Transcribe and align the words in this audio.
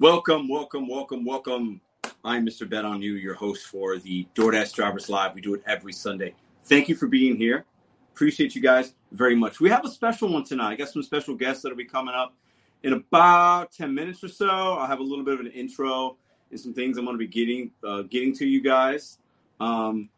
Welcome, 0.00 0.48
welcome, 0.48 0.88
welcome, 0.88 1.26
welcome. 1.26 1.78
I'm 2.24 2.46
Mr. 2.46 2.66
Bet 2.66 2.86
on 2.86 3.02
You, 3.02 3.16
your 3.16 3.34
host 3.34 3.66
for 3.66 3.98
the 3.98 4.26
DoorDash 4.34 4.72
Drivers 4.72 5.10
Live. 5.10 5.34
We 5.34 5.42
do 5.42 5.52
it 5.52 5.62
every 5.66 5.92
Sunday. 5.92 6.34
Thank 6.62 6.88
you 6.88 6.94
for 6.94 7.06
being 7.06 7.36
here. 7.36 7.66
Appreciate 8.14 8.54
you 8.54 8.62
guys 8.62 8.94
very 9.12 9.36
much. 9.36 9.60
We 9.60 9.68
have 9.68 9.84
a 9.84 9.90
special 9.90 10.32
one 10.32 10.42
tonight. 10.42 10.70
I 10.70 10.76
got 10.76 10.88
some 10.88 11.02
special 11.02 11.34
guests 11.34 11.62
that'll 11.62 11.76
be 11.76 11.84
coming 11.84 12.14
up 12.14 12.34
in 12.82 12.94
about 12.94 13.72
10 13.72 13.94
minutes 13.94 14.24
or 14.24 14.28
so. 14.28 14.48
I'll 14.48 14.86
have 14.86 15.00
a 15.00 15.02
little 15.02 15.22
bit 15.22 15.34
of 15.34 15.40
an 15.40 15.48
intro 15.48 16.16
and 16.50 16.58
some 16.58 16.72
things 16.72 16.96
I'm 16.96 17.04
going 17.04 17.18
to 17.18 17.18
be 17.18 17.28
getting 17.28 17.70
uh, 17.86 18.00
getting 18.00 18.34
to 18.36 18.46
you 18.46 18.62
guys. 18.62 19.18
Um, 19.60 20.08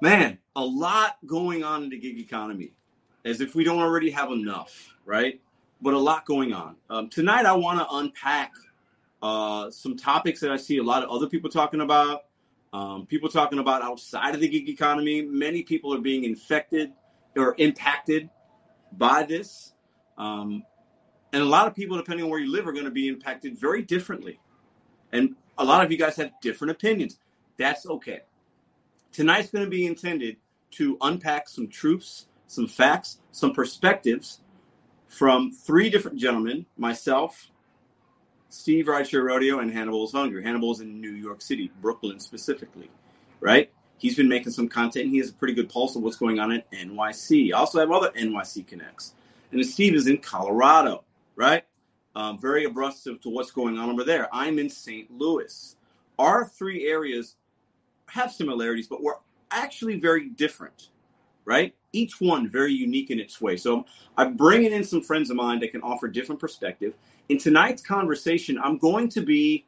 man, 0.00 0.38
a 0.54 0.64
lot 0.64 1.16
going 1.26 1.64
on 1.64 1.82
in 1.82 1.88
the 1.88 1.98
gig 1.98 2.20
economy, 2.20 2.70
as 3.24 3.40
if 3.40 3.56
we 3.56 3.64
don't 3.64 3.80
already 3.80 4.10
have 4.10 4.30
enough, 4.30 4.94
right? 5.04 5.40
But 5.82 5.94
a 5.94 5.98
lot 5.98 6.24
going 6.24 6.52
on. 6.52 6.76
Um, 6.88 7.08
tonight, 7.08 7.46
I 7.46 7.52
want 7.52 7.80
to 7.80 7.96
unpack 7.96 8.52
uh, 9.22 9.70
some 9.70 9.96
topics 9.96 10.40
that 10.40 10.50
I 10.50 10.56
see 10.56 10.78
a 10.78 10.82
lot 10.82 11.02
of 11.02 11.10
other 11.10 11.26
people 11.26 11.50
talking 11.50 11.80
about. 11.80 12.24
Um, 12.72 13.06
people 13.06 13.28
talking 13.28 13.58
about 13.58 13.82
outside 13.82 14.34
of 14.34 14.40
the 14.40 14.48
gig 14.48 14.68
economy. 14.68 15.22
Many 15.22 15.62
people 15.62 15.94
are 15.94 16.00
being 16.00 16.24
infected 16.24 16.92
or 17.36 17.54
impacted 17.58 18.28
by 18.92 19.22
this. 19.22 19.72
Um, 20.18 20.64
and 21.32 21.42
a 21.42 21.46
lot 21.46 21.66
of 21.66 21.74
people, 21.74 21.96
depending 21.96 22.24
on 22.24 22.30
where 22.30 22.40
you 22.40 22.50
live, 22.50 22.66
are 22.66 22.72
going 22.72 22.84
to 22.84 22.90
be 22.90 23.08
impacted 23.08 23.58
very 23.58 23.82
differently. 23.82 24.40
And 25.12 25.36
a 25.58 25.64
lot 25.64 25.84
of 25.84 25.90
you 25.90 25.98
guys 25.98 26.16
have 26.16 26.32
different 26.40 26.72
opinions. 26.72 27.18
That's 27.56 27.86
okay. 27.86 28.20
Tonight's 29.12 29.50
going 29.50 29.64
to 29.64 29.70
be 29.70 29.86
intended 29.86 30.36
to 30.72 30.98
unpack 31.00 31.48
some 31.48 31.68
truths, 31.68 32.26
some 32.46 32.66
facts, 32.66 33.20
some 33.32 33.52
perspectives 33.52 34.40
from 35.06 35.52
three 35.52 35.88
different 35.88 36.18
gentlemen 36.18 36.66
myself, 36.76 37.50
Steve 38.48 38.86
Rideshare 38.86 39.24
Rodeo, 39.24 39.58
and 39.58 39.70
Hannibal's 39.70 40.12
Hungry. 40.12 40.42
Hannibal's 40.42 40.80
in 40.80 41.00
New 41.00 41.12
York 41.12 41.42
City, 41.42 41.70
Brooklyn 41.80 42.20
specifically, 42.20 42.90
right? 43.40 43.70
He's 43.98 44.16
been 44.16 44.28
making 44.28 44.52
some 44.52 44.68
content. 44.68 45.10
He 45.10 45.18
has 45.18 45.30
a 45.30 45.34
pretty 45.34 45.54
good 45.54 45.68
pulse 45.68 45.96
of 45.96 46.02
what's 46.02 46.16
going 46.16 46.38
on 46.38 46.52
at 46.52 46.70
NYC. 46.70 47.52
I 47.52 47.58
also 47.58 47.80
have 47.80 47.90
other 47.90 48.10
NYC 48.10 48.66
connects. 48.66 49.14
And 49.52 49.64
Steve 49.64 49.94
is 49.94 50.06
in 50.06 50.18
Colorado, 50.18 51.04
right? 51.34 51.64
Um, 52.14 52.38
very 52.38 52.64
abrasive 52.64 53.20
to 53.22 53.30
what's 53.30 53.50
going 53.50 53.78
on 53.78 53.90
over 53.90 54.04
there. 54.04 54.28
I'm 54.34 54.58
in 54.58 54.68
St. 54.68 55.10
Louis. 55.10 55.76
Our 56.18 56.46
three 56.46 56.86
areas 56.86 57.36
have 58.06 58.32
similarities, 58.32 58.86
but 58.86 59.02
we're 59.02 59.16
actually 59.50 59.98
very 59.98 60.28
different, 60.30 60.88
right? 61.44 61.74
Each 61.92 62.20
one 62.20 62.48
very 62.48 62.72
unique 62.72 63.10
in 63.10 63.20
its 63.20 63.40
way. 63.40 63.56
So 63.56 63.86
I'm 64.16 64.36
bringing 64.36 64.72
in 64.72 64.84
some 64.84 65.00
friends 65.00 65.30
of 65.30 65.36
mine 65.36 65.60
that 65.60 65.72
can 65.72 65.82
offer 65.82 66.08
different 66.08 66.40
perspective. 66.40 66.94
In 67.28 67.38
tonight's 67.38 67.82
conversation, 67.82 68.58
I'm 68.62 68.78
going 68.78 69.08
to 69.10 69.20
be 69.20 69.66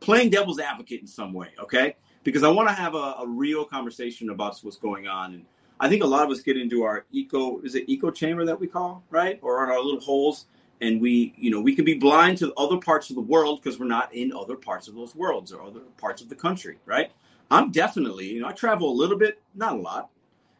playing 0.00 0.30
devil's 0.30 0.58
advocate 0.58 1.00
in 1.00 1.06
some 1.06 1.32
way, 1.32 1.48
okay? 1.58 1.96
Because 2.22 2.42
I 2.42 2.48
want 2.48 2.68
to 2.68 2.74
have 2.74 2.94
a, 2.94 3.16
a 3.20 3.26
real 3.26 3.64
conversation 3.64 4.30
about 4.30 4.58
what's 4.62 4.76
going 4.76 5.06
on. 5.06 5.34
And 5.34 5.44
I 5.80 5.88
think 5.88 6.02
a 6.02 6.06
lot 6.06 6.24
of 6.24 6.30
us 6.30 6.40
get 6.40 6.56
into 6.56 6.82
our 6.82 7.04
eco, 7.12 7.60
is 7.60 7.74
it 7.74 7.88
eco 7.88 8.10
chamber 8.10 8.44
that 8.46 8.58
we 8.58 8.66
call, 8.66 9.04
right? 9.10 9.38
Or 9.42 9.64
in 9.64 9.70
our 9.70 9.82
little 9.82 10.00
holes 10.00 10.46
and 10.80 11.00
we 11.00 11.34
you 11.36 11.50
know 11.50 11.60
we 11.60 11.74
can 11.74 11.84
be 11.84 11.94
blind 11.94 12.38
to 12.38 12.52
other 12.54 12.76
parts 12.76 13.10
of 13.10 13.16
the 13.16 13.22
world 13.22 13.60
because 13.62 13.78
we're 13.78 13.86
not 13.86 14.12
in 14.14 14.32
other 14.32 14.56
parts 14.56 14.88
of 14.88 14.94
those 14.94 15.14
worlds 15.14 15.52
or 15.52 15.62
other 15.62 15.80
parts 15.98 16.20
of 16.20 16.28
the 16.28 16.34
country 16.34 16.78
right 16.84 17.12
i'm 17.50 17.70
definitely 17.70 18.26
you 18.26 18.40
know 18.40 18.48
i 18.48 18.52
travel 18.52 18.90
a 18.90 18.92
little 18.92 19.16
bit 19.16 19.40
not 19.54 19.74
a 19.74 19.76
lot 19.76 20.10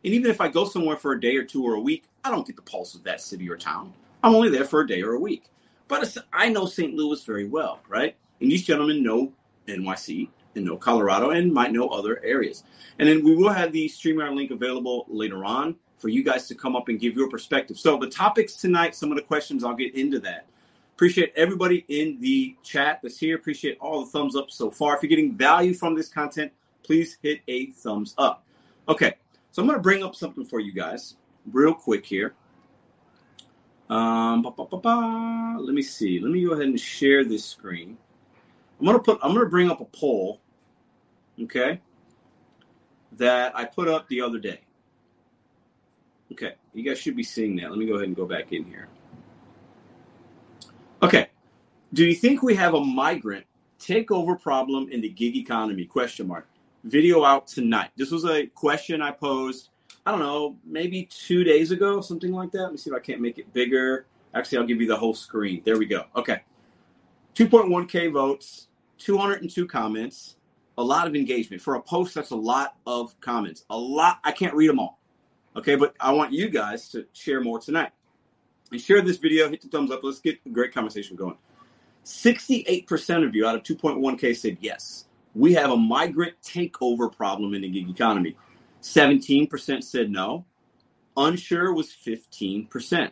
and 0.04 0.14
even 0.14 0.30
if 0.30 0.40
i 0.40 0.48
go 0.48 0.64
somewhere 0.64 0.96
for 0.96 1.12
a 1.12 1.20
day 1.20 1.36
or 1.36 1.44
two 1.44 1.64
or 1.64 1.74
a 1.74 1.80
week 1.80 2.04
i 2.24 2.30
don't 2.30 2.46
get 2.46 2.56
the 2.56 2.62
pulse 2.62 2.94
of 2.94 3.02
that 3.02 3.20
city 3.20 3.48
or 3.48 3.56
town 3.56 3.92
i'm 4.22 4.34
only 4.34 4.50
there 4.50 4.64
for 4.64 4.80
a 4.80 4.86
day 4.86 5.02
or 5.02 5.12
a 5.12 5.20
week 5.20 5.44
but 6.00 6.24
i 6.32 6.48
know 6.48 6.66
st 6.66 6.94
louis 6.94 7.24
very 7.24 7.46
well 7.46 7.80
right 7.88 8.16
and 8.40 8.50
these 8.50 8.64
gentlemen 8.64 9.02
know 9.02 9.32
nyc 9.66 10.28
and 10.54 10.64
know 10.64 10.76
colorado 10.76 11.30
and 11.30 11.52
might 11.52 11.72
know 11.72 11.88
other 11.88 12.22
areas 12.24 12.64
and 12.98 13.08
then 13.08 13.24
we 13.24 13.34
will 13.34 13.52
have 13.52 13.72
the 13.72 13.88
streamyard 13.88 14.34
link 14.34 14.50
available 14.50 15.04
later 15.08 15.44
on 15.44 15.76
for 15.96 16.08
you 16.08 16.22
guys 16.22 16.46
to 16.48 16.54
come 16.54 16.76
up 16.76 16.88
and 16.88 17.00
give 17.00 17.16
your 17.16 17.30
perspective. 17.30 17.78
So 17.78 17.96
the 17.96 18.08
topics 18.08 18.56
tonight, 18.56 18.94
some 18.94 19.10
of 19.10 19.16
the 19.16 19.22
questions, 19.22 19.64
I'll 19.64 19.74
get 19.74 19.94
into 19.94 20.20
that. 20.20 20.46
Appreciate 20.94 21.32
everybody 21.34 21.84
in 21.88 22.20
the 22.20 22.54
chat 22.62 23.00
that's 23.02 23.18
here. 23.18 23.36
Appreciate 23.36 23.78
all 23.80 24.04
the 24.04 24.10
thumbs 24.10 24.36
up 24.36 24.50
so 24.50 24.70
far. 24.70 24.96
If 24.96 25.02
you're 25.02 25.08
getting 25.08 25.32
value 25.32 25.74
from 25.74 25.94
this 25.94 26.08
content, 26.08 26.52
please 26.82 27.16
hit 27.22 27.40
a 27.48 27.70
thumbs 27.72 28.14
up. 28.18 28.44
Okay, 28.86 29.14
so 29.50 29.62
I'm 29.62 29.66
going 29.66 29.78
to 29.78 29.82
bring 29.82 30.04
up 30.04 30.14
something 30.14 30.44
for 30.44 30.60
you 30.60 30.72
guys 30.72 31.16
real 31.50 31.74
quick 31.74 32.04
here. 32.04 32.34
Um, 33.94 34.42
let 34.42 35.74
me 35.74 35.82
see. 35.82 36.18
Let 36.18 36.32
me 36.32 36.44
go 36.44 36.52
ahead 36.52 36.66
and 36.66 36.80
share 36.80 37.24
this 37.24 37.44
screen. 37.44 37.96
I'm 38.80 38.86
gonna 38.86 38.98
put. 38.98 39.20
I'm 39.22 39.32
gonna 39.34 39.46
bring 39.46 39.70
up 39.70 39.80
a 39.80 39.84
poll. 39.84 40.40
Okay. 41.40 41.80
That 43.12 43.56
I 43.56 43.64
put 43.64 43.86
up 43.86 44.08
the 44.08 44.20
other 44.20 44.38
day. 44.38 44.60
Okay, 46.32 46.54
you 46.72 46.82
guys 46.82 46.98
should 46.98 47.14
be 47.14 47.22
seeing 47.22 47.54
that. 47.56 47.70
Let 47.70 47.78
me 47.78 47.86
go 47.86 47.94
ahead 47.94 48.08
and 48.08 48.16
go 48.16 48.26
back 48.26 48.52
in 48.52 48.64
here. 48.64 48.88
Okay, 51.00 51.28
do 51.92 52.04
you 52.04 52.14
think 52.14 52.42
we 52.42 52.56
have 52.56 52.74
a 52.74 52.80
migrant 52.80 53.46
takeover 53.78 54.40
problem 54.40 54.88
in 54.90 55.00
the 55.00 55.08
gig 55.08 55.36
economy? 55.36 55.84
Question 55.84 56.26
mark. 56.26 56.48
Video 56.82 57.22
out 57.24 57.46
tonight. 57.46 57.90
This 57.96 58.10
was 58.10 58.24
a 58.24 58.46
question 58.46 59.00
I 59.00 59.12
posed. 59.12 59.68
I 60.06 60.10
don't 60.10 60.20
know, 60.20 60.56
maybe 60.64 61.04
two 61.04 61.44
days 61.44 61.70
ago, 61.70 62.00
something 62.00 62.32
like 62.32 62.52
that. 62.52 62.62
Let 62.62 62.72
me 62.72 62.78
see 62.78 62.90
if 62.90 62.96
I 62.96 63.00
can't 63.00 63.20
make 63.20 63.38
it 63.38 63.52
bigger. 63.52 64.06
Actually, 64.34 64.58
I'll 64.58 64.66
give 64.66 64.80
you 64.80 64.86
the 64.86 64.96
whole 64.96 65.14
screen. 65.14 65.62
There 65.64 65.78
we 65.78 65.86
go. 65.86 66.04
Okay. 66.14 66.42
2.1K 67.34 68.12
votes, 68.12 68.68
202 68.98 69.66
comments, 69.66 70.36
a 70.76 70.82
lot 70.82 71.06
of 71.06 71.14
engagement. 71.14 71.62
For 71.62 71.76
a 71.76 71.82
post, 71.82 72.14
that's 72.14 72.30
a 72.30 72.36
lot 72.36 72.76
of 72.86 73.18
comments. 73.20 73.64
A 73.70 73.78
lot. 73.78 74.18
I 74.24 74.32
can't 74.32 74.54
read 74.54 74.68
them 74.68 74.78
all. 74.78 75.00
Okay, 75.56 75.76
but 75.76 75.94
I 76.00 76.12
want 76.12 76.32
you 76.32 76.48
guys 76.48 76.88
to 76.90 77.06
share 77.12 77.40
more 77.40 77.58
tonight. 77.58 77.92
And 78.72 78.80
share 78.80 79.00
this 79.00 79.18
video, 79.18 79.48
hit 79.48 79.62
the 79.62 79.68
thumbs 79.68 79.90
up. 79.90 80.00
Let's 80.02 80.20
get 80.20 80.38
a 80.44 80.48
great 80.48 80.74
conversation 80.74 81.16
going. 81.16 81.36
68% 82.04 83.26
of 83.26 83.34
you 83.34 83.46
out 83.46 83.54
of 83.54 83.62
2.1K 83.62 84.36
said 84.36 84.58
yes. 84.60 85.06
We 85.34 85.54
have 85.54 85.70
a 85.70 85.76
migrant 85.76 86.34
takeover 86.42 87.14
problem 87.14 87.54
in 87.54 87.62
the 87.62 87.68
gig 87.68 87.88
economy. 87.88 88.36
17% 88.84 89.82
said 89.82 90.10
no. 90.10 90.44
Unsure 91.16 91.72
was 91.72 91.88
15%. 91.88 93.10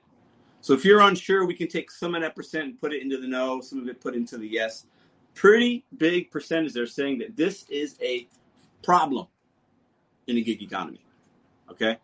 So 0.60 0.74
if 0.74 0.84
you're 0.84 1.00
unsure, 1.00 1.46
we 1.46 1.54
can 1.54 1.66
take 1.66 1.90
some 1.90 2.14
of 2.14 2.20
that 2.20 2.36
percent 2.36 2.64
and 2.64 2.80
put 2.80 2.92
it 2.92 3.02
into 3.02 3.16
the 3.16 3.26
no, 3.26 3.60
some 3.62 3.80
of 3.80 3.88
it 3.88 4.00
put 4.00 4.14
into 4.14 4.36
the 4.36 4.46
yes. 4.46 4.86
Pretty 5.34 5.84
big 5.96 6.30
percentage 6.30 6.74
they're 6.74 6.86
saying 6.86 7.18
that 7.20 7.36
this 7.36 7.64
is 7.70 7.96
a 8.02 8.28
problem 8.82 9.26
in 10.26 10.36
the 10.36 10.42
gig 10.42 10.62
economy. 10.62 11.00
Okay? 11.70 11.96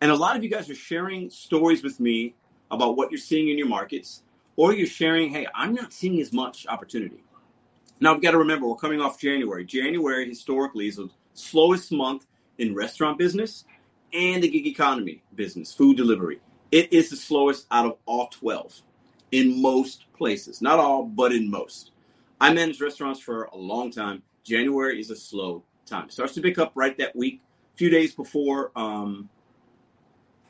And 0.00 0.10
a 0.10 0.16
lot 0.16 0.34
of 0.34 0.42
you 0.42 0.48
guys 0.48 0.70
are 0.70 0.74
sharing 0.74 1.28
stories 1.28 1.82
with 1.82 2.00
me 2.00 2.34
about 2.70 2.96
what 2.96 3.10
you're 3.10 3.18
seeing 3.18 3.50
in 3.50 3.58
your 3.58 3.68
markets, 3.68 4.22
or 4.56 4.72
you're 4.72 4.86
sharing, 4.86 5.28
hey, 5.28 5.46
I'm 5.54 5.74
not 5.74 5.92
seeing 5.92 6.20
as 6.20 6.32
much 6.32 6.66
opportunity. 6.68 7.22
Now, 8.00 8.14
we've 8.14 8.22
got 8.22 8.30
to 8.30 8.38
remember, 8.38 8.66
we're 8.66 8.76
coming 8.76 9.02
off 9.02 9.20
January. 9.20 9.64
January 9.66 10.26
historically 10.26 10.88
is 10.88 10.96
the 10.96 11.10
slowest 11.34 11.92
month 11.92 12.26
in 12.60 12.74
restaurant 12.74 13.18
business 13.18 13.64
and 14.12 14.42
the 14.42 14.48
gig 14.48 14.66
economy 14.66 15.22
business, 15.34 15.72
food 15.72 15.96
delivery. 15.96 16.40
It 16.70 16.92
is 16.92 17.10
the 17.10 17.16
slowest 17.16 17.66
out 17.70 17.86
of 17.86 17.96
all 18.06 18.28
12 18.28 18.82
in 19.32 19.60
most 19.60 20.04
places. 20.16 20.60
Not 20.60 20.78
all, 20.78 21.04
but 21.04 21.32
in 21.32 21.50
most. 21.50 21.92
I 22.40 22.52
managed 22.52 22.80
restaurants 22.80 23.20
for 23.20 23.44
a 23.44 23.56
long 23.56 23.90
time. 23.90 24.22
January 24.44 25.00
is 25.00 25.10
a 25.10 25.16
slow 25.16 25.64
time. 25.86 26.06
It 26.06 26.12
starts 26.12 26.34
to 26.34 26.40
pick 26.40 26.58
up 26.58 26.72
right 26.74 26.96
that 26.98 27.14
week, 27.16 27.40
a 27.74 27.76
few 27.76 27.90
days 27.90 28.14
before 28.14 28.72
um, 28.76 29.28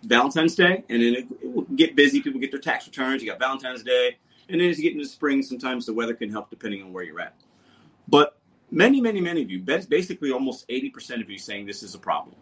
Valentine's 0.03 0.55
Day, 0.55 0.85
and 0.89 1.03
then 1.03 1.15
it, 1.15 1.27
it, 1.43 1.53
will 1.53 1.63
get 1.77 1.97
busy. 1.97 2.21
People 2.21 2.41
get 2.41 2.51
their 2.51 2.61
tax 2.61 2.87
returns. 2.87 3.23
You 3.23 3.29
got 3.29 3.39
Valentine's 3.39 3.83
Day, 3.83 4.19
and 4.49 4.61
then 4.61 4.69
as 4.69 4.79
you 4.79 4.85
get 4.85 4.95
into 4.95 5.09
spring, 5.09 5.43
sometimes 5.43 5.87
the 5.87 5.95
weather 5.95 6.15
can 6.15 6.31
help 6.31 6.51
depending 6.51 6.83
on 6.83 6.93
where 6.93 7.05
you're 7.05 7.21
at. 7.21 7.35
But 8.09 8.40
many, 8.71 9.01
many, 9.01 9.21
many 9.21 9.43
of 9.43 9.51
you, 9.51 9.61
basically 9.61 10.33
almost 10.33 10.69
80% 10.69 11.23
of 11.23 11.31
you, 11.31 11.39
saying 11.39 11.67
this 11.67 11.83
is 11.83 11.95
a 11.95 11.99
problem. 11.99 12.37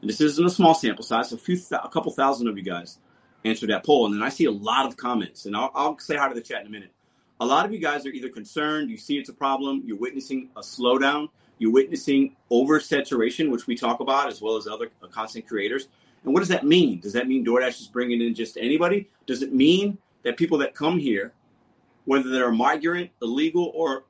And 0.00 0.10
this 0.10 0.20
isn't 0.20 0.44
a 0.44 0.50
small 0.50 0.74
sample 0.74 1.04
size. 1.04 1.32
A 1.32 1.38
few, 1.38 1.58
a 1.72 1.88
couple 1.88 2.12
thousand 2.12 2.48
of 2.48 2.56
you 2.56 2.64
guys 2.64 2.98
answered 3.44 3.70
that 3.70 3.84
poll, 3.84 4.06
and 4.06 4.14
then 4.14 4.22
I 4.22 4.28
see 4.28 4.46
a 4.46 4.50
lot 4.50 4.86
of 4.86 4.96
comments. 4.96 5.46
And 5.46 5.56
I'll, 5.56 5.70
I'll 5.74 5.98
say 5.98 6.16
hi 6.16 6.28
to 6.28 6.34
the 6.34 6.40
chat 6.40 6.62
in 6.62 6.66
a 6.66 6.70
minute. 6.70 6.92
A 7.40 7.46
lot 7.46 7.66
of 7.66 7.72
you 7.72 7.78
guys 7.78 8.06
are 8.06 8.10
either 8.10 8.28
concerned, 8.28 8.90
you 8.90 8.96
see 8.96 9.18
it's 9.18 9.28
a 9.28 9.34
problem, 9.34 9.82
you're 9.84 9.98
witnessing 9.98 10.50
a 10.56 10.60
slowdown, 10.60 11.28
you're 11.58 11.72
witnessing 11.72 12.36
oversaturation, 12.50 13.50
which 13.50 13.66
we 13.66 13.74
talk 13.74 14.00
about, 14.00 14.28
as 14.28 14.40
well 14.40 14.56
as 14.56 14.66
other 14.66 14.90
uh, 15.02 15.08
content 15.08 15.46
creators 15.46 15.88
and 16.24 16.32
what 16.32 16.40
does 16.40 16.48
that 16.48 16.64
mean? 16.64 17.00
Does 17.00 17.12
that 17.12 17.28
mean 17.28 17.44
DoorDash 17.44 17.80
is 17.80 17.86
bringing 17.86 18.22
in 18.22 18.34
just 18.34 18.56
anybody? 18.56 19.08
Does 19.26 19.42
it 19.42 19.52
mean 19.52 19.98
that 20.22 20.36
people 20.36 20.58
that 20.58 20.74
come 20.74 20.98
here, 20.98 21.32
whether 22.06 22.30
they're 22.30 22.50
migrant, 22.50 23.10
illegal, 23.20 23.70
or 23.74 24.04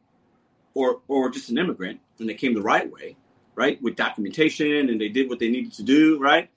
or 0.75 1.01
or 1.09 1.31
just 1.31 1.51
an 1.51 1.59
immigrant, 1.59 2.01
and 2.19 2.29
they 2.29 2.35
came 2.35 2.55
the 2.55 2.63
right 2.63 2.91
way, 2.91 3.17
right, 3.55 3.81
with 3.83 3.97
documentation, 3.97 4.89
and 4.89 5.01
they 5.01 5.09
did 5.09 5.29
what 5.29 5.39
they 5.39 5.49
needed 5.49 5.73
to 5.75 5.83
do, 5.83 6.19
right? 6.19 6.51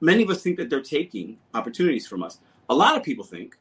Many 0.00 0.22
of 0.22 0.30
us 0.30 0.42
think 0.42 0.56
that 0.58 0.70
they're 0.70 0.82
taking 0.82 1.38
opportunities 1.54 2.06
from 2.06 2.22
us. 2.22 2.38
A 2.68 2.74
lot 2.74 2.96
of 2.96 3.02
people 3.02 3.24
think 3.24 3.56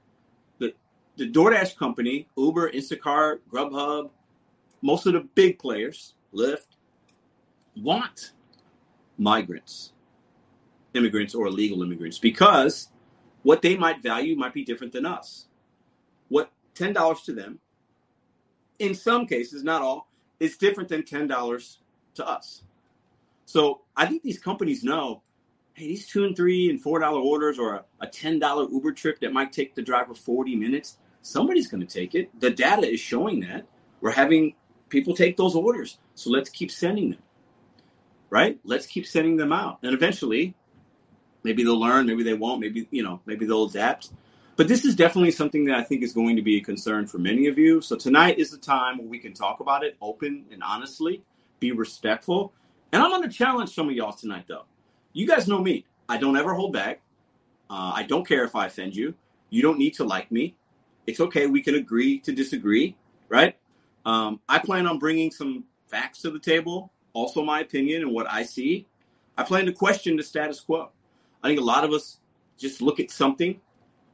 that 0.60 0.76
the 1.18 1.30
DoorDash 1.30 1.78
company, 1.78 2.28
Uber, 2.36 2.72
Instacart, 2.72 3.40
Grubhub, 3.52 4.10
most 4.82 5.08
of 5.08 5.14
the 5.14 5.22
big 5.22 5.58
players, 5.60 6.14
Lyft, 6.34 6.76
want 7.78 8.34
migrants, 9.18 9.94
immigrants, 10.94 11.34
or 11.34 11.48
illegal 11.48 11.82
immigrants 11.82 12.20
because 12.20 12.90
what 13.44 13.62
they 13.62 13.78
might 13.78 14.02
value 14.02 14.36
might 14.36 14.54
be 14.54 14.64
different 14.64 14.92
than 14.92 15.06
us. 15.06 15.48
What 16.30 16.52
$10 16.76 17.24
to 17.26 17.34
them, 17.34 17.60
in 18.80 18.94
some 18.94 19.26
cases, 19.26 19.64
not 19.64 19.82
all, 19.82 20.10
is 20.40 20.58
different 20.58 20.90
than 20.90 21.04
$10 21.04 21.78
to 22.16 22.28
us. 22.28 22.64
So 23.46 23.82
I 23.96 24.06
think 24.06 24.24
these 24.24 24.40
companies 24.40 24.84
know 24.84 25.22
hey, 25.76 25.88
these 25.88 26.08
two 26.08 26.26
and 26.26 26.36
three 26.36 26.70
and 26.70 26.82
four 26.82 27.00
dollar 27.00 27.20
orders 27.20 27.60
or 27.60 27.76
a, 27.76 27.86
a 28.02 28.08
ten 28.08 28.40
dollar 28.40 28.70
Uber 28.70 28.94
trip 28.94 29.20
that 29.20 29.32
might 29.32 29.52
take 29.54 29.76
the 29.76 29.82
driver 29.82 30.16
40 30.16 30.56
minutes, 30.56 30.98
somebody's 31.22 31.68
going 31.68 31.86
to 31.86 31.94
take 31.94 32.16
it. 32.16 32.30
The 32.40 32.50
data 32.50 32.92
is 32.92 33.00
showing 33.00 33.42
that. 33.42 33.66
We're 34.02 34.12
having 34.12 34.56
people 34.90 35.16
take 35.16 35.38
those 35.38 35.56
orders. 35.56 36.00
So 36.16 36.30
let's 36.30 36.50
keep 36.50 36.72
sending 36.72 37.12
them. 37.12 37.20
Right? 38.30 38.60
Let's 38.64 38.88
keep 38.88 39.06
sending 39.06 39.38
them 39.38 39.54
out. 39.54 39.80
And 39.84 39.94
eventually, 39.94 40.56
maybe 41.44 41.64
they'll 41.64 41.80
learn, 41.80 42.06
maybe 42.06 42.24
they 42.24 42.34
won't, 42.34 42.60
maybe, 42.60 42.88
you 42.92 43.04
know, 43.04 43.22
maybe 43.26 43.46
they'll 43.46 43.66
adapt. 43.66 44.10
But 44.58 44.70
this 44.70 44.86
is 44.86 44.96
definitely 44.96 45.32
something 45.32 45.66
that 45.66 45.76
I 45.76 45.84
think 45.84 46.02
is 46.02 46.14
going 46.14 46.38
to 46.38 46.42
be 46.42 46.58
a 46.58 46.62
concern 46.62 47.08
for 47.08 47.18
many 47.18 47.48
of 47.48 47.58
you. 47.58 47.82
So 47.82 47.98
tonight 47.98 48.40
is 48.40 48.52
the 48.52 48.58
time 48.58 48.98
where 48.98 49.08
we 49.08 49.20
can 49.20 49.34
talk 49.34 49.60
about 49.60 49.84
it 49.84 49.98
open 50.02 50.46
and 50.50 50.64
honestly, 50.64 51.24
be 51.60 51.74
respectful. 51.74 52.54
And 52.94 53.04
I'm 53.04 53.10
going 53.10 53.24
to 53.24 53.30
challenge 53.30 53.74
some 53.74 53.90
of 53.90 53.96
y'all 53.96 54.14
tonight, 54.14 54.46
though. 54.48 54.64
You 55.12 55.28
guys 55.28 55.48
know 55.48 55.62
me. 55.62 55.86
I 56.08 56.18
don't 56.18 56.38
ever 56.38 56.54
hold 56.54 56.72
back. 56.72 57.02
Uh, 57.70 57.92
I 57.96 58.04
don't 58.04 58.26
care 58.26 58.46
if 58.46 58.56
I 58.56 58.68
offend 58.68 58.96
you. 58.96 59.14
You 59.50 59.62
don't 59.62 59.78
need 59.78 59.94
to 59.96 60.06
like 60.06 60.32
me. 60.32 60.56
It's 61.06 61.20
okay. 61.20 61.48
We 61.48 61.62
can 61.62 61.76
agree 61.76 62.20
to 62.20 62.32
disagree, 62.32 62.96
right? 63.28 63.58
Um, 64.06 64.40
I 64.48 64.60
plan 64.60 64.88
on 64.88 65.00
bringing 65.00 65.32
some 65.32 65.66
facts 65.88 66.22
to 66.22 66.32
the 66.32 66.40
table, 66.40 66.92
also 67.14 67.44
my 67.44 67.60
opinion 67.60 68.04
and 68.04 68.12
what 68.12 68.32
I 68.32 68.44
see. 68.44 68.88
I 69.38 69.44
plan 69.44 69.66
to 69.66 69.74
question 69.74 70.16
the 70.16 70.24
status 70.24 70.62
quo. 70.62 70.92
I 71.44 71.48
think 71.50 71.60
a 71.60 71.64
lot 71.64 71.84
of 71.84 71.92
us 71.92 72.20
just 72.58 72.82
look 72.82 73.00
at 73.02 73.12
something 73.12 73.60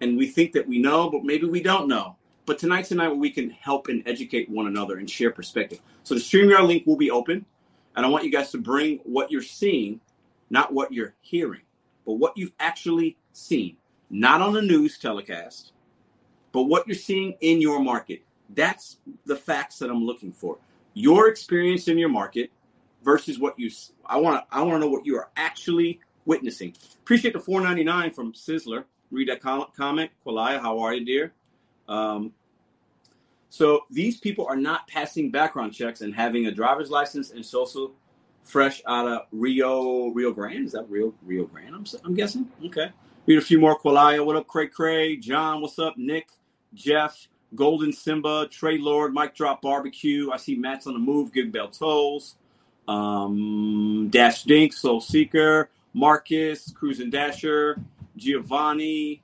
and 0.02 0.18
we 0.18 0.28
think 0.28 0.52
that 0.54 0.68
we 0.68 0.80
know, 0.80 1.10
but 1.10 1.24
maybe 1.24 1.46
we 1.48 1.62
don't 1.62 1.88
know. 1.88 2.16
But 2.46 2.58
tonight's 2.60 2.90
the 2.90 2.96
night 2.96 3.08
where 3.08 3.16
we 3.16 3.30
can 3.30 3.52
help 3.52 3.88
and 3.88 4.04
educate 4.08 4.50
one 4.50 4.68
another 4.68 4.98
and 4.98 5.10
share 5.10 5.32
perspective. 5.32 5.80
So 6.04 6.16
the 6.16 6.20
StreamYard 6.20 6.68
link 6.68 6.86
will 6.86 6.98
be 6.98 7.12
open, 7.12 7.46
and 7.96 8.06
I 8.06 8.10
want 8.10 8.26
you 8.26 8.32
guys 8.32 8.52
to 8.52 8.58
bring 8.58 9.00
what 9.04 9.32
you're 9.32 9.44
seeing, 9.44 10.02
not 10.50 10.74
what 10.74 10.92
you're 10.92 11.14
hearing, 11.22 11.62
but 12.06 12.14
what 12.14 12.36
you've 12.36 12.54
actually 12.60 13.16
seen, 13.32 13.78
not 14.10 14.42
on 14.42 14.54
the 14.54 14.62
news 14.62 14.98
telecast, 14.98 15.72
but 16.52 16.64
what 16.64 16.88
you're 16.88 16.96
seeing 16.96 17.36
in 17.42 17.62
your 17.62 17.80
market. 17.80 18.24
That's 18.54 18.98
the 19.26 19.36
facts 19.36 19.80
that 19.80 19.90
I'm 19.90 20.04
looking 20.04 20.34
for. 20.34 20.58
Your 20.94 21.30
experience 21.30 21.88
in 21.88 21.98
your 21.98 22.10
market 22.10 22.52
versus 23.04 23.40
what 23.40 23.58
you. 23.58 23.72
I 24.06 24.18
want 24.18 24.44
I 24.52 24.62
want 24.62 24.76
to 24.76 24.80
know 24.80 24.90
what 24.90 25.06
you 25.06 25.16
are 25.18 25.30
actually 25.38 26.02
witnessing. 26.26 26.76
Appreciate 27.02 27.34
the 27.34 27.40
4.99 27.40 28.14
from 28.14 28.34
Sizzler. 28.34 28.86
Read 29.12 29.28
that 29.28 29.42
comment. 29.42 30.12
Qualia, 30.26 30.62
how 30.62 30.80
are 30.80 30.94
you, 30.94 31.06
dear? 31.06 31.34
Um, 31.88 32.34
so 33.50 33.82
these 33.92 34.18
people 34.18 34.48
are 34.48 34.56
not 34.56 34.88
passing 34.88 35.30
background 35.30 35.74
checks 35.74 36.02
and 36.02 36.16
having 36.16 36.46
a 36.48 36.52
driver's 36.52 36.90
license 36.90 37.32
and 37.32 37.46
social 37.46 37.92
fresh 38.44 38.82
out 38.88 39.08
of 39.08 39.22
Rio 39.32 40.08
Rio 40.08 40.32
Grande. 40.32 40.66
Is 40.66 40.72
that 40.72 40.90
Rio 40.90 41.14
Rio 41.24 41.46
Grande? 41.46 41.76
I'm, 41.76 41.86
I'm 42.06 42.16
guessing. 42.16 42.50
Okay. 42.66 42.92
Read 43.26 43.38
a 43.38 43.42
few 43.42 43.60
more. 43.60 43.78
Qualia, 43.78 44.26
what 44.26 44.36
up? 44.36 44.48
Craig 44.48 44.72
Cray. 44.72 45.18
John, 45.18 45.62
what's 45.62 45.78
up? 45.78 45.98
Nick, 45.98 46.30
Jeff, 46.74 47.28
Golden 47.54 47.92
Simba, 47.92 48.48
Trey 48.50 48.78
Lord, 48.78 49.14
Mike 49.14 49.36
Drop 49.36 49.62
Barbecue. 49.62 50.32
I 50.32 50.38
see 50.38 50.56
Matt's 50.56 50.88
on 50.88 50.94
the 50.94 51.00
move. 51.00 51.34
Gig 51.34 51.52
Bell 51.52 51.68
Tolls. 51.68 52.36
Um, 52.88 54.08
Dash 54.10 54.44
Dink, 54.44 54.74
Soul 54.74 55.02
Seeker, 55.02 55.70
Marcus, 55.94 56.72
Cruising 56.72 57.10
Dasher, 57.10 57.80
Giovanni, 58.18 59.24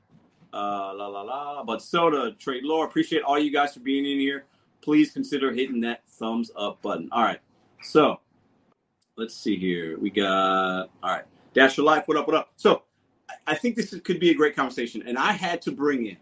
uh, 0.54 0.94
la 0.94 1.07
la 1.07 1.22
la, 1.22 1.63
but 1.63 1.81
soda, 1.81 2.31
Trade 2.34 2.63
Lord. 2.63 2.89
Appreciate 2.89 3.24
all 3.24 3.39
you 3.39 3.51
guys 3.51 3.74
for 3.74 3.80
being 3.80 4.06
in 4.06 4.19
here. 4.19 4.45
Please 4.81 5.12
consider 5.12 5.51
hitting 5.51 5.81
that 5.81 6.07
thumbs 6.07 6.51
up 6.56 6.81
button. 6.81 7.10
All 7.12 7.24
right, 7.24 7.39
so 7.81 8.19
let's 9.18 9.36
see 9.36 9.57
here. 9.57 9.98
We 10.00 10.10
got 10.10 10.89
all 11.04 11.12
right. 11.12 11.25
Dash 11.54 11.78
your 11.78 11.86
life. 11.86 12.07
What 12.07 12.18
up? 12.18 12.28
What 12.28 12.36
up? 12.36 12.51
So 12.56 12.84
I 13.45 13.56
think 13.56 13.75
this 13.75 13.94
could 14.04 14.19
be 14.19 14.30
a 14.30 14.36
great 14.36 14.56
conversation, 14.56 15.04
and 15.06 15.18
I 15.18 15.31
had 15.34 15.62
to 15.63 15.72
bring 15.72 16.06
in, 16.06 16.18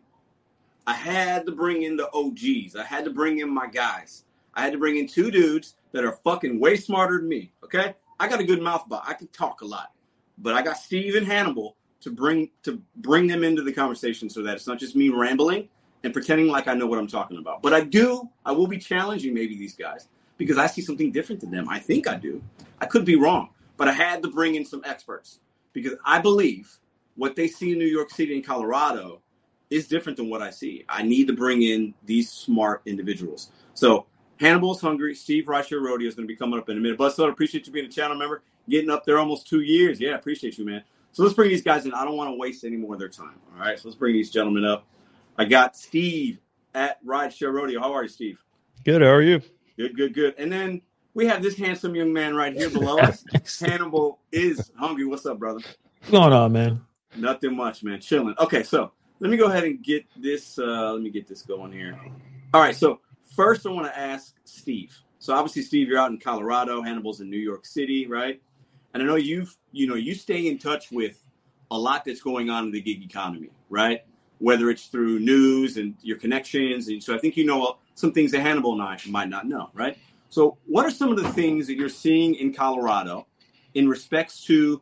I 0.87 0.93
had 0.93 1.45
to 1.45 1.51
bring 1.51 1.83
in 1.83 1.97
the 1.97 2.09
OGs. 2.13 2.75
I 2.75 2.83
had 2.83 3.05
to 3.05 3.11
bring 3.11 3.39
in 3.39 3.49
my 3.49 3.67
guys. 3.67 4.23
I 4.53 4.61
had 4.61 4.73
to 4.73 4.79
bring 4.79 4.97
in 4.97 5.07
two 5.07 5.31
dudes 5.31 5.75
that 5.91 6.05
are 6.05 6.13
fucking 6.23 6.59
way 6.59 6.75
smarter 6.77 7.19
than 7.19 7.29
me. 7.29 7.51
Okay, 7.63 7.93
I 8.19 8.27
got 8.27 8.39
a 8.39 8.43
good 8.43 8.61
mouth, 8.61 8.85
but 8.87 9.03
I 9.05 9.13
can 9.13 9.27
talk 9.27 9.61
a 9.61 9.65
lot. 9.65 9.91
But 10.37 10.53
I 10.53 10.61
got 10.61 10.77
Steve 10.77 11.15
and 11.15 11.25
Hannibal 11.25 11.75
to 12.05 12.11
bring 12.11 12.51
to 12.61 12.79
bring 12.97 13.25
them 13.25 13.43
into 13.43 13.63
the 13.63 13.73
conversation 13.73 14.29
so 14.29 14.43
that 14.43 14.53
it's 14.55 14.67
not 14.67 14.77
just 14.77 14.95
me 14.95 15.09
rambling 15.09 15.67
and 16.03 16.13
pretending 16.13 16.47
like 16.47 16.67
I 16.67 16.75
know 16.75 16.85
what 16.85 16.99
I'm 16.99 17.07
talking 17.07 17.39
about. 17.39 17.63
But 17.63 17.73
I 17.73 17.81
do, 17.81 18.29
I 18.45 18.51
will 18.51 18.67
be 18.67 18.77
challenging 18.77 19.33
maybe 19.33 19.57
these 19.57 19.75
guys 19.75 20.07
because 20.37 20.59
I 20.59 20.67
see 20.67 20.81
something 20.81 21.11
different 21.11 21.41
than 21.41 21.49
them. 21.49 21.67
I 21.67 21.79
think 21.79 22.07
I 22.07 22.15
do. 22.15 22.43
I 22.79 22.85
could 22.85 23.05
be 23.05 23.15
wrong, 23.15 23.49
but 23.75 23.87
I 23.87 23.91
had 23.91 24.21
to 24.21 24.29
bring 24.29 24.53
in 24.53 24.63
some 24.63 24.83
experts 24.85 25.39
because 25.73 25.93
I 26.05 26.19
believe 26.19 26.77
what 27.15 27.35
they 27.35 27.47
see 27.47 27.71
in 27.71 27.79
New 27.79 27.87
York 27.87 28.11
City 28.11 28.35
and 28.35 28.45
Colorado 28.45 29.19
is 29.71 29.87
different 29.87 30.15
than 30.15 30.29
what 30.29 30.43
I 30.43 30.51
see. 30.51 30.85
I 30.87 31.01
need 31.01 31.25
to 31.25 31.33
bring 31.33 31.63
in 31.63 31.95
these 32.05 32.31
smart 32.31 32.83
individuals. 32.85 33.49
So 33.73 34.05
Hannibal's 34.39 34.79
hungry. 34.79 35.15
Steve 35.15 35.45
Rideshare 35.45 35.81
Rodeo 35.81 36.07
is 36.07 36.13
going 36.13 36.27
to 36.27 36.31
be 36.31 36.35
coming 36.37 36.59
up 36.59 36.69
in 36.69 36.77
a 36.77 36.79
minute. 36.79 36.99
But 36.99 37.19
I 37.19 37.29
appreciate 37.29 37.65
you 37.65 37.73
being 37.73 37.87
a 37.87 37.89
channel 37.89 38.15
member, 38.15 38.43
getting 38.69 38.91
up 38.91 39.05
there 39.05 39.17
almost 39.17 39.47
two 39.47 39.61
years. 39.61 39.99
Yeah, 39.99 40.13
appreciate 40.13 40.59
you, 40.59 40.65
man. 40.65 40.83
So 41.15 41.23
let's 41.23 41.33
bring 41.33 41.49
these 41.49 41.61
guys 41.61 41.85
in. 41.85 41.93
I 41.93 42.03
don't 42.03 42.17
want 42.17 42.29
to 42.29 42.35
waste 42.35 42.65
any 42.65 42.75
more 42.75 42.95
of 42.95 42.99
their 42.99 43.07
time. 43.07 43.39
All 43.53 43.61
right. 43.61 43.79
So 43.79 43.87
let's 43.87 43.97
bring 43.97 44.11
these 44.11 44.29
gentlemen 44.29 44.65
up. 44.65 44.85
I 45.37 45.45
got 45.45 45.77
Steve 45.77 46.39
at 46.73 46.99
Ride 47.05 47.31
Rideshare 47.31 47.53
Rodeo. 47.53 47.79
How 47.79 47.93
are 47.93 48.03
you, 48.03 48.09
Steve? 48.09 48.37
Good. 48.83 49.01
How 49.01 49.11
are 49.11 49.21
you? 49.21 49.41
Good, 49.77 49.95
good, 49.95 50.13
good. 50.13 50.35
And 50.37 50.51
then 50.51 50.81
we 51.13 51.25
have 51.27 51.41
this 51.41 51.57
handsome 51.57 51.95
young 51.95 52.11
man 52.11 52.35
right 52.35 52.51
here 52.53 52.69
below 52.69 52.97
us. 52.97 53.23
Hannibal 53.61 54.19
is 54.33 54.69
hungry. 54.77 55.05
What's 55.05 55.25
up, 55.25 55.39
brother? 55.39 55.61
What's 55.99 56.11
going 56.11 56.33
on, 56.33 56.51
man? 56.51 56.81
Nothing 57.15 57.55
much, 57.55 57.81
man. 57.81 58.01
Chilling. 58.01 58.35
Okay, 58.37 58.63
so 58.63 58.91
let 59.21 59.31
me 59.31 59.37
go 59.37 59.45
ahead 59.45 59.63
and 59.63 59.81
get 59.81 60.05
this. 60.17 60.59
Uh, 60.59 60.91
let 60.91 61.01
me 61.01 61.11
get 61.11 61.29
this 61.29 61.43
going 61.43 61.71
here. 61.71 61.97
All 62.53 62.59
right. 62.59 62.75
So 62.75 62.99
first, 63.37 63.65
I 63.65 63.69
want 63.69 63.87
to 63.87 63.97
ask 63.97 64.35
Steve. 64.43 64.93
So 65.19 65.33
obviously, 65.33 65.61
Steve, 65.61 65.87
you're 65.87 65.97
out 65.97 66.11
in 66.11 66.19
Colorado. 66.19 66.81
Hannibal's 66.81 67.21
in 67.21 67.29
New 67.29 67.39
York 67.39 67.65
City, 67.65 68.05
right? 68.05 68.41
And 68.95 69.03
I 69.03 69.07
know 69.07 69.15
you've, 69.15 69.53
you 69.73 69.87
know, 69.87 69.95
you 69.95 70.15
stay 70.15 70.47
in 70.47 70.57
touch 70.57 70.89
with 70.89 71.21
a 71.69 71.77
lot 71.77 72.05
that's 72.05 72.21
going 72.21 72.49
on 72.49 72.67
in 72.67 72.71
the 72.71 72.79
gig 72.79 73.03
economy, 73.03 73.49
right? 73.69 74.05
Whether 74.39 74.69
it's 74.69 74.85
through 74.85 75.19
news 75.19 75.75
and 75.75 75.95
your 76.01 76.17
connections. 76.17 76.87
And 76.87 77.03
so 77.03 77.13
I 77.13 77.17
think 77.17 77.35
you 77.35 77.45
know 77.45 77.77
some 77.95 78.13
things 78.13 78.31
that 78.31 78.39
Hannibal 78.39 78.71
and 78.71 78.81
I 78.81 78.97
might 79.09 79.27
not 79.27 79.47
know, 79.47 79.69
right? 79.73 79.97
So 80.29 80.57
what 80.65 80.85
are 80.85 80.89
some 80.89 81.09
of 81.09 81.17
the 81.21 81.29
things 81.33 81.67
that 81.67 81.75
you're 81.75 81.89
seeing 81.89 82.35
in 82.35 82.53
Colorado 82.53 83.27
in 83.73 83.89
respects 83.89 84.45
to 84.45 84.81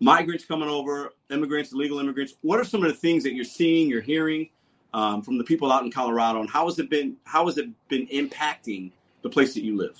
migrants 0.00 0.44
coming 0.44 0.68
over, 0.68 1.14
immigrants, 1.30 1.72
illegal 1.72 1.98
immigrants? 1.98 2.34
What 2.42 2.60
are 2.60 2.64
some 2.64 2.84
of 2.84 2.90
the 2.90 2.98
things 2.98 3.22
that 3.22 3.32
you're 3.32 3.46
seeing, 3.46 3.88
you're 3.88 4.02
hearing 4.02 4.50
um, 4.92 5.22
from 5.22 5.38
the 5.38 5.44
people 5.44 5.72
out 5.72 5.82
in 5.82 5.90
Colorado, 5.90 6.40
and 6.40 6.50
how 6.50 6.66
has 6.66 6.78
it 6.78 6.90
been? 6.90 7.16
How 7.24 7.46
has 7.46 7.56
it 7.56 7.70
been 7.88 8.06
impacting 8.08 8.92
the 9.22 9.30
place 9.30 9.54
that 9.54 9.64
you 9.64 9.78
live? 9.78 9.98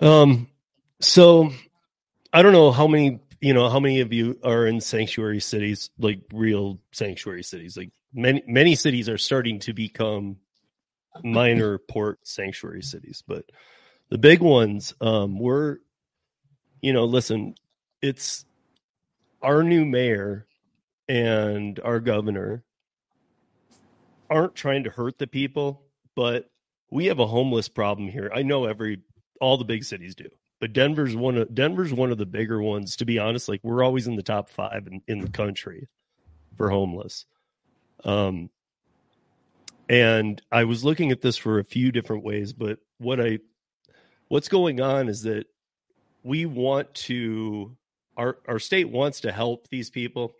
Um, 0.00 0.48
so 1.00 1.52
I 2.32 2.42
don't 2.42 2.52
know 2.52 2.70
how 2.70 2.86
many, 2.86 3.20
you 3.40 3.54
know, 3.54 3.68
how 3.68 3.80
many 3.80 4.00
of 4.00 4.12
you 4.12 4.38
are 4.42 4.66
in 4.66 4.80
sanctuary 4.80 5.40
cities, 5.40 5.90
like 5.98 6.20
real 6.32 6.78
sanctuary 6.92 7.42
cities. 7.42 7.76
Like 7.76 7.90
many, 8.12 8.42
many 8.46 8.74
cities 8.74 9.08
are 9.08 9.18
starting 9.18 9.60
to 9.60 9.72
become 9.72 10.36
minor 11.24 11.78
port 11.78 12.18
sanctuary 12.24 12.82
cities, 12.82 13.22
but 13.26 13.44
the 14.10 14.18
big 14.18 14.40
ones, 14.40 14.94
um, 15.00 15.38
were, 15.38 15.80
you 16.80 16.92
know, 16.92 17.04
listen, 17.04 17.54
it's 18.02 18.44
our 19.42 19.62
new 19.62 19.84
mayor 19.84 20.46
and 21.08 21.80
our 21.80 22.00
governor 22.00 22.64
aren't 24.28 24.54
trying 24.54 24.84
to 24.84 24.90
hurt 24.90 25.18
the 25.18 25.26
people, 25.26 25.82
but 26.14 26.50
we 26.90 27.06
have 27.06 27.18
a 27.18 27.26
homeless 27.26 27.68
problem 27.68 28.08
here. 28.08 28.30
I 28.34 28.42
know 28.42 28.66
every 28.66 29.00
all 29.40 29.56
the 29.56 29.64
big 29.64 29.84
cities 29.84 30.14
do. 30.14 30.28
But 30.60 30.72
Denver's 30.72 31.14
one 31.14 31.36
of 31.36 31.54
Denver's 31.54 31.92
one 31.92 32.10
of 32.10 32.18
the 32.18 32.26
bigger 32.26 32.60
ones. 32.62 32.96
To 32.96 33.04
be 33.04 33.18
honest, 33.18 33.48
like 33.48 33.60
we're 33.62 33.84
always 33.84 34.06
in 34.06 34.16
the 34.16 34.22
top 34.22 34.48
five 34.48 34.86
in, 34.86 35.02
in 35.06 35.20
the 35.20 35.30
country 35.30 35.88
for 36.56 36.70
homeless. 36.70 37.26
Um, 38.04 38.50
and 39.88 40.40
I 40.50 40.64
was 40.64 40.84
looking 40.84 41.12
at 41.12 41.20
this 41.20 41.36
for 41.36 41.58
a 41.58 41.64
few 41.64 41.92
different 41.92 42.24
ways, 42.24 42.52
but 42.52 42.78
what 42.98 43.20
I 43.20 43.40
what's 44.28 44.48
going 44.48 44.80
on 44.80 45.08
is 45.08 45.22
that 45.22 45.46
we 46.22 46.46
want 46.46 46.94
to 46.94 47.76
our 48.16 48.38
our 48.48 48.58
state 48.58 48.88
wants 48.88 49.20
to 49.20 49.32
help 49.32 49.68
these 49.68 49.90
people. 49.90 50.34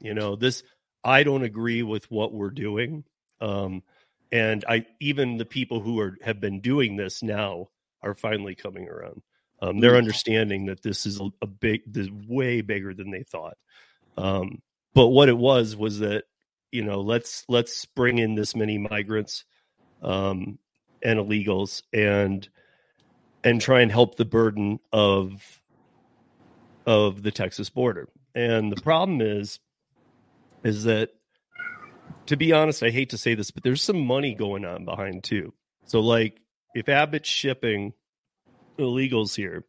You 0.00 0.14
know, 0.14 0.36
this 0.36 0.62
I 1.02 1.22
don't 1.22 1.42
agree 1.44 1.82
with 1.82 2.10
what 2.10 2.32
we're 2.32 2.50
doing. 2.50 3.04
Um, 3.40 3.82
and 4.30 4.64
I 4.68 4.86
even 5.00 5.36
the 5.36 5.44
people 5.44 5.80
who 5.80 5.98
are 6.00 6.16
have 6.22 6.40
been 6.40 6.60
doing 6.60 6.96
this 6.96 7.22
now 7.22 7.68
are 8.02 8.14
finally 8.14 8.54
coming 8.54 8.88
around. 8.88 9.22
Um, 9.60 9.78
they're 9.78 9.96
understanding 9.96 10.66
that 10.66 10.82
this 10.82 11.06
is 11.06 11.20
a, 11.20 11.28
a 11.40 11.46
big, 11.46 11.82
this 11.86 12.08
way 12.28 12.62
bigger 12.62 12.94
than 12.94 13.10
they 13.10 13.22
thought. 13.22 13.56
Um, 14.16 14.60
but 14.94 15.08
what 15.08 15.28
it 15.28 15.38
was 15.38 15.76
was 15.76 16.00
that 16.00 16.24
you 16.70 16.82
know 16.82 17.00
let's 17.00 17.44
let's 17.48 17.84
bring 17.86 18.18
in 18.18 18.34
this 18.34 18.56
many 18.56 18.78
migrants 18.78 19.44
um, 20.02 20.58
and 21.02 21.18
illegals 21.18 21.82
and 21.92 22.48
and 23.44 23.60
try 23.60 23.80
and 23.80 23.90
help 23.90 24.16
the 24.16 24.24
burden 24.24 24.80
of 24.92 25.60
of 26.86 27.22
the 27.22 27.30
Texas 27.30 27.70
border. 27.70 28.08
And 28.34 28.72
the 28.72 28.80
problem 28.80 29.20
is 29.20 29.60
is 30.64 30.84
that 30.84 31.10
to 32.26 32.36
be 32.36 32.52
honest, 32.52 32.82
I 32.82 32.90
hate 32.90 33.10
to 33.10 33.18
say 33.18 33.34
this, 33.34 33.50
but 33.50 33.62
there's 33.62 33.82
some 33.82 34.00
money 34.00 34.34
going 34.34 34.64
on 34.64 34.84
behind 34.84 35.24
too. 35.24 35.52
So 35.86 36.00
like 36.00 36.40
if 36.74 36.88
Abbott's 36.88 37.28
shipping 37.28 37.92
illegals 38.78 39.34
here, 39.34 39.64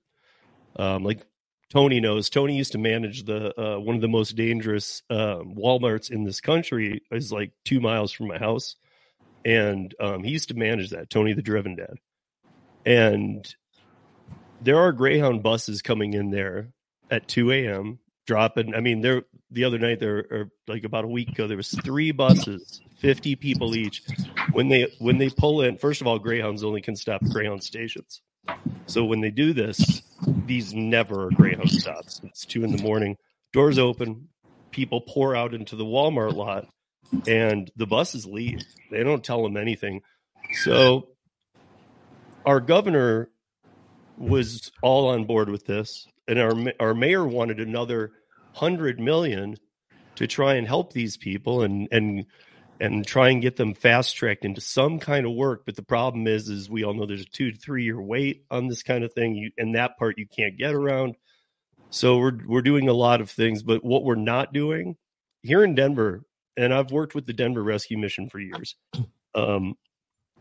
um, 0.76 1.04
like 1.04 1.26
Tony 1.70 2.00
knows, 2.00 2.30
Tony 2.30 2.56
used 2.56 2.74
to 2.74 2.78
manage 2.78 3.24
the 3.24 3.60
uh, 3.60 3.80
one 3.80 3.96
of 3.96 4.02
the 4.02 4.08
most 4.08 4.36
dangerous 4.36 5.02
uh, 5.10 5.38
WalMarts 5.38 6.12
in 6.12 6.24
this 6.24 6.40
country 6.40 7.02
is 7.12 7.32
like 7.32 7.52
two 7.66 7.82
miles 7.82 8.12
from 8.12 8.28
my 8.28 8.38
house, 8.38 8.76
and 9.44 9.94
um, 10.00 10.24
he 10.24 10.32
used 10.32 10.50
to 10.50 10.56
manage 10.56 10.92
that. 10.92 11.10
Tony, 11.10 11.34
the 11.34 11.42
driven 11.42 11.76
dad, 11.76 11.96
and 12.86 13.56
there 14.62 14.78
are 14.78 14.92
Greyhound 14.92 15.44
buses 15.44 15.82
coming 15.82 16.14
in 16.14 16.30
there 16.30 16.70
at 17.12 17.28
2 17.28 17.52
a.m. 17.52 18.00
dropping. 18.26 18.74
I 18.74 18.80
mean, 18.80 19.02
there 19.02 19.24
the 19.54 19.64
other 19.64 19.80
night 19.80 20.00
there 20.00 20.26
or 20.30 20.50
like 20.68 20.84
about 20.84 21.06
a 21.06 21.08
week 21.08 21.30
ago 21.30 21.48
there 21.48 21.58
was 21.58 21.72
three 21.84 22.12
buses, 22.12 22.82
50 22.98 23.36
people 23.36 23.76
each. 23.76 24.02
When 24.52 24.70
they 24.70 24.94
when 25.00 25.18
they 25.18 25.30
pull 25.30 25.62
in, 25.62 25.78
first 25.78 26.02
of 26.02 26.08
all, 26.08 26.20
Greyhounds 26.20 26.64
only 26.64 26.82
can 26.82 26.96
stop 26.96 27.24
Greyhound 27.24 27.64
stations. 27.64 28.22
So 28.88 29.06
when 29.06 29.22
they 29.22 29.32
do 29.32 29.54
this, 29.54 30.02
these 30.46 30.74
never 30.74 31.28
are 31.28 31.32
Greyhound 31.32 31.70
stops. 31.72 32.22
It's 32.24 32.46
two 32.46 32.64
in 32.64 32.76
the 32.76 32.84
morning, 32.84 33.18
doors 33.54 33.80
open, 33.80 34.28
people 34.72 35.02
pour 35.02 35.36
out 35.36 35.54
into 35.54 35.76
the 35.76 35.86
Walmart 35.86 36.34
lot, 36.34 36.68
and 37.28 37.72
the 37.76 37.88
buses 37.88 38.26
leave. 38.26 38.62
They 38.92 39.04
don't 39.04 39.24
tell 39.24 39.44
them 39.44 39.56
anything. 39.56 40.02
So 40.64 41.10
our 42.46 42.60
governor 42.60 43.30
was 44.18 44.72
all 44.82 45.10
on 45.10 45.26
board 45.26 45.50
with 45.50 45.66
this, 45.66 46.08
and 46.28 46.40
our 46.40 46.54
our 46.80 46.94
mayor 46.94 47.26
wanted 47.26 47.60
another 47.60 48.12
hundred 48.54 49.00
million 49.00 49.58
to 50.16 50.28
try 50.28 50.56
and 50.56 50.68
help 50.68 50.94
these 50.94 51.18
people 51.18 51.64
and 51.64 51.88
and 51.92 52.26
and 52.80 53.06
try 53.06 53.30
and 53.30 53.42
get 53.42 53.56
them 53.56 53.74
fast 53.74 54.16
tracked 54.16 54.46
into 54.46 54.62
some 54.62 55.00
kind 55.00 55.26
of 55.26 55.34
work. 55.34 55.64
But 55.66 55.76
the 55.76 55.84
problem 55.84 56.28
is, 56.28 56.50
is 56.50 56.70
we 56.70 56.84
all 56.84 56.94
know 56.94 57.06
there's 57.06 57.22
a 57.22 57.26
two 57.26 57.52
to 57.52 57.58
three 57.58 57.84
year 57.84 58.02
wait 58.02 58.46
on 58.52 58.68
this 58.68 58.84
kind 58.84 59.04
of 59.04 59.14
thing, 59.14 59.36
you, 59.36 59.52
and 59.58 59.76
that 59.76 59.98
part 59.98 60.18
you 60.18 60.28
can't 60.28 60.58
get 60.58 60.74
around. 60.74 61.16
So 61.90 62.18
we're 62.18 62.40
we're 62.46 62.62
doing 62.62 62.90
a 62.90 62.94
lot 62.94 63.22
of 63.22 63.30
things, 63.30 63.64
but 63.64 63.84
what 63.84 64.04
we're 64.04 64.16
not 64.16 64.54
doing 64.54 64.98
here 65.44 65.64
in 65.64 65.76
Denver, 65.76 66.24
and 66.58 66.74
I've 66.74 66.92
worked 66.92 67.16
with 67.16 67.26
the 67.26 67.34
Denver 67.34 67.64
Rescue 67.64 67.98
Mission 67.98 68.30
for 68.30 68.40
years. 68.40 68.76
Um, 69.36 69.76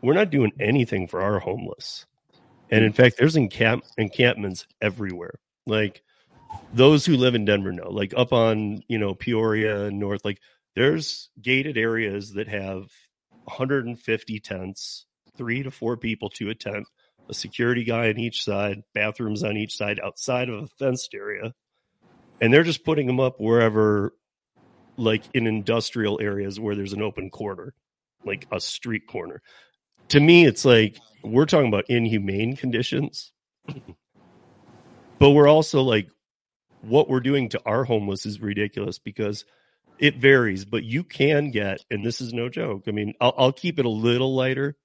we're 0.03 0.15
not 0.15 0.31
doing 0.31 0.53
anything 0.59 1.09
for 1.09 1.23
our 1.23 1.39
homeless, 1.39 2.07
and 2.71 2.85
in 2.85 2.93
fact, 2.93 3.17
there's 3.19 3.37
encamp 3.37 3.85
encampments 3.99 4.67
everywhere. 4.81 5.39
Like 5.67 6.03
those 6.73 7.05
who 7.05 7.17
live 7.17 7.35
in 7.35 7.45
Denver 7.45 7.73
know, 7.73 7.91
like 7.91 8.15
up 8.17 8.33
on 8.33 8.83
you 8.89 8.99
know 8.99 9.15
Peoria 9.15 9.91
North, 9.91 10.25
like 10.25 10.41
there's 10.75 11.31
gated 11.41 11.77
areas 11.77 12.33
that 12.35 12.49
have 12.49 12.91
150 13.45 14.41
tents, 14.41 15.07
three 15.37 15.63
to 15.63 15.71
four 15.71 15.97
people 15.97 16.31
to 16.31 16.51
a 16.51 16.55
tent, 16.55 16.87
a 17.29 17.35
security 17.35 17.85
guy 17.85 18.09
on 18.09 18.19
each 18.19 18.45
side, 18.45 18.83
bathrooms 18.95 19.43
on 19.45 19.57
each 19.57 19.77
side 19.77 20.01
outside 20.03 20.49
of 20.49 20.63
a 20.63 20.67
fenced 20.79 21.15
area. 21.15 21.53
And 22.41 22.53
they're 22.53 22.63
just 22.63 22.85
putting 22.85 23.07
them 23.07 23.21
up 23.21 23.39
wherever, 23.39 24.15
like 24.97 25.23
in 25.35 25.47
industrial 25.47 26.21
areas 26.21 26.59
where 26.59 26.75
there's 26.75 26.93
an 26.93 27.03
open 27.03 27.31
corner, 27.31 27.75
like 28.25 28.47
a 28.51 28.61
street 28.61 29.07
corner. 29.07 29.43
To 30.09 30.21
me, 30.21 30.45
it's 30.45 30.65
like 30.65 30.99
we're 31.23 31.47
talking 31.47 31.69
about 31.69 31.89
inhumane 31.89 32.57
conditions. 32.57 33.33
but 35.19 35.31
we're 35.31 35.49
also 35.49 35.83
like, 35.83 36.09
what 36.83 37.09
we're 37.09 37.21
doing 37.21 37.49
to 37.51 37.61
our 37.65 37.85
homeless 37.85 38.27
is 38.27 38.41
ridiculous 38.41 38.99
because 38.99 39.45
it 39.99 40.17
varies, 40.17 40.65
but 40.65 40.83
you 40.83 41.05
can 41.05 41.51
get, 41.51 41.85
and 41.91 42.05
this 42.05 42.21
is 42.21 42.33
no 42.33 42.49
joke. 42.49 42.85
I 42.89 42.91
mean, 42.91 43.15
I'll, 43.21 43.35
I'll 43.37 43.53
keep 43.53 43.79
it 43.79 43.85
a 43.85 43.91
little 43.91 44.35
lighter, 44.35 44.77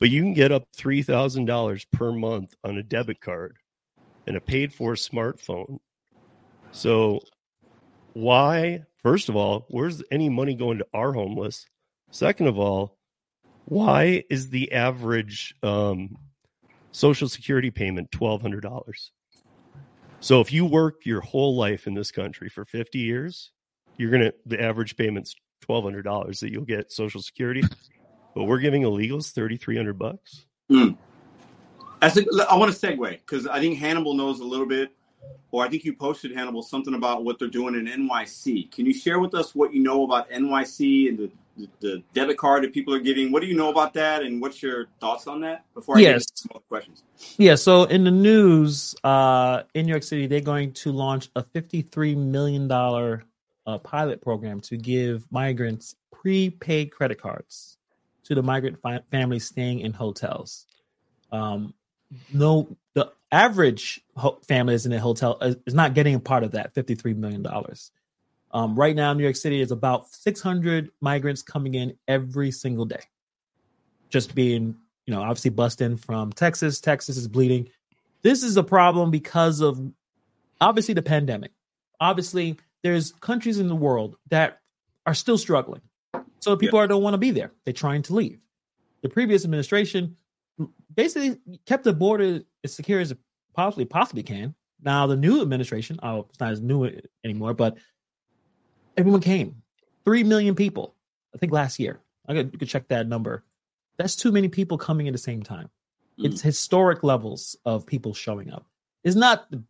but 0.00 0.10
you 0.10 0.22
can 0.22 0.34
get 0.34 0.52
up 0.52 0.64
three 0.74 1.02
thousand 1.02 1.44
dollars 1.44 1.84
per 1.92 2.10
month 2.10 2.54
on 2.64 2.78
a 2.78 2.82
debit 2.82 3.20
card 3.20 3.56
and 4.26 4.36
a 4.36 4.40
paid 4.40 4.72
for 4.72 4.94
smartphone. 4.94 5.78
So, 6.70 7.20
why? 8.14 8.84
First 9.02 9.28
of 9.28 9.36
all, 9.36 9.66
where's 9.68 10.02
any 10.10 10.28
money 10.28 10.54
going 10.54 10.78
to 10.78 10.86
our 10.94 11.12
homeless? 11.12 11.66
Second 12.10 12.46
of 12.46 12.58
all, 12.58 12.96
why 13.64 14.24
is 14.30 14.50
the 14.50 14.72
average 14.72 15.54
um, 15.62 16.16
Social 16.92 17.28
Security 17.28 17.70
payment 17.70 18.10
twelve 18.10 18.42
hundred 18.42 18.62
dollars? 18.62 19.12
So 20.22 20.40
if 20.40 20.52
you 20.52 20.64
work 20.64 21.04
your 21.04 21.20
whole 21.20 21.56
life 21.56 21.88
in 21.88 21.94
this 21.94 22.12
country 22.12 22.48
for 22.48 22.64
50 22.64 23.00
years, 23.00 23.50
you're 23.96 24.10
gonna 24.12 24.32
the 24.46 24.62
average 24.62 24.96
payment's 24.96 25.34
twelve 25.60 25.82
hundred 25.82 26.02
dollars 26.02 26.38
that 26.40 26.52
you'll 26.52 26.64
get 26.64 26.92
Social 26.92 27.20
Security, 27.20 27.62
but 28.34 28.44
we're 28.44 28.60
giving 28.60 28.82
illegals 28.82 29.32
thirty 29.32 29.56
three 29.56 29.76
hundred 29.76 29.98
bucks. 29.98 30.46
Mm. 30.70 30.96
Want 32.00 32.14
to 32.14 32.20
segue 32.20 33.10
because 33.10 33.48
I 33.48 33.58
think 33.60 33.78
Hannibal 33.78 34.14
knows 34.14 34.38
a 34.40 34.44
little 34.44 34.66
bit, 34.66 34.92
or 35.50 35.64
I 35.64 35.68
think 35.68 35.84
you 35.84 35.92
posted 35.92 36.32
Hannibal 36.32 36.62
something 36.62 36.94
about 36.94 37.24
what 37.24 37.38
they're 37.40 37.48
doing 37.48 37.74
in 37.74 37.86
NYC. 37.86 38.70
Can 38.70 38.86
you 38.86 38.94
share 38.94 39.18
with 39.18 39.34
us 39.34 39.56
what 39.56 39.74
you 39.74 39.82
know 39.82 40.04
about 40.04 40.30
NYC 40.30 41.08
and 41.08 41.18
the, 41.18 41.30
the, 41.80 42.02
debit 42.14 42.38
card 42.38 42.64
that 42.64 42.72
people 42.72 42.94
are 42.94 43.00
giving. 43.00 43.32
What 43.32 43.42
do 43.42 43.48
you 43.48 43.54
know 43.54 43.70
about 43.70 43.94
that, 43.94 44.22
and 44.22 44.40
what's 44.40 44.62
your 44.62 44.86
thoughts 45.00 45.26
on 45.26 45.40
that? 45.42 45.64
Before 45.74 45.96
I 45.96 46.00
yes. 46.00 46.26
get 46.30 46.54
into 46.54 46.66
questions. 46.68 47.02
Yeah. 47.36 47.54
So 47.56 47.84
in 47.84 48.04
the 48.04 48.10
news, 48.10 48.94
uh, 49.04 49.62
in 49.74 49.86
New 49.86 49.90
York 49.90 50.02
City, 50.02 50.26
they're 50.26 50.40
going 50.40 50.72
to 50.72 50.92
launch 50.92 51.28
a 51.36 51.42
fifty-three 51.42 52.14
million 52.14 52.68
dollar 52.68 53.24
a 53.66 53.78
pilot 53.78 54.20
program 54.20 54.60
to 54.60 54.76
give 54.76 55.24
migrants 55.30 55.94
prepaid 56.10 56.90
credit 56.90 57.20
cards 57.20 57.76
to 58.24 58.34
the 58.34 58.42
migrant 58.42 58.80
fi- 58.80 59.02
families 59.10 59.46
staying 59.46 59.80
in 59.80 59.92
hotels. 59.92 60.66
Um, 61.30 61.74
no, 62.32 62.76
the 62.94 63.12
average 63.30 64.00
ho- 64.16 64.38
family 64.46 64.74
is 64.74 64.86
in 64.86 64.92
a 64.92 65.00
hotel 65.00 65.38
is, 65.40 65.56
is, 65.66 65.74
not 65.74 65.94
getting 65.94 66.14
a 66.14 66.20
part 66.20 66.44
of 66.44 66.52
that 66.52 66.74
$53 66.74 67.16
million. 67.16 67.46
Um, 68.52 68.74
right 68.74 68.94
now, 68.94 69.12
New 69.12 69.22
York 69.22 69.36
City 69.36 69.60
is 69.60 69.70
about 69.70 70.12
600 70.12 70.90
migrants 71.00 71.42
coming 71.42 71.74
in 71.74 71.96
every 72.06 72.50
single 72.50 72.84
day. 72.84 73.02
Just 74.10 74.34
being, 74.34 74.76
you 75.06 75.14
know, 75.14 75.22
obviously 75.22 75.50
bust 75.50 75.80
in 75.80 75.96
from 75.96 76.32
Texas. 76.32 76.80
Texas 76.80 77.16
is 77.16 77.28
bleeding. 77.28 77.70
This 78.22 78.42
is 78.42 78.56
a 78.56 78.62
problem 78.62 79.10
because 79.10 79.60
of 79.60 79.80
obviously 80.60 80.94
the 80.94 81.02
pandemic. 81.02 81.52
Obviously, 81.98 82.58
there's 82.82 83.12
countries 83.12 83.58
in 83.58 83.68
the 83.68 83.74
world 83.74 84.16
that 84.28 84.60
are 85.06 85.14
still 85.14 85.38
struggling. 85.38 85.80
So 86.40 86.56
people 86.56 86.80
yeah. 86.80 86.86
don't 86.86 87.02
want 87.02 87.14
to 87.14 87.18
be 87.18 87.30
there. 87.30 87.52
They're 87.64 87.72
trying 87.72 88.02
to 88.02 88.14
leave. 88.14 88.38
The 89.02 89.08
previous 89.08 89.44
administration 89.44 90.16
basically 90.94 91.38
kept 91.66 91.84
the 91.84 91.92
border 91.92 92.42
as 92.62 92.74
secure 92.74 93.00
as 93.00 93.12
it 93.12 93.18
possibly 93.54 93.84
possibly 93.84 94.22
can. 94.22 94.54
Now 94.82 95.06
the 95.06 95.16
new 95.16 95.40
administration, 95.40 95.98
oh, 96.02 96.26
it's 96.30 96.40
not 96.40 96.52
as 96.52 96.60
new 96.60 97.00
anymore, 97.24 97.54
but 97.54 97.78
everyone 98.96 99.20
came. 99.20 99.62
Three 100.04 100.24
million 100.24 100.54
people, 100.54 100.94
I 101.34 101.38
think 101.38 101.52
last 101.52 101.78
year. 101.78 102.00
I 102.26 102.34
could, 102.34 102.58
could 102.58 102.68
check 102.68 102.88
that 102.88 103.08
number. 103.08 103.44
That's 103.98 104.16
too 104.16 104.32
many 104.32 104.48
people 104.48 104.78
coming 104.78 105.08
at 105.08 105.12
the 105.12 105.18
same 105.18 105.42
time. 105.42 105.70
Mm. 106.18 106.26
It's 106.26 106.40
historic 106.40 107.02
levels 107.02 107.56
of 107.64 107.86
people 107.86 108.14
showing 108.14 108.52
up. 108.52 108.66
It's 109.04 109.16
not 109.16 109.50
the 109.50 109.62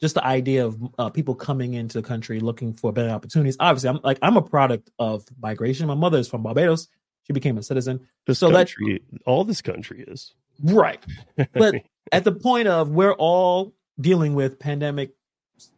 just 0.00 0.14
the 0.14 0.24
idea 0.24 0.64
of 0.64 0.78
uh, 0.98 1.10
people 1.10 1.34
coming 1.34 1.74
into 1.74 2.00
the 2.00 2.06
country 2.06 2.40
looking 2.40 2.72
for 2.72 2.90
better 2.92 3.10
opportunities. 3.10 3.56
Obviously, 3.60 3.90
I'm 3.90 4.00
like 4.02 4.18
I'm 4.22 4.36
a 4.36 4.42
product 4.42 4.90
of 4.98 5.24
migration. 5.40 5.86
My 5.86 5.94
mother 5.94 6.18
is 6.18 6.28
from 6.28 6.42
Barbados. 6.42 6.88
She 7.24 7.32
became 7.32 7.58
a 7.58 7.62
citizen. 7.62 8.08
This 8.26 8.38
so 8.38 8.50
country, 8.50 9.02
that 9.12 9.22
all 9.26 9.44
this 9.44 9.60
country 9.60 10.04
is 10.08 10.34
right. 10.62 11.04
But 11.52 11.82
at 12.12 12.24
the 12.24 12.32
point 12.32 12.68
of 12.68 12.90
we're 12.90 13.12
all 13.12 13.74
dealing 14.00 14.34
with 14.34 14.58
pandemic 14.58 15.14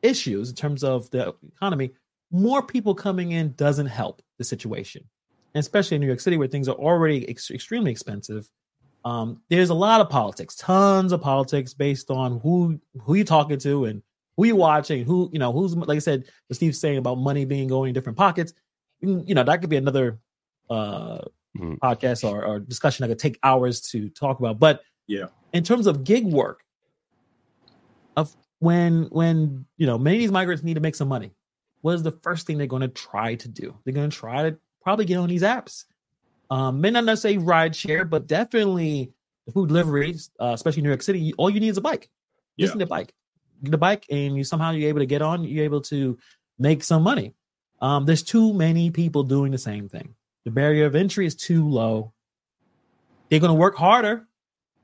issues 0.02 0.50
in 0.50 0.54
terms 0.54 0.84
of 0.84 1.10
the 1.10 1.34
economy, 1.56 1.92
more 2.32 2.62
people 2.62 2.94
coming 2.94 3.32
in 3.32 3.52
doesn't 3.52 3.86
help 3.86 4.22
the 4.38 4.44
situation, 4.44 5.04
and 5.54 5.60
especially 5.60 5.94
in 5.96 6.00
New 6.00 6.06
York 6.08 6.20
City 6.20 6.36
where 6.38 6.48
things 6.48 6.68
are 6.68 6.74
already 6.76 7.28
ex- 7.28 7.50
extremely 7.50 7.90
expensive. 7.92 8.48
Um, 9.04 9.42
there's 9.50 9.70
a 9.70 9.74
lot 9.74 10.00
of 10.00 10.08
politics, 10.08 10.54
tons 10.56 11.12
of 11.12 11.20
politics 11.20 11.74
based 11.74 12.10
on 12.10 12.40
who 12.40 12.80
who 13.02 13.14
you're 13.14 13.24
talking 13.24 13.58
to 13.60 13.84
and 13.84 14.02
who 14.36 14.44
you're 14.46 14.56
watching, 14.56 15.04
who 15.04 15.28
you 15.32 15.38
know, 15.38 15.52
who's 15.52 15.76
like 15.76 15.96
I 15.96 15.98
said, 15.98 16.24
what 16.46 16.56
Steve's 16.56 16.80
saying 16.80 16.98
about 16.98 17.16
money 17.18 17.44
being 17.44 17.68
going 17.68 17.88
in 17.88 17.94
different 17.94 18.16
pockets. 18.18 18.54
you 19.00 19.34
know, 19.34 19.42
that 19.42 19.60
could 19.60 19.70
be 19.70 19.76
another 19.76 20.18
uh, 20.70 21.18
Mhm. 21.58 21.78
podcast 21.80 22.26
or, 22.26 22.46
or 22.46 22.60
discussion 22.60 23.02
that 23.02 23.08
could 23.08 23.18
take 23.18 23.38
hours 23.42 23.80
to 23.90 24.08
talk 24.08 24.38
about. 24.38 24.58
But 24.58 24.80
Yeah. 25.06 25.26
in 25.52 25.62
terms 25.64 25.86
of 25.86 26.02
gig 26.02 26.24
work, 26.24 26.60
of 28.16 28.34
when 28.60 29.04
when 29.10 29.66
you 29.76 29.86
know 29.86 29.98
many 29.98 30.16
of 30.16 30.20
these 30.20 30.32
migrants 30.32 30.62
need 30.62 30.74
to 30.74 30.80
make 30.80 30.94
some 30.94 31.08
money, 31.08 31.32
what 31.82 31.94
is 31.94 32.02
the 32.02 32.12
first 32.22 32.46
thing 32.46 32.58
they're 32.58 32.66
going 32.66 32.82
to 32.82 32.88
try 32.88 33.34
to 33.36 33.48
do? 33.48 33.76
They're 33.84 33.94
going 33.94 34.10
to 34.10 34.16
try 34.16 34.50
to 34.50 34.56
probably 34.82 35.04
get 35.04 35.18
on 35.18 35.28
these 35.28 35.42
apps. 35.42 35.84
Um, 36.50 36.80
may 36.80 36.90
not 36.90 37.04
necessarily 37.04 37.38
ride 37.38 37.76
share, 37.76 38.04
but 38.04 38.26
definitely 38.26 39.12
food 39.52 39.68
deliveries, 39.68 40.30
uh, 40.40 40.52
especially 40.54 40.80
in 40.80 40.84
New 40.84 40.90
York 40.90 41.02
City. 41.02 41.32
All 41.38 41.50
you 41.50 41.60
need 41.60 41.68
is 41.68 41.76
a 41.76 41.80
bike. 41.82 42.08
You 42.56 42.66
Just 42.66 42.74
Yeah. 42.74 42.78
need 42.78 42.84
a 42.84 42.88
bike. 42.88 43.14
Get 43.64 43.74
a 43.74 43.78
bike, 43.78 44.06
and 44.10 44.36
you 44.36 44.44
somehow 44.44 44.70
you're 44.72 44.88
able 44.88 45.00
to 45.00 45.06
get 45.06 45.22
on. 45.22 45.44
You're 45.44 45.64
able 45.64 45.80
to 45.82 46.18
make 46.58 46.82
some 46.82 47.02
money. 47.02 47.34
Um, 47.80 48.06
there's 48.06 48.22
too 48.22 48.52
many 48.52 48.90
people 48.90 49.22
doing 49.24 49.50
the 49.52 49.58
same 49.58 49.88
thing. 49.88 50.14
The 50.44 50.50
barrier 50.50 50.86
of 50.86 50.94
entry 50.94 51.26
is 51.26 51.34
too 51.34 51.68
low. 51.68 52.12
They're 53.28 53.40
going 53.40 53.50
to 53.50 53.58
work 53.58 53.76
harder 53.76 54.26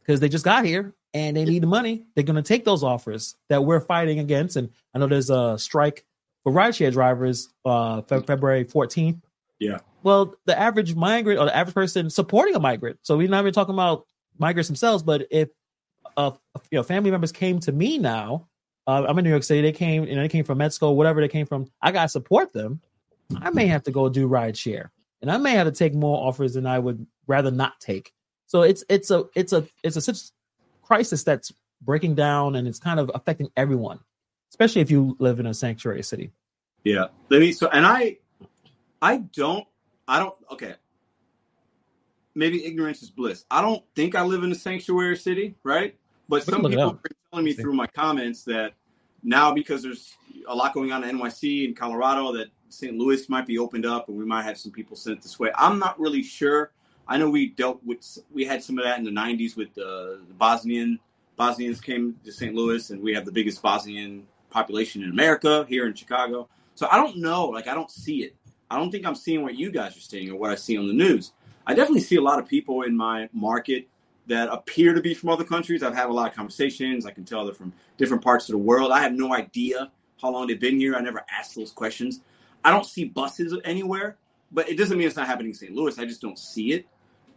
because 0.00 0.20
they 0.20 0.28
just 0.28 0.44
got 0.44 0.64
here 0.64 0.94
and 1.12 1.36
they 1.36 1.44
need 1.44 1.62
the 1.62 1.66
money. 1.66 2.06
They're 2.14 2.24
going 2.24 2.36
to 2.36 2.42
take 2.42 2.64
those 2.64 2.82
offers 2.82 3.36
that 3.48 3.64
we're 3.64 3.80
fighting 3.80 4.18
against. 4.20 4.56
And 4.56 4.70
I 4.94 4.98
know 4.98 5.06
there's 5.06 5.30
a 5.30 5.58
strike 5.58 6.04
for 6.48 6.58
rideshare 6.58 6.92
drivers 6.92 7.48
uh, 7.64 8.02
Fe- 8.02 8.20
February 8.20 8.64
14th. 8.64 9.20
Yeah. 9.58 9.78
Well, 10.02 10.34
the 10.46 10.58
average 10.58 10.94
migrant 10.94 11.40
or 11.40 11.46
the 11.46 11.56
average 11.56 11.74
person 11.74 12.10
supporting 12.10 12.54
a 12.54 12.60
migrant. 12.60 13.00
So 13.02 13.16
we're 13.16 13.28
not 13.28 13.40
even 13.40 13.52
talking 13.52 13.74
about 13.74 14.06
migrants 14.38 14.68
themselves, 14.68 15.02
but 15.02 15.26
if 15.30 15.48
uh, 16.16 16.32
you 16.70 16.78
know 16.78 16.82
family 16.82 17.10
members 17.10 17.32
came 17.32 17.58
to 17.60 17.72
me 17.72 17.98
now, 17.98 18.48
uh, 18.86 19.04
I'm 19.06 19.18
in 19.18 19.24
New 19.24 19.30
York 19.30 19.42
City. 19.42 19.60
They 19.60 19.72
came, 19.72 20.04
you 20.04 20.14
know, 20.14 20.22
they 20.22 20.28
came 20.28 20.44
from 20.44 20.58
med 20.58 20.72
school, 20.72 20.96
whatever 20.96 21.20
they 21.20 21.28
came 21.28 21.46
from. 21.46 21.70
I 21.82 21.92
got 21.92 22.02
to 22.02 22.08
support 22.08 22.52
them. 22.52 22.80
I 23.40 23.50
may 23.50 23.66
have 23.66 23.82
to 23.82 23.90
go 23.90 24.08
do 24.08 24.26
ride 24.26 24.56
share, 24.56 24.90
and 25.20 25.30
I 25.30 25.36
may 25.36 25.50
have 25.52 25.66
to 25.66 25.72
take 25.72 25.94
more 25.94 26.26
offers 26.26 26.54
than 26.54 26.66
I 26.66 26.78
would 26.78 27.06
rather 27.26 27.50
not 27.50 27.78
take. 27.80 28.12
So 28.46 28.62
it's 28.62 28.84
it's 28.88 29.10
a 29.10 29.24
it's 29.34 29.52
a 29.52 29.66
it's 29.82 30.08
a 30.08 30.14
crisis 30.82 31.24
that's 31.24 31.52
breaking 31.82 32.14
down, 32.14 32.54
and 32.54 32.66
it's 32.66 32.78
kind 32.78 32.98
of 32.98 33.10
affecting 33.14 33.50
everyone, 33.56 33.98
especially 34.50 34.80
if 34.80 34.90
you 34.90 35.16
live 35.18 35.40
in 35.40 35.46
a 35.46 35.52
sanctuary 35.52 36.02
city. 36.02 36.30
Yeah. 36.84 37.06
Let 37.28 37.40
me 37.40 37.52
so 37.52 37.68
and 37.68 37.86
I 37.86 38.18
I 39.00 39.18
don't 39.18 39.66
I 40.06 40.18
don't 40.18 40.34
okay. 40.52 40.74
Maybe 42.34 42.64
ignorance 42.64 43.02
is 43.02 43.10
bliss. 43.10 43.44
I 43.50 43.60
don't 43.60 43.82
think 43.96 44.14
I 44.14 44.22
live 44.22 44.44
in 44.44 44.52
a 44.52 44.54
sanctuary 44.54 45.16
city, 45.16 45.56
right? 45.64 45.96
But 46.28 46.44
some 46.44 46.62
can 46.62 46.62
look 46.62 46.72
it 46.72 46.76
people 46.76 46.90
are 46.90 47.30
telling 47.32 47.44
me 47.44 47.52
through 47.52 47.74
my 47.74 47.86
comments 47.86 48.44
that 48.44 48.74
now 49.22 49.52
because 49.52 49.82
there's 49.82 50.14
a 50.46 50.54
lot 50.54 50.72
going 50.72 50.92
on 50.92 51.04
in 51.04 51.18
NYC 51.18 51.64
and 51.64 51.76
Colorado 51.76 52.32
that 52.32 52.48
St. 52.68 52.96
Louis 52.96 53.28
might 53.28 53.46
be 53.46 53.58
opened 53.58 53.86
up 53.86 54.08
and 54.08 54.16
we 54.16 54.24
might 54.24 54.42
have 54.42 54.58
some 54.58 54.72
people 54.72 54.96
sent 54.96 55.22
this 55.22 55.38
way. 55.38 55.50
I'm 55.54 55.78
not 55.78 55.98
really 55.98 56.22
sure. 56.22 56.72
I 57.08 57.16
know 57.16 57.30
we 57.30 57.48
dealt 57.48 57.82
with 57.84 58.18
we 58.32 58.44
had 58.44 58.62
some 58.62 58.78
of 58.78 58.84
that 58.84 58.98
in 58.98 59.04
the 59.04 59.10
90s 59.10 59.56
with 59.56 59.74
the 59.74 60.20
Bosnian 60.36 60.98
Bosnians 61.36 61.80
came 61.80 62.18
to 62.24 62.32
St. 62.32 62.54
Louis 62.54 62.90
and 62.90 63.00
we 63.00 63.14
have 63.14 63.24
the 63.24 63.32
biggest 63.32 63.62
Bosnian 63.62 64.26
population 64.50 65.02
in 65.02 65.10
America 65.10 65.64
here 65.68 65.86
in 65.86 65.94
Chicago. 65.94 66.48
So 66.78 66.86
I 66.92 66.96
don't 66.96 67.16
know, 67.16 67.46
like 67.46 67.66
I 67.66 67.74
don't 67.74 67.90
see 67.90 68.22
it. 68.22 68.36
I 68.70 68.78
don't 68.78 68.92
think 68.92 69.04
I'm 69.04 69.16
seeing 69.16 69.42
what 69.42 69.56
you 69.56 69.72
guys 69.72 69.96
are 69.96 70.00
seeing 70.00 70.30
or 70.30 70.36
what 70.36 70.52
I 70.52 70.54
see 70.54 70.78
on 70.78 70.86
the 70.86 70.92
news. 70.92 71.32
I 71.66 71.74
definitely 71.74 72.02
see 72.02 72.14
a 72.14 72.20
lot 72.20 72.38
of 72.38 72.46
people 72.46 72.82
in 72.82 72.96
my 72.96 73.28
market 73.32 73.88
that 74.28 74.48
appear 74.48 74.94
to 74.94 75.00
be 75.00 75.12
from 75.12 75.30
other 75.30 75.42
countries. 75.42 75.82
I've 75.82 75.96
had 75.96 76.08
a 76.08 76.12
lot 76.12 76.30
of 76.30 76.36
conversations. 76.36 77.04
I 77.04 77.10
can 77.10 77.24
tell 77.24 77.44
they're 77.44 77.52
from 77.52 77.72
different 77.96 78.22
parts 78.22 78.48
of 78.48 78.52
the 78.52 78.58
world. 78.58 78.92
I 78.92 79.00
have 79.00 79.12
no 79.12 79.34
idea 79.34 79.90
how 80.22 80.30
long 80.30 80.46
they've 80.46 80.60
been 80.60 80.78
here. 80.78 80.94
I 80.94 81.00
never 81.00 81.26
asked 81.28 81.56
those 81.56 81.72
questions. 81.72 82.20
I 82.64 82.70
don't 82.70 82.86
see 82.86 83.06
buses 83.06 83.52
anywhere, 83.64 84.16
but 84.52 84.68
it 84.68 84.76
doesn't 84.76 84.96
mean 84.96 85.08
it's 85.08 85.16
not 85.16 85.26
happening 85.26 85.50
in 85.50 85.54
St. 85.54 85.74
Louis. 85.74 85.98
I 85.98 86.04
just 86.04 86.20
don't 86.20 86.38
see 86.38 86.74
it. 86.74 86.86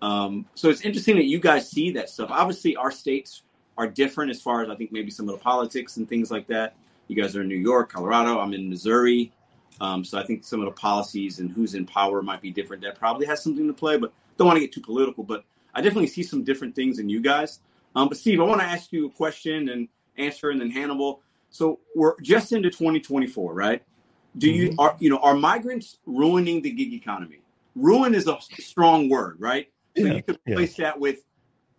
Um, 0.03 0.45
so 0.53 0.69
it's 0.69 0.81
interesting 0.81 1.15
that 1.15 1.25
you 1.25 1.39
guys 1.39 1.67
see 1.67 1.89
that 1.93 2.11
stuff. 2.11 2.29
Obviously, 2.29 2.75
our 2.75 2.91
states 2.91 3.41
are 3.75 3.87
different 3.87 4.29
as 4.29 4.39
far 4.39 4.61
as 4.61 4.69
I 4.69 4.75
think 4.75 4.91
maybe 4.91 5.09
some 5.09 5.27
of 5.27 5.33
the 5.33 5.41
politics 5.41 5.97
and 5.97 6.07
things 6.07 6.29
like 6.29 6.45
that. 6.45 6.75
You 7.11 7.21
guys 7.21 7.35
are 7.35 7.41
in 7.41 7.49
New 7.49 7.57
York, 7.57 7.91
Colorado. 7.91 8.39
I'm 8.39 8.53
in 8.53 8.69
Missouri. 8.69 9.33
Um, 9.81 10.01
so 10.05 10.17
I 10.17 10.23
think 10.23 10.45
some 10.45 10.61
of 10.61 10.65
the 10.65 10.71
policies 10.71 11.39
and 11.39 11.51
who's 11.51 11.75
in 11.75 11.85
power 11.85 12.21
might 12.21 12.41
be 12.41 12.51
different. 12.51 12.81
That 12.83 12.97
probably 12.97 13.25
has 13.25 13.43
something 13.43 13.67
to 13.67 13.73
play, 13.73 13.97
but 13.97 14.13
don't 14.37 14.47
want 14.47 14.55
to 14.55 14.61
get 14.61 14.71
too 14.71 14.79
political. 14.79 15.25
But 15.25 15.43
I 15.75 15.81
definitely 15.81 16.07
see 16.07 16.23
some 16.23 16.45
different 16.45 16.73
things 16.73 16.99
in 16.99 17.09
you 17.09 17.19
guys. 17.19 17.59
Um, 17.97 18.07
but 18.07 18.17
Steve, 18.17 18.39
I 18.39 18.45
want 18.45 18.61
to 18.61 18.65
ask 18.65 18.93
you 18.93 19.07
a 19.07 19.09
question 19.09 19.67
and 19.67 19.89
answer, 20.17 20.51
and 20.51 20.61
then 20.61 20.71
Hannibal. 20.71 21.21
So 21.49 21.79
we're 21.97 22.17
just 22.21 22.53
into 22.53 22.69
2024, 22.69 23.53
right? 23.53 23.83
Do 24.37 24.49
you 24.49 24.73
are 24.79 24.95
you 24.99 25.09
know 25.09 25.17
are 25.17 25.35
migrants 25.35 25.97
ruining 26.05 26.61
the 26.61 26.71
gig 26.71 26.93
economy? 26.93 27.39
Ruin 27.75 28.15
is 28.15 28.29
a 28.29 28.37
strong 28.39 29.09
word, 29.09 29.35
right? 29.37 29.69
So 29.97 30.05
Yeah, 30.05 30.13
you 30.13 30.23
could 30.23 30.39
yeah. 30.45 30.53
replace 30.53 30.77
that 30.77 30.97
with 30.97 31.25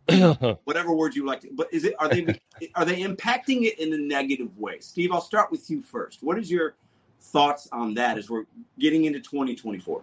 whatever 0.65 0.95
word 0.95 1.15
you 1.15 1.25
like. 1.25 1.41
To, 1.43 1.49
but 1.53 1.73
is 1.73 1.85
it 1.85 1.95
are 1.99 2.09
they 2.09 2.41
are 2.75 2.85
they 2.85 3.03
impacting 3.03 3.65
it 3.65 3.79
in 3.79 3.93
a 3.93 3.99
negative 3.99 4.57
way? 4.59 4.81
Steve, 4.81 5.13
I'll 5.13 5.21
start 5.21 5.51
with 5.51 5.71
you 5.71 5.83
first. 5.83 6.23
What 6.23 6.39
is 6.39 6.51
your 6.51 6.75
thoughts 7.21 7.69
on 7.73 7.95
that 7.95 8.19
as 8.19 8.29
we're 8.29 8.45
getting 8.79 9.05
into 9.05 9.21
2024? 9.21 10.03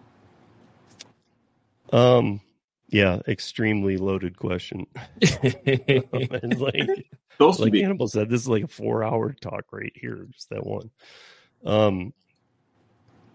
um, 1.92 2.40
yeah, 2.88 3.20
extremely 3.28 3.96
loaded 3.96 4.36
question. 4.36 4.86
Like, 7.40 7.58
like. 7.58 7.72
Hannibal 7.72 8.06
said, 8.06 8.28
this 8.28 8.42
is 8.42 8.48
like 8.48 8.64
a 8.64 8.68
four-hour 8.68 9.32
talk 9.40 9.64
right 9.72 9.92
here, 9.94 10.26
just 10.30 10.50
that 10.50 10.66
one. 10.66 10.90
Um, 11.64 12.12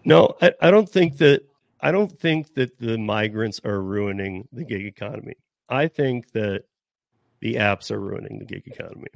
no, 0.04 0.36
I, 0.40 0.52
I 0.62 0.70
don't 0.70 0.88
think 0.88 1.18
that. 1.18 1.42
I 1.80 1.90
don't 1.90 2.16
think 2.20 2.54
that 2.54 2.78
the 2.78 2.98
migrants 2.98 3.60
are 3.64 3.80
ruining 3.80 4.46
the 4.52 4.64
gig 4.64 4.86
economy. 4.86 5.34
I 5.68 5.88
think 5.88 6.32
that 6.32 6.64
the 7.40 7.54
apps 7.54 7.90
are 7.90 8.00
ruining 8.00 8.38
the 8.38 8.44
gig 8.44 8.64
economy. 8.66 9.08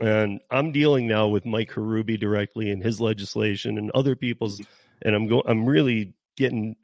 And 0.00 0.40
I'm 0.50 0.72
dealing 0.72 1.06
now 1.08 1.28
with 1.28 1.46
Mike 1.46 1.70
Harubi 1.70 2.20
directly 2.20 2.70
and 2.70 2.82
his 2.82 3.00
legislation 3.00 3.78
and 3.78 3.90
other 3.92 4.14
people's, 4.14 4.60
and 5.02 5.14
I'm 5.14 5.26
going. 5.26 5.42
I'm 5.46 5.66
really 5.66 6.14
getting 6.36 6.76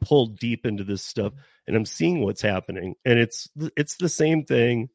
pulled 0.00 0.38
deep 0.38 0.66
into 0.66 0.84
this 0.84 1.02
stuff, 1.02 1.32
and 1.66 1.74
I'm 1.74 1.86
seeing 1.86 2.20
what's 2.22 2.42
happening, 2.42 2.96
and 3.04 3.18
it's 3.18 3.48
it's 3.76 3.96
the 3.96 4.10
same 4.10 4.44
thing 4.44 4.90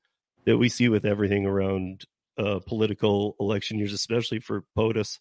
that 0.46 0.58
we 0.58 0.70
see 0.70 0.90
with 0.90 1.06
everything 1.06 1.48
around 1.48 2.06
uh, 2.38 2.60
political 2.66 3.36
election 3.40 3.80
years, 3.80 3.94
especially 3.94 4.40
for 4.40 4.64
POTUS. 4.78 5.20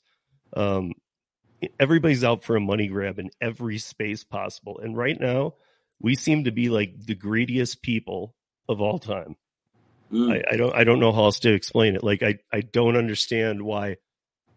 Um, 0.54 0.92
everybody's 1.80 2.24
out 2.24 2.44
for 2.44 2.56
a 2.56 2.60
money 2.60 2.88
grab 2.88 3.18
in 3.18 3.30
every 3.40 3.78
space 3.78 4.22
possible, 4.22 4.80
and 4.80 4.94
right 4.94 5.18
now 5.18 5.54
we 6.00 6.14
seem 6.14 6.44
to 6.44 6.52
be 6.52 6.68
like 6.68 6.94
the 6.98 7.14
greediest 7.14 7.82
people 7.82 8.34
of 8.68 8.80
all 8.80 8.98
time. 8.98 9.36
Mm. 10.12 10.32
I, 10.32 10.54
I 10.54 10.56
don't 10.56 10.74
I 10.74 10.84
don't 10.84 11.00
know 11.00 11.12
how 11.12 11.24
else 11.24 11.40
to 11.40 11.52
explain 11.52 11.94
it. 11.94 12.02
Like 12.02 12.22
I 12.22 12.38
I 12.52 12.60
don't 12.60 12.96
understand 12.96 13.62
why 13.62 13.96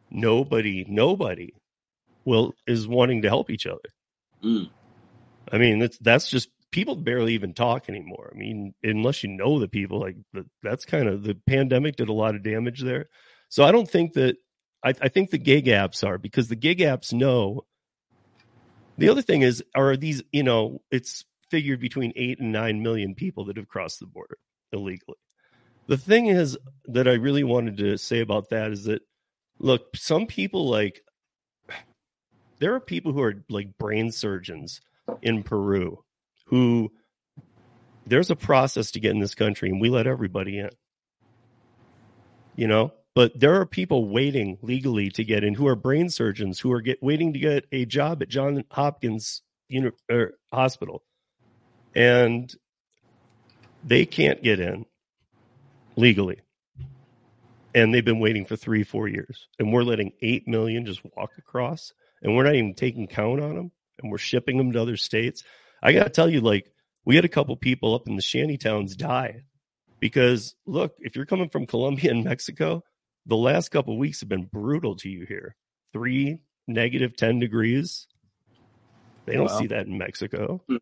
nobody 0.09 0.85
nobody 0.87 1.53
will 2.25 2.53
is 2.67 2.87
wanting 2.87 3.23
to 3.23 3.29
help 3.29 3.49
each 3.49 3.65
other. 3.65 3.79
Mm. 4.43 4.69
I 5.51 5.57
mean 5.57 5.79
that's 5.79 5.97
that's 5.97 6.29
just 6.29 6.49
people 6.71 6.95
barely 6.95 7.33
even 7.33 7.53
talk 7.53 7.89
anymore. 7.89 8.31
I 8.33 8.37
mean 8.37 8.73
unless 8.83 9.23
you 9.23 9.29
know 9.29 9.59
the 9.59 9.67
people 9.67 9.99
like 9.99 10.15
that's 10.63 10.85
kind 10.85 11.07
of 11.07 11.23
the 11.23 11.35
pandemic 11.47 11.97
did 11.97 12.09
a 12.09 12.13
lot 12.13 12.35
of 12.35 12.43
damage 12.43 12.81
there. 12.81 13.07
So 13.49 13.65
I 13.65 13.71
don't 13.71 13.89
think 13.89 14.13
that 14.13 14.37
I, 14.83 14.93
I 15.01 15.09
think 15.09 15.29
the 15.29 15.37
gig 15.37 15.65
apps 15.65 16.07
are 16.07 16.17
because 16.17 16.47
the 16.47 16.55
gig 16.55 16.79
apps 16.79 17.13
know. 17.13 17.65
The 18.97 19.09
other 19.09 19.21
thing 19.21 19.41
is 19.41 19.63
are 19.73 19.97
these 19.97 20.21
you 20.31 20.43
know 20.43 20.81
it's 20.91 21.25
figured 21.51 21.81
between 21.81 22.13
eight 22.15 22.39
and 22.39 22.51
nine 22.51 22.81
million 22.81 23.13
people 23.13 23.45
that 23.45 23.57
have 23.57 23.67
crossed 23.67 23.99
the 23.99 24.07
border 24.07 24.37
illegally. 24.71 25.17
The 25.87 25.97
thing 25.97 26.27
is 26.27 26.57
that 26.85 27.07
I 27.07 27.13
really 27.13 27.43
wanted 27.43 27.77
to 27.77 27.97
say 27.97 28.21
about 28.21 28.49
that 28.49 28.71
is 28.71 28.85
that 28.85 29.01
look, 29.59 29.95
some 29.95 30.25
people 30.25 30.69
like 30.69 31.01
there 32.59 32.73
are 32.73 32.79
people 32.79 33.11
who 33.11 33.21
are 33.21 33.43
like 33.49 33.77
brain 33.77 34.11
surgeons 34.11 34.81
in 35.21 35.43
Peru 35.43 36.03
who 36.45 36.91
there's 38.07 38.29
a 38.29 38.35
process 38.35 38.91
to 38.91 38.99
get 38.99 39.11
in 39.11 39.19
this 39.19 39.35
country 39.35 39.69
and 39.69 39.81
we 39.81 39.89
let 39.89 40.07
everybody 40.07 40.57
in. 40.59 40.69
You 42.55 42.67
know, 42.67 42.93
but 43.13 43.37
there 43.37 43.55
are 43.59 43.65
people 43.65 44.07
waiting 44.07 44.57
legally 44.61 45.09
to 45.11 45.23
get 45.23 45.43
in 45.43 45.55
who 45.55 45.67
are 45.67 45.75
brain 45.75 46.09
surgeons 46.09 46.59
who 46.59 46.71
are 46.71 46.81
get 46.81 47.03
waiting 47.03 47.33
to 47.33 47.39
get 47.39 47.65
a 47.71 47.85
job 47.85 48.21
at 48.21 48.29
John 48.29 48.63
Hopkins 48.71 49.41
uni- 49.67 49.91
er, 50.09 50.37
Hospital. 50.53 51.03
And 51.95 52.53
they 53.83 54.05
can't 54.05 54.41
get 54.41 54.59
in 54.59 54.85
legally. 55.95 56.39
And 57.73 57.93
they've 57.93 58.05
been 58.05 58.19
waiting 58.19 58.45
for 58.45 58.55
three, 58.55 58.83
four 58.83 59.07
years. 59.07 59.47
And 59.59 59.71
we're 59.71 59.83
letting 59.83 60.13
8 60.21 60.47
million 60.47 60.85
just 60.85 61.01
walk 61.15 61.31
across. 61.37 61.93
And 62.21 62.35
we're 62.35 62.43
not 62.43 62.55
even 62.55 62.73
taking 62.73 63.07
count 63.07 63.41
on 63.41 63.55
them. 63.55 63.71
And 64.01 64.11
we're 64.11 64.17
shipping 64.17 64.57
them 64.57 64.73
to 64.73 64.81
other 64.81 64.97
states. 64.97 65.43
I 65.81 65.93
got 65.93 66.03
to 66.03 66.09
tell 66.09 66.29
you, 66.29 66.41
like, 66.41 66.71
we 67.05 67.15
had 67.15 67.25
a 67.25 67.29
couple 67.29 67.55
people 67.55 67.95
up 67.95 68.07
in 68.07 68.15
the 68.15 68.21
shanty 68.21 68.57
towns 68.57 68.95
die 68.95 69.43
because, 69.99 70.55
look, 70.65 70.95
if 70.99 71.15
you're 71.15 71.25
coming 71.25 71.49
from 71.49 71.65
Colombia 71.65 72.11
and 72.11 72.23
Mexico, 72.23 72.83
the 73.25 73.37
last 73.37 73.69
couple 73.69 73.97
weeks 73.97 74.19
have 74.19 74.29
been 74.29 74.45
brutal 74.45 74.95
to 74.97 75.09
you 75.09 75.25
here. 75.25 75.55
Three 75.93 76.39
negative 76.67 77.15
10 77.15 77.39
degrees. 77.39 78.07
They 79.25 79.35
don't 79.35 79.49
see 79.49 79.67
that 79.67 79.85
in 79.85 79.97
Mexico. 79.97 80.61
Hmm. 80.67 80.77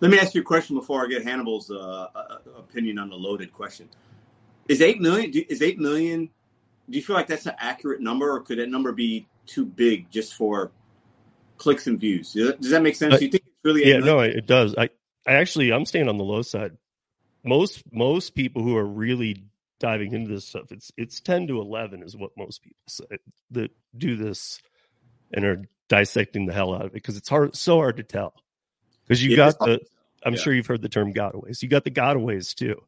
Let 0.00 0.10
me 0.10 0.18
ask 0.18 0.34
you 0.34 0.40
a 0.40 0.44
question 0.44 0.76
before 0.76 1.04
I 1.04 1.08
get 1.08 1.24
Hannibal's 1.24 1.70
uh, 1.70 2.06
uh, 2.14 2.38
opinion 2.56 2.98
on 2.98 3.10
the 3.10 3.16
loaded 3.16 3.52
question. 3.52 3.88
Is 4.68 4.80
eight 4.80 5.00
million? 5.00 5.30
Is 5.48 5.62
eight 5.62 5.78
million? 5.78 6.30
Do 6.88 6.98
you 6.98 7.04
feel 7.04 7.16
like 7.16 7.26
that's 7.26 7.46
an 7.46 7.54
accurate 7.58 8.00
number, 8.00 8.30
or 8.30 8.40
could 8.40 8.58
that 8.58 8.68
number 8.68 8.92
be 8.92 9.28
too 9.46 9.66
big 9.66 10.10
just 10.10 10.34
for 10.34 10.72
clicks 11.58 11.86
and 11.86 12.00
views? 12.00 12.32
Does 12.32 12.70
that 12.70 12.82
make 12.82 12.96
sense? 12.96 13.18
do 13.18 13.24
you 13.24 13.30
think 13.30 13.44
it's 13.46 13.56
really? 13.62 13.86
Yeah, 13.86 13.98
no, 13.98 14.20
it 14.20 14.46
does. 14.46 14.74
I, 14.76 14.88
I 15.26 15.34
actually, 15.34 15.72
I'm 15.72 15.84
staying 15.84 16.08
on 16.08 16.16
the 16.16 16.24
low 16.24 16.42
side. 16.42 16.76
Most 17.44 17.82
most 17.92 18.34
people 18.34 18.62
who 18.62 18.76
are 18.76 18.86
really 18.86 19.44
diving 19.78 20.12
into 20.12 20.32
this 20.32 20.46
stuff, 20.46 20.72
it's 20.72 20.90
it's 20.96 21.20
ten 21.20 21.46
to 21.48 21.60
eleven 21.60 22.02
is 22.02 22.16
what 22.16 22.30
most 22.36 22.62
people 22.62 22.78
say 22.88 23.04
that 23.50 23.70
do 23.96 24.16
this 24.16 24.60
and 25.32 25.44
are 25.44 25.64
dissecting 25.88 26.46
the 26.46 26.52
hell 26.52 26.74
out 26.74 26.82
of 26.82 26.86
it 26.88 26.92
because 26.92 27.16
it's 27.16 27.28
hard, 27.28 27.56
so 27.56 27.76
hard 27.76 27.96
to 27.98 28.02
tell. 28.02 28.34
Because 29.10 29.24
you 29.24 29.34
got 29.34 29.58
the, 29.58 29.80
I'm 30.24 30.34
yeah. 30.34 30.38
sure 30.38 30.54
you've 30.54 30.68
heard 30.68 30.82
the 30.82 30.88
term 30.88 31.12
gotaways. 31.12 31.64
You 31.64 31.68
got 31.68 31.82
the 31.82 31.90
gotaways 31.90 32.54
too. 32.54 32.80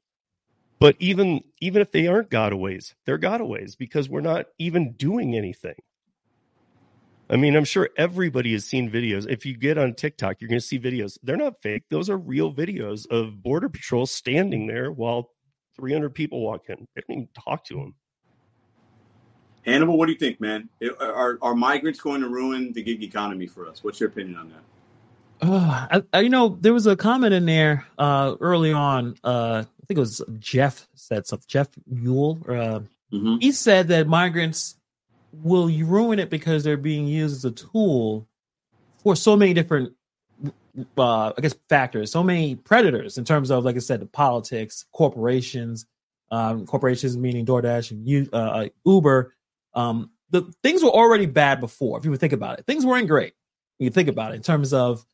But 0.79 0.95
even 1.01 1.43
even 1.61 1.83
if 1.83 1.91
they 1.91 2.07
aren't 2.07 2.31
gotaways, 2.31 2.95
they're 3.05 3.19
gotaways 3.19 3.77
because 3.77 4.09
we're 4.09 4.21
not 4.21 4.47
even 4.57 4.93
doing 4.93 5.35
anything. 5.35 5.75
I 7.29 7.35
mean, 7.35 7.57
I'm 7.57 7.65
sure 7.65 7.91
everybody 7.97 8.53
has 8.53 8.65
seen 8.65 8.89
videos. 8.89 9.29
If 9.29 9.45
you 9.45 9.57
get 9.57 9.79
on 9.79 9.95
TikTok, 9.95 10.41
you're 10.41 10.49
going 10.49 10.61
to 10.61 10.67
see 10.67 10.79
videos. 10.79 11.19
They're 11.25 11.37
not 11.37 11.61
fake. 11.61 11.85
Those 11.91 12.09
are 12.09 12.19
real 12.19 12.55
videos 12.55 13.05
of 13.11 13.43
Border 13.43 13.69
Patrol 13.69 14.07
standing 14.07 14.69
there 14.69 14.93
while 14.93 15.31
300 15.75 16.11
people 16.11 16.41
walk 16.41 16.69
in. 16.69 16.87
They 16.95 17.03
don't 17.09 17.17
even 17.17 17.29
talk 17.35 17.65
to 17.65 17.75
them. 17.75 17.95
Hannibal, 19.67 19.99
what 19.99 20.07
do 20.07 20.13
you 20.13 20.19
think, 20.19 20.41
man? 20.41 20.69
Are, 21.01 21.39
are 21.43 21.55
migrants 21.57 22.01
going 22.01 22.21
to 22.21 22.29
ruin 22.29 22.73
the 22.73 22.83
gig 22.83 23.03
economy 23.03 23.49
for 23.49 23.67
us? 23.67 23.83
What's 23.83 23.99
your 23.99 24.11
opinion 24.11 24.37
on 24.37 24.51
that? 24.51 24.63
Uh, 25.43 25.87
I, 25.91 26.03
I, 26.13 26.21
you 26.21 26.29
know, 26.29 26.57
there 26.61 26.73
was 26.73 26.87
a 26.87 26.97
comment 26.97 27.35
in 27.35 27.47
there 27.47 27.85
uh, 27.99 28.37
early 28.41 28.73
on. 28.73 29.17
Uh, 29.25 29.65
I 29.65 29.87
think 29.87 29.99
it 29.99 30.01
was 30.01 30.23
Jeff 30.39 30.87
said 30.95 31.27
something. 31.27 31.47
Jeff 31.49 31.69
Mule. 31.87 32.39
Uh, 32.49 32.81
mm-hmm. 33.13 33.37
He 33.41 33.51
said 33.51 33.89
that 33.89 34.07
migrants 34.07 34.77
will 35.33 35.67
ruin 35.67 36.19
it 36.21 36.31
because 36.31 36.63
they're 36.63 36.77
being 36.77 37.07
used 37.07 37.37
as 37.37 37.45
a 37.45 37.51
tool 37.51 38.29
for 39.03 39.17
so 39.17 39.37
many 39.37 39.53
different, 39.53 39.93
uh, 40.97 41.33
I 41.37 41.41
guess, 41.41 41.57
factors. 41.69 42.13
So 42.13 42.23
many 42.23 42.55
predators 42.55 43.19
in 43.19 43.25
terms 43.25 43.51
of, 43.51 43.65
like 43.65 43.75
I 43.75 43.81
said, 43.81 44.01
the 44.01 44.07
politics, 44.07 44.85
corporations, 44.93 45.87
um, 46.31 46.67
corporations 46.67 47.17
meaning 47.17 47.45
DoorDash 47.45 47.91
and 47.91 48.29
uh, 48.33 48.37
uh, 48.37 48.69
Uber. 48.87 49.35
Um, 49.75 50.11
the 50.31 50.43
things 50.63 50.85
were 50.85 50.91
already 50.91 51.27
bad 51.27 51.61
before. 51.61 51.99
If 51.99 52.05
you 52.05 52.11
would 52.13 52.21
think 52.21 52.33
about 52.33 52.59
it, 52.61 52.67
things 52.67 52.87
weren't 52.87 53.09
great. 53.09 53.35
You 53.79 53.91
think 53.91 54.09
about 54.09 54.33
it 54.33 54.37
in 54.37 54.43
terms 54.43 54.73
of 54.73 55.05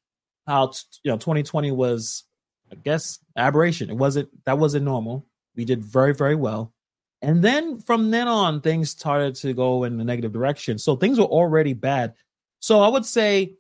how 0.49 0.73
you 1.05 1.11
know 1.11 1.19
2020 1.19 1.71
was 1.71 2.25
i 2.73 2.75
guess 2.75 3.19
aberration. 3.37 3.91
It 3.91 3.97
wasn't 3.97 4.29
that 4.45 4.59
wasn't 4.59 4.85
normal. 4.85 5.27
We 5.55 5.65
did 5.65 5.85
very 5.85 6.15
very 6.15 6.35
well. 6.35 6.73
And 7.21 7.43
then 7.43 7.81
from 7.81 8.11
then 8.11 8.29
on 8.29 8.61
things 8.61 8.91
started 8.91 9.35
to 9.37 9.53
go 9.53 9.85
in 9.85 9.99
the 9.99 10.05
negative 10.05 10.33
direction. 10.33 10.79
So 10.79 10.95
things 10.97 11.19
were 11.19 11.27
already 11.27 11.75
bad. 11.75 12.15
So 12.61 12.81
i 12.81 12.89
would 12.89 13.07
say 13.07 13.55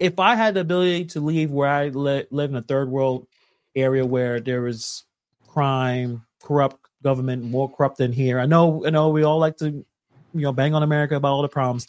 if 0.00 0.18
i 0.18 0.34
had 0.34 0.54
the 0.54 0.60
ability 0.60 1.04
to 1.04 1.20
leave 1.20 1.50
where 1.50 1.68
i 1.68 1.88
live 1.88 2.26
in 2.32 2.56
a 2.56 2.62
third 2.62 2.88
world 2.88 3.26
area 3.74 4.06
where 4.06 4.40
there 4.40 4.66
is 4.66 5.04
crime 5.46 6.24
corrupt 6.42 6.78
government 7.02 7.44
more 7.44 7.70
corrupt 7.70 7.98
than 7.98 8.10
here 8.10 8.40
i 8.40 8.46
know 8.46 8.86
i 8.86 8.90
know 8.90 9.10
we 9.10 9.22
all 9.22 9.38
like 9.38 9.58
to 9.58 9.66
you 9.68 9.84
know 10.32 10.52
bang 10.52 10.74
on 10.74 10.82
america 10.82 11.14
about 11.14 11.32
all 11.32 11.42
the 11.42 11.48
problems. 11.48 11.86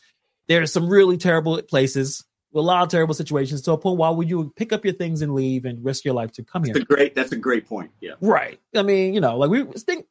There's 0.48 0.72
some 0.72 0.88
really 0.88 1.18
terrible 1.18 1.62
places 1.62 2.24
a 2.56 2.60
lot 2.60 2.84
of 2.84 2.90
terrible 2.90 3.14
situations 3.14 3.62
to 3.62 3.72
a 3.72 3.78
point 3.78 3.98
why 3.98 4.10
would 4.10 4.30
you 4.30 4.52
pick 4.56 4.72
up 4.72 4.84
your 4.84 4.94
things 4.94 5.22
and 5.22 5.34
leave 5.34 5.66
and 5.66 5.84
risk 5.84 6.06
your 6.06 6.14
life 6.14 6.32
to 6.34 6.44
come 6.44 6.64
that's 6.64 6.78
here? 6.78 6.84
A 6.84 6.86
great, 6.86 7.16
that's 7.16 7.32
a 7.32 7.38
great 7.38 7.68
point. 7.68 7.92
Yeah. 8.00 8.14
Right. 8.22 8.60
I 8.76 8.84
mean, 8.84 9.14
you 9.14 9.22
know, 9.22 9.38
like 9.38 9.50
we 9.50 9.64
think, 9.64 10.06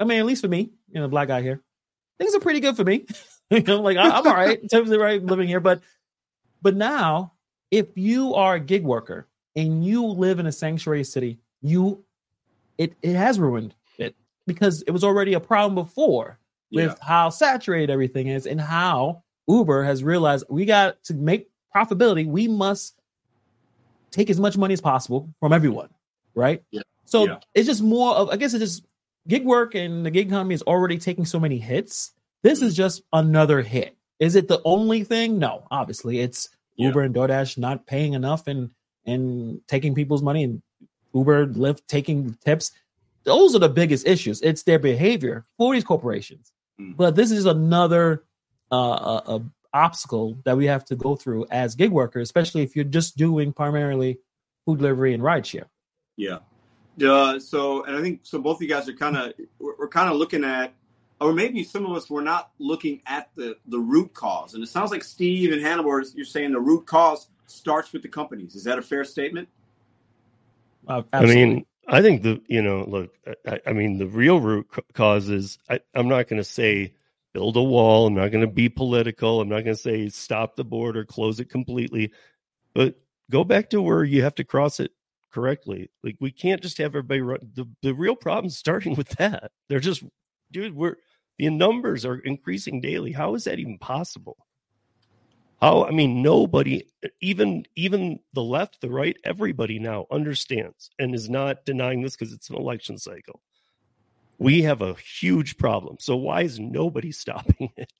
I 0.00 0.04
mean, 0.04 0.18
at 0.18 0.26
least 0.26 0.42
for 0.42 0.48
me, 0.48 0.70
you 0.90 1.00
know, 1.00 1.08
black 1.08 1.28
guy 1.28 1.42
here, 1.42 1.62
things 2.18 2.34
are 2.34 2.40
pretty 2.40 2.60
good 2.60 2.76
for 2.76 2.84
me. 2.84 3.06
you 3.50 3.62
know, 3.62 3.80
like 3.80 3.96
I, 3.96 4.18
am 4.18 4.26
all 4.26 4.34
right 4.34 4.60
in 4.60 4.68
terms 4.68 4.90
of 4.90 5.00
right 5.00 5.22
living 5.22 5.48
here. 5.48 5.60
But, 5.60 5.80
but 6.62 6.76
now 6.76 7.32
if 7.70 7.96
you 7.96 8.34
are 8.34 8.54
a 8.54 8.60
gig 8.60 8.84
worker 8.84 9.26
and 9.54 9.84
you 9.84 10.04
live 10.04 10.38
in 10.38 10.46
a 10.46 10.52
sanctuary 10.52 11.04
city, 11.04 11.38
you, 11.62 12.04
it, 12.78 12.94
it 13.02 13.14
has 13.14 13.38
ruined 13.38 13.74
it 13.98 14.14
because 14.46 14.82
it 14.82 14.90
was 14.90 15.04
already 15.04 15.34
a 15.34 15.40
problem 15.40 15.74
before 15.74 16.38
with 16.72 16.90
yeah. 16.90 17.06
how 17.06 17.30
saturated 17.30 17.90
everything 17.90 18.28
is 18.28 18.46
and 18.46 18.60
how 18.60 19.22
Uber 19.48 19.84
has 19.84 20.02
realized 20.02 20.44
we 20.48 20.64
got 20.64 21.02
to 21.04 21.14
make 21.14 21.48
profitability, 21.76 22.26
we 22.26 22.48
must 22.48 22.98
take 24.10 24.30
as 24.30 24.40
much 24.40 24.56
money 24.56 24.72
as 24.72 24.80
possible 24.80 25.28
from 25.40 25.52
everyone, 25.52 25.90
right? 26.34 26.62
Yeah. 26.70 26.82
So 27.04 27.26
yeah. 27.26 27.38
it's 27.54 27.66
just 27.66 27.82
more 27.82 28.14
of, 28.14 28.30
I 28.30 28.36
guess 28.36 28.54
it's 28.54 28.62
just 28.62 28.86
gig 29.28 29.44
work 29.44 29.74
and 29.74 30.04
the 30.04 30.10
gig 30.10 30.28
economy 30.28 30.54
is 30.54 30.62
already 30.62 30.98
taking 30.98 31.24
so 31.24 31.38
many 31.38 31.58
hits. 31.58 32.12
This 32.42 32.62
is 32.62 32.74
just 32.74 33.02
another 33.12 33.60
hit. 33.62 33.96
Is 34.18 34.36
it 34.36 34.48
the 34.48 34.60
only 34.64 35.04
thing? 35.04 35.38
No, 35.38 35.66
obviously 35.70 36.20
it's 36.20 36.48
yeah. 36.76 36.88
Uber 36.88 37.02
and 37.02 37.14
DoorDash 37.14 37.58
not 37.58 37.86
paying 37.86 38.14
enough 38.14 38.46
and 38.46 38.70
and 39.04 39.60
taking 39.68 39.94
people's 39.94 40.22
money 40.22 40.42
and 40.42 40.62
Uber, 41.14 41.48
Lyft 41.48 41.86
taking 41.86 42.36
tips. 42.44 42.72
Those 43.24 43.54
are 43.54 43.60
the 43.60 43.68
biggest 43.68 44.06
issues. 44.06 44.40
It's 44.42 44.62
their 44.64 44.78
behavior 44.78 45.44
for 45.58 45.74
these 45.74 45.84
corporations. 45.84 46.52
Mm. 46.80 46.96
But 46.96 47.14
this 47.14 47.30
is 47.30 47.46
another 47.46 48.24
uh, 48.72 48.76
a, 49.26 49.36
a 49.36 49.42
obstacle 49.76 50.38
that 50.44 50.56
we 50.56 50.66
have 50.66 50.84
to 50.86 50.96
go 50.96 51.14
through 51.14 51.46
as 51.50 51.74
gig 51.74 51.90
workers, 51.90 52.22
especially 52.26 52.62
if 52.62 52.74
you're 52.74 52.84
just 52.84 53.16
doing 53.16 53.52
primarily 53.52 54.18
food 54.64 54.78
delivery 54.78 55.14
and 55.14 55.22
rideshare. 55.22 55.66
Yeah. 56.16 56.38
Uh, 57.02 57.38
so, 57.38 57.84
and 57.84 57.94
I 57.94 58.00
think 58.00 58.20
so. 58.22 58.40
Both 58.40 58.56
of 58.56 58.62
you 58.62 58.68
guys 58.68 58.88
are 58.88 58.94
kind 58.94 59.16
of 59.16 59.34
we're, 59.58 59.74
we're 59.78 59.88
kind 59.88 60.10
of 60.10 60.16
looking 60.16 60.44
at, 60.44 60.72
or 61.20 61.32
maybe 61.32 61.62
some 61.62 61.84
of 61.84 61.94
us 61.94 62.08
were 62.08 62.22
not 62.22 62.50
looking 62.58 63.02
at 63.06 63.28
the 63.36 63.56
the 63.66 63.78
root 63.78 64.14
cause. 64.14 64.54
And 64.54 64.62
it 64.62 64.68
sounds 64.68 64.90
like 64.90 65.04
Steve 65.04 65.52
and 65.52 65.60
Hannibal, 65.60 66.02
you're 66.14 66.24
saying 66.24 66.52
the 66.52 66.60
root 66.60 66.86
cause 66.86 67.28
starts 67.46 67.92
with 67.92 68.02
the 68.02 68.08
companies. 68.08 68.54
Is 68.54 68.64
that 68.64 68.78
a 68.78 68.82
fair 68.82 69.04
statement? 69.04 69.48
Uh, 70.88 71.02
I 71.12 71.26
mean, 71.26 71.66
I 71.86 72.00
think 72.00 72.22
the 72.22 72.40
you 72.48 72.62
know 72.62 72.84
look, 72.88 73.12
I, 73.46 73.60
I 73.66 73.72
mean 73.74 73.98
the 73.98 74.06
real 74.06 74.40
root 74.40 74.66
cause 74.94 75.28
is 75.28 75.58
I, 75.68 75.80
I'm 75.94 76.08
not 76.08 76.28
going 76.28 76.38
to 76.38 76.44
say 76.44 76.94
build 77.36 77.56
a 77.58 77.62
wall. 77.62 78.06
I'm 78.06 78.14
not 78.14 78.30
going 78.32 78.46
to 78.46 78.50
be 78.50 78.70
political. 78.70 79.42
I'm 79.42 79.50
not 79.50 79.62
going 79.62 79.76
to 79.76 79.82
say 79.82 80.08
stop 80.08 80.56
the 80.56 80.64
border, 80.64 81.04
close 81.04 81.38
it 81.38 81.50
completely, 81.50 82.10
but 82.74 82.98
go 83.30 83.44
back 83.44 83.68
to 83.70 83.82
where 83.82 84.04
you 84.04 84.22
have 84.22 84.36
to 84.36 84.44
cross 84.44 84.80
it 84.80 84.92
correctly. 85.30 85.90
Like 86.02 86.16
we 86.18 86.30
can't 86.30 86.62
just 86.62 86.78
have 86.78 86.92
everybody 86.92 87.20
run. 87.20 87.40
The, 87.52 87.66
the 87.82 87.92
real 87.92 88.16
problem 88.16 88.48
starting 88.48 88.94
with 88.94 89.10
that. 89.18 89.50
They're 89.68 89.80
just, 89.80 90.02
dude, 90.50 90.74
we're, 90.74 90.96
the 91.36 91.50
numbers 91.50 92.06
are 92.06 92.16
increasing 92.20 92.80
daily. 92.80 93.12
How 93.12 93.34
is 93.34 93.44
that 93.44 93.58
even 93.58 93.76
possible? 93.76 94.38
How, 95.60 95.84
I 95.84 95.90
mean, 95.90 96.22
nobody, 96.22 96.86
even, 97.20 97.66
even 97.76 98.18
the 98.32 98.42
left, 98.42 98.80
the 98.80 98.88
right, 98.88 99.16
everybody 99.24 99.78
now 99.78 100.06
understands 100.10 100.88
and 100.98 101.14
is 101.14 101.28
not 101.28 101.66
denying 101.66 102.00
this 102.00 102.16
because 102.16 102.32
it's 102.32 102.48
an 102.48 102.56
election 102.56 102.96
cycle 102.96 103.42
we 104.38 104.62
have 104.62 104.82
a 104.82 104.94
huge 104.94 105.56
problem. 105.56 105.96
So 106.00 106.16
why 106.16 106.42
is 106.42 106.58
nobody 106.58 107.12
stopping 107.12 107.70
it? 107.76 107.92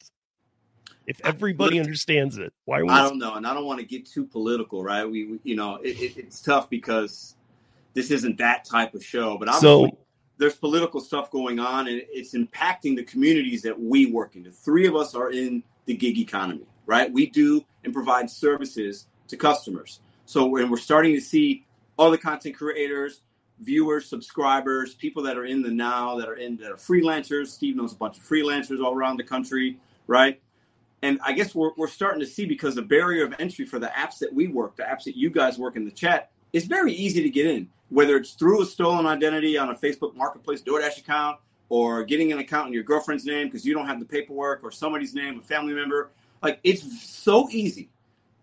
If 1.07 1.21
everybody 1.25 1.79
understands 1.79 2.37
it, 2.37 2.53
why? 2.65 2.81
I 2.81 3.03
don't 3.03 3.19
know, 3.19 3.35
and 3.35 3.47
I 3.47 3.55
don't 3.55 3.65
want 3.65 3.79
to 3.79 3.87
get 3.87 4.07
too 4.07 4.27
political, 4.27 4.83
right? 4.83 5.09
We, 5.09 5.39
you 5.45 5.55
know, 5.55 5.77
it, 5.77 6.01
it, 6.01 6.17
it's 6.17 6.43
tough 6.43 6.69
because 6.69 7.37
this 7.95 8.11
isn't 8.11 8.39
that 8.39 8.65
type 8.65 8.93
of 8.93 9.05
show. 9.05 9.39
But 9.39 9.47
obviously, 9.47 9.91
so, 9.91 9.99
there's 10.39 10.57
political 10.57 11.01
stuff 11.01 11.31
going 11.31 11.61
on, 11.61 11.87
and 11.87 12.03
it's 12.09 12.35
impacting 12.35 12.97
the 12.97 13.05
communities 13.05 13.63
that 13.63 13.79
we 13.79 14.07
work 14.07 14.35
in. 14.35 14.43
The 14.43 14.51
three 14.51 14.89
of 14.89 14.97
us 14.97 15.15
are 15.15 15.31
in 15.31 15.63
the 15.85 15.95
gig 15.95 16.19
economy, 16.19 16.67
right? 16.87 17.13
We 17.13 17.27
do 17.31 17.65
and 17.85 17.95
provide 17.95 18.29
services 18.29 19.07
to 19.29 19.37
customers. 19.37 20.01
So, 20.25 20.47
when 20.47 20.69
we're 20.69 20.77
starting 20.77 21.15
to 21.15 21.21
see 21.21 21.65
all 21.97 22.11
the 22.11 22.19
content 22.19 22.57
creators, 22.57 23.23
viewers, 23.61 24.09
subscribers, 24.09 24.95
people 24.95 25.23
that 25.23 25.37
are 25.37 25.47
in 25.47 25.63
the 25.63 25.71
now, 25.71 26.17
that 26.17 26.29
are 26.29 26.35
in 26.35 26.57
that 26.59 26.71
are 26.71 26.77
freelancers. 26.77 27.49
Steve 27.49 27.77
knows 27.77 27.93
a 27.93 27.97
bunch 27.97 28.19
of 28.19 28.25
freelancers 28.25 28.83
all 28.83 28.95
around 28.95 29.17
the 29.17 29.25
country, 29.25 29.79
right? 30.07 30.41
And 31.03 31.19
I 31.25 31.33
guess 31.33 31.55
we're, 31.55 31.73
we're 31.77 31.89
starting 31.89 32.21
to 32.21 32.27
see 32.27 32.47
because 32.47 32.75
the 32.75 32.83
barrier 32.83 33.25
of 33.25 33.35
entry 33.39 33.67
for 33.67 33.79
the 33.79 33.89
apps 33.89 34.19
that 34.19 34.33
we 34.33 34.49
work, 34.49 34.77
the 34.77 34.83
apps 34.83 35.05
that 35.05 35.17
you 35.17 35.31
guys 35.31 35.59
work 35.59 35.77
in 35.77 35.85
the 35.85 35.91
chat, 35.91 36.31
is 36.53 36.65
very 36.65 36.93
easy 36.93 37.23
to 37.23 37.31
get 37.31 37.47
in. 37.47 37.69
Whether 37.91 38.17
it's 38.17 38.33
through 38.33 38.63
a 38.63 38.67
stolen 38.67 39.07
identity 39.07 39.57
on 39.57 39.71
a 39.71 39.75
Facebook 39.75 40.17
Marketplace 40.17 40.63
DoorDash 40.63 40.99
account, 40.99 41.39
or 41.69 42.05
getting 42.05 42.33
an 42.33 42.39
account 42.39 42.69
in 42.69 42.73
your 42.73 42.85
girlfriend's 42.85 43.25
name 43.25 43.49
because 43.49 43.67
you 43.67 43.75
don't 43.75 43.87
have 43.87 43.99
the 43.99 44.07
paperwork, 44.07 44.63
or 44.63 44.71
somebody's 44.71 45.15
name, 45.15 45.39
a 45.39 45.43
family 45.43 45.75
member. 45.75 46.11
Like 46.43 46.61
it's 46.63 47.03
so 47.03 47.49
easy 47.51 47.89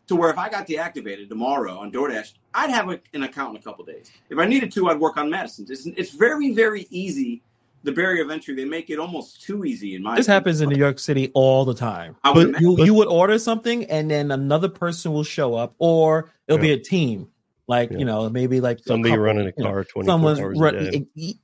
to 0.07 0.15
where 0.15 0.29
if 0.29 0.37
I 0.37 0.49
got 0.49 0.67
deactivated 0.67 1.29
tomorrow 1.29 1.77
on 1.77 1.91
DoorDash, 1.91 2.33
I'd 2.53 2.69
have 2.69 2.89
a, 2.89 2.99
an 3.13 3.23
account 3.23 3.51
in 3.51 3.55
a 3.57 3.63
couple 3.63 3.85
days. 3.85 4.11
If 4.29 4.37
I 4.37 4.45
needed 4.45 4.71
to, 4.73 4.89
I'd 4.89 4.99
work 4.99 5.17
on 5.17 5.29
Madison's. 5.29 5.69
It's, 5.69 5.85
it's 5.85 6.11
very, 6.11 6.53
very 6.53 6.87
easy 6.89 7.41
the 7.83 7.91
barrier 7.91 8.23
of 8.23 8.29
entry. 8.29 8.55
They 8.55 8.63
make 8.65 8.89
it 8.89 8.97
almost 8.97 9.41
too 9.41 9.65
easy. 9.65 9.95
In 9.95 10.03
my 10.03 10.15
this 10.15 10.27
opinion. 10.27 10.41
happens 10.41 10.61
in 10.61 10.69
New 10.69 10.77
York 10.77 10.99
City 10.99 11.31
all 11.33 11.65
the 11.65 11.73
time. 11.73 12.15
I 12.23 12.31
would 12.31 12.53
But- 12.53 12.61
imagine. 12.61 12.69
You 12.79 12.85
you 12.85 12.93
would 12.93 13.07
order 13.09 13.37
something 13.37 13.83
and 13.85 14.09
then 14.09 14.31
another 14.31 14.69
person 14.69 15.11
will 15.11 15.23
show 15.25 15.55
up, 15.55 15.75
or 15.79 16.31
it'll 16.47 16.61
be 16.61 16.71
a 16.71 16.79
team. 16.79 17.27
Like 17.67 17.91
Yeah. 17.91 17.97
you 17.99 18.05
know, 18.05 18.29
maybe 18.29 18.59
like 18.61 18.79
Somebody 18.79 19.11
couple, 19.11 19.23
running 19.25 19.47
a 19.47 19.53
you 19.57 19.63
know, 19.63 19.69
car 19.69 19.83
twenty 19.83 20.05
four 20.07 20.13
someone's 20.13 20.39
hours 20.39 20.59
run, 20.59 20.75
a 20.75 20.91
day. 20.91 21.07
e- 21.15 21.35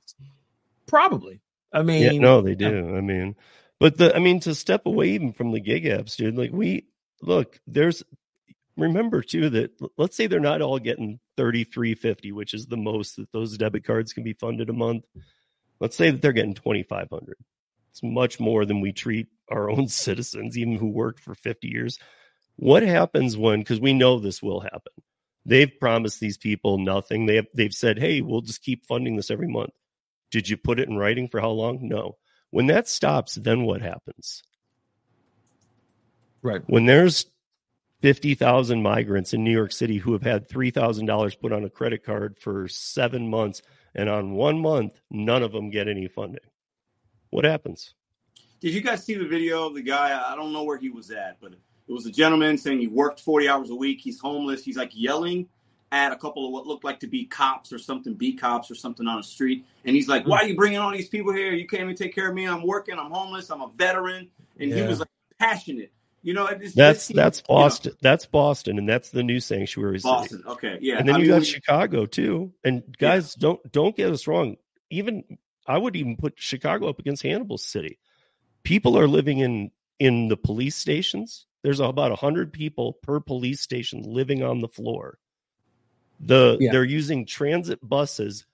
probably. 0.86 1.40
I 1.72 1.82
mean, 1.82 2.02
Yeah, 2.02 2.18
no, 2.20 2.40
they 2.40 2.50
yeah. 2.52 2.70
do. 2.70 2.96
I 2.96 3.00
mean, 3.00 3.36
but 3.78 3.96
the 3.96 4.14
I 4.14 4.18
mean 4.18 4.40
to 4.40 4.54
step 4.54 4.86
away 4.86 5.10
even 5.10 5.32
from 5.32 5.52
the 5.52 5.60
gig 5.60 5.84
apps, 5.84 6.16
dude. 6.16 6.36
Like 6.36 6.52
we 6.52 6.86
look, 7.22 7.60
there's 7.66 8.02
remember 8.80 9.22
too 9.22 9.50
that 9.50 9.70
let's 9.96 10.16
say 10.16 10.26
they're 10.26 10.40
not 10.40 10.62
all 10.62 10.78
getting 10.78 11.20
thirty 11.36 11.64
three 11.64 11.94
fifty, 11.94 12.32
which 12.32 12.54
is 12.54 12.66
the 12.66 12.76
most 12.76 13.16
that 13.16 13.32
those 13.32 13.56
debit 13.56 13.84
cards 13.84 14.12
can 14.12 14.24
be 14.24 14.32
funded 14.32 14.70
a 14.70 14.74
month. 14.74 15.04
Let's 15.80 15.96
say 15.96 16.10
that 16.10 16.22
they're 16.22 16.32
getting 16.32 16.54
twenty 16.54 16.82
five 16.82 17.08
hundred. 17.10 17.36
It's 17.90 18.02
much 18.02 18.38
more 18.38 18.64
than 18.64 18.80
we 18.80 18.92
treat 18.92 19.28
our 19.48 19.70
own 19.70 19.88
citizens, 19.88 20.56
even 20.58 20.76
who 20.76 20.88
worked 20.88 21.20
for 21.20 21.34
fifty 21.34 21.68
years. 21.68 21.98
What 22.56 22.82
happens 22.82 23.36
when? 23.36 23.60
Because 23.60 23.80
we 23.80 23.92
know 23.92 24.18
this 24.18 24.42
will 24.42 24.60
happen. 24.60 24.92
They've 25.46 25.72
promised 25.80 26.20
these 26.20 26.36
people 26.36 26.78
nothing. 26.78 27.26
They 27.26 27.36
have, 27.36 27.46
they've 27.54 27.72
said, 27.72 27.98
"Hey, 27.98 28.20
we'll 28.20 28.42
just 28.42 28.62
keep 28.62 28.86
funding 28.86 29.16
this 29.16 29.30
every 29.30 29.48
month." 29.48 29.72
Did 30.30 30.48
you 30.48 30.56
put 30.56 30.78
it 30.78 30.88
in 30.88 30.96
writing 30.96 31.28
for 31.28 31.40
how 31.40 31.50
long? 31.50 31.88
No. 31.88 32.18
When 32.50 32.66
that 32.66 32.88
stops, 32.88 33.34
then 33.34 33.62
what 33.62 33.82
happens? 33.82 34.42
right. 36.42 36.62
When 36.66 36.86
there's 36.86 37.26
50,000 38.00 38.82
migrants 38.82 39.34
in 39.34 39.44
New 39.44 39.50
York 39.50 39.72
City 39.72 39.98
who 39.98 40.12
have 40.12 40.22
had 40.22 40.48
$3,000 40.48 41.40
put 41.40 41.52
on 41.52 41.64
a 41.64 41.70
credit 41.70 42.04
card 42.04 42.38
for 42.38 42.66
seven 42.68 43.28
months, 43.28 43.62
and 43.94 44.08
on 44.08 44.32
one 44.32 44.60
month, 44.60 45.00
none 45.10 45.42
of 45.42 45.52
them 45.52 45.70
get 45.70 45.88
any 45.88 46.08
funding. 46.08 46.40
What 47.30 47.44
happens? 47.44 47.94
Did 48.60 48.74
you 48.74 48.80
guys 48.80 49.04
see 49.04 49.14
the 49.14 49.26
video 49.26 49.66
of 49.66 49.74
the 49.74 49.82
guy? 49.82 50.20
I 50.30 50.34
don't 50.34 50.52
know 50.52 50.64
where 50.64 50.78
he 50.78 50.90
was 50.90 51.10
at, 51.10 51.38
but 51.40 51.52
it 51.52 51.92
was 51.92 52.06
a 52.06 52.10
gentleman 52.10 52.58
saying 52.58 52.78
he 52.78 52.88
worked 52.88 53.20
40 53.20 53.48
hours 53.48 53.70
a 53.70 53.74
week. 53.74 54.00
He's 54.00 54.20
homeless. 54.20 54.64
He's 54.64 54.76
like 54.76 54.92
yelling 54.94 55.48
at 55.92 56.12
a 56.12 56.16
couple 56.16 56.46
of 56.46 56.52
what 56.52 56.66
looked 56.66 56.84
like 56.84 57.00
to 57.00 57.06
be 57.06 57.24
cops 57.24 57.72
or 57.72 57.78
something, 57.78 58.14
B 58.14 58.32
cops 58.34 58.70
or 58.70 58.74
something 58.74 59.06
on 59.06 59.16
the 59.16 59.22
street. 59.22 59.64
And 59.84 59.96
he's 59.96 60.08
like, 60.08 60.26
Why 60.26 60.38
are 60.38 60.46
you 60.46 60.56
bringing 60.56 60.78
all 60.78 60.92
these 60.92 61.08
people 61.08 61.32
here? 61.32 61.52
You 61.52 61.66
can't 61.66 61.82
even 61.82 61.96
take 61.96 62.14
care 62.14 62.28
of 62.28 62.34
me. 62.34 62.46
I'm 62.46 62.66
working. 62.66 62.98
I'm 62.98 63.10
homeless. 63.10 63.50
I'm 63.50 63.60
a 63.60 63.68
veteran. 63.74 64.28
And 64.58 64.72
he 64.72 64.82
was 64.82 65.00
like 65.00 65.08
passionate. 65.38 65.92
You 66.22 66.34
know, 66.34 66.46
it 66.46 66.60
just, 66.60 66.76
That's 66.76 66.98
it 66.98 67.02
seems- 67.02 67.16
that's 67.16 67.38
you 67.48 67.54
know, 67.54 67.60
Boston. 67.62 67.92
That's 68.02 68.26
Boston, 68.26 68.78
and 68.78 68.88
that's 68.88 69.10
the 69.10 69.22
new 69.22 69.40
sanctuary 69.40 70.00
city. 70.00 70.10
Boston. 70.12 70.42
Okay. 70.46 70.78
Yeah. 70.80 70.98
and 70.98 71.08
then 71.08 71.14
I 71.16 71.18
you 71.18 71.28
mean, 71.30 71.38
got 71.38 71.46
Chicago 71.46 72.06
too. 72.06 72.52
And 72.62 72.82
guys, 72.98 73.34
don't 73.34 73.60
don't 73.72 73.96
get 73.96 74.10
us 74.10 74.26
wrong. 74.26 74.56
Even 74.90 75.24
I 75.66 75.78
would 75.78 75.96
even 75.96 76.16
put 76.16 76.34
Chicago 76.36 76.88
up 76.88 76.98
against 76.98 77.22
Hannibal 77.22 77.56
City. 77.58 77.98
People 78.64 78.98
are 78.98 79.08
living 79.08 79.38
in 79.38 79.70
in 79.98 80.28
the 80.28 80.36
police 80.36 80.76
stations. 80.76 81.46
There's 81.62 81.80
about 81.80 82.18
hundred 82.18 82.52
people 82.52 82.94
per 83.02 83.20
police 83.20 83.60
station 83.62 84.02
living 84.02 84.42
on 84.42 84.60
the 84.60 84.68
floor. 84.68 85.18
The 86.18 86.58
Yeah. 86.60 86.72
they're 86.72 86.84
using 86.84 87.24
transit 87.24 87.78
buses 87.86 88.44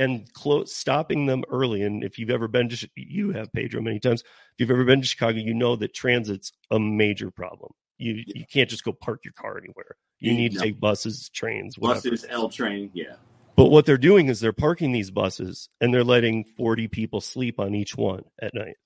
and 0.00 0.32
clo- 0.32 0.64
stopping 0.64 1.26
them 1.26 1.44
early. 1.50 1.82
And 1.82 2.02
if 2.02 2.18
you've 2.18 2.30
ever 2.30 2.48
been 2.48 2.70
to, 2.70 2.88
you 2.96 3.32
have 3.32 3.52
Pedro 3.52 3.82
many 3.82 4.00
times. 4.00 4.22
If 4.22 4.54
you've 4.58 4.70
ever 4.70 4.84
been 4.84 5.02
to 5.02 5.06
Chicago, 5.06 5.38
you 5.38 5.52
know 5.54 5.76
that 5.76 5.94
transit's 5.94 6.52
a 6.70 6.80
major 6.80 7.30
problem. 7.30 7.72
You 7.98 8.24
you 8.26 8.46
can't 8.50 8.70
just 8.70 8.82
go 8.82 8.92
park 8.92 9.20
your 9.24 9.34
car 9.34 9.58
anywhere. 9.58 9.96
You 10.18 10.32
Yeah, 10.32 10.38
need 10.38 10.52
to 10.54 10.58
take 10.60 10.80
buses, 10.80 11.28
trains, 11.28 11.78
whatever. 11.78 12.10
buses, 12.10 12.26
L 12.30 12.48
train. 12.48 12.90
Yeah. 12.94 13.16
But 13.56 13.66
what 13.66 13.84
they're 13.84 13.98
doing 13.98 14.28
is 14.28 14.40
they're 14.40 14.54
parking 14.54 14.92
these 14.92 15.10
buses 15.10 15.68
and 15.82 15.92
they're 15.92 16.02
letting 16.02 16.44
40 16.44 16.88
people 16.88 17.20
sleep 17.20 17.60
on 17.60 17.74
each 17.74 17.94
one 17.94 18.24
at 18.40 18.54
night. 18.54 18.76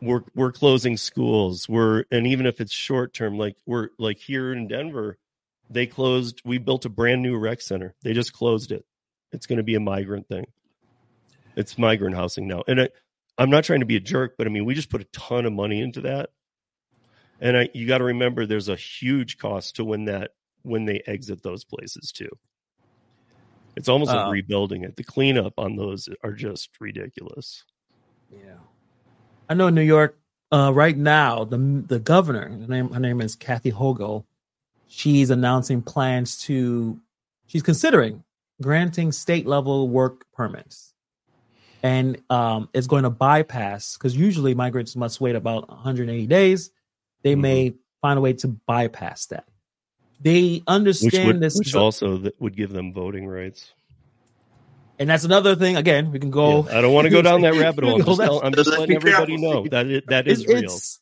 We're 0.00 0.22
we're 0.36 0.52
closing 0.52 0.96
schools. 0.96 1.68
We're 1.68 2.04
and 2.12 2.28
even 2.28 2.46
if 2.46 2.60
it's 2.60 2.72
short 2.72 3.12
term, 3.12 3.36
like 3.38 3.56
we're 3.66 3.88
like 3.98 4.18
here 4.18 4.52
in 4.52 4.68
Denver, 4.68 5.18
they 5.68 5.86
closed. 5.88 6.42
We 6.44 6.58
built 6.58 6.84
a 6.84 6.88
brand 6.90 7.22
new 7.22 7.36
rec 7.36 7.60
center. 7.60 7.96
They 8.02 8.12
just 8.12 8.32
closed 8.32 8.70
it. 8.70 8.84
It's 9.34 9.46
going 9.46 9.58
to 9.58 9.62
be 9.62 9.74
a 9.74 9.80
migrant 9.80 10.28
thing. 10.28 10.46
It's 11.56 11.76
migrant 11.76 12.16
housing 12.16 12.48
now, 12.48 12.62
and 12.66 12.80
I, 12.82 12.88
I'm 13.36 13.50
not 13.50 13.64
trying 13.64 13.80
to 13.80 13.86
be 13.86 13.96
a 13.96 14.00
jerk, 14.00 14.34
but 14.38 14.46
I 14.46 14.50
mean 14.50 14.64
we 14.64 14.74
just 14.74 14.90
put 14.90 15.00
a 15.00 15.06
ton 15.12 15.44
of 15.44 15.52
money 15.52 15.80
into 15.80 16.00
that, 16.02 16.30
and 17.40 17.56
I 17.56 17.68
you 17.74 17.86
got 17.86 17.98
to 17.98 18.04
remember 18.04 18.46
there's 18.46 18.68
a 18.68 18.76
huge 18.76 19.38
cost 19.38 19.76
to 19.76 19.84
when 19.84 20.06
that 20.06 20.32
when 20.62 20.84
they 20.84 21.02
exit 21.06 21.42
those 21.42 21.64
places 21.64 22.10
too. 22.12 22.30
It's 23.76 23.88
almost 23.88 24.10
like 24.10 24.26
Uh, 24.26 24.30
rebuilding 24.30 24.82
it. 24.84 24.96
The 24.96 25.04
cleanup 25.04 25.54
on 25.58 25.76
those 25.76 26.08
are 26.22 26.32
just 26.32 26.70
ridiculous. 26.80 27.64
Yeah, 28.32 28.58
I 29.48 29.54
know 29.54 29.68
New 29.68 29.82
York 29.82 30.18
uh, 30.50 30.72
right 30.74 30.96
now. 30.96 31.44
The 31.44 31.58
the 31.86 31.98
governor, 31.98 32.48
her 32.48 32.66
name 32.68 32.90
her 32.90 33.00
name 33.00 33.20
is 33.20 33.36
Kathy 33.36 33.70
Hochul. 33.72 34.24
She's 34.88 35.30
announcing 35.30 35.82
plans 35.82 36.38
to. 36.42 37.00
She's 37.46 37.62
considering 37.62 38.24
granting 38.62 39.12
state 39.12 39.46
level 39.46 39.88
work 39.88 40.24
permits, 40.32 40.92
and 41.82 42.20
um, 42.30 42.68
it's 42.72 42.86
going 42.86 43.02
to 43.02 43.10
bypass 43.10 43.96
because 43.96 44.16
usually 44.16 44.54
migrants 44.54 44.96
must 44.96 45.20
wait 45.20 45.36
about 45.36 45.68
180 45.68 46.26
days. 46.26 46.70
They 47.22 47.34
may 47.34 47.74
find 48.00 48.18
a 48.18 48.20
way 48.20 48.34
to 48.34 48.48
bypass 48.48 49.26
that. 49.26 49.44
They 50.20 50.54
Which 50.54 50.62
understand 50.66 51.26
would 51.26 51.40
this, 51.40 51.56
which 51.56 51.74
also 51.74 52.18
that 52.18 52.40
would 52.40 52.56
give 52.56 52.70
them 52.72 52.92
voting 52.92 53.26
rights. 53.26 53.72
and 54.98 55.10
that's 55.10 55.24
another 55.24 55.56
thing. 55.56 55.76
Again, 55.76 56.12
we 56.12 56.18
can 56.18 56.30
go. 56.30 56.66
Yeah, 56.66 56.78
I 56.78 56.80
don't 56.80 56.92
want 56.94 57.06
to 57.06 57.10
go 57.10 57.20
down 57.22 57.42
that 57.42 57.54
rabbit 57.54 57.84
hole. 57.84 57.94
I'm 58.00 58.06
just, 58.06 58.20
tell- 58.20 58.44
I'm 58.44 58.54
just 58.54 58.70
Let's 58.70 58.80
letting 58.80 58.98
be 58.98 59.02
careful, 59.02 59.22
everybody 59.22 59.42
know 59.42 59.66
that 59.68 59.86
it, 59.86 60.06
that 60.08 60.28
is 60.28 60.40
it's, 60.40 60.48
real. 60.48 60.64
It's, 60.64 61.00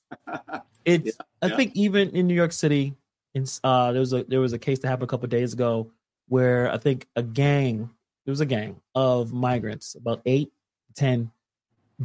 it's 0.85 1.19
I 1.43 1.47
yeah. 1.49 1.57
think 1.57 1.73
even 1.77 2.11
in 2.11 2.27
New 2.27 2.35
York 2.35 2.53
City, 2.53 2.95
in 3.35 3.47
uh, 3.63 3.93
there 3.93 4.01
was 4.01 4.13
a 4.13 4.25
there 4.25 4.41
was 4.41 4.53
a 4.53 4.59
case 4.59 4.79
that 4.81 4.89
happened 4.89 5.05
a 5.05 5.09
couple 5.09 5.25
of 5.27 5.31
days 5.31 5.53
ago 5.53 5.91
where 6.33 6.73
I 6.73 6.79
think 6.79 7.07
a 7.15 7.23
gang, 7.23 7.91
it 8.25 8.31
was 8.31 8.41
a 8.41 8.47
gang 8.47 8.81
of 8.95 9.35
migrants, 9.35 9.95
about 9.95 10.23
eight, 10.25 10.51
ten, 10.95 11.31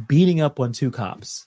beating 0.06 0.42
up 0.42 0.60
on 0.60 0.72
two 0.72 0.90
cops. 0.90 1.46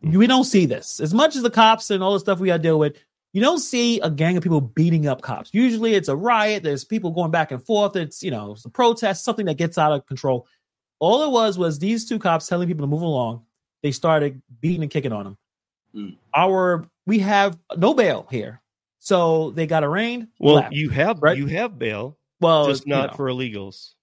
We 0.00 0.26
don't 0.26 0.44
see 0.44 0.64
this 0.64 1.00
as 1.00 1.12
much 1.12 1.36
as 1.36 1.42
the 1.42 1.50
cops 1.50 1.90
and 1.90 2.02
all 2.02 2.14
the 2.14 2.20
stuff 2.20 2.40
we 2.40 2.46
got 2.46 2.56
to 2.56 2.62
deal 2.62 2.78
with. 2.78 2.96
You 3.34 3.42
don't 3.42 3.58
see 3.58 4.00
a 4.00 4.10
gang 4.10 4.38
of 4.38 4.42
people 4.42 4.62
beating 4.62 5.06
up 5.06 5.20
cops. 5.20 5.50
Usually, 5.52 5.92
it's 5.92 6.08
a 6.08 6.16
riot. 6.16 6.62
There's 6.62 6.82
people 6.82 7.10
going 7.10 7.30
back 7.30 7.52
and 7.52 7.62
forth. 7.62 7.94
It's 7.94 8.22
you 8.22 8.30
know, 8.30 8.52
it's 8.52 8.64
a 8.64 8.70
protest, 8.70 9.22
something 9.22 9.44
that 9.44 9.58
gets 9.58 9.76
out 9.76 9.92
of 9.92 10.06
control. 10.06 10.46
All 11.00 11.24
it 11.24 11.30
was 11.30 11.58
was 11.58 11.78
these 11.78 12.08
two 12.08 12.18
cops 12.18 12.46
telling 12.46 12.68
people 12.68 12.84
to 12.84 12.90
move 12.90 13.02
along. 13.02 13.42
They 13.82 13.92
started 13.92 14.40
beating 14.62 14.80
and 14.80 14.90
kicking 14.90 15.12
on 15.12 15.24
them. 15.24 15.38
Mm. 15.94 16.16
Our 16.34 16.86
we 17.06 17.18
have 17.18 17.58
no 17.76 17.92
bail 17.92 18.26
here, 18.30 18.62
so 18.98 19.50
they 19.52 19.66
got 19.66 19.84
arraigned. 19.84 20.28
well, 20.38 20.56
left. 20.56 20.72
you 20.72 20.90
have 20.90 21.22
right? 21.22 21.36
you 21.36 21.46
have 21.46 21.78
bail, 21.78 22.16
well, 22.40 22.66
just 22.66 22.86
you 22.86 22.94
not 22.94 23.10
know. 23.10 23.16
for 23.16 23.26
illegals. 23.26 23.94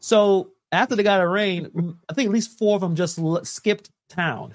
So 0.00 0.52
after 0.72 0.96
they 0.96 1.02
got 1.02 1.20
arraigned, 1.20 1.70
I 2.08 2.12
think 2.14 2.26
at 2.26 2.32
least 2.32 2.58
four 2.58 2.74
of 2.74 2.80
them 2.80 2.94
just 2.94 3.18
le- 3.18 3.44
skipped 3.44 3.90
town 4.08 4.54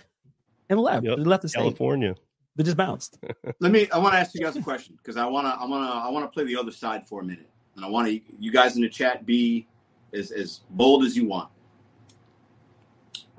and 0.69 0.79
left. 0.79 1.05
Yep. 1.05 1.17
They 1.17 1.23
left 1.23 1.41
the 1.43 1.49
state. 1.49 1.59
California. 1.59 2.15
They 2.55 2.63
just 2.63 2.77
bounced. 2.77 3.17
Let 3.59 3.71
me. 3.71 3.89
I 3.91 3.97
want 3.97 4.13
to 4.13 4.19
ask 4.19 4.33
you 4.35 4.41
guys 4.41 4.55
a 4.55 4.61
question 4.61 4.95
because 4.97 5.17
I 5.17 5.25
want 5.25 5.47
to. 5.47 5.51
I 5.51 5.65
want 5.65 5.89
to. 5.89 5.95
I 5.95 6.09
want 6.09 6.25
to 6.25 6.29
play 6.33 6.43
the 6.43 6.57
other 6.57 6.71
side 6.71 7.07
for 7.07 7.21
a 7.21 7.23
minute, 7.23 7.49
and 7.75 7.85
I 7.85 7.89
want 7.89 8.07
to. 8.07 8.19
You 8.39 8.51
guys 8.51 8.75
in 8.75 8.81
the 8.81 8.89
chat 8.89 9.25
be 9.25 9.67
as 10.13 10.31
as 10.31 10.61
bold 10.71 11.05
as 11.05 11.15
you 11.15 11.25
want. 11.25 11.49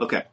Okay. 0.01 0.25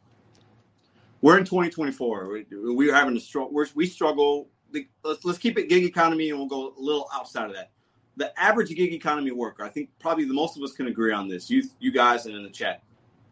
We're 1.22 1.36
in 1.38 1.44
2024. 1.44 2.28
We- 2.28 2.46
We're 2.50 2.94
having 2.94 3.16
a 3.16 3.20
struggle. 3.20 3.52
We 3.74 3.86
struggle. 3.86 4.48
The, 4.72 4.86
let's 5.04 5.24
let's 5.24 5.38
keep 5.38 5.58
it 5.58 5.68
gig 5.68 5.84
economy, 5.84 6.30
and 6.30 6.38
we'll 6.38 6.48
go 6.48 6.74
a 6.76 6.80
little 6.80 7.08
outside 7.12 7.46
of 7.46 7.54
that. 7.54 7.70
The 8.16 8.38
average 8.40 8.68
gig 8.68 8.92
economy 8.92 9.30
worker, 9.30 9.64
I 9.64 9.68
think 9.68 9.90
probably 9.98 10.24
the 10.24 10.34
most 10.34 10.56
of 10.56 10.62
us 10.62 10.72
can 10.72 10.86
agree 10.86 11.12
on 11.12 11.28
this. 11.28 11.50
You 11.50 11.64
you 11.78 11.90
guys 11.90 12.26
and 12.26 12.34
in 12.34 12.42
the 12.42 12.50
chat 12.50 12.82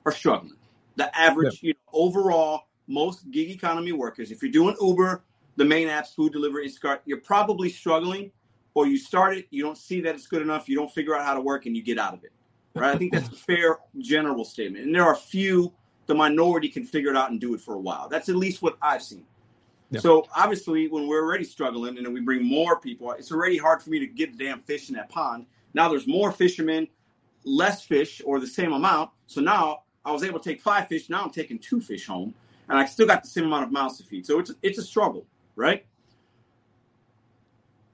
are 0.05 0.13
struggling. 0.13 0.57
The 0.97 1.17
average, 1.17 1.63
you 1.63 1.75
know, 1.75 1.91
overall, 1.93 2.63
most 2.89 3.31
gig 3.31 3.51
economy 3.51 3.93
workers, 3.93 4.33
if 4.33 4.43
you're 4.43 4.51
doing 4.51 4.75
Uber, 4.81 5.23
the 5.57 5.65
main 5.65 5.89
apps, 5.89 6.15
food 6.15 6.33
delivery, 6.33 6.69
Instacart, 6.69 7.01
you're 7.05 7.21
probably 7.21 7.69
struggling, 7.69 8.33
or 8.75 8.87
you 8.87 8.97
start 8.97 9.37
it, 9.37 9.47
you 9.51 9.63
don't 9.63 9.79
see 9.79 10.01
that 10.01 10.15
it's 10.15 10.27
good 10.27 10.43
enough, 10.43 10.69
you 10.69 10.77
don't 10.77 10.91
figure 10.91 11.15
out 11.15 11.25
how 11.25 11.35
to 11.35 11.41
work, 11.41 11.67
and 11.67 11.77
you 11.77 11.83
get 11.83 11.99
out 11.99 12.15
of 12.15 12.25
it. 12.25 12.33
Right? 12.75 12.95
I 12.95 12.99
think 12.99 13.13
that's 13.13 13.29
a 13.29 13.33
fair 13.47 13.79
general 13.99 14.45
statement. 14.45 14.87
And 14.87 14.95
there 14.95 15.05
are 15.05 15.17
few, 15.17 15.73
the 16.07 16.15
minority 16.15 16.69
can 16.69 16.85
figure 16.85 17.11
it 17.11 17.17
out 17.17 17.31
and 17.31 17.41
do 17.41 17.55
it 17.55 17.61
for 17.61 17.75
a 17.75 17.81
while. 17.81 18.09
That's 18.09 18.29
at 18.29 18.37
least 18.37 18.63
what 18.63 18.79
I've 18.81 19.03
seen. 19.03 19.25
Yeah. 19.91 20.01
So 20.01 20.27
obviously, 20.37 20.89
when 20.89 21.09
we're 21.09 21.23
already 21.23 21.45
struggling, 21.45 21.97
and 21.99 22.13
we 22.13 22.21
bring 22.21 22.45
more 22.45 22.79
people, 22.79 23.11
it's 23.13 23.33
already 23.33 23.57
hard 23.57 23.83
for 23.83 23.91
me 23.91 23.99
to 23.99 24.07
get 24.07 24.37
the 24.37 24.45
damn 24.45 24.61
fish 24.61 24.91
in 24.91 24.95
that 24.97 25.09
pond. 25.09 25.47
Now 25.75 25.89
there's 25.89 26.07
more 26.07 26.31
fishermen, 26.31 26.89
less 27.45 27.85
fish, 27.85 28.21
or 28.25 28.39
the 28.39 28.47
same 28.47 28.73
amount. 28.73 29.11
So 29.27 29.41
now 29.41 29.83
I 30.05 30.13
was 30.13 30.23
able 30.23 30.41
to 30.41 30.49
take 30.49 30.61
five 30.61 30.89
fish. 30.89 31.09
Now 31.09 31.23
I'm 31.23 31.31
taking 31.31 31.59
two 31.59 31.81
fish 31.81 32.07
home, 32.07 32.35
and 32.69 32.79
I 32.79 32.85
still 32.85 33.07
got 33.07 33.23
the 33.23 33.29
same 33.29 33.45
amount 33.45 33.65
of 33.65 33.73
mouths 33.73 33.99
to 33.99 34.05
feed. 34.05 34.27
So 34.27 34.39
it's 34.39 34.53
it's 34.63 34.79
a 34.79 34.83
struggle, 34.83 35.27
right? 35.57 35.87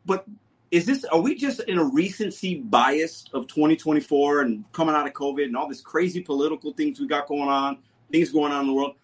But 0.05 0.27
is 0.71 0.87
this 0.87 1.05
are 1.05 1.21
we 1.21 1.37
just 1.37 1.61
in 1.61 1.79
a 1.79 1.85
recency 1.85 2.57
bias 2.57 3.27
of 3.33 3.47
2024 3.47 4.41
and 4.41 4.65
coming 4.73 4.97
out 4.97 5.07
of 5.07 5.13
COVID 5.13 5.45
and 5.45 5.57
all 5.57 5.69
this 5.69 5.81
crazy 5.81 6.21
political 6.21 6.73
things 6.73 6.99
we 6.99 7.07
got 7.07 7.29
going 7.29 7.49
on, 7.49 7.79
things 8.11 8.31
going 8.31 8.51
on 8.51 8.63
in 8.63 8.67
the 8.67 8.73
world? 8.73 8.97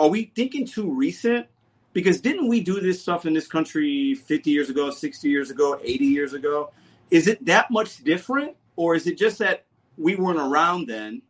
Are 0.00 0.08
we 0.08 0.32
thinking 0.34 0.66
too 0.66 0.90
recent? 0.90 1.46
Because 1.92 2.20
didn't 2.20 2.48
we 2.48 2.60
do 2.60 2.80
this 2.80 3.02
stuff 3.02 3.26
in 3.26 3.34
this 3.34 3.46
country 3.46 4.14
50 4.14 4.50
years 4.50 4.70
ago, 4.70 4.90
60 4.90 5.28
years 5.28 5.50
ago, 5.50 5.78
80 5.82 6.04
years 6.06 6.32
ago? 6.32 6.70
Is 7.10 7.28
it 7.28 7.44
that 7.44 7.70
much 7.70 8.02
different? 8.02 8.56
Or 8.76 8.94
is 8.94 9.06
it 9.06 9.18
just 9.18 9.38
that 9.38 9.64
we 9.98 10.16
weren't 10.16 10.38
around 10.38 10.88
then? 10.88 11.22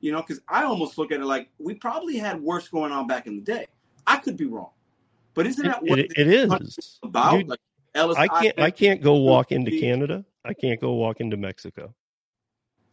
You 0.00 0.12
know, 0.12 0.20
because 0.20 0.40
I 0.48 0.64
almost 0.64 0.98
look 0.98 1.12
at 1.12 1.20
it 1.20 1.24
like 1.24 1.48
we 1.58 1.74
probably 1.74 2.18
had 2.18 2.40
worse 2.40 2.68
going 2.68 2.92
on 2.92 3.06
back 3.06 3.26
in 3.26 3.36
the 3.36 3.42
day. 3.42 3.66
I 4.06 4.16
could 4.16 4.36
be 4.36 4.46
wrong. 4.46 4.70
But 5.34 5.46
isn't 5.46 5.64
that 5.64 5.82
what 5.82 5.98
it, 5.98 6.12
it 6.16 6.26
is 6.26 6.98
about? 7.02 7.38
Dude, 7.38 7.48
like 7.48 7.60
Ellis 7.94 8.18
I 8.18 8.28
can't 8.28 8.58
I 8.58 8.70
can't 8.70 9.02
go 9.02 9.14
walk 9.16 9.52
into 9.52 9.70
Canada. 9.78 10.24
I 10.44 10.54
can't 10.54 10.80
go 10.80 10.92
walk 10.94 11.20
into 11.20 11.36
Mexico. 11.36 11.94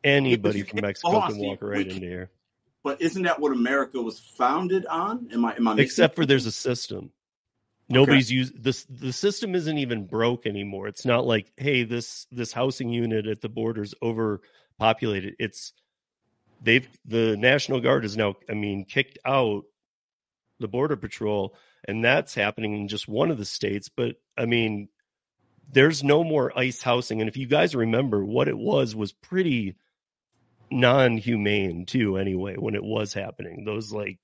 Anybody 0.03 0.63
from 0.63 0.81
Mexico 0.81 1.27
can 1.27 1.37
walk 1.39 1.59
right 1.61 1.87
into 1.87 2.05
here. 2.05 2.31
But 2.83 3.01
isn't 3.01 3.23
that 3.23 3.39
what 3.39 3.51
America 3.51 4.01
was 4.01 4.19
founded 4.19 4.85
on? 4.85 5.29
Am 5.33 5.43
I 5.43 5.55
am 5.55 5.67
I 5.67 5.75
Except 5.77 6.15
for 6.15 6.25
there's 6.25 6.45
a 6.45 6.51
system. 6.51 7.11
Nobody's 7.89 8.31
okay. 8.31 8.51
this 8.59 8.83
the 8.85 9.13
system 9.13 9.55
isn't 9.55 9.77
even 9.77 10.07
broke 10.07 10.45
anymore. 10.45 10.87
It's 10.87 11.05
not 11.05 11.25
like, 11.25 11.51
hey, 11.55 11.83
this 11.83 12.27
this 12.31 12.51
housing 12.51 12.89
unit 12.89 13.27
at 13.27 13.41
the 13.41 13.49
border's 13.49 13.93
overpopulated. 14.01 15.35
It's 15.39 15.73
they've 16.61 16.87
the 17.05 17.37
National 17.37 17.79
Guard 17.79 18.03
is 18.03 18.17
now, 18.17 18.35
I 18.49 18.53
mean, 18.53 18.85
kicked 18.85 19.19
out 19.25 19.63
the 20.59 20.67
border 20.67 20.97
patrol 20.97 21.55
and 21.87 22.03
that's 22.03 22.35
happening 22.35 22.75
in 22.75 22.87
just 22.87 23.07
one 23.07 23.31
of 23.31 23.37
the 23.37 23.45
states. 23.45 23.89
But 23.89 24.15
I 24.37 24.45
mean, 24.45 24.89
there's 25.71 26.03
no 26.03 26.23
more 26.23 26.57
ICE 26.57 26.81
housing, 26.81 27.21
and 27.21 27.29
if 27.29 27.37
you 27.37 27.47
guys 27.47 27.75
remember, 27.75 28.23
what 28.23 28.47
it 28.47 28.57
was 28.57 28.95
was 28.95 29.13
pretty 29.13 29.75
non-humane 30.69 31.85
too. 31.85 32.17
Anyway, 32.17 32.55
when 32.57 32.75
it 32.75 32.83
was 32.83 33.13
happening, 33.13 33.63
those 33.65 33.91
like 33.91 34.19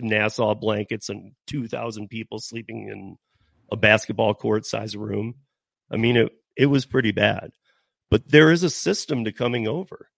NASA 0.00 0.58
blankets 0.58 1.08
and 1.08 1.32
two 1.46 1.68
thousand 1.68 2.08
people 2.08 2.38
sleeping 2.38 2.88
in 2.88 3.16
a 3.70 3.76
basketball 3.76 4.34
court 4.34 4.66
size 4.66 4.96
room. 4.96 5.34
I 5.90 5.96
mean, 5.96 6.16
it 6.16 6.32
it 6.56 6.66
was 6.66 6.86
pretty 6.86 7.12
bad. 7.12 7.50
But 8.10 8.28
there 8.28 8.50
is 8.50 8.64
a 8.64 8.70
system 8.70 9.24
to 9.24 9.32
coming 9.32 9.68
over 9.68 10.08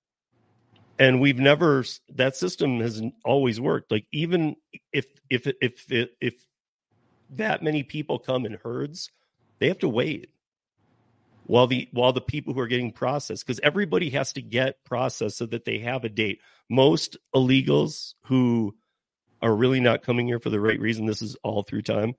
and 0.98 1.20
we've 1.20 1.38
never 1.38 1.84
that 2.14 2.36
system 2.36 2.80
has 2.80 3.02
always 3.24 3.60
worked 3.60 3.90
like 3.90 4.06
even 4.12 4.56
if 4.92 5.06
if 5.30 5.46
if 5.60 5.86
if, 5.90 6.08
if 6.20 6.46
that 7.30 7.62
many 7.62 7.82
people 7.82 8.18
come 8.18 8.46
in 8.46 8.58
herds, 8.62 9.10
they 9.58 9.68
have 9.68 9.78
to 9.78 9.88
wait 9.88 10.30
while 11.44 11.66
the 11.66 11.88
while 11.92 12.12
the 12.12 12.20
people 12.20 12.54
who 12.54 12.60
are 12.60 12.68
getting 12.68 12.92
processed 12.92 13.46
because 13.46 13.60
everybody 13.62 14.10
has 14.10 14.32
to 14.34 14.42
get 14.42 14.84
processed 14.84 15.38
so 15.38 15.46
that 15.46 15.64
they 15.64 15.78
have 15.78 16.04
a 16.04 16.08
date. 16.08 16.40
Most 16.70 17.16
illegals 17.34 18.14
who 18.26 18.76
are 19.42 19.54
really 19.54 19.80
not 19.80 20.02
coming 20.02 20.26
here 20.26 20.38
for 20.38 20.50
the 20.50 20.60
right 20.60 20.78
reason, 20.80 21.06
this 21.06 21.22
is 21.22 21.36
all 21.42 21.62
through 21.62 21.82
time. 21.82 22.14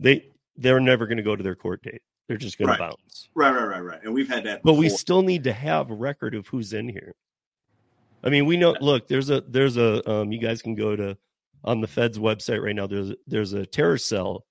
They 0.00 0.30
they're 0.56 0.80
never 0.80 1.06
going 1.06 1.18
to 1.18 1.22
go 1.22 1.36
to 1.36 1.42
their 1.42 1.54
court 1.54 1.82
date. 1.82 2.02
They're 2.28 2.36
just 2.36 2.58
going 2.58 2.68
right. 2.68 2.76
to 2.76 2.82
bounce. 2.82 3.28
Right, 3.34 3.52
right, 3.52 3.66
right, 3.66 3.80
right. 3.80 4.00
And 4.02 4.12
we've 4.12 4.28
had 4.28 4.44
that. 4.44 4.62
Before. 4.62 4.74
But 4.74 4.80
we 4.80 4.88
still 4.88 5.22
need 5.22 5.44
to 5.44 5.52
have 5.52 5.90
a 5.90 5.94
record 5.94 6.34
of 6.34 6.46
who's 6.48 6.72
in 6.72 6.88
here. 6.88 7.14
I 8.24 8.30
mean, 8.30 8.46
we 8.46 8.56
know. 8.56 8.74
Look, 8.80 9.06
there's 9.08 9.30
a 9.30 9.42
there's 9.42 9.76
a 9.76 10.08
um, 10.10 10.32
you 10.32 10.40
guys 10.40 10.60
can 10.60 10.74
go 10.74 10.96
to 10.96 11.16
on 11.64 11.80
the 11.80 11.86
Fed's 11.86 12.18
website 12.18 12.62
right 12.62 12.74
now. 12.74 12.86
There's 12.86 13.12
there's 13.26 13.52
a 13.52 13.64
terror 13.64 13.98
cell 13.98 14.44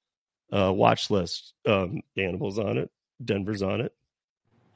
uh, 0.51 0.71
watch 0.73 1.09
list. 1.09 1.53
Um, 1.65 2.01
animals 2.17 2.57
on 2.57 2.77
it. 2.77 2.89
Denver's 3.23 3.61
on 3.61 3.81
it. 3.81 3.93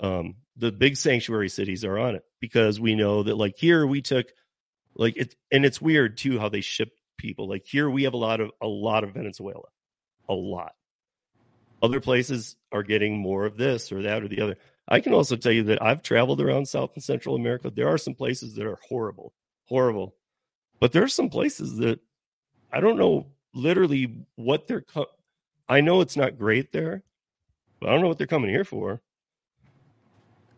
Um, 0.02 0.36
the 0.58 0.71
big 0.71 0.97
sanctuary 0.97 1.49
cities 1.49 1.86
are 1.86 1.97
on 1.97 2.15
it 2.15 2.23
because 2.39 2.80
we 2.80 2.95
know 2.95 3.23
that 3.23 3.36
like 3.36 3.58
here 3.58 3.88
we 3.88 4.02
took 4.02 4.28
like 4.95 5.15
it 5.17 5.36
and 5.52 5.65
it's 5.65 5.82
weird 5.82 6.17
too 6.17 6.39
how 6.39 6.49
they 6.49 6.62
ship 6.62 6.91
people. 7.19 7.47
Like 7.47 7.65
here 7.65 7.89
we 7.89 8.03
have 8.03 8.13
a 8.13 8.17
lot 8.17 8.41
of 8.41 8.51
a 8.62 8.67
lot 8.67 9.03
of 9.03 9.13
Venezuela, 9.13 9.67
a 10.27 10.34
lot. 10.34 10.73
Other 11.82 12.01
places 12.01 12.55
are 12.71 12.84
getting 12.84 13.17
more 13.17 13.45
of 13.45 13.58
this 13.58 13.91
or 13.91 14.01
that 14.03 14.23
or 14.23 14.27
the 14.27 14.41
other. 14.41 14.58
I 14.88 15.01
can 15.01 15.13
also 15.13 15.36
tell 15.36 15.51
you 15.51 15.63
that 15.65 15.84
I've 15.84 16.01
traveled 16.01 16.41
around 16.41 16.67
South 16.67 16.91
and 16.95 17.03
Central 17.03 17.36
America. 17.36 17.69
There 17.69 17.88
are 17.88 17.97
some 17.97 18.15
places 18.15 18.55
that 18.55 18.65
are 18.65 18.79
horrible, 18.88 19.34
horrible, 19.65 20.15
but 20.79 20.91
there 20.91 21.03
are 21.03 21.08
some 21.08 21.29
places 21.29 21.77
that 21.77 21.99
I 22.71 22.79
don't 22.79 22.97
know 22.97 23.27
literally 23.53 24.25
what 24.36 24.67
they're. 24.67 24.82
Co- 24.82 25.12
I 25.67 25.82
know 25.82 26.01
it's 26.01 26.17
not 26.17 26.39
great 26.39 26.71
there, 26.71 27.03
but 27.79 27.89
I 27.89 27.91
don't 27.93 28.01
know 28.01 28.08
what 28.08 28.17
they're 28.17 28.27
coming 28.27 28.49
here 28.49 28.63
for 28.65 29.01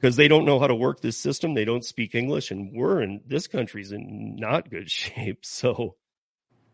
because 0.02 0.16
they 0.16 0.28
don't 0.28 0.46
know 0.46 0.60
how 0.60 0.68
to 0.68 0.76
work 0.76 1.00
this 1.00 1.18
system. 1.18 1.54
They 1.54 1.66
don't 1.66 1.86
speak 1.86 2.16
English, 2.16 2.50
and 2.50 2.72
we're 2.74 3.02
in 3.02 3.22
this 3.28 3.48
country's 3.48 3.92
in 3.92 4.36
not 4.38 4.70
good 4.70 4.90
shape. 5.00 5.46
So, 5.46 5.96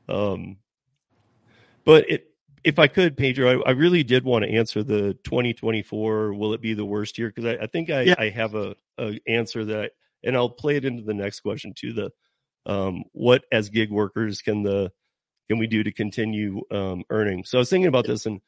um, 0.08 0.58
but 1.86 2.10
it, 2.10 2.28
if 2.64 2.80
I 2.80 2.88
could, 2.88 3.16
Pedro, 3.16 3.62
I, 3.62 3.70
I 3.70 3.72
really 3.72 4.04
did 4.04 4.26
want 4.26 4.44
to 4.44 4.52
answer 4.52 4.84
the 4.84 5.14
2024. 5.24 6.34
Will 6.34 6.54
it 6.54 6.62
be 6.62 6.74
the 6.74 6.86
worst 6.86 7.18
year? 7.18 7.30
Because 7.30 7.46
I, 7.46 7.64
I, 7.64 7.68
think 7.68 7.90
I, 7.90 8.02
yeah. 8.02 8.16
I 8.18 8.30
have 8.30 8.56
a, 8.56 8.76
a 8.98 9.20
answer 9.26 9.64
that, 9.66 9.80
I, 9.80 9.90
and 10.24 10.36
I'll 10.36 10.50
play 10.50 10.76
it 10.76 10.86
into 10.86 11.04
the 11.04 11.14
next 11.14 11.40
question 11.40 11.74
too. 11.74 11.94
The 11.94 12.12
um, 12.66 13.06
what 13.14 13.46
as 13.52 13.70
gig 13.70 13.90
workers 13.90 14.42
can 14.42 14.64
the 14.64 14.92
can 15.48 15.60
we 15.60 15.68
do 15.68 15.84
to 15.84 15.92
continue 15.94 16.62
um, 16.70 17.04
earning? 17.10 17.46
So 17.46 17.58
I 17.58 17.60
was 17.60 17.70
thinking 17.70 17.88
about 17.88 18.06
this, 18.06 18.26
and 18.26 18.42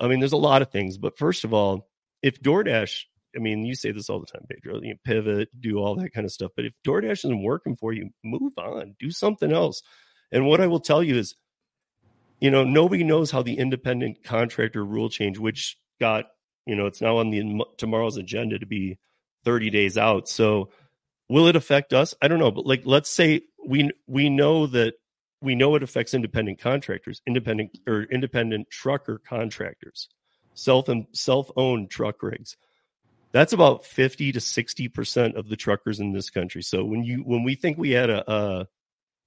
I 0.00 0.08
mean, 0.08 0.18
there's 0.18 0.32
a 0.32 0.36
lot 0.36 0.62
of 0.62 0.72
things, 0.72 0.98
but 0.98 1.16
first 1.16 1.44
of 1.44 1.54
all, 1.54 1.88
if 2.22 2.40
DoorDash, 2.42 3.04
I 3.36 3.38
mean, 3.38 3.64
you 3.64 3.76
say 3.76 3.92
this 3.92 4.10
all 4.10 4.18
the 4.18 4.26
time, 4.26 4.46
Pedro, 4.50 4.80
you 4.82 4.90
know, 4.90 4.96
pivot, 5.04 5.48
do 5.60 5.78
all 5.78 5.94
that 5.96 6.12
kind 6.12 6.24
of 6.24 6.32
stuff, 6.32 6.50
but 6.56 6.64
if 6.64 6.74
DoorDash 6.84 7.24
isn't 7.24 7.42
working 7.42 7.76
for 7.76 7.92
you, 7.92 8.10
move 8.24 8.54
on, 8.58 8.96
do 8.98 9.12
something 9.12 9.52
else. 9.52 9.82
And 10.32 10.46
what 10.46 10.60
I 10.60 10.66
will 10.66 10.80
tell 10.80 11.02
you 11.02 11.16
is, 11.16 11.34
you 12.40 12.50
know, 12.50 12.64
nobody 12.64 13.04
knows 13.04 13.30
how 13.30 13.42
the 13.42 13.58
independent 13.58 14.24
contractor 14.24 14.84
rule 14.84 15.08
change, 15.08 15.38
which 15.38 15.78
got, 16.00 16.24
you 16.66 16.74
know, 16.74 16.86
it's 16.86 17.00
now 17.00 17.18
on 17.18 17.30
the 17.30 17.64
tomorrow's 17.76 18.16
agenda 18.16 18.58
to 18.58 18.66
be 18.66 18.98
30 19.44 19.70
days 19.70 19.96
out. 19.96 20.28
So 20.28 20.70
will 21.28 21.46
it 21.46 21.56
affect 21.56 21.92
us? 21.92 22.14
I 22.20 22.28
don't 22.28 22.38
know, 22.38 22.50
but 22.50 22.66
like, 22.66 22.82
let's 22.84 23.10
say 23.10 23.42
we 23.64 23.90
we 24.06 24.28
know 24.28 24.66
that 24.66 24.94
we 25.40 25.54
know 25.54 25.74
it 25.74 25.82
affects 25.82 26.14
independent 26.14 26.60
contractors, 26.60 27.20
independent 27.26 27.78
or 27.86 28.04
independent 28.04 28.70
trucker 28.70 29.20
contractors, 29.28 30.08
self 30.54 30.88
and 30.88 31.06
self-owned 31.12 31.90
truck 31.90 32.22
rigs. 32.22 32.56
That's 33.32 33.52
about 33.52 33.86
50 33.86 34.32
to 34.32 34.38
60% 34.40 35.36
of 35.36 35.48
the 35.48 35.56
truckers 35.56 36.00
in 36.00 36.12
this 36.12 36.30
country. 36.30 36.62
So 36.62 36.84
when 36.84 37.02
you 37.02 37.18
when 37.18 37.44
we 37.44 37.54
think 37.54 37.78
we 37.78 37.90
had 37.90 38.10
a, 38.10 38.30
a 38.30 38.68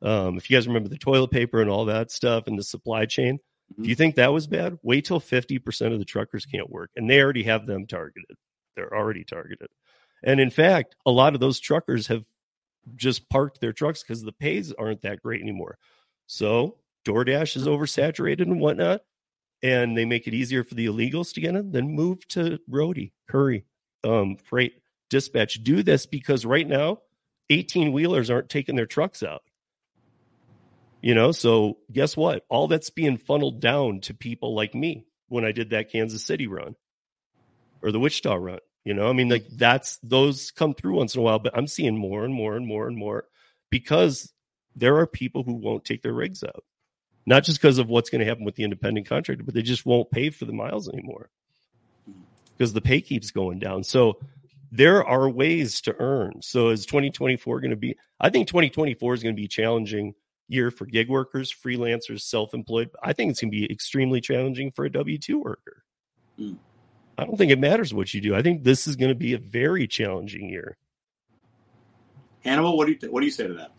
um, 0.06 0.38
if 0.38 0.50
you 0.50 0.56
guys 0.56 0.68
remember 0.68 0.89
the 0.89 0.98
toilet 0.98 1.32
paper 1.32 1.62
and 1.62 1.70
all 1.70 1.86
that 1.86 2.12
stuff 2.12 2.48
and 2.48 2.58
the 2.58 2.63
supply 2.63 3.06
chain, 3.06 3.39
mm-hmm. 3.74 3.84
do 3.84 3.89
you 3.89 3.96
think 3.96 4.15
that 4.15 4.32
was 4.32 4.48
bad? 4.48 4.78
Wait 4.84 5.06
till 5.06 5.20
50% 5.20 5.94
of 5.94 6.00
the 6.00 6.06
truckers 6.06 6.46
can't 6.46 6.70
work 6.70 6.91
and 6.96 7.10
they 7.10 7.22
already 7.22 7.44
have 7.44 7.65
them 7.65 7.88
targeted. 7.88 8.38
They're 8.76 8.96
already 8.96 9.24
targeted. 9.24 9.68
And 10.24 10.39
in 10.39 10.50
fact, 10.50 10.96
a 11.06 11.12
lot 11.12 11.34
of 11.34 11.39
those 11.39 11.60
truckers 11.60 12.08
have 12.08 12.24
just 12.96 13.28
parked 13.30 13.62
their 13.62 13.74
trucks 13.74 14.04
because 14.04 14.22
the 14.22 14.32
pays 14.32 14.72
aren't 14.74 15.02
that 15.02 15.22
great 15.22 15.41
anymore. 15.41 15.78
So 16.28 16.78
DoorDash 17.06 17.56
is 17.56 17.68
oversaturated 17.68 18.41
and 18.41 18.60
whatnot, 18.60 19.02
and 19.63 19.98
they 19.98 20.06
make 20.06 20.28
it 20.28 20.34
easier 20.34 20.63
for 20.63 20.76
the 20.76 20.88
illegals 20.88 21.34
to 21.34 21.41
get 21.41 21.56
in. 21.56 21.72
Then 21.72 21.89
move 21.89 22.28
to 22.30 22.60
Roadie, 22.70 23.12
Curri, 23.30 23.63
um, 24.04 24.38
Frayt, 24.52 24.74
Dispatch. 25.10 25.63
Do 25.63 25.84
this 25.84 26.06
because 26.06 26.46
right 26.46 26.68
now, 26.68 27.00
18 27.50 27.91
wheelers 27.91 28.30
aren't 28.30 28.50
taking 28.50 28.76
their 28.76 28.88
trucks 28.88 29.24
out. 29.24 29.44
You 31.06 31.13
know, 31.13 31.32
so 31.32 31.78
guess 31.94 32.18
what? 32.18 32.46
All 32.50 32.68
that's 32.68 32.89
being 32.89 33.18
funneled 33.18 33.60
down 33.60 34.00
to 34.02 34.15
people 34.15 34.56
like 34.56 34.74
me 34.74 35.06
when 35.28 35.46
I 35.46 35.52
did 35.52 35.70
that 35.70 35.91
Kansas 35.91 36.26
City 36.26 36.48
run 36.48 36.76
or 37.84 37.91
the 37.91 38.00
Wichita 38.00 38.34
run. 38.34 38.58
You 38.84 38.96
know, 38.96 39.08
I 39.08 39.13
mean, 39.13 39.30
like 39.30 39.46
that's 39.52 40.00
those 40.02 40.50
come 40.50 40.74
through 40.74 40.96
once 40.96 41.13
in 41.13 41.22
a 41.22 41.24
while, 41.24 41.38
but 41.38 41.56
I'm 41.56 41.68
seeing 41.68 41.96
more 41.96 42.26
and 42.26 42.34
more 42.34 42.56
and 42.56 42.65
more 42.65 42.88
and 42.88 42.98
more 42.98 43.26
because 43.70 44.34
there 44.76 44.98
are 44.98 45.06
people 45.06 45.44
who 45.44 45.54
won't 45.54 45.86
take 45.86 46.02
their 46.02 46.12
rigs 46.12 46.44
out, 46.44 46.63
not 47.28 47.44
just 47.44 47.62
because 47.62 47.78
of 47.78 47.88
what's 47.88 48.10
going 48.10 48.22
to 48.22 48.26
happen 48.26 48.44
with 48.44 48.56
the 48.56 48.63
independent 48.63 49.08
contractor, 49.08 49.44
but 49.44 49.54
they 49.54 49.62
just 49.62 49.86
won't 49.86 50.10
pay 50.10 50.32
for 50.32 50.46
the 50.46 50.54
miles 50.54 50.90
anymore 50.90 51.29
because 52.58 52.73
the 52.73 52.82
pay 52.82 53.00
keeps 53.00 53.29
going 53.29 53.60
down. 53.60 53.84
So 53.84 54.17
there 54.71 55.06
are 55.06 55.29
ways 55.29 55.82
to 55.82 55.96
earn. 56.00 56.42
So 56.42 56.69
is 56.69 56.88
2024 56.88 57.62
going 57.62 57.69
to 57.69 57.77
be? 57.77 57.96
I 58.19 58.32
think 58.32 58.48
2024 58.48 59.13
is 59.13 59.21
going 59.21 59.36
to 59.36 59.40
be 59.40 59.48
challenging 59.48 60.15
year 60.48 60.71
for 60.71 60.85
gig 60.85 61.10
workers, 61.10 61.54
freelancers, 61.54 62.21
self-employed. 62.21 62.91
I 63.04 63.13
think 63.13 63.31
it's 63.31 63.41
going 63.41 63.52
to 63.52 63.58
be 63.58 63.71
extremely 63.71 64.21
challenging 64.21 64.71
for 64.71 64.85
a 64.85 64.91
W 64.91 65.17
two 65.17 65.39
worker. 65.39 65.83
Mm. 66.39 66.58
I 67.17 67.25
don't 67.25 67.37
think 67.37 67.52
it 67.52 67.60
matters 67.60 67.93
what 67.93 68.13
you 68.13 68.21
do. 68.21 68.35
I 68.35 68.41
think 68.41 68.63
this 68.63 68.87
is 68.87 68.96
going 68.96 69.10
to 69.10 69.15
be 69.15 69.33
a 69.33 69.37
very 69.37 69.87
challenging 69.87 70.50
year. 70.50 70.77
Hannibal, 72.43 72.77
what 72.77 72.85
do 72.85 72.91
you 72.91 72.98
th- 73.00 73.12
what 73.12 73.21
do 73.21 73.25
you 73.25 73.31
say 73.31 73.48
to 73.48 73.54
that? 73.54 73.71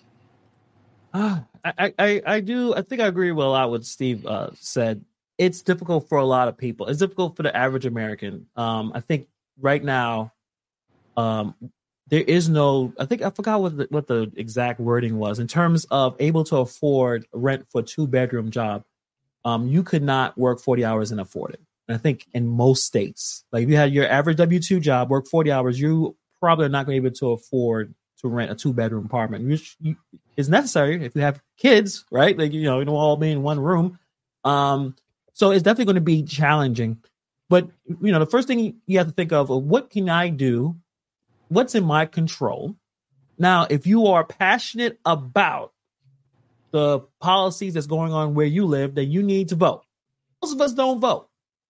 Uh, 1.13 1.41
I, 1.65 1.95
I, 1.99 2.23
I 2.27 2.41
do. 2.41 2.75
I 2.75 2.83
think 2.83 3.01
I 3.01 3.07
agree 3.07 3.31
with 3.33 3.45
a 3.45 3.49
lot 3.49 3.71
what 3.71 3.85
Steve 3.85 4.27
uh, 4.27 4.51
said. 4.55 5.05
It's 5.39 5.63
difficult 5.63 6.09
for 6.09 6.19
a 6.19 6.25
lot 6.25 6.49
of 6.49 6.57
people. 6.57 6.87
It's 6.87 6.99
difficult 6.99 7.37
for 7.37 7.43
the 7.43 7.55
average 7.55 7.87
American. 7.87 8.47
Um, 8.57 8.93
I 8.95 9.01
think 9.01 9.29
right 9.61 9.85
now, 9.85 10.33
um, 11.17 11.55
there 12.09 12.23
is 12.23 12.49
no. 12.49 12.93
I 12.99 13.05
think 13.05 13.23
I 13.23 13.31
forgot 13.31 13.61
what 13.61 13.77
the, 13.77 13.87
what 13.91 14.07
the 14.07 14.31
exact 14.37 14.81
wording 14.81 15.19
was 15.19 15.39
in 15.39 15.49
terms 15.49 15.87
of 15.91 16.17
able 16.21 16.45
to 16.45 16.59
afford 16.59 17.27
rent 17.33 17.67
for 17.71 17.83
two 17.83 18.07
bedroom 18.07 18.51
job. 18.51 18.85
Um, 19.45 19.67
you 19.69 19.83
could 19.83 20.03
not 20.03 20.37
work 20.39 20.61
forty 20.61 20.85
hours 20.85 21.11
and 21.11 21.21
afford 21.21 21.55
it. 21.55 21.61
And 21.89 21.97
I 21.97 21.99
think 21.99 22.27
in 22.33 22.47
most 22.49 22.85
states, 22.85 23.45
like 23.53 23.65
if 23.65 23.69
you 23.69 23.77
had 23.77 23.93
your 23.93 24.09
average 24.09 24.37
W 24.37 24.61
two 24.61 24.81
job, 24.81 25.11
work 25.11 25.27
forty 25.27 25.51
hours, 25.51 25.81
you 25.81 26.17
probably 26.41 26.67
are 26.67 26.71
not 26.71 26.87
going 26.87 26.97
to 26.97 27.01
be 27.01 27.07
able 27.07 27.17
to 27.17 27.31
afford 27.33 27.95
to 28.21 28.29
rent 28.29 28.51
a 28.51 28.55
two 28.55 28.73
bedroom 28.73 29.07
apartment, 29.07 29.47
which 29.47 29.77
is 30.37 30.49
necessary 30.49 31.05
if 31.05 31.15
you 31.15 31.23
have 31.23 31.41
kids, 31.57 32.05
right? 32.11 32.37
Like 32.39 32.53
you 32.53 32.63
know, 32.63 32.79
you 32.79 32.85
don't 32.85 32.95
all 32.95 33.17
be 33.17 33.31
in 33.31 33.43
one 33.43 33.61
room. 33.61 33.99
Um, 34.45 34.95
so 35.33 35.51
it's 35.51 35.63
definitely 35.63 35.87
going 35.87 35.97
to 35.97 36.01
be 36.01 36.23
challenging. 36.23 36.99
But 37.49 37.69
you 37.87 38.13
know, 38.13 38.19
the 38.19 38.27
first 38.27 38.49
thing 38.49 38.81
you 38.87 38.99
have 38.99 39.09
to 39.09 39.13
think 39.13 39.33
of, 39.33 39.49
what 39.49 39.91
can 39.91 40.09
I 40.09 40.29
do? 40.29 40.77
What's 41.49 41.75
in 41.75 41.85
my 41.85 42.07
control? 42.07 42.77
Now, 43.39 43.67
if 43.69 43.87
you 43.87 44.07
are 44.09 44.25
passionate 44.25 44.99
about 45.05 45.73
the 46.71 47.01
policies 47.21 47.75
that's 47.75 47.87
going 47.87 48.13
on 48.13 48.35
where 48.35 48.47
you 48.47 48.67
live, 48.67 48.95
then 48.95 49.11
you 49.11 49.23
need 49.23 49.51
to 49.51 49.55
vote. 49.55 49.85
Most 50.43 50.55
of 50.55 50.61
us 50.61 50.73
don't 50.73 51.01
vote. 51.01 51.29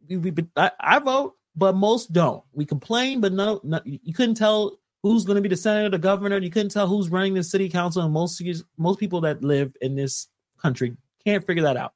We, 0.08 0.16
we, 0.16 0.32
I, 0.56 0.70
I 0.80 0.98
vote, 0.98 1.36
but 1.54 1.74
most 1.74 2.12
don't. 2.12 2.42
We 2.52 2.64
complain, 2.64 3.20
but 3.20 3.32
no, 3.32 3.60
no 3.62 3.80
you 3.84 4.14
couldn't 4.14 4.36
tell 4.36 4.78
who's 5.02 5.24
going 5.24 5.36
to 5.36 5.42
be 5.42 5.48
the 5.48 5.56
senator, 5.56 5.90
the 5.90 5.98
governor. 5.98 6.38
You 6.38 6.50
couldn't 6.50 6.70
tell 6.70 6.86
who's 6.86 7.08
running 7.08 7.34
the 7.34 7.42
city 7.42 7.68
council, 7.68 8.02
and 8.02 8.12
most 8.12 8.42
most 8.76 8.98
people 8.98 9.22
that 9.22 9.42
live 9.42 9.76
in 9.80 9.94
this 9.94 10.28
country 10.60 10.96
can't 11.24 11.46
figure 11.46 11.64
that 11.64 11.76
out. 11.76 11.92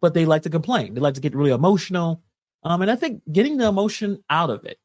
But 0.00 0.14
they 0.14 0.26
like 0.26 0.42
to 0.42 0.50
complain. 0.50 0.94
They 0.94 1.00
like 1.00 1.14
to 1.14 1.20
get 1.20 1.34
really 1.34 1.52
emotional. 1.52 2.22
Um, 2.62 2.82
and 2.82 2.90
I 2.90 2.96
think 2.96 3.22
getting 3.30 3.56
the 3.56 3.66
emotion 3.66 4.22
out 4.28 4.50
of 4.50 4.64
it. 4.64 4.78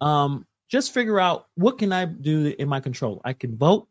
Um, 0.00 0.46
just 0.68 0.92
figure 0.92 1.20
out 1.20 1.46
what 1.54 1.78
can 1.78 1.92
I 1.92 2.04
do 2.04 2.54
in 2.58 2.68
my 2.68 2.80
control. 2.80 3.20
I 3.24 3.32
can 3.32 3.56
vote. 3.56 3.88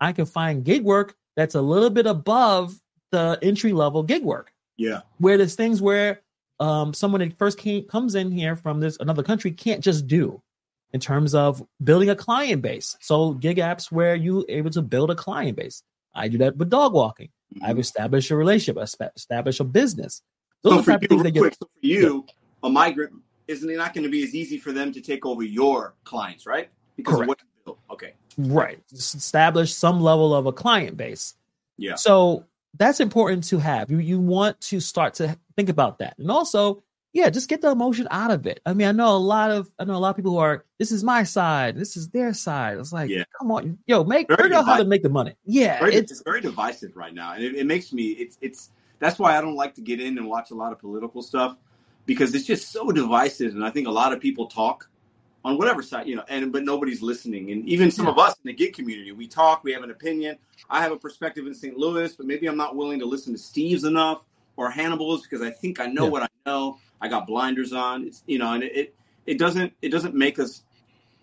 I 0.00 0.12
can 0.12 0.26
find 0.26 0.64
gig 0.64 0.84
work 0.84 1.14
that's 1.36 1.54
a 1.54 1.62
little 1.62 1.90
bit 1.90 2.06
above 2.06 2.74
the 3.12 3.38
entry 3.42 3.72
level 3.72 4.02
gig 4.02 4.24
work. 4.24 4.52
Yeah. 4.76 5.00
Where 5.18 5.38
there's 5.38 5.54
things 5.54 5.80
where 5.80 6.22
um, 6.60 6.94
someone 6.94 7.20
that 7.20 7.38
first 7.38 7.58
came, 7.58 7.84
comes 7.84 8.14
in 8.14 8.30
here 8.30 8.56
from 8.56 8.80
this 8.80 8.96
another 9.00 9.22
country 9.22 9.52
can't 9.52 9.82
just 9.82 10.06
do 10.06 10.42
in 10.92 11.00
terms 11.00 11.34
of 11.34 11.62
building 11.82 12.10
a 12.10 12.16
client 12.16 12.62
base. 12.62 12.96
So 13.00 13.32
gig 13.32 13.58
apps 13.58 13.90
where 13.90 14.14
you 14.14 14.44
able 14.48 14.70
to 14.70 14.82
build 14.82 15.10
a 15.10 15.14
client 15.14 15.56
base. 15.56 15.82
I 16.14 16.28
do 16.28 16.38
that 16.38 16.56
with 16.56 16.70
dog 16.70 16.92
walking. 16.92 17.30
Mm-hmm. 17.54 17.64
I've 17.66 17.78
established 17.78 18.30
a 18.30 18.36
relationship, 18.36 18.82
established 19.16 19.60
a 19.60 19.64
business. 19.64 20.22
Those 20.62 20.76
so 20.76 20.82
for 20.82 20.98
you, 21.00 21.08
quick, 21.08 21.34
get, 21.34 21.54
so 21.54 21.66
for 21.66 21.86
you, 21.86 22.24
yeah. 22.26 22.68
a 22.68 22.70
migrant 22.70 23.12
isn't 23.48 23.68
it 23.68 23.76
not 23.76 23.94
going 23.94 24.04
to 24.04 24.10
be 24.10 24.22
as 24.22 24.34
easy 24.34 24.58
for 24.58 24.72
them 24.72 24.92
to 24.92 25.00
take 25.00 25.26
over 25.26 25.42
your 25.42 25.94
clients, 26.04 26.46
right? 26.46 26.70
Because 26.96 27.16
Correct. 27.16 27.44
Okay. 27.90 28.14
Right. 28.36 28.80
Just 28.88 29.14
establish 29.14 29.74
some 29.74 30.00
level 30.00 30.34
of 30.34 30.46
a 30.46 30.52
client 30.52 30.96
base. 30.96 31.34
Yeah. 31.76 31.94
So 31.94 32.44
that's 32.76 33.00
important 33.00 33.44
to 33.44 33.58
have. 33.58 33.90
You 33.90 33.98
you 33.98 34.20
want 34.20 34.60
to 34.62 34.80
start 34.80 35.14
to 35.14 35.38
think 35.56 35.68
about 35.68 35.98
that. 35.98 36.18
And 36.18 36.30
also 36.30 36.82
yeah, 37.14 37.30
just 37.30 37.48
get 37.48 37.60
the 37.60 37.70
emotion 37.70 38.08
out 38.10 38.32
of 38.32 38.44
it. 38.44 38.60
I 38.66 38.74
mean, 38.74 38.88
I 38.88 38.92
know 38.92 39.14
a 39.14 39.16
lot 39.16 39.52
of 39.52 39.70
I 39.78 39.84
know 39.84 39.94
a 39.94 39.98
lot 39.98 40.10
of 40.10 40.16
people 40.16 40.32
who 40.32 40.38
are 40.38 40.64
this 40.78 40.90
is 40.90 41.04
my 41.04 41.22
side, 41.22 41.76
this 41.76 41.96
is 41.96 42.08
their 42.08 42.34
side. 42.34 42.76
It's 42.76 42.92
like, 42.92 43.08
yeah. 43.08 43.22
come 43.38 43.52
on, 43.52 43.78
yo, 43.86 44.02
make 44.02 44.26
very 44.26 44.42
figure 44.42 44.56
out 44.56 44.66
how 44.66 44.78
to 44.78 44.84
make 44.84 45.04
the 45.04 45.08
money. 45.08 45.34
Yeah, 45.44 45.78
very, 45.78 45.94
it's, 45.94 46.10
it's, 46.10 46.22
very 46.22 46.40
divisive 46.40 46.96
right 46.96 47.14
now, 47.14 47.34
and 47.34 47.44
it, 47.44 47.54
it, 47.54 47.66
makes 47.66 47.92
me 47.92 48.08
it's 48.08 48.36
it's 48.40 48.70
that's 48.98 49.20
why 49.20 49.38
I 49.38 49.40
don't 49.40 49.54
like 49.54 49.76
to 49.76 49.80
get 49.80 50.00
in 50.00 50.18
and 50.18 50.26
watch 50.26 50.50
a 50.50 50.54
lot 50.56 50.72
of 50.72 50.80
political 50.80 51.22
stuff 51.22 51.56
because 52.06 52.34
it's 52.34 52.46
just 52.46 52.70
so 52.70 52.90
divisive, 52.90 53.54
and 53.54 53.64
I 53.64 53.70
think 53.70 53.88
a 53.88 53.90
lot 53.90 54.12
of 54.12 54.20
people 54.20 54.46
talk 54.46 54.88
on 55.44 55.58
whatever 55.58 55.82
side 55.82 56.08
you 56.08 56.16
know, 56.16 56.24
and 56.28 56.52
but 56.52 56.64
nobody's 56.64 57.02
listening, 57.02 57.50
and 57.50 57.68
even 57.68 57.90
some 57.90 58.06
yeah. 58.06 58.12
of 58.12 58.18
us 58.18 58.34
in 58.44 58.48
the 58.48 58.52
gig 58.52 58.74
community, 58.74 59.12
we 59.12 59.26
talk, 59.26 59.62
we 59.64 59.72
have 59.72 59.82
an 59.82 59.90
opinion. 59.90 60.38
I 60.70 60.80
have 60.80 60.92
a 60.92 60.96
perspective 60.96 61.46
in 61.46 61.54
St. 61.54 61.76
Louis, 61.76 62.14
but 62.14 62.26
maybe 62.26 62.46
I'm 62.46 62.56
not 62.56 62.76
willing 62.76 62.98
to 63.00 63.06
listen 63.06 63.32
to 63.32 63.38
Steve's 63.38 63.84
enough 63.84 64.24
or 64.56 64.70
Hannibal's 64.70 65.22
because 65.22 65.42
I 65.42 65.50
think 65.50 65.80
I 65.80 65.86
know 65.86 66.04
yeah. 66.04 66.10
what 66.10 66.22
I 66.22 66.28
know 66.46 66.78
I 67.00 67.08
got 67.08 67.26
blinders 67.26 67.72
on. 67.72 68.04
It's 68.04 68.22
you 68.26 68.38
know, 68.38 68.52
and 68.52 68.62
it 68.62 68.94
it 69.26 69.38
doesn't 69.38 69.72
it 69.82 69.90
doesn't 69.90 70.14
make 70.14 70.38
us 70.38 70.62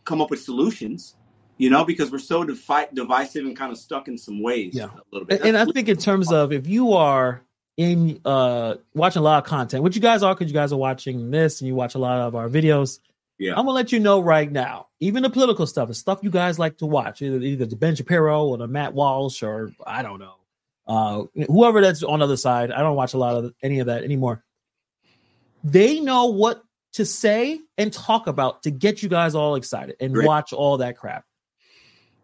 come 0.05 0.21
up 0.21 0.29
with 0.29 0.41
solutions, 0.41 1.15
you 1.57 1.69
know, 1.69 1.83
because 1.83 2.11
we're 2.11 2.19
so 2.19 2.43
defi- 2.43 2.93
divisive 2.93 3.45
and 3.45 3.55
kind 3.55 3.71
of 3.71 3.77
stuck 3.77 4.07
in 4.07 4.17
some 4.17 4.41
ways. 4.41 4.73
Yeah, 4.73 4.85
a 4.85 5.01
little 5.11 5.25
bit. 5.25 5.41
and 5.41 5.57
I 5.57 5.65
think 5.65 5.87
in 5.87 5.97
terms 5.97 6.31
of 6.31 6.51
if 6.51 6.67
you 6.67 6.93
are 6.93 7.43
in 7.81 8.21
uh 8.25 8.75
watching 8.93 9.21
a 9.21 9.23
lot 9.23 9.43
of 9.43 9.49
content, 9.49 9.83
which 9.83 9.95
you 9.95 10.01
guys 10.01 10.21
are, 10.21 10.35
because 10.35 10.51
you 10.51 10.53
guys 10.53 10.71
are 10.71 10.77
watching 10.77 11.31
this 11.31 11.61
and 11.61 11.67
you 11.67 11.73
watch 11.73 11.95
a 11.95 11.97
lot 11.97 12.19
of 12.19 12.35
our 12.35 12.47
videos. 12.47 12.99
Yeah. 13.39 13.53
I'm 13.53 13.65
gonna 13.65 13.71
let 13.71 13.91
you 13.91 13.99
know 13.99 14.19
right 14.19 14.51
now. 14.51 14.87
Even 14.99 15.23
the 15.23 15.29
political 15.31 15.65
stuff, 15.65 15.87
the 15.87 15.95
stuff 15.95 16.19
you 16.21 16.29
guys 16.29 16.59
like 16.59 16.77
to 16.77 16.85
watch, 16.85 17.23
either, 17.23 17.37
either 17.37 17.65
the 17.65 17.75
Ben 17.75 17.95
Shapiro 17.95 18.45
or 18.45 18.57
the 18.57 18.67
Matt 18.67 18.93
Walsh 18.93 19.41
or 19.41 19.71
I 19.85 20.03
don't 20.03 20.19
know, 20.19 20.35
uh, 20.87 21.23
whoever 21.47 21.81
that's 21.81 22.03
on 22.03 22.19
the 22.19 22.25
other 22.25 22.37
side. 22.37 22.71
I 22.71 22.81
don't 22.81 22.95
watch 22.95 23.15
a 23.15 23.17
lot 23.17 23.35
of 23.35 23.53
any 23.63 23.79
of 23.79 23.87
that 23.87 24.03
anymore. 24.03 24.43
They 25.63 25.99
know 25.99 26.27
what 26.27 26.63
to 26.93 27.05
say 27.05 27.59
and 27.79 27.91
talk 27.91 28.27
about 28.27 28.63
to 28.63 28.71
get 28.71 29.01
you 29.01 29.09
guys 29.09 29.33
all 29.33 29.55
excited 29.55 29.95
and 29.99 30.13
Great. 30.13 30.27
watch 30.27 30.53
all 30.53 30.77
that 30.77 30.97
crap. 30.97 31.25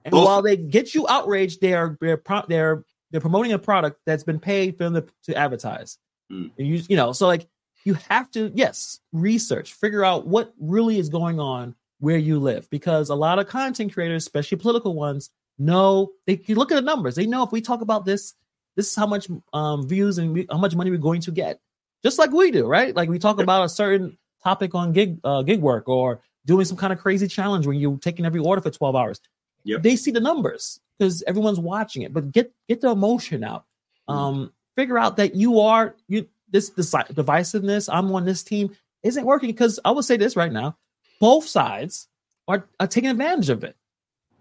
And 0.06 0.12
Both. 0.12 0.26
while 0.26 0.42
they 0.44 0.56
get 0.56 0.94
you 0.94 1.08
outraged, 1.08 1.62
they 1.62 1.74
are 1.74 1.98
they're 2.00 2.22
they're 2.48 2.86
they're 3.12 3.22
promoting 3.22 3.54
a 3.54 3.60
product 3.60 4.00
that's 4.06 4.24
been 4.24 4.40
paid 4.40 4.78
for 4.78 4.90
them 4.90 5.06
to 5.24 5.36
advertise. 5.36 5.98
Mm. 6.32 6.52
And 6.58 6.68
you 6.68 6.82
you 6.90 6.96
know, 6.96 7.12
so 7.14 7.28
like 7.28 7.48
you 7.84 7.96
have 8.10 8.30
to 8.32 8.52
yes 8.54 9.00
research, 9.12 9.74
figure 9.74 10.04
out 10.04 10.28
what 10.28 10.54
really 10.60 11.00
is 11.00 11.10
going 11.10 11.40
on 11.40 11.76
where 12.00 12.18
you 12.18 12.40
live 12.40 12.70
because 12.70 13.10
a 13.10 13.16
lot 13.16 13.40
of 13.40 13.48
content 13.48 13.94
creators, 13.94 14.24
especially 14.24 14.58
political 14.58 14.94
ones, 14.94 15.30
know 15.58 16.12
they 16.26 16.42
you 16.46 16.56
look 16.56 16.72
at 16.72 16.76
the 16.76 16.82
numbers. 16.82 17.16
They 17.16 17.26
know 17.26 17.44
if 17.44 17.52
we 17.52 17.62
talk 17.62 17.82
about 17.82 18.06
this, 18.06 18.34
this 18.76 18.90
is 18.90 18.96
how 18.96 19.08
much 19.08 19.28
um, 19.54 19.88
views 19.88 20.18
and 20.18 20.46
how 20.52 20.58
much 20.58 20.76
money 20.76 20.92
we're 20.92 20.98
going 20.98 21.22
to 21.22 21.32
get 21.32 21.60
just 22.04 22.20
like 22.20 22.32
we 22.32 22.52
do, 22.52 22.66
right? 22.66 22.96
Like 22.96 23.10
we 23.10 23.20
talk 23.20 23.40
about 23.42 23.66
a 23.66 23.70
certain 23.70 24.18
topic 24.44 24.76
on 24.76 24.94
gig 24.94 25.20
uh, 25.24 25.42
gig 25.42 25.62
work 25.62 25.90
or 25.90 26.22
doing 26.46 26.66
some 26.66 26.78
kind 26.78 26.94
of 26.94 27.00
crazy 27.00 27.28
challenge 27.28 27.66
where 27.66 27.76
you're 27.76 27.98
taking 27.98 28.26
every 28.26 28.40
order 28.40 28.62
for 28.62 28.72
12 28.72 28.96
hours. 28.96 29.20
Yep. 29.68 29.84
They 29.84 29.96
see 29.98 30.12
the 30.12 30.22
numbers 30.22 30.80
because 30.98 31.24
everyone's 31.28 31.60
watching 31.60 32.04
it, 32.04 32.14
but 32.14 32.32
get 32.32 32.52
get 32.70 32.82
the 32.82 32.90
emotion 32.90 33.44
out. 33.44 33.66
Mm. 34.10 34.14
Um, 34.14 34.54
figure 34.76 34.98
out 34.98 35.18
that 35.18 35.36
you 35.36 35.60
are 35.60 35.94
you 36.08 36.28
this, 36.50 36.70
this 36.70 36.92
divisiveness. 36.92 37.90
I'm 37.92 38.10
on 38.14 38.24
this 38.24 38.44
team 38.44 38.76
isn't 39.04 39.26
working 39.26 39.50
because 39.50 39.78
I 39.84 39.92
will 39.92 40.04
say 40.04 40.16
this 40.16 40.38
right 40.38 40.52
now: 40.52 40.78
both 41.20 41.46
sides 41.46 42.08
are, 42.48 42.66
are 42.80 42.88
taking 42.88 43.10
advantage 43.10 43.50
of 43.50 43.66
it. 43.66 43.76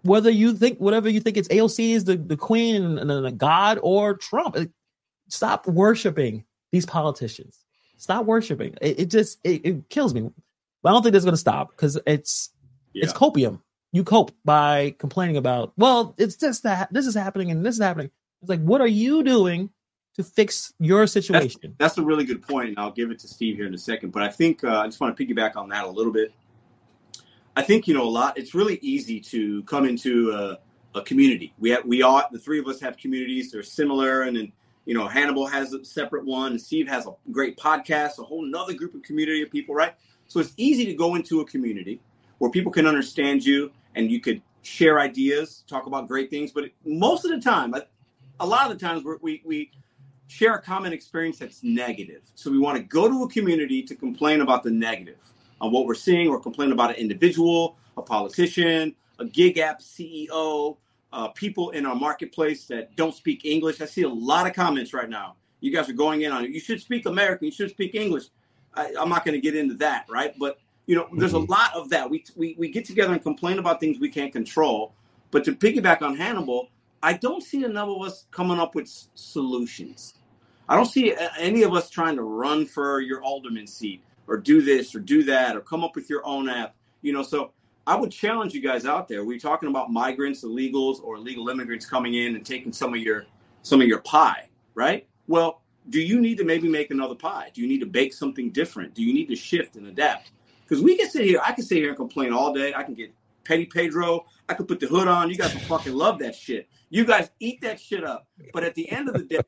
Whether 0.03 0.29
you 0.29 0.55
think 0.55 0.79
whatever 0.79 1.09
you 1.09 1.19
think 1.19 1.35
it's 1.35 1.49
AOC 1.49 1.95
is 1.95 2.05
the, 2.05 2.15
the 2.15 2.37
queen 2.37 2.81
and, 2.81 2.99
and 2.99 3.25
the 3.25 3.31
god 3.31 3.79
or 3.83 4.15
Trump, 4.15 4.55
stop 5.27 5.67
worshiping 5.67 6.45
these 6.71 6.85
politicians. 6.85 7.59
Stop 7.97 8.25
worshiping. 8.25 8.75
It, 8.79 8.99
it 9.01 9.05
just 9.07 9.39
it, 9.43 9.65
it, 9.65 9.89
kills 9.89 10.13
me. 10.13 10.21
But 10.81 10.89
I 10.89 10.93
don't 10.93 11.03
think 11.03 11.11
that's 11.11 11.25
going 11.25 11.33
to 11.33 11.37
stop 11.37 11.71
because 11.71 11.99
it's 12.05 12.51
yeah. 12.93 13.03
it's 13.03 13.13
copium. 13.13 13.59
You 13.91 14.03
cope 14.03 14.31
by 14.43 14.95
complaining 14.99 15.37
about. 15.37 15.73
Well, 15.77 16.13
it's 16.17 16.35
just 16.35 16.63
that 16.63 16.91
this 16.91 17.07
is 17.07 17.15
happening 17.15 17.51
and 17.51 17.65
this 17.65 17.75
is 17.75 17.81
happening. 17.81 18.11
It's 18.41 18.49
like, 18.49 18.61
what 18.61 18.81
are 18.81 18.87
you 18.87 19.23
doing 19.23 19.69
to 20.15 20.23
fix 20.23 20.73
your 20.79 21.07
situation? 21.07 21.59
That's, 21.61 21.75
that's 21.77 21.97
a 21.97 22.03
really 22.03 22.25
good 22.25 22.41
point, 22.41 22.69
and 22.69 22.79
I'll 22.79 22.91
give 22.91 23.11
it 23.11 23.19
to 23.19 23.27
Steve 23.27 23.55
here 23.55 23.65
in 23.65 23.73
a 23.73 23.77
second. 23.77 24.11
But 24.11 24.23
I 24.23 24.29
think 24.29 24.63
uh, 24.63 24.81
I 24.81 24.85
just 24.87 24.99
want 24.99 25.15
to 25.15 25.25
piggyback 25.25 25.55
on 25.55 25.69
that 25.69 25.85
a 25.85 25.89
little 25.89 26.11
bit. 26.11 26.33
I 27.55 27.63
think 27.63 27.87
you 27.87 27.93
know 27.93 28.03
a 28.03 28.09
lot. 28.09 28.37
It's 28.37 28.53
really 28.53 28.77
easy 28.81 29.19
to 29.21 29.63
come 29.63 29.85
into 29.85 30.31
a, 30.31 30.59
a 30.97 31.01
community. 31.01 31.53
We 31.57 31.71
have, 31.71 31.85
we 31.85 32.03
all 32.03 32.21
the 32.31 32.37
three 32.37 32.59
of 32.59 32.67
us 32.67 32.79
have 32.81 32.97
communities. 32.97 33.51
They're 33.51 33.63
similar, 33.63 34.23
and 34.23 34.37
then 34.37 34.51
you 34.87 34.93
know, 34.93 35.05
Hannibal 35.05 35.45
has 35.47 35.73
a 35.73 35.83
separate 35.83 36.25
one, 36.25 36.51
and 36.53 36.61
Steve 36.61 36.87
has 36.87 37.07
a 37.07 37.11
great 37.31 37.57
podcast, 37.57 38.19
a 38.19 38.23
whole 38.23 38.45
nother 38.45 38.73
group 38.73 38.95
of 38.95 39.01
community 39.01 39.41
of 39.41 39.51
people, 39.51 39.75
right? 39.75 39.93
So 40.27 40.39
it's 40.39 40.53
easy 40.55 40.85
to 40.85 40.93
go 40.93 41.15
into 41.15 41.41
a 41.41 41.45
community 41.45 41.99
where 42.39 42.51
people 42.51 42.71
can 42.71 42.85
understand 42.85 43.45
you 43.45 43.71
and 43.95 44.11
you 44.11 44.19
could 44.19 44.41
share 44.61 44.99
ideas, 44.99 45.63
talk 45.67 45.85
about 45.87 46.07
great 46.07 46.29
things. 46.29 46.51
But 46.51 46.65
most 46.85 47.25
of 47.25 47.31
the 47.31 47.39
time, 47.39 47.73
a 48.39 48.45
lot 48.45 48.69
of 48.69 48.77
the 48.77 48.85
times 48.85 49.03
we 49.21 49.41
we 49.45 49.71
share 50.27 50.55
a 50.55 50.61
common 50.61 50.93
experience 50.93 51.39
that's 51.39 51.63
negative. 51.63 52.21
So 52.35 52.51
we 52.51 52.59
want 52.59 52.77
to 52.77 52.83
go 52.83 53.07
to 53.07 53.23
a 53.23 53.29
community 53.29 53.81
to 53.83 53.95
complain 53.95 54.41
about 54.41 54.63
the 54.63 54.71
negative 54.71 55.19
on 55.61 55.71
what 55.71 55.85
we're 55.85 55.95
seeing 55.95 56.27
or 56.27 56.39
complain 56.39 56.71
about 56.71 56.91
an 56.91 56.97
individual, 56.97 57.77
a 57.95 58.01
politician, 58.01 58.93
a 59.19 59.25
gig 59.25 59.57
app 59.57 59.81
CEO, 59.81 60.77
uh, 61.13 61.29
people 61.29 61.71
in 61.71 61.85
our 61.85 61.95
marketplace 61.95 62.65
that 62.65 62.95
don't 62.95 63.15
speak 63.15 63.45
English. 63.45 63.81
I 63.81 63.85
see 63.85 64.03
a 64.03 64.09
lot 64.09 64.45
of 64.45 64.53
comments 64.53 64.93
right 64.93 65.09
now. 65.09 65.35
You 65.61 65.71
guys 65.71 65.89
are 65.89 65.93
going 65.93 66.21
in 66.21 66.31
on 66.31 66.43
it. 66.43 66.51
You 66.51 66.59
should 66.59 66.81
speak 66.81 67.05
American. 67.05 67.45
You 67.45 67.51
should 67.51 67.71
speak 67.71 67.95
English. 67.95 68.25
I, 68.73 68.91
am 68.99 69.09
not 69.09 69.25
going 69.25 69.33
to 69.33 69.41
get 69.41 69.55
into 69.55 69.73
that, 69.75 70.05
right? 70.07 70.37
But 70.37 70.59
you 70.87 70.95
know, 70.95 71.07
there's 71.17 71.33
mm-hmm. 71.33 71.51
a 71.51 71.55
lot 71.55 71.75
of 71.75 71.89
that. 71.89 72.09
We, 72.09 72.23
we 72.35 72.55
we 72.57 72.69
get 72.69 72.85
together 72.85 73.13
and 73.13 73.21
complain 73.21 73.59
about 73.59 73.79
things 73.79 73.99
we 73.99 74.09
can't 74.09 74.33
control. 74.33 74.93
But 75.29 75.43
to 75.43 75.51
piggyback 75.51 76.01
on 76.01 76.15
Hannibal, 76.15 76.69
I 77.03 77.13
don't 77.13 77.43
see 77.43 77.63
enough 77.63 77.89
of 77.89 78.01
us 78.01 78.25
coming 78.31 78.57
up 78.57 78.73
with 78.73 78.89
solutions. 79.13 80.15
I 80.69 80.75
don't 80.75 80.85
see 80.85 81.13
any 81.37 81.63
of 81.63 81.73
us 81.73 81.89
trying 81.89 82.15
to 82.15 82.23
run 82.23 82.65
for 82.65 83.01
your 83.01 83.21
alderman 83.21 83.67
seat 83.67 84.01
or 84.27 84.37
do 84.37 84.61
this 84.61 84.95
or 84.95 84.99
do 84.99 85.23
that 85.23 85.55
or 85.55 85.61
come 85.61 85.83
up 85.83 85.95
with 85.95 86.09
your 86.09 86.25
own 86.25 86.49
app 86.49 86.75
You 87.01 87.13
know, 87.13 87.23
so 87.23 87.51
I 87.85 87.95
would 87.95 88.11
challenge 88.11 88.53
you 88.53 88.61
guys 88.61 88.85
out 88.85 89.07
there. 89.07 89.23
We're 89.23 89.39
talking 89.39 89.69
about 89.69 89.91
migrants, 89.91 90.43
illegals, 90.43 91.01
or 91.01 91.15
illegal 91.15 91.47
immigrants 91.49 91.85
coming 91.85 92.15
in 92.15 92.35
and 92.35 92.45
taking 92.45 92.73
some 92.73 92.93
of 92.93 92.99
your 92.99 93.25
some 93.61 93.81
of 93.81 93.87
your 93.87 93.99
pie, 93.99 94.49
right? 94.75 95.07
Well, 95.27 95.61
do 95.89 96.01
you 96.01 96.19
need 96.19 96.37
to 96.37 96.43
maybe 96.43 96.67
make 96.69 96.91
another 96.91 97.15
pie? 97.15 97.51
Do 97.53 97.61
you 97.61 97.67
need 97.67 97.79
to 97.79 97.85
bake 97.85 98.13
something 98.13 98.51
different? 98.51 98.93
Do 98.93 99.03
you 99.03 99.13
need 99.13 99.27
to 99.27 99.35
shift 99.35 99.75
and 99.75 99.87
adapt? 99.87 100.31
Because 100.67 100.83
we 100.83 100.97
can 100.97 101.09
sit 101.09 101.25
here, 101.25 101.39
I 101.43 101.53
can 101.53 101.63
sit 101.63 101.77
here 101.77 101.89
and 101.89 101.97
complain 101.97 102.33
all 102.33 102.53
day. 102.53 102.73
I 102.73 102.83
can 102.83 102.93
get 102.93 103.13
Petty 103.45 103.65
Pedro. 103.65 104.25
I 104.49 104.53
could 104.53 104.67
put 104.67 104.79
the 104.79 104.87
hood 104.87 105.07
on. 105.07 105.29
You 105.29 105.37
guys 105.37 105.53
will 105.53 105.61
fucking 105.61 105.93
love 105.93 106.19
that 106.19 106.35
shit. 106.35 106.67
You 106.89 107.05
guys 107.05 107.29
eat 107.39 107.61
that 107.61 107.79
shit 107.79 108.03
up. 108.03 108.27
But 108.53 108.63
at 108.63 108.75
the 108.75 108.89
end 108.91 109.07
of 109.07 109.15
the 109.15 109.23
day, 109.23 109.39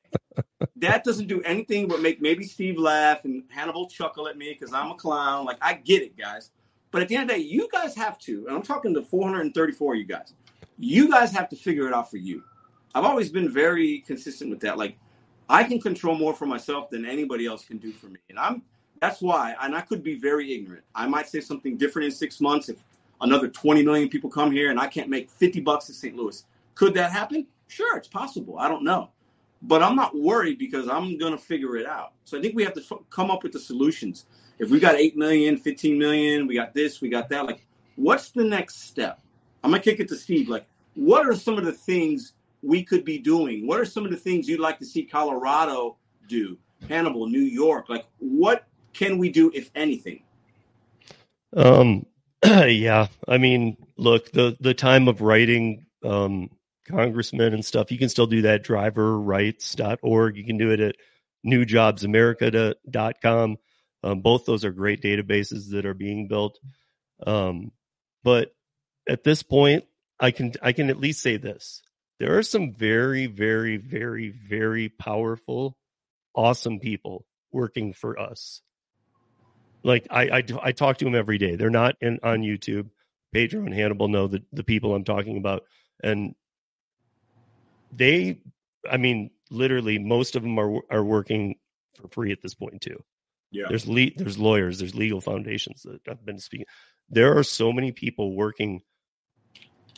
that 0.77 1.03
doesn't 1.03 1.27
do 1.27 1.41
anything 1.43 1.87
but 1.87 2.01
make 2.01 2.21
maybe 2.21 2.45
Steve 2.45 2.77
laugh 2.77 3.25
and 3.25 3.43
Hannibal 3.49 3.87
chuckle 3.87 4.27
at 4.27 4.37
me 4.37 4.55
because 4.57 4.73
I'm 4.73 4.91
a 4.91 4.95
clown. 4.95 5.45
Like 5.45 5.57
I 5.61 5.73
get 5.73 6.01
it, 6.01 6.17
guys. 6.17 6.51
But 6.91 7.01
at 7.01 7.09
the 7.09 7.17
end 7.17 7.29
of 7.29 7.35
the 7.35 7.43
day, 7.43 7.47
you 7.47 7.67
guys 7.71 7.95
have 7.95 8.17
to, 8.19 8.47
and 8.47 8.55
I'm 8.55 8.63
talking 8.63 8.93
to 8.95 9.01
434 9.01 9.95
you 9.95 10.05
guys, 10.05 10.33
you 10.77 11.09
guys 11.09 11.31
have 11.33 11.49
to 11.49 11.55
figure 11.55 11.87
it 11.87 11.93
out 11.93 12.09
for 12.09 12.17
you. 12.17 12.43
I've 12.95 13.03
always 13.03 13.29
been 13.29 13.49
very 13.49 13.99
consistent 13.99 14.49
with 14.49 14.61
that. 14.61 14.77
Like 14.77 14.97
I 15.49 15.65
can 15.65 15.79
control 15.79 16.15
more 16.15 16.33
for 16.33 16.45
myself 16.45 16.89
than 16.89 17.05
anybody 17.05 17.45
else 17.45 17.65
can 17.65 17.77
do 17.77 17.91
for 17.91 18.07
me. 18.07 18.19
And 18.29 18.39
I'm 18.39 18.63
that's 18.99 19.21
why, 19.21 19.55
and 19.61 19.75
I 19.75 19.81
could 19.81 20.03
be 20.03 20.17
very 20.17 20.53
ignorant. 20.53 20.83
I 20.95 21.07
might 21.07 21.27
say 21.27 21.41
something 21.41 21.77
different 21.77 22.07
in 22.07 22.11
six 22.11 22.41
months 22.41 22.69
if 22.69 22.83
another 23.21 23.47
20 23.47 23.83
million 23.83 24.09
people 24.09 24.29
come 24.29 24.51
here 24.51 24.71
and 24.71 24.79
I 24.79 24.87
can't 24.87 25.09
make 25.09 25.29
50 25.29 25.61
bucks 25.61 25.89
in 25.89 25.95
St. 25.95 26.15
Louis. 26.15 26.43
Could 26.75 26.93
that 26.95 27.11
happen? 27.11 27.47
Sure, 27.67 27.97
it's 27.97 28.07
possible. 28.07 28.57
I 28.57 28.67
don't 28.67 28.83
know. 28.83 29.09
But 29.61 29.83
I'm 29.83 29.95
not 29.95 30.17
worried 30.17 30.57
because 30.57 30.87
I'm 30.87 31.17
going 31.17 31.33
to 31.33 31.37
figure 31.37 31.75
it 31.75 31.85
out. 31.85 32.13
So 32.23 32.37
I 32.37 32.41
think 32.41 32.55
we 32.55 32.63
have 32.63 32.73
to 32.73 32.81
f- 32.81 32.99
come 33.09 33.29
up 33.29 33.43
with 33.43 33.51
the 33.51 33.59
solutions. 33.59 34.25
If 34.57 34.69
we 34.69 34.79
got 34.79 34.95
8 34.95 35.17
million, 35.17 35.57
15 35.57 35.97
million, 35.97 36.47
we 36.47 36.55
got 36.55 36.73
this, 36.73 37.01
we 37.01 37.09
got 37.09 37.29
that, 37.29 37.45
like, 37.45 37.65
what's 37.95 38.31
the 38.31 38.43
next 38.43 38.83
step? 38.83 39.19
I'm 39.63 39.71
going 39.71 39.81
to 39.81 39.89
kick 39.89 39.99
it 39.99 40.07
to 40.09 40.15
Steve. 40.15 40.47
Like, 40.47 40.65
what 40.95 41.25
are 41.27 41.35
some 41.35 41.57
of 41.57 41.65
the 41.65 41.73
things 41.73 42.33
we 42.63 42.83
could 42.83 43.03
be 43.03 43.17
doing? 43.17 43.67
What 43.67 43.79
are 43.79 43.85
some 43.85 44.05
of 44.05 44.11
the 44.11 44.17
things 44.17 44.47
you'd 44.47 44.61
like 44.61 44.79
to 44.79 44.85
see 44.85 45.03
Colorado 45.03 45.97
do? 46.27 46.57
Hannibal, 46.87 47.27
New 47.27 47.41
York, 47.41 47.89
like, 47.89 48.05
what 48.19 48.68
can 48.99 49.17
we 49.17 49.29
do, 49.29 49.49
if 49.53 49.71
anything? 49.73 50.21
Um, 51.55 52.05
yeah, 52.45 53.07
I 53.27 53.37
mean, 53.37 53.77
look, 53.97 54.31
the 54.31 54.57
the 54.59 54.73
time 54.73 55.07
of 55.07 55.21
writing 55.21 55.85
um, 56.03 56.49
congressmen 56.85 57.53
and 57.53 57.63
stuff, 57.63 57.93
you 57.93 57.97
can 57.97 58.09
still 58.09 58.27
do 58.27 58.41
that. 58.41 58.65
Driverrights.org. 58.65 60.35
You 60.35 60.43
can 60.43 60.57
do 60.57 60.71
it 60.71 60.81
at 60.81 60.97
newjobsamerica.com. 61.45 63.57
Um, 64.03 64.21
both 64.21 64.45
those 64.45 64.65
are 64.65 64.71
great 64.71 65.01
databases 65.01 65.71
that 65.71 65.85
are 65.85 65.93
being 65.93 66.27
built. 66.27 66.59
Um, 67.25 67.71
but 68.23 68.53
at 69.07 69.23
this 69.23 69.43
point, 69.43 69.85
I 70.19 70.31
can 70.31 70.51
I 70.61 70.73
can 70.73 70.89
at 70.89 70.99
least 70.99 71.21
say 71.21 71.37
this: 71.37 71.81
there 72.19 72.37
are 72.37 72.43
some 72.43 72.73
very, 72.73 73.27
very, 73.27 73.77
very, 73.77 74.27
very 74.29 74.89
powerful, 74.89 75.77
awesome 76.35 76.81
people 76.81 77.25
working 77.53 77.93
for 77.93 78.19
us 78.19 78.61
like 79.83 80.07
I, 80.09 80.23
I, 80.29 80.43
I 80.61 80.71
talk 80.71 80.97
to 80.97 81.05
them 81.05 81.15
every 81.15 81.37
day. 81.37 81.55
They're 81.55 81.69
not 81.69 81.95
in, 82.01 82.19
on 82.23 82.41
YouTube. 82.41 82.89
Pedro 83.31 83.61
and 83.61 83.73
Hannibal 83.73 84.07
know 84.07 84.27
the, 84.27 84.43
the 84.51 84.63
people 84.63 84.95
I'm 84.95 85.03
talking 85.03 85.37
about. 85.37 85.63
And 86.03 86.33
they, 87.91 88.41
I 88.89 88.97
mean, 88.97 89.31
literally 89.51 89.99
most 89.99 90.35
of 90.35 90.43
them 90.43 90.59
are, 90.59 90.81
are 90.89 91.03
working 91.03 91.55
for 91.95 92.07
free 92.07 92.31
at 92.31 92.41
this 92.41 92.55
point 92.55 92.81
too. 92.81 93.03
Yeah. 93.51 93.65
There's 93.67 93.87
le- 93.87 94.11
there's 94.15 94.37
lawyers, 94.37 94.79
there's 94.79 94.95
legal 94.95 95.21
foundations 95.21 95.83
that 95.83 96.01
I've 96.07 96.25
been 96.25 96.39
speaking. 96.39 96.67
There 97.09 97.37
are 97.37 97.43
so 97.43 97.71
many 97.71 97.91
people 97.91 98.35
working 98.35 98.81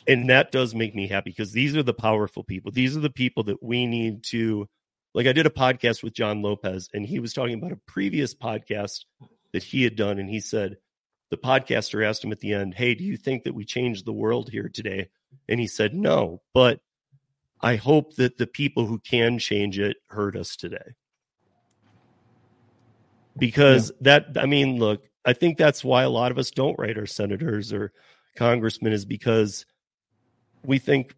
and 0.07 0.29
that 0.29 0.51
does 0.51 0.73
make 0.73 0.95
me 0.95 1.07
happy 1.07 1.29
because 1.29 1.51
these 1.51 1.75
are 1.75 1.84
the 1.84 1.93
powerful 1.93 2.43
people. 2.43 2.71
These 2.71 2.97
are 2.97 3.01
the 3.01 3.11
people 3.11 3.43
that 3.43 3.61
we 3.61 3.86
need 3.86 4.23
to 4.25 4.67
like 5.13 5.27
I 5.27 5.34
did 5.34 5.45
a 5.45 5.51
podcast 5.51 6.03
with 6.03 6.13
John 6.13 6.41
Lopez 6.41 6.89
and 6.93 7.05
he 7.05 7.19
was 7.19 7.34
talking 7.34 7.55
about 7.55 7.73
a 7.73 7.79
previous 7.88 8.34
podcast 8.34 9.01
that 9.54 9.64
he 9.64 9.84
had 9.84 9.95
done. 9.95 10.20
And 10.20 10.30
he 10.30 10.39
said, 10.39 10.78
the 11.30 11.38
podcaster 11.38 12.06
asked 12.08 12.24
him 12.24 12.32
at 12.32 12.39
the 12.39 12.54
end, 12.54 12.76
Hey, 12.76 12.93
do 12.93 13.04
you 13.04 13.18
think 13.18 13.43
that 13.43 13.56
we 13.56 13.66
changed 13.66 14.06
the 14.06 14.14
world 14.14 14.49
here 14.49 14.70
today? 14.70 15.10
And 15.47 15.60
he 15.60 15.68
said, 15.68 15.93
No, 15.93 16.41
but 16.54 16.82
I 17.62 17.78
hope 17.78 18.16
that 18.16 18.38
the 18.38 18.47
people 18.47 18.86
who 18.86 18.99
can 18.99 19.39
change 19.39 19.80
it 19.80 19.97
heard 20.08 20.36
us 20.36 20.56
today. 20.56 20.95
Because 23.38 23.91
yeah. 23.91 24.20
that, 24.20 24.38
I 24.43 24.45
mean, 24.45 24.78
look, 24.78 25.04
I 25.26 25.34
think 25.34 25.58
that's 25.58 25.84
why 25.84 26.04
a 26.04 26.10
lot 26.10 26.32
of 26.32 26.38
us 26.38 26.52
don't 26.52 26.78
write 26.78 26.97
our 26.97 27.06
senators 27.06 27.72
or 27.72 27.93
congressmen 28.36 28.91
is 28.91 29.06
because 29.06 29.66
we 30.66 30.80
think, 30.80 31.16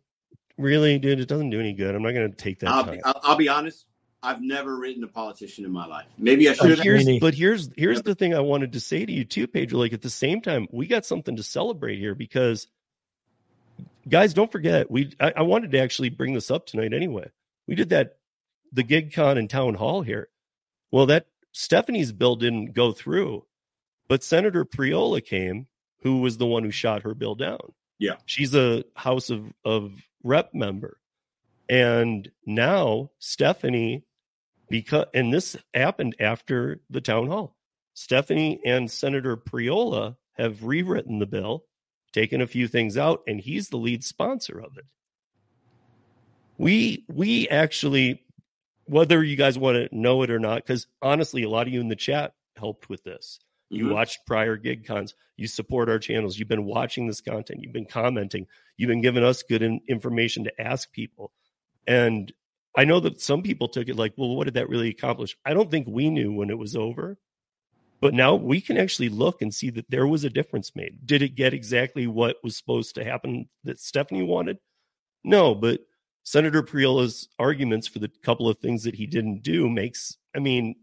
really, 0.58 1.00
dude, 1.00 1.20
it 1.20 1.28
doesn't 1.28 1.50
do 1.50 1.60
any 1.60 1.74
good. 1.74 1.96
I'm 1.96 2.04
not 2.04 2.14
going 2.14 2.30
to 2.30 2.38
take 2.38 2.60
that 2.60 2.70
I'll 2.70 2.84
time. 2.84 2.96
Be, 2.98 3.04
I'll, 3.04 3.20
I'll 3.24 3.36
be 3.36 3.50
honest. 3.50 3.86
I've 4.24 4.42
never 4.42 4.78
written 4.78 5.04
a 5.04 5.08
politician 5.08 5.66
in 5.66 5.72
my 5.72 5.86
life. 5.86 6.08
Maybe 6.18 6.48
I 6.48 6.54
should. 6.54 6.78
But 6.78 6.80
here's, 6.80 7.20
but 7.20 7.34
here's 7.34 7.70
here's 7.76 8.02
the 8.04 8.16
thing 8.16 8.34
I 8.34 8.40
wanted 8.40 8.72
to 8.72 8.80
say 8.80 9.06
to 9.06 9.12
you 9.12 9.26
too, 9.26 9.48
Pedro. 9.48 9.80
Like 9.80 9.92
at 9.92 10.02
the 10.02 10.10
same 10.10 10.40
time, 10.40 10.68
we 10.72 10.88
got 10.88 11.06
something 11.06 11.36
to 11.36 11.44
celebrate 11.44 12.00
here 12.00 12.16
because, 12.16 12.68
guys, 14.08 14.34
don't 14.34 14.52
forget 14.52 14.90
we. 14.90 15.14
I, 15.20 15.34
I 15.38 15.42
wanted 15.42 15.72
to 15.72 15.80
actually 15.80 16.10
bring 16.10 16.34
this 16.34 16.50
up 16.50 16.66
tonight 16.66 16.94
anyway. 16.94 17.30
We 17.68 17.76
did 17.76 17.90
that, 17.90 18.18
the 18.72 18.84
GigCon 18.84 19.38
and 19.38 19.50
town 19.50 19.74
hall 19.74 20.02
here. 20.04 20.30
Well, 20.90 21.08
that 21.08 21.28
Stephanie's 21.52 22.14
bill 22.14 22.38
didn't 22.38 22.74
go 22.74 22.94
through, 22.94 23.46
but 24.08 24.24
Senator 24.24 24.64
Priola 24.64 25.20
came, 25.20 25.68
who 26.02 26.22
was 26.22 26.38
the 26.38 26.46
one 26.46 26.64
who 26.64 26.72
shot 26.72 27.04
her 27.04 27.14
bill 27.14 27.36
down. 27.36 27.74
Yeah, 28.00 28.16
she's 28.26 28.56
a 28.56 28.86
House 28.96 29.30
of 29.30 29.52
of 29.66 29.92
Rep 30.24 30.54
member, 30.54 30.98
and 31.68 32.32
now 32.46 33.12
Stephanie 33.20 34.06
because 34.74 35.06
and 35.14 35.32
this 35.32 35.56
happened 35.76 36.16
after 36.20 36.82
the 36.90 37.00
town 37.00 37.28
hall. 37.28 37.56
Stephanie 37.94 38.60
and 38.66 38.90
Senator 38.90 39.38
Priola 39.38 40.18
have 40.32 40.64
rewritten 40.64 41.20
the 41.20 41.28
bill, 41.28 41.66
taken 42.12 42.42
a 42.42 42.48
few 42.48 42.68
things 42.68 42.98
out, 42.98 43.22
and 43.28 43.40
he's 43.40 43.70
the 43.70 43.78
lead 43.78 44.04
sponsor 44.04 44.60
of 44.60 44.76
it. 44.80 44.86
We 46.58 47.06
we 47.08 47.48
actually, 47.50 48.24
whether 48.86 49.24
you 49.24 49.36
guys 49.36 49.60
want 49.60 49.76
to 49.76 49.96
know 49.96 50.24
it 50.24 50.32
or 50.32 50.40
not, 50.40 50.66
because 50.66 50.88
honestly, 51.04 51.44
a 51.44 51.50
lot 51.50 51.68
of 51.68 51.74
you 51.74 51.80
in 51.80 51.88
the 51.88 51.96
chat 51.96 52.34
helped 52.58 52.90
with 52.90 53.04
this. 53.04 53.40
You 53.70 53.86
mm-hmm. 53.86 53.94
watched 53.94 54.26
prior 54.26 54.58
gig 54.58 54.88
cons. 54.88 55.14
You 55.38 55.46
support 55.46 55.88
our 55.88 56.00
channels. 56.00 56.40
You've 56.40 56.48
been 56.48 56.66
watching 56.66 57.06
this 57.06 57.22
content. 57.22 57.60
You've 57.62 57.74
been 57.74 57.86
commenting. 57.86 58.48
You've 58.76 58.90
been 58.90 59.02
giving 59.02 59.24
us 59.24 59.44
good 59.44 59.62
in- 59.62 59.82
information 59.88 60.46
to 60.46 60.62
ask 60.62 60.92
people. 60.92 61.32
And 61.86 62.34
I 62.76 62.86
know 62.86 63.00
that 63.02 63.22
some 63.22 63.44
people 63.44 63.68
took 63.68 63.88
it 63.88 63.96
like, 63.96 64.14
well, 64.18 64.36
what 64.36 64.46
did 64.46 64.56
that 64.56 64.70
really 64.70 64.90
accomplish? 64.90 65.38
I 65.46 65.54
don't 65.54 65.70
think 65.70 65.88
we 65.88 66.10
knew 66.10 66.34
when 66.34 66.50
it 66.50 66.58
was 66.58 66.76
over. 66.76 67.18
But 68.02 68.14
now 68.14 68.36
we 68.36 68.60
can 68.60 68.78
actually 68.78 69.08
look 69.08 69.42
and 69.42 69.54
see 69.54 69.70
that 69.70 69.90
there 69.90 70.06
was 70.06 70.26
a 70.26 70.30
difference 70.30 70.76
made. 70.76 71.06
Did 71.06 71.22
it 71.22 71.36
get 71.36 71.54
exactly 71.54 72.06
what 72.06 72.36
was 72.44 72.58
supposed 72.58 72.96
to 72.96 73.06
happen 73.06 73.48
that 73.64 73.80
Stephanie 73.80 74.24
wanted? 74.24 74.58
No, 75.24 75.56
but 75.56 75.80
Senator 76.24 76.64
Priola's 76.64 77.30
arguments 77.40 77.88
for 77.88 78.00
the 78.00 78.12
couple 78.22 78.50
of 78.50 78.58
things 78.58 78.84
that 78.84 78.96
he 78.96 79.06
didn't 79.06 79.42
do 79.42 79.70
makes, 79.70 80.18
I 80.36 80.40
mean, 80.40 80.76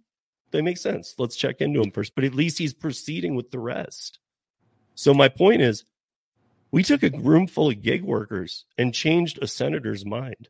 they 0.51 0.63
make 0.63 0.79
sense. 0.79 1.15
Let's 1.19 1.37
check 1.37 1.61
into 1.61 1.83
him 1.83 1.91
first. 1.91 2.15
But 2.15 2.25
at 2.25 2.35
least 2.35 2.57
he's 2.57 2.73
proceeding 2.73 3.35
with 3.35 3.51
the 3.51 3.59
rest. 3.59 4.19
So 4.95 5.13
my 5.13 5.29
point 5.29 5.61
is, 5.61 5.85
we 6.71 6.83
took 6.83 7.03
a 7.03 7.11
room 7.11 7.47
full 7.47 7.69
of 7.69 7.83
gig 7.83 8.03
workers 8.03 8.65
and 8.79 8.95
changed 8.95 9.39
a 9.43 9.47
senator's 9.47 10.07
mind 10.07 10.49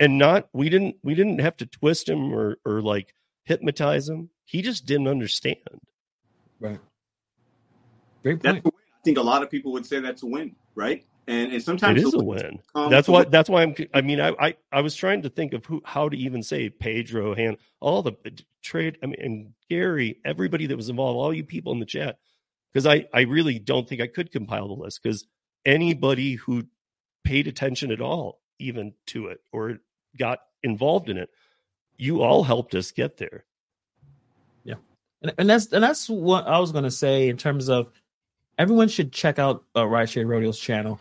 and 0.00 0.18
not 0.18 0.48
we 0.52 0.68
didn't 0.70 0.96
we 1.04 1.14
didn't 1.14 1.40
have 1.40 1.56
to 1.58 1.66
twist 1.66 2.08
him 2.08 2.32
or 2.32 2.56
or 2.64 2.80
like 2.80 3.14
hypnotize 3.44 4.08
him. 4.08 4.30
He 4.44 4.62
just 4.62 4.86
didn't 4.86 5.06
understand. 5.06 5.58
Right. 6.58 6.80
Great 8.22 8.42
point. 8.42 8.64
I 8.66 9.04
think 9.04 9.18
a 9.18 9.22
lot 9.22 9.42
of 9.42 9.50
people 9.50 9.72
would 9.72 9.86
say 9.86 10.00
that's 10.00 10.22
a 10.22 10.26
win, 10.26 10.56
right? 10.74 11.04
And 11.26 11.52
and 11.52 11.62
sometimes 11.62 12.00
it 12.00 12.06
is 12.06 12.14
a 12.14 12.18
win. 12.18 12.60
That's 12.74 13.06
why 13.06 13.24
that's 13.24 13.48
why 13.48 13.62
I'm. 13.62 13.74
I 13.94 14.00
mean, 14.00 14.20
I, 14.20 14.30
I 14.40 14.54
I 14.72 14.80
was 14.80 14.96
trying 14.96 15.22
to 15.22 15.28
think 15.28 15.52
of 15.52 15.64
who 15.66 15.82
how 15.84 16.08
to 16.08 16.16
even 16.16 16.42
say 16.42 16.70
Pedro 16.70 17.34
Han, 17.34 17.56
all 17.78 18.02
the 18.02 18.12
uh, 18.26 18.30
trade. 18.62 18.98
I 19.02 19.06
mean, 19.06 19.16
and 19.20 19.52
Gary, 19.68 20.18
everybody 20.24 20.66
that 20.66 20.76
was 20.76 20.88
involved, 20.88 21.16
all 21.16 21.32
you 21.32 21.44
people 21.44 21.72
in 21.72 21.78
the 21.78 21.86
chat, 21.86 22.18
because 22.72 22.86
I 22.86 23.06
I 23.14 23.22
really 23.22 23.58
don't 23.58 23.88
think 23.88 24.00
I 24.00 24.06
could 24.06 24.32
compile 24.32 24.68
the 24.68 24.82
list 24.82 25.02
because 25.02 25.26
anybody 25.64 26.34
who 26.34 26.64
paid 27.22 27.46
attention 27.46 27.92
at 27.92 28.00
all 28.00 28.40
even 28.58 28.92
to 29.06 29.28
it 29.28 29.40
or 29.52 29.78
got 30.18 30.40
involved 30.62 31.08
in 31.08 31.16
it. 31.18 31.30
You 31.96 32.22
all 32.22 32.42
helped 32.44 32.74
us 32.74 32.90
get 32.92 33.16
there. 33.18 33.44
Yeah. 34.64 34.74
And, 35.22 35.32
and 35.38 35.50
that's 35.50 35.72
and 35.72 35.82
that's 35.82 36.08
what 36.08 36.46
I 36.46 36.58
was 36.58 36.72
gonna 36.72 36.90
say 36.90 37.28
in 37.28 37.36
terms 37.36 37.68
of 37.68 37.90
everyone 38.58 38.88
should 38.88 39.12
check 39.12 39.38
out 39.38 39.64
uh, 39.74 39.82
Rideshare 39.82 40.26
Rodeo's 40.26 40.58
channel. 40.58 41.00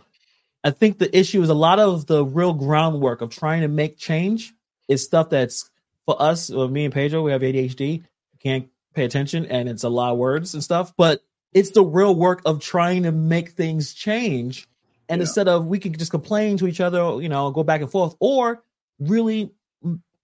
I 0.63 0.71
think 0.71 0.97
the 0.97 1.15
issue 1.17 1.41
is 1.41 1.49
a 1.49 1.53
lot 1.53 1.79
of 1.79 2.05
the 2.05 2.25
real 2.25 2.53
groundwork 2.53 3.21
of 3.21 3.29
trying 3.29 3.61
to 3.61 3.69
make 3.69 3.97
change 3.97 4.53
is 4.89 5.03
stuff 5.05 5.29
that's 5.29 5.69
for 6.05 6.21
us, 6.21 6.49
or 6.49 6.67
me 6.67 6.85
and 6.85 6.93
Pedro, 6.93 7.21
we 7.21 7.31
have 7.31 7.41
ADHD, 7.41 8.03
can't 8.41 8.67
pay 8.93 9.05
attention, 9.05 9.45
and 9.45 9.69
it's 9.69 9.83
a 9.83 9.89
lot 9.89 10.11
of 10.11 10.17
words 10.17 10.53
and 10.53 10.63
stuff. 10.63 10.93
But 10.97 11.21
it's 11.53 11.71
the 11.71 11.83
real 11.83 12.13
work 12.13 12.41
of 12.45 12.59
trying 12.59 13.03
to 13.03 13.11
make 13.11 13.51
things 13.51 13.93
change. 13.93 14.67
And 15.07 15.19
Yeah. 15.19 15.23
instead 15.23 15.47
of 15.47 15.65
we 15.67 15.79
can 15.79 15.93
just 15.93 16.11
complain 16.11 16.57
to 16.57 16.67
each 16.67 16.81
other, 16.81 17.21
you 17.21 17.29
know, 17.29 17.51
go 17.51 17.63
back 17.63 17.81
and 17.81 17.89
forth, 17.89 18.15
or 18.19 18.63
really 18.99 19.51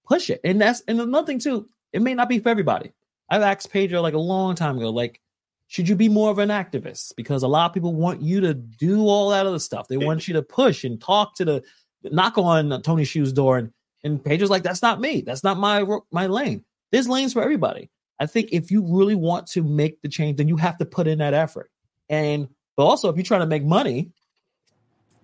push 0.07 0.29
it. 0.29 0.41
And 0.43 0.61
that's 0.61 0.81
and 0.87 0.99
another 0.99 1.25
thing 1.25 1.39
too, 1.39 1.67
it 1.93 2.01
may 2.01 2.13
not 2.13 2.29
be 2.29 2.39
for 2.39 2.49
everybody. 2.49 2.91
I've 3.29 3.41
asked 3.41 3.71
Pedro 3.71 4.01
like 4.01 4.13
a 4.13 4.19
long 4.19 4.55
time 4.55 4.77
ago, 4.77 4.89
like, 4.89 5.19
should 5.67 5.89
you 5.89 5.95
be 5.95 6.09
more 6.09 6.29
of 6.29 6.37
an 6.37 6.49
activist? 6.49 7.13
Because 7.17 7.41
a 7.41 7.47
lot 7.47 7.65
of 7.65 7.73
people 7.73 7.95
want 7.95 8.21
you 8.21 8.39
to 8.41 8.53
do 8.53 9.07
all 9.07 9.29
that 9.29 9.47
other 9.47 9.59
stuff. 9.59 9.87
They 9.87 9.97
want 9.97 10.27
you 10.27 10.35
to 10.35 10.43
push 10.43 10.83
and 10.83 11.01
talk 11.01 11.35
to 11.35 11.45
the 11.45 11.63
knock 12.03 12.37
on 12.37 12.81
Tony 12.83 13.03
Xu's 13.03 13.33
door, 13.33 13.57
and 13.57 13.71
and 14.03 14.23
Pedro's 14.23 14.51
like, 14.51 14.61
that's 14.61 14.83
not 14.83 15.01
me. 15.01 15.21
That's 15.21 15.43
not 15.43 15.57
my 15.57 15.83
my 16.11 16.27
lane. 16.27 16.63
There's 16.91 17.09
lanes 17.09 17.33
for 17.33 17.41
everybody. 17.41 17.89
I 18.19 18.27
think 18.27 18.49
if 18.51 18.71
you 18.71 18.85
really 18.85 19.15
want 19.15 19.47
to 19.47 19.63
make 19.63 20.01
the 20.01 20.07
change, 20.07 20.37
then 20.37 20.47
you 20.47 20.55
have 20.57 20.77
to 20.77 20.85
put 20.85 21.07
in 21.07 21.17
that 21.17 21.33
effort. 21.33 21.71
And 22.09 22.47
but 22.77 22.85
also, 22.85 23.09
if 23.09 23.15
you're 23.15 23.23
trying 23.23 23.41
to 23.41 23.47
make 23.47 23.63
money, 23.63 24.11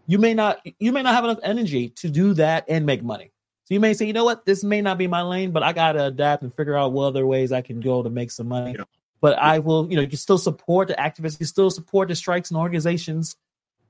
you 0.08 0.18
may 0.18 0.34
not 0.34 0.66
you 0.80 0.92
may 0.92 1.04
not 1.04 1.14
have 1.14 1.24
enough 1.24 1.40
energy 1.44 1.90
to 1.90 2.10
do 2.10 2.34
that 2.34 2.66
and 2.68 2.86
make 2.86 3.04
money. 3.04 3.32
So 3.72 3.76
you 3.76 3.80
may 3.80 3.94
say, 3.94 4.06
you 4.06 4.12
know 4.12 4.26
what, 4.26 4.44
this 4.46 4.66
may 4.66 4.82
not 4.82 4.98
be 4.98 5.08
my 5.08 5.22
lane, 5.22 5.52
but 5.52 5.64
I 5.64 5.72
gotta 5.72 6.04
adapt 6.04 6.44
and 6.44 6.54
figure 6.54 6.76
out 6.76 6.92
what 6.92 7.06
other 7.06 7.26
ways 7.26 7.54
I 7.54 7.62
can 7.62 7.80
go 7.80 8.04
to 8.04 8.10
make 8.10 8.30
some 8.30 8.50
money. 8.50 8.76
Yeah. 8.78 8.84
But 9.22 9.40
I 9.40 9.60
will, 9.60 9.90
you 9.90 9.96
know, 9.96 10.02
you 10.02 10.10
can 10.10 10.18
still 10.18 10.38
support 10.38 10.90
the 10.90 10.96
activists, 10.96 11.40
you 11.40 11.46
still 11.46 11.70
support 11.70 12.10
the 12.10 12.16
strikes 12.16 12.52
and 12.52 12.60
organizations. 12.60 13.38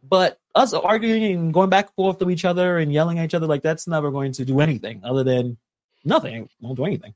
But 0.04 0.38
us 0.54 0.76
arguing 0.76 1.24
and 1.24 1.52
going 1.52 1.72
back 1.72 1.86
and 1.86 1.96
forth 1.96 2.20
to 2.20 2.30
each 2.30 2.46
other 2.46 2.78
and 2.78 2.94
yelling 2.94 3.18
at 3.18 3.26
each 3.26 3.34
other, 3.34 3.48
like 3.48 3.64
that's 3.64 3.88
never 3.88 4.12
going 4.12 4.34
to 4.34 4.46
do 4.46 4.60
anything 4.60 5.02
other 5.04 5.24
than 5.24 5.58
nothing. 6.06 6.44
It 6.44 6.52
won't 6.62 6.78
do 6.78 6.86
anything. 6.86 7.16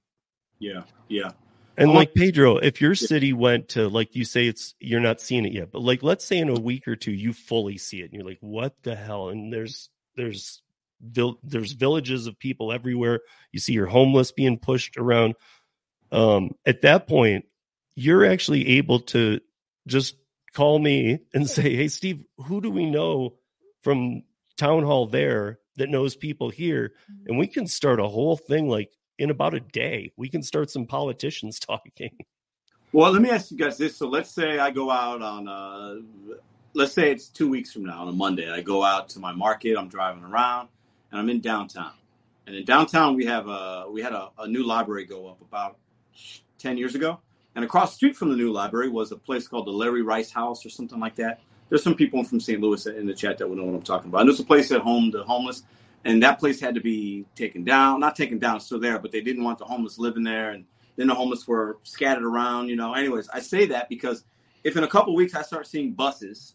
Yeah, 0.58 0.86
yeah. 1.08 1.34
And 1.78 1.94
like 1.94 2.16
Pedro, 2.16 2.58
if 2.58 2.82
your 2.82 2.96
city 2.96 3.32
went 3.32 3.70
to 3.70 3.90
like 3.90 4.16
you 4.16 4.26
say 4.26 4.48
it's 4.48 4.74
you're 4.80 5.00
not 5.02 5.22
seeing 5.22 5.46
it 5.46 5.54
yet, 5.54 5.72
but 5.72 5.84
like 5.84 6.02
let's 6.02 6.26
say 6.26 6.40
in 6.40 6.50
a 6.50 6.60
week 6.60 6.88
or 6.88 6.96
two 6.96 7.12
you 7.12 7.32
fully 7.32 7.78
see 7.78 8.02
it 8.02 8.06
and 8.06 8.14
you're 8.14 8.28
like, 8.28 8.40
what 8.42 8.74
the 8.82 8.96
hell? 8.96 9.30
And 9.30 9.54
there's 9.54 9.92
there's 10.16 10.64
vil- 11.02 11.40
there's 11.44 11.72
villages 11.72 12.28
of 12.28 12.40
people 12.40 12.72
everywhere. 12.72 13.22
You 13.52 13.60
see 13.60 13.74
your 13.74 13.88
homeless 13.88 14.32
being 14.32 14.58
pushed 14.58 14.98
around. 14.98 15.36
Um, 16.12 16.52
at 16.66 16.82
that 16.82 17.08
point, 17.08 17.46
you're 17.96 18.26
actually 18.26 18.68
able 18.78 19.00
to 19.00 19.40
just 19.88 20.16
call 20.54 20.80
me 20.80 21.20
and 21.34 21.50
say, 21.50 21.76
Hey 21.76 21.88
Steve, 21.88 22.24
who 22.38 22.62
do 22.62 22.70
we 22.70 22.90
know 22.90 23.36
from 23.82 24.24
town 24.58 24.84
hall 24.84 25.08
there 25.08 25.60
that 25.78 25.90
knows 25.90 26.16
people 26.16 26.50
here? 26.50 26.94
And 27.28 27.38
we 27.38 27.48
can 27.48 27.68
start 27.68 28.00
a 28.00 28.08
whole 28.08 28.38
thing 28.38 28.70
like 28.70 28.90
in 29.18 29.30
about 29.30 29.54
a 29.54 29.60
day. 29.60 30.12
We 30.18 30.30
can 30.30 30.44
start 30.44 30.70
some 30.72 30.86
politicians 30.86 31.60
talking. 31.60 32.18
Well, 32.92 33.12
let 33.12 33.22
me 33.22 33.30
ask 33.30 33.52
you 33.52 33.58
guys 33.58 33.78
this. 33.78 33.98
So 33.98 34.08
let's 34.08 34.32
say 34.32 34.58
I 34.58 34.72
go 34.72 34.90
out 34.90 35.22
on, 35.22 35.48
uh, 35.48 35.96
let's 36.74 36.94
say 36.94 37.12
it's 37.12 37.28
two 37.28 37.50
weeks 37.50 37.74
from 37.74 37.84
now 37.86 38.02
on 38.02 38.08
a 38.08 38.14
Monday. 38.14 38.50
I 38.50 38.62
go 38.62 38.84
out 38.84 39.10
to 39.10 39.20
my 39.20 39.34
market. 39.34 39.78
I'm 39.78 39.90
driving 39.90 40.24
around, 40.24 40.70
and 41.12 41.20
I'm 41.20 41.30
in 41.30 41.42
downtown. 41.42 41.94
And 42.48 42.56
in 42.56 42.66
downtown, 42.66 43.16
we 43.16 43.26
have 43.26 43.48
a 43.48 43.88
we 43.90 44.02
had 44.02 44.14
a, 44.14 44.30
a 44.40 44.48
new 44.48 44.64
library 44.64 45.06
go 45.06 45.28
up 45.28 45.42
about 45.42 45.78
ten 46.58 46.78
years 46.78 46.96
ago. 46.96 47.20
And 47.56 47.64
across 47.64 47.92
the 47.92 47.96
street 47.96 48.18
from 48.18 48.30
the 48.30 48.36
new 48.36 48.52
library 48.52 48.90
was 48.90 49.12
a 49.12 49.16
place 49.16 49.48
called 49.48 49.66
the 49.66 49.72
Larry 49.72 50.02
Rice 50.02 50.30
House 50.30 50.66
or 50.66 50.70
something 50.70 51.00
like 51.00 51.16
that. 51.16 51.42
There's 51.70 51.84
some 51.84 51.96
people 51.96 52.24
from 52.24 52.40
St. 52.40 52.60
Louis 52.60 52.86
in 52.86 53.08
the 53.08 53.14
chat 53.14 53.38
that 53.38 53.48
will 53.48 53.56
know 53.56 53.64
what 53.64 53.76
I'm 53.76 53.82
talking 53.82 54.10
about. 54.10 54.22
And 54.22 54.30
there's 54.30 54.42
a 54.42 54.46
place 54.46 54.72
at 54.72 54.82
home, 54.82 55.10
the 55.10 55.24
homeless, 55.24 55.64
and 56.04 56.22
that 56.22 56.38
place 56.38 56.60
had 56.60 56.76
to 56.76 56.82
be 56.82 57.26
taken 57.34 57.64
down. 57.64 58.02
Not 58.02 58.16
taken 58.16 58.40
down, 58.40 58.60
still 58.60 58.80
there, 58.80 59.00
but 59.00 59.12
they 59.12 59.22
didn't 59.22 59.44
want 59.44 59.58
the 59.58 59.66
homeless 59.66 59.98
living 59.98 60.24
there. 60.24 60.52
And 60.52 60.66
then 60.98 61.08
the 61.08 61.16
homeless 61.16 61.48
were 61.48 61.80
scattered 61.84 62.24
around, 62.24 62.68
you 62.68 62.76
know. 62.76 62.94
Anyways, 62.94 63.30
I 63.30 63.40
say 63.40 63.66
that 63.68 63.90
because 63.90 64.26
if 64.64 64.76
in 64.78 64.84
a 64.84 64.88
couple 64.88 65.16
weeks 65.16 65.34
I 65.34 65.42
start 65.42 65.66
seeing 65.66 65.94
buses 65.94 66.55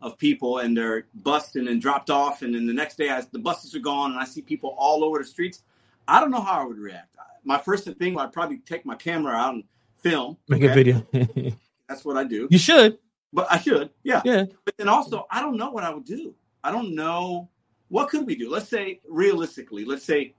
of 0.00 0.18
people 0.18 0.58
and 0.58 0.76
they're 0.76 1.06
busted 1.14 1.66
and 1.66 1.80
dropped 1.80 2.10
off, 2.10 2.42
and 2.42 2.54
then 2.54 2.66
the 2.66 2.74
next 2.74 2.96
day 2.96 3.10
I, 3.10 3.22
the 3.32 3.38
buses 3.38 3.74
are 3.74 3.80
gone 3.80 4.12
and 4.12 4.20
I 4.20 4.24
see 4.24 4.42
people 4.42 4.74
all 4.78 5.02
over 5.04 5.18
the 5.18 5.24
streets, 5.24 5.62
I 6.06 6.20
don't 6.20 6.30
know 6.30 6.40
how 6.40 6.62
I 6.62 6.64
would 6.64 6.78
react. 6.78 7.16
My 7.44 7.58
first 7.58 7.84
thing, 7.84 8.18
I'd 8.18 8.32
probably 8.32 8.58
take 8.58 8.86
my 8.86 8.94
camera 8.94 9.34
out 9.34 9.54
and 9.54 9.64
film. 9.98 10.36
Make 10.48 10.62
a 10.62 10.72
video. 10.72 11.06
That's 11.88 12.04
what 12.04 12.16
I 12.16 12.24
do. 12.24 12.48
you 12.50 12.58
should. 12.58 12.98
But 13.32 13.50
I 13.50 13.58
should, 13.58 13.90
yeah. 14.04 14.22
Yeah. 14.24 14.44
But 14.64 14.76
then 14.76 14.88
also, 14.88 15.26
I 15.30 15.40
don't 15.40 15.56
know 15.56 15.70
what 15.70 15.82
I 15.82 15.92
would 15.92 16.04
do. 16.04 16.34
I 16.62 16.70
don't 16.70 16.94
know 16.94 17.48
what 17.88 18.08
could 18.08 18.26
we 18.26 18.36
do. 18.36 18.50
Let's 18.50 18.68
say 18.68 19.00
realistically, 19.08 19.84
let's 19.84 20.04
say 20.04 20.34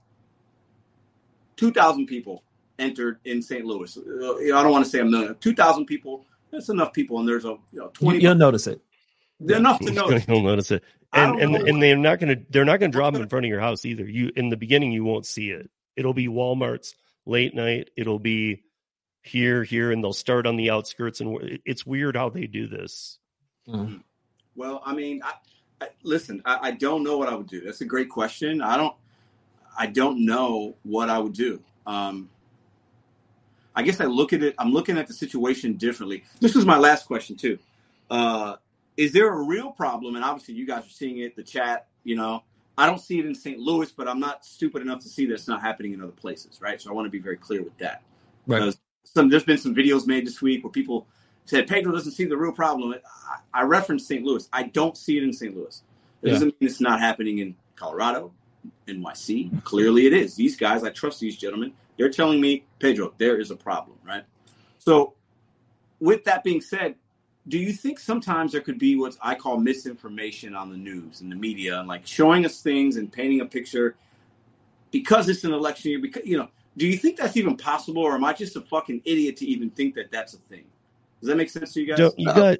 two 1.57 1.71
thousand 1.71 2.07
people 2.07 2.43
entered 2.79 3.19
in 3.25 3.41
St. 3.41 3.65
Louis. 3.65 3.97
Uh, 3.97 4.57
I 4.57 4.63
don't 4.63 4.71
want 4.71 4.85
to 4.85 4.89
say 4.89 4.99
a 4.99 5.05
million. 5.05 5.35
Two 5.39 5.53
thousand 5.53 5.85
people. 5.85 6.25
That's 6.51 6.69
enough 6.69 6.93
people, 6.93 7.19
and 7.19 7.27
there's 7.27 7.45
a 7.45 7.57
you 7.71 7.79
know 7.79 7.91
twenty. 7.93 8.21
you'll 8.21 8.35
notice 8.35 8.65
it. 8.67 8.81
They're 9.39 9.57
enough 9.57 9.79
to 9.79 9.91
know. 9.91 10.09
You'll 10.27 10.41
notice 10.41 10.71
it. 10.71 10.83
And 11.13 11.39
and, 11.39 11.55
and 11.55 11.81
they're 11.81 11.97
not 11.97 12.19
gonna 12.19 12.37
they're 12.49 12.65
not 12.65 12.79
gonna 12.79 12.91
draw 12.91 13.09
them 13.09 13.21
in 13.21 13.29
front 13.29 13.45
of 13.45 13.49
your 13.49 13.61
house 13.61 13.85
either. 13.85 14.03
You 14.03 14.31
in 14.35 14.49
the 14.49 14.57
beginning 14.57 14.91
you 14.91 15.03
won't 15.03 15.25
see 15.25 15.49
it. 15.51 15.69
It'll 15.95 16.13
be 16.13 16.27
Walmart's 16.27 16.95
late 17.25 17.55
night. 17.55 17.89
It'll 17.95 18.19
be 18.19 18.63
here, 19.25 19.63
here, 19.63 19.91
and 19.91 20.03
they'll 20.03 20.13
start 20.13 20.45
on 20.45 20.55
the 20.55 20.69
outskirts. 20.69 21.19
And 21.19 21.59
it's 21.65 21.85
weird 21.85 22.15
how 22.15 22.29
they 22.29 22.45
do 22.47 22.67
this. 22.67 23.17
Mm. 23.67 24.03
Well, 24.55 24.81
I 24.85 24.93
mean, 24.93 25.21
I, 25.23 25.33
I, 25.81 25.89
listen, 26.03 26.41
I, 26.45 26.59
I 26.61 26.71
don't 26.71 27.03
know 27.03 27.17
what 27.17 27.27
I 27.27 27.35
would 27.35 27.47
do. 27.47 27.61
That's 27.61 27.81
a 27.81 27.85
great 27.85 28.09
question. 28.09 28.61
I 28.61 28.77
don't, 28.77 28.93
I 29.77 29.87
don't 29.87 30.25
know 30.25 30.75
what 30.83 31.09
I 31.09 31.17
would 31.17 31.33
do. 31.33 31.61
Um, 31.87 32.29
I 33.75 33.81
guess 33.81 33.99
I 33.99 34.05
look 34.05 34.31
at 34.31 34.43
it. 34.43 34.55
I'm 34.57 34.71
looking 34.71 34.97
at 34.97 35.07
the 35.07 35.13
situation 35.13 35.73
differently. 35.73 36.23
This 36.39 36.55
was 36.55 36.65
my 36.65 36.77
last 36.77 37.07
question 37.07 37.35
too. 37.35 37.57
Uh, 38.09 38.55
is 38.97 39.11
there 39.11 39.33
a 39.33 39.41
real 39.43 39.71
problem? 39.71 40.15
And 40.15 40.23
obviously, 40.23 40.55
you 40.55 40.65
guys 40.65 40.85
are 40.85 40.89
seeing 40.89 41.19
it. 41.19 41.35
The 41.35 41.43
chat, 41.43 41.87
you 42.03 42.15
know, 42.15 42.43
I 42.77 42.85
don't 42.85 42.99
see 42.99 43.19
it 43.19 43.25
in 43.25 43.35
St. 43.35 43.59
Louis, 43.59 43.91
but 43.91 44.07
I'm 44.07 44.19
not 44.19 44.45
stupid 44.45 44.81
enough 44.81 44.99
to 44.99 45.09
see 45.09 45.25
that 45.27 45.33
it's 45.33 45.47
not 45.47 45.61
happening 45.61 45.93
in 45.93 46.01
other 46.01 46.11
places, 46.11 46.59
right? 46.61 46.81
So 46.81 46.89
I 46.89 46.93
want 46.93 47.05
to 47.05 47.09
be 47.09 47.19
very 47.19 47.37
clear 47.37 47.63
with 47.63 47.77
that. 47.77 48.01
Right. 48.47 48.59
Because 48.59 48.77
some 49.03 49.29
there's 49.29 49.43
been 49.43 49.57
some 49.57 49.75
videos 49.75 50.07
made 50.07 50.25
this 50.25 50.41
week 50.41 50.63
where 50.63 50.71
people 50.71 51.07
said 51.45 51.67
Pedro 51.67 51.93
doesn't 51.93 52.13
see 52.13 52.25
the 52.25 52.37
real 52.37 52.51
problem. 52.51 52.93
I, 53.53 53.61
I 53.61 53.63
referenced 53.63 54.07
St. 54.07 54.23
Louis. 54.23 54.47
I 54.51 54.63
don't 54.63 54.97
see 54.97 55.17
it 55.17 55.23
in 55.23 55.31
St. 55.31 55.55
Louis. 55.55 55.81
It 56.21 56.27
Yeah. 56.27 56.33
doesn't 56.33 56.59
mean 56.59 56.69
it's 56.69 56.81
not 56.81 56.99
happening 56.99 57.39
in 57.39 57.55
Colorado, 57.75 58.33
NYC. 58.87 59.63
Clearly, 59.63 60.07
it 60.07 60.13
is. 60.13 60.35
These 60.35 60.57
guys, 60.57 60.83
I 60.83 60.89
trust 60.89 61.19
these 61.19 61.37
gentlemen. 61.37 61.73
They're 61.97 62.09
telling 62.09 62.41
me, 62.41 62.65
Pedro, 62.79 63.13
there 63.17 63.39
is 63.39 63.51
a 63.51 63.55
problem, 63.55 63.97
right? 64.05 64.23
So, 64.79 65.13
with 65.99 66.23
that 66.25 66.43
being 66.43 66.61
said, 66.61 66.95
do 67.47 67.59
you 67.59 67.71
think 67.73 67.99
sometimes 67.99 68.51
there 68.51 68.61
could 68.61 68.79
be 68.79 68.95
what 68.95 69.15
I 69.21 69.35
call 69.35 69.57
misinformation 69.57 70.55
on 70.55 70.71
the 70.71 70.77
news 70.77 71.21
and 71.21 71.31
the 71.31 71.35
media, 71.35 71.79
and 71.79 71.87
like 71.87 72.05
showing 72.07 72.45
us 72.45 72.61
things 72.61 72.97
and 72.97 73.11
painting 73.11 73.41
a 73.41 73.45
picture 73.45 73.95
because 74.91 75.29
it's 75.29 75.43
an 75.43 75.53
election 75.53 75.91
year? 75.91 75.99
Because 75.99 76.25
you 76.25 76.37
know, 76.37 76.47
do 76.77 76.87
you 76.87 76.97
think 76.97 77.17
that's 77.17 77.37
even 77.37 77.55
possible, 77.57 78.01
or 78.01 78.13
am 78.15 78.23
I 78.23 78.33
just 78.33 78.55
a 78.55 78.61
fucking 78.61 79.01
idiot 79.05 79.37
to 79.37 79.45
even 79.45 79.69
think 79.69 79.95
that 79.95 80.11
that's 80.11 80.33
a 80.33 80.37
thing? 80.37 80.63
Does 81.21 81.29
that 81.29 81.37
make 81.37 81.49
sense 81.49 81.73
to 81.73 81.81
you 81.81 81.87
guys? 81.87 81.97
Don't, 81.97 82.19
you 82.19 82.25
No. 82.27 82.33
got 82.33 82.57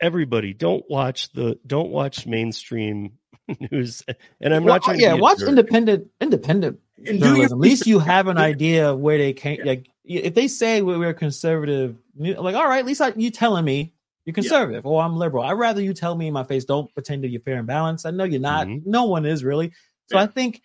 everybody. 0.00 0.52
Don't 0.52 0.84
watch 0.88 1.32
the. 1.32 1.58
Don't 1.66 1.90
watch 1.90 2.26
mainstream 2.26 3.12
news. 3.70 4.02
And 4.40 4.54
I'm 4.54 4.64
Well, 4.64 4.74
not 4.74 4.82
trying. 4.82 5.00
yeah, 5.00 5.14
to 5.16 5.16
watch 5.22 5.38
jerk. 5.38 5.50
independent 5.50 6.08
independent 6.20 6.80
And 7.06 7.20
do 7.20 7.36
your. 7.36 7.44
At 7.44 7.58
least 7.58 7.86
you 7.86 7.98
have 7.98 8.26
an 8.26 8.38
idea 8.38 8.90
of 8.90 8.98
where 8.98 9.18
they 9.18 9.32
came. 9.32 9.58
Yeah. 9.60 9.64
Like, 9.64 9.86
if 10.04 10.34
they 10.34 10.48
say 10.48 10.82
we- 10.82 10.98
we're 10.98 11.14
conservative, 11.14 11.96
like, 12.16 12.54
all 12.54 12.68
right, 12.68 12.78
at 12.78 12.84
least 12.86 13.00
I, 13.00 13.12
you 13.16 13.30
telling 13.30 13.64
me 13.64 13.93
you're 14.24 14.34
conservative 14.34 14.86
or 14.86 15.02
I'm 15.02 15.16
liberal. 15.16 15.44
I'd 15.44 15.52
rather 15.52 15.82
you 15.82 15.92
tell 15.94 16.14
me 16.14 16.26
in 16.28 16.32
my 16.32 16.44
face. 16.44 16.64
Don't 16.64 16.92
pretend 16.94 17.24
that 17.24 17.28
you're 17.28 17.42
fair 17.42 17.58
and 17.58 17.66
balanced. 17.66 18.06
I 18.06 18.10
know 18.10 18.24
you're 18.24 18.40
not. 18.40 18.66
Mhm. 18.66 18.86
No 18.86 19.04
one 19.04 19.26
is 19.26 19.44
really. 19.44 19.72
So 20.10 20.16
Yeah. 20.16 20.22
I 20.24 20.26
think 20.26 20.62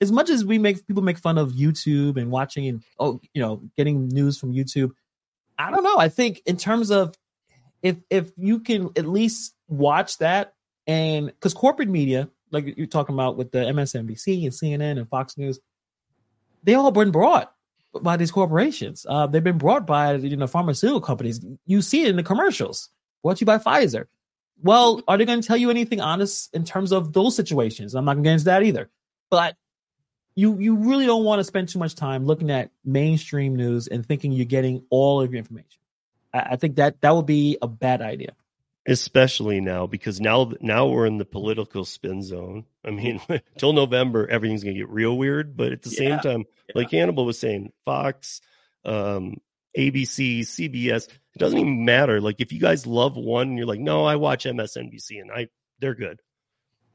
as 0.00 0.10
much 0.10 0.30
as 0.30 0.44
we 0.44 0.58
make 0.58 0.86
people 0.86 1.02
make 1.02 1.18
fun 1.18 1.38
of 1.38 1.52
YouTube 1.52 2.16
and 2.16 2.30
watching 2.30 2.66
and 2.66 2.82
oh, 2.98 3.20
you 3.34 3.40
know, 3.42 3.62
getting 3.76 4.08
news 4.08 4.38
from 4.38 4.52
YouTube, 4.52 4.90
I 5.58 5.70
don't 5.70 5.84
know. 5.84 5.96
I 5.98 6.08
think 6.08 6.42
in 6.46 6.56
terms 6.56 6.90
of 6.90 7.14
if 7.82 7.96
if 8.10 8.32
you 8.36 8.60
can 8.60 8.90
at 8.96 9.06
least 9.06 9.54
watch 9.68 10.18
that 10.18 10.54
and 10.86 11.26
because 11.26 11.54
corporate 11.54 11.88
media, 11.88 12.28
like 12.50 12.76
you're 12.76 12.86
talking 12.86 13.14
about 13.14 13.36
with 13.36 13.52
the 13.52 13.58
MSNBC 13.58 14.44
and 14.44 14.52
CNN 14.52 14.98
and 14.98 15.08
Fox 15.08 15.36
News, 15.38 15.60
they 16.64 16.74
all 16.74 16.90
been 16.90 17.10
brought 17.10 17.52
by 18.00 18.16
these 18.16 18.30
corporations. 18.30 19.04
Uh, 19.08 19.26
they've 19.26 19.44
been 19.44 19.58
brought 19.58 19.86
by 19.86 20.14
you 20.14 20.36
know 20.36 20.46
pharmaceutical 20.46 21.00
companies. 21.00 21.44
You 21.66 21.82
see 21.82 22.02
it 22.02 22.08
in 22.08 22.16
the 22.16 22.22
commercials. 22.22 22.88
Brought 23.22 23.36
to 23.38 23.42
you 23.42 23.46
by 23.46 23.58
Pfizer. 23.58 24.06
Well, 24.62 25.02
are 25.08 25.16
they 25.18 25.24
going 25.24 25.40
to 25.40 25.46
tell 25.46 25.56
you 25.56 25.70
anything 25.70 26.00
honest 26.00 26.54
in 26.54 26.64
terms 26.64 26.92
of 26.92 27.12
those 27.12 27.34
situations? 27.34 27.94
I'm 27.94 28.04
not 28.04 28.14
going 28.14 28.24
to 28.24 28.28
get 28.28 28.32
into 28.34 28.44
that 28.46 28.62
either. 28.62 28.90
But 29.30 29.56
you 30.34 30.58
you 30.58 30.76
really 30.76 31.04
don't 31.06 31.24
want 31.24 31.40
to 31.40 31.44
spend 31.44 31.68
too 31.68 31.78
much 31.78 31.94
time 31.94 32.24
looking 32.26 32.50
at 32.50 32.70
mainstream 32.84 33.56
news 33.56 33.86
and 33.88 34.04
thinking 34.06 34.32
you're 34.32 34.44
getting 34.46 34.84
all 34.90 35.20
of 35.20 35.32
your 35.32 35.38
information. 35.38 35.80
I, 36.32 36.40
I 36.52 36.56
think 36.56 36.76
that 36.76 37.00
that 37.02 37.14
would 37.14 37.26
be 37.26 37.58
a 37.60 37.68
bad 37.68 38.00
idea. 38.02 38.34
especially 38.86 39.60
now 39.60 39.86
because 39.86 40.20
now 40.20 40.52
now 40.60 40.86
we're 40.88 41.06
in 41.06 41.18
the 41.18 41.24
political 41.24 41.84
spin 41.84 42.22
zone. 42.22 42.64
I 42.84 42.90
mean, 42.90 43.20
till 43.58 43.72
November, 43.72 44.26
everything's 44.28 44.64
gonna 44.64 44.74
get 44.76 44.88
real 44.88 45.16
weird. 45.16 45.56
But 45.56 45.72
at 45.72 45.82
the 45.82 45.90
same 45.90 46.10
Yeah. 46.10 46.18
time, 46.20 46.44
like 46.74 46.90
Hannibal 46.90 47.24
was 47.24 47.38
saying, 47.38 47.72
Fox, 47.84 48.40
um, 48.84 49.36
ABC, 49.76 50.40
CBS. 50.40 51.08
It 51.08 51.38
doesn't 51.38 51.58
even 51.58 51.84
matter. 51.84 52.20
Like 52.20 52.40
if 52.40 52.52
you 52.52 52.60
guys 52.60 52.86
love 52.86 53.16
one, 53.16 53.48
and 53.48 53.56
you're 53.58 53.66
like, 53.66 53.80
no, 53.80 54.04
I 54.04 54.16
watch 54.16 54.44
MSNBC 54.44 55.20
and 55.20 55.30
I 55.30 55.48
they're 55.80 55.94
good. 55.94 56.20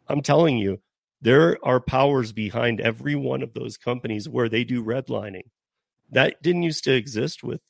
I'm 0.07 0.21
telling 0.21 0.57
you, 0.57 0.79
there 1.21 1.57
are 1.63 1.79
powers 1.79 2.31
behind 2.31 2.79
every 2.79 3.15
one 3.15 3.41
of 3.41 3.53
those 3.53 3.77
companies 3.77 4.29
where 4.29 4.49
they 4.49 4.63
do 4.63 4.83
redlining. 4.83 5.49
That 6.11 6.41
didn't 6.41 6.63
used 6.63 6.83
to 6.85 6.93
exist 6.93 7.43
with 7.43 7.61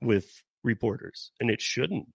with 0.00 0.42
reporters, 0.62 1.30
and 1.40 1.50
it 1.50 1.60
shouldn't. 1.60 2.08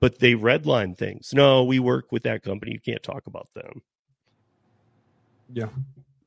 But 0.00 0.18
they 0.18 0.34
redline 0.34 0.96
things. 0.96 1.30
No, 1.32 1.64
we 1.64 1.78
work 1.78 2.12
with 2.12 2.24
that 2.24 2.42
company. 2.42 2.72
You 2.72 2.80
can't 2.80 3.02
talk 3.02 3.26
about 3.26 3.48
them. 3.54 3.82
Yeah. 5.52 5.68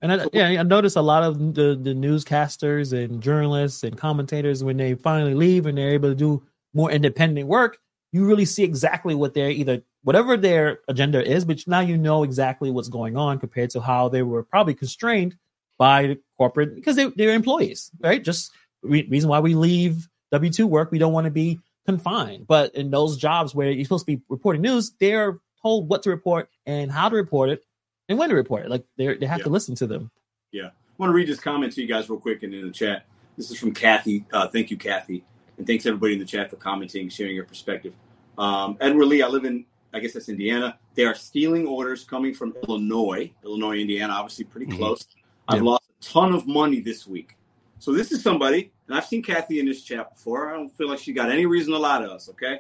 And 0.02 0.12
I, 0.14 0.26
yeah, 0.34 0.48
I 0.48 0.64
notice 0.64 0.96
a 0.96 1.02
lot 1.02 1.24
of 1.24 1.54
the, 1.54 1.80
the 1.80 1.94
newscasters 1.94 2.92
and 2.92 3.22
journalists 3.22 3.84
and 3.84 3.98
commentators 3.98 4.64
when 4.64 4.78
they 4.78 4.96
finally 4.96 5.36
leave 5.36 5.68
and 5.68 5.78
they're 5.78 5.92
able 5.92 6.10
to 6.10 6.16
do 6.16 6.44
more 6.74 6.90
independent 6.90 7.48
work, 7.48 7.78
you 8.12 8.26
really 8.26 8.46
see 8.46 8.64
exactly 8.64 9.14
what 9.14 9.34
they're 9.34 9.52
either 9.52 9.84
whatever 10.04 10.36
their 10.36 10.80
agenda 10.88 11.24
is, 11.24 11.46
but 11.46 11.66
now 11.68 11.80
you 11.80 11.98
know 11.98 12.24
exactly 12.24 12.72
what's 12.72 12.90
going 12.90 13.16
on 13.16 13.38
compared 13.38 13.70
to 13.70 13.80
how 13.80 14.10
they 14.10 14.24
were 14.24 14.44
probably 14.44 14.74
constrained 14.74 15.36
by 15.78 16.08
the 16.08 16.20
corporate 16.38 16.74
because 16.76 16.96
they, 16.96 17.06
they're 17.16 17.34
employees, 17.34 17.92
right? 18.00 18.24
Just 18.24 18.52
re- 18.82 19.08
reason 19.10 19.30
why 19.30 19.40
we 19.40 19.54
leave 19.54 20.10
W 20.32 20.52
two 20.52 20.66
work, 20.66 20.92
we 20.92 20.98
don't 20.98 21.14
want 21.14 21.26
to 21.26 21.32
be 21.32 21.60
confined. 21.86 22.48
But 22.48 22.74
in 22.74 22.90
those 22.90 23.18
jobs 23.18 23.54
where 23.54 23.70
you're 23.70 23.86
supposed 23.86 24.06
to 24.08 24.16
be 24.18 24.24
reporting 24.30 24.64
news, 24.64 24.92
they're 25.00 25.38
told 25.62 25.88
what 25.88 26.04
to 26.04 26.10
report 26.10 26.50
and 26.66 26.92
how 26.92 27.10
to 27.10 27.16
report 27.16 27.50
it 27.50 27.64
and 28.12 28.30
to 28.30 28.36
report. 28.36 28.70
Like 28.70 28.86
they 28.98 29.16
they 29.16 29.26
have 29.26 29.40
yeah. 29.40 29.46
to 29.46 29.50
listen 29.50 29.76
to 29.76 29.88
them. 29.88 30.12
Yeah, 30.52 30.68
I 30.68 30.72
want 30.98 31.10
to 31.10 31.14
read 31.14 31.28
this 31.28 31.40
comment 31.40 31.74
to 31.74 31.82
you 31.82 31.88
guys 31.88 32.10
real 32.10 32.20
quick 32.20 32.44
and 32.44 32.54
in 32.54 32.66
the 32.66 32.72
chat. 32.72 33.06
This 33.38 33.52
is 33.52 33.58
from 33.58 33.74
Kathy. 33.74 34.26
Uh, 34.32 34.48
thank 34.48 34.72
you, 34.72 34.78
Kathy, 34.78 35.24
and 35.58 35.66
thanks 35.66 35.86
everybody 35.86 36.14
in 36.14 36.20
the 36.20 36.26
chat 36.26 36.50
for 36.50 36.58
commenting, 36.58 37.10
sharing 37.10 37.36
your 37.36 37.46
perspective. 37.46 37.94
Um, 38.38 38.78
Edward 38.80 39.06
Lee, 39.06 39.22
I 39.22 39.28
live 39.28 39.46
in, 39.46 39.66
I 39.94 40.00
guess 40.00 40.14
that's 40.14 40.30
Indiana. 40.30 40.78
They 40.96 41.06
are 41.06 41.16
stealing 41.16 41.68
orders 41.68 42.04
coming 42.04 42.34
from 42.34 42.56
Illinois, 42.68 43.32
Illinois, 43.44 43.78
Indiana, 43.78 44.14
obviously 44.14 44.46
pretty 44.46 44.68
mm-hmm. 44.68 44.78
close. 44.78 45.06
I've 45.48 45.58
yeah. 45.58 45.70
lost 45.70 45.84
a 46.02 46.04
ton 46.04 46.34
of 46.34 46.48
money 46.48 46.82
this 46.82 47.08
week. 47.08 47.38
So 47.80 47.92
this 47.92 48.12
is 48.12 48.22
somebody, 48.22 48.72
and 48.88 48.96
I've 48.96 49.06
seen 49.06 49.24
Kathy 49.24 49.60
in 49.60 49.66
this 49.66 49.82
chat 49.82 50.14
before. 50.14 50.50
I 50.50 50.54
don't 50.54 50.70
feel 50.70 50.88
like 50.88 51.00
she 51.00 51.14
got 51.14 51.32
any 51.32 51.46
reason 51.46 51.74
to 51.74 51.80
lie 51.80 52.00
to 52.00 52.12
us. 52.12 52.30
Okay, 52.30 52.60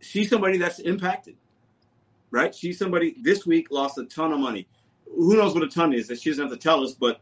she's 0.00 0.30
somebody 0.30 0.58
that's 0.58 0.78
impacted 0.78 1.36
right? 2.30 2.54
She's 2.54 2.78
somebody 2.78 3.16
this 3.20 3.46
week 3.46 3.70
lost 3.70 3.98
a 3.98 4.04
ton 4.04 4.32
of 4.32 4.40
money. 4.40 4.68
Who 5.06 5.36
knows 5.36 5.54
what 5.54 5.62
a 5.62 5.68
ton 5.68 5.92
is? 5.92 6.08
That 6.08 6.20
she 6.20 6.30
doesn't 6.30 6.48
have 6.48 6.52
to 6.52 6.58
tell 6.58 6.84
us, 6.84 6.92
but 6.92 7.20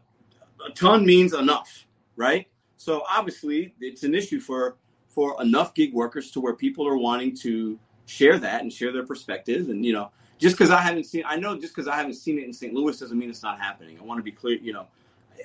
a 0.65 0.71
ton 0.71 1.05
means 1.05 1.33
enough, 1.33 1.85
right? 2.15 2.47
So 2.77 3.03
obviously, 3.09 3.73
it's 3.79 4.03
an 4.03 4.15
issue 4.15 4.39
for 4.39 4.77
for 5.07 5.41
enough 5.41 5.73
gig 5.73 5.93
workers 5.93 6.31
to 6.31 6.39
where 6.39 6.53
people 6.53 6.87
are 6.87 6.97
wanting 6.97 7.35
to 7.37 7.77
share 8.05 8.37
that 8.39 8.61
and 8.61 8.71
share 8.71 8.91
their 8.91 9.05
perspective. 9.05 9.69
And 9.69 9.85
you 9.85 9.93
know, 9.93 10.11
just 10.37 10.57
because 10.57 10.71
I 10.71 10.81
haven't 10.81 11.05
seen, 11.05 11.23
I 11.25 11.35
know 11.35 11.59
just 11.59 11.75
because 11.75 11.87
I 11.87 11.95
haven't 11.95 12.13
seen 12.13 12.39
it 12.39 12.45
in 12.45 12.53
St. 12.53 12.73
Louis 12.73 12.97
doesn't 12.97 13.17
mean 13.17 13.29
it's 13.29 13.43
not 13.43 13.59
happening. 13.59 13.97
I 13.99 14.03
want 14.03 14.19
to 14.19 14.23
be 14.23 14.31
clear, 14.31 14.57
you 14.57 14.73
know, 14.73 14.87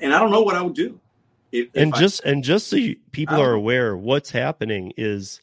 and 0.01 0.15
I 0.15 0.19
don't 0.21 0.31
know 0.31 0.43
what 0.43 0.55
I 0.55 0.63
would 0.63 0.75
do. 0.75 1.01
If, 1.53 1.69
and 1.75 1.95
just 1.95 2.25
and 2.25 2.43
just 2.43 2.67
so 2.67 2.77
you, 2.77 2.97
people 3.13 3.41
are 3.41 3.53
aware, 3.53 3.97
what's 3.97 4.31
happening 4.31 4.93
is 4.97 5.41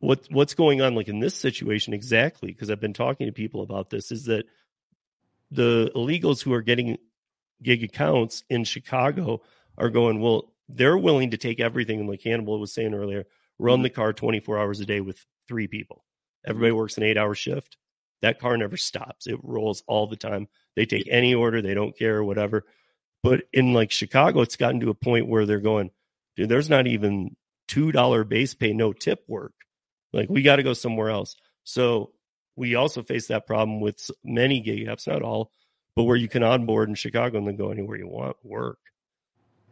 what 0.00 0.26
what's 0.30 0.54
going 0.54 0.80
on 0.80 0.94
like 0.94 1.08
in 1.08 1.20
this 1.20 1.34
situation 1.34 1.94
exactly 1.94 2.52
because 2.52 2.70
I've 2.70 2.80
been 2.80 2.92
talking 2.92 3.26
to 3.26 3.32
people 3.32 3.62
about 3.62 3.90
this 3.90 4.12
is 4.12 4.24
that 4.26 4.44
the 5.50 5.90
illegals 5.94 6.42
who 6.42 6.52
are 6.52 6.62
getting 6.62 6.98
gig 7.62 7.82
accounts 7.82 8.44
in 8.50 8.64
Chicago 8.64 9.42
are 9.78 9.90
going 9.90 10.20
well 10.20 10.52
they're 10.68 10.98
willing 10.98 11.30
to 11.30 11.36
take 11.36 11.60
everything 11.60 12.00
and 12.00 12.08
like 12.08 12.22
Hannibal 12.22 12.60
was 12.60 12.72
saying 12.72 12.94
earlier 12.94 13.24
run 13.58 13.78
mm-hmm. 13.78 13.84
the 13.84 13.90
car 13.90 14.12
24 14.12 14.58
hours 14.58 14.80
a 14.80 14.86
day 14.86 15.00
with 15.00 15.24
three 15.48 15.66
people. 15.66 16.04
Everybody 16.44 16.70
mm-hmm. 16.70 16.78
works 16.78 16.96
an 16.96 17.04
8 17.04 17.16
hour 17.16 17.34
shift. 17.34 17.76
That 18.22 18.38
car 18.38 18.56
never 18.56 18.76
stops. 18.76 19.26
It 19.26 19.38
rolls 19.42 19.82
all 19.86 20.06
the 20.06 20.16
time. 20.16 20.48
They 20.74 20.86
take 20.86 21.08
any 21.10 21.34
order. 21.34 21.62
They 21.62 21.74
don't 21.74 21.96
care 21.96 22.22
whatever. 22.24 22.64
But 23.22 23.44
in 23.52 23.72
like 23.72 23.90
Chicago 23.90 24.42
it's 24.42 24.56
gotten 24.56 24.80
to 24.80 24.90
a 24.90 24.94
point 24.94 25.28
where 25.28 25.46
they're 25.46 25.60
going 25.60 25.90
dude 26.36 26.48
there's 26.48 26.70
not 26.70 26.86
even 26.86 27.36
$2 27.68 28.28
base 28.28 28.54
pay 28.54 28.72
no 28.72 28.92
tip 28.92 29.24
work 29.26 29.54
like 30.16 30.28
we 30.30 30.42
got 30.42 30.56
to 30.56 30.62
go 30.62 30.72
somewhere 30.72 31.10
else. 31.10 31.36
So 31.64 32.12
we 32.56 32.74
also 32.74 33.02
face 33.02 33.28
that 33.28 33.46
problem 33.46 33.80
with 33.80 34.10
many 34.24 34.60
gig 34.60 34.86
apps, 34.86 35.06
not 35.06 35.22
all, 35.22 35.52
but 35.94 36.04
where 36.04 36.16
you 36.16 36.28
can 36.28 36.42
onboard 36.42 36.88
in 36.88 36.94
Chicago 36.94 37.38
and 37.38 37.46
then 37.46 37.56
go 37.56 37.70
anywhere 37.70 37.98
you 37.98 38.08
want 38.08 38.36
work. 38.42 38.78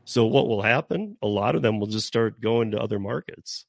So 0.04 0.26
what 0.26 0.46
will 0.46 0.62
happen? 0.62 1.16
A 1.22 1.26
lot 1.26 1.54
of 1.54 1.62
them 1.62 1.80
will 1.80 1.86
just 1.86 2.06
start 2.06 2.40
going 2.40 2.72
to 2.72 2.78
other 2.78 2.98
markets. 2.98 3.64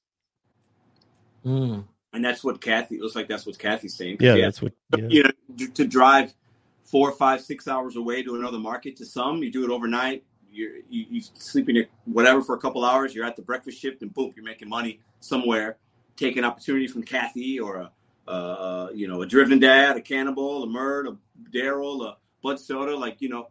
Mm. 1.46 1.86
And 2.12 2.26
that's 2.26 2.44
what 2.44 2.60
Kathy 2.60 2.96
It 2.96 3.02
looks 3.02 3.16
like. 3.16 3.28
That's 3.28 3.46
what 3.46 3.58
Kathy's 3.58 3.96
saying. 3.96 4.18
Yeah, 4.20 4.36
yeah, 4.36 4.46
that's 4.46 4.62
what 4.62 4.74
yeah. 4.98 5.06
you 5.08 5.24
know 5.24 5.68
to 5.74 5.86
drive 5.86 6.34
four, 6.82 7.12
five, 7.12 7.42
six 7.42 7.68
hours 7.68 7.96
away 7.96 8.24
to 8.24 8.36
another 8.36 8.58
market. 8.58 8.98
To 8.98 9.06
some, 9.06 9.44
you 9.44 9.52
do 9.52 9.64
it 9.64 9.70
overnight. 9.70 10.24
You're, 10.52 10.78
you 10.90 11.06
you 11.10 11.22
sleep 11.34 11.70
in 11.70 11.76
your 11.76 11.86
whatever 12.06 12.42
for 12.42 12.56
a 12.56 12.60
couple 12.60 12.86
hours. 12.86 13.14
You're 13.14 13.26
at 13.26 13.36
the 13.36 13.42
breakfast 13.42 13.80
shift, 13.82 14.02
and 14.02 14.14
boom, 14.14 14.34
you're 14.36 14.46
making 14.46 14.70
money 14.70 15.02
somewhere 15.20 15.78
take 16.16 16.38
an 16.38 16.44
opportunity 16.44 16.88
from 16.88 17.04
Kathy 17.04 17.60
or 17.60 17.78
a, 17.78 17.92
uh, 18.30 18.90
you 18.94 19.08
know, 19.08 19.22
a 19.22 19.26
driven 19.26 19.60
dad, 19.60 19.98
a 19.98 20.02
cannibal, 20.02 20.64
a 20.64 20.68
Murd, 20.68 21.08
a 21.08 21.18
Daryl, 21.52 22.06
a 22.06 22.18
Bud 22.42 22.60
Soda, 22.60 22.96
like, 22.96 23.22
you 23.22 23.30
know, 23.30 23.50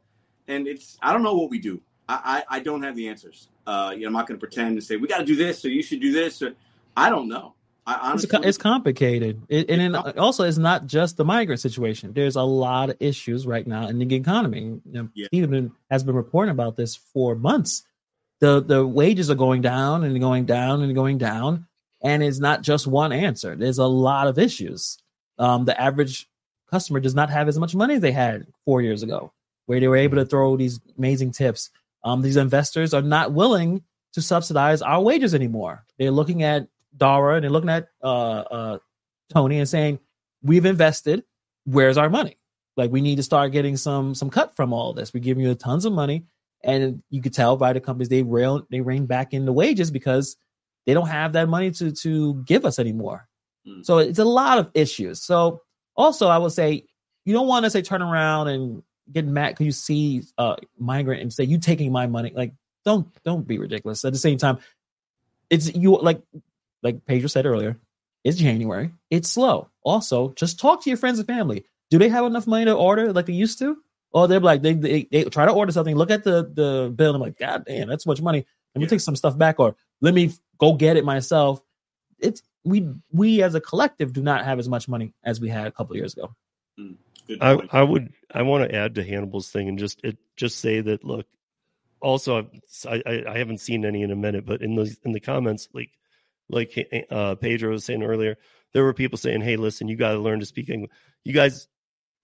and 0.48 0.66
it's, 0.66 0.98
I 1.00 1.12
don't 1.12 1.22
know 1.22 1.34
what 1.34 1.50
we 1.50 1.58
do. 1.58 1.80
I, 2.08 2.44
I, 2.48 2.56
I 2.56 2.60
don't 2.60 2.82
have 2.82 2.96
the 2.96 3.08
answers. 3.08 3.48
Uh, 3.66 3.92
you 3.94 4.02
know, 4.02 4.08
I'm 4.08 4.12
not 4.12 4.26
going 4.26 4.38
to 4.38 4.46
pretend 4.46 4.76
to 4.76 4.82
say, 4.82 4.96
we 4.96 5.08
got 5.08 5.18
to 5.18 5.24
do 5.24 5.36
this 5.36 5.64
or 5.64 5.68
you 5.68 5.82
should 5.82 6.00
do 6.00 6.12
this. 6.12 6.42
Or, 6.42 6.54
I 6.96 7.10
don't 7.10 7.28
know. 7.28 7.54
I 7.86 8.10
honestly, 8.10 8.30
it's, 8.32 8.46
it's 8.46 8.58
complicated. 8.58 9.42
It, 9.48 9.68
and 9.68 9.80
then 9.80 9.94
also, 9.94 10.44
it's 10.44 10.56
not 10.56 10.86
just 10.86 11.18
the 11.18 11.24
migrant 11.24 11.60
situation. 11.60 12.14
There's 12.14 12.36
a 12.36 12.42
lot 12.42 12.88
of 12.88 12.96
issues 12.98 13.46
right 13.46 13.66
now 13.66 13.88
in 13.88 13.98
the 13.98 14.14
economy. 14.14 14.60
You 14.60 14.80
know, 14.86 15.08
yeah. 15.14 15.26
Stephen 15.26 15.72
has 15.90 16.02
been 16.02 16.14
reporting 16.14 16.52
about 16.52 16.76
this 16.76 16.96
for 16.96 17.34
months. 17.34 17.82
The 18.40 18.62
the 18.62 18.86
wages 18.86 19.30
are 19.30 19.34
going 19.34 19.60
down 19.60 20.02
and 20.02 20.18
going 20.18 20.46
down 20.46 20.82
and 20.82 20.94
going 20.94 21.18
down 21.18 21.66
and 22.04 22.22
it's 22.22 22.38
not 22.38 22.62
just 22.62 22.86
one 22.86 23.12
answer. 23.12 23.56
There's 23.56 23.78
a 23.78 23.86
lot 23.86 24.28
of 24.28 24.38
issues. 24.38 24.98
Um, 25.38 25.64
the 25.64 25.80
average 25.80 26.28
customer 26.70 27.00
does 27.00 27.14
not 27.14 27.30
have 27.30 27.48
as 27.48 27.58
much 27.58 27.74
money 27.74 27.94
as 27.94 28.02
they 28.02 28.12
had 28.12 28.46
four 28.66 28.82
years 28.82 29.02
ago, 29.02 29.32
where 29.66 29.80
they 29.80 29.88
were 29.88 29.96
able 29.96 30.18
to 30.18 30.26
throw 30.26 30.56
these 30.56 30.78
amazing 30.98 31.32
tips. 31.32 31.70
Um, 32.04 32.20
these 32.20 32.36
investors 32.36 32.92
are 32.92 33.02
not 33.02 33.32
willing 33.32 33.82
to 34.12 34.22
subsidize 34.22 34.82
our 34.82 35.00
wages 35.00 35.34
anymore. 35.34 35.86
They're 35.98 36.10
looking 36.10 36.42
at 36.42 36.68
Dara 36.96 37.36
and 37.36 37.42
they're 37.42 37.50
looking 37.50 37.70
at 37.70 37.88
uh, 38.02 38.06
uh, 38.06 38.78
Tony 39.32 39.58
and 39.58 39.68
saying, 39.68 39.98
"We've 40.42 40.66
invested. 40.66 41.24
Where's 41.64 41.96
our 41.96 42.10
money? 42.10 42.36
Like 42.76 42.90
we 42.90 43.00
need 43.00 43.16
to 43.16 43.22
start 43.22 43.52
getting 43.52 43.78
some 43.78 44.14
some 44.14 44.28
cut 44.28 44.54
from 44.54 44.74
all 44.74 44.92
this. 44.92 45.14
We're 45.14 45.20
giving 45.20 45.44
you 45.44 45.54
tons 45.54 45.86
of 45.86 45.94
money." 45.94 46.26
And 46.62 47.02
you 47.10 47.20
could 47.20 47.34
tell 47.34 47.56
by 47.56 47.72
the 47.72 47.80
companies 47.80 48.08
they 48.08 48.22
rail 48.22 48.66
they 48.70 48.80
rein 48.80 49.06
back 49.06 49.32
in 49.32 49.46
the 49.46 49.52
wages 49.52 49.90
because 49.90 50.36
they 50.86 50.94
don't 50.94 51.08
have 51.08 51.32
that 51.32 51.48
money 51.48 51.70
to 51.72 51.92
to 51.92 52.34
give 52.44 52.64
us 52.64 52.78
anymore. 52.78 53.28
Mm. 53.66 53.84
So 53.84 53.98
it's 53.98 54.18
a 54.18 54.24
lot 54.24 54.58
of 54.58 54.70
issues. 54.74 55.22
So 55.22 55.62
also, 55.96 56.28
I 56.28 56.38
would 56.38 56.52
say 56.52 56.86
you 57.24 57.32
don't 57.32 57.46
want 57.46 57.64
to 57.64 57.70
say 57.70 57.82
turn 57.82 58.02
around 58.02 58.48
and 58.48 58.82
get 59.12 59.26
mad 59.26 59.50
because 59.50 59.66
you 59.66 59.72
see 59.72 60.22
a 60.38 60.56
migrant 60.78 61.22
and 61.22 61.32
say 61.32 61.44
you 61.44 61.58
taking 61.58 61.92
my 61.92 62.06
money. 62.06 62.32
Like 62.34 62.52
don't 62.84 63.06
don't 63.24 63.46
be 63.46 63.58
ridiculous. 63.58 64.04
At 64.04 64.12
the 64.12 64.18
same 64.18 64.38
time, 64.38 64.58
it's 65.50 65.74
you 65.74 65.96
like 65.96 66.20
like 66.82 67.04
Pedro 67.06 67.28
said 67.28 67.46
earlier. 67.46 67.78
It's 68.24 68.38
January. 68.38 68.90
It's 69.10 69.30
slow. 69.30 69.68
Also, 69.82 70.30
just 70.30 70.58
talk 70.58 70.82
to 70.82 70.90
your 70.90 70.96
friends 70.96 71.18
and 71.18 71.28
family. 71.28 71.64
Do 71.90 71.98
they 71.98 72.08
have 72.08 72.24
enough 72.24 72.46
money 72.46 72.64
to 72.64 72.74
order 72.74 73.12
like 73.12 73.26
they 73.26 73.34
used 73.34 73.58
to? 73.58 73.76
Or 74.12 74.28
they're 74.28 74.40
like 74.40 74.62
they, 74.62 74.74
they, 74.74 75.08
they 75.10 75.24
try 75.24 75.44
to 75.44 75.52
order 75.52 75.72
something, 75.72 75.96
look 75.96 76.10
at 76.10 76.24
the 76.24 76.42
the 76.42 76.92
bill, 76.94 77.10
and 77.10 77.16
I'm 77.16 77.20
like, 77.20 77.38
God 77.38 77.64
damn, 77.66 77.88
that's 77.88 78.06
much 78.06 78.22
money. 78.22 78.46
Let 78.74 78.78
me 78.78 78.84
yeah. 78.84 78.90
take 78.90 79.00
some 79.00 79.16
stuff 79.16 79.36
back, 79.36 79.58
or 79.58 79.76
let 80.00 80.14
me 80.14 80.32
go 80.58 80.74
get 80.74 80.96
it 80.96 81.04
myself. 81.04 81.60
It's 82.18 82.42
we 82.64 82.88
we 83.12 83.42
as 83.42 83.54
a 83.54 83.60
collective 83.60 84.12
do 84.12 84.22
not 84.22 84.44
have 84.44 84.58
as 84.58 84.68
much 84.68 84.88
money 84.88 85.12
as 85.22 85.40
we 85.40 85.48
had 85.48 85.66
a 85.66 85.72
couple 85.72 85.96
years 85.96 86.14
ago. 86.14 86.34
Mm, 86.78 86.96
I, 87.40 87.78
I 87.78 87.82
would 87.82 88.12
I 88.32 88.42
want 88.42 88.68
to 88.68 88.74
add 88.74 88.94
to 88.96 89.04
Hannibal's 89.04 89.50
thing 89.50 89.68
and 89.68 89.78
just 89.78 90.00
it 90.04 90.18
just 90.36 90.58
say 90.58 90.80
that 90.80 91.04
look. 91.04 91.26
Also, 92.00 92.50
I, 92.86 93.22
I 93.26 93.38
haven't 93.38 93.60
seen 93.60 93.86
any 93.86 94.02
in 94.02 94.10
a 94.10 94.16
minute, 94.16 94.44
but 94.44 94.60
in 94.60 94.74
the 94.74 94.94
in 95.04 95.12
the 95.12 95.20
comments, 95.20 95.68
like 95.72 95.90
like 96.50 97.06
uh, 97.10 97.36
Pedro 97.36 97.70
was 97.70 97.84
saying 97.84 98.02
earlier, 98.02 98.36
there 98.72 98.84
were 98.84 98.92
people 98.92 99.16
saying, 99.16 99.40
"Hey, 99.40 99.56
listen, 99.56 99.88
you 99.88 99.96
got 99.96 100.12
to 100.12 100.18
learn 100.18 100.40
to 100.40 100.46
speak 100.46 100.68
English." 100.68 100.90
You 101.24 101.32
guys 101.32 101.66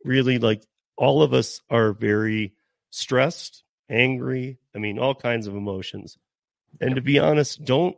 really 0.05 0.39
like 0.39 0.63
all 0.97 1.23
of 1.23 1.33
us 1.33 1.63
are 1.71 1.93
very 1.93 2.53
stressed, 2.91 3.65
angry. 3.89 4.59
I 4.75 4.79
mean, 4.79 4.99
all 4.99 5.15
kinds 5.15 5.47
of 5.47 5.57
emotions. 5.57 6.19
And 6.81 6.95
to 6.97 7.01
be 7.01 7.19
honest, 7.19 7.65
don't, 7.65 7.97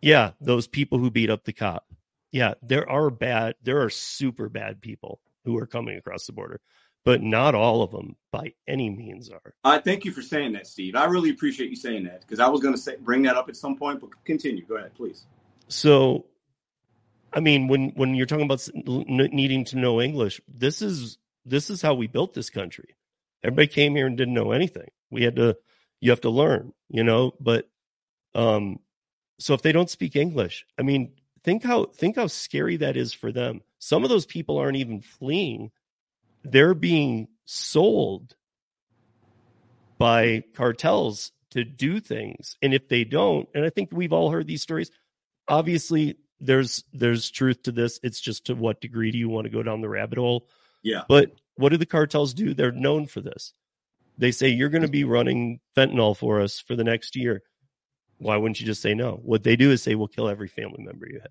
yeah, 0.00 0.32
those 0.40 0.66
people 0.66 0.98
who 0.98 1.10
beat 1.10 1.30
up 1.30 1.44
the 1.44 1.52
cop. 1.52 1.86
Yeah, 2.30 2.54
there 2.62 2.88
are 2.88 3.10
bad, 3.10 3.54
there 3.62 3.82
are 3.82 3.90
super 3.90 4.48
bad 4.48 4.80
people 4.80 5.20
who 5.44 5.56
are 5.56 5.66
coming 5.66 5.96
across 5.96 6.26
the 6.26 6.32
border, 6.32 6.60
but 7.04 7.22
not 7.22 7.54
all 7.54 7.82
of 7.82 7.90
them 7.90 8.16
by 8.30 8.52
any 8.66 8.90
means 8.90 9.30
are. 9.30 9.54
I 9.64 9.78
thank 9.78 10.04
you 10.04 10.12
for 10.12 10.20
saying 10.20 10.52
that, 10.52 10.66
Steve. 10.66 10.94
I 10.94 11.06
really 11.06 11.30
appreciate 11.30 11.70
you 11.70 11.76
saying 11.76 12.04
that 12.04 12.20
because 12.20 12.38
I 12.38 12.48
was 12.48 12.60
going 12.60 12.74
to 12.74 12.80
say 12.80 12.96
bring 13.00 13.22
that 13.22 13.36
up 13.36 13.48
at 13.48 13.56
some 13.56 13.76
point, 13.76 14.00
but 14.00 14.10
continue. 14.24 14.64
Go 14.66 14.76
ahead, 14.76 14.94
please. 14.94 15.24
So, 15.68 16.26
I 17.32 17.40
mean, 17.40 17.68
when 17.68 17.90
when 17.90 18.14
you're 18.14 18.26
talking 18.26 18.44
about 18.44 18.68
needing 18.74 19.64
to 19.66 19.78
know 19.78 20.00
English, 20.00 20.40
this 20.46 20.82
is 20.82 21.18
this 21.46 21.70
is 21.70 21.80
how 21.80 21.94
we 21.94 22.06
built 22.06 22.34
this 22.34 22.50
country. 22.50 22.94
Everybody 23.42 23.68
came 23.68 23.96
here 23.96 24.06
and 24.06 24.16
didn't 24.16 24.34
know 24.34 24.52
anything. 24.52 24.88
We 25.10 25.22
had 25.22 25.36
to 25.36 25.56
you 26.00 26.10
have 26.10 26.20
to 26.22 26.30
learn, 26.30 26.72
you 26.88 27.04
know, 27.04 27.32
but 27.40 27.68
um 28.34 28.80
so 29.38 29.54
if 29.54 29.62
they 29.62 29.72
don't 29.72 29.90
speak 29.90 30.16
English, 30.16 30.66
I 30.78 30.82
mean, 30.82 31.12
think 31.44 31.64
how 31.64 31.86
think 31.86 32.16
how 32.16 32.26
scary 32.26 32.78
that 32.78 32.96
is 32.96 33.12
for 33.12 33.32
them. 33.32 33.62
Some 33.78 34.04
of 34.04 34.10
those 34.10 34.26
people 34.26 34.58
aren't 34.58 34.76
even 34.76 35.00
fleeing. 35.00 35.70
They're 36.42 36.74
being 36.74 37.28
sold 37.44 38.34
by 39.98 40.44
cartels 40.54 41.32
to 41.50 41.64
do 41.64 42.00
things. 42.00 42.56
And 42.62 42.74
if 42.74 42.88
they 42.88 43.04
don't, 43.04 43.48
and 43.54 43.64
I 43.64 43.70
think 43.70 43.90
we've 43.92 44.12
all 44.12 44.30
heard 44.30 44.46
these 44.46 44.62
stories, 44.62 44.90
obviously 45.46 46.16
there's 46.40 46.84
there's 46.92 47.30
truth 47.30 47.62
to 47.64 47.72
this. 47.72 47.98
It's 48.02 48.20
just 48.20 48.46
to 48.46 48.54
what 48.54 48.80
degree 48.80 49.10
do 49.10 49.18
you 49.18 49.28
want 49.28 49.44
to 49.44 49.50
go 49.50 49.62
down 49.62 49.80
the 49.80 49.88
rabbit 49.88 50.18
hole? 50.18 50.48
Yeah. 50.82 51.02
But 51.08 51.32
what 51.56 51.70
do 51.70 51.76
the 51.76 51.86
cartels 51.86 52.34
do? 52.34 52.54
They're 52.54 52.72
known 52.72 53.06
for 53.06 53.20
this. 53.20 53.52
They 54.16 54.32
say 54.32 54.48
you're 54.48 54.68
going 54.68 54.82
to 54.82 54.88
be 54.88 55.04
running 55.04 55.60
fentanyl 55.76 56.16
for 56.16 56.40
us 56.40 56.58
for 56.60 56.74
the 56.76 56.84
next 56.84 57.16
year. 57.16 57.42
Why 58.18 58.36
wouldn't 58.36 58.60
you 58.60 58.66
just 58.66 58.82
say 58.82 58.94
no? 58.94 59.20
What 59.22 59.42
they 59.42 59.56
do 59.56 59.70
is 59.70 59.82
say 59.82 59.94
we'll 59.94 60.08
kill 60.08 60.28
every 60.28 60.48
family 60.48 60.82
member 60.82 61.06
you 61.06 61.20
have. 61.20 61.30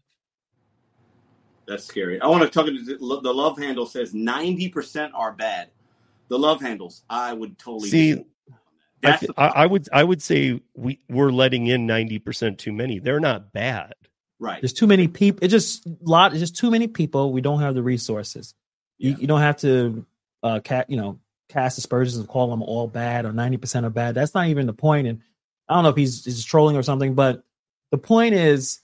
That's 1.67 1.83
scary. 1.83 2.19
I 2.21 2.27
want 2.27 2.43
to 2.43 2.49
talk 2.49 2.65
to 2.65 2.97
the 2.97 3.33
love 3.33 3.57
handle 3.57 3.85
says 3.85 4.13
90% 4.13 5.11
are 5.13 5.33
bad. 5.33 5.69
The 6.29 6.39
love 6.39 6.61
handles, 6.61 7.03
I 7.09 7.33
would 7.33 7.57
totally 7.57 7.89
see. 7.89 8.25
I, 9.03 9.19
I, 9.37 9.47
I, 9.47 9.65
would 9.65 9.87
I 9.93 10.03
would 10.03 10.21
say 10.21 10.61
we 10.75 10.99
we're 11.09 11.31
letting 11.31 11.67
in 11.67 11.87
90% 11.87 12.57
too 12.57 12.71
many. 12.71 12.99
They're 12.99 13.19
not 13.19 13.53
bad. 13.53 13.93
Right. 14.39 14.61
There's 14.61 14.73
too 14.73 14.87
many 14.87 15.07
people. 15.07 15.43
It's 15.43 15.51
just 15.51 15.85
lot. 16.01 16.31
It's 16.31 16.39
just 16.39 16.55
too 16.55 16.71
many 16.71 16.87
people. 16.87 17.31
We 17.31 17.41
don't 17.41 17.59
have 17.59 17.75
the 17.75 17.83
resources. 17.83 18.53
Yeah. 18.97 19.11
You, 19.11 19.17
you 19.21 19.27
don't 19.27 19.41
have 19.41 19.57
to, 19.57 20.05
uh, 20.43 20.59
cat. 20.61 20.89
You 20.89 20.97
know, 20.97 21.19
cast 21.49 21.77
aspersions 21.77 22.17
and 22.17 22.27
call 22.27 22.49
them 22.49 22.61
all 22.61 22.87
bad 22.87 23.25
or 23.25 23.31
90% 23.31 23.83
are 23.83 23.89
bad. 23.89 24.15
That's 24.15 24.33
not 24.33 24.47
even 24.47 24.65
the 24.65 24.73
point. 24.73 25.07
And 25.07 25.21
I 25.69 25.75
don't 25.75 25.83
know 25.83 25.89
if 25.89 25.97
he's, 25.97 26.23
he's 26.25 26.45
trolling 26.45 26.77
or 26.77 26.83
something, 26.83 27.13
but 27.13 27.43
the 27.91 27.97
point 27.97 28.35
is 28.35 28.79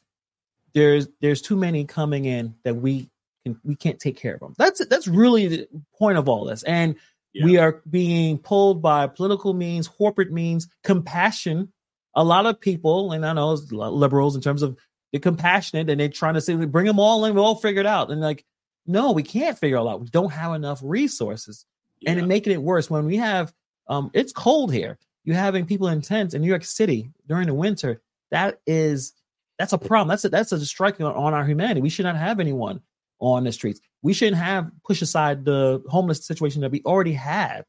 there's 0.74 1.08
there's 1.22 1.42
too 1.42 1.56
many 1.56 1.86
coming 1.86 2.26
in 2.26 2.56
that 2.64 2.76
we 2.76 3.10
can 3.46 3.60
we 3.64 3.76
can't 3.76 4.00
take 4.00 4.18
care 4.18 4.34
of 4.34 4.40
them. 4.40 4.54
That's 4.58 4.86
that's 4.88 5.08
really 5.08 5.48
the 5.48 5.68
point 5.98 6.18
of 6.18 6.28
all 6.28 6.46
this. 6.46 6.64
And 6.64 6.96
yeah. 7.34 7.46
we 7.46 7.58
are 7.58 7.82
being 7.90 8.38
pulled 8.38 8.82
by 8.82 9.08
political 9.08 9.54
means, 9.54 9.88
corporate 9.88 10.32
means, 10.32 10.68
compassion. 10.84 11.72
A 12.16 12.24
lot 12.24 12.46
of 12.46 12.60
people, 12.60 13.12
and 13.12 13.26
I 13.26 13.34
know 13.34 13.54
liberals 13.54 14.36
in 14.36 14.42
terms 14.42 14.62
of 14.62 14.78
they're 15.12 15.20
compassionate 15.20 15.90
and 15.90 16.00
they're 16.00 16.10
trying 16.10 16.36
to 16.36 16.42
say 16.42 16.54
bring 16.56 16.86
them 16.86 17.00
all 17.00 17.26
in, 17.26 17.34
we'll 17.34 17.46
all 17.46 17.56
figure 17.56 17.82
it 17.82 17.88
out. 17.88 18.12
And 18.12 18.22
like, 18.22 18.46
no, 18.86 19.12
we 19.12 19.24
can't 19.24 19.58
figure 19.58 19.78
it 19.78 19.88
out. 19.88 20.02
We 20.02 20.10
don't 20.10 20.32
have 20.32 20.54
enough 20.54 20.80
resources. 20.84 21.66
Yeah. 22.00 22.12
And 22.12 22.20
it 22.20 22.28
making 22.28 22.54
it 22.54 22.62
worse 22.62 22.90
when 22.90 23.06
we 23.06 23.18
have 23.18 23.54
um 23.88 24.12
it's 24.14 24.32
cold 24.32 24.74
here. 24.74 24.98
You 25.24 25.34
having 25.34 25.66
people 25.66 25.88
in 25.88 26.02
tents 26.02 26.34
in 26.34 26.42
New 26.42 26.48
York 26.48 26.66
City 26.66 27.10
during 27.28 27.48
the 27.48 27.54
winter. 27.54 28.02
That 28.32 28.60
is 28.68 29.14
that's 29.60 29.74
a 29.74 29.78
problem. 29.78 30.08
That's 30.10 30.26
a, 30.26 30.30
that's 30.30 30.52
a 30.52 30.66
strike 30.66 31.00
on 31.00 31.34
our 31.34 31.46
humanity. 31.46 31.82
We 31.82 31.90
should 31.90 32.06
not 32.06 32.18
have 32.18 32.40
anyone 32.40 32.82
on 33.20 33.44
the 33.44 33.52
streets. 33.52 33.80
We 34.02 34.14
shouldn't 34.14 34.38
have 34.38 34.70
push 34.84 35.02
aside 35.02 35.46
the 35.46 35.82
homeless 35.88 36.26
situation 36.26 36.62
that 36.62 36.72
we 36.72 36.82
already 36.86 37.14
have 37.14 37.66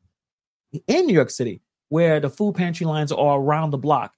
in 0.89 1.07
New 1.07 1.15
York 1.15 1.31
City, 1.31 1.61
where 1.91 2.19
the 2.19 2.31
food 2.31 2.57
pantry 2.57 2.87
lines 2.87 3.13
are 3.13 3.39
around 3.39 3.71
the 3.71 3.79
block. 3.79 4.15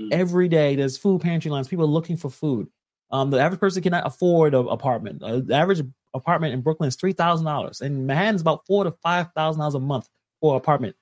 Mm. 0.00 0.08
Every 0.12 0.48
day, 0.48 0.74
there's 0.74 0.96
food 0.96 1.20
pantry 1.20 1.50
lines. 1.50 1.68
People 1.68 1.84
are 1.84 1.88
looking 1.88 2.16
for 2.16 2.30
food. 2.30 2.68
Um, 3.12 3.30
the 3.30 3.40
average 3.40 3.60
person 3.60 3.82
cannot 3.82 4.06
afford 4.06 4.54
an 4.54 4.66
apartment. 4.68 5.22
Uh, 5.22 5.40
the 5.40 5.54
average 5.54 5.82
apartment 6.14 6.54
in 6.54 6.60
Brooklyn 6.60 6.88
is 6.88 6.96
three 6.96 7.12
thousand 7.12 7.46
dollars, 7.46 7.80
and 7.80 8.06
Manhattan's 8.06 8.40
about 8.40 8.66
four 8.66 8.84
to 8.84 8.90
five 9.02 9.28
thousand 9.36 9.60
dollars 9.60 9.74
a 9.74 9.80
month 9.80 10.08
for 10.40 10.54
an 10.54 10.56
apartment. 10.58 10.96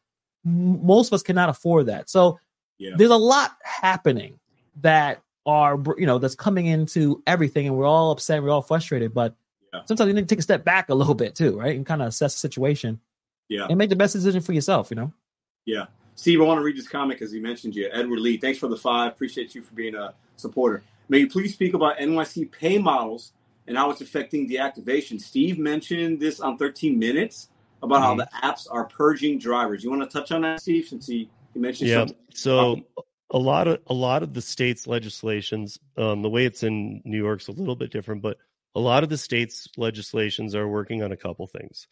Most 0.49 1.09
of 1.09 1.13
us 1.15 1.23
cannot 1.23 1.49
afford 1.49 1.87
that. 1.87 2.09
So 2.09 2.39
yeah. 2.79 2.93
there's 2.97 3.11
a 3.11 3.17
lot 3.17 3.57
happening 3.63 4.39
that 4.81 5.23
are 5.47 5.79
you 5.97 6.07
know 6.07 6.19
that's 6.19 6.35
coming 6.35 6.67
into 6.67 7.23
everything, 7.27 7.67
and 7.67 7.77
we're 7.77 7.87
all 7.87 8.11
upset, 8.11 8.43
we're 8.43 8.51
all 8.51 8.63
frustrated. 8.63 9.15
But 9.15 9.35
yeah. 9.73 9.81
sometimes 9.87 10.09
you 10.09 10.15
need 10.15 10.23
to 10.23 10.27
take 10.27 10.39
a 10.39 10.43
step 10.43 10.65
back 10.65 10.89
a 10.89 10.95
little 10.95 11.15
bit 11.15 11.35
too, 11.35 11.59
right, 11.59 11.75
and 11.75 11.87
kind 11.87 12.03
of 12.03 12.09
assess 12.09 12.35
the 12.35 12.41
situation. 12.41 13.01
Yeah, 13.49 13.67
and 13.69 13.79
make 13.79 13.91
the 13.91 13.97
best 13.97 14.13
decision 14.13 14.41
for 14.41 14.53
yourself. 14.53 14.91
You 14.91 14.97
know. 14.97 15.13
Yeah. 15.65 15.87
Steve, 16.15 16.41
I 16.41 16.45
want 16.45 16.59
to 16.59 16.65
read 16.65 16.77
this 16.77 16.89
comment 16.89 17.17
because 17.17 17.33
he 17.33 17.39
mentioned 17.39 17.77
you. 17.77 17.89
Edward 17.93 18.19
Lee, 18.19 18.39
thanks 18.39 18.59
for 18.59 18.67
the 18.67 18.77
five. 18.77 19.13
Appreciate 19.13 19.55
you 19.55 19.63
for 19.63 19.73
being 19.75 19.95
a 19.95 20.15
supporter. 20.35 20.83
May 21.09 21.19
you 21.19 21.29
please 21.29 21.55
speak 21.55 21.75
about 21.75 21.99
NYC 21.99 22.51
pay 22.51 22.77
models 22.77 23.33
and 23.69 23.77
how 23.77 23.91
it's 23.91 24.01
affecting 24.01 24.49
deactivation. 24.49 25.21
Steve 25.21 25.61
mentioned 25.61 26.19
this 26.19 26.41
on 26.41 26.59
13 26.59 26.99
Minutes 26.99 27.51
about 27.83 27.97
mm-hmm. 27.97 28.03
how 28.03 28.15
the 28.17 28.29
apps 28.43 28.67
are 28.71 28.85
purging 28.85 29.39
drivers. 29.39 29.85
You 29.85 29.91
want 29.91 30.03
to 30.03 30.09
touch 30.09 30.33
on 30.33 30.43
that, 30.43 30.61
Steve, 30.61 30.87
since 30.87 31.07
he, 31.07 31.31
he 31.53 31.61
mentioned 31.61 31.91
yeah. 31.91 31.99
Something? 31.99 32.17
So 32.35 32.83
a 33.31 33.39
lot 33.39 33.69
of 33.69 33.81
a 33.87 33.95
lot 33.95 34.23
of 34.23 34.35
the 34.35 34.43
states' 34.43 34.87
legislations, 34.87 35.79
um, 35.97 36.23
the 36.23 36.31
way 36.31 36.45
it's 36.45 36.63
in 36.63 37.03
New 37.05 37.19
York's 37.19 37.49
a 37.49 37.53
little 37.53 37.77
bit 37.77 37.91
different, 37.91 38.23
but 38.23 38.39
a 38.75 38.81
lot 38.81 39.03
of 39.03 39.09
the 39.09 39.19
states' 39.19 39.69
legislations 39.77 40.55
are 40.55 40.69
working 40.69 41.03
on 41.03 41.13
a 41.13 41.17
couple 41.17 41.47
things. 41.47 41.89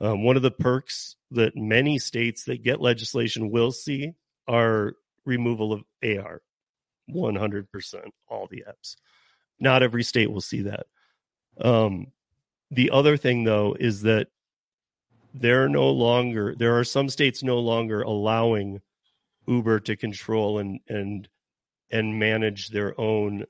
Um, 0.00 0.24
one 0.24 0.36
of 0.36 0.42
the 0.42 0.50
perks 0.50 1.16
that 1.32 1.56
many 1.56 1.98
states 1.98 2.44
that 2.44 2.62
get 2.62 2.80
legislation 2.80 3.50
will 3.50 3.72
see 3.72 4.14
are 4.46 4.94
removal 5.24 5.72
of 5.72 5.82
AR, 6.02 6.42
one 7.06 7.34
hundred 7.34 7.70
percent, 7.70 8.14
all 8.28 8.46
the 8.50 8.64
apps. 8.68 8.96
Not 9.60 9.82
every 9.82 10.04
state 10.04 10.30
will 10.30 10.40
see 10.40 10.62
that. 10.62 10.86
Um, 11.60 12.12
the 12.70 12.90
other 12.90 13.16
thing, 13.16 13.44
though, 13.44 13.76
is 13.78 14.02
that 14.02 14.28
they're 15.34 15.68
no 15.68 15.90
longer. 15.90 16.54
There 16.56 16.78
are 16.78 16.84
some 16.84 17.08
states 17.08 17.42
no 17.42 17.58
longer 17.58 18.02
allowing 18.02 18.80
Uber 19.46 19.80
to 19.80 19.96
control 19.96 20.58
and 20.58 20.80
and 20.88 21.28
and 21.90 22.18
manage 22.18 22.68
their 22.68 22.98
own 23.00 23.44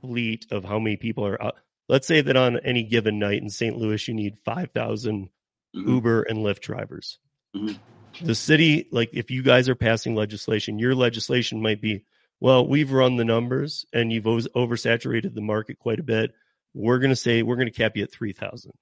fleet 0.00 0.46
of 0.50 0.64
how 0.64 0.78
many 0.78 0.96
people 0.96 1.26
are 1.26 1.42
out. 1.42 1.56
Let's 1.88 2.06
say 2.06 2.20
that 2.20 2.36
on 2.36 2.58
any 2.60 2.82
given 2.82 3.18
night 3.18 3.42
in 3.42 3.50
St. 3.50 3.76
Louis, 3.76 4.08
you 4.08 4.14
need 4.14 4.38
5,000 4.44 5.28
mm-hmm. 5.76 5.88
Uber 5.88 6.22
and 6.22 6.38
Lyft 6.38 6.60
drivers. 6.60 7.18
Mm-hmm. 7.54 8.26
The 8.26 8.34
city, 8.34 8.88
like 8.90 9.10
if 9.12 9.30
you 9.30 9.42
guys 9.42 9.68
are 9.68 9.74
passing 9.74 10.14
legislation, 10.14 10.78
your 10.78 10.94
legislation 10.94 11.60
might 11.60 11.80
be, 11.80 12.04
well, 12.40 12.66
we've 12.66 12.92
run 12.92 13.16
the 13.16 13.24
numbers 13.24 13.84
and 13.92 14.10
you've 14.10 14.24
oversaturated 14.24 15.34
the 15.34 15.42
market 15.42 15.78
quite 15.78 16.00
a 16.00 16.04
bit. 16.04 16.32
We're 16.74 16.98
going 16.98 17.10
to 17.10 17.16
say 17.16 17.42
we're 17.42 17.56
going 17.56 17.70
to 17.70 17.78
cap 17.78 17.96
you 17.96 18.04
at 18.04 18.12
3,000. 18.12 18.72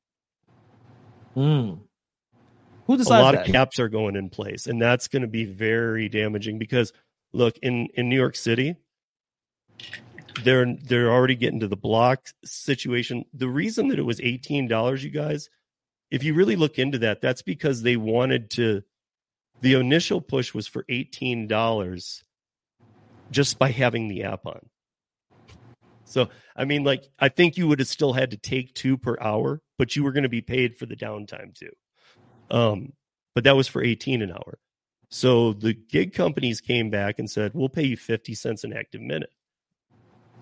Mm. 1.36 1.80
Who 2.86 2.96
decides 2.96 3.20
a 3.20 3.22
lot 3.22 3.34
that? 3.34 3.46
of 3.46 3.52
caps 3.52 3.78
are 3.78 3.88
going 3.88 4.16
in 4.16 4.28
place, 4.28 4.66
and 4.66 4.80
that's 4.80 5.08
going 5.08 5.22
to 5.22 5.28
be 5.28 5.44
very 5.44 6.08
damaging 6.08 6.58
because 6.58 6.92
look 7.32 7.58
in 7.58 7.88
in 7.94 8.08
New 8.08 8.16
York 8.16 8.36
City, 8.36 8.76
they're 10.42 10.74
they're 10.84 11.10
already 11.10 11.34
getting 11.34 11.60
to 11.60 11.68
the 11.68 11.76
block 11.76 12.26
situation. 12.44 13.24
The 13.32 13.48
reason 13.48 13.88
that 13.88 13.98
it 13.98 14.04
was 14.04 14.20
eighteen 14.20 14.68
dollars, 14.68 15.02
you 15.02 15.10
guys, 15.10 15.48
if 16.10 16.22
you 16.24 16.34
really 16.34 16.56
look 16.56 16.78
into 16.78 16.98
that, 16.98 17.20
that's 17.20 17.42
because 17.42 17.82
they 17.82 17.96
wanted 17.96 18.50
to. 18.52 18.82
The 19.60 19.74
initial 19.74 20.20
push 20.20 20.52
was 20.52 20.66
for 20.66 20.84
eighteen 20.90 21.46
dollars, 21.46 22.22
just 23.30 23.58
by 23.58 23.70
having 23.70 24.08
the 24.08 24.24
app 24.24 24.44
on. 24.44 24.68
So 26.04 26.28
I 26.54 26.66
mean, 26.66 26.84
like 26.84 27.04
I 27.18 27.30
think 27.30 27.56
you 27.56 27.66
would 27.68 27.78
have 27.78 27.88
still 27.88 28.12
had 28.12 28.32
to 28.32 28.36
take 28.36 28.74
two 28.74 28.98
per 28.98 29.16
hour, 29.20 29.62
but 29.78 29.96
you 29.96 30.04
were 30.04 30.12
going 30.12 30.24
to 30.24 30.28
be 30.28 30.42
paid 30.42 30.76
for 30.76 30.84
the 30.84 30.96
downtime 30.96 31.54
too. 31.54 31.70
Um, 32.50 32.92
but 33.34 33.44
that 33.44 33.56
was 33.56 33.68
for 33.68 33.82
18 33.82 34.22
an 34.22 34.32
hour. 34.32 34.58
So 35.08 35.52
the 35.52 35.74
gig 35.74 36.12
companies 36.12 36.60
came 36.60 36.90
back 36.90 37.18
and 37.18 37.30
said, 37.30 37.52
we'll 37.54 37.68
pay 37.68 37.84
you 37.84 37.96
50 37.96 38.34
cents 38.34 38.64
an 38.64 38.72
active 38.72 39.00
minute, 39.00 39.30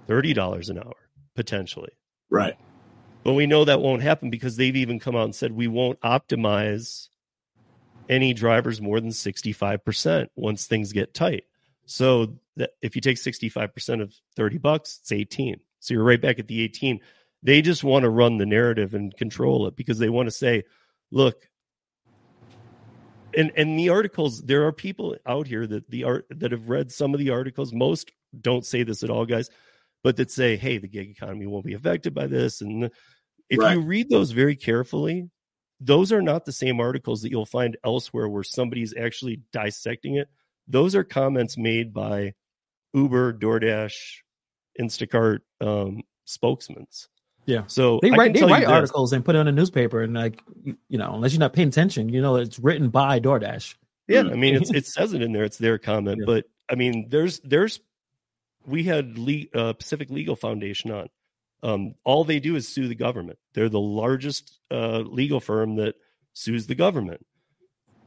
$30 0.08 0.70
an 0.70 0.78
hour, 0.78 0.94
potentially. 1.34 1.92
Right. 2.30 2.56
But 3.22 3.34
we 3.34 3.46
know 3.46 3.64
that 3.64 3.80
won't 3.80 4.02
happen 4.02 4.30
because 4.30 4.56
they've 4.56 4.76
even 4.76 4.98
come 4.98 5.14
out 5.14 5.24
and 5.24 5.34
said 5.34 5.52
we 5.52 5.68
won't 5.68 6.00
optimize 6.00 7.08
any 8.08 8.34
drivers 8.34 8.80
more 8.80 9.00
than 9.00 9.10
65% 9.10 10.28
once 10.36 10.66
things 10.66 10.92
get 10.92 11.14
tight. 11.14 11.44
So 11.86 12.34
that 12.56 12.70
if 12.80 12.96
you 12.96 13.02
take 13.02 13.16
65% 13.16 14.02
of 14.02 14.14
30 14.36 14.58
bucks, 14.58 14.98
it's 15.00 15.12
18. 15.12 15.60
So 15.80 15.94
you're 15.94 16.02
right 16.02 16.20
back 16.20 16.38
at 16.38 16.48
the 16.48 16.62
18. 16.62 17.00
They 17.42 17.62
just 17.62 17.84
want 17.84 18.04
to 18.04 18.10
run 18.10 18.38
the 18.38 18.46
narrative 18.46 18.94
and 18.94 19.16
control 19.16 19.66
it 19.66 19.76
because 19.76 19.98
they 19.98 20.08
want 20.08 20.28
to 20.28 20.30
say, 20.30 20.64
look, 21.10 21.48
and 23.36 23.52
and 23.56 23.78
the 23.78 23.88
articles 23.88 24.42
there 24.42 24.66
are 24.66 24.72
people 24.72 25.16
out 25.26 25.46
here 25.46 25.66
that 25.66 25.88
the 25.90 26.04
art 26.04 26.26
that 26.30 26.52
have 26.52 26.68
read 26.68 26.90
some 26.90 27.14
of 27.14 27.20
the 27.20 27.30
articles 27.30 27.72
most 27.72 28.12
don't 28.40 28.64
say 28.64 28.82
this 28.82 29.02
at 29.02 29.10
all 29.10 29.26
guys 29.26 29.50
but 30.02 30.16
that 30.16 30.30
say 30.30 30.56
hey 30.56 30.78
the 30.78 30.88
gig 30.88 31.10
economy 31.10 31.46
won't 31.46 31.64
be 31.64 31.74
affected 31.74 32.14
by 32.14 32.26
this 32.26 32.60
and 32.60 32.90
if 33.48 33.58
right. 33.58 33.74
you 33.74 33.80
read 33.80 34.08
those 34.08 34.30
very 34.30 34.56
carefully 34.56 35.28
those 35.84 36.12
are 36.12 36.22
not 36.22 36.44
the 36.44 36.52
same 36.52 36.78
articles 36.80 37.22
that 37.22 37.30
you'll 37.30 37.44
find 37.44 37.76
elsewhere 37.84 38.28
where 38.28 38.44
somebody's 38.44 38.94
actually 38.96 39.40
dissecting 39.52 40.14
it. 40.16 40.28
Those 40.68 40.94
are 40.94 41.02
comments 41.02 41.58
made 41.58 41.92
by 41.92 42.34
Uber, 42.94 43.34
DoorDash, 43.34 43.96
Instacart 44.80 45.40
um, 45.60 46.02
spokesmen. 46.24 46.86
Yeah. 47.46 47.64
So 47.66 47.98
They 48.02 48.10
write 48.10 48.34
they 48.34 48.42
write 48.44 48.60
this. 48.60 48.68
articles 48.68 49.12
and 49.12 49.24
put 49.24 49.34
it 49.34 49.38
on 49.38 49.48
a 49.48 49.52
newspaper 49.52 50.02
and 50.02 50.14
like 50.14 50.42
you, 50.64 50.76
know, 50.90 51.14
unless 51.14 51.32
you're 51.32 51.40
not 51.40 51.52
paying 51.52 51.68
attention, 51.68 52.08
you 52.08 52.20
know 52.22 52.36
it's 52.36 52.58
written 52.58 52.88
by 52.88 53.18
DoorDash. 53.20 53.74
Yeah. 54.08 54.20
I 54.20 54.34
mean, 54.34 54.54
it's, 54.54 54.70
it 54.74 54.86
says 54.86 55.12
it 55.12 55.22
in 55.22 55.32
there. 55.32 55.44
It's 55.44 55.58
their 55.58 55.78
comment, 55.78 56.18
Yeah. 56.20 56.26
but 56.26 56.44
I 56.70 56.74
mean, 56.76 57.08
there's 57.08 57.40
there's 57.40 57.80
we 58.66 58.84
had 58.84 59.18
Le- 59.18 59.46
uh, 59.54 59.72
Pacific 59.72 60.08
Legal 60.10 60.36
Foundation 60.36 60.90
on. 60.92 61.08
Um, 61.64 61.94
all 62.04 62.24
they 62.24 62.40
do 62.40 62.56
is 62.56 62.68
sue 62.68 62.88
the 62.88 62.94
government. 62.96 63.38
They're 63.54 63.68
the 63.68 63.78
largest 63.80 64.58
uh, 64.70 64.98
legal 64.98 65.38
firm 65.40 65.76
that 65.76 65.94
sues 66.32 66.66
the 66.66 66.74
government. 66.74 67.24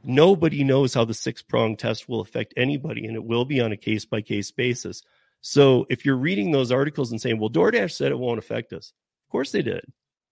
Nobody 0.04 0.62
knows 0.62 0.94
how 0.94 1.04
the 1.04 1.14
six 1.14 1.42
prong 1.42 1.76
test 1.76 2.08
will 2.08 2.20
affect 2.20 2.54
anybody, 2.56 3.06
and 3.06 3.16
it 3.16 3.24
will 3.24 3.44
be 3.44 3.60
on 3.60 3.72
a 3.72 3.76
case 3.76 4.04
by 4.04 4.20
case 4.20 4.50
basis. 4.50 5.02
So 5.40 5.86
if 5.88 6.04
you're 6.04 6.16
reading 6.16 6.50
those 6.52 6.70
articles 6.70 7.10
and 7.10 7.20
saying, 7.20 7.38
"Well, 7.38 7.50
DoorDash 7.50 7.92
said 7.92 8.12
it 8.12 8.18
won't 8.18 8.38
affect 8.38 8.72
us," 8.72 8.92
of 9.26 9.30
course 9.30 9.50
they 9.50 9.62
did. 9.62 9.84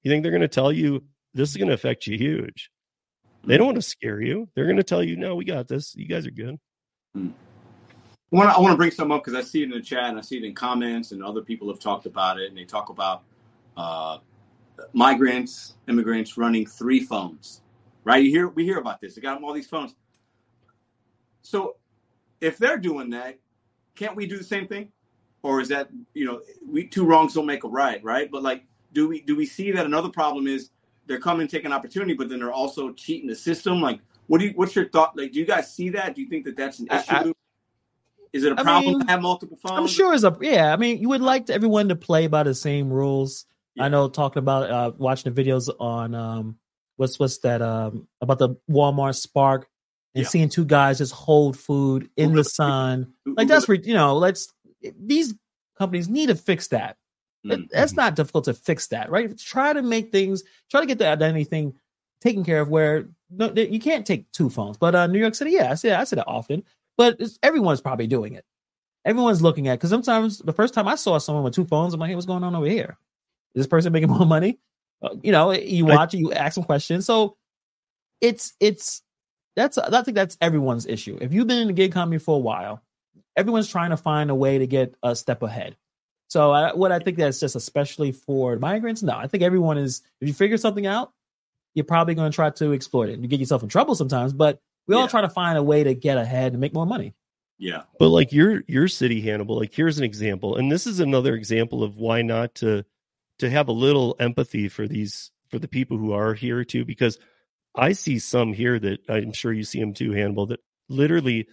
You 0.03 0.11
think 0.11 0.23
they're 0.23 0.33
going 0.33 0.43
to 0.43 0.49
tell 0.49 0.73
you 0.73 1.05
this 1.33 1.51
is 1.51 1.57
going 1.57 1.69
to 1.69 1.75
affect 1.75 2.07
you 2.07 2.17
huge? 2.17 2.71
They 3.45 3.57
don't 3.57 3.67
want 3.67 3.77
to 3.77 3.83
scare 3.83 4.21
you. 4.21 4.49
They're 4.55 4.67
going 4.67 4.77
to 4.77 4.83
tell 4.83 5.03
you, 5.03 5.17
no, 5.17 5.35
we 5.35 5.45
got 5.45 5.69
this. 5.69 5.95
You 5.95 6.07
guys 6.07 6.27
are 6.27 6.31
good. 6.31 6.59
I 7.17 8.37
want 8.37 8.51
to 8.51 8.57
I 8.57 8.61
want 8.61 8.73
to 8.73 8.77
bring 8.77 8.91
some 8.91 9.13
up 9.13 9.25
because 9.25 9.39
I 9.39 9.47
see 9.47 9.63
it 9.63 9.67
in 9.67 9.71
the 9.71 9.81
chat 9.81 10.05
and 10.05 10.19
I 10.19 10.23
see 10.23 10.39
it 10.39 10.45
in 10.45 10.55
comments 10.55 11.13
and 11.13 11.23
other 11.23 11.43
people 11.43 11.69
have 11.69 11.79
talked 11.79 12.07
about 12.07 12.41
it 12.41 12.49
and 12.49 12.57
they 12.57 12.65
talk 12.65 12.89
about 12.89 13.23
uh, 13.77 14.19
migrants, 14.93 15.75
immigrants 15.89 16.37
running 16.37 16.67
three 16.67 17.01
phones, 17.01 17.63
right? 18.03 18.23
You 18.25 18.31
hear 18.31 18.49
we 18.49 18.65
hear 18.65 18.79
about 18.79 19.01
this. 19.01 19.15
They 19.15 19.21
got 19.21 19.35
them 19.35 19.45
all 19.45 19.53
these 19.53 19.69
phones. 19.69 19.95
So 21.43 21.77
if 22.41 22.59
they're 22.59 22.79
doing 22.79 23.11
that, 23.11 23.39
can't 23.95 24.17
we 24.17 24.27
do 24.27 24.39
the 24.39 24.45
same 24.45 24.67
thing? 24.67 24.91
Or 25.43 25.61
is 25.61 25.69
that 25.69 25.91
you 26.15 26.25
know 26.25 26.41
we 26.67 26.87
two 26.87 27.05
wrongs 27.05 27.35
don't 27.35 27.47
make 27.47 27.65
a 27.65 27.69
right, 27.69 28.03
right? 28.03 28.31
But 28.31 28.43
like, 28.43 28.65
do 28.95 29.09
we 29.09 29.21
do 29.21 29.37
we 29.37 29.45
see 29.45 29.73
that 29.73 29.85
another 29.85 30.09
problem 30.09 30.47
is 30.47 30.71
they're 31.07 31.21
coming 31.21 31.47
take 31.47 31.65
an 31.65 31.73
opportunity, 31.73 32.15
but 32.15 32.29
then 32.29 32.39
they're 32.39 32.53
also 32.53 32.93
cheating 32.93 33.29
the 33.29 33.35
system? 33.37 33.81
Like, 33.81 34.01
what 34.29 34.39
do 34.39 34.47
you 34.47 34.53
what's 34.55 34.75
your 34.75 34.89
thought? 34.89 35.17
Like, 35.17 35.33
do 35.33 35.41
you 35.41 35.45
guys 35.47 35.75
see 35.75 35.91
that? 35.91 36.15
Do 36.15 36.23
you 36.23 36.29
think 36.29 36.45
that 36.47 36.57
that's 36.57 36.79
an 36.79 36.87
issue? 36.87 37.03
I- 37.09 37.33
is 38.33 38.43
it 38.43 38.51
a 38.51 38.57
problem 38.57 38.95
mean, 38.95 39.01
to 39.01 39.07
have 39.07 39.23
multiple 39.23 39.57
phones? 39.57 39.79
I'm 39.79 39.87
sure 39.87 40.13
it's 40.13 40.25
a 40.25 40.37
yeah. 40.41 40.73
I 40.73 40.77
mean, 40.77 40.99
you 41.01 41.09
would 41.11 41.21
like 41.21 41.49
everyone 41.51 41.91
to 41.91 41.97
play 41.97 42.27
by 42.27 42.43
the 42.43 42.55
same 42.55 42.93
rules. 42.93 43.47
Yeah. 43.77 43.85
I 43.85 43.89
know 43.89 44.09
talking 44.09 44.41
about 44.41 44.71
uh 44.71 44.93
watching 44.97 45.33
the 45.33 45.45
videos 45.45 45.69
on 45.79 46.17
um 46.17 46.59
what's 46.97 47.17
what's 47.19 47.39
that 47.39 47.63
um 47.63 48.09
about 48.21 48.41
the 48.41 48.57
Walmart 48.69 49.15
Spark 49.15 49.69
and 50.17 50.25
Yeah. 50.25 50.29
seeing 50.29 50.49
two 50.49 50.65
guys 50.65 50.99
just 50.99 51.13
hold 51.13 51.57
food 51.57 52.11
in 52.17 52.35
the 52.35 52.43
sun. 52.43 53.13
Like 53.25 53.47
that's 53.47 53.69
re- 53.69 53.81
you 53.85 53.95
know, 53.95 54.17
let's 54.17 54.53
these 54.99 55.35
companies 55.79 56.09
need 56.09 56.27
to 56.27 56.35
fix 56.35 56.69
that. 56.69 56.97
That- 57.45 57.61
Mm. 57.61 57.69
That's 57.71 57.93
not 57.95 58.17
difficult 58.17 58.45
to 58.47 58.55
fix 58.55 58.87
that, 58.89 59.11
right? 59.11 59.37
Try 59.39 59.73
to 59.73 59.83
make 59.83 60.11
things, 60.13 60.43
try 60.71 60.81
to 60.81 60.87
get 60.87 60.99
the 60.99 61.07
identity 61.09 61.45
thing 61.45 61.75
taken 62.21 62.45
care 62.45 62.61
of. 62.61 62.69
Where 62.71 63.09
no, 63.31 63.53
you 63.53 63.79
can't 63.81 64.07
take 64.07 64.31
two 64.33 64.49
phones, 64.49 64.77
but 64.79 64.95
uh, 64.95 65.07
New 65.07 65.19
York 65.19 65.35
City, 65.35 65.51
yeah, 65.53 65.71
I 65.71 65.75
say 65.75 65.93
I 65.93 66.05
say 66.05 66.17
that 66.17 66.27
often, 66.29 66.65
but 66.97 67.17
it's, 67.21 67.39
everyone's 67.43 67.81
probably 67.81 68.07
doing 68.07 68.35
it. 68.35 68.45
Everyone's 69.05 69.43
looking 69.43 69.69
at 69.69 69.79
because 69.79 69.91
sometimes 69.91 70.39
the 70.39 70.53
first 70.55 70.73
time 70.73 70.89
I 70.89 70.95
saw 70.95 71.19
someone 71.19 71.45
with 71.45 71.55
two 71.55 71.67
phones, 71.67 71.93
I'm 71.93 72.01
like, 72.01 72.09
hey, 72.09 72.15
what's 72.15 72.27
going 72.27 72.43
on 72.45 72.55
over 72.55 72.67
here? 72.67 72.97
Is 73.55 73.61
this 73.61 73.67
person 73.67 73.93
making 73.93 74.09
more 74.17 74.25
money? 74.27 74.59
Uh, 75.03 75.11
you 75.23 75.33
know, 75.33 75.53
you 75.53 75.85
watch 75.85 76.15
it, 76.15 76.19
you 76.19 76.33
ask 76.33 76.55
some 76.55 76.65
questions, 76.65 77.05
so 77.05 77.37
it's 78.23 78.55
it's 78.61 79.03
that's 79.57 79.77
I 79.77 80.03
think 80.03 80.15
that's 80.15 80.39
everyone's 80.41 80.87
issue. 80.87 81.19
If 81.21 81.33
you've 81.35 81.47
been 81.47 81.59
in 81.59 81.67
the 81.67 81.73
gig 81.75 81.91
economy 81.91 82.19
for 82.19 82.37
a 82.37 82.41
while, 82.41 82.83
everyone's 83.37 83.69
trying 83.69 83.91
to 83.91 83.97
find 83.99 84.31
a 84.31 84.35
way 84.35 84.57
to 84.59 84.67
get 84.67 84.95
a 85.03 85.15
step 85.15 85.43
ahead. 85.43 85.77
So 86.29 86.51
I, 86.53 86.75
what 86.75 86.91
I 86.91 86.99
think 86.99 87.19
that's 87.19 87.41
just 87.41 87.55
especially 87.55 88.13
for 88.13 88.57
migrants. 88.59 89.03
No, 89.03 89.17
I 89.17 89.27
think 89.27 89.43
everyone 89.43 89.79
is. 89.79 90.03
If 90.21 90.29
you 90.29 90.35
figure 90.35 90.57
something 90.57 90.87
out, 90.87 91.13
you're 91.75 91.85
probably 91.85 92.15
going 92.15 92.31
to 92.31 92.35
try 92.35 92.51
to 92.51 92.73
exploit 92.73 93.09
it. 93.09 93.19
You 93.19 93.29
get 93.29 93.41
yourself 93.41 93.63
in 93.63 93.69
trouble 93.69 93.95
sometimes, 93.95 94.33
but 94.33 94.61
we 94.87 94.95
all 94.95 95.09
try 95.09 95.21
to 95.21 95.29
find 95.29 95.59
a 95.59 95.63
way 95.63 95.85
to 95.85 95.95
get 95.95 96.19
ahead 96.19 96.53
and 96.53 96.61
make 96.61 96.75
more 96.75 96.87
money. 96.87 97.15
Yeah. 97.59 97.83
But 97.99 98.09
like 98.09 98.33
your 98.33 98.63
your 98.67 98.89
city, 98.89 99.21
Hannibal, 99.21 99.59
like 99.59 99.73
here's 99.73 99.99
an 99.99 100.05
example, 100.05 100.57
and 100.57 100.71
this 100.73 100.87
is 100.87 101.01
another 101.01 101.35
example 101.35 101.83
of 101.83 101.97
why 101.97 102.23
not 102.23 102.55
to 102.57 102.85
to 103.39 103.51
have 103.51 103.69
a 103.69 103.73
little 103.73 104.17
empathy 104.19 104.69
for 104.69 104.87
these 104.89 105.31
for 105.49 105.59
the 105.59 105.69
people 105.69 105.97
who 105.97 106.13
are 106.13 106.35
here 106.35 106.65
too, 106.65 106.85
because 106.85 107.19
I 107.75 107.93
see 107.93 108.19
some 108.19 108.53
here 108.53 108.79
that 108.79 109.01
I'm 109.09 109.33
sure 109.33 109.53
you 109.53 109.65
see 109.65 109.81
them 109.81 109.95
too, 109.95 110.13
Hannibal, 110.13 110.47
that 110.47 110.61
literally 110.89 111.49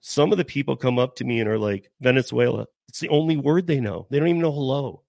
some 0.00 0.32
of 0.32 0.38
the 0.38 0.44
people 0.44 0.76
come 0.76 0.98
up 0.98 1.16
to 1.16 1.24
me 1.24 1.40
and 1.40 1.48
are 1.48 1.58
like, 1.58 1.90
Venezuela, 2.00 2.66
it's 2.92 3.00
the 3.00 3.08
only 3.08 3.38
word 3.38 3.66
they 3.66 3.80
know. 3.80 4.06
They 4.10 4.18
don't 4.18 4.28
even 4.28 4.42
know 4.42 4.52
hello. 4.52 5.02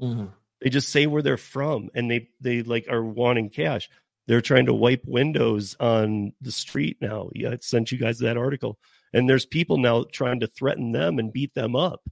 Mm-hmm. 0.00 0.26
They 0.60 0.70
just 0.70 0.90
say 0.90 1.08
where 1.08 1.20
they're 1.20 1.36
from 1.36 1.90
and 1.92 2.08
they 2.08 2.28
they 2.40 2.62
like 2.62 2.86
are 2.88 3.02
wanting 3.02 3.50
cash. 3.50 3.90
They're 4.28 4.40
trying 4.40 4.66
to 4.66 4.74
wipe 4.74 5.02
windows 5.04 5.74
on 5.80 6.32
the 6.40 6.52
street 6.52 6.98
now. 7.00 7.30
Yeah, 7.34 7.50
I 7.50 7.58
sent 7.60 7.90
you 7.90 7.98
guys 7.98 8.20
that 8.20 8.36
article. 8.36 8.78
And 9.12 9.28
there's 9.28 9.46
people 9.46 9.78
now 9.78 10.04
trying 10.04 10.38
to 10.40 10.46
threaten 10.46 10.92
them 10.92 11.18
and 11.18 11.32
beat 11.32 11.54
them 11.54 11.74
up 11.74 12.08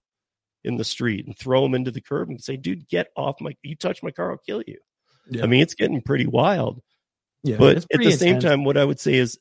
in 0.65 0.77
the 0.77 0.83
street 0.83 1.25
and 1.25 1.39
throw 1.39 1.63
them 1.63 1.77
into 1.77 1.93
the 1.93 2.01
curb 2.01 2.29
and 2.29 2.43
say, 2.43 2.57
dude, 2.57 2.89
get 2.89 3.13
off 3.17 3.41
my 3.41 3.57
you 3.63 3.77
touch 3.77 4.03
my 4.03 4.11
car, 4.11 4.33
I'll 4.33 4.39
kill 4.39 4.65
you. 4.67 4.79
Yeah. 5.31 5.45
I 5.45 5.47
mean, 5.47 5.61
it's 5.61 5.75
getting 5.75 6.03
pretty 6.03 6.27
wild. 6.27 6.83
Yeah, 7.45 7.59
but 7.59 7.77
at 7.77 7.83
the 7.83 7.95
pretty 7.95 8.11
same 8.11 8.41
time, 8.41 8.65
what 8.65 8.77
I 8.77 8.85
would 8.85 8.99
say 8.99 9.15
is 9.15 9.39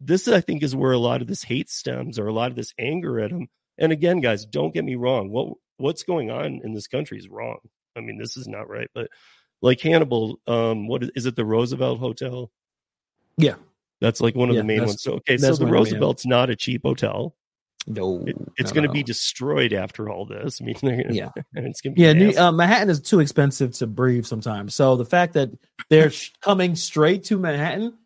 this 0.00 0.26
I 0.26 0.40
think 0.40 0.62
is 0.62 0.74
where 0.74 0.92
a 0.92 0.98
lot 0.98 1.20
of 1.20 1.28
this 1.28 1.42
hate 1.42 1.68
stems 1.68 2.18
or 2.18 2.28
a 2.28 2.32
lot 2.32 2.50
of 2.50 2.56
this 2.56 2.72
anger 2.78 3.20
at 3.20 3.28
them. 3.28 3.48
And 3.78 3.92
again, 3.92 4.20
guys, 4.20 4.44
don't 4.44 4.74
get 4.74 4.84
me 4.84 4.94
wrong. 4.94 5.30
What 5.30 5.54
what's 5.78 6.02
going 6.02 6.30
on 6.30 6.60
in 6.62 6.74
this 6.74 6.86
country 6.86 7.18
is 7.18 7.28
wrong. 7.28 7.58
I 7.96 8.00
mean, 8.00 8.18
this 8.18 8.36
is 8.36 8.46
not 8.46 8.68
right. 8.68 8.88
But 8.94 9.08
like 9.60 9.80
Hannibal, 9.80 10.38
um, 10.46 10.88
what 10.88 11.02
is, 11.02 11.10
is 11.14 11.26
it 11.26 11.36
the 11.36 11.44
Roosevelt 11.44 11.98
Hotel? 11.98 12.50
Yeah. 13.36 13.54
That's 14.00 14.20
like 14.20 14.34
one 14.34 14.50
of 14.50 14.56
Yeah, 14.56 14.62
the 14.62 14.66
main 14.66 14.84
ones. 14.84 15.02
So 15.02 15.14
okay, 15.14 15.36
so 15.36 15.54
the 15.54 15.64
one 15.64 15.74
of 15.74 15.74
them, 15.74 15.74
yeah. 15.74 15.78
Roosevelt's 15.78 16.26
not 16.26 16.50
a 16.50 16.56
cheap 16.56 16.82
hotel. 16.84 17.36
no, 17.86 18.24
It, 18.26 18.36
it's 18.56 18.72
going 18.72 18.86
to 18.86 18.92
be 18.92 19.02
destroyed 19.02 19.72
after 19.72 20.10
all 20.10 20.26
this. 20.26 20.60
I 20.60 20.64
mean, 20.64 20.76
they're 20.82 21.02
gonna, 21.04 21.14
Yeah. 21.14 21.30
it's 21.54 21.80
going 21.80 21.94
to 21.94 21.96
be 21.96 22.02
Yeah, 22.02 22.12
New, 22.12 22.36
uh, 22.36 22.50
Manhattan 22.50 22.90
is 22.90 23.00
too 23.00 23.20
expensive 23.20 23.72
to 23.74 23.86
breathe 23.86 24.26
sometimes. 24.26 24.74
So 24.74 24.96
the 24.96 25.04
fact 25.04 25.34
that 25.34 25.50
they're 25.88 26.10
coming 26.40 26.74
straight 26.74 27.24
to 27.24 27.38
Manhattan, 27.38 27.96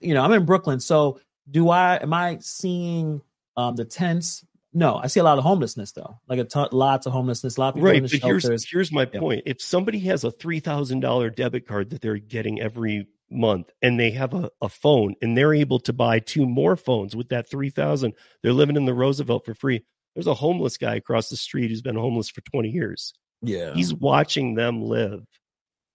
you 0.00 0.14
know, 0.14 0.22
I'm 0.22 0.32
in 0.32 0.44
Brooklyn. 0.44 0.80
So 0.80 1.20
do 1.50 1.70
I? 1.70 1.96
Am 1.96 2.12
I 2.12 2.38
seeing 2.40 3.22
um, 3.56 3.76
the 3.76 3.84
tents? 3.84 4.44
No, 4.72 4.94
I 4.96 5.08
see 5.08 5.18
a 5.20 5.24
lot 5.24 5.36
of 5.38 5.44
homelessness 5.44 5.92
though. 5.92 6.20
Like 6.28 6.38
a 6.38 6.44
ton, 6.44 6.68
lots 6.72 7.06
of 7.06 7.12
homelessness. 7.12 7.56
A 7.56 7.60
lot 7.60 7.68
of 7.70 7.74
people 7.76 7.88
in 7.88 7.94
right 8.02 8.10
the 8.10 8.18
but 8.18 8.26
here's 8.26 8.42
shelters. 8.42 8.66
here's 8.70 8.92
my 8.92 9.08
Yeah. 9.12 9.18
point 9.20 9.42
if 9.46 9.60
somebody 9.60 9.98
has 10.00 10.22
a 10.24 10.30
$3000 10.30 11.34
debit 11.34 11.66
card 11.66 11.90
that 11.90 12.00
they're 12.00 12.18
getting 12.18 12.60
every 12.60 13.08
month 13.32 13.70
and 13.82 13.98
they 13.98 14.10
have 14.12 14.34
a, 14.34 14.50
a 14.60 14.68
phone 14.68 15.14
and 15.22 15.36
they're 15.36 15.54
able 15.54 15.78
to 15.80 15.92
buy 15.92 16.18
two 16.18 16.46
more 16.46 16.76
phones 16.76 17.14
with 17.14 17.28
that 17.28 17.48
3000 17.48 18.12
they're 18.42 18.52
living 18.52 18.74
in 18.76 18.84
the 18.86 18.94
roosevelt 18.94 19.44
for 19.44 19.54
free 19.54 19.84
there's 20.16 20.26
a 20.26 20.34
homeless 20.34 20.76
guy 20.76 20.96
across 20.96 21.28
the 21.28 21.36
street 21.36 21.68
who's 21.68 21.80
been 21.82 21.94
homeless 21.94 22.28
for 22.28 22.40
20 22.40 22.68
years 22.70 23.12
yeah, 23.42 23.72
he's 23.72 23.94
watching 23.94 24.54
them 24.56 24.82
live 24.82 25.24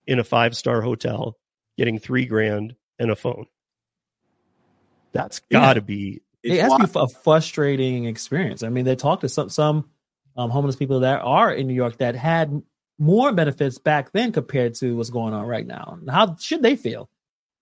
in 0.07 0.17
a 0.19 0.23
five 0.23 0.55
star 0.55 0.82
hotel 0.82 1.36
getting 1.78 1.99
three 1.99 2.26
grand 2.26 2.73
and 2.99 3.11
a 3.11 3.15
phone 3.17 3.45
That's 5.11 5.39
got 5.51 5.73
to 5.73 5.82
be 5.82 6.21
it 6.45 6.53
It's 6.53 6.61
has 6.61 6.71
to 6.73 6.87
be 6.87 6.91
wild. 6.93 7.11
a 7.11 7.13
frustrating 7.23 8.05
experience. 8.05 8.63
I 8.63 8.69
mean, 8.69 8.85
they 8.85 8.95
talked 8.95 9.21
to 9.21 9.29
some 9.29 9.49
some 9.49 9.89
um, 10.37 10.49
homeless 10.49 10.75
people 10.75 10.99
that 11.01 11.21
are 11.21 11.51
in 11.51 11.67
New 11.67 11.73
York 11.73 11.97
that 11.97 12.15
had 12.15 12.61
more 12.99 13.31
benefits 13.31 13.77
back 13.77 14.11
then 14.11 14.31
compared 14.31 14.75
to 14.75 14.95
what's 14.95 15.09
going 15.09 15.33
on 15.33 15.45
right 15.45 15.65
now. 15.65 15.97
How 16.07 16.35
should 16.39 16.61
they 16.61 16.75
feel? 16.75 17.09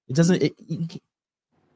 It 0.10 0.16
doesn't. 0.16 0.44
It, 0.44 0.54
you, 0.68 0.88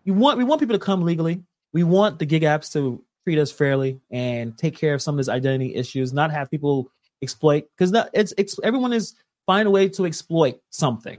you 0.04 0.14
want 0.14 0.38
we 0.38 0.44
want 0.44 0.60
people 0.60 0.76
to 0.78 0.84
come 0.84 1.04
legally. 1.04 1.44
We 1.74 1.84
want 1.84 2.20
the 2.20 2.26
gig 2.26 2.44
apps 2.44 2.72
to 2.74 3.04
treat 3.24 3.40
us 3.40 3.52
fairly 3.52 4.00
and 4.12 4.58
take 4.58 4.78
care 4.78 4.94
of 4.94 5.02
some 5.02 5.16
of 5.16 5.18
these 5.18 5.30
identity 5.30 5.76
issues. 5.76 6.14
Not 6.14 6.32
have 6.32 6.52
people 6.52 6.92
exploit 7.22 7.66
because 7.78 7.94
it's, 8.14 8.34
it's 8.38 8.60
everyone 8.64 8.94
is 8.94 9.16
find 9.46 9.68
a 9.68 9.72
way 9.72 9.88
to 9.90 10.06
exploit 10.06 10.60
something, 10.70 11.18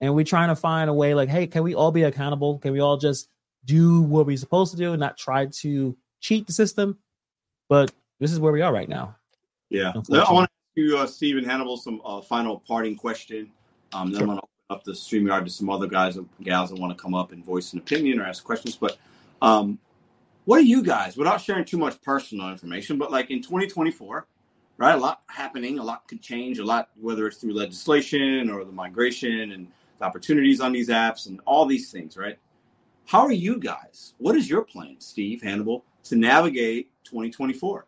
and 0.00 0.14
we're 0.14 0.24
trying 0.24 0.48
to 0.48 0.56
find 0.56 0.88
a 0.88 0.94
way 0.94 1.14
like, 1.14 1.28
hey, 1.28 1.46
can 1.46 1.62
we 1.62 1.74
all 1.74 1.92
be 1.92 2.04
accountable? 2.04 2.58
Can 2.58 2.72
we 2.72 2.80
all 2.80 2.96
just 2.96 3.28
do 3.66 4.00
what 4.00 4.26
we're 4.26 4.36
supposed 4.36 4.72
to 4.72 4.78
do 4.78 4.92
and 4.92 5.00
not 5.00 5.18
try 5.18 5.46
to 5.46 5.96
cheat 6.20 6.46
the 6.46 6.52
system? 6.52 6.98
But 7.68 7.92
this 8.18 8.32
is 8.32 8.40
where 8.40 8.52
we 8.52 8.62
are 8.62 8.72
right 8.72 8.88
now. 8.88 9.16
Yeah. 9.68 9.92
I 9.94 10.32
want 10.32 10.48
to 10.48 10.54
ask 10.54 10.76
you, 10.76 10.98
uh, 10.98 11.06
Stephen 11.06 11.44
Hannibal, 11.44 11.76
some 11.76 12.00
uh, 12.04 12.20
final 12.22 12.60
parting 12.60 12.96
question. 12.96 13.50
Um, 13.92 14.12
then 14.12 14.22
I'm 14.22 14.26
going 14.28 14.38
to 14.38 14.44
open 14.44 14.50
up 14.70 14.84
the 14.84 14.92
StreamYard 14.92 15.44
to 15.44 15.50
some 15.50 15.68
other 15.68 15.86
guys 15.86 16.16
and 16.16 16.28
gals 16.42 16.70
that 16.70 16.78
want 16.78 16.96
to 16.96 17.02
come 17.02 17.14
up 17.14 17.32
and 17.32 17.44
voice 17.44 17.72
an 17.72 17.80
opinion 17.80 18.20
or 18.20 18.24
ask 18.24 18.42
questions. 18.44 18.76
But 18.76 18.96
um, 19.42 19.78
what 20.44 20.58
are 20.58 20.64
you 20.64 20.82
guys, 20.82 21.16
without 21.16 21.40
sharing 21.40 21.64
too 21.64 21.78
much 21.78 22.00
personal 22.02 22.50
information, 22.50 22.98
but 22.98 23.10
like 23.10 23.30
in 23.30 23.42
2024, 23.42 24.26
right? 24.78 24.94
A 24.94 24.96
lot 24.96 25.22
happening, 25.28 25.78
a 25.78 25.84
lot 25.84 26.06
could 26.08 26.22
change, 26.22 26.58
a 26.58 26.64
lot, 26.64 26.90
whether 27.00 27.26
it's 27.26 27.38
through 27.38 27.54
legislation 27.54 28.48
or 28.50 28.64
the 28.64 28.72
migration 28.72 29.52
and 29.52 29.68
the 29.98 30.04
opportunities 30.04 30.60
on 30.60 30.72
these 30.72 30.88
apps 30.88 31.26
and 31.26 31.40
all 31.46 31.66
these 31.66 31.90
things, 31.90 32.16
right? 32.16 32.38
How 33.06 33.20
are 33.20 33.32
you 33.32 33.58
guys? 33.58 34.14
What 34.18 34.36
is 34.36 34.50
your 34.50 34.62
plan, 34.62 34.96
Steve 34.98 35.40
Hannibal, 35.42 35.84
to 36.04 36.16
navigate 36.16 36.90
2024? 37.04 37.86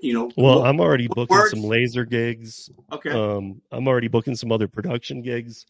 You 0.00 0.12
know, 0.12 0.30
well, 0.36 0.60
what, 0.60 0.68
I'm 0.68 0.80
already 0.80 1.06
booking 1.08 1.36
words? 1.36 1.50
some 1.50 1.62
laser 1.62 2.04
gigs. 2.04 2.68
Okay. 2.92 3.10
Um, 3.10 3.62
I'm 3.70 3.88
already 3.88 4.08
booking 4.08 4.34
some 4.34 4.52
other 4.52 4.68
production 4.68 5.22
gigs. 5.22 5.66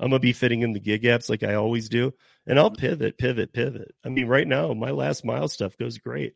I'm 0.00 0.10
gonna 0.10 0.20
be 0.20 0.32
fitting 0.32 0.62
in 0.62 0.72
the 0.72 0.80
gig 0.80 1.04
apps 1.04 1.30
like 1.30 1.42
I 1.42 1.54
always 1.54 1.88
do, 1.88 2.12
and 2.46 2.58
I'll 2.58 2.70
pivot, 2.70 3.18
pivot, 3.18 3.52
pivot. 3.52 3.94
I 4.04 4.10
mean, 4.10 4.26
right 4.26 4.46
now 4.46 4.74
my 4.74 4.90
last 4.90 5.24
mile 5.24 5.48
stuff 5.48 5.78
goes 5.78 5.98
great. 5.98 6.34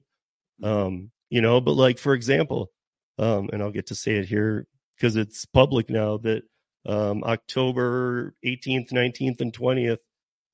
Mm-hmm. 0.62 0.86
Um, 0.86 1.10
you 1.30 1.42
know, 1.42 1.60
but 1.60 1.72
like 1.72 1.98
for 1.98 2.14
example, 2.14 2.70
um, 3.18 3.50
and 3.52 3.62
I'll 3.62 3.70
get 3.70 3.88
to 3.88 3.94
say 3.94 4.16
it 4.16 4.26
here 4.26 4.66
because 4.96 5.16
it's 5.16 5.44
public 5.44 5.90
now 5.90 6.18
that 6.18 6.44
um, 6.86 7.22
October 7.24 8.34
18th, 8.44 8.92
19th, 8.92 9.40
and 9.40 9.52
20th. 9.52 9.98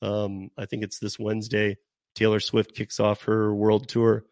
Um, 0.03 0.51
I 0.57 0.67
think 0.67 0.83
it's 0.85 0.99
this 0.99 1.19
Wednesday. 1.19 1.77
Taylor 2.15 2.41
Swift 2.41 2.75
kicks 2.75 3.01
off 3.01 3.23
her 3.25 3.55
world 3.55 3.89
tour, 3.89 4.25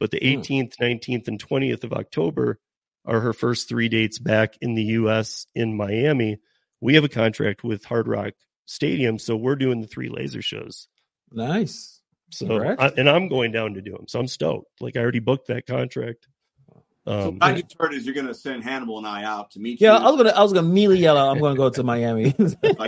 but 0.00 0.10
the 0.10 0.20
18th, 0.20 0.76
19th, 0.80 1.28
and 1.28 1.42
20th 1.42 1.84
of 1.84 1.92
October 1.92 2.58
are 3.04 3.20
her 3.20 3.32
first 3.32 3.68
three 3.68 3.88
dates 3.88 4.18
back 4.18 4.54
in 4.60 4.74
the 4.74 4.82
U.S. 4.82 5.46
in 5.54 5.76
Miami 5.76 6.38
we 6.84 6.96
have 6.96 7.04
a 7.04 7.08
contract 7.08 7.64
with 7.64 7.82
Hard 7.86 8.06
Rock 8.06 8.34
Stadium, 8.66 9.18
so 9.18 9.36
we're 9.36 9.56
doing 9.56 9.80
the 9.80 9.86
three 9.86 10.10
laser 10.10 10.42
shows. 10.42 10.86
Nice. 11.32 12.02
So, 12.30 12.62
I, 12.62 12.88
and 12.88 13.08
I'm 13.08 13.28
going 13.28 13.52
down 13.52 13.74
to 13.74 13.80
do 13.80 13.92
them, 13.92 14.06
so 14.06 14.20
I'm 14.20 14.28
stoked. 14.28 14.82
Like 14.82 14.94
I 14.94 15.00
already 15.00 15.20
booked 15.20 15.46
that 15.48 15.66
contract. 15.66 16.28
Um, 17.06 17.22
so 17.22 17.30
what 17.32 17.42
I 17.42 17.60
just 17.60 17.76
heard 17.78 17.92
is 17.92 18.06
you're 18.06 18.14
going 18.14 18.28
to 18.28 18.34
send 18.34 18.64
Hannibal 18.64 18.96
and 18.98 19.06
I 19.06 19.24
out 19.24 19.50
to 19.52 19.60
meet 19.60 19.80
yeah, 19.80 19.92
you. 19.92 19.98
Yeah, 19.98 20.06
I 20.06 20.10
was 20.10 20.16
going 20.16 20.26
to 20.26 20.38
I 20.38 20.42
was 20.42 20.52
going 20.52 20.64
to 20.64 20.70
immediately 20.70 21.00
yell 21.00 21.18
out, 21.18 21.30
I'm 21.30 21.38
going 21.38 21.54
to 21.54 21.58
go 21.58 21.68
to 21.68 21.82
Miami. 21.82 22.30
that's 22.38 22.56
what 22.62 22.80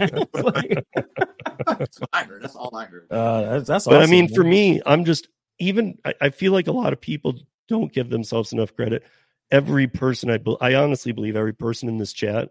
I 2.13 2.25
heard. 2.25 2.43
That's 2.43 2.57
all 2.57 2.75
I 2.75 2.87
heard. 2.87 3.07
Uh, 3.11 3.43
that's, 3.43 3.69
that's 3.69 3.85
but 3.85 3.97
awesome, 3.97 4.09
I 4.09 4.11
mean, 4.11 4.27
man. 4.27 4.35
for 4.35 4.45
me, 4.45 4.81
I'm 4.87 5.05
just 5.05 5.29
even. 5.59 5.99
I, 6.05 6.15
I, 6.21 6.31
feel 6.31 6.53
like 6.53 6.67
a 6.67 6.73
lot 6.73 6.95
of 6.95 7.01
people 7.01 7.35
don't 7.69 7.93
give 7.93 8.09
themselves 8.09 8.53
enough 8.53 8.75
credit. 8.75 9.05
Every 9.51 9.87
person, 9.87 10.31
I 10.31 10.41
I 10.61 10.75
honestly 10.77 11.13
believe 11.13 11.37
every 11.37 11.55
person 11.55 11.89
in 11.89 11.99
this 11.99 12.13
chat 12.13 12.51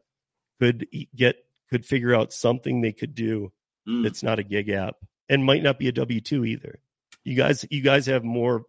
could 0.60 0.88
get 1.16 1.38
could 1.72 1.86
figure 1.86 2.14
out 2.14 2.32
something 2.32 2.82
they 2.82 2.94
could 2.94 3.16
do 3.16 3.52
mm. 3.88 4.04
that's 4.04 4.22
not 4.22 4.40
a 4.40 4.44
gig 4.44 4.70
app 4.70 4.96
and 5.30 5.44
might 5.44 5.64
not 5.64 5.80
be 5.80 5.88
a 5.88 5.92
W 5.92 6.22
two 6.22 6.46
either. 6.46 6.80
You 7.24 7.36
guys, 7.36 7.66
you 7.72 7.82
guys 7.82 8.06
have 8.06 8.24
more 8.24 8.66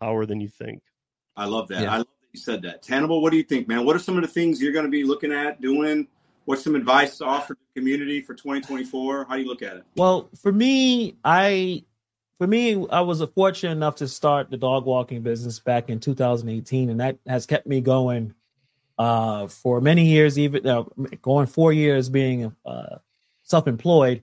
power 0.00 0.24
than 0.24 0.40
you 0.40 0.48
think. 0.48 0.82
I 1.36 1.46
love 1.46 1.68
that. 1.68 1.82
Yeah. 1.82 1.92
I 1.92 1.96
love 1.98 2.06
that 2.06 2.17
said 2.38 2.62
that. 2.62 2.86
Hannibal, 2.86 3.20
what 3.20 3.30
do 3.30 3.36
you 3.36 3.42
think, 3.42 3.68
man? 3.68 3.84
What 3.84 3.96
are 3.96 4.00
some 4.00 4.16
of 4.16 4.22
the 4.22 4.28
things 4.28 4.62
you're 4.62 4.72
going 4.72 4.84
to 4.84 4.90
be 4.90 5.04
looking 5.04 5.32
at 5.32 5.60
doing? 5.60 6.08
What's 6.44 6.64
some 6.64 6.74
advice 6.74 7.18
to 7.18 7.26
offer 7.26 7.54
the 7.54 7.80
community 7.80 8.22
for 8.22 8.34
2024? 8.34 9.26
How 9.26 9.36
do 9.36 9.42
you 9.42 9.48
look 9.48 9.62
at 9.62 9.76
it? 9.76 9.84
Well, 9.96 10.30
for 10.40 10.50
me, 10.50 11.16
I 11.22 11.84
for 12.38 12.46
me, 12.46 12.86
I 12.88 13.00
was 13.00 13.22
fortunate 13.34 13.72
enough 13.72 13.96
to 13.96 14.08
start 14.08 14.50
the 14.50 14.56
dog 14.56 14.86
walking 14.86 15.22
business 15.22 15.58
back 15.58 15.90
in 15.90 16.00
2018, 16.00 16.88
and 16.88 17.00
that 17.00 17.18
has 17.26 17.46
kept 17.46 17.66
me 17.66 17.80
going 17.80 18.32
uh, 18.96 19.48
for 19.48 19.80
many 19.80 20.06
years, 20.06 20.38
even 20.38 20.66
uh, 20.66 20.84
going 21.20 21.46
four 21.46 21.72
years 21.72 22.08
being 22.08 22.54
uh, 22.64 22.96
self-employed, 23.42 24.22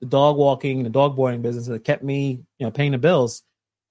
the 0.00 0.06
dog 0.06 0.36
walking, 0.36 0.82
the 0.82 0.90
dog 0.90 1.16
boarding 1.16 1.42
business 1.42 1.66
that 1.66 1.84
kept 1.84 2.02
me, 2.02 2.44
you 2.58 2.66
know, 2.66 2.70
paying 2.70 2.92
the 2.92 2.98
bills. 2.98 3.42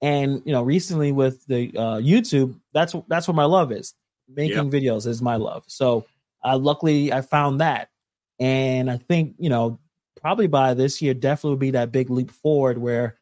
And 0.04 0.42
you 0.44 0.52
know, 0.52 0.62
recently 0.62 1.12
with 1.12 1.46
the 1.46 1.72
uh, 1.76 1.96
YouTube, 1.96 2.58
that's 2.72 2.94
that's 3.08 3.26
where 3.26 3.34
my 3.34 3.44
love 3.44 3.72
is. 3.72 3.94
Making 4.28 4.70
yep. 4.70 4.82
videos 4.82 5.06
is 5.06 5.22
my 5.22 5.36
love. 5.36 5.64
So, 5.66 6.06
uh, 6.44 6.58
luckily, 6.58 7.12
I 7.12 7.20
found 7.20 7.60
that, 7.60 7.88
and 8.38 8.90
I 8.90 8.98
think 8.98 9.34
you 9.38 9.48
know, 9.48 9.78
probably 10.20 10.46
by 10.46 10.74
this 10.74 11.00
year, 11.00 11.14
definitely 11.14 11.50
will 11.50 11.56
be 11.56 11.70
that 11.72 11.92
big 11.92 12.10
leap 12.10 12.30
forward 12.30 12.78
where 12.78 13.18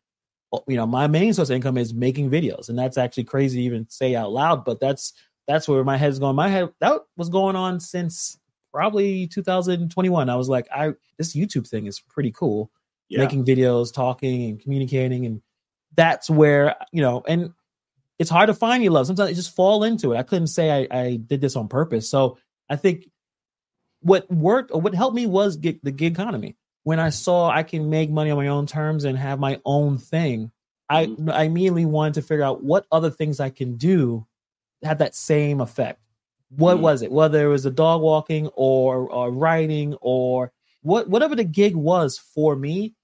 you 0.67 0.77
know 0.77 0.87
my 0.87 1.07
main 1.07 1.33
source 1.33 1.51
of 1.51 1.57
income 1.57 1.79
is 1.79 1.95
making 1.95 2.31
videos 2.31 2.69
and 2.69 2.79
that's 2.79 2.99
actually 2.99 3.25
crazy 3.25 3.57
to 3.57 3.65
even 3.65 3.89
say 3.89 4.15
out 4.15 4.33
loud 4.33 4.67
but 4.67 4.79
that's 4.81 5.15
that's 5.47 5.69
where 5.69 5.85
my 5.85 5.97
head's 5.97 6.19
going. 6.19 6.37
My 6.37 6.49
head 6.49 6.71
that 6.81 7.01
was 7.17 7.29
going 7.29 7.57
on 7.57 7.81
since 7.81 8.39
probably 8.73 9.27
2021. 9.27 10.29
I 10.29 10.37
was 10.37 10.49
like, 10.49 10.67
I 10.75 10.95
this 11.19 11.35
YouTube 11.35 11.69
thing 11.69 11.87
is 11.87 12.01
pretty 12.01 12.33
cool. 12.33 12.71
Yeah. 13.09 13.19
Making 13.19 13.45
videos, 13.45 13.93
talking 13.93 14.51
and 14.51 14.61
communicating, 14.61 15.27
and 15.27 15.43
that's 15.95 16.31
where 16.31 16.77
you 16.93 17.03
know, 17.03 17.23
and 17.27 17.53
it's 18.19 18.31
hard 18.31 18.49
to 18.49 18.55
find 18.55 18.83
your 18.83 18.93
love. 18.93 19.07
Sometimes 19.07 19.31
you 19.31 19.37
just 19.37 19.55
fall 19.55 19.85
into 19.85 20.13
it. 20.13 20.19
I 20.19 20.23
couldn't 20.23 20.49
say 20.49 20.87
I, 20.91 20.97
I 20.97 21.17
did 21.17 21.41
this 21.41 21.57
on 21.57 21.69
purpose. 21.69 22.09
So 22.09 22.39
I 22.69 22.77
think 22.77 23.09
what 24.01 24.31
worked 24.31 24.71
or 24.73 24.81
what 24.81 24.95
helped 24.95 25.17
me 25.17 25.27
was 25.27 25.57
gig, 25.57 25.81
the 25.83 25.91
gig 25.91 26.13
economy. 26.13 26.57
When 26.85 26.99
I 26.99 27.11
saw 27.11 27.49
I 27.51 27.63
can 27.63 27.91
make 27.91 28.11
money 28.11 28.31
on 28.31 28.39
my 28.39 28.49
own 28.49 28.67
terms 28.67 29.05
and 29.05 29.17
have 29.17 29.39
my 29.39 29.61
own 29.65 29.99
thing, 29.99 30.51
mm-hmm. 30.91 31.31
I 31.31 31.33
I 31.33 31.43
immediately 31.45 31.87
wanted 31.87 32.15
to 32.15 32.23
figure 32.23 32.45
out 32.45 32.63
what 32.63 32.87
other 32.93 33.11
things 33.11 33.41
I 33.41 33.51
can 33.51 33.77
do 33.77 34.27
had 34.83 34.99
that 34.99 35.15
same 35.15 35.61
effect. 35.61 36.01
What 36.51 36.79
mm 36.79 36.81
was 36.81 37.03
it? 37.03 37.11
Whether 37.11 37.47
it 37.47 37.49
was 37.49 37.67
a 37.67 37.71
dog 37.71 38.03
walking 38.03 38.49
or, 38.55 39.11
or 39.11 39.33
writing 39.33 39.95
or 40.01 40.53
what 40.83 41.09
whatever 41.09 41.35
the 41.35 41.45
gig 41.45 41.75
was 41.75 42.19
for 42.19 42.55
me 42.55 42.95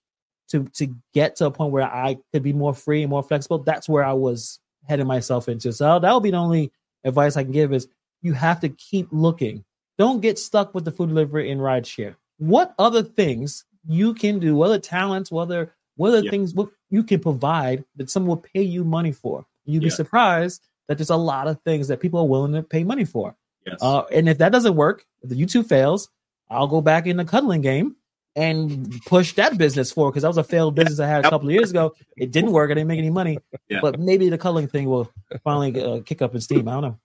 to 0.51 0.65
to 0.75 0.95
get 1.15 1.37
to 1.37 1.47
a 1.47 1.51
point 1.51 1.73
where 1.73 1.85
I 1.85 2.19
could 2.33 2.43
be 2.43 2.53
more 2.53 2.75
free 2.75 3.03
and 3.03 3.11
more 3.11 3.23
flexible, 3.23 3.59
that's 3.59 3.89
where 3.89 4.05
I 4.05 4.13
was 4.13 4.59
heading 4.89 5.07
myself 5.07 5.49
into. 5.49 5.73
So 5.73 5.99
that 5.99 6.13
would 6.13 6.23
be 6.23 6.31
the 6.31 6.37
only 6.37 6.73
advice 7.05 7.37
I 7.37 7.45
can 7.45 7.53
give 7.53 7.73
is 7.73 7.89
you 8.23 8.33
have 8.33 8.61
to 8.61 8.69
keep 8.69 9.09
looking. 9.11 9.65
Don't 9.99 10.21
get 10.21 10.39
stuck 10.39 10.75
with 10.75 10.85
the 10.85 10.93
food 10.93 11.09
delivery 11.09 11.51
and 11.51 11.63
ride 11.63 11.87
share. 11.87 12.17
What 12.39 12.75
other 12.79 13.03
things 13.03 13.65
you 13.87 14.15
can 14.15 14.39
do, 14.39 14.57
whether 14.57 14.79
talents, 14.79 15.31
whether 15.31 15.75
whether 15.97 16.21
yeah. 16.21 16.31
things 16.31 16.55
what 16.55 16.71
you 16.91 17.03
can 17.03 17.21
provide 17.21 17.85
that 17.97 18.11
someone 18.11 18.29
will 18.29 18.49
pay 18.55 18.63
you 18.63 18.85
money 18.85 19.13
for. 19.13 19.45
You'd 19.65 19.83
yeah. 19.83 19.89
be 19.89 19.91
surprised 19.91 20.63
that 20.87 20.97
there's 20.97 21.11
a 21.11 21.17
lot 21.17 21.49
of 21.49 21.61
things 21.63 21.89
that 21.89 22.01
people 22.01 22.21
are 22.21 22.27
willing 22.27 22.53
to 22.53 22.63
pay 22.63 22.85
money 22.85 23.05
for. 23.05 23.35
Yes. 23.67 23.79
Uh, 23.83 24.05
and 24.13 24.29
if 24.29 24.39
that 24.39 24.53
doesn't 24.53 24.77
work, 24.77 25.05
if 25.23 25.29
the 25.29 25.37
YouTube 25.37 25.69
fails, 25.69 26.09
I'll 26.49 26.69
go 26.69 26.81
back 26.81 27.07
in 27.07 27.17
the 27.19 27.25
cuddling 27.25 27.61
game 27.61 27.97
and 28.39 29.03
push 29.05 29.33
that 29.33 29.59
business 29.59 29.91
forward 29.91 30.13
because 30.13 30.23
that 30.23 30.29
was 30.29 30.39
a 30.39 30.45
failed 30.45 30.77
business 30.77 31.01
I 31.01 31.09
had 31.09 31.27
a 31.27 31.31
couple 31.31 31.49
of 31.49 31.53
years 31.53 31.71
ago. 31.71 31.95
It 32.17 32.31
didn't 32.31 32.53
work. 32.53 32.71
I 32.71 32.75
didn't 32.75 32.87
make 32.87 32.99
any 32.99 33.11
money. 33.11 33.39
Yeah. 33.69 33.81
But 33.83 33.99
maybe 33.99 34.29
the 34.29 34.39
culling 34.39 34.69
thing 34.69 34.87
will 34.87 35.11
finally 35.43 35.83
uh, 35.83 36.01
kick 36.03 36.23
up 36.23 36.35
in 36.35 36.41
steam. 36.41 36.69
I 36.69 36.73
don't 36.75 36.83
know. 36.83 36.99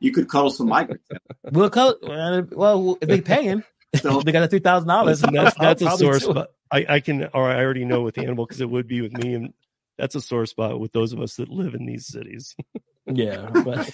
You 0.00 0.12
could 0.12 0.28
cuddle 0.28 0.50
some 0.50 0.68
migrants. 0.68 1.08
we'll 1.52 1.70
cuddle. 1.70 2.46
Well, 2.50 2.98
if 3.00 3.08
they're 3.08 3.22
paying, 3.22 3.62
so, 3.94 4.20
they 4.24 4.32
got 4.32 4.42
a 4.42 4.48
three 4.48 4.58
thousand 4.58 4.88
dollars. 4.88 5.20
That's 5.32 5.56
that's 5.56 5.82
a 5.82 5.90
source. 5.96 6.26
But 6.26 6.54
I, 6.72 6.86
I 6.88 7.00
can, 7.00 7.28
or 7.34 7.48
I 7.48 7.62
already 7.62 7.84
know 7.84 8.02
with 8.02 8.16
the 8.16 8.22
animal 8.22 8.46
because 8.46 8.60
it 8.60 8.68
would 8.70 8.88
be 8.88 9.00
with 9.00 9.12
me, 9.12 9.34
and 9.34 9.52
that's 9.98 10.14
a 10.14 10.20
sore 10.20 10.46
spot 10.46 10.80
with 10.80 10.92
those 10.92 11.12
of 11.12 11.20
us 11.20 11.36
that 11.36 11.48
live 11.48 11.74
in 11.74 11.86
these 11.86 12.06
cities. 12.06 12.56
yeah, 13.06 13.48
but 13.52 13.86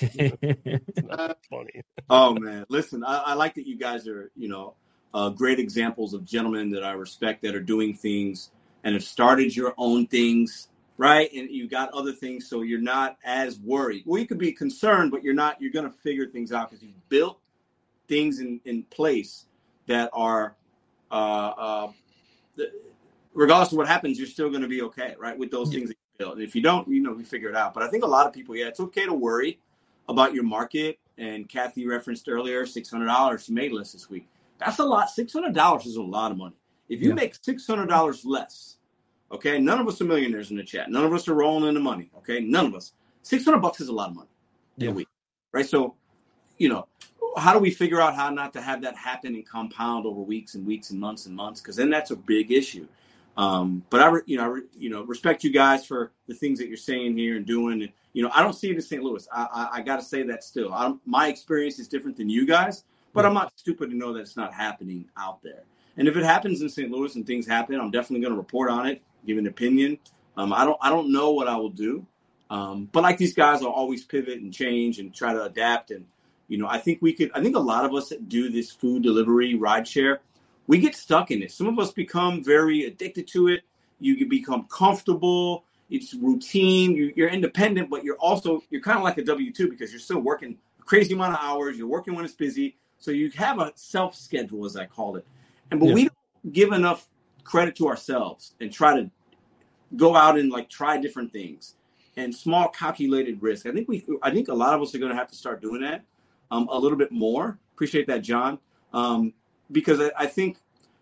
funny. 1.51 1.83
Oh 2.09 2.35
man, 2.35 2.65
listen, 2.69 3.05
I, 3.05 3.19
I, 3.19 3.35
like 3.35 3.55
that 3.55 3.67
you 3.67 3.77
guys 3.77 4.07
are, 4.07 4.31
you 4.37 4.49
know, 4.49 4.75
uh, 5.17 5.31
great 5.31 5.59
examples 5.59 6.15
of 6.15 6.27
gentlemen 6.27 6.71
that 6.73 6.85
I 6.85 6.93
respect 6.93 7.43
that 7.43 7.57
are 7.57 7.63
doing 7.63 7.95
things 7.95 8.51
and 8.85 8.95
have 8.95 9.05
started 9.05 9.57
your 9.57 9.75
own 9.79 10.07
things, 10.09 10.69
right? 10.99 11.33
And 11.35 11.51
you 11.51 11.69
got 11.69 11.91
other 11.95 12.13
things, 12.13 12.49
so 12.51 12.63
you're 12.63 12.83
not 12.83 13.17
as 13.25 13.59
worried. 13.61 14.05
Well, 14.07 14.21
you 14.21 14.29
could 14.29 14.39
be 14.39 14.53
concerned, 14.53 15.11
but 15.13 15.25
you're 15.25 15.35
not. 15.35 15.61
You're 15.63 15.73
going 15.73 15.91
to 15.91 15.99
figure 15.99 16.27
things 16.27 16.53
out 16.53 16.71
because 16.71 16.85
you've 16.85 17.09
built 17.09 17.41
things 18.09 18.41
in 18.41 18.61
in 18.67 18.85
place 18.85 19.47
that 19.89 20.11
are. 20.13 20.57
Uh, 21.11 21.15
uh, 21.59 21.93
regardless 23.35 23.73
of 23.73 23.79
what 23.79 23.89
happens, 23.89 24.19
you're 24.19 24.29
still 24.29 24.51
going 24.51 24.63
to 24.63 24.69
be 24.69 24.83
okay, 24.83 25.15
right? 25.19 25.39
With 25.39 25.51
those 25.51 25.71
things 25.71 25.91
you 25.91 25.97
built 26.19 26.35
and 26.35 26.43
if 26.43 26.57
you 26.57 26.63
don't, 26.63 26.89
you 26.89 27.03
know, 27.03 27.13
we 27.13 27.25
figure 27.25 27.49
it 27.51 27.57
out. 27.57 27.75
But 27.75 27.85
I 27.85 27.89
think 27.89 28.05
a 28.05 28.09
lot 28.09 28.27
of 28.27 28.35
people, 28.35 28.57
yeah, 28.57 28.69
it's 28.69 28.81
okay 28.81 29.07
to 29.07 29.15
worry 29.15 29.61
about 30.09 30.35
your 30.35 30.45
market. 30.45 30.99
And 31.19 31.49
Kathy 31.49 31.87
referenced 31.87 32.29
earlier, 32.29 32.67
six 32.67 32.91
hundred 32.91 33.07
dollars 33.07 33.45
she 33.45 33.53
made 33.53 33.73
less 33.73 33.93
this 33.93 34.11
week. 34.11 34.27
That's 34.59 34.79
a 34.79 34.85
lot. 34.85 35.11
Six 35.11 35.33
hundred 35.33 35.55
dollars 35.55 35.87
is 35.87 35.97
a 35.97 36.03
lot 36.03 36.31
of 36.31 36.39
money. 36.39 36.57
If 36.89 37.03
you 37.03 37.09
yeah. 37.09 37.15
make 37.15 37.35
six 37.41 37.67
hundred 37.67 37.89
dollars 37.89 38.25
less, 38.25 38.77
okay, 39.33 39.59
none 39.59 39.81
of 39.81 39.89
us 39.89 40.01
are 40.01 40.05
millionaires 40.05 40.51
in 40.51 40.57
the 40.57 40.65
chat. 40.65 40.91
None 40.91 41.05
of 41.05 41.13
us 41.13 41.29
are 41.29 41.35
rolling 41.35 41.69
in 41.69 41.75
the 41.75 41.81
money. 41.81 42.11
Okay, 42.19 42.41
none 42.41 42.67
of 42.67 42.75
us. 42.75 42.93
Six 43.23 43.45
hundred 43.45 43.61
bucks 43.61 43.81
is 43.81 43.89
a 43.89 43.93
lot 43.93 44.11
of 44.11 44.17
money 44.17 44.29
yeah. 44.77 44.91
a 44.91 44.93
week, 44.93 45.09
right? 45.53 45.67
So, 45.67 45.95
you 46.59 46.69
know, 46.69 46.87
how 47.37 47.53
do 47.53 47.59
we 47.59 47.71
figure 47.71 48.01
out 48.01 48.15
how 48.15 48.31
not 48.31 48.53
to 48.55 48.63
have 48.63 48.83
that 48.83 48.97
happen 48.97 49.35
and 49.35 49.47
compound 49.47 50.07
over 50.07 50.21
weeks 50.21 50.55
and 50.55 50.67
weeks 50.67 50.91
and 50.91 51.01
months 51.01 51.27
and 51.27 51.35
months? 51.35 51.61
Because 51.61 51.77
then 51.77 51.91
that's 51.91 52.11
a 52.11 52.17
big 52.17 52.53
issue. 52.53 52.87
Um, 53.37 53.85
but 53.91 54.01
I, 54.01 54.13
you 54.25 54.39
know, 54.39 54.57
I, 54.57 54.61
you 54.79 54.89
know, 54.89 55.03
respect 55.03 55.45
you 55.45 55.51
guys 55.51 55.85
for 55.85 56.13
the 56.27 56.35
things 56.35 56.59
that 56.59 56.69
you're 56.69 56.79
saying 56.79 57.17
here 57.17 57.37
and 57.37 57.45
doing. 57.45 57.83
And 57.83 57.93
you 58.15 58.23
know, 58.23 58.31
I 58.33 58.43
don't 58.43 58.55
see 58.55 58.71
it 58.71 58.77
in 58.77 58.81
St. 58.81 59.03
Louis. 59.03 59.29
I, 59.31 59.47
I, 59.53 59.69
I 59.79 59.83
got 59.83 59.97
to 59.97 60.03
say 60.03 60.23
that 60.23 60.43
still. 60.43 60.73
I'm, 60.73 61.01
my 61.05 61.29
experience 61.29 61.79
is 61.79 61.87
different 61.87 62.17
than 62.17 62.31
you 62.31 62.47
guys, 62.47 62.85
but 63.17 63.27
I'm 63.27 63.35
not 63.35 63.53
stupid 63.57 63.91
to 63.91 63.97
know 63.97 64.13
that 64.13 64.21
it's 64.21 64.37
not 64.37 64.55
happening 64.55 65.07
out 65.17 65.43
there. 65.43 65.63
And 65.97 66.07
if 66.07 66.17
it 66.17 66.25
happens 66.25 66.61
in 66.61 66.69
St. 66.69 66.91
Louis 66.91 67.15
and 67.17 67.27
things 67.27 67.47
happen, 67.47 67.81
I'm 67.81 67.91
definitely 67.91 68.21
going 68.21 68.35
to 68.35 68.39
report 68.39 68.71
on 68.71 68.87
it, 68.87 69.03
give 69.27 69.39
an 69.39 69.47
opinion. 69.47 69.99
Um, 70.37 70.53
I 70.53 70.65
don't, 70.65 70.77
I 70.81 70.91
don't 70.91 71.11
know 71.11 71.31
what 71.31 71.49
I 71.49 71.57
will 71.57 71.71
do, 71.71 72.07
um, 72.51 72.89
but 72.93 73.03
like 73.03 73.17
these 73.17 73.35
guys, 73.35 73.63
I'll 73.63 73.69
always 73.69 74.05
pivot 74.05 74.41
and 74.41 74.53
change 74.53 74.99
and 74.99 75.15
try 75.15 75.33
to 75.33 75.45
adapt. 75.45 75.91
And 75.91 76.05
you 76.49 76.59
know, 76.59 76.69
I 76.69 76.79
think 76.79 77.01
we 77.01 77.13
could. 77.13 77.31
I 77.35 77.43
think 77.43 77.57
a 77.57 77.61
lot 77.61 77.85
of 77.85 77.95
us 77.95 78.11
that 78.11 78.29
do 78.29 78.51
this 78.51 78.71
food 78.71 79.03
delivery, 79.03 79.55
ride 79.55 79.89
share, 79.89 80.21
we 80.67 80.79
get 80.79 80.95
stuck 80.95 81.31
in 81.31 81.43
it. 81.43 81.51
Some 81.53 81.67
of 81.67 81.79
us 81.79 81.91
become 81.93 82.45
very 82.45 82.85
addicted 82.85 83.27
to 83.29 83.49
it. 83.49 83.63
You 83.99 84.17
can 84.17 84.29
become 84.29 84.67
comfortable. 84.71 85.65
It's 85.91 86.15
routine. 86.15 86.95
You, 86.95 87.13
you're 87.17 87.29
independent, 87.29 87.91
but 87.91 88.05
you're 88.05 88.19
also 88.19 88.63
you're 88.71 88.83
kind 88.83 88.99
of 88.99 89.05
like 89.05 89.19
a 89.19 89.25
W 89.25 89.53
two 89.53 89.69
because 89.69 89.91
you're 89.91 90.01
still 90.01 90.21
working 90.21 90.59
a 90.79 90.83
crazy 90.83 91.15
amount 91.15 91.35
of 91.35 91.41
hours. 91.41 91.77
You're 91.79 91.89
working 91.89 92.15
when 92.15 92.25
it's 92.25 92.35
busy, 92.35 92.77
so 92.99 93.11
you 93.11 93.31
have 93.31 93.59
a 93.61 93.73
self 93.75 94.15
schedule, 94.15 94.65
as 94.65 94.77
I 94.77 94.87
call 94.87 95.17
it. 95.17 95.27
And 95.71 95.81
but 95.81 95.91
yeah. 95.91 95.95
we 95.95 96.03
don't 96.05 96.53
give 96.53 96.73
enough 96.73 97.09
credit 97.45 97.77
to 97.77 97.89
ourselves 97.89 98.55
and 98.61 98.73
try 98.73 98.97
to 98.97 99.11
go 99.97 100.17
out 100.17 100.39
and 100.39 100.51
like 100.51 100.69
try 100.69 100.99
different 100.99 101.33
things 101.33 101.75
and 102.17 102.35
small 102.35 102.69
calculated 102.69 103.43
risk. 103.43 103.67
I 103.67 103.73
think 103.73 103.89
we 103.89 104.05
I 104.23 104.31
think 104.31 104.49
a 104.49 104.55
lot 104.55 104.75
of 104.75 104.83
us 104.83 104.95
are 104.95 104.99
going 104.99 105.13
to 105.13 105.17
have 105.17 105.29
to 105.29 105.37
start 105.37 105.61
doing 105.61 105.83
that 105.83 106.05
um, 106.51 106.69
a 106.71 106.79
little 106.79 106.99
bit 106.99 107.13
more. 107.13 107.59
Appreciate 107.75 108.07
that, 108.07 108.23
John, 108.23 108.59
um, 108.93 109.33
because 109.71 110.01
I, 110.01 110.11
I, 110.17 110.27
think 110.27 110.59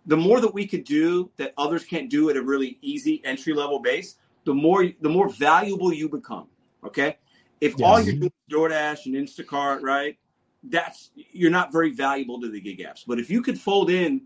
the 0.06 0.16
more 0.16 0.40
that 0.40 0.52
we 0.52 0.66
could 0.66 0.82
do 0.84 1.30
that 1.36 1.54
others 1.56 1.84
can't 1.84 2.10
do 2.10 2.30
at 2.30 2.36
a 2.36 2.42
really 2.42 2.78
easy 2.82 3.22
entry 3.24 3.54
level 3.54 3.78
base, 3.78 4.16
the 4.44 4.54
more 4.54 4.86
the 5.00 5.08
more 5.08 5.28
valuable 5.28 5.92
you 5.92 6.08
become. 6.08 6.48
Okay, 6.84 7.16
if 7.60 7.78
yes. 7.78 7.80
all 7.80 8.00
you're 8.00 8.14
doing 8.14 8.32
is 8.48 8.54
DoorDash 8.54 9.06
and 9.06 9.14
Instacart, 9.14 9.82
right? 9.82 10.18
That's 10.64 11.10
you're 11.14 11.50
not 11.50 11.72
very 11.72 11.92
valuable 11.92 12.40
to 12.40 12.50
the 12.50 12.60
gig 12.60 12.78
apps. 12.80 13.04
But 13.06 13.18
if 13.18 13.30
you 13.30 13.42
could 13.42 13.60
fold 13.60 13.90
in 13.90 14.22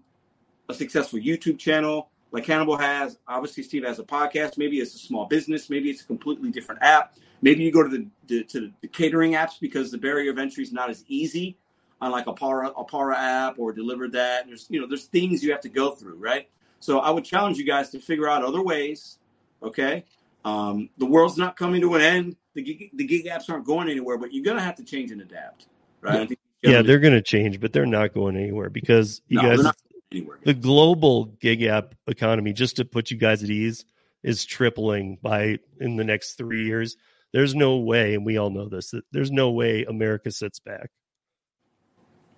a 0.69 0.75
successful 0.75 1.19
YouTube 1.19 1.59
channel, 1.59 2.11
like 2.31 2.47
Hannibal 2.47 2.77
has. 2.77 3.19
Obviously, 3.27 3.63
Steve 3.63 3.85
has 3.85 3.99
a 3.99 4.05
podcast. 4.05 4.59
Maybe 4.59 4.81
it's 4.81 4.95
a 4.95 4.99
small 4.99 5.27
business. 5.27 5.71
Maybe 5.71 5.91
it's 5.91 6.03
a 6.03 6.07
completely 6.07 6.51
different 6.51 6.83
app. 6.83 7.17
Maybe 7.41 7.63
you 7.65 7.73
go 7.73 7.83
to 7.83 7.89
the, 7.89 8.07
the 8.27 8.45
to 8.45 8.73
the 8.81 8.89
catering 8.89 9.33
apps 9.33 9.61
because 9.61 9.91
the 9.91 9.99
barrier 9.99 10.31
of 10.31 10.39
entry 10.39 10.65
is 10.65 10.73
not 10.73 10.91
as 10.91 11.05
easy 11.09 11.57
on 12.01 12.11
like 12.11 12.27
a 12.27 12.33
Para 12.33 12.69
a 12.69 12.85
Para 12.85 13.17
app 13.17 13.59
or 13.59 13.73
DeliverThat. 13.73 14.47
There's 14.47 14.67
you 14.69 14.81
know 14.81 14.87
there's 14.87 15.05
things 15.05 15.43
you 15.43 15.53
have 15.53 15.61
to 15.63 15.69
go 15.69 15.93
through, 15.93 16.17
right? 16.17 16.49
So 16.81 16.99
I 16.99 17.11
would 17.11 17.25
challenge 17.25 17.59
you 17.59 17.65
guys 17.65 17.91
to 17.91 18.01
figure 18.01 18.29
out 18.29 18.45
other 18.45 18.63
ways. 18.63 19.19
Okay, 19.63 20.05
um, 20.45 20.91
the 20.99 21.07
world's 21.07 21.37
not 21.37 21.57
coming 21.57 21.81
to 21.81 21.95
an 21.95 22.03
end. 22.03 22.37
The 22.55 22.63
gig, 22.63 22.91
the 22.93 23.05
gig 23.05 23.27
apps 23.27 23.49
aren't 23.49 23.65
going 23.65 23.89
anywhere, 23.89 24.19
but 24.19 24.33
you're 24.33 24.45
gonna 24.45 24.63
have 24.63 24.77
to 24.77 24.85
change 24.85 25.11
and 25.11 25.21
adapt, 25.21 25.67
right? 26.01 26.31
Yeah, 26.63 26.71
yeah 26.71 26.83
they're 26.83 26.99
going 26.99 27.15
to 27.15 27.23
change, 27.23 27.61
but 27.61 27.73
they're 27.73 27.87
not 27.87 28.15
going 28.15 28.37
anywhere 28.37 28.71
because 28.71 29.23
you 29.29 29.41
no, 29.41 29.57
guys 29.57 29.73
anywhere. 30.13 30.39
The 30.45 30.55
global 30.55 31.27
gig 31.27 31.63
app 31.63 31.95
economy, 32.07 32.53
just 32.53 32.77
to 32.77 32.85
put 32.85 33.11
you 33.11 33.17
guys 33.17 33.43
at 33.43 33.51
ease, 33.51 33.85
is 34.23 34.45
tripling 34.45 35.19
by 35.23 35.59
in 35.81 35.97
the 35.97 36.05
next 36.05 36.35
three 36.35 36.65
years. 36.65 36.97
There's 37.33 37.55
no 37.55 37.77
way, 37.77 38.15
and 38.15 38.25
we 38.25 38.39
all 38.39 38.51
know 38.51 38.69
this, 38.69 38.91
that 38.91 39.05
there's 39.13 39.31
no 39.31 39.51
way 39.51 39.85
America 39.85 40.31
sits 40.31 40.61
back 40.61 40.91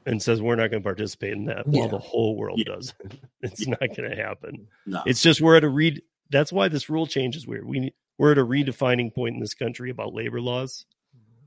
and 0.07 0.20
says 0.20 0.43
we're 0.43 0.57
not 0.57 0.70
going 0.70 0.82
to 0.82 0.87
participate 0.87 1.32
in 1.32 1.45
that 1.47 1.65
yeah. 1.66 1.81
while 1.81 1.89
the 1.89 1.99
whole 1.99 2.37
world 2.37 2.59
yeah. 2.59 2.74
does. 2.74 2.95
it's 3.43 3.66
yeah. 3.66 3.74
not 3.81 3.97
going 3.97 4.11
to 4.11 4.16
happen. 4.16 4.66
No. 4.87 5.03
It's 5.07 5.23
just 5.23 5.41
we're 5.41 5.57
at 5.57 5.65
a 5.65 5.69
read. 5.69 6.03
That's 6.31 6.53
why 6.53 6.69
this 6.69 6.89
rule 6.89 7.07
change 7.07 7.37
is 7.37 7.47
weird. 7.47 7.66
We 7.66 7.93
we're 8.19 8.32
at 8.32 8.39
a 8.39 8.45
redefining 8.45 9.15
point 9.15 9.35
in 9.35 9.41
this 9.41 9.55
country 9.55 9.91
about 9.91 10.12
labor 10.15 10.41
laws. 10.41 10.85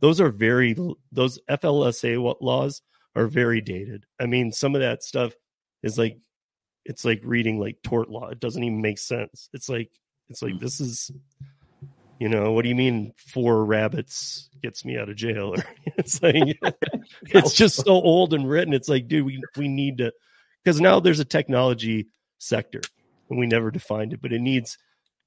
Those 0.03 0.19
are 0.19 0.31
very 0.31 0.75
those 1.13 1.39
FLSA 1.49 2.35
laws 2.41 2.81
are 3.15 3.25
very 3.25 3.61
dated. 3.61 4.05
I 4.19 4.25
mean, 4.25 4.51
some 4.51 4.75
of 4.75 4.81
that 4.81 5.01
stuff 5.01 5.31
is 5.81 5.97
like 5.97 6.17
it's 6.83 7.05
like 7.05 7.21
reading 7.23 7.57
like 7.57 7.77
tort 7.83 8.09
law. 8.09 8.27
It 8.27 8.41
doesn't 8.41 8.61
even 8.61 8.81
make 8.81 8.99
sense. 8.99 9.47
It's 9.53 9.69
like 9.69 9.89
it's 10.27 10.41
like 10.41 10.55
hmm. 10.55 10.59
this 10.59 10.81
is 10.81 11.09
you 12.19 12.27
know, 12.27 12.51
what 12.51 12.63
do 12.63 12.69
you 12.69 12.75
mean 12.75 13.13
four 13.15 13.63
rabbits 13.63 14.49
gets 14.61 14.83
me 14.83 14.97
out 14.97 15.07
of 15.07 15.15
jail? 15.15 15.55
Or 15.55 15.63
it's 15.97 16.21
like 16.21 16.59
it's 17.21 17.53
just 17.53 17.77
so 17.77 17.93
old 17.93 18.33
and 18.33 18.49
written. 18.49 18.73
It's 18.73 18.89
like, 18.89 19.07
dude, 19.07 19.25
we 19.25 19.41
we 19.55 19.69
need 19.69 19.99
to 19.99 20.11
because 20.65 20.81
now 20.81 20.99
there's 20.99 21.21
a 21.21 21.25
technology 21.25 22.07
sector 22.39 22.81
and 23.29 23.39
we 23.39 23.47
never 23.47 23.71
defined 23.71 24.11
it, 24.11 24.21
but 24.21 24.33
it 24.33 24.41
needs 24.41 24.77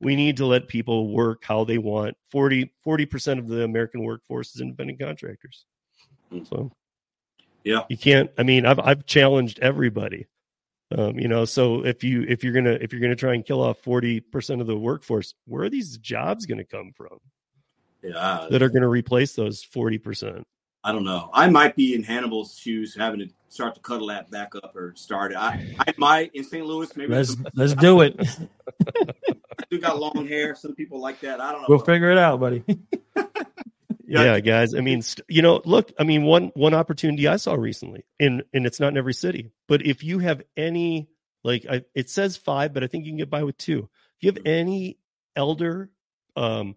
we 0.00 0.16
need 0.16 0.36
to 0.38 0.46
let 0.46 0.68
people 0.68 1.12
work 1.12 1.44
how 1.44 1.64
they 1.64 1.78
want. 1.78 2.16
40 2.30 2.70
percent 3.06 3.40
of 3.40 3.48
the 3.48 3.64
American 3.64 4.02
workforce 4.02 4.54
is 4.54 4.60
independent 4.60 5.00
contractors. 5.00 5.64
Hmm. 6.30 6.44
So 6.44 6.72
yeah, 7.64 7.82
you 7.88 7.96
can't. 7.96 8.30
I 8.38 8.42
mean, 8.42 8.66
I've 8.66 8.78
I've 8.80 9.06
challenged 9.06 9.58
everybody 9.60 10.26
um, 10.94 11.18
you 11.18 11.26
know, 11.26 11.44
so 11.44 11.84
if 11.84 12.04
you 12.04 12.24
if 12.28 12.44
you're 12.44 12.52
gonna 12.52 12.78
if 12.80 12.92
you're 12.92 13.00
gonna 13.00 13.16
try 13.16 13.34
and 13.34 13.44
kill 13.44 13.60
off 13.60 13.78
forty 13.78 14.20
percent 14.20 14.60
of 14.60 14.68
the 14.68 14.76
workforce, 14.76 15.34
where 15.46 15.64
are 15.64 15.70
these 15.70 15.98
jobs 15.98 16.46
gonna 16.46 16.64
come 16.64 16.92
from? 16.94 17.18
Yeah, 18.02 18.46
that 18.50 18.62
are 18.62 18.68
gonna 18.68 18.88
replace 18.88 19.32
those 19.32 19.64
forty 19.64 19.98
percent. 19.98 20.46
I 20.86 20.92
don't 20.92 21.02
know. 21.02 21.30
I 21.32 21.50
might 21.50 21.74
be 21.74 21.96
in 21.96 22.04
Hannibal's 22.04 22.56
shoes, 22.56 22.94
having 22.94 23.18
to 23.18 23.28
start 23.48 23.74
to 23.74 23.80
cuddle 23.80 24.06
that 24.06 24.30
back 24.30 24.54
up 24.54 24.76
or 24.76 24.94
start 24.94 25.32
it. 25.32 25.36
I, 25.36 25.74
I 25.80 25.92
might 25.96 26.30
in 26.32 26.44
St. 26.44 26.64
Louis. 26.64 26.96
Maybe 26.96 27.12
let's 27.12 27.36
let's 27.54 27.74
do 27.74 28.02
it. 28.02 28.16
you 29.70 29.80
got 29.80 29.98
long 29.98 30.28
hair. 30.28 30.54
Some 30.54 30.76
people 30.76 31.00
like 31.00 31.18
that. 31.22 31.40
I 31.40 31.50
don't 31.50 31.62
know. 31.62 31.66
We'll 31.68 31.80
figure 31.80 32.12
it 32.12 32.18
out, 32.18 32.38
buddy. 32.38 32.62
yeah, 34.06 34.38
guys. 34.38 34.76
I 34.76 34.80
mean, 34.80 35.02
you 35.28 35.42
know, 35.42 35.60
look. 35.64 35.92
I 35.98 36.04
mean, 36.04 36.22
one 36.22 36.52
one 36.54 36.72
opportunity 36.72 37.26
I 37.26 37.34
saw 37.34 37.54
recently, 37.54 38.04
and 38.20 38.44
and 38.54 38.64
it's 38.64 38.78
not 38.78 38.92
in 38.92 38.96
every 38.96 39.14
city, 39.14 39.50
but 39.66 39.84
if 39.84 40.04
you 40.04 40.20
have 40.20 40.40
any, 40.56 41.08
like, 41.42 41.66
I, 41.68 41.82
it 41.96 42.10
says 42.10 42.36
five, 42.36 42.72
but 42.72 42.84
I 42.84 42.86
think 42.86 43.06
you 43.06 43.10
can 43.10 43.18
get 43.18 43.28
by 43.28 43.42
with 43.42 43.58
two. 43.58 43.88
If 44.18 44.22
you 44.22 44.30
have 44.30 44.46
any 44.46 44.98
elder, 45.34 45.90
um, 46.36 46.76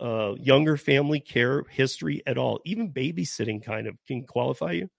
uh, 0.00 0.34
younger 0.38 0.76
family 0.76 1.20
care 1.20 1.64
history 1.70 2.22
at 2.26 2.38
all, 2.38 2.60
even 2.64 2.92
babysitting, 2.92 3.64
kind 3.64 3.86
of 3.86 3.96
can 4.06 4.24
qualify 4.24 4.72
you. 4.72 4.90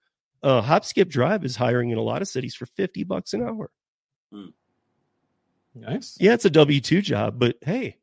Uh, 0.42 0.62
HopSkipDrive 0.62 1.44
is 1.44 1.56
hiring 1.56 1.90
in 1.90 1.98
a 1.98 2.02
lot 2.02 2.22
of 2.22 2.28
cities 2.28 2.54
for 2.54 2.66
fifty 2.66 3.04
bucks 3.04 3.34
an 3.34 3.42
hour. 3.42 3.70
Hmm. 4.32 4.46
Nice. 5.74 6.16
Yeah, 6.20 6.34
it's 6.34 6.44
a 6.44 6.50
W 6.50 6.80
two 6.80 7.02
job, 7.02 7.38
but 7.38 7.56
hey, 7.62 7.96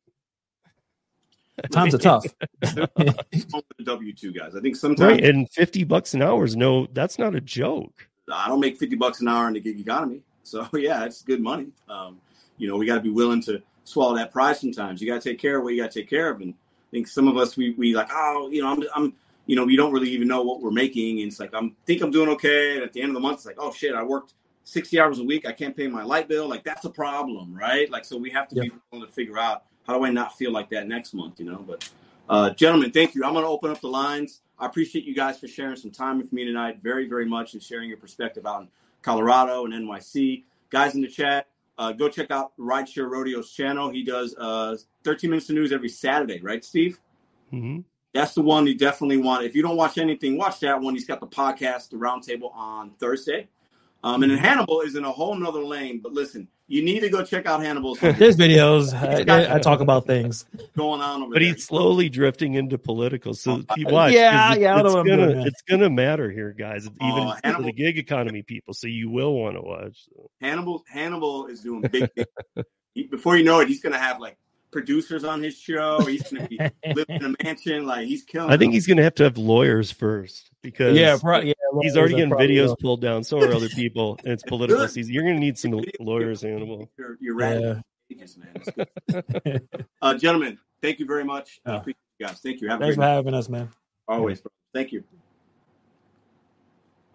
Times 1.71 1.95
are 1.95 1.97
tough. 1.97 2.25
W 3.83 4.13
two 4.13 4.33
guys. 4.33 4.55
I 4.55 4.59
think 4.59 4.75
sometimes 4.75 5.11
right, 5.11 5.23
and 5.23 5.49
fifty 5.51 5.83
bucks 5.83 6.13
an 6.13 6.21
hour 6.21 6.43
is 6.43 6.55
no. 6.55 6.87
That's 6.91 7.17
not 7.17 7.35
a 7.35 7.41
joke. 7.41 8.07
I 8.31 8.47
don't 8.47 8.59
make 8.59 8.77
fifty 8.77 8.95
bucks 8.95 9.21
an 9.21 9.27
hour 9.27 9.47
in 9.47 9.53
the 9.53 9.61
gig 9.61 9.79
economy, 9.79 10.21
so 10.43 10.67
yeah, 10.73 11.05
it's 11.05 11.21
good 11.21 11.41
money. 11.41 11.67
Um, 11.89 12.19
you 12.57 12.67
know, 12.67 12.75
we 12.75 12.85
got 12.85 12.95
to 12.95 13.01
be 13.01 13.09
willing 13.09 13.41
to 13.43 13.61
swallow 13.85 14.15
that 14.15 14.31
pride. 14.31 14.57
Sometimes 14.57 15.01
you 15.01 15.07
got 15.07 15.21
to 15.21 15.29
take 15.29 15.39
care 15.39 15.57
of 15.57 15.63
what 15.63 15.73
you 15.73 15.81
got 15.81 15.91
to 15.91 15.99
take 16.01 16.09
care 16.09 16.29
of, 16.29 16.41
and 16.41 16.53
I 16.53 16.55
think 16.95 17.07
some 17.07 17.27
of 17.27 17.37
us 17.37 17.57
we 17.57 17.71
we 17.71 17.93
like, 17.93 18.09
oh, 18.11 18.49
you 18.51 18.61
know, 18.61 18.69
I'm 18.69 18.83
I'm 18.95 19.13
you 19.45 19.55
know, 19.55 19.65
we 19.65 19.75
don't 19.75 19.91
really 19.91 20.09
even 20.09 20.27
know 20.27 20.41
what 20.41 20.61
we're 20.61 20.71
making, 20.71 21.19
and 21.19 21.27
it's 21.27 21.39
like 21.39 21.53
I'm 21.53 21.75
think 21.85 22.01
I'm 22.01 22.11
doing 22.11 22.29
okay, 22.29 22.75
and 22.75 22.83
at 22.83 22.93
the 22.93 23.01
end 23.01 23.09
of 23.09 23.15
the 23.15 23.19
month, 23.19 23.37
it's 23.37 23.45
like, 23.45 23.57
oh 23.59 23.71
shit, 23.71 23.93
I 23.93 24.03
worked 24.03 24.33
60 24.63 24.99
hours 24.99 25.19
a 25.19 25.23
week. 25.23 25.45
I 25.45 25.51
can't 25.51 25.75
pay 25.75 25.87
my 25.87 26.03
light 26.03 26.27
bill. 26.27 26.47
Like 26.47 26.63
that's 26.63 26.85
a 26.85 26.89
problem, 26.89 27.53
right? 27.53 27.89
Like, 27.89 28.05
so 28.05 28.17
we 28.17 28.31
have 28.31 28.47
to 28.49 28.55
be 28.55 28.71
willing 28.91 29.07
to 29.07 29.13
figure 29.13 29.37
out 29.37 29.65
how 29.85 29.97
do 29.97 30.03
I 30.05 30.09
not 30.09 30.37
feel 30.37 30.51
like 30.51 30.69
that 30.71 30.87
next 30.87 31.13
month, 31.13 31.39
you 31.39 31.45
know? 31.45 31.63
But 31.65 31.89
uh, 32.27 32.49
gentlemen, 32.51 32.91
thank 32.91 33.13
you. 33.13 33.23
I'm 33.23 33.33
going 33.33 33.45
to 33.45 33.49
open 33.49 33.69
up 33.69 33.81
the 33.81 33.87
lines. 33.87 34.41
I 34.57 34.65
appreciate 34.65 35.05
you 35.05 35.13
guys 35.13 35.39
for 35.39 35.47
sharing 35.47 35.75
some 35.75 35.91
time 35.91 36.17
with 36.17 36.33
me 36.33 36.45
tonight, 36.45 36.79
very, 36.81 37.07
very 37.07 37.25
much, 37.25 37.53
and 37.53 37.61
sharing 37.61 37.89
your 37.89 37.99
perspective 37.99 38.45
out 38.47 38.61
in 38.61 38.67
Colorado 39.03 39.65
and 39.65 39.73
NYC. 39.73 40.43
Guys 40.71 40.95
in 40.95 41.01
the 41.01 41.07
chat, 41.07 41.47
uh, 41.77 41.91
go 41.91 42.09
check 42.09 42.31
out 42.31 42.53
Rideshare 42.57 43.09
Rodeo's 43.09 43.51
channel. 43.51 43.89
He 43.89 44.03
does 44.03 44.35
uh, 44.37 44.77
13 45.03 45.29
minutes 45.29 45.49
of 45.49 45.55
news 45.55 45.71
every 45.71 45.89
Saturday, 45.89 46.39
right, 46.41 46.63
Steve? 46.63 46.99
Mm-hmm. 47.51 47.81
That's 48.13 48.33
the 48.33 48.41
one 48.41 48.65
you 48.65 48.75
definitely 48.75 49.17
want. 49.17 49.45
If 49.45 49.55
you 49.55 49.61
don't 49.61 49.75
watch 49.75 49.97
anything, 49.97 50.37
watch 50.37 50.61
that 50.61 50.79
one. 50.79 50.93
He's 50.93 51.05
got 51.05 51.19
the 51.19 51.27
podcast, 51.27 51.89
The 51.89 51.97
Roundtable, 51.97 52.55
on 52.55 52.91
Thursday. 52.91 53.49
Um, 54.05 54.21
and 54.21 54.31
then 54.31 54.37
Hannibal 54.37 54.81
is 54.81 54.95
in 54.95 55.03
a 55.03 55.11
whole 55.11 55.33
nother 55.33 55.63
lane. 55.63 55.99
But 55.99 56.13
listen, 56.13 56.47
you 56.67 56.83
need 56.83 56.99
to 56.99 57.09
go 57.09 57.23
check 57.23 57.47
out 57.47 57.63
Hannibal's. 57.63 57.99
There's 58.01 58.37
videos. 58.37 58.93
I, 58.93 59.55
I, 59.55 59.59
talk 59.59 59.79
about 59.79 60.05
things 60.05 60.45
going 60.77 61.01
on 61.01 61.23
over 61.23 61.33
but 61.33 61.39
there. 61.39 61.53
he's 61.53 61.65
slowly 61.65 62.07
drifting 62.07 62.53
into 62.53 62.77
political. 62.77 63.33
So 63.33 63.63
you 63.75 63.87
watch. 63.87 64.13
Yeah, 64.13 64.53
it, 64.53 64.61
yeah. 64.61 64.79
It's 64.79 64.93
gonna, 64.93 65.45
it's 65.47 65.61
gonna 65.63 65.89
matter 65.89 66.29
here, 66.29 66.53
guys. 66.53 66.85
Even 66.85 67.23
uh, 67.23 67.35
Hannibal, 67.43 67.65
the 67.65 67.73
gig 67.73 67.97
economy 67.97 68.43
people. 68.43 68.75
So 68.75 68.85
you 68.85 69.09
will 69.09 69.33
want 69.33 69.55
to 69.55 69.61
watch. 69.63 70.05
So. 70.07 70.29
Hannibal 70.39 70.83
Hannibal 70.87 71.47
is 71.47 71.61
doing 71.61 71.81
big 71.81 72.07
things. 72.13 73.09
Before 73.09 73.35
you 73.35 73.43
know 73.43 73.59
it, 73.61 73.67
he's 73.67 73.81
gonna 73.81 73.97
have 73.97 74.19
like 74.19 74.37
producers 74.71 75.23
on 75.23 75.41
his 75.41 75.57
show. 75.57 76.01
He's 76.01 76.21
going 76.29 76.43
to 76.43 76.49
be 76.49 76.59
living 76.93 77.15
in 77.15 77.25
a 77.25 77.43
mansion. 77.43 77.85
Like 77.85 78.07
he's 78.07 78.23
killing. 78.23 78.51
I 78.51 78.57
think 78.57 78.69
them. 78.69 78.73
he's 78.73 78.85
going 78.85 78.97
to 78.97 79.03
have 79.03 79.15
to 79.15 79.23
have 79.23 79.37
lawyers 79.37 79.89
first 79.89 80.51
because 80.65 80.97
yeah, 80.97 81.17
pro- 81.21 81.41
yeah 81.41 81.53
he's 81.81 81.95
already 81.95 82.15
getting 82.15 82.31
videos 82.31 82.67
will. 82.67 82.75
pulled 82.77 83.01
down. 83.01 83.23
So 83.23 83.39
are 83.39 83.53
other 83.53 83.69
people, 83.69 84.17
and 84.23 84.33
it's 84.33 84.43
political 84.47 84.87
season. 84.87 85.13
You're 85.13 85.23
going 85.23 85.35
to 85.35 85.39
need 85.39 85.57
some 85.57 85.79
lawyers, 85.99 86.43
Animal. 86.43 86.89
You're, 86.97 87.17
you're 87.21 87.35
right. 87.35 87.59
Yeah. 87.59 89.21
uh, 90.01 90.13
gentlemen, 90.15 90.57
thank 90.81 90.99
you 90.99 91.05
very 91.05 91.23
much. 91.23 91.59
Oh. 91.65 91.77
appreciate 91.77 91.97
you 92.19 92.27
guys. 92.27 92.39
Thank 92.39 92.61
you. 92.61 92.69
Have 92.69 92.79
Thanks 92.79 92.95
for 92.95 93.01
having 93.03 93.33
us, 93.33 93.49
man. 93.49 93.69
Always. 94.07 94.41
Thank 94.73 94.91
you. 94.91 95.03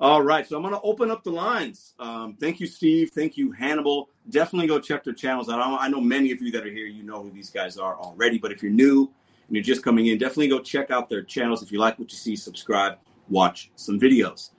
All 0.01 0.23
right, 0.23 0.47
so 0.47 0.57
I'm 0.57 0.63
going 0.63 0.73
to 0.73 0.81
open 0.81 1.11
up 1.11 1.23
the 1.25 1.31
lines. 1.31 1.93
Um, 1.99 2.35
thank 2.41 2.59
you, 2.59 2.67
Steve. 2.67 3.11
Thank 3.11 3.37
you, 3.37 3.53
Hannibal. 3.53 4.09
Definitely 4.31 4.67
go 4.67 4.81
check 4.81 5.05
their 5.05 5.13
channels 5.13 5.51
out. 5.51 5.61
I 5.61 5.89
know 5.89 6.01
many 6.01 6.33
of 6.33 6.41
you 6.41 6.51
that 6.53 6.65
are 6.65 6.71
here, 6.71 6.87
you 6.87 7.03
know 7.03 7.23
who 7.23 7.31
these 7.31 7.51
guys 7.51 7.77
are 7.77 7.97
already. 7.97 8.39
But 8.39 8.51
if 8.51 8.63
you're 8.63 8.73
new 8.73 9.11
and 9.49 9.57
you're 9.57 9.63
just 9.63 9.83
coming 9.83 10.07
in, 10.07 10.17
definitely 10.17 10.49
go 10.49 10.61
check 10.61 10.91
out 10.91 11.11
their 11.11 11.23
channels. 11.23 11.63
If 11.63 11.71
you 11.71 11.79
like 11.79 11.99
what 11.99 12.11
you 12.11 12.17
see, 12.17 12.35
subscribe, 12.35 12.97
watch 13.31 13.71
some 13.77 13.99
videos. 13.99 14.51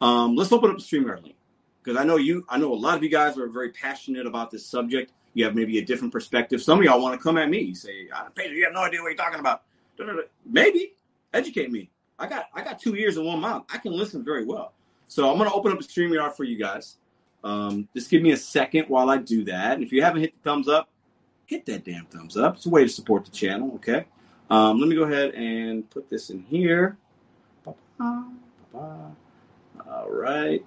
Um, 0.00 0.36
let's 0.36 0.52
open 0.52 0.70
up 0.70 0.78
the 0.78 0.82
StreamYard 0.82 1.22
link 1.22 1.36
because 1.82 1.98
I 1.98 2.04
know 2.04 2.16
you, 2.16 2.44
I 2.48 2.58
know 2.58 2.72
a 2.72 2.74
lot 2.74 2.96
of 2.96 3.02
you 3.02 3.08
guys 3.08 3.36
are 3.38 3.48
very 3.48 3.70
passionate 3.70 4.26
about 4.26 4.50
this 4.50 4.64
subject. 4.64 5.12
You 5.34 5.44
have 5.44 5.54
maybe 5.54 5.78
a 5.78 5.84
different 5.84 6.12
perspective. 6.12 6.62
Some 6.62 6.78
of 6.78 6.84
y'all 6.84 7.00
want 7.00 7.18
to 7.18 7.22
come 7.22 7.38
at 7.38 7.48
me, 7.48 7.74
say, 7.74 8.08
Pedro, 8.34 8.52
you 8.52 8.64
have 8.64 8.72
no 8.72 8.80
idea 8.80 9.00
what 9.00 9.08
you're 9.08 9.16
talking 9.16 9.40
about. 9.40 9.62
Maybe 10.44 10.94
educate 11.32 11.70
me. 11.70 11.90
I 12.18 12.26
got 12.26 12.46
I 12.54 12.62
got 12.62 12.80
two 12.80 12.96
ears 12.96 13.16
and 13.16 13.26
one 13.26 13.40
mouth. 13.40 13.64
I 13.72 13.78
can 13.78 13.92
listen 13.92 14.24
very 14.24 14.44
well. 14.44 14.72
So 15.06 15.30
I'm 15.30 15.38
gonna 15.38 15.52
open 15.52 15.72
up 15.72 15.80
a 15.80 15.82
StreamYard 15.82 16.34
for 16.34 16.44
you 16.44 16.58
guys. 16.58 16.96
Um, 17.44 17.88
just 17.94 18.10
give 18.10 18.22
me 18.22 18.32
a 18.32 18.36
second 18.36 18.86
while 18.88 19.10
I 19.10 19.18
do 19.18 19.44
that. 19.44 19.74
And 19.74 19.82
if 19.84 19.92
you 19.92 20.02
haven't 20.02 20.22
hit 20.22 20.34
the 20.34 20.50
thumbs 20.50 20.68
up, 20.68 20.88
hit 21.46 21.64
that 21.66 21.84
damn 21.84 22.06
thumbs 22.06 22.36
up. 22.36 22.56
It's 22.56 22.66
a 22.66 22.70
way 22.70 22.82
to 22.82 22.88
support 22.88 23.24
the 23.24 23.30
channel. 23.30 23.72
Okay. 23.76 24.04
Um, 24.50 24.80
let 24.80 24.88
me 24.88 24.96
go 24.96 25.04
ahead 25.04 25.34
and 25.34 25.88
put 25.90 26.10
this 26.10 26.30
in 26.30 26.42
here. 26.42 26.96
All 29.88 30.10
right. 30.10 30.64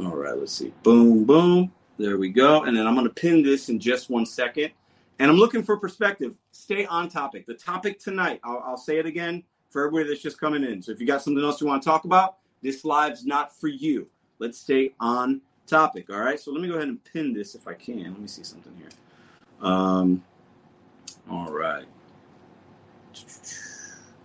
All 0.00 0.16
right, 0.16 0.36
let's 0.36 0.52
see. 0.52 0.72
Boom, 0.82 1.24
boom. 1.24 1.72
There 1.98 2.18
we 2.18 2.28
go. 2.30 2.64
And 2.64 2.76
then 2.76 2.86
I'm 2.86 2.94
going 2.94 3.06
to 3.08 3.14
pin 3.14 3.42
this 3.42 3.68
in 3.70 3.80
just 3.80 4.10
one 4.10 4.26
second. 4.26 4.72
And 5.18 5.30
I'm 5.30 5.38
looking 5.38 5.62
for 5.62 5.76
perspective. 5.78 6.36
Stay 6.52 6.84
on 6.86 7.08
topic. 7.08 7.46
The 7.46 7.54
topic 7.54 7.98
tonight, 7.98 8.40
I'll, 8.44 8.62
I'll 8.66 8.76
say 8.76 8.98
it 8.98 9.06
again 9.06 9.42
for 9.70 9.86
everybody 9.86 10.10
that's 10.10 10.22
just 10.22 10.38
coming 10.38 10.64
in. 10.64 10.82
So 10.82 10.92
if 10.92 11.00
you 11.00 11.06
got 11.06 11.22
something 11.22 11.42
else 11.42 11.60
you 11.60 11.66
want 11.66 11.82
to 11.82 11.88
talk 11.88 12.04
about, 12.04 12.36
this 12.62 12.84
live's 12.84 13.24
not 13.24 13.56
for 13.58 13.68
you. 13.68 14.08
Let's 14.38 14.58
stay 14.58 14.92
on 15.00 15.40
topic. 15.66 16.10
All 16.10 16.20
right. 16.20 16.38
So 16.38 16.52
let 16.52 16.60
me 16.60 16.68
go 16.68 16.74
ahead 16.74 16.88
and 16.88 17.02
pin 17.04 17.32
this 17.32 17.54
if 17.54 17.66
I 17.66 17.74
can. 17.74 18.04
Let 18.04 18.20
me 18.20 18.28
see 18.28 18.42
something 18.44 18.74
here. 18.76 18.90
Um, 19.62 20.22
all 21.30 21.50
right. 21.50 21.86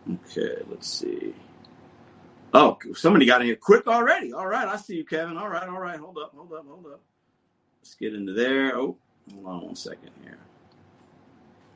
Okay, 0.09 0.61
let's 0.69 0.87
see. 0.87 1.33
Oh, 2.53 2.77
somebody 2.95 3.25
got 3.25 3.41
in 3.41 3.47
here 3.47 3.55
quick 3.55 3.87
already. 3.87 4.33
All 4.33 4.47
right, 4.47 4.67
I 4.67 4.75
see 4.75 4.95
you, 4.95 5.05
Kevin. 5.05 5.37
All 5.37 5.49
right, 5.49 5.67
all 5.67 5.79
right. 5.79 5.99
Hold 5.99 6.17
up, 6.17 6.33
hold 6.35 6.51
up, 6.53 6.65
hold 6.67 6.85
up. 6.87 7.01
Let's 7.81 7.95
get 7.95 8.13
into 8.13 8.33
there. 8.33 8.75
Oh, 8.77 8.97
hold 9.33 9.45
on 9.45 9.65
one 9.67 9.75
second 9.75 10.11
here. 10.23 10.37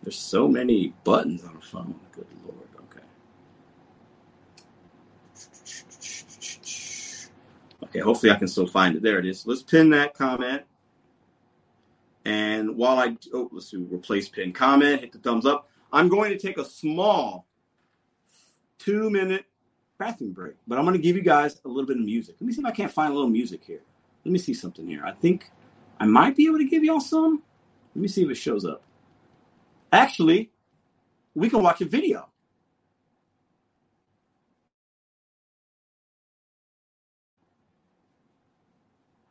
There's 0.03 0.17
so 0.17 0.47
many 0.47 0.93
buttons 1.03 1.43
on 1.43 1.55
a 1.55 1.61
phone. 1.61 1.99
Good 2.11 2.27
lord. 2.45 2.57
Okay. 2.91 3.05
Okay, 7.83 7.99
hopefully 7.99 8.31
I 8.31 8.35
can 8.35 8.47
still 8.47 8.67
find 8.67 8.95
it. 8.95 9.01
There 9.01 9.17
it 9.17 9.25
is. 9.25 9.47
Let's 9.47 9.63
pin 9.63 9.89
that 9.91 10.13
comment. 10.13 10.63
And 12.25 12.75
while 12.75 12.99
I 12.99 13.15
oh, 13.33 13.49
let's 13.51 13.69
do 13.69 13.87
replace 13.91 14.27
pin 14.27 14.51
comment, 14.51 15.01
hit 15.01 15.11
the 15.11 15.19
thumbs 15.19 15.45
up. 15.45 15.69
I'm 15.93 16.09
going 16.09 16.31
to 16.31 16.37
take 16.37 16.57
a 16.57 16.65
small 16.65 17.45
two 18.85 19.09
minute 19.09 19.45
bathroom 19.97 20.31
break, 20.31 20.53
but 20.67 20.77
I'm 20.77 20.85
going 20.85 20.95
to 20.95 21.01
give 21.01 21.15
you 21.15 21.23
guys 21.23 21.59
a 21.65 21.67
little 21.67 21.87
bit 21.87 21.97
of 21.97 22.03
music. 22.03 22.35
Let 22.39 22.45
me 22.47 22.53
see 22.53 22.61
if 22.61 22.67
I 22.67 22.71
can't 22.71 22.91
find 22.91 23.11
a 23.11 23.15
little 23.15 23.29
music 23.29 23.63
here. 23.65 23.81
Let 24.23 24.31
me 24.31 24.37
see 24.39 24.53
something 24.53 24.87
here. 24.87 25.03
I 25.03 25.11
think 25.11 25.49
I 25.99 26.05
might 26.05 26.35
be 26.35 26.45
able 26.45 26.59
to 26.59 26.65
give 26.65 26.83
y'all 26.83 26.99
some. 26.99 27.41
Let 27.95 28.01
me 28.01 28.07
see 28.07 28.23
if 28.23 28.29
it 28.29 28.35
shows 28.35 28.63
up. 28.65 28.83
Actually, 29.91 30.51
we 31.33 31.49
can 31.49 31.63
watch 31.63 31.81
a 31.81 31.85
video. 31.85 32.29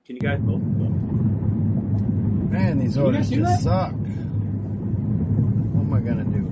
Can 0.06 0.16
you 0.16 0.22
guys 0.22 0.40
both? 0.40 0.60
Man, 2.50 2.78
these 2.78 2.98
orders 2.98 3.30
just 3.30 3.62
suck. 3.62 3.92
What 5.72 5.82
am 5.82 5.94
I 5.94 6.00
gonna 6.00 6.24
do? 6.24 6.44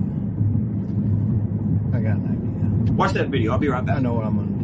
I 1.95 2.01
got 2.01 2.17
an 2.17 2.31
idea. 2.31 2.42
Watch 2.95 3.13
that 3.13 3.29
video. 3.29 3.51
I'll 3.51 3.57
be 3.57 3.67
right 3.67 3.83
back. 3.83 3.97
I 3.97 3.99
know 4.01 4.13
what 4.13 4.25
I'm 4.25 4.35
gonna 4.35 4.47
do. 4.47 4.63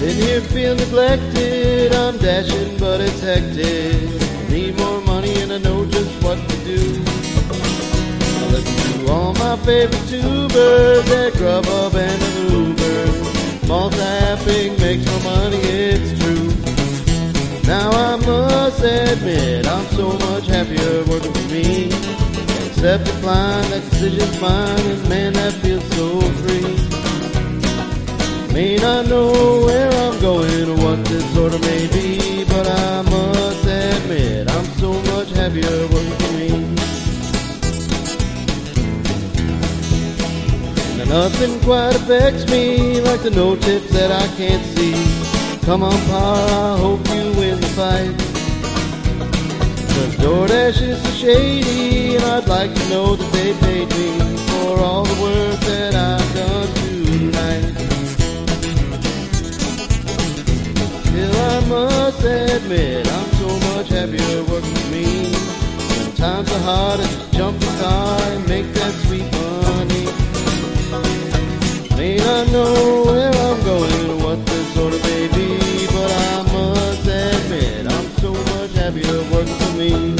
Been 0.00 0.16
here 0.16 0.40
feel 0.40 0.74
neglected. 0.74 1.92
I'm 1.92 2.16
dashing, 2.16 2.78
but 2.78 3.02
it's 3.02 3.20
hectic. 3.20 4.50
Need 4.50 4.78
more 4.78 5.02
money, 5.02 5.34
and 5.42 5.52
I 5.52 5.58
know 5.58 5.84
just 5.84 6.22
what 6.24 6.38
to 6.48 6.56
do. 6.64 7.02
I 8.38 8.46
listen 8.50 9.04
to 9.04 9.12
all 9.12 9.34
my 9.34 9.56
favorite 9.58 10.08
tubers 10.08 11.10
at 11.10 11.34
Grubhub 11.34 11.94
and 11.94 12.22
Uber. 12.22 12.29
Multi-apping 13.70 14.80
makes 14.80 15.06
more 15.06 15.20
money, 15.32 15.58
it's 15.58 16.10
true. 16.18 16.48
Now 17.68 17.88
I 17.92 18.16
must 18.16 18.82
admit, 18.82 19.64
I'm 19.64 19.86
so 19.94 20.10
much 20.26 20.48
happier 20.48 21.04
working 21.04 21.32
for 21.32 21.48
me. 21.54 21.86
Accept 22.66 23.04
decline, 23.04 23.70
that 23.70 23.88
decision's 23.88 24.40
mine, 24.40 24.86
and 24.86 25.08
man, 25.08 25.32
that 25.34 25.52
feels 25.62 25.84
so 25.94 26.20
free. 26.42 26.66
May 28.52 28.76
not 28.76 29.06
know 29.06 29.30
where 29.64 29.88
I'm 29.88 30.20
going 30.20 30.68
or 30.68 30.76
what 30.84 31.04
this 31.04 31.36
order 31.36 31.60
may 31.60 31.86
be, 31.86 32.42
but 32.46 32.66
I 32.66 33.02
must 33.02 33.64
admit 33.66 34.50
I'm 34.50 34.64
so 34.80 34.92
much 35.14 35.30
happier 35.30 35.86
working 35.86 36.18
for 36.18 36.32
me. 36.32 36.69
Nothing 41.10 41.58
quite 41.62 41.96
affects 41.96 42.48
me 42.52 43.00
like 43.00 43.20
the 43.22 43.30
no 43.30 43.56
tips 43.56 43.90
that 43.90 44.12
I 44.12 44.26
can't 44.36 44.64
see. 44.76 44.94
Come 45.66 45.82
on, 45.82 46.00
par, 46.06 46.36
I 46.36 46.78
hope 46.78 47.04
you 47.08 47.24
win 47.38 47.60
the 47.60 47.72
fight. 47.78 48.14
Cause 49.92 50.14
DoorDash 50.22 50.80
is 50.80 51.02
so 51.02 51.10
shady, 51.10 52.14
and 52.14 52.24
I'd 52.24 52.46
like 52.46 52.72
to 52.72 52.88
know 52.90 53.16
that 53.16 53.32
they 53.32 53.52
paid 53.64 53.88
me 53.98 54.36
for 54.50 54.78
all 54.78 55.04
the 55.04 55.18
work 55.20 55.60
that 55.70 55.94
I've 55.96 56.34
done 56.34 56.68
tonight. 56.78 57.74
Still, 61.06 61.36
I 61.54 61.60
must 61.74 62.24
admit, 62.24 63.06
I'm 63.08 63.30
so 63.42 63.48
much 63.74 63.88
happier 63.88 64.44
working 64.44 64.74
for 64.76 64.90
me. 64.92 65.32
When 65.90 66.12
times 66.14 66.52
are 66.52 66.60
hard, 66.60 67.00
I 67.00 67.02
just 67.02 67.32
jump 67.32 67.58
the 67.58 67.66
car 67.82 68.20
and 68.32 68.46
make 68.48 68.72
that 68.74 68.94
sweet 69.06 69.26
money. 69.32 70.09
May 72.00 72.16
not 72.16 72.50
know 72.50 73.02
where 73.04 73.28
I'm 73.30 73.62
going 73.62 74.10
or 74.10 74.16
what 74.24 74.46
this 74.46 74.74
order 74.78 74.96
may 74.96 75.28
be, 75.36 75.86
but 75.88 76.10
I 76.10 76.42
must 76.50 77.06
admit, 77.06 77.92
I'm 77.92 78.08
so 78.22 78.32
much 78.32 78.72
happier 78.72 79.22
working 79.30 79.54
for 79.54 79.72
me. 79.76 80.19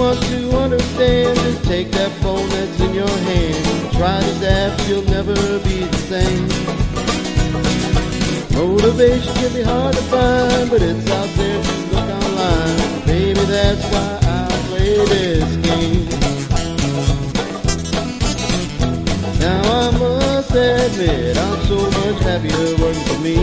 Want 0.00 0.22
to 0.22 0.56
understand, 0.56 1.36
just 1.40 1.62
take 1.64 1.90
that 1.90 2.10
phone 2.22 2.48
that's 2.48 2.80
in 2.80 2.94
your 2.94 3.16
hand. 3.28 3.92
Try 3.92 4.18
this 4.20 4.42
app, 4.42 4.88
you'll 4.88 5.04
never 5.16 5.34
be 5.68 5.84
the 5.84 6.00
same. 6.08 6.48
Motivation 8.56 9.34
can 9.34 9.52
be 9.52 9.62
hard 9.62 9.94
to 9.94 10.02
find, 10.12 10.70
but 10.70 10.80
it's 10.80 11.10
out 11.10 11.28
there 11.36 11.60
you 11.68 11.84
look 11.92 12.08
online. 12.24 13.06
Baby, 13.06 13.40
that's 13.44 13.84
why 13.92 14.18
I 14.22 14.48
play 14.68 15.04
this 15.12 15.50
game. 15.68 16.08
Now 19.38 19.60
I 19.80 19.90
must 19.98 20.50
admit, 20.50 21.36
I'm 21.36 21.60
so 21.66 21.76
much 21.76 22.18
happier 22.22 22.68
working 22.80 23.04
for 23.04 23.20
me. 23.20 23.38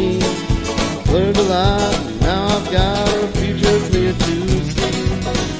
Learned 1.13 1.37
a 1.37 1.43
lot, 1.43 1.93
now 2.21 2.47
I've 2.47 2.71
got 2.71 3.13
a 3.13 3.27
future 3.37 3.79
clear 3.89 4.11
to 4.11 4.17
see. 4.17 5.56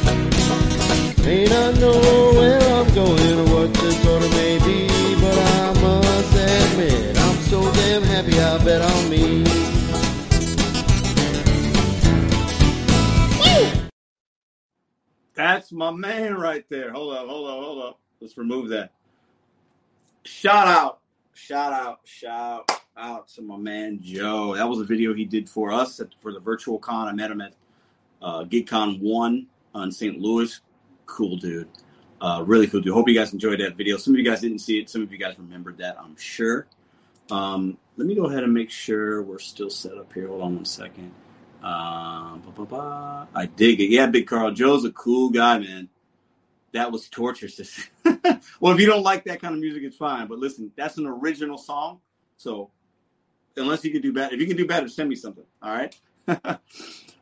May 1.27 1.43
not 1.43 1.75
know 1.75 1.91
where 2.35 2.61
I'm 2.61 2.95
going 2.95 3.39
or 3.39 3.53
what 3.53 3.73
this 3.73 4.05
order 4.07 4.29
may 4.29 4.59
be, 4.59 4.87
but 5.19 5.37
I 5.37 5.73
must 5.81 6.33
admit 6.33 7.17
I'm 7.17 7.37
so 7.39 7.69
damn 7.73 8.01
happy 8.03 8.39
I 8.39 8.57
bet 8.63 8.81
on 8.81 9.09
me. 9.09 9.43
That's 15.33 15.73
my 15.73 15.91
man 15.91 16.35
right 16.35 16.63
there. 16.69 16.93
Hold 16.93 17.17
up, 17.17 17.27
hold 17.27 17.49
up, 17.49 17.59
hold 17.59 17.83
up. 17.83 17.99
Let's 18.21 18.37
remove 18.37 18.69
that. 18.69 18.93
Shout 20.23 20.69
out, 20.69 21.01
shout 21.33 21.73
out, 21.73 21.99
shout 22.05 22.71
out 22.95 23.27
to 23.35 23.41
my 23.41 23.57
man 23.57 23.99
Joe. 24.01 24.55
That 24.55 24.69
was 24.69 24.79
a 24.79 24.85
video 24.85 25.13
he 25.13 25.25
did 25.25 25.49
for 25.49 25.73
us 25.73 25.99
at, 25.99 26.07
for 26.21 26.31
the 26.31 26.39
virtual 26.39 26.79
con. 26.79 27.09
I 27.09 27.11
met 27.11 27.31
him 27.31 27.41
at 27.41 27.53
uh, 28.21 28.45
GigCon 28.45 29.01
1 29.01 29.47
on 29.75 29.91
St. 29.91 30.21
Louis. 30.21 30.61
Cool 31.07 31.37
dude. 31.37 31.67
Uh, 32.21 32.43
really 32.45 32.67
cool 32.67 32.81
dude. 32.81 32.93
Hope 32.93 33.09
you 33.09 33.15
guys 33.15 33.33
enjoyed 33.33 33.59
that 33.59 33.75
video. 33.75 33.97
Some 33.97 34.13
of 34.13 34.19
you 34.19 34.25
guys 34.25 34.41
didn't 34.41 34.59
see 34.59 34.79
it. 34.79 34.89
Some 34.89 35.01
of 35.01 35.11
you 35.11 35.17
guys 35.17 35.37
remembered 35.39 35.79
that, 35.79 35.97
I'm 35.99 36.15
sure. 36.15 36.67
Um, 37.31 37.77
let 37.97 38.07
me 38.07 38.15
go 38.15 38.25
ahead 38.25 38.43
and 38.43 38.53
make 38.53 38.69
sure 38.69 39.23
we're 39.23 39.39
still 39.39 39.69
set 39.69 39.97
up 39.97 40.13
here. 40.13 40.27
Hold 40.27 40.41
on 40.41 40.55
one 40.55 40.65
second. 40.65 41.11
Um, 41.63 42.41
ba, 42.45 42.51
ba, 42.55 42.65
ba. 42.65 43.27
I 43.33 43.47
dig 43.47 43.81
it. 43.81 43.89
Yeah, 43.89 44.05
Big 44.07 44.27
Carl. 44.27 44.51
Joe's 44.51 44.85
a 44.85 44.91
cool 44.91 45.29
guy, 45.29 45.59
man. 45.59 45.89
That 46.73 46.91
was 46.91 47.09
torture. 47.09 47.47
well, 48.59 48.73
if 48.73 48.79
you 48.79 48.85
don't 48.85 49.03
like 49.03 49.25
that 49.25 49.41
kind 49.41 49.55
of 49.55 49.59
music, 49.59 49.83
it's 49.83 49.97
fine. 49.97 50.27
But 50.27 50.37
listen, 50.37 50.71
that's 50.75 50.97
an 50.97 51.07
original 51.07 51.57
song. 51.57 52.01
So 52.37 52.69
unless 53.55 53.83
you 53.83 53.91
can 53.91 54.01
do 54.01 54.13
better, 54.13 54.33
if 54.33 54.39
you 54.39 54.47
can 54.47 54.57
do 54.57 54.67
better, 54.67 54.87
send 54.87 55.09
me 55.09 55.15
something. 55.15 55.45
All 55.61 55.73
right. 55.73 55.95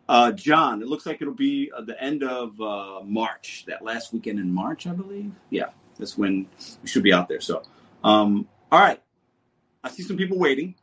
uh, 0.07 0.31
John, 0.31 0.81
it 0.81 0.87
looks 0.87 1.05
like 1.05 1.21
it'll 1.21 1.33
be 1.33 1.71
uh, 1.75 1.81
the 1.81 2.01
end 2.01 2.23
of 2.23 2.59
uh, 2.61 3.01
March, 3.03 3.65
that 3.67 3.83
last 3.83 4.13
weekend 4.13 4.39
in 4.39 4.53
March, 4.53 4.85
I 4.87 4.91
believe. 4.91 5.31
Yeah, 5.49 5.69
that's 5.97 6.17
when 6.17 6.47
we 6.81 6.87
should 6.87 7.03
be 7.03 7.13
out 7.13 7.27
there. 7.27 7.41
So, 7.41 7.63
um, 8.03 8.47
all 8.71 8.79
right. 8.79 9.01
I 9.83 9.89
see 9.89 10.03
some 10.03 10.17
people 10.17 10.39
waiting. 10.39 10.75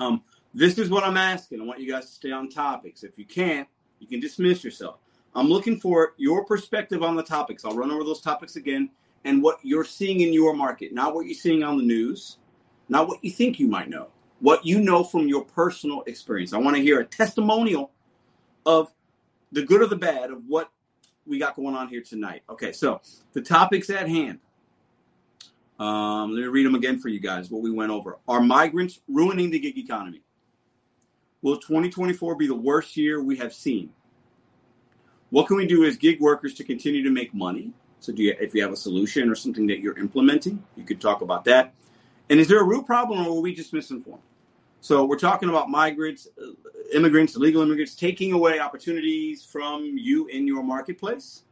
Um, 0.00 0.22
this 0.54 0.78
is 0.78 0.88
what 0.88 1.04
I'm 1.04 1.16
asking. 1.16 1.60
I 1.60 1.64
want 1.64 1.80
you 1.80 1.90
guys 1.90 2.06
to 2.06 2.12
stay 2.12 2.32
on 2.32 2.48
topics. 2.48 3.04
If 3.04 3.18
you 3.18 3.24
can't, 3.24 3.68
you 3.98 4.06
can 4.06 4.20
dismiss 4.20 4.64
yourself. 4.64 5.00
I'm 5.34 5.48
looking 5.48 5.78
for 5.78 6.14
your 6.16 6.44
perspective 6.44 7.02
on 7.02 7.14
the 7.14 7.22
topics. 7.22 7.64
I'll 7.64 7.76
run 7.76 7.90
over 7.90 8.04
those 8.04 8.22
topics 8.22 8.56
again 8.56 8.90
and 9.24 9.42
what 9.42 9.58
you're 9.62 9.84
seeing 9.84 10.20
in 10.20 10.32
your 10.32 10.54
market, 10.54 10.94
not 10.94 11.14
what 11.14 11.26
you're 11.26 11.34
seeing 11.34 11.62
on 11.62 11.76
the 11.76 11.84
news, 11.84 12.38
not 12.88 13.08
what 13.08 13.22
you 13.22 13.30
think 13.30 13.58
you 13.58 13.66
might 13.66 13.90
know, 13.90 14.08
what 14.40 14.64
you 14.64 14.80
know 14.80 15.04
from 15.04 15.28
your 15.28 15.44
personal 15.44 16.02
experience. 16.06 16.52
I 16.52 16.58
want 16.58 16.76
to 16.76 16.82
hear 16.82 17.00
a 17.00 17.04
testimonial 17.04 17.90
of 18.66 18.92
the 19.52 19.62
good 19.62 19.80
or 19.80 19.86
the 19.86 19.96
bad 19.96 20.30
of 20.30 20.42
what 20.46 20.70
we 21.24 21.38
got 21.38 21.56
going 21.56 21.74
on 21.74 21.88
here 21.88 22.02
tonight. 22.02 22.42
Okay, 22.50 22.72
so 22.72 23.00
the 23.32 23.40
topics 23.40 23.88
at 23.88 24.08
hand. 24.08 24.40
Um, 25.78 26.32
let 26.32 26.40
me 26.40 26.46
read 26.46 26.66
them 26.66 26.74
again 26.74 26.98
for 26.98 27.08
you 27.08 27.20
guys. 27.20 27.50
What 27.50 27.62
we 27.62 27.70
went 27.70 27.90
over: 27.90 28.18
Are 28.28 28.40
migrants 28.40 29.00
ruining 29.08 29.50
the 29.50 29.58
gig 29.58 29.78
economy? 29.78 30.22
Will 31.42 31.58
2024 31.58 32.34
be 32.36 32.46
the 32.46 32.54
worst 32.54 32.96
year 32.96 33.22
we 33.22 33.36
have 33.36 33.52
seen? 33.54 33.90
What 35.30 35.46
can 35.46 35.56
we 35.56 35.66
do 35.66 35.84
as 35.84 35.96
gig 35.96 36.20
workers 36.20 36.54
to 36.54 36.64
continue 36.64 37.02
to 37.02 37.10
make 37.10 37.34
money? 37.34 37.72
So, 38.00 38.12
do 38.12 38.22
you, 38.22 38.34
if 38.40 38.54
you 38.54 38.62
have 38.62 38.72
a 38.72 38.76
solution 38.76 39.28
or 39.28 39.34
something 39.34 39.66
that 39.66 39.80
you're 39.80 39.98
implementing, 39.98 40.62
you 40.76 40.84
could 40.84 41.00
talk 41.00 41.20
about 41.20 41.44
that. 41.44 41.74
And 42.30 42.40
is 42.40 42.48
there 42.48 42.60
a 42.60 42.64
real 42.64 42.82
problem, 42.82 43.26
or 43.26 43.36
are 43.36 43.40
we 43.40 43.54
just 43.54 43.72
misinformed? 43.72 44.22
So, 44.86 45.04
we're 45.04 45.18
talking 45.18 45.48
about 45.48 45.68
migrants, 45.68 46.28
uh, 46.40 46.52
immigrants, 46.94 47.34
illegal 47.34 47.60
immigrants 47.60 47.96
taking 47.96 48.32
away 48.32 48.60
opportunities 48.60 49.44
from 49.44 49.98
you 49.98 50.28
in 50.28 50.46
your 50.46 50.62
marketplace. 50.62 51.42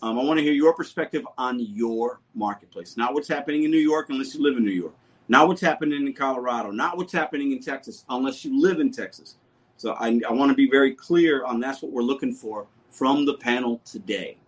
Um, 0.00 0.18
I 0.18 0.24
want 0.24 0.38
to 0.38 0.42
hear 0.42 0.54
your 0.54 0.72
perspective 0.72 1.22
on 1.36 1.60
your 1.60 2.22
marketplace, 2.34 2.96
not 2.96 3.12
what's 3.12 3.28
happening 3.28 3.64
in 3.64 3.70
New 3.70 3.76
York, 3.76 4.08
unless 4.08 4.34
you 4.34 4.42
live 4.42 4.56
in 4.56 4.64
New 4.64 4.70
York, 4.70 4.94
not 5.28 5.48
what's 5.48 5.60
happening 5.60 6.06
in 6.06 6.14
Colorado, 6.14 6.70
not 6.70 6.96
what's 6.96 7.12
happening 7.12 7.52
in 7.52 7.60
Texas, 7.60 8.06
unless 8.08 8.42
you 8.42 8.58
live 8.58 8.80
in 8.80 8.90
Texas. 8.90 9.36
So 9.76 9.92
I, 10.00 10.22
I 10.26 10.32
want 10.32 10.48
to 10.50 10.56
be 10.56 10.70
very 10.70 10.94
clear 10.94 11.44
on 11.44 11.60
that's 11.60 11.82
what 11.82 11.92
we're 11.92 12.00
looking 12.00 12.32
for 12.32 12.66
from 12.88 13.26
the 13.26 13.34
panel 13.34 13.82
today, 13.84 14.38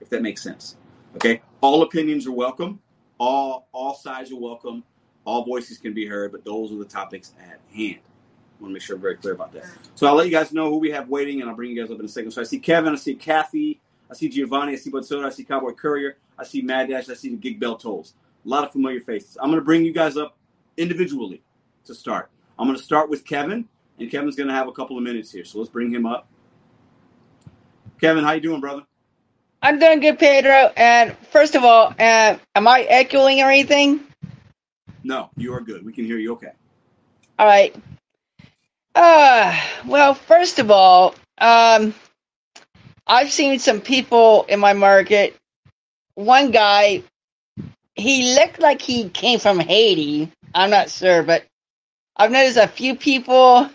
if 0.00 0.08
that 0.10 0.22
makes 0.22 0.44
sense. 0.44 0.76
Okay, 1.16 1.42
all 1.60 1.82
opinions 1.82 2.24
are 2.24 2.30
welcome, 2.30 2.78
all 3.18 3.66
all 3.72 3.96
sides 3.96 4.30
are 4.30 4.38
welcome, 4.38 4.84
all 5.28 5.44
voices 5.44 5.76
can 5.76 5.92
be 5.92 6.06
heard, 6.06 6.32
but 6.32 6.42
those 6.42 6.72
are 6.72 6.76
the 6.76 6.86
topics 6.86 7.34
at 7.38 7.60
hand. 7.74 7.98
I 7.98 8.62
want 8.62 8.70
to 8.70 8.72
make 8.72 8.80
sure 8.80 8.96
I'm 8.96 9.02
very 9.02 9.16
clear 9.16 9.34
about 9.34 9.52
that. 9.52 9.66
So 9.94 10.06
I'll 10.06 10.14
let 10.14 10.24
you 10.24 10.32
guys 10.32 10.54
know 10.54 10.70
who 10.70 10.78
we 10.78 10.90
have 10.90 11.10
waiting, 11.10 11.42
and 11.42 11.50
I'll 11.50 11.54
bring 11.54 11.70
you 11.70 11.80
guys 11.80 11.92
up 11.92 12.00
in 12.00 12.06
a 12.06 12.08
second. 12.08 12.30
So 12.30 12.40
I 12.40 12.44
see 12.44 12.58
Kevin, 12.58 12.94
I 12.94 12.96
see 12.96 13.14
Kathy, 13.14 13.78
I 14.10 14.14
see 14.14 14.30
Giovanni, 14.30 14.72
I 14.72 14.76
see 14.76 14.90
Butsoda, 14.90 15.26
I 15.26 15.28
see 15.28 15.44
Cowboy 15.44 15.72
Courier, 15.72 16.16
I 16.38 16.44
see 16.44 16.62
Mad 16.62 16.88
Dash, 16.88 17.10
I 17.10 17.14
see 17.14 17.28
the 17.28 17.36
Gig 17.36 17.60
Bell 17.60 17.76
Tolls. 17.76 18.14
A 18.46 18.48
lot 18.48 18.64
of 18.64 18.72
familiar 18.72 19.00
faces. 19.00 19.36
I'm 19.38 19.50
going 19.50 19.60
to 19.60 19.64
bring 19.64 19.84
you 19.84 19.92
guys 19.92 20.16
up 20.16 20.38
individually 20.78 21.42
to 21.84 21.94
start. 21.94 22.30
I'm 22.58 22.66
going 22.66 22.78
to 22.78 22.82
start 22.82 23.10
with 23.10 23.26
Kevin, 23.26 23.68
and 23.98 24.10
Kevin's 24.10 24.34
going 24.34 24.48
to 24.48 24.54
have 24.54 24.66
a 24.66 24.72
couple 24.72 24.96
of 24.96 25.04
minutes 25.04 25.30
here. 25.30 25.44
So 25.44 25.58
let's 25.58 25.70
bring 25.70 25.92
him 25.92 26.06
up. 26.06 26.26
Kevin, 28.00 28.24
how 28.24 28.32
you 28.32 28.40
doing, 28.40 28.62
brother? 28.62 28.84
I'm 29.60 29.78
doing 29.78 30.00
good, 30.00 30.18
Pedro. 30.18 30.72
And 30.74 31.14
first 31.30 31.54
of 31.54 31.64
all, 31.64 31.94
uh, 31.98 32.38
am 32.54 32.66
I 32.66 32.86
echoing 32.88 33.42
or 33.42 33.50
anything? 33.50 34.07
No, 35.08 35.30
you 35.38 35.54
are 35.54 35.62
good. 35.62 35.86
We 35.86 35.94
can 35.94 36.04
hear 36.04 36.18
you 36.18 36.32
okay. 36.34 36.52
All 37.38 37.46
right. 37.46 37.74
Uh, 38.94 39.58
well, 39.86 40.12
first 40.12 40.58
of 40.58 40.70
all, 40.70 41.14
um, 41.38 41.94
I've 43.06 43.32
seen 43.32 43.58
some 43.58 43.80
people 43.80 44.44
in 44.50 44.60
my 44.60 44.74
market. 44.74 45.34
One 46.14 46.50
guy, 46.50 47.04
he 47.94 48.34
looked 48.34 48.60
like 48.60 48.82
he 48.82 49.08
came 49.08 49.38
from 49.38 49.58
Haiti. 49.60 50.30
I'm 50.54 50.68
not 50.68 50.90
sure, 50.90 51.22
but 51.22 51.44
I've 52.14 52.30
noticed 52.30 52.58
a 52.58 52.68
few 52.68 52.94
people. 52.94 53.70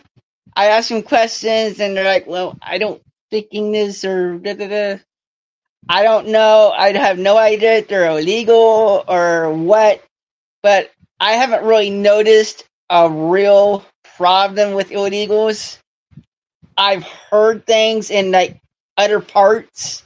I 0.55 0.67
ask 0.67 0.89
them 0.89 1.01
questions, 1.01 1.79
and 1.79 1.97
they're 1.97 2.03
like, 2.05 2.27
"Well, 2.27 2.55
I 2.61 2.77
don't 2.77 3.01
speak 3.29 3.47
English," 3.49 4.05
or 4.05 4.37
da 4.37 4.53
da 4.53 4.67
da. 4.67 4.99
I 5.89 6.03
don't 6.03 6.27
know. 6.27 6.71
I 6.77 6.93
have 6.93 7.17
no 7.17 7.37
idea 7.37 7.77
if 7.77 7.87
they're 7.87 8.05
illegal 8.11 9.03
or 9.07 9.51
what, 9.51 10.03
but 10.61 10.92
I 11.19 11.33
haven't 11.33 11.65
really 11.65 11.89
noticed 11.89 12.65
a 12.89 13.09
real 13.09 13.85
problem 14.17 14.73
with 14.75 14.89
illegals. 14.91 15.79
I've 16.77 17.03
heard 17.03 17.65
things 17.65 18.11
in 18.11 18.31
like 18.31 18.59
other 18.97 19.19
parts 19.21 20.03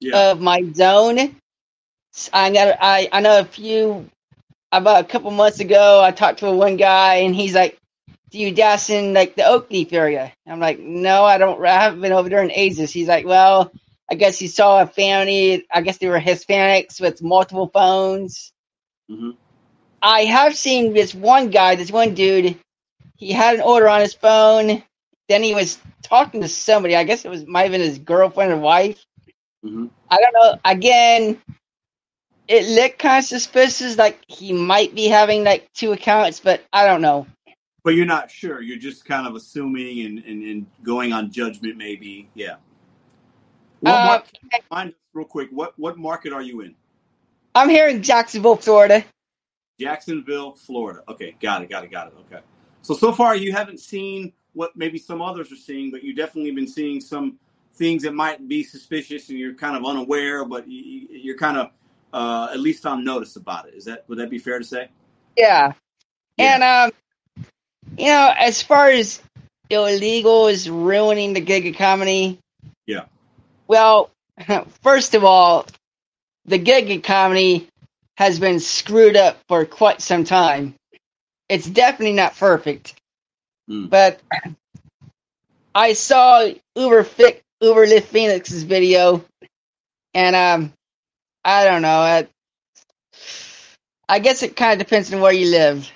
Yeah. 0.00 0.14
of 0.14 0.40
my 0.40 0.62
zone. 0.74 1.36
I 2.32 2.52
got 2.52 2.78
I 2.80 3.08
I 3.12 3.20
know 3.20 3.40
a 3.40 3.44
few 3.44 4.08
about 4.72 5.04
a 5.04 5.08
couple 5.08 5.30
months 5.30 5.60
ago. 5.60 6.02
I 6.02 6.12
talked 6.12 6.40
to 6.40 6.50
one 6.52 6.76
guy 6.76 7.16
and 7.16 7.34
he's 7.34 7.54
like, 7.54 7.78
"Do 8.30 8.38
you 8.38 8.52
dash 8.52 8.90
in 8.90 9.14
like 9.14 9.36
the 9.36 9.46
Oak 9.46 9.70
Leaf 9.70 9.92
area?" 9.92 10.32
I'm 10.46 10.60
like, 10.60 10.78
"No, 10.80 11.24
I 11.24 11.38
don't. 11.38 11.64
I 11.64 11.80
haven't 11.80 12.00
been 12.02 12.12
over 12.12 12.28
there 12.28 12.42
in 12.42 12.52
ages." 12.52 12.92
He's 12.92 13.08
like, 13.08 13.26
"Well, 13.26 13.72
I 14.10 14.16
guess 14.16 14.38
he 14.38 14.48
saw 14.48 14.82
a 14.82 14.86
family. 14.86 15.66
I 15.72 15.82
guess 15.82 15.98
they 15.98 16.08
were 16.08 16.20
Hispanics 16.20 17.00
with 17.00 17.22
multiple 17.22 17.70
phones." 17.72 18.52
hmm 19.08 19.30
I 20.02 20.24
have 20.24 20.56
seen 20.56 20.92
this 20.92 21.14
one 21.14 21.50
guy, 21.50 21.74
this 21.74 21.90
one 21.90 22.14
dude. 22.14 22.58
He 23.16 23.32
had 23.32 23.56
an 23.56 23.60
order 23.62 23.88
on 23.88 24.00
his 24.00 24.14
phone. 24.14 24.82
Then 25.28 25.42
he 25.42 25.54
was 25.54 25.78
talking 26.02 26.40
to 26.40 26.48
somebody. 26.48 26.96
I 26.96 27.04
guess 27.04 27.24
it 27.24 27.30
was 27.30 27.46
might 27.46 27.64
have 27.64 27.72
been 27.72 27.80
his 27.80 27.98
girlfriend 27.98 28.52
or 28.52 28.58
wife. 28.58 29.04
hmm 29.62 29.86
I 30.10 30.18
don't 30.20 30.34
know. 30.34 30.58
Again, 30.64 31.40
it 32.46 32.66
looked 32.66 32.98
kind 32.98 33.18
of 33.18 33.24
suspicious. 33.24 33.98
Like 33.98 34.18
he 34.28 34.52
might 34.52 34.94
be 34.94 35.06
having 35.08 35.44
like 35.44 35.70
two 35.74 35.92
accounts, 35.92 36.40
but 36.40 36.62
I 36.72 36.86
don't 36.86 37.02
know. 37.02 37.26
But 37.84 37.94
you're 37.94 38.06
not 38.06 38.30
sure. 38.30 38.60
You're 38.60 38.78
just 38.78 39.04
kind 39.04 39.26
of 39.26 39.34
assuming 39.34 40.04
and, 40.06 40.18
and, 40.24 40.42
and 40.42 40.66
going 40.82 41.12
on 41.12 41.30
judgment, 41.30 41.76
maybe. 41.76 42.28
Yeah. 42.34 42.56
What 43.80 44.02
Uh, 44.02 44.04
market, 44.04 44.40
mind 44.70 44.94
real 45.14 45.26
quick, 45.26 45.48
what, 45.52 45.78
what 45.78 45.96
market 45.96 46.32
are 46.32 46.42
you 46.42 46.60
in? 46.62 46.74
I'm 47.54 47.68
here 47.68 47.88
in 47.88 48.02
Jacksonville, 48.02 48.56
Florida. 48.56 49.04
Jacksonville, 49.78 50.52
Florida. 50.54 51.02
Okay, 51.08 51.36
got 51.40 51.62
it, 51.62 51.70
got 51.70 51.84
it, 51.84 51.90
got 51.90 52.08
it. 52.08 52.14
Okay. 52.30 52.42
So 52.82 52.94
so 52.94 53.12
far 53.12 53.36
you 53.36 53.52
haven't 53.52 53.80
seen 53.80 54.32
what 54.54 54.76
maybe 54.76 54.98
some 54.98 55.22
others 55.22 55.52
are 55.52 55.56
seeing, 55.56 55.90
but 55.90 56.02
you've 56.02 56.16
definitely 56.16 56.50
been 56.52 56.66
seeing 56.66 57.00
some 57.00 57.38
things 57.74 58.02
that 58.02 58.12
might 58.14 58.48
be 58.48 58.62
suspicious, 58.64 59.28
and 59.28 59.38
you're 59.38 59.54
kind 59.54 59.76
of 59.76 59.84
unaware, 59.84 60.44
but 60.44 60.66
you, 60.68 60.80
you- 60.82 61.08
you're 61.20 61.36
kind 61.36 61.56
of 61.56 61.70
uh, 62.12 62.48
at 62.52 62.60
least 62.60 62.86
on 62.86 63.04
notice 63.04 63.36
about 63.36 63.68
it. 63.68 63.74
Is 63.74 63.84
that 63.84 64.04
would 64.08 64.18
that 64.18 64.30
be 64.30 64.38
fair 64.38 64.58
to 64.58 64.64
say? 64.64 64.88
Yeah. 65.36 65.72
Yeah. 66.38 66.54
And 66.54 66.62
um, 66.64 66.92
you 67.98 68.06
know, 68.06 68.32
as 68.38 68.62
far 68.62 68.90
as 68.90 69.20
illegal 69.70 70.48
is 70.48 70.70
ruining 70.70 71.32
the 71.34 71.40
gig 71.40 71.66
economy, 71.66 72.38
Yeah. 72.86 73.04
Well, 73.66 74.10
first 74.82 75.14
of 75.14 75.24
all, 75.24 75.66
the 76.46 76.58
gig 76.58 76.90
economy 76.90 77.68
has 78.18 78.40
been 78.40 78.58
screwed 78.58 79.16
up 79.16 79.38
for 79.46 79.64
quite 79.64 80.02
some 80.02 80.24
time. 80.24 80.74
It's 81.48 81.68
definitely 81.68 82.14
not 82.16 82.36
perfect, 82.36 82.94
Mm. 83.70 83.88
but 83.88 84.20
I 85.72 85.92
saw 85.92 86.48
Uber 86.74 87.04
Fi- 87.04 87.40
Uber 87.60 87.86
Lyft 87.86 88.06
Phoenix's 88.06 88.64
video, 88.64 89.24
and 90.14 90.34
um, 90.34 90.72
I 91.44 91.64
don't 91.64 91.82
know. 91.82 92.00
I, 92.00 92.26
I 94.08 94.18
guess 94.18 94.42
it 94.42 94.56
kind 94.56 94.72
of 94.72 94.84
depends 94.84 95.14
on 95.14 95.20
where 95.20 95.32
you 95.32 95.50
live, 95.52 95.88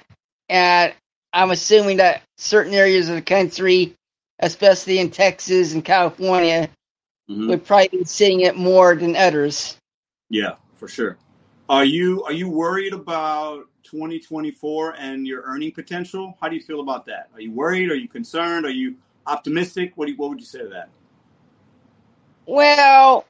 and 0.49 0.95
I'm 1.33 1.51
assuming 1.51 1.97
that 1.97 2.23
certain 2.39 2.73
areas 2.73 3.09
of 3.09 3.17
the 3.17 3.23
country, 3.23 3.95
especially 4.39 5.01
in 5.01 5.11
Texas 5.11 5.73
and 5.75 5.85
California, 5.85 6.71
Mhm. 7.29 7.49
would 7.49 7.65
probably 7.67 7.99
be 7.99 8.05
seeing 8.05 8.43
it 8.43 8.57
more 8.57 8.95
than 8.95 9.17
others. 9.17 9.77
Yeah, 10.31 10.55
for 10.77 10.87
sure. 10.87 11.17
Are 11.73 11.87
you 11.87 12.23
are 12.25 12.35
you 12.35 12.51
worried 12.51 12.93
about 12.93 13.65
2024 13.85 14.95
and 14.99 15.27
your 15.27 15.41
earning 15.45 15.73
potential? 15.73 16.37
How 16.39 16.51
do 16.51 16.55
you 16.55 16.61
feel 16.61 16.81
about 16.81 17.07
that? 17.07 17.31
Are 17.33 17.41
you 17.41 17.51
worried? 17.51 17.91
Are 17.91 17.95
you 17.95 18.09
concerned? 18.09 18.67
Are 18.67 18.71
you 18.71 18.97
optimistic? 19.27 19.93
What 19.95 20.05
do 20.05 20.13
you, 20.13 20.19
what 20.19 20.29
would 20.29 20.39
you 20.39 20.45
say 20.45 20.59
to 20.59 20.69
that? 20.69 20.91
Well, 22.45 23.25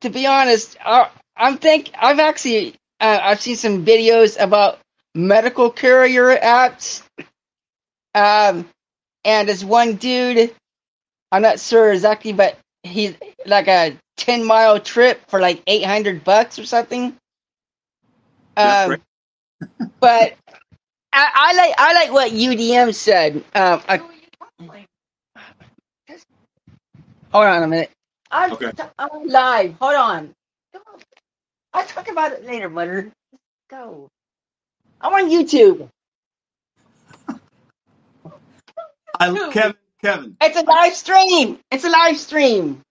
to 0.00 0.10
be 0.10 0.26
honest, 0.26 0.76
uh, 0.84 1.08
I'm 1.36 1.56
think 1.56 1.92
I've 1.96 2.18
actually 2.18 2.74
uh, 2.98 3.20
I've 3.22 3.40
seen 3.40 3.54
some 3.54 3.86
videos 3.86 4.42
about 4.42 4.80
medical 5.14 5.70
carrier 5.70 6.36
apps. 6.36 7.04
Um, 8.12 8.68
and 9.24 9.48
this 9.48 9.62
one 9.62 9.94
dude, 9.94 10.52
I'm 11.30 11.42
not 11.42 11.60
sure 11.60 11.92
exactly, 11.92 12.32
but 12.32 12.58
he's 12.82 13.14
like 13.46 13.68
a 13.68 13.96
10 14.16 14.44
mile 14.44 14.80
trip 14.80 15.20
for 15.28 15.38
like 15.38 15.62
800 15.68 16.24
bucks 16.24 16.58
or 16.58 16.66
something. 16.66 17.16
That's 18.62 18.86
Um, 18.86 19.02
but 20.00 20.34
I, 21.12 21.30
I 21.34 21.54
like 21.56 21.74
I 21.78 21.94
like 21.94 22.12
what 22.12 22.32
UDM 22.32 22.94
said. 22.94 23.44
Um, 23.54 23.82
I, 23.88 23.98
hold 27.32 27.46
on 27.46 27.62
a 27.64 27.68
minute. 27.68 27.90
I'm, 28.30 28.52
Okay. 28.52 28.72
I'm 28.98 29.26
live. 29.28 29.74
Hold 29.80 29.96
on. 29.96 30.32
I'll 31.74 31.86
talk 31.86 32.10
about 32.10 32.32
it 32.32 32.46
later, 32.46 32.68
Butter. 32.68 33.12
Go. 33.70 34.08
I'm 35.00 35.12
on 35.14 35.30
YouTube. 35.30 35.88
I 39.20 39.30
Kevin. 39.50 39.76
Kevin. 40.02 40.36
It's 40.42 40.58
a 40.58 40.62
live 40.64 40.94
stream. 40.94 41.58
It's 41.70 41.84
a 41.84 41.90
live 41.90 42.18
stream 42.18 42.82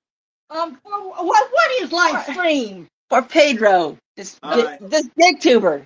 Um, 0.50 0.80
what 0.84 1.52
what 1.52 1.84
is 1.84 1.92
live 1.92 2.24
stream? 2.24 2.88
for 3.10 3.22
Pedro. 3.24 3.98
This 4.16 4.40
All 4.44 4.58
this, 4.58 4.66
right. 4.66 4.80
this 4.90 5.10
big 5.18 5.40
tuber. 5.40 5.86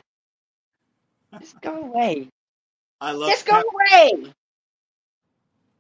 Just 1.40 1.62
go 1.62 1.76
away. 1.84 2.30
I 3.02 3.12
love. 3.12 3.30
Just 3.32 3.46
go 3.46 3.54
Kevin. 3.54 3.70
away. 3.74 4.34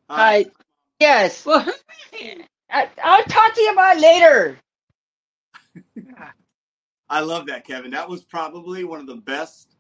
All 0.09 0.17
right. 0.17 0.45
Hi. 0.45 0.51
Yes. 0.99 1.45
Well, 1.45 1.65
I, 2.71 2.89
I'll 3.03 3.23
talk 3.23 3.53
to 3.55 3.61
you 3.61 3.71
about 3.71 3.97
it 3.97 4.01
later. 4.01 4.59
I 7.09 7.21
love 7.21 7.47
that, 7.47 7.65
Kevin. 7.65 7.91
That 7.91 8.07
was 8.09 8.23
probably 8.23 8.84
one 8.84 8.99
of 8.99 9.07
the 9.07 9.15
best 9.15 9.76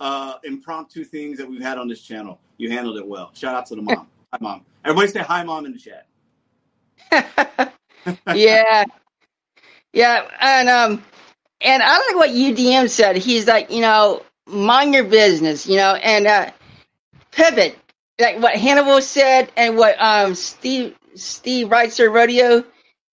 uh, 0.00 0.34
impromptu 0.44 1.04
things 1.04 1.38
that 1.38 1.48
we've 1.48 1.62
had 1.62 1.78
on 1.78 1.88
this 1.88 2.02
channel. 2.02 2.40
You 2.58 2.70
handled 2.70 2.98
it 2.98 3.06
well. 3.06 3.30
Shout 3.34 3.54
out 3.54 3.66
to 3.66 3.76
the 3.76 3.82
mom. 3.82 4.08
hi, 4.32 4.38
mom. 4.40 4.64
Everybody 4.84 5.08
say 5.12 5.20
hi, 5.20 5.42
mom, 5.44 5.66
in 5.66 5.72
the 5.72 5.78
chat. 5.78 6.06
yeah. 8.30 8.84
Yeah, 9.92 10.28
and 10.40 10.68
um 10.68 11.04
and 11.64 11.82
I 11.82 11.98
like 11.98 12.16
what 12.16 12.30
UDM 12.30 12.90
said. 12.90 13.16
He's 13.16 13.46
like, 13.46 13.70
you 13.70 13.80
know, 13.80 14.22
mind 14.46 14.94
your 14.94 15.04
business, 15.04 15.66
you 15.66 15.76
know, 15.76 15.94
and 15.94 16.26
uh 16.26 16.50
pivot. 17.32 17.78
Like 18.20 18.40
what 18.40 18.54
Hannibal 18.56 19.00
said 19.02 19.50
and 19.56 19.76
what 19.76 20.00
um 20.00 20.34
Steve 20.34 20.96
Steve 21.16 21.68
Rideshare 21.68 22.12
Rodeo, 22.12 22.64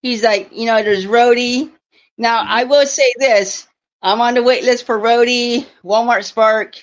he's 0.01 0.23
like, 0.23 0.49
you 0.51 0.65
know, 0.67 0.83
there's 0.83 1.05
Roadie. 1.05 1.71
Now 2.17 2.43
I 2.47 2.65
will 2.65 2.85
say 2.85 3.13
this. 3.17 3.67
I'm 4.03 4.21
on 4.21 4.35
the 4.35 4.43
wait 4.43 4.63
list 4.63 4.85
for 4.85 4.99
Roadie, 4.99 5.65
Walmart 5.83 6.25
Spark. 6.25 6.75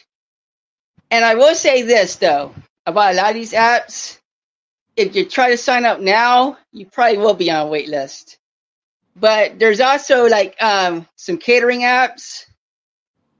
And 1.10 1.24
I 1.24 1.34
will 1.36 1.54
say 1.54 1.82
this 1.82 2.16
though, 2.16 2.54
about 2.86 3.14
a 3.14 3.16
lot 3.16 3.30
of 3.30 3.34
these 3.34 3.52
apps. 3.52 4.18
If 4.96 5.16
you 5.16 5.26
try 5.26 5.50
to 5.50 5.58
sign 5.58 5.84
up 5.86 6.00
now, 6.00 6.58
you 6.72 6.86
probably 6.86 7.18
will 7.18 7.34
be 7.34 7.50
on 7.50 7.66
a 7.66 7.70
wait 7.70 7.88
list. 7.88 8.37
But 9.20 9.58
there's 9.58 9.80
also 9.80 10.26
like 10.26 10.60
um, 10.62 11.06
some 11.16 11.38
catering 11.38 11.80
apps. 11.80 12.44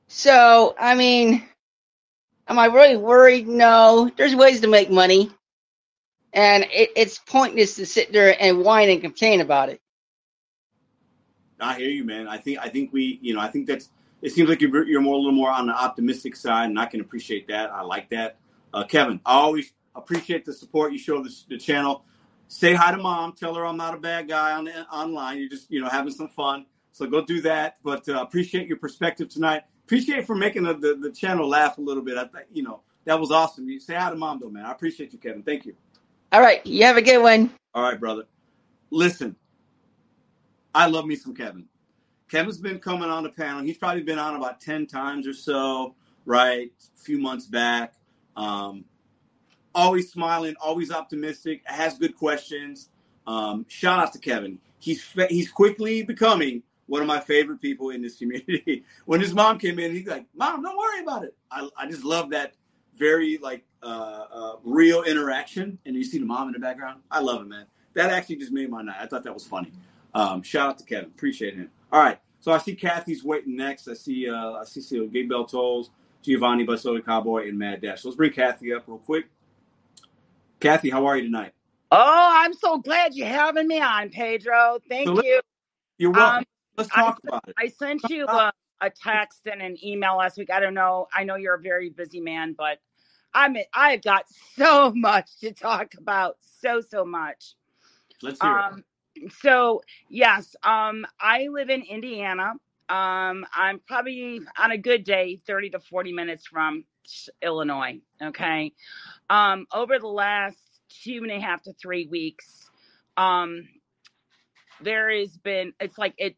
So, 0.09 0.75
I 0.79 0.95
mean, 0.95 1.45
am 2.49 2.59
I 2.59 2.67
really 2.67 2.97
worried? 2.97 3.47
No. 3.47 4.11
There's 4.17 4.35
ways 4.35 4.61
to 4.63 4.69
make 4.69 4.91
money. 4.91 5.31
And 6.33 6.65
it, 6.65 6.91
it's 6.97 7.19
pointless 7.19 7.77
to 7.77 7.87
sit 7.87 8.13
there 8.13 8.37
and 8.41 8.63
whine 8.63 8.91
and 8.91 9.01
complain 9.01 9.41
about 9.41 9.69
it. 9.69 9.81
I 11.61 11.77
hear 11.77 11.91
you, 11.91 12.05
man. 12.05 12.29
I 12.29 12.39
think 12.39 12.59
I 12.61 12.69
think 12.69 12.93
we, 12.93 13.19
you 13.23 13.35
know, 13.35 13.41
I 13.41 13.49
think 13.49 13.67
that's. 13.67 13.91
It 14.21 14.31
seems 14.31 14.49
like 14.49 14.61
you're 14.61 14.87
you're 14.87 15.01
more 15.01 15.15
a 15.15 15.19
little 15.19 15.33
more 15.33 15.51
on 15.51 15.67
the 15.67 15.73
optimistic 15.73 16.37
side, 16.37 16.71
and 16.71 16.79
I 16.79 16.87
can 16.87 17.01
appreciate 17.01 17.49
that. 17.49 17.71
I 17.71 17.83
like 17.83 18.11
that, 18.11 18.37
uh, 18.75 18.85
Kevin. 18.85 19.21
I 19.25 19.35
always 19.35 19.73
appreciate 19.95 20.45
the 20.45 20.53
support 20.53 20.93
you 20.93 20.99
show 20.99 21.23
this, 21.23 21.45
the 21.49 21.59
channel. 21.59 22.05
Say 22.49 22.75
hi 22.75 22.91
to 22.91 22.97
mom. 22.97 23.35
Tell 23.35 23.55
her 23.55 23.66
I'm 23.66 23.77
not 23.77 23.95
a 23.95 23.99
bad 23.99 24.29
guy 24.29 24.53
on 24.53 24.65
the, 24.65 24.87
online. 24.89 25.39
You're 25.39 25.51
just 25.51 25.70
you 25.70 25.81
know 25.81 25.89
having 25.89 26.12
some 26.12 26.29
fun. 26.29 26.66
So 26.93 27.07
go 27.07 27.25
do 27.25 27.41
that. 27.43 27.77
But 27.85 28.09
uh, 28.09 28.23
appreciate 28.23 28.66
your 28.66 28.79
perspective 28.79 29.29
tonight. 29.29 29.62
Appreciate 29.85 30.27
for 30.27 30.35
making 30.35 30.65
the, 30.65 30.75
the, 30.75 30.99
the 31.01 31.11
channel 31.11 31.49
laugh 31.49 31.79
a 31.79 31.81
little 31.81 32.03
bit. 32.03 32.16
I 32.16 32.25
think 32.25 32.47
you 32.53 32.62
know 32.62 32.81
that 33.05 33.20
was 33.20 33.31
awesome. 33.31 33.69
You 33.69 33.79
say 33.79 33.95
hi 33.95 34.11
to 34.11 34.16
mom 34.16 34.41
though, 34.41 34.51
man. 34.51 34.65
I 34.65 34.73
appreciate 34.73 35.12
you, 35.12 35.19
Kevin. 35.19 35.43
Thank 35.43 35.66
you. 35.66 35.75
All 36.33 36.41
right. 36.41 36.65
You 36.66 36.85
have 36.85 36.97
a 36.97 37.03
good 37.03 37.23
one. 37.23 37.51
All 37.75 37.83
right, 37.83 37.99
brother. 37.99 38.25
Listen, 38.91 39.37
I 40.75 40.87
love 40.87 41.07
me 41.07 41.16
some 41.16 41.35
Kevin. 41.35 41.66
Kevin's 42.31 42.59
been 42.59 42.79
coming 42.79 43.09
on 43.09 43.23
the 43.23 43.31
panel. 43.31 43.62
He's 43.62 43.79
probably 43.79 44.03
been 44.03 44.19
on 44.19 44.37
about 44.37 44.61
10 44.61 44.87
times 44.87 45.27
or 45.27 45.33
so, 45.33 45.95
right? 46.27 46.70
A 46.95 47.01
few 47.01 47.19
months 47.19 47.47
back. 47.47 47.95
Um, 48.37 48.85
always 49.79 50.11
smiling, 50.11 50.57
always 50.61 50.91
optimistic, 50.91 51.63
has 51.65 51.99
good 51.99 52.17
questions. 52.17 52.91
Um, 53.27 53.65
shout 53.69 54.01
out 54.01 54.13
to 54.15 54.19
Kevin. 54.19 54.59
He's 54.81 55.05
he's 55.29 55.51
quickly 55.51 56.03
becoming 56.03 56.63
one 56.87 57.01
of 57.01 57.07
my 57.07 57.21
favorite 57.21 57.61
people 57.61 57.91
in 57.91 58.03
this 58.03 58.17
community. 58.17 58.85
when 59.05 59.21
his 59.21 59.35
mom 59.35 59.59
came 59.59 59.79
in, 59.79 59.93
he's 59.93 60.07
like, 60.07 60.27
"Mom, 60.35 60.63
don't 60.63 60.77
worry 60.77 61.01
about 61.01 61.25
it." 61.25 61.37
I, 61.51 61.69
I 61.77 61.87
just 61.89 62.05
love 62.05 62.31
that 62.31 62.55
very 62.97 63.39
like 63.39 63.65
uh, 63.83 64.25
uh, 64.33 64.53
real 64.65 65.05
interaction. 65.05 65.79
And 65.87 65.95
you 65.95 66.05
see 66.05 66.19
the 66.19 66.27
mom 66.27 66.49
in 66.49 66.55
the 66.55 66.59
background. 66.59 67.01
I 67.11 67.21
love 67.21 67.43
it, 67.43 67.49
man. 67.49 67.67
That 67.95 68.11
actually 68.11 68.37
just 68.37 68.53
made 68.53 68.71
my 68.71 68.83
night. 68.83 68.97
I 69.01 69.07
thought 69.07 69.23
that 69.25 69.35
was 69.35 69.47
funny. 69.47 69.73
Um, 70.15 70.43
shout 70.43 70.71
out 70.71 70.79
to 70.79 70.85
Kevin. 70.85 71.11
Appreciate 71.11 71.55
him. 71.55 71.71
All 71.93 72.01
right. 72.01 72.19
So 72.41 72.53
I 72.53 72.59
see 72.59 72.75
Kathy's 72.75 73.23
waiting 73.23 73.57
next. 73.57 73.87
I 73.89 73.95
see 73.95 74.29
uh, 74.29 74.53
I 74.55 74.65
see 74.65 75.09
Gabe 75.09 75.29
Bell 75.29 75.45
Tolls, 75.45 75.91
Giovanni 76.23 76.67
Basoda 76.67 77.05
Cowboy, 77.05 77.49
and 77.49 77.59
Mad 77.59 77.81
Dash. 77.81 78.03
So 78.03 78.09
let's 78.09 78.17
bring 78.17 78.33
Kathy 78.33 78.73
up 78.73 78.85
real 78.89 78.99
quick. 78.99 79.27
Kathy, 80.61 80.91
how 80.91 81.07
are 81.07 81.17
you 81.17 81.25
tonight? 81.25 81.53
Oh, 81.91 82.31
I'm 82.35 82.53
so 82.53 82.79
glad 82.79 83.15
you're 83.15 83.27
having 83.29 83.67
me 83.69 83.81
on, 83.81 84.11
Pedro. 84.11 84.79
Thank 84.89 85.07
So 85.07 85.23
you. 85.23 85.41
You're 85.99 86.11
welcome. 86.11 86.39
Um, 86.39 86.45
let's 86.77 86.91
I 86.93 86.97
talk 86.97 87.21
said- 87.23 87.29
about 87.29 87.49
it. 87.49 87.55
I 87.59 87.69
sent 87.69 88.03
you 88.11 88.27
a, 88.27 88.53
a 88.81 88.91
text 88.91 89.43
and 89.51 89.63
an 89.63 89.77
email 89.85 90.17
last 90.17 90.37
week. 90.37 90.51
I 90.51 90.61
don't 90.61 90.75
know. 90.75 91.07
I 91.15 91.25
know 91.25 91.37
you're 91.37 91.55
a 91.55 91.61
very 91.61 91.91
busy 91.91 92.21
man, 92.21 92.55
but 92.57 92.79
I'm 93.35 93.57
I've 93.75 94.03
got 94.03 94.25
so 94.57 94.93
much 94.95 95.39
to 95.41 95.53
talk 95.53 95.95
about. 95.99 96.37
So 96.61 96.81
so 96.81 97.05
much. 97.05 97.55
Let's 98.23 98.41
hear 98.43 98.51
it. 98.51 98.57
Um, 98.65 98.85
so 99.41 99.83
yes, 100.09 100.57
um, 100.63 101.07
I 101.21 101.49
live 101.49 101.71
in 101.71 101.83
Indiana. 101.83 102.55
Um, 102.89 103.45
I'm 103.55 103.81
probably 103.87 104.41
on 104.59 104.71
a 104.73 104.79
good 104.79 105.05
day, 105.05 105.37
30 105.47 105.71
to 105.71 105.79
40 105.81 106.13
minutes 106.13 106.47
from 106.47 106.85
Illinois. 107.43 108.01
Okay. 108.23 108.73
Um, 109.31 109.67
over 109.73 109.99
the 109.99 110.09
last 110.09 110.59
two 111.05 111.21
and 111.23 111.31
a 111.33 111.41
half 111.41 111.63
to 111.65 111.73
three 111.75 112.07
weeks, 112.07 112.71
um, 113.17 113.69
there 114.83 115.11
has 115.11 115.37
been, 115.39 115.73
it's 115.81 115.99
like 115.99 116.15
it 116.19 116.37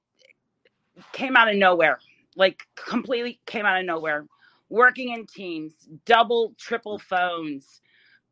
came 1.12 1.36
out 1.36 1.48
of 1.50 1.56
nowhere, 1.56 1.98
like 2.36 2.62
completely 2.76 3.40
came 3.46 3.66
out 3.66 3.78
of 3.80 3.86
nowhere. 3.86 4.26
Working 4.70 5.10
in 5.10 5.26
teams, 5.26 5.74
double, 6.06 6.54
triple 6.58 6.98
phones. 6.98 7.80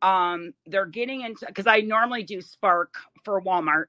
Um, 0.01 0.53
they're 0.67 0.85
getting 0.85 1.21
into 1.21 1.45
because 1.47 1.67
I 1.67 1.81
normally 1.81 2.23
do 2.23 2.41
Spark 2.41 2.95
for 3.25 3.41
Walmart. 3.41 3.85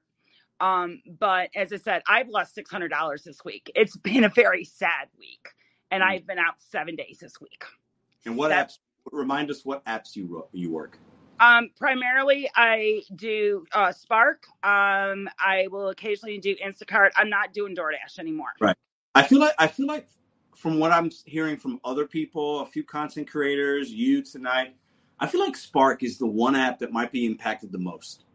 Um, 0.59 1.01
but 1.19 1.49
as 1.55 1.73
I 1.73 1.77
said, 1.77 2.03
I've 2.07 2.29
lost 2.29 2.55
six 2.55 2.71
hundred 2.71 2.89
dollars 2.89 3.23
this 3.23 3.43
week. 3.45 3.71
It's 3.75 3.97
been 3.97 4.23
a 4.25 4.29
very 4.29 4.65
sad 4.65 5.09
week, 5.19 5.49
and 5.91 6.03
Mm. 6.03 6.07
I've 6.07 6.27
been 6.27 6.39
out 6.39 6.55
seven 6.59 6.95
days 6.95 7.19
this 7.21 7.41
week. 7.41 7.63
And 8.25 8.37
what 8.37 8.51
apps? 8.51 8.79
Remind 9.11 9.49
us 9.49 9.65
what 9.65 9.83
apps 9.85 10.15
you 10.15 10.45
you 10.51 10.71
work. 10.71 10.97
Um, 11.39 11.71
primarily, 11.75 12.49
I 12.55 13.01
do 13.15 13.65
uh, 13.73 13.91
Spark. 13.91 14.45
Um, 14.63 15.27
I 15.39 15.67
will 15.71 15.89
occasionally 15.89 16.37
do 16.37 16.55
Instacart. 16.63 17.09
I'm 17.15 17.29
not 17.29 17.51
doing 17.51 17.75
DoorDash 17.75 18.19
anymore. 18.19 18.53
Right. 18.59 18.75
I 19.15 19.23
feel 19.23 19.39
like 19.39 19.55
I 19.57 19.67
feel 19.67 19.87
like 19.87 20.07
from 20.55 20.77
what 20.77 20.91
I'm 20.91 21.09
hearing 21.25 21.57
from 21.57 21.79
other 21.83 22.05
people, 22.05 22.59
a 22.59 22.65
few 22.67 22.83
content 22.83 23.29
creators, 23.29 23.91
you 23.91 24.21
tonight, 24.21 24.75
I 25.19 25.25
feel 25.25 25.41
like 25.41 25.57
Spark 25.57 26.03
is 26.03 26.19
the 26.19 26.27
one 26.27 26.55
app 26.55 26.77
that 26.79 26.91
might 26.91 27.11
be 27.11 27.25
impacted 27.25 27.71
the 27.71 27.79
most 27.79 28.25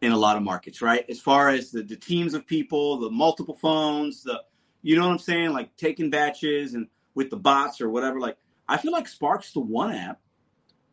in 0.00 0.12
a 0.12 0.16
lot 0.16 0.36
of 0.36 0.42
markets, 0.42 0.80
right? 0.82 1.04
As 1.08 1.20
far 1.20 1.50
as 1.50 1.70
the, 1.70 1.82
the 1.82 1.96
teams 1.96 2.34
of 2.34 2.46
people, 2.46 2.98
the 2.98 3.10
multiple 3.10 3.56
phones, 3.56 4.22
the 4.22 4.42
you 4.80 4.96
know 4.96 5.06
what 5.06 5.12
I'm 5.12 5.18
saying, 5.18 5.52
like 5.52 5.76
taking 5.76 6.10
batches 6.10 6.74
and 6.74 6.88
with 7.14 7.30
the 7.30 7.36
bots 7.36 7.80
or 7.80 7.90
whatever. 7.90 8.18
Like 8.18 8.36
I 8.68 8.76
feel 8.76 8.92
like 8.92 9.08
Spark's 9.08 9.52
the 9.52 9.60
one 9.60 9.94
app 9.94 10.20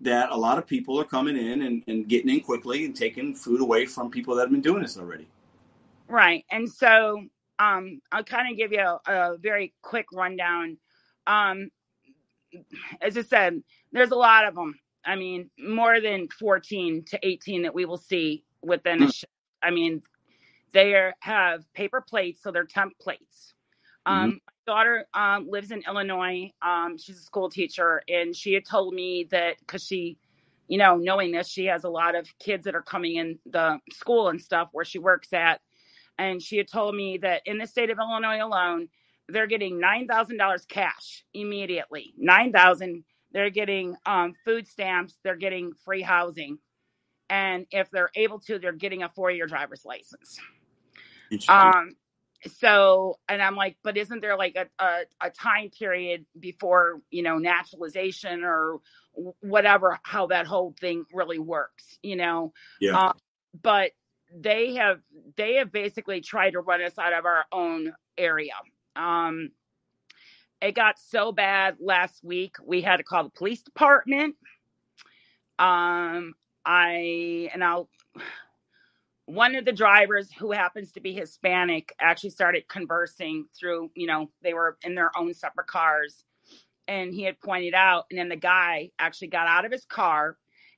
that 0.02 0.30
a 0.32 0.38
lot 0.38 0.58
of 0.58 0.66
people 0.66 1.00
are 1.00 1.06
coming 1.06 1.38
in 1.38 1.64
and, 1.64 1.84
and 1.88 2.08
getting 2.08 2.30
in 2.30 2.40
quickly 2.40 2.86
and 2.86 2.96
taking 2.96 3.36
food 3.36 3.62
away 3.62 3.86
from 3.86 4.10
people 4.10 4.36
that 4.36 4.44
have 4.44 4.52
been 4.52 4.62
doing 4.62 4.82
this 4.82 4.98
already. 4.98 5.28
Right. 6.08 6.46
And 6.50 6.70
so 6.70 7.24
um, 7.60 8.02
I'll 8.12 8.24
kind 8.24 8.52
of 8.52 8.58
give 8.58 8.72
you 8.72 8.80
a, 8.80 9.00
a 9.08 9.38
very 9.38 9.74
quick 9.82 10.08
rundown. 10.14 10.78
Um, 11.28 11.70
as 13.02 13.18
I 13.18 13.22
said, 13.22 13.62
there's 13.92 14.12
a 14.12 14.16
lot 14.16 14.46
of 14.46 14.56
them. 14.56 14.80
I 15.06 15.16
mean, 15.16 15.50
more 15.60 16.02
than 16.02 16.28
14 16.30 17.04
to 17.10 17.20
18 17.22 17.64
that 17.64 17.74
we 17.76 17.86
will 17.86 17.98
see 17.98 18.44
within 18.62 19.02
a 19.02 19.06
Hmm. 19.06 19.10
shift. 19.10 19.34
I 19.62 19.72
mean, 19.72 20.02
they 20.72 20.94
are, 20.96 21.14
have 21.20 21.72
paper 21.74 22.02
plates, 22.08 22.42
so 22.42 22.52
they're 22.52 22.66
temp 22.66 22.98
plates. 23.00 23.54
Um, 24.06 24.40
my 24.46 24.74
daughter 24.74 25.06
um, 25.14 25.48
lives 25.50 25.72
in 25.72 25.84
Illinois. 25.88 26.52
Um, 26.62 26.98
she's 26.98 27.18
a 27.18 27.24
school 27.24 27.50
teacher, 27.50 28.02
and 28.08 28.36
she 28.36 28.54
had 28.54 28.66
told 28.66 28.94
me 28.94 29.28
that 29.32 29.58
because 29.60 29.84
she, 29.86 30.18
you 30.68 30.78
know, 30.78 30.96
knowing 30.96 31.32
this, 31.32 31.48
she 31.48 31.66
has 31.66 31.84
a 31.84 31.90
lot 31.90 32.16
of 32.16 32.28
kids 32.40 32.66
that 32.66 32.76
are 32.76 32.82
coming 32.82 33.16
in 33.16 33.40
the 33.46 33.80
school 33.92 34.30
and 34.30 34.42
stuff 34.42 34.70
where 34.72 34.86
she 34.86 35.00
works 35.00 35.34
at, 35.34 35.62
and 36.18 36.42
she 36.42 36.58
had 36.58 36.68
told 36.68 36.96
me 36.96 37.18
that 37.18 37.42
in 37.46 37.58
the 37.58 37.68
state 37.68 37.90
of 37.90 37.98
Illinois 38.00 38.44
alone, 38.44 38.88
they're 39.28 39.48
getting 39.48 39.80
nine 39.80 40.08
thousand 40.08 40.38
dollars 40.38 40.66
cash 40.66 41.24
immediately. 41.34 42.14
Nine 42.18 42.52
thousand. 42.52 43.04
They're 43.32 43.52
getting 43.52 43.96
um, 44.08 44.34
food 44.44 44.68
stamps. 44.68 45.18
They're 45.24 45.36
getting 45.36 45.74
free 45.86 46.02
housing, 46.02 46.58
and 47.30 47.68
if 47.70 47.92
they're 47.92 48.10
able 48.16 48.40
to, 48.42 48.58
they're 48.58 48.72
getting 48.72 49.04
a 49.04 49.10
four-year 49.10 49.46
driver's 49.46 49.86
license. 49.86 50.40
Um, 51.48 51.92
so, 52.48 53.20
and 53.28 53.42
I'm 53.42 53.56
like, 53.56 53.78
but 53.84 53.98
isn't 53.98 54.22
there 54.22 54.38
like 54.38 54.56
a, 54.56 54.84
a, 54.84 55.02
a 55.22 55.30
time 55.30 55.70
period 55.70 56.26
before, 56.40 57.02
you 57.12 57.22
know, 57.22 57.38
naturalization 57.38 58.44
or 58.44 58.80
whatever, 59.42 60.00
how 60.04 60.28
that 60.28 60.48
whole 60.48 60.74
thing 60.80 61.06
really 61.14 61.40
works, 61.40 61.98
you 62.02 62.16
know? 62.16 62.54
Yeah. 62.80 62.98
Uh, 62.98 63.14
but 63.62 63.92
they 64.34 64.76
have, 64.76 65.00
they 65.36 65.56
have 65.56 65.72
basically 65.72 66.22
tried 66.22 66.52
to 66.52 66.62
run 66.62 66.82
us 66.82 66.98
out 66.98 67.14
of 67.14 67.26
our 67.26 67.46
own 67.52 67.94
area. 68.18 68.54
Um, 68.96 69.52
it 70.62 70.76
got 70.76 71.00
so 71.00 71.32
bad 71.32 71.78
last 71.80 72.24
week, 72.24 72.56
we 72.66 72.82
had 72.82 72.98
to 72.98 73.04
call 73.04 73.24
the 73.24 73.30
police 73.30 73.62
department. 73.62 74.36
Um, 75.58 76.36
I, 76.66 77.50
and 77.54 77.64
I'll, 77.64 77.90
one 79.30 79.56
of 79.56 79.66
the 79.66 79.72
drivers 79.72 80.32
who 80.32 80.52
happens 80.52 80.92
to 80.94 81.00
be 81.00 81.14
Hispanic 81.14 81.94
actually 82.02 82.32
started 82.32 82.68
conversing 82.68 83.46
through, 83.58 83.92
you 83.94 84.08
know, 84.08 84.30
they 84.42 84.54
were 84.54 84.78
in 84.84 84.96
their 84.96 85.12
own 85.18 85.34
separate 85.34 85.68
cars. 85.68 86.24
And 86.88 87.14
he 87.14 87.22
had 87.22 87.40
pointed 87.40 87.76
out, 87.76 88.06
and 88.10 88.18
then 88.20 88.30
the 88.30 88.36
guy 88.36 88.90
actually 88.98 89.28
got 89.28 89.48
out 89.48 89.64
of 89.64 89.72
his 89.72 89.86
car 89.86 90.38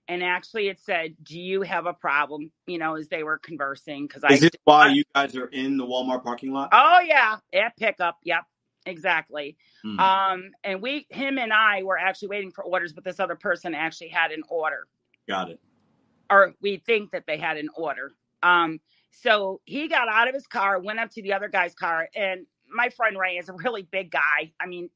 and 0.10 0.22
actually 0.22 0.68
it 0.68 0.78
said, 0.78 1.16
Do 1.24 1.40
you 1.40 1.62
have 1.62 1.86
a 1.86 1.94
problem? 1.94 2.52
You 2.68 2.78
know, 2.78 2.96
as 2.96 3.08
they 3.08 3.24
were 3.24 3.38
conversing. 3.38 4.10
Cause 4.10 4.24
I, 4.26 4.34
Is 4.34 4.42
this 4.42 4.52
why 4.66 4.90
you 4.90 5.04
guys 5.16 5.38
are 5.38 5.48
in 5.48 5.78
the 5.78 5.86
Walmart 5.86 6.24
parking 6.24 6.52
lot? 6.52 6.70
oh, 6.74 7.00
yeah, 7.00 7.38
at 7.54 7.78
pickup. 7.78 8.18
Yep, 8.24 8.44
exactly. 8.86 9.56
Hmm. 9.84 10.00
Um, 10.00 10.52
and 10.66 10.82
we, 10.82 11.06
him 11.10 11.38
and 11.38 11.54
I 11.54 11.84
were 11.84 11.98
actually 11.98 12.28
waiting 12.28 12.52
for 12.52 12.66
orders, 12.66 12.92
but 12.92 13.06
this 13.06 13.22
other 13.22 13.36
person 13.36 13.74
actually 13.74 14.10
had 14.10 14.32
an 14.32 14.44
order. 14.50 14.88
Got 15.30 15.52
it. 15.52 15.62
or 16.30 16.56
we 16.62 16.78
think 16.86 17.12
that 17.12 17.24
they 17.26 17.38
had 17.38 17.56
an 17.56 17.70
order. 17.78 18.12
Um, 18.44 18.80
so 19.12 19.62
he 19.66 19.88
got 19.88 20.08
out 20.08 20.28
of 20.28 20.34
his 20.34 20.48
car, 20.48 20.80
went 20.80 21.00
up 21.00 21.12
to 21.12 21.22
the 21.22 21.34
other 21.34 21.50
guy's 21.50 21.74
car, 21.74 22.10
and 22.16 22.46
my 22.74 22.90
friend 22.90 23.18
Ray 23.18 23.38
is 23.38 23.50
a 23.50 23.54
really 23.54 23.84
big 23.84 24.12
guy. 24.12 24.52
I 24.60 24.66
mean, 24.66 24.90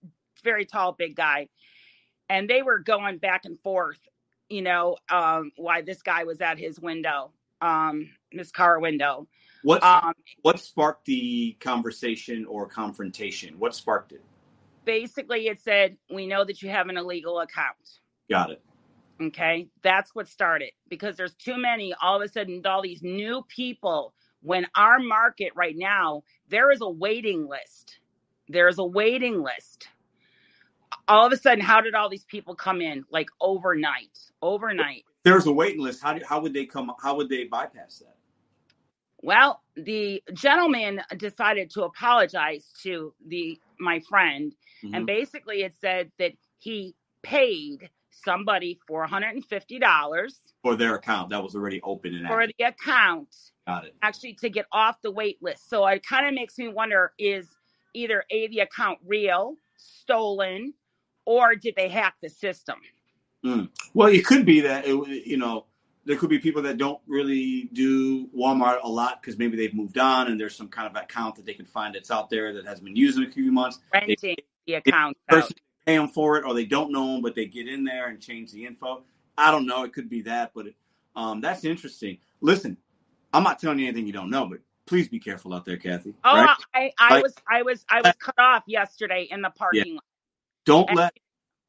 very 0.44 0.66
tall, 0.66 0.94
big 0.94 1.16
guy. 1.16 1.50
And 2.30 2.50
they 2.50 2.62
were 2.62 2.80
going 2.80 3.18
back 3.18 3.46
and 3.46 3.60
forth, 3.60 4.00
you 4.50 4.62
know, 4.62 4.98
um, 5.10 5.52
why 5.58 5.82
this 5.82 6.02
guy 6.02 6.24
was 6.24 6.42
at 6.42 6.58
his 6.58 6.80
window, 6.80 7.32
um, 7.62 8.10
his 8.32 8.52
car 8.52 8.80
window. 8.80 9.28
What 9.64 9.84
Um, 9.84 10.14
what 10.42 10.60
sparked 10.60 11.06
the 11.06 11.54
conversation 11.60 12.46
or 12.46 12.68
confrontation? 12.68 13.60
What 13.60 13.76
sparked 13.76 14.12
it? 14.12 14.22
basically, 14.86 15.48
it 15.48 15.60
said, 15.60 15.98
We 16.10 16.28
know 16.28 16.46
that 16.46 16.62
you 16.62 16.70
have 16.70 16.88
an 16.88 16.98
illegal 16.98 17.40
account. 17.40 18.00
Got 18.30 18.52
it. 18.52 18.62
Okay. 19.22 19.68
That's 19.82 20.14
what 20.14 20.28
started 20.28 20.72
because 20.90 21.16
there's 21.18 21.36
too 21.36 21.58
many, 21.58 21.94
all 22.02 22.18
of 22.18 22.22
a 22.22 22.28
sudden, 22.28 22.62
all 22.66 22.82
these 22.82 23.02
new 23.04 23.44
people. 23.48 24.14
When 24.42 24.68
our 24.76 25.00
market 25.00 25.54
right 25.56 25.76
now, 25.76 26.24
there 26.50 26.72
is 26.72 26.82
a 26.82 26.90
waiting 26.90 27.48
list. 27.48 28.00
There's 28.48 28.78
a 28.78 28.84
waiting 28.86 29.42
list. 29.42 29.88
All 31.08 31.26
of 31.26 31.34
a 31.34 31.38
sudden, 31.38 31.64
how 31.64 31.82
did 31.82 31.96
all 31.96 32.10
these 32.10 32.26
people 32.26 32.56
come 32.56 32.82
in 32.82 33.06
like 33.10 33.28
overnight? 33.42 34.18
Overnight. 34.42 35.04
There's 35.24 35.48
a 35.48 35.52
waiting 35.52 35.82
list. 35.82 36.02
How 36.04 36.14
do, 36.14 36.24
how 36.28 36.42
would 36.42 36.54
they 36.54 36.66
come? 36.66 36.92
How 37.02 37.16
would 37.16 37.30
they 37.30 37.46
bypass 37.46 38.00
that? 38.00 38.16
Well, 39.22 39.62
the 39.76 40.22
gentleman 40.34 41.02
decided 41.18 41.72
to 41.72 41.84
apologize 41.84 42.72
to 42.84 43.14
the 43.28 43.60
my 43.80 44.00
friend, 44.02 44.54
Mhm. 44.84 44.96
and 44.96 45.06
basically 45.08 45.64
it 45.64 45.74
said 45.74 46.12
that 46.20 46.34
he 46.60 46.96
paid 47.24 47.90
somebody 48.24 48.80
four 48.88 49.06
hundred 49.08 49.36
and 49.36 49.46
fifty 49.46 49.80
dollars 49.80 50.38
For 50.64 50.76
their 50.76 50.96
account 50.96 51.30
that 51.30 51.44
was 51.44 51.56
already 51.56 51.82
open 51.84 52.16
and 52.16 52.28
for 52.28 52.42
active. 52.42 52.56
the 52.58 52.66
account 52.66 53.36
Got 53.68 53.86
it. 53.86 53.96
actually 54.02 54.34
to 54.42 54.50
get 54.50 54.66
off 54.72 55.02
the 55.02 55.12
wait 55.12 55.38
list. 55.42 55.70
So 55.70 55.86
it 55.88 56.06
kind 56.06 56.28
of 56.28 56.34
makes 56.34 56.58
me 56.58 56.68
wonder 56.68 57.14
is 57.18 57.48
either 57.94 58.24
A, 58.30 58.48
the 58.48 58.60
account 58.60 59.00
real, 59.06 59.56
stolen, 59.78 60.74
or 61.26 61.56
did 61.56 61.76
they 61.76 61.90
hack 61.90 62.16
the 62.22 62.30
system? 62.30 62.76
Hmm. 63.44 63.66
Well, 63.94 64.10
it 64.10 64.26
could 64.26 64.46
be 64.46 64.62
that 64.62 64.86
it, 64.86 65.26
you 65.26 65.38
know 65.38 65.66
there 66.06 66.16
could 66.18 66.30
be 66.30 66.40
people 66.40 66.62
that 66.62 66.78
don't 66.78 67.00
really 67.08 67.70
do 67.74 68.28
Walmart 68.28 68.78
a 68.84 68.88
lot 68.88 69.22
because 69.22 69.38
maybe 69.40 69.58
they've 69.58 69.74
moved 69.74 69.98
on 69.98 70.28
and 70.28 70.40
there's 70.40 70.56
some 70.56 70.68
kind 70.68 70.88
of 70.88 71.02
account 71.02 71.36
that 71.36 71.46
they 71.46 71.54
can 71.54 71.66
find 71.66 71.96
that's 71.96 72.12
out 72.12 72.30
there 72.30 72.54
that 72.54 72.66
hasn't 72.66 72.86
been 72.86 72.96
used 72.96 73.18
in 73.18 73.24
a 73.24 73.32
few 73.32 73.52
months. 73.52 73.80
Renting 73.94 74.36
the 74.68 74.74
account. 74.76 75.18
Person 75.28 75.56
pay 75.86 75.98
them 75.98 76.08
for 76.08 76.38
it, 76.38 76.46
or 76.46 76.54
they 76.54 76.66
don't 76.66 76.92
know 76.92 77.14
them, 77.14 77.22
but 77.22 77.36
they 77.36 77.46
get 77.46 77.68
in 77.68 77.84
there 77.84 78.08
and 78.08 78.20
change 78.20 78.52
the 78.52 78.66
info. 78.66 79.04
I 79.38 79.52
don't 79.52 79.66
know. 79.66 79.84
It 79.84 79.94
could 79.94 80.10
be 80.10 80.22
that, 80.24 80.52
but 80.54 80.68
um, 81.16 81.42
that's 81.42 81.64
interesting. 81.64 82.18
Listen, 82.42 82.78
I'm 83.34 83.44
not 83.44 83.60
telling 83.60 83.80
you 83.80 83.88
anything 83.88 84.08
you 84.08 84.14
don't 84.14 84.30
know, 84.30 84.46
but 84.48 84.60
please 84.86 85.08
be 85.08 85.20
careful 85.20 85.54
out 85.54 85.66
there, 85.66 85.78
Kathy. 85.78 86.14
Oh, 86.24 86.36
right? 86.36 86.58
I, 86.74 86.92
I 87.00 87.14
Like- 87.16 87.24
was 87.24 87.36
I 87.50 87.62
was 87.62 87.86
I 87.90 88.02
was 88.02 88.14
cut 88.20 88.36
off 88.40 88.64
yesterday 88.68 89.28
in 89.30 89.42
the 89.42 89.50
parking 89.50 89.96
lot. 89.96 90.04
Don't 90.66 90.90
and- 90.90 90.98
let 90.98 91.14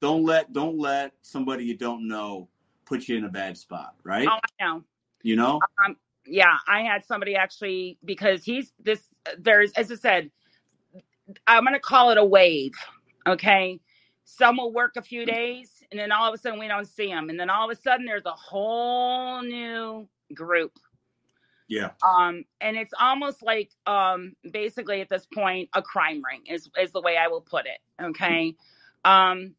don't 0.01 0.25
let 0.25 0.53
don't 0.53 0.79
let 0.79 1.13
somebody 1.23 1.65
you 1.65 1.77
don't 1.77 2.07
know 2.07 2.49
put 2.85 3.09
you 3.09 3.17
in 3.17 3.25
a 3.25 3.29
bad 3.29 3.57
spot, 3.59 3.95
right? 4.05 4.29
Oh, 4.31 4.39
I 4.61 4.65
know. 4.65 4.85
You 5.23 5.35
know? 5.37 5.61
Um, 5.85 5.97
yeah, 6.25 6.57
I 6.69 6.83
had 6.83 7.05
somebody 7.05 7.35
actually 7.35 7.99
because 8.05 8.45
he's 8.45 8.73
this. 8.83 9.03
There's, 9.39 9.73
as 9.73 9.91
I 9.91 9.97
said, 9.97 10.31
I'm 11.47 11.65
gonna 11.65 11.81
call 11.81 12.11
it 12.11 12.19
a 12.19 12.25
wave. 12.25 12.73
Okay, 13.27 13.81
some 14.27 14.57
will 14.57 14.73
work 14.73 14.97
a 14.97 15.03
few 15.03 15.25
days, 15.25 15.85
and 15.91 15.99
then 15.99 16.11
all 16.11 16.29
of 16.29 16.35
a 16.35 16.39
sudden 16.39 16.59
we 16.59 16.67
don't 16.67 16.89
see 16.89 17.07
them, 17.07 17.31
and 17.31 17.39
then 17.39 17.49
all 17.49 17.71
of 17.71 17.79
a 17.79 17.81
sudden 17.81 18.05
there's 18.05 18.27
a 18.27 18.33
whole 18.33 19.41
new 19.41 20.07
group. 20.35 20.73
Yeah. 21.69 21.91
Um, 22.03 22.45
and 22.61 22.77
it's 22.77 22.93
almost 23.01 23.43
like 23.43 23.71
um, 23.87 24.35
basically 24.51 25.01
at 25.01 25.09
this 25.09 25.27
point 25.33 25.69
a 25.75 25.83
crime 25.83 26.23
ring 26.29 26.43
is 26.47 26.69
is 26.79 26.91
the 26.91 27.01
way 27.01 27.17
I 27.17 27.29
will 27.29 27.41
put 27.41 27.67
it. 27.67 27.79
Okay. 28.05 28.57
Um, 29.05 29.55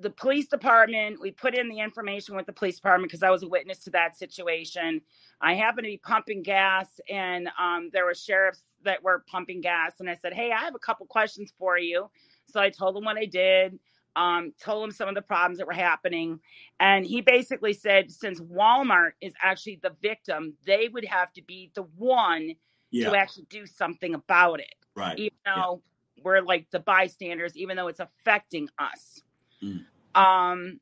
the 0.00 0.10
police 0.10 0.48
department, 0.48 1.20
we 1.20 1.32
put 1.32 1.56
in 1.56 1.68
the 1.68 1.80
information 1.80 2.36
with 2.36 2.46
the 2.46 2.52
police 2.52 2.76
department 2.76 3.10
because 3.10 3.22
I 3.22 3.30
was 3.30 3.42
a 3.42 3.48
witness 3.48 3.78
to 3.80 3.90
that 3.90 4.16
situation. 4.16 5.00
I 5.40 5.54
happened 5.54 5.84
to 5.84 5.90
be 5.90 6.00
pumping 6.04 6.42
gas, 6.42 7.00
and 7.08 7.48
um, 7.60 7.90
there 7.92 8.04
were 8.04 8.14
sheriffs 8.14 8.62
that 8.84 9.02
were 9.02 9.24
pumping 9.28 9.60
gas, 9.60 9.98
and 9.98 10.08
I 10.08 10.14
said, 10.14 10.32
"Hey, 10.32 10.52
I 10.52 10.60
have 10.60 10.74
a 10.76 10.80
couple 10.80 11.06
questions 11.06 11.52
for 11.58 11.76
you." 11.76 12.08
So 12.54 12.60
I 12.60 12.70
told 12.70 12.96
him 12.96 13.04
what 13.04 13.16
I 13.16 13.24
did, 13.24 13.80
um, 14.14 14.52
told 14.62 14.84
him 14.84 14.92
some 14.92 15.08
of 15.08 15.16
the 15.16 15.22
problems 15.22 15.58
that 15.58 15.66
were 15.66 15.72
happening, 15.72 16.38
and 16.78 17.04
he 17.04 17.20
basically 17.20 17.72
said, 17.72 18.12
since 18.12 18.40
Walmart 18.40 19.14
is 19.20 19.32
actually 19.42 19.80
the 19.82 19.90
victim, 20.00 20.54
they 20.64 20.88
would 20.88 21.04
have 21.04 21.32
to 21.32 21.42
be 21.42 21.72
the 21.74 21.82
one 21.82 22.54
Yeah. 22.92 23.10
to 23.10 23.16
actually 23.16 23.46
do 23.50 23.66
something 23.66 24.14
about 24.14 24.60
it 24.60 24.76
Right. 24.94 25.18
even 25.18 25.36
though 25.44 25.82
we're 26.22 26.42
like 26.42 26.70
the 26.70 26.78
bystanders, 26.78 27.56
even 27.56 27.76
though 27.76 27.88
it's 27.88 27.98
affecting 27.98 28.68
us. 28.78 29.20
Mm. 29.60 29.84
Um, 30.14 30.80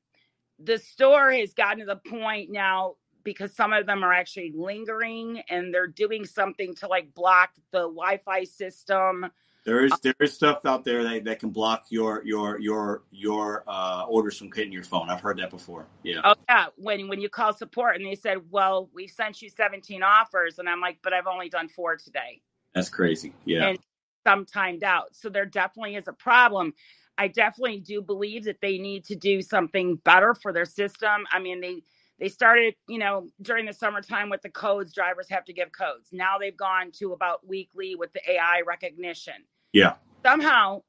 the 0.58 0.76
store 0.76 1.32
has 1.32 1.54
gotten 1.54 1.78
to 1.78 1.86
the 1.86 1.96
point 1.96 2.50
now 2.50 2.96
because 3.24 3.56
some 3.56 3.72
of 3.72 3.86
them 3.86 4.04
are 4.04 4.12
actually 4.12 4.52
lingering 4.54 5.42
and 5.48 5.72
they're 5.72 5.86
doing 5.86 6.26
something 6.26 6.74
to 6.74 6.86
like 6.86 7.14
block 7.14 7.52
the 7.70 7.88
Wi-Fi 7.88 8.44
system. 8.44 9.26
There 9.64 9.84
is 9.84 9.92
there 10.02 10.14
is 10.20 10.34
stuff 10.34 10.66
out 10.66 10.84
there 10.84 11.04
that, 11.04 11.24
that 11.24 11.38
can 11.38 11.50
block 11.50 11.84
your 11.88 12.22
your 12.24 12.58
your 12.58 13.02
your 13.12 13.62
uh, 13.68 14.04
orders 14.08 14.36
from 14.36 14.50
hitting 14.52 14.72
your 14.72 14.82
phone. 14.82 15.08
I've 15.08 15.20
heard 15.20 15.38
that 15.38 15.50
before. 15.50 15.86
Yeah. 16.02 16.20
Oh 16.24 16.34
yeah, 16.48 16.66
when 16.76 17.08
when 17.08 17.20
you 17.20 17.28
call 17.28 17.52
support 17.52 17.96
and 17.96 18.04
they 18.04 18.16
said, 18.16 18.38
"Well, 18.50 18.90
we've 18.92 19.10
sent 19.10 19.40
you 19.40 19.48
17 19.48 20.02
offers," 20.02 20.58
and 20.58 20.68
I'm 20.68 20.80
like, 20.80 20.98
"But 21.02 21.12
I've 21.12 21.28
only 21.28 21.48
done 21.48 21.68
four 21.68 21.96
today." 21.96 22.42
That's 22.74 22.88
crazy. 22.88 23.34
Yeah. 23.44 23.68
and 23.68 23.78
some 24.26 24.46
timed 24.46 24.84
out. 24.84 25.14
So 25.14 25.28
there 25.28 25.46
definitely 25.46 25.96
is 25.96 26.08
a 26.08 26.12
problem. 26.12 26.74
I 27.18 27.28
definitely 27.28 27.80
do 27.80 28.00
believe 28.02 28.44
that 28.44 28.60
they 28.60 28.78
need 28.78 29.04
to 29.06 29.16
do 29.16 29.42
something 29.42 29.96
better 30.04 30.34
for 30.34 30.52
their 30.52 30.64
system. 30.64 31.26
I 31.30 31.38
mean, 31.38 31.60
they 31.60 31.82
they 32.18 32.28
started, 32.28 32.74
you 32.88 32.98
know, 32.98 33.28
during 33.40 33.66
the 33.66 33.72
summertime 33.72 34.30
with 34.30 34.42
the 34.42 34.48
codes, 34.48 34.92
drivers 34.92 35.28
have 35.30 35.44
to 35.46 35.52
give 35.52 35.72
codes. 35.72 36.08
Now 36.12 36.38
they've 36.38 36.56
gone 36.56 36.92
to 36.98 37.12
about 37.12 37.46
weekly 37.46 37.94
with 37.94 38.12
the 38.12 38.20
AI 38.30 38.62
recognition. 38.66 39.34
Yeah. 39.72 39.94
Somehow, 40.24 40.82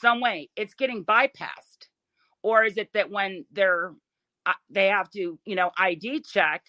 some 0.00 0.20
way, 0.20 0.50
it's 0.56 0.74
getting 0.74 1.04
bypassed. 1.04 1.88
Or 2.42 2.64
is 2.64 2.76
it 2.76 2.90
that 2.94 3.10
when 3.10 3.44
they're 3.52 3.92
uh, 4.44 4.52
they 4.70 4.86
have 4.86 5.10
to, 5.10 5.38
you 5.44 5.56
know, 5.56 5.72
ID 5.76 6.22
check, 6.22 6.64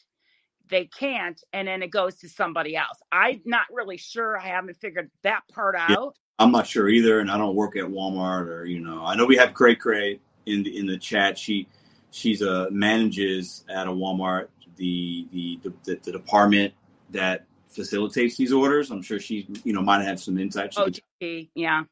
they 0.69 0.85
can't, 0.85 1.39
and 1.53 1.67
then 1.67 1.83
it 1.83 1.91
goes 1.91 2.17
to 2.17 2.29
somebody 2.29 2.75
else. 2.75 2.97
I'm 3.11 3.41
not 3.45 3.67
really 3.71 3.97
sure. 3.97 4.37
I 4.37 4.47
haven't 4.47 4.77
figured 4.77 5.11
that 5.23 5.41
part 5.53 5.75
out. 5.77 6.15
I'm 6.39 6.51
not 6.51 6.67
sure 6.67 6.89
either, 6.89 7.19
and 7.19 7.31
I 7.31 7.37
don't 7.37 7.55
work 7.55 7.75
at 7.77 7.85
Walmart 7.85 8.47
or 8.47 8.65
you 8.65 8.79
know. 8.79 9.05
I 9.05 9.15
know 9.15 9.25
we 9.25 9.37
have 9.37 9.53
Cray 9.53 9.75
Cray 9.75 10.19
in 10.45 10.63
the 10.63 10.77
in 10.77 10.85
the 10.85 10.97
chat. 10.97 11.37
She 11.37 11.67
she's 12.11 12.41
a 12.41 12.69
manages 12.71 13.63
at 13.69 13.87
a 13.87 13.91
Walmart 13.91 14.47
the 14.77 15.27
the, 15.31 15.59
the, 15.63 15.99
the 16.03 16.11
department 16.11 16.73
that 17.11 17.45
facilitates 17.77 18.35
these 18.35 18.51
orders. 18.51 18.91
I'm 18.91 19.01
sure 19.01 19.19
she 19.19 19.47
you 19.63 19.71
know 19.71 19.81
might 19.81 20.03
have 20.03 20.19
some 20.19 20.37
insight. 20.37 20.73
She 20.73 20.83
could- 21.21 21.47
yeah. 21.55 21.83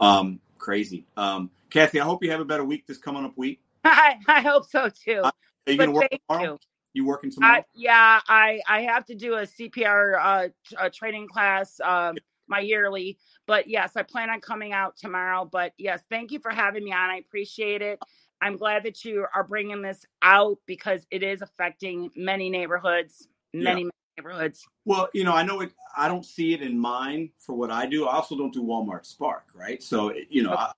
um, 0.00 0.40
crazy. 0.58 1.06
Um, 1.16 1.50
Kathy, 1.70 2.00
I 2.00 2.04
hope 2.04 2.24
you 2.24 2.30
have 2.30 2.40
a 2.40 2.44
better 2.44 2.64
week 2.64 2.86
this 2.86 2.98
coming 2.98 3.24
up 3.24 3.34
week. 3.36 3.60
I, 3.84 4.16
I 4.26 4.40
hope 4.40 4.66
so 4.66 4.88
too. 4.88 5.20
Are 5.22 5.32
you 5.66 5.76
going 5.76 5.90
to 5.90 5.94
work 5.94 6.10
tomorrow? 6.28 6.52
you. 6.52 6.58
You 6.94 7.06
working 7.06 7.30
tomorrow? 7.30 7.58
I, 7.58 7.64
yeah, 7.74 8.20
I 8.28 8.60
I 8.68 8.82
have 8.82 9.04
to 9.06 9.14
do 9.14 9.34
a 9.34 9.42
CPR 9.42 10.14
uh, 10.20 10.48
t- 10.68 10.76
a 10.78 10.90
training 10.90 11.28
class, 11.28 11.80
um, 11.80 12.16
my 12.48 12.60
yearly. 12.60 13.18
But 13.46 13.68
yes, 13.68 13.92
I 13.96 14.02
plan 14.02 14.30
on 14.30 14.40
coming 14.40 14.72
out 14.72 14.96
tomorrow. 14.96 15.44
But 15.44 15.72
yes, 15.76 16.02
thank 16.08 16.30
you 16.32 16.38
for 16.38 16.50
having 16.50 16.84
me 16.84 16.92
on. 16.92 17.10
I 17.10 17.16
appreciate 17.16 17.82
it. 17.82 17.98
I'm 18.40 18.56
glad 18.56 18.84
that 18.84 19.04
you 19.04 19.26
are 19.34 19.44
bringing 19.44 19.82
this 19.82 20.04
out 20.22 20.58
because 20.66 21.06
it 21.10 21.22
is 21.22 21.42
affecting 21.42 22.10
many 22.14 22.48
neighborhoods, 22.50 23.26
many, 23.52 23.84
many 23.84 23.90
neighborhoods. 24.24 24.66
Well, 24.84 25.08
you 25.12 25.24
know, 25.24 25.32
I 25.32 25.42
know 25.44 25.60
it. 25.60 25.72
I 25.96 26.08
don't 26.08 26.24
see 26.24 26.54
it 26.54 26.62
in 26.62 26.78
mine 26.78 27.30
for 27.38 27.54
what 27.54 27.70
I 27.70 27.86
do. 27.86 28.06
I 28.06 28.16
also 28.16 28.36
don't 28.36 28.52
do 28.52 28.62
Walmart 28.62 29.06
Spark, 29.06 29.44
right? 29.54 29.82
So, 29.82 30.12
you 30.28 30.42
know, 30.42 30.52
I, 30.54 30.72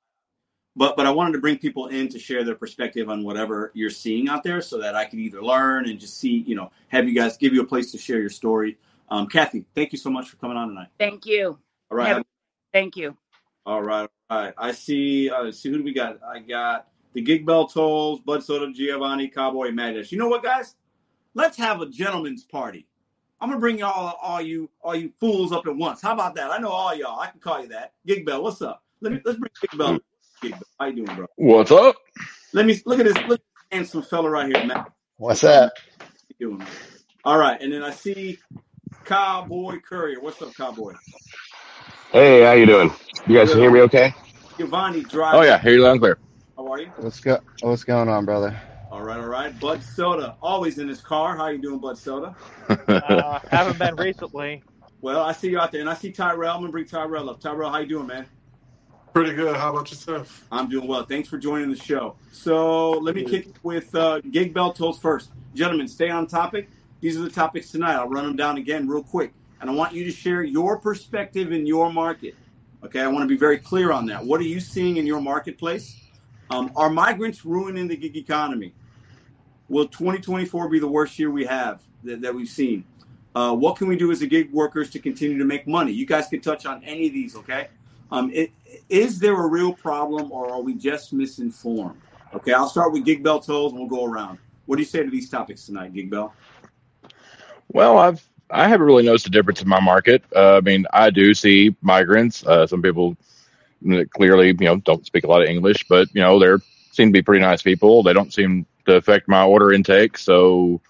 but 0.74 0.96
but 0.96 1.06
I 1.06 1.10
wanted 1.10 1.32
to 1.32 1.38
bring 1.38 1.58
people 1.58 1.86
in 1.88 2.08
to 2.10 2.18
share 2.18 2.44
their 2.44 2.54
perspective 2.54 3.08
on 3.08 3.24
whatever 3.24 3.70
you're 3.74 3.90
seeing 3.90 4.28
out 4.28 4.42
there, 4.42 4.60
so 4.60 4.78
that 4.80 4.94
I 4.94 5.04
can 5.04 5.18
either 5.20 5.42
learn 5.42 5.88
and 5.88 5.98
just 5.98 6.18
see, 6.18 6.44
you 6.46 6.54
know, 6.54 6.70
have 6.88 7.08
you 7.08 7.14
guys 7.14 7.36
give 7.36 7.52
you 7.54 7.62
a 7.62 7.66
place 7.66 7.92
to 7.92 7.98
share 7.98 8.20
your 8.20 8.30
story. 8.30 8.78
Um, 9.08 9.26
Kathy, 9.28 9.64
thank 9.74 9.92
you 9.92 9.98
so 9.98 10.10
much 10.10 10.28
for 10.28 10.36
coming 10.36 10.56
on 10.56 10.68
tonight. 10.68 10.88
Thank 10.98 11.26
you. 11.26 11.58
All 11.90 11.96
right, 11.98 12.08
Have- 12.08 12.24
Thank 12.72 12.96
you. 12.96 13.16
all 13.64 13.82
right, 13.82 14.08
all 14.28 14.38
right. 14.42 14.54
I 14.58 14.72
see. 14.72 15.30
Uh, 15.30 15.50
see 15.52 15.70
who 15.70 15.78
do 15.78 15.84
we 15.84 15.94
got? 15.94 16.18
I 16.22 16.40
got 16.40 16.88
the 17.14 17.22
Gig 17.22 17.46
Bell 17.46 17.66
Tolls, 17.66 18.20
Bud 18.20 18.42
Soda, 18.42 18.70
Giovanni, 18.72 19.28
Cowboy, 19.28 19.68
and 19.68 19.76
Mad 19.76 19.94
Dash. 19.94 20.12
You 20.12 20.18
know 20.18 20.28
what, 20.28 20.42
guys? 20.42 20.74
Let's 21.34 21.56
have 21.58 21.80
a 21.80 21.86
gentleman's 21.86 22.44
party. 22.44 22.86
I'm 23.46 23.50
gonna 23.50 23.60
bring 23.60 23.78
y'all, 23.78 24.16
all 24.20 24.42
you, 24.42 24.68
all 24.82 24.96
you 24.96 25.12
fools 25.20 25.52
up 25.52 25.68
at 25.68 25.76
once. 25.76 26.02
How 26.02 26.12
about 26.14 26.34
that? 26.34 26.50
I 26.50 26.58
know 26.58 26.70
all 26.70 26.92
y'all. 26.92 27.20
I 27.20 27.28
can 27.28 27.38
call 27.38 27.62
you 27.62 27.68
that. 27.68 27.92
Gig 28.04 28.26
Bell, 28.26 28.42
what's 28.42 28.60
up? 28.60 28.82
Let 29.00 29.12
me 29.12 29.20
let's 29.24 29.38
bring 29.38 29.52
Gig 29.60 29.78
Bell. 29.78 29.98
Gig 30.42 30.50
Bell. 30.50 30.62
How 30.80 30.86
you 30.86 31.04
doing, 31.04 31.16
bro? 31.16 31.26
What's 31.36 31.70
up? 31.70 31.94
Let 32.52 32.66
me 32.66 32.82
look 32.84 32.98
at 32.98 33.04
this 33.04 33.14
look 33.14 33.24
at 33.24 33.28
this 33.28 33.38
handsome 33.70 34.02
fella 34.02 34.30
right 34.30 34.46
here, 34.52 34.66
Matt. 34.66 34.90
What's 35.18 35.42
that? 35.42 35.74
How 36.00 36.06
you 36.40 36.56
doing? 36.56 36.66
All 37.24 37.38
right, 37.38 37.62
and 37.62 37.72
then 37.72 37.84
I 37.84 37.92
see 37.92 38.36
Cowboy 39.04 39.78
Courier. 39.78 40.20
What's 40.20 40.42
up, 40.42 40.52
Cowboy? 40.56 40.94
Hey, 42.10 42.42
how 42.42 42.50
you 42.50 42.66
doing? 42.66 42.92
You 43.28 43.38
guys 43.38 43.50
can 43.50 43.60
hear 43.60 43.70
me 43.70 43.82
okay? 43.82 44.12
Giovanni 44.58 45.02
Drive. 45.02 45.36
Oh 45.36 45.42
yeah, 45.42 45.60
hear 45.60 45.74
you 45.74 45.82
loud 45.84 45.92
and 45.92 46.00
clear. 46.00 46.18
How 46.56 46.66
are 46.66 46.80
you? 46.80 46.90
What's 46.96 47.20
go? 47.20 47.38
What's 47.60 47.84
going 47.84 48.08
on, 48.08 48.24
brother? 48.24 48.60
All 48.96 49.02
right, 49.02 49.18
all 49.20 49.26
right. 49.26 49.60
Bud 49.60 49.82
Soda, 49.82 50.36
always 50.40 50.78
in 50.78 50.88
his 50.88 51.02
car. 51.02 51.36
How 51.36 51.48
you 51.48 51.58
doing, 51.58 51.78
Bud 51.78 51.98
Soda? 51.98 52.34
Uh, 52.66 53.40
haven't 53.50 53.78
been 53.78 53.94
recently. 53.94 54.62
Well, 55.02 55.20
I 55.20 55.32
see 55.32 55.50
you 55.50 55.60
out 55.60 55.70
there, 55.70 55.82
and 55.82 55.90
I 55.90 55.92
see 55.92 56.10
Tyrell. 56.10 56.54
I'm 56.54 56.62
gonna 56.62 56.72
bring 56.72 56.86
Tyrell 56.86 57.28
up. 57.28 57.38
Tyrell, 57.38 57.68
how 57.68 57.76
you 57.76 57.86
doing, 57.86 58.06
man? 58.06 58.24
Pretty 59.12 59.34
good. 59.34 59.54
How 59.54 59.68
about 59.68 59.90
yourself? 59.90 60.46
I'm 60.50 60.70
doing 60.70 60.88
well. 60.88 61.04
Thanks 61.04 61.28
for 61.28 61.36
joining 61.36 61.68
the 61.68 61.76
show. 61.76 62.16
So 62.32 62.92
let 62.92 63.14
me 63.14 63.22
kick 63.22 63.48
with 63.62 63.94
uh, 63.94 64.20
Gig 64.30 64.54
Bell 64.54 64.72
Tolls 64.72 64.98
first. 64.98 65.28
Gentlemen, 65.54 65.88
stay 65.88 66.08
on 66.08 66.26
topic. 66.26 66.70
These 67.02 67.18
are 67.18 67.22
the 67.22 67.28
topics 67.28 67.70
tonight. 67.70 67.96
I'll 67.96 68.08
run 68.08 68.24
them 68.24 68.34
down 68.34 68.56
again 68.56 68.88
real 68.88 69.02
quick. 69.02 69.34
And 69.60 69.68
I 69.68 69.74
want 69.74 69.92
you 69.92 70.04
to 70.04 70.10
share 70.10 70.42
your 70.42 70.78
perspective 70.78 71.52
in 71.52 71.66
your 71.66 71.92
market. 71.92 72.34
Okay, 72.82 73.02
I 73.02 73.08
want 73.08 73.24
to 73.24 73.28
be 73.28 73.36
very 73.36 73.58
clear 73.58 73.92
on 73.92 74.06
that. 74.06 74.24
What 74.24 74.40
are 74.40 74.44
you 74.44 74.58
seeing 74.58 74.96
in 74.96 75.06
your 75.06 75.20
marketplace? 75.20 76.00
Um, 76.48 76.72
are 76.76 76.88
migrants 76.88 77.44
ruining 77.44 77.88
the 77.88 77.96
gig 77.96 78.16
economy? 78.16 78.72
Will 79.68 79.86
2024 79.86 80.68
be 80.68 80.78
the 80.78 80.86
worst 80.86 81.18
year 81.18 81.30
we 81.30 81.44
have 81.44 81.80
that, 82.04 82.20
that 82.20 82.34
we've 82.34 82.48
seen? 82.48 82.84
Uh, 83.34 83.54
what 83.54 83.76
can 83.76 83.88
we 83.88 83.96
do 83.96 84.10
as 84.10 84.22
a 84.22 84.26
gig 84.26 84.50
workers 84.52 84.90
to 84.90 84.98
continue 84.98 85.36
to 85.38 85.44
make 85.44 85.66
money? 85.66 85.92
You 85.92 86.06
guys 86.06 86.28
can 86.28 86.40
touch 86.40 86.64
on 86.64 86.82
any 86.84 87.08
of 87.08 87.12
these, 87.12 87.36
okay? 87.36 87.68
Um, 88.10 88.30
it, 88.32 88.50
is 88.88 89.18
there 89.18 89.34
a 89.34 89.46
real 89.46 89.72
problem 89.72 90.30
or 90.32 90.50
are 90.50 90.60
we 90.60 90.74
just 90.74 91.12
misinformed? 91.12 92.00
Okay, 92.34 92.52
I'll 92.52 92.68
start 92.68 92.92
with 92.92 93.04
Gig 93.04 93.22
Bell 93.22 93.40
Tolls 93.40 93.72
and 93.72 93.80
we'll 93.80 93.90
go 93.90 94.04
around. 94.04 94.38
What 94.66 94.76
do 94.76 94.82
you 94.82 94.86
say 94.86 95.02
to 95.02 95.10
these 95.10 95.28
topics 95.28 95.66
tonight, 95.66 95.92
Gig 95.92 96.10
Bell? 96.10 96.32
Well, 97.68 97.98
I've 97.98 98.26
I 98.50 98.68
haven't 98.68 98.86
really 98.86 99.02
noticed 99.02 99.26
a 99.26 99.30
difference 99.30 99.60
in 99.60 99.68
my 99.68 99.80
market. 99.80 100.22
Uh, 100.34 100.58
I 100.58 100.60
mean, 100.60 100.86
I 100.92 101.10
do 101.10 101.34
see 101.34 101.74
migrants. 101.82 102.46
Uh, 102.46 102.66
some 102.66 102.80
people 102.80 103.16
clearly, 104.14 104.48
you 104.48 104.54
know, 104.54 104.76
don't 104.76 105.04
speak 105.04 105.24
a 105.24 105.26
lot 105.26 105.42
of 105.42 105.48
English, 105.48 105.84
but 105.88 106.08
you 106.14 106.22
know, 106.22 106.38
they 106.38 106.62
seem 106.92 107.08
to 107.08 107.12
be 107.12 107.22
pretty 107.22 107.40
nice 107.40 107.62
people. 107.62 108.02
They 108.02 108.12
don't 108.12 108.32
seem 108.32 108.64
to 108.86 108.96
affect 108.96 109.28
my 109.28 109.44
order 109.44 109.72
intake, 109.72 110.18
so 110.18 110.80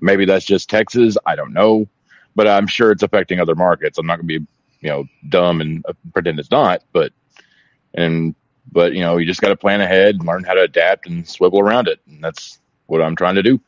maybe 0.00 0.24
that's 0.24 0.44
just 0.44 0.68
Texas. 0.70 1.16
I 1.26 1.36
don't 1.36 1.52
know, 1.52 1.88
but 2.34 2.46
I'm 2.46 2.66
sure 2.66 2.90
it's 2.90 3.02
affecting 3.02 3.40
other 3.40 3.54
markets. 3.54 3.98
I'm 3.98 4.06
not 4.06 4.16
going 4.16 4.28
to 4.28 4.40
be, 4.40 4.46
you 4.80 4.88
know, 4.88 5.04
dumb 5.28 5.60
and 5.60 5.84
uh, 5.88 5.92
pretend 6.12 6.38
it's 6.38 6.50
not, 6.50 6.82
but 6.92 7.12
and 7.94 8.34
but 8.70 8.92
you 8.92 9.00
know, 9.00 9.16
you 9.16 9.26
just 9.26 9.40
got 9.40 9.48
to 9.48 9.56
plan 9.56 9.80
ahead 9.80 10.16
and 10.16 10.26
learn 10.26 10.44
how 10.44 10.54
to 10.54 10.62
adapt 10.62 11.06
and 11.06 11.28
swivel 11.28 11.60
around 11.60 11.88
it, 11.88 12.00
and 12.06 12.22
that's 12.22 12.60
what 12.86 13.02
I'm 13.02 13.16
trying 13.16 13.36
to 13.36 13.42
do. 13.42 13.60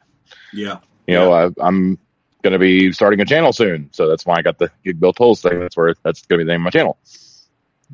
Yeah. 0.53 0.79
You 1.07 1.15
know, 1.15 1.33
I, 1.33 1.51
I'm 1.59 1.99
going 2.43 2.53
to 2.53 2.59
be 2.59 2.93
starting 2.93 3.21
a 3.21 3.25
channel 3.25 3.53
soon, 3.53 3.89
so 3.93 4.09
that's 4.09 4.27
why 4.27 4.37
I 4.37 4.43
got 4.43 4.59
the 4.59 4.71
Gig 4.85 5.01
Bell 5.01 5.13
Tolls 5.13 5.41
thing. 5.41 5.59
That's 5.59 5.77
where 5.77 5.95
that's 6.03 6.25
going 6.27 6.39
to 6.39 6.45
be 6.45 6.47
the 6.47 6.53
name 6.53 6.61
of 6.61 6.65
my 6.65 6.71
channel, 6.71 6.99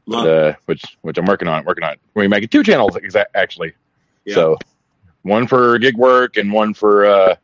Love 0.07 0.27
uh, 0.27 0.55
which 0.67 0.85
which 1.03 1.17
I'm 1.19 1.25
working 1.25 1.49
on. 1.49 1.65
Working 1.65 1.85
on. 1.85 1.97
We're 2.15 2.29
making 2.29 2.49
two 2.49 2.65
channels 2.65 2.97
exa- 2.97 3.27
actually. 3.35 3.75
Yeah. 4.25 4.35
So 4.35 4.59
one 5.25 5.47
for 5.49 5.77
gig 5.79 5.97
work 5.97 6.37
and 6.37 6.53
one 6.53 6.73
for 6.73 7.07
uh, 7.07 7.35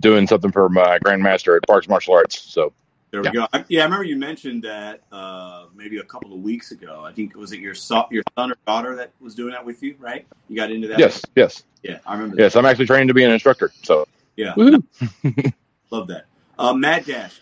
doing 0.00 0.26
something 0.26 0.50
for 0.50 0.68
my 0.68 0.98
grandmaster 1.00 1.56
at 1.56 1.66
Parks 1.66 1.88
Martial 1.88 2.14
Arts. 2.14 2.40
So 2.40 2.72
There 3.10 3.20
we 3.20 3.30
go. 3.30 3.46
I, 3.52 3.64
yeah, 3.68 3.82
I 3.82 3.84
remember 3.84 4.04
you 4.04 4.16
mentioned 4.16 4.62
that 4.62 5.02
uh, 5.12 5.66
maybe 5.74 5.98
a 5.98 6.04
couple 6.04 6.32
of 6.32 6.40
weeks 6.40 6.70
ago. 6.70 7.04
I 7.04 7.12
think 7.12 7.36
was 7.36 7.52
it 7.52 7.60
your 7.60 7.74
so, 7.74 8.06
your 8.10 8.22
son 8.36 8.52
or 8.52 8.56
daughter 8.66 8.94
that 8.96 9.10
was 9.20 9.34
doing 9.34 9.52
that 9.52 9.64
with 9.64 9.82
you, 9.82 9.96
right? 9.98 10.26
You 10.48 10.56
got 10.56 10.70
into 10.70 10.88
that. 10.88 10.98
yes, 10.98 11.20
yes, 11.36 11.64
Yeah, 11.82 11.98
I 12.06 12.14
remember. 12.14 12.36
yes. 12.40 12.56
I'm 12.56 12.64
actually 12.64 12.86
training 12.86 13.08
to 13.08 13.14
be 13.14 13.24
an 13.24 13.30
instructor. 13.32 13.72
So 13.82 14.06
Yeah, 14.36 14.54
love 15.90 16.06
that. 16.08 16.26
Uh, 16.56 16.72
Mad 16.72 17.04
Dash, 17.04 17.40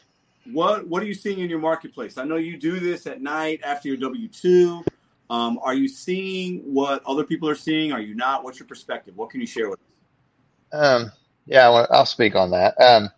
what 0.50 0.88
what 0.88 1.02
are 1.02 1.06
you 1.06 1.14
seeing 1.14 1.40
in 1.40 1.50
your 1.50 1.58
marketplace? 1.58 2.16
I 2.16 2.24
know 2.24 2.36
you 2.36 2.56
do 2.56 2.80
this 2.80 3.06
at 3.06 3.20
night 3.20 3.60
after 3.62 3.88
your 3.88 3.98
W 3.98 4.28
two. 4.28 4.82
Um, 5.32 5.58
are 5.62 5.72
you 5.72 5.88
seeing 5.88 6.58
what 6.58 7.02
other 7.06 7.24
people 7.24 7.48
are 7.48 7.54
seeing? 7.54 7.90
Are 7.90 8.02
you 8.02 8.14
not? 8.14 8.44
What's 8.44 8.58
your 8.58 8.66
perspective? 8.66 9.16
What 9.16 9.30
can 9.30 9.40
you 9.40 9.46
share 9.46 9.70
with 9.70 9.80
us? 9.80 10.78
Um, 10.78 11.12
yeah, 11.46 11.70
I'll 11.90 12.04
speak 12.04 12.36
on 12.36 12.50
that. 12.50 12.78
Um, 12.78 13.08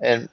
in 0.00 0.28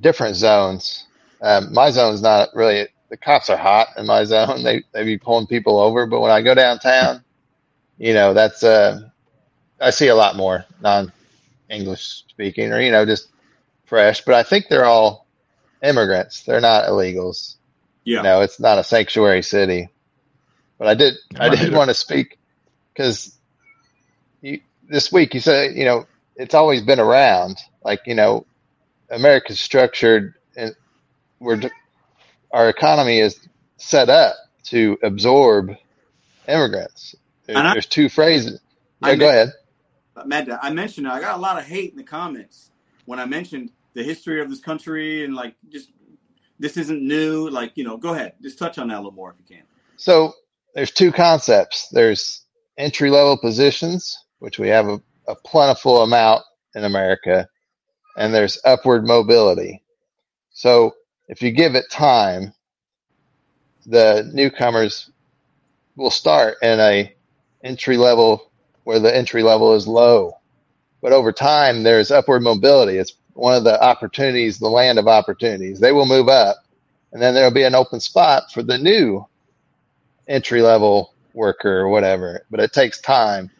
different 0.00 0.36
zones, 0.36 1.06
um, 1.40 1.72
my 1.72 1.90
zone's 1.90 2.20
not 2.20 2.50
really. 2.54 2.86
The 3.08 3.16
cops 3.16 3.48
are 3.48 3.56
hot 3.56 3.88
in 3.96 4.04
my 4.04 4.24
zone. 4.24 4.62
They 4.62 4.84
they 4.92 5.04
be 5.04 5.16
pulling 5.16 5.46
people 5.46 5.80
over, 5.80 6.06
but 6.06 6.20
when 6.20 6.30
I 6.30 6.42
go 6.42 6.54
downtown, 6.54 7.24
you 7.96 8.12
know, 8.12 8.34
that's 8.34 8.62
uh, 8.62 9.08
I 9.80 9.88
see 9.88 10.08
a 10.08 10.14
lot 10.14 10.36
more 10.36 10.66
non 10.82 11.12
English 11.70 12.24
speaking 12.28 12.72
or 12.72 12.80
you 12.82 12.92
know 12.92 13.06
just 13.06 13.28
fresh. 13.86 14.22
But 14.22 14.34
I 14.34 14.42
think 14.42 14.66
they're 14.68 14.84
all 14.84 15.26
immigrants. 15.82 16.42
They're 16.42 16.60
not 16.60 16.90
illegals. 16.90 17.56
Yeah. 18.04 18.18
You 18.18 18.22
know, 18.24 18.40
it's 18.42 18.60
not 18.60 18.76
a 18.76 18.84
sanctuary 18.84 19.40
city. 19.40 19.88
But 20.78 20.88
I 20.88 20.94
did 20.94 21.14
I 21.38 21.48
did 21.54 21.72
want 21.74 21.90
to 21.90 21.94
speak 21.94 22.38
because 22.92 23.36
you, 24.40 24.60
this 24.88 25.10
week 25.12 25.34
you 25.34 25.40
said 25.40 25.74
you 25.76 25.84
know 25.84 26.06
it's 26.36 26.54
always 26.54 26.82
been 26.82 27.00
around. 27.00 27.58
Like 27.82 28.00
you 28.06 28.14
know, 28.14 28.46
America's 29.10 29.60
structured 29.60 30.34
and 30.56 30.74
we're 31.40 31.60
our 32.52 32.68
economy 32.68 33.18
is 33.20 33.38
set 33.76 34.08
up 34.08 34.34
to 34.64 34.98
absorb 35.02 35.70
immigrants. 36.48 37.14
There- 37.46 37.56
I- 37.56 37.72
there's 37.74 37.86
two 37.86 38.08
phrases. 38.08 38.60
I 39.02 39.16
go 39.16 39.28
ahead. 39.28 39.52
Dash, 40.46 40.58
I 40.62 40.70
mentioned 40.70 41.08
I 41.08 41.20
got 41.20 41.36
a 41.36 41.40
lot 41.40 41.58
of 41.58 41.64
hate 41.66 41.90
in 41.90 41.96
the 41.96 42.04
comments 42.04 42.70
when 43.04 43.18
I 43.18 43.26
mentioned 43.26 43.70
the 43.94 44.02
history 44.02 44.40
of 44.40 44.48
this 44.48 44.60
country 44.60 45.24
and 45.24 45.34
like 45.34 45.54
just 45.70 45.90
this 46.58 46.76
isn't 46.76 47.02
new. 47.02 47.48
Like 47.50 47.72
you 47.76 47.84
know, 47.84 47.96
go 47.96 48.14
ahead, 48.14 48.34
just 48.42 48.58
touch 48.58 48.78
on 48.78 48.88
that 48.88 48.94
a 48.94 48.98
little 48.98 49.12
more 49.12 49.30
if 49.30 49.36
you 49.38 49.56
can. 49.56 49.64
So 49.96 50.34
there's 50.74 50.90
two 50.90 51.12
concepts. 51.12 51.88
There's 51.88 52.42
entry 52.78 53.10
level 53.10 53.38
positions, 53.38 54.18
which 54.38 54.58
we 54.58 54.68
have 54.68 54.88
a, 54.88 55.00
a 55.28 55.34
plentiful 55.34 56.02
amount 56.02 56.42
in 56.74 56.84
America, 56.84 57.48
and 58.16 58.34
there's 58.34 58.60
upward 58.64 59.06
mobility. 59.06 59.82
So 60.50 60.94
if 61.28 61.42
you 61.42 61.50
give 61.52 61.74
it 61.74 61.90
time, 61.90 62.52
the 63.86 64.30
newcomers 64.32 65.10
will 65.96 66.10
start 66.10 66.56
in 66.62 66.80
a 66.80 67.14
entry 67.62 67.96
level 67.96 68.50
where 68.84 68.98
the 68.98 69.14
entry 69.14 69.42
level 69.42 69.74
is 69.74 69.86
low. 69.86 70.38
But 71.00 71.12
over 71.12 71.32
time, 71.32 71.82
there's 71.82 72.10
upward 72.10 72.42
mobility. 72.42 72.98
It's 72.98 73.14
one 73.34 73.54
of 73.56 73.64
the 73.64 73.82
opportunities, 73.82 74.58
the 74.58 74.68
land 74.68 74.98
of 74.98 75.06
opportunities. 75.08 75.80
They 75.80 75.92
will 75.92 76.06
move 76.06 76.28
up 76.28 76.56
and 77.14 77.22
then 77.22 77.32
there'll 77.32 77.52
be 77.52 77.62
an 77.62 77.76
open 77.76 78.00
spot 78.00 78.52
for 78.52 78.62
the 78.62 78.76
new 78.76 79.24
entry 80.28 80.62
level 80.62 81.14
worker 81.34 81.80
or 81.80 81.88
whatever. 81.88 82.44
But 82.50 82.60
it 82.60 82.72
takes 82.72 83.00
time. 83.00 83.50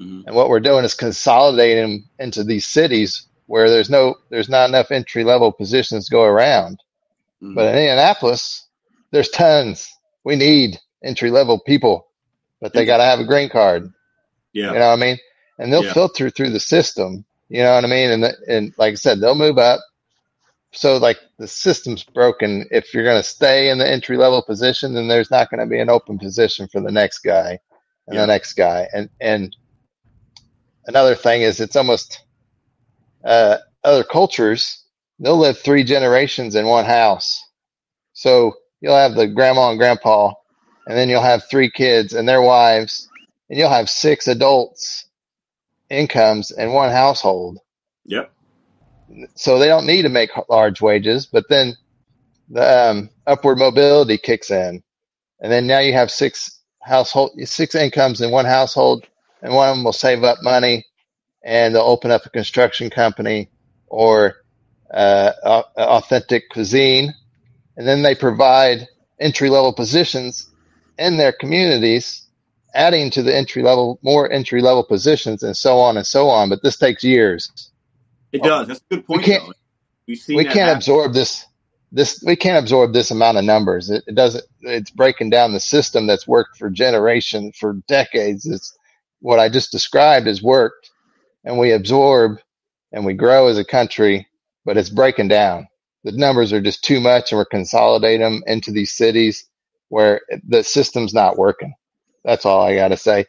Mhm. 0.00 0.24
And 0.26 0.34
what 0.34 0.48
we're 0.48 0.60
doing 0.60 0.84
is 0.84 0.94
consolidating 0.94 2.04
into 2.18 2.44
these 2.44 2.66
cities 2.66 3.26
where 3.46 3.68
there's 3.70 3.90
no 3.90 4.16
there's 4.30 4.48
not 4.48 4.68
enough 4.68 4.90
entry 4.90 5.24
level 5.24 5.52
positions 5.52 6.06
to 6.06 6.12
go 6.12 6.22
around. 6.22 6.80
Mhm. 7.42 7.54
But 7.54 7.68
in 7.68 7.74
Indianapolis, 7.76 8.66
there's 9.10 9.28
tons. 9.30 9.88
We 10.24 10.36
need 10.36 10.78
entry 11.02 11.30
level 11.30 11.58
people, 11.58 12.08
but 12.60 12.72
they 12.72 12.84
got 12.84 12.98
to 12.98 13.04
have 13.04 13.20
a 13.20 13.24
green 13.24 13.48
card. 13.48 13.92
yeah. 14.52 14.72
You 14.72 14.78
know 14.78 14.88
what 14.88 14.98
I 14.98 15.06
mean? 15.06 15.18
And 15.58 15.72
they'll 15.72 15.84
Yeah. 15.84 15.92
filter 15.92 16.30
through 16.30 16.50
the 16.50 16.60
system. 16.60 17.24
You 17.48 17.62
know 17.62 17.74
what 17.74 17.84
I 17.84 17.88
mean? 17.88 18.10
And 18.10 18.22
the, 18.24 18.36
and 18.48 18.72
like 18.78 18.92
I 18.92 18.96
said, 18.96 19.20
they'll 19.20 19.34
move 19.34 19.58
up. 19.58 19.80
So 20.72 20.96
like 20.98 21.18
the 21.38 21.48
system's 21.48 22.04
broken. 22.04 22.66
If 22.70 22.92
you're 22.92 23.04
going 23.04 23.20
to 23.20 23.28
stay 23.28 23.70
in 23.70 23.78
the 23.78 23.90
entry 23.90 24.16
level 24.16 24.42
position, 24.42 24.94
then 24.94 25.08
there's 25.08 25.30
not 25.30 25.50
going 25.50 25.60
to 25.60 25.66
be 25.66 25.80
an 25.80 25.88
open 25.90 26.18
position 26.18 26.68
for 26.68 26.80
the 26.80 26.92
next 26.92 27.20
guy 27.20 27.58
and 28.06 28.14
Yeah. 28.14 28.22
the 28.22 28.26
next 28.26 28.52
guy. 28.54 28.88
And 28.92 29.08
and 29.20 29.56
another 30.86 31.14
thing 31.14 31.42
is 31.42 31.60
it's 31.60 31.76
almost 31.76 32.22
uh, 33.24 33.58
other 33.84 34.04
cultures. 34.04 34.84
They'll 35.18 35.36
live 35.38 35.58
three 35.58 35.84
generations 35.84 36.54
in 36.54 36.66
one 36.66 36.84
house. 36.84 37.42
So 38.12 38.54
you'll 38.80 38.96
have 38.96 39.14
the 39.14 39.26
grandma 39.26 39.70
and 39.70 39.78
grandpa, 39.78 40.32
and 40.86 40.96
then 40.96 41.08
you'll 41.08 41.22
have 41.22 41.44
three 41.50 41.70
kids 41.70 42.12
and 42.12 42.28
their 42.28 42.42
wives, 42.42 43.08
and 43.48 43.58
you'll 43.58 43.70
have 43.70 43.90
six 43.90 44.28
adults 44.28 45.06
incomes 45.90 46.50
in 46.50 46.72
one 46.72 46.90
household. 46.90 47.58
Yep. 48.04 48.32
So 49.34 49.58
they 49.58 49.68
don't 49.68 49.86
need 49.86 50.02
to 50.02 50.08
make 50.08 50.30
large 50.48 50.80
wages, 50.80 51.26
but 51.26 51.44
then 51.48 51.76
the 52.50 52.90
um, 52.90 53.10
upward 53.26 53.58
mobility 53.58 54.18
kicks 54.18 54.50
in, 54.50 54.82
and 55.40 55.52
then 55.52 55.66
now 55.66 55.80
you 55.80 55.92
have 55.94 56.10
six 56.10 56.60
household, 56.82 57.32
six 57.44 57.74
incomes 57.74 58.20
in 58.20 58.30
one 58.30 58.46
household, 58.46 59.06
and 59.42 59.54
one 59.54 59.68
of 59.68 59.76
them 59.76 59.84
will 59.84 59.92
save 59.92 60.24
up 60.24 60.38
money, 60.42 60.86
and 61.44 61.74
they'll 61.74 61.82
open 61.82 62.10
up 62.10 62.26
a 62.26 62.30
construction 62.30 62.90
company 62.90 63.50
or 63.88 64.36
uh, 64.92 65.32
au- 65.44 65.64
authentic 65.78 66.50
cuisine, 66.50 67.14
and 67.76 67.86
then 67.88 68.02
they 68.02 68.14
provide 68.14 68.88
entry 69.20 69.50
level 69.50 69.72
positions 69.72 70.50
in 70.98 71.16
their 71.16 71.32
communities, 71.32 72.26
adding 72.74 73.10
to 73.10 73.22
the 73.22 73.36
entry 73.36 73.62
level 73.62 73.98
more 74.02 74.30
entry 74.32 74.62
level 74.62 74.84
positions, 74.84 75.42
and 75.42 75.56
so 75.56 75.78
on 75.78 75.96
and 75.96 76.06
so 76.06 76.28
on. 76.28 76.48
But 76.48 76.62
this 76.62 76.76
takes 76.78 77.04
years. 77.04 77.50
It 78.32 78.42
does. 78.42 78.68
That's 78.68 78.80
a 78.90 78.96
good 78.96 79.06
point. 79.06 79.18
We 79.18 79.24
can't. 79.24 79.44
We 80.32 80.44
can't 80.44 80.70
happen. 80.70 80.78
absorb 80.78 81.14
this 81.14 81.46
this 81.92 82.22
we 82.26 82.36
can't 82.36 82.58
absorb 82.62 82.92
this 82.92 83.10
amount 83.10 83.38
of 83.38 83.44
numbers 83.44 83.90
it, 83.90 84.04
it 84.06 84.14
doesn't 84.14 84.44
it's 84.62 84.90
breaking 84.90 85.30
down 85.30 85.52
the 85.52 85.60
system 85.60 86.06
that's 86.06 86.26
worked 86.28 86.56
for 86.58 86.70
generations 86.70 87.56
for 87.58 87.74
decades 87.88 88.46
it's 88.46 88.76
what 89.20 89.38
i 89.38 89.48
just 89.48 89.72
described 89.72 90.26
has 90.26 90.42
worked 90.42 90.90
and 91.44 91.58
we 91.58 91.72
absorb 91.72 92.38
and 92.92 93.06
we 93.06 93.14
grow 93.14 93.48
as 93.48 93.58
a 93.58 93.64
country 93.64 94.26
but 94.66 94.76
it's 94.78 94.90
breaking 94.90 95.28
down 95.28 95.68
the 96.04 96.12
numbers 96.12 96.52
are 96.52 96.60
just 96.62 96.84
too 96.84 97.00
much 97.00 97.32
and 97.32 97.38
we're 97.38 97.46
consolidating 97.46 98.20
them 98.22 98.42
into 98.46 98.72
these 98.72 98.92
cities 98.92 99.46
where 99.88 100.20
the 100.48 100.62
system's 100.64 101.14
not 101.14 101.38
working 101.38 101.74
that's 102.24 102.46
all 102.46 102.62
i 102.62 102.74
got 102.76 102.88
to 102.88 102.98
say 102.98 103.26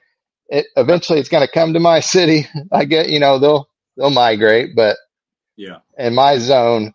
it, 0.50 0.68
eventually 0.78 1.20
it's 1.20 1.30
going 1.30 1.46
to 1.48 1.54
come 1.54 1.74
to 1.74 1.82
my 1.82 2.02
city 2.02 2.48
i 2.74 2.86
get 2.86 3.10
you 3.10 3.20
know 3.22 3.40
they'll 3.40 3.69
they'll 4.00 4.10
migrate 4.10 4.76
but 4.76 4.98
Yeah. 5.58 5.80
in 6.00 6.16
my 6.16 6.40
zone, 6.40 6.94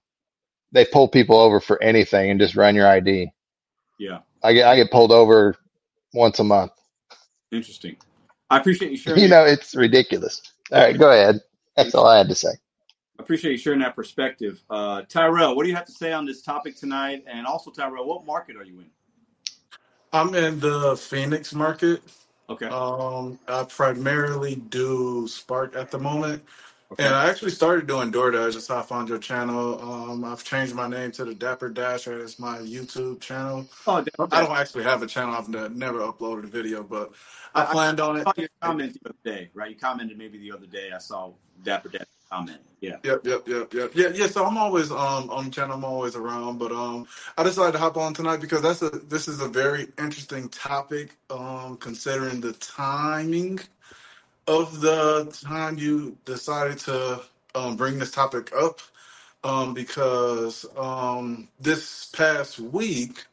they 0.73 0.85
pull 0.87 1.09
people 1.09 1.39
over 1.39 1.61
for 1.61 1.81
anything 1.83 2.31
and 2.31 2.41
just 2.41 2.57
run 2.57 2.75
your 2.75 2.89
ID. 2.89 3.31
Yeah. 3.99 4.21
I 4.43 4.53
get 4.55 4.67
I 4.67 4.77
get 4.77 4.91
pulled 4.91 5.13
over 5.13 5.57
once 6.13 6.41
a 6.41 6.45
month. 6.45 6.73
Interesting. 7.53 7.97
I 8.51 8.59
appreciate 8.59 8.91
you 8.91 8.97
sharing. 8.97 9.21
You 9.21 9.29
know, 9.29 9.45
it's 9.45 9.75
ridiculous. 9.75 10.43
All 10.73 10.81
right, 10.81 10.99
go 10.99 11.11
ahead. 11.11 11.41
That's 11.77 11.95
all 11.95 12.07
I 12.07 12.19
had 12.19 12.29
to 12.29 12.35
say. 12.35 12.51
I 13.19 13.23
appreciate 13.23 13.53
you 13.53 13.59
sharing 13.59 13.81
that 13.81 13.95
perspective. 13.95 14.63
Uh, 14.69 15.03
Tyrell, 15.09 15.55
what 15.55 15.63
do 15.63 15.69
you 15.69 15.77
have 15.77 15.87
to 15.87 15.93
say 15.93 16.13
on 16.13 16.27
this 16.27 16.43
topic 16.43 16.77
tonight? 16.77 17.25
And 17.27 17.47
also, 17.47 17.71
Tyrell, 17.71 18.07
what 18.07 18.27
market 18.27 18.57
are 18.57 18.65
you 18.65 18.81
in? 18.81 18.87
I'm 20.13 20.35
in 20.35 20.61
the 20.61 20.97
Phoenix 20.97 21.55
market. 21.55 22.03
Okay. 22.51 22.67
Um, 22.67 23.39
I 23.49 23.65
primarily 23.65 24.57
do 24.57 25.27
Spark 25.29 25.77
at 25.77 25.91
the 25.91 25.99
moment. 25.99 26.45
Okay. 26.95 27.07
And 27.07 27.15
I 27.15 27.29
actually 27.31 27.53
started 27.53 27.89
doing 27.89 28.13
DoorDash. 28.13 28.55
That's 28.55 28.69
how 28.69 28.79
I 28.79 28.83
found 28.83 29.09
your 29.11 29.19
channel. 29.19 29.81
Um, 29.83 30.25
I've 30.25 30.45
changed 30.45 30.75
my 30.75 30.89
name 30.89 31.13
to 31.13 31.25
the 31.27 31.35
Dapper 31.35 31.69
Dasher 31.71 32.21
It's 32.23 32.39
my 32.39 32.59
YouTube 32.59 33.21
channel. 33.21 33.67
Oh, 33.87 34.05
I 34.33 34.43
don't 34.43 34.57
actually 34.57 34.85
have 34.85 35.03
a 35.03 35.09
channel. 35.09 35.35
I've 35.35 35.49
ne- 35.51 35.71
never 35.71 36.01
uploaded 36.01 36.45
a 36.45 36.49
video, 36.49 36.85
but 36.85 37.13
I 37.55 37.63
I- 37.63 37.65
I 37.65 37.73
planned 37.73 38.01
on 38.01 38.19
it. 38.19 38.25
saw 38.25 38.33
your 38.39 38.49
comment 38.63 38.95
the 39.03 39.11
other 39.11 39.19
day, 39.25 39.51
right? 39.55 39.71
You 39.71 39.77
commented 39.77 40.19
maybe 40.19 40.39
the 40.39 40.53
other 40.53 40.67
day. 40.67 40.93
I 40.95 40.99
saw 40.99 41.33
Dapper 41.65 41.91
Dad 41.91 42.07
comment. 42.31 42.61
Yeah. 42.81 42.99
Yep, 43.05 43.27
yep, 43.27 43.49
yep, 43.49 43.75
yep. 43.75 43.93
Yeah, 43.95 44.09
yeah. 44.15 44.29
So 44.29 44.47
I'm 44.47 44.59
always 44.59 44.91
um 44.93 45.31
on 45.31 45.47
the 45.47 45.51
channel. 45.53 45.77
I'm 45.77 45.85
always 45.85 46.17
around, 46.17 46.59
but 46.59 46.73
um 46.73 47.07
I 47.39 47.43
decided 47.45 47.73
to 47.73 47.79
hop 47.81 47.97
on 47.99 48.15
tonight 48.15 48.39
because 48.41 48.63
that's 48.63 48.83
a 48.83 48.91
this 48.91 49.29
is 49.29 49.41
a 49.41 49.49
very 49.49 49.89
interesting 49.99 50.49
topic. 50.51 51.17
Um, 51.31 51.77
considering 51.79 52.41
the 52.41 52.55
timing 52.55 53.61
of 54.49 54.81
the 54.81 55.27
time 55.45 55.79
you 55.79 56.17
decided 56.25 56.79
to 56.81 57.23
um 57.55 57.77
bring 57.77 57.99
this 57.99 58.13
topic 58.13 58.53
up. 58.57 58.81
Um, 59.45 59.75
because 59.75 60.67
um 60.77 61.49
this 61.61 62.07
past 62.07 62.59
week, 62.61 63.25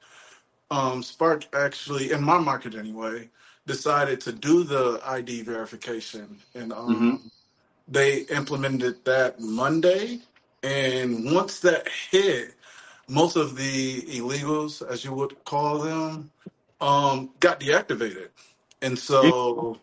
um 0.71 1.03
Spark 1.03 1.45
actually 1.55 2.11
in 2.11 2.23
my 2.23 2.39
market 2.39 2.75
anyway 2.75 3.29
decided 3.67 4.21
to 4.21 4.33
do 4.33 4.63
the 4.63 5.01
ID 5.05 5.43
verification 5.43 6.39
and 6.55 6.73
um 6.73 7.19
they 7.87 8.21
implemented 8.23 9.03
that 9.05 9.39
Monday. 9.39 10.19
And 10.63 11.31
once 11.33 11.59
that 11.61 11.87
hit, 12.11 12.55
most 13.07 13.35
of 13.35 13.57
the 13.57 14.01
illegals, 14.03 14.87
as 14.87 15.05
you 15.05 15.13
would 15.13 15.43
call 15.45 15.79
them, 15.79 16.31
um, 16.81 17.31
got 17.39 17.59
deactivated. 17.59 18.29
And 18.81 18.97
so 18.99 19.79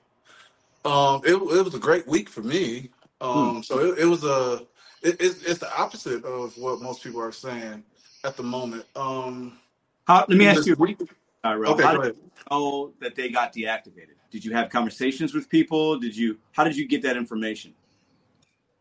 um, 0.84 1.22
it, 1.24 1.34
it 1.34 1.64
was 1.64 1.74
a 1.74 1.78
great 1.78 2.06
week 2.06 2.28
for 2.28 2.42
me. 2.42 2.90
Um, 3.20 3.62
so 3.62 3.78
it, 3.80 4.00
it 4.00 4.06
was 4.06 4.24
a, 4.24 4.62
it, 5.02 5.16
it's, 5.20 5.42
it's 5.42 5.58
the 5.60 5.72
opposite 5.78 6.24
of 6.24 6.56
what 6.58 6.80
most 6.80 7.02
people 7.02 7.20
are 7.20 7.32
saying 7.32 7.82
at 8.24 8.36
the 8.36 8.42
moment. 8.42 8.84
Um, 8.96 9.58
How, 10.06 10.26
let 10.28 10.38
me 10.38 10.46
ask 10.46 10.58
this 10.58 10.66
you, 10.66 10.76
week, 10.78 10.98
Tyrell. 11.44 11.72
okay, 11.72 11.82
how 11.84 11.92
go 11.92 12.02
did 12.02 12.12
ahead. 12.12 12.16
you 12.16 12.30
know 12.50 12.92
that 13.00 13.14
they 13.14 13.28
got 13.30 13.52
deactivated? 13.52 14.16
Did 14.30 14.44
you 14.44 14.52
have 14.52 14.70
conversations 14.70 15.34
with 15.34 15.48
people? 15.48 15.98
Did 15.98 16.16
you? 16.16 16.38
How 16.52 16.64
did 16.64 16.76
you 16.76 16.86
get 16.88 17.02
that 17.02 17.16
information? 17.16 17.74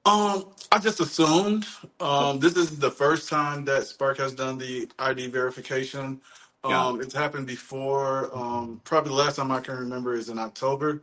Um, 0.05 0.45
I 0.71 0.79
just 0.79 0.99
assumed. 0.99 1.67
Um, 1.99 2.39
this 2.39 2.55
is 2.57 2.79
the 2.79 2.91
first 2.91 3.29
time 3.29 3.65
that 3.65 3.85
Spark 3.85 4.17
has 4.19 4.33
done 4.33 4.57
the 4.57 4.89
ID 4.99 5.27
verification. 5.27 6.21
Yeah. 6.67 6.85
Um, 6.85 7.01
it's 7.01 7.13
happened 7.13 7.47
before. 7.47 8.29
Um, 8.37 8.81
probably 8.83 9.09
the 9.09 9.15
last 9.17 9.37
time 9.37 9.51
I 9.51 9.61
can 9.61 9.77
remember 9.77 10.15
is 10.15 10.29
in 10.29 10.39
October. 10.39 11.01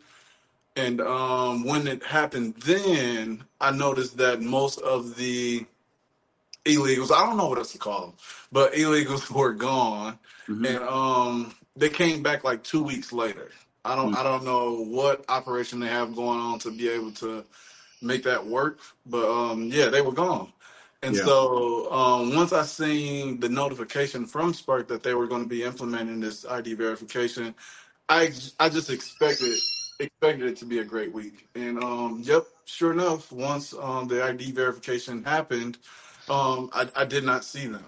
And 0.77 1.01
um, 1.03 1.65
when 1.65 1.87
it 1.89 2.03
happened, 2.05 2.57
then 2.59 3.45
I 3.61 3.71
noticed 3.73 4.19
that 4.19 4.43
most 4.43 4.81
of 4.81 5.17
the 5.17 5.67
illegals, 6.67 7.13
I 7.13 7.27
don't 7.27 7.37
know 7.37 7.49
what 7.49 7.59
else 7.59 7.73
to 7.73 7.79
call 7.79 8.09
them, 8.09 8.15
but 8.53 8.75
illegals 8.75 9.31
were 9.35 9.55
gone. 9.55 10.19
Mhm. 10.49 10.67
And 10.67 10.85
um, 10.85 11.55
they 11.77 11.89
came 11.91 12.23
back 12.23 12.45
like 12.45 12.65
two 12.65 12.83
weeks 12.83 13.13
later. 13.13 13.51
I 13.85 13.97
don't, 13.97 14.15
Mm. 14.15 14.17
I 14.17 14.23
don't 14.25 14.45
know 14.45 14.83
what 14.85 15.25
operation 15.29 15.81
they 15.81 15.89
have 15.89 16.17
going 16.17 16.41
on 16.41 16.59
to 16.61 16.71
be 16.71 16.89
able 16.89 17.13
to 17.15 17.45
make 18.03 18.25
that 18.25 18.47
work. 18.47 18.81
But 19.07 19.29
um, 19.31 19.71
yeah, 19.73 19.89
they 19.89 20.03
were 20.03 20.13
gone. 20.13 20.53
And 21.03 21.17
Yeah. 21.17 21.25
so 21.25 21.93
um, 21.93 22.35
once 22.35 22.53
I 22.53 22.65
seen 22.65 23.41
the 23.41 23.49
notification 23.49 24.27
from 24.27 24.55
Spark 24.55 24.89
that 24.89 25.03
they 25.03 25.15
were 25.15 25.27
going 25.29 25.43
to 25.43 25.49
be 25.49 25.65
implementing 25.65 26.21
this 26.21 26.47
ID 26.47 26.75
verification, 26.75 27.55
I 28.09 28.33
I 28.61 28.69
just 28.71 28.91
expected 28.91 29.63
expected 30.01 30.49
it 30.49 30.57
to 30.59 30.65
be 30.65 30.79
a 30.79 30.85
great 30.85 31.13
week. 31.13 31.49
And 31.55 31.83
um, 31.83 32.23
yep, 32.25 32.45
sure 32.65 32.93
enough, 32.93 33.31
once 33.33 33.75
um, 33.75 34.09
the 34.09 34.23
ID 34.23 34.53
verification 34.53 35.25
happened, 35.25 35.79
um, 36.29 36.71
I, 36.73 36.89
I 36.97 37.05
did 37.05 37.25
not 37.25 37.45
see 37.45 37.67
them. 37.67 37.85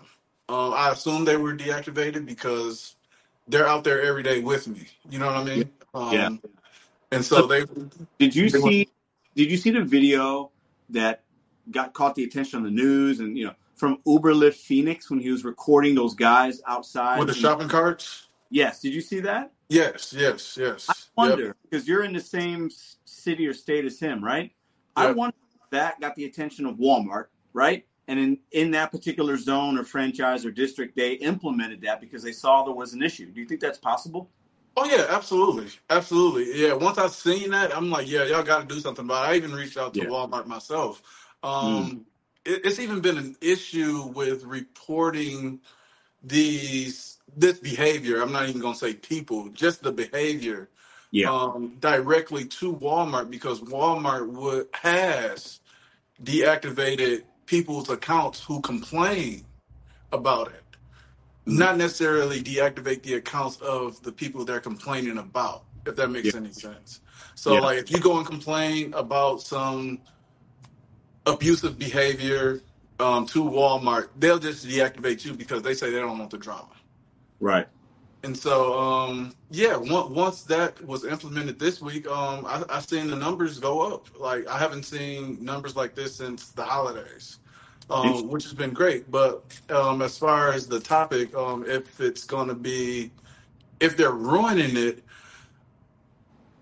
Um, 0.48 0.72
I 0.74 0.90
assume 0.90 1.24
they 1.24 1.36
were 1.36 1.54
deactivated 1.54 2.26
because 2.26 2.94
they're 3.48 3.66
out 3.66 3.84
there 3.84 4.02
every 4.02 4.22
day 4.22 4.40
with 4.40 4.68
me. 4.68 4.86
You 5.10 5.18
know 5.18 5.26
what 5.26 5.36
I 5.36 5.44
mean? 5.44 5.70
Um, 5.94 6.12
Yeah. 6.12 6.28
And 7.12 7.24
so 7.24 7.46
they 7.46 7.64
Did 8.18 8.34
you 8.34 8.50
they 8.50 8.60
see? 8.60 8.88
Did 9.34 9.50
you 9.50 9.56
see 9.56 9.70
the 9.70 9.82
video 9.82 10.50
that 10.90 11.22
got 11.70 11.92
caught 11.94 12.14
the 12.14 12.24
attention 12.24 12.58
on 12.58 12.64
the 12.64 12.70
news 12.70 13.20
and 13.20 13.36
you 13.36 13.46
know 13.46 13.54
from 13.74 13.98
Uber 14.06 14.32
Uberlift 14.32 14.54
Phoenix 14.54 15.10
when 15.10 15.20
he 15.20 15.30
was 15.30 15.44
recording 15.44 15.94
those 15.94 16.14
guys 16.14 16.60
outside 16.66 17.18
with 17.18 17.28
the 17.28 17.34
shopping 17.34 17.68
carts. 17.68 18.28
Yes. 18.50 18.80
Did 18.80 18.94
you 18.94 19.00
see 19.00 19.20
that? 19.20 19.52
Yes, 19.68 20.12
yes, 20.16 20.56
yes. 20.56 20.86
I 20.88 20.92
Yep. 20.92 21.30
wonder 21.30 21.56
because 21.62 21.88
you're 21.88 22.04
in 22.04 22.12
the 22.12 22.20
same 22.20 22.66
s- 22.66 22.96
city 23.04 23.46
or 23.46 23.54
state 23.54 23.84
as 23.84 23.98
him, 24.00 24.22
right? 24.24 24.52
I 24.96 25.06
Yep. 25.06 25.16
wonder 25.16 25.36
if 25.54 25.70
that 25.70 26.00
got 26.00 26.16
the 26.16 26.24
attention 26.26 26.66
of 26.66 26.76
Walmart, 26.76 27.26
right? 27.52 27.84
and 28.08 28.18
in, 28.18 28.38
in 28.52 28.70
that 28.72 28.92
particular 28.92 29.36
zone 29.36 29.78
or 29.78 29.84
franchise 29.84 30.46
or 30.46 30.50
district, 30.50 30.96
they 30.96 31.14
implemented 31.14 31.80
that 31.82 32.00
because 32.00 32.22
they 32.22 32.32
saw 32.32 32.64
there 32.64 32.74
was 32.74 32.92
an 32.92 33.02
issue. 33.02 33.30
Do 33.32 33.40
you 33.40 33.46
think 33.46 33.60
that's 33.60 33.78
possible? 33.78 34.30
Oh 34.76 34.84
yeah, 34.84 35.06
absolutely, 35.08 35.68
absolutely. 35.90 36.62
Yeah, 36.62 36.74
once 36.74 36.98
I've 36.98 37.12
seen 37.12 37.50
that, 37.50 37.74
I'm 37.76 37.90
like, 37.90 38.08
yeah, 38.08 38.24
y'all 38.24 38.42
got 38.42 38.68
to 38.68 38.74
do 38.74 38.80
something 38.80 39.04
about 39.06 39.24
it. 39.24 39.32
I 39.32 39.36
even 39.36 39.52
reached 39.52 39.76
out 39.78 39.94
to 39.94 40.00
Yeah. 40.00 40.06
Walmart 40.06 40.46
myself. 40.46 41.02
Mm. 41.42 41.48
Um, 41.48 42.06
it, 42.44 42.64
it's 42.64 42.78
even 42.78 43.00
been 43.00 43.18
an 43.18 43.36
issue 43.40 44.06
with 44.14 44.44
reporting 44.44 45.60
these 46.22 47.15
this 47.34 47.58
behavior. 47.58 48.22
I'm 48.22 48.32
not 48.32 48.48
even 48.48 48.60
gonna 48.60 48.76
say 48.76 48.94
people, 48.94 49.48
just 49.50 49.82
the 49.82 49.92
behavior 49.92 50.70
Yeah. 51.12 51.30
um, 51.32 51.76
directly 51.80 52.46
to 52.46 52.74
Walmart 52.76 53.30
because 53.30 53.60
Walmart 53.60 54.28
would 54.28 54.68
has 54.74 55.60
deactivated 56.22 57.24
people's 57.46 57.90
accounts 57.90 58.42
who 58.44 58.60
complain 58.62 59.46
about 60.12 60.48
it. 60.52 60.64
Mhm. 61.46 61.58
Not 61.58 61.76
necessarily 61.78 62.42
deactivate 62.42 63.02
the 63.02 63.14
accounts 63.14 63.58
of 63.58 64.02
the 64.02 64.12
people 64.12 64.44
they're 64.44 64.60
complaining 64.60 65.18
about, 65.18 65.66
if 65.86 65.96
that 65.96 66.10
makes 66.10 66.34
Yeah. 66.34 66.40
any 66.40 66.52
sense. 66.52 67.00
So, 67.36 67.54
Yeah. 67.54 67.60
like, 67.60 67.78
if 67.78 67.90
you 67.90 68.00
go 68.00 68.18
and 68.18 68.26
complain 68.26 68.94
about 68.94 69.42
some 69.42 70.02
abusive 71.26 71.78
behavior 71.78 72.62
um, 73.00 73.26
to 73.26 73.44
Walmart, 73.44 74.10
they'll 74.16 74.38
just 74.40 74.66
deactivate 74.66 75.24
you 75.24 75.34
because 75.34 75.62
they 75.62 75.74
say 75.74 75.90
they 75.90 76.00
don't 76.00 76.18
want 76.18 76.30
the 76.30 76.38
drama. 76.38 76.75
Right. 77.40 77.66
And 78.22 78.36
so, 78.36 78.76
um, 78.78 79.34
yeah, 79.50 79.76
once, 79.76 80.10
once 80.10 80.42
that 80.44 80.84
was 80.84 81.04
implemented 81.04 81.60
this 81.60 81.80
week, 81.80 82.08
um, 82.08 82.44
I, 82.46 82.64
I've 82.68 82.84
seen 82.84 83.08
the 83.08 83.16
numbers 83.16 83.60
go 83.60 83.94
up. 83.94 84.08
Like 84.18 84.48
I 84.48 84.58
haven't 84.58 84.84
seen 84.84 85.44
numbers 85.44 85.76
like 85.76 85.94
this 85.94 86.16
since 86.16 86.48
the 86.48 86.64
holidays, 86.64 87.38
um, 87.88 88.28
which 88.28 88.42
has 88.42 88.52
been 88.52 88.72
great. 88.72 89.10
But 89.10 89.44
um, 89.70 90.02
as 90.02 90.18
far 90.18 90.52
as 90.52 90.66
the 90.66 90.80
topic, 90.80 91.34
um, 91.36 91.64
if 91.68 92.00
it's 92.00 92.24
going 92.24 92.48
to 92.48 92.54
be, 92.54 93.12
if 93.78 93.96
they're 93.96 94.10
ruining 94.10 94.76
it, 94.76 95.04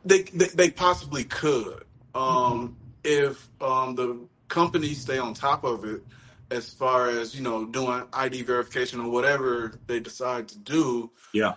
they 0.04 0.22
they, 0.22 0.48
they 0.48 0.70
possibly 0.70 1.24
could. 1.24 1.84
Um, 2.14 2.76
if 3.04 3.48
um, 3.62 3.94
the 3.94 4.18
companies 4.48 5.00
stay 5.00 5.18
on 5.18 5.32
top 5.32 5.64
of 5.64 5.84
it, 5.84 6.02
as 6.54 6.70
far 6.70 7.10
as 7.10 7.34
you 7.34 7.42
know, 7.42 7.64
doing 7.66 8.04
ID 8.12 8.42
verification 8.42 9.00
or 9.00 9.10
whatever 9.10 9.78
they 9.86 10.00
decide 10.00 10.48
to 10.48 10.58
do, 10.58 11.10
Yeah. 11.32 11.54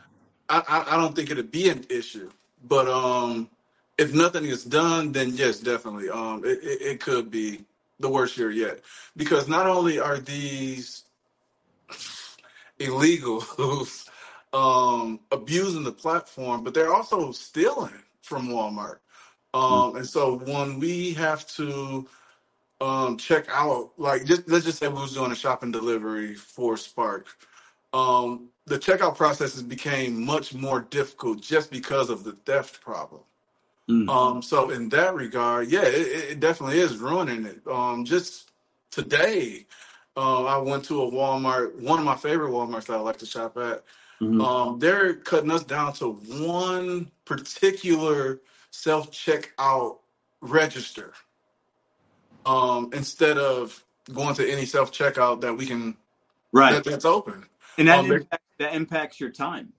I, 0.49 0.63
I, 0.67 0.95
I 0.95 0.97
don't 0.97 1.15
think 1.15 1.29
it'd 1.29 1.51
be 1.51 1.69
an 1.69 1.85
issue. 1.89 2.29
But 2.63 2.87
um, 2.87 3.49
if 3.97 4.13
nothing 4.13 4.45
is 4.45 4.63
done, 4.63 5.11
then 5.11 5.31
yes, 5.35 5.59
definitely. 5.59 6.09
Um, 6.09 6.43
it, 6.43 6.59
it, 6.63 6.81
it 6.81 6.99
could 6.99 7.29
be 7.29 7.65
the 7.99 8.09
worst 8.09 8.37
year 8.37 8.51
yet 8.51 8.81
because 9.15 9.47
not 9.47 9.67
only 9.67 9.99
are 9.99 10.19
these 10.19 11.03
illegals 12.79 14.07
um, 14.53 15.19
abusing 15.31 15.83
the 15.83 15.91
platform, 15.91 16.63
but 16.63 16.73
they're 16.73 16.93
also 16.93 17.31
stealing 17.31 18.03
from 18.21 18.49
Walmart. 18.49 18.97
Um, 19.53 19.95
and 19.95 20.07
so 20.07 20.37
when 20.39 20.79
we 20.79 21.13
have 21.13 21.47
to 21.55 22.07
um, 22.79 23.17
check 23.17 23.47
out, 23.49 23.91
like, 23.97 24.25
just 24.25 24.47
let's 24.47 24.65
just 24.65 24.79
say 24.79 24.87
we 24.87 24.95
was 24.95 25.13
doing 25.13 25.31
a 25.31 25.35
shopping 25.35 25.71
delivery 25.71 26.35
for 26.35 26.77
Spark, 26.77 27.27
um, 27.93 28.49
the 28.65 28.77
checkout 28.77 29.15
processes 29.15 29.63
became 29.63 30.23
much 30.23 30.53
more 30.53 30.81
difficult 30.81 31.41
just 31.41 31.71
because 31.71 32.09
of 32.09 32.23
the 32.23 32.33
theft 32.45 32.81
problem. 32.81 33.21
Mm. 33.89 34.09
Um, 34.09 34.41
so 34.41 34.69
in 34.69 34.89
that 34.89 35.15
regard, 35.15 35.69
yeah, 35.69 35.83
it, 35.83 36.31
it 36.31 36.39
definitely 36.39 36.79
is 36.79 36.97
ruining 36.97 37.45
it. 37.45 37.61
Um, 37.65 38.03
just 38.03 38.51
today, 38.91 39.65
uh, 40.17 40.43
I 40.43 40.57
went 40.57 40.83
to 40.85 41.03
a 41.03 41.11
Walmart, 41.11 41.75
one 41.81 41.99
of 41.99 42.05
my 42.05 42.15
favorite 42.15 42.51
WalMarts 42.51 42.87
that 42.87 42.97
I 42.97 42.99
like 42.99 43.17
to 43.19 43.25
shop 43.25 43.57
at. 43.57 43.83
Mhm. 44.21 44.43
Um, 44.43 44.79
they're 44.79 45.13
cutting 45.13 45.51
us 45.51 45.63
down 45.63 45.93
to 45.93 46.11
one 46.11 47.11
particular 47.23 48.41
self 48.71 49.11
checkout 49.11 49.99
register 50.41 51.13
um, 52.47 52.91
instead 52.93 53.37
of 53.39 53.83
going 54.13 54.35
to 54.35 54.49
any 54.51 54.65
self 54.65 54.91
checkout 54.93 55.41
that 55.41 55.55
we 55.57 55.67
can 55.67 55.97
Right. 56.53 56.73
that, 56.73 56.85
that's 56.85 57.05
open. 57.05 57.45
And 57.77 57.87
that 57.89 57.99
Um, 57.99 58.11
impacts, 58.11 58.45
that 58.59 58.75
impacts 58.75 59.19
your 59.19 59.31
time. 59.31 59.73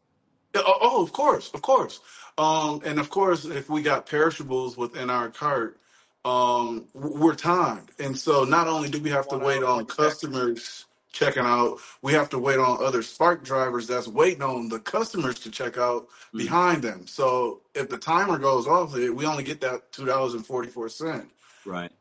Oh, 0.57 0.79
oh, 0.83 1.03
of 1.05 1.13
course, 1.13 1.51
of 1.55 1.63
course. 1.63 2.01
Um, 2.39 2.83
and 2.85 3.01
of 3.01 3.11
course, 3.11 3.47
if 3.47 3.71
we 3.71 3.83
got 3.83 4.07
perishables 4.07 4.77
within 4.77 5.11
our 5.11 5.31
cart, 5.31 5.79
um, 6.25 6.87
we're 6.95 7.35
timed. 7.37 7.91
And 8.01 8.19
so 8.19 8.45
not 8.45 8.69
only 8.69 8.91
do 8.91 9.01
we 9.01 9.11
have 9.11 9.29
to 9.29 9.39
wait 9.39 9.63
on 9.65 9.87
customers 9.87 10.87
checking 11.13 11.45
out, 11.45 11.79
we 12.03 12.13
have 12.15 12.31
to 12.31 12.39
wait 12.39 12.59
on 12.59 12.85
other 12.85 13.03
Spark 13.03 13.45
drivers 13.45 13.87
that's 13.89 14.09
waiting 14.09 14.43
on 14.43 14.69
the 14.69 14.81
customers 14.81 15.39
to 15.41 15.51
check 15.51 15.79
out 15.79 16.09
Mm. 16.35 16.39
behind 16.39 16.83
them. 16.83 17.07
So 17.07 17.63
if 17.75 17.89
the 17.91 17.99
timer 17.99 18.39
goes 18.39 18.67
off, 18.69 18.95
we 18.95 19.27
only 19.27 19.45
get 19.45 19.61
that 19.63 19.93
two 19.93 20.07
dollars 20.07 20.35
and 20.35 20.47
forty 20.47 20.69
four 20.69 20.89
cent. 20.89 21.31
Right. 21.65 21.93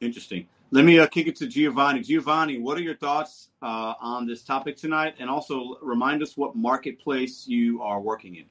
Interesting. 0.00 0.46
Let 0.72 0.84
me 0.84 0.98
uh, 0.98 1.06
kick 1.06 1.26
it 1.26 1.36
to 1.36 1.46
Giovanni. 1.46 2.00
Giovanni, 2.00 2.58
what 2.58 2.76
are 2.76 2.82
your 2.82 2.96
thoughts 2.96 3.50
uh, 3.62 3.94
on 4.00 4.26
this 4.26 4.42
topic 4.42 4.76
tonight? 4.76 5.14
And 5.18 5.30
also 5.30 5.78
remind 5.80 6.22
us 6.22 6.36
what 6.36 6.56
marketplace 6.56 7.46
you 7.46 7.82
are 7.82 8.00
working 8.00 8.34
in. 8.34 8.44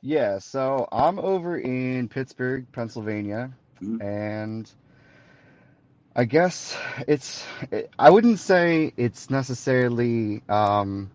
Yeah, 0.00 0.38
so 0.38 0.88
I'm 0.90 1.18
over 1.18 1.58
in 1.58 2.08
Pittsburgh, 2.08 2.66
Pennsylvania, 2.72 3.52
Mhm. 3.80 4.02
and 4.02 4.70
I 6.14 6.24
guess 6.24 6.76
it's, 7.06 7.44
it, 7.70 7.90
I 7.98 8.10
wouldn't 8.10 8.38
say 8.38 8.92
it's 8.96 9.30
necessarily, 9.30 10.42
um, 10.48 11.10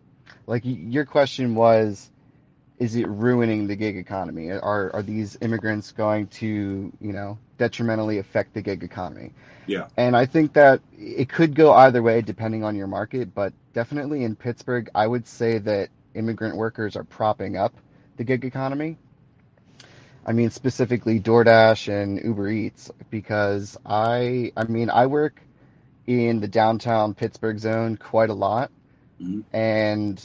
like 0.47 0.63
your 0.65 1.05
question 1.05 1.55
was, 1.55 2.09
is 2.79 2.95
it 2.95 3.07
ruining 3.07 3.67
the 3.67 3.75
gig 3.75 3.97
economy? 3.97 4.51
Are 4.51 4.91
are 4.93 5.01
these 5.03 5.37
immigrants 5.41 5.91
going 5.91 6.27
to, 6.27 6.91
you 6.99 7.13
know, 7.13 7.37
detrimentally 7.57 8.19
affect 8.19 8.53
the 8.53 8.61
gig 8.61 8.83
economy? 8.83 9.33
Yeah. 9.65 9.87
And 9.97 10.15
I 10.15 10.25
think 10.25 10.53
that 10.53 10.81
it 10.97 11.29
could 11.29 11.55
go 11.55 11.73
either 11.73 12.01
way 12.03 12.21
depending 12.21 12.63
on 12.63 12.75
your 12.75 12.87
market, 12.87 13.33
but 13.33 13.53
definitely 13.73 14.23
in 14.23 14.35
Pittsburgh, 14.35 14.89
I 14.95 15.07
would 15.07 15.27
say 15.27 15.57
that 15.59 15.89
immigrant 16.13 16.55
workers 16.55 16.95
are 16.95 17.03
propping 17.03 17.57
up 17.57 17.73
the 18.17 18.23
gig 18.23 18.45
economy. 18.45 18.97
I 20.25 20.33
mean 20.33 20.49
specifically 20.51 21.19
DoorDash 21.19 21.87
and 21.89 22.21
Uber 22.23 22.49
Eats 22.49 22.91
because 23.09 23.77
I 23.85 24.51
I 24.57 24.65
mean 24.65 24.89
I 24.89 25.05
work 25.07 25.41
in 26.05 26.39
the 26.39 26.47
downtown 26.47 27.13
Pittsburgh 27.13 27.57
zone 27.59 27.97
quite 27.97 28.29
a 28.29 28.33
lot 28.33 28.71
Mhm. 29.21 29.43
and 29.53 30.23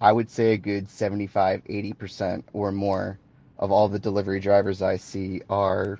I 0.00 0.12
would 0.12 0.30
say 0.30 0.52
a 0.52 0.58
good 0.58 0.88
75 0.88 1.62
80% 1.68 2.44
or 2.52 2.72
more 2.72 3.18
of 3.58 3.70
all 3.70 3.88
the 3.88 3.98
delivery 3.98 4.40
drivers 4.40 4.82
I 4.82 4.96
see 4.96 5.42
are 5.50 5.98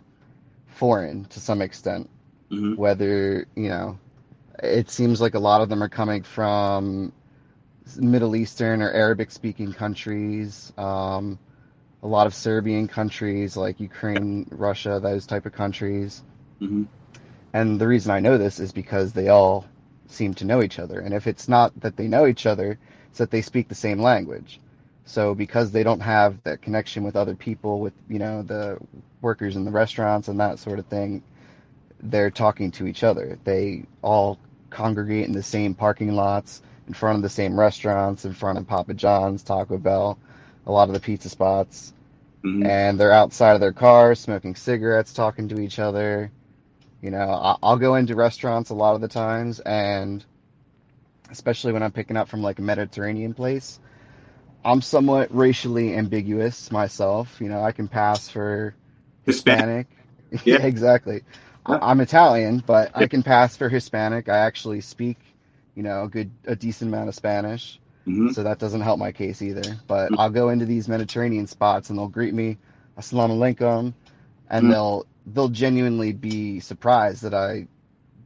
foreign 0.66 1.24
to 1.27 1.40
some 1.40 1.60
extent 1.60 2.09
Mhm. 2.51 2.77
whether 2.77 3.47
you 3.56 3.68
know 3.68 3.98
it 4.62 4.90
seems 4.90 5.20
like 5.20 5.35
a 5.35 5.39
lot 5.39 5.60
of 5.60 5.68
them 5.68 5.82
are 5.82 5.89
coming 5.89 6.22
from 6.22 7.12
Middle 7.98 8.36
Eastern 8.36 8.82
or 8.82 8.90
Arabic 8.93 9.31
speaking 9.31 9.72
countries, 9.72 10.72
um, 10.78 11.39
a 12.02 12.06
lot 12.06 12.27
of 12.27 12.35
Serbian 12.35 12.86
countries 12.86 13.56
like 13.56 13.81
Ukraine, 13.81 14.47
Russia, 14.51 15.01
those 15.01 15.27
type 15.27 15.47
of 15.47 15.52
countries. 15.52 16.22
Mhm. 16.60 16.86
And 17.52 17.81
the 17.81 17.89
reason 17.89 18.12
I 18.12 18.20
know 18.20 18.39
this 18.39 18.60
is 18.60 18.72
because 18.72 19.12
they 19.12 19.28
all 19.28 19.64
seem 20.06 20.35
to 20.35 20.44
know 20.44 20.62
each 20.62 20.78
other. 20.78 21.01
And 21.01 21.14
if 21.14 21.27
it's 21.27 21.48
not 21.48 21.78
that 21.81 21.97
they 21.97 22.06
know 22.09 22.27
each 22.27 22.47
other, 22.47 22.78
that 23.18 23.30
they 23.30 23.42
speak 23.42 23.68
the 23.68 23.74
same 23.74 24.00
language. 24.00 24.60
So 25.04 25.34
because 25.34 25.72
they 25.72 25.82
don't 25.82 26.00
have 26.00 26.42
that 26.44 26.62
connection 26.62 27.02
with 27.02 27.16
other 27.16 27.34
people, 27.34 27.80
with 27.80 27.94
you 28.08 28.18
know 28.18 28.42
the 28.42 28.78
workers 29.20 29.56
in 29.56 29.64
the 29.64 29.70
restaurants 29.70 30.28
and 30.28 30.38
that 30.40 30.58
sort 30.58 30.78
of 30.78 30.86
thing, 30.86 31.22
they're 32.02 32.30
talking 32.30 32.70
to 32.72 32.86
each 32.86 33.02
other. 33.02 33.38
They 33.44 33.84
all 34.02 34.38
congregate 34.70 35.26
in 35.26 35.32
the 35.32 35.42
same 35.42 35.74
parking 35.74 36.14
lots, 36.14 36.62
in 36.86 36.94
front 36.94 37.16
of 37.16 37.22
the 37.22 37.28
same 37.28 37.58
restaurants, 37.58 38.24
in 38.24 38.32
front 38.32 38.58
of 38.58 38.66
Papa 38.66 38.94
John's, 38.94 39.42
Taco 39.42 39.78
Bell, 39.78 40.18
a 40.66 40.72
lot 40.72 40.88
of 40.88 40.94
the 40.94 41.00
pizza 41.00 41.28
spots, 41.28 41.92
Mhm. 42.44 42.66
and 42.66 42.98
they're 42.98 43.12
outside 43.12 43.54
of 43.54 43.60
their 43.60 43.72
cars 43.72 44.20
smoking 44.20 44.54
cigarettes, 44.54 45.12
talking 45.12 45.48
to 45.48 45.60
each 45.60 45.78
other. 45.78 46.30
You 47.02 47.10
know, 47.10 47.56
I'll 47.62 47.78
go 47.78 47.96
into 47.96 48.14
restaurants 48.14 48.70
a 48.70 48.74
lot 48.74 48.94
of 48.94 49.00
the 49.00 49.08
times, 49.08 49.60
and 49.60 50.24
especially 51.31 51.73
when 51.73 51.82
I'm 51.82 51.93
picking 51.93 52.16
up 52.16 52.28
from 52.28 52.43
like 52.43 52.59
a 52.59 52.62
Mediterranean 52.62 53.35
place, 53.35 53.81
I'm 54.65 54.82
somewhat 54.82 55.35
racially 55.35 55.97
ambiguous 55.97 56.70
myself. 56.70 57.40
You 57.40 57.48
know, 57.48 57.62
I 57.62 57.73
can 57.73 57.89
pass 57.89 58.28
for 58.28 58.74
Hispanic. 59.24 59.86
Hispanic. 59.89 59.89
Yeah. 60.44 60.59
Yeah, 60.59 60.66
exactly. 60.66 61.23
I- 61.66 61.78
I'm 61.82 62.01
Italian, 62.01 62.62
but 62.66 62.93
I 62.94 63.07
can 63.07 63.23
pass 63.23 63.57
for 63.57 63.69
Hispanic. 63.69 64.28
I 64.28 64.39
actually 64.39 64.81
speak, 64.81 65.19
you 65.74 65.82
know, 65.82 66.05
a 66.05 66.09
good, 66.09 66.31
a 66.47 66.55
decent 66.57 66.89
amount 66.94 67.09
of 67.09 67.16
Spanish, 67.16 67.81
Mhm. 68.07 68.32
so 68.35 68.43
that 68.44 68.59
doesn't 68.61 68.81
help 68.82 68.98
my 68.98 69.12
case 69.12 69.43
either. 69.43 69.77
But 69.89 70.12
I'll 70.16 70.31
go 70.31 70.51
into 70.51 70.66
these 70.66 70.89
Mediterranean 70.89 71.47
spots 71.48 71.90
and 71.90 71.98
they'll 71.98 72.09
greet 72.09 72.35
me, 72.35 72.59
"Assalamu 72.98 73.39
alaikum," 73.39 73.93
and 74.51 74.66
Mhm. 74.66 74.70
they'll 74.70 75.07
they'll 75.35 75.48
genuinely 75.48 76.12
be 76.12 76.61
surprised 76.61 77.23
that 77.23 77.35
I 77.35 77.66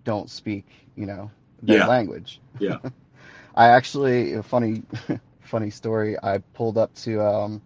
don't 0.05 0.31
speak, 0.31 0.67
you 0.97 1.07
know, 1.07 1.31
their 1.67 1.81
Yeah. 1.81 1.85
language. 1.85 2.41
Yeah. 2.59 2.79
I 3.57 3.69
actually 3.69 4.35
a 4.35 4.43
funny 4.43 4.83
funny 5.43 5.71
story. 5.71 6.17
I 6.23 6.39
pulled 6.55 6.79
up 6.79 6.95
to 6.97 7.23
um, 7.23 7.63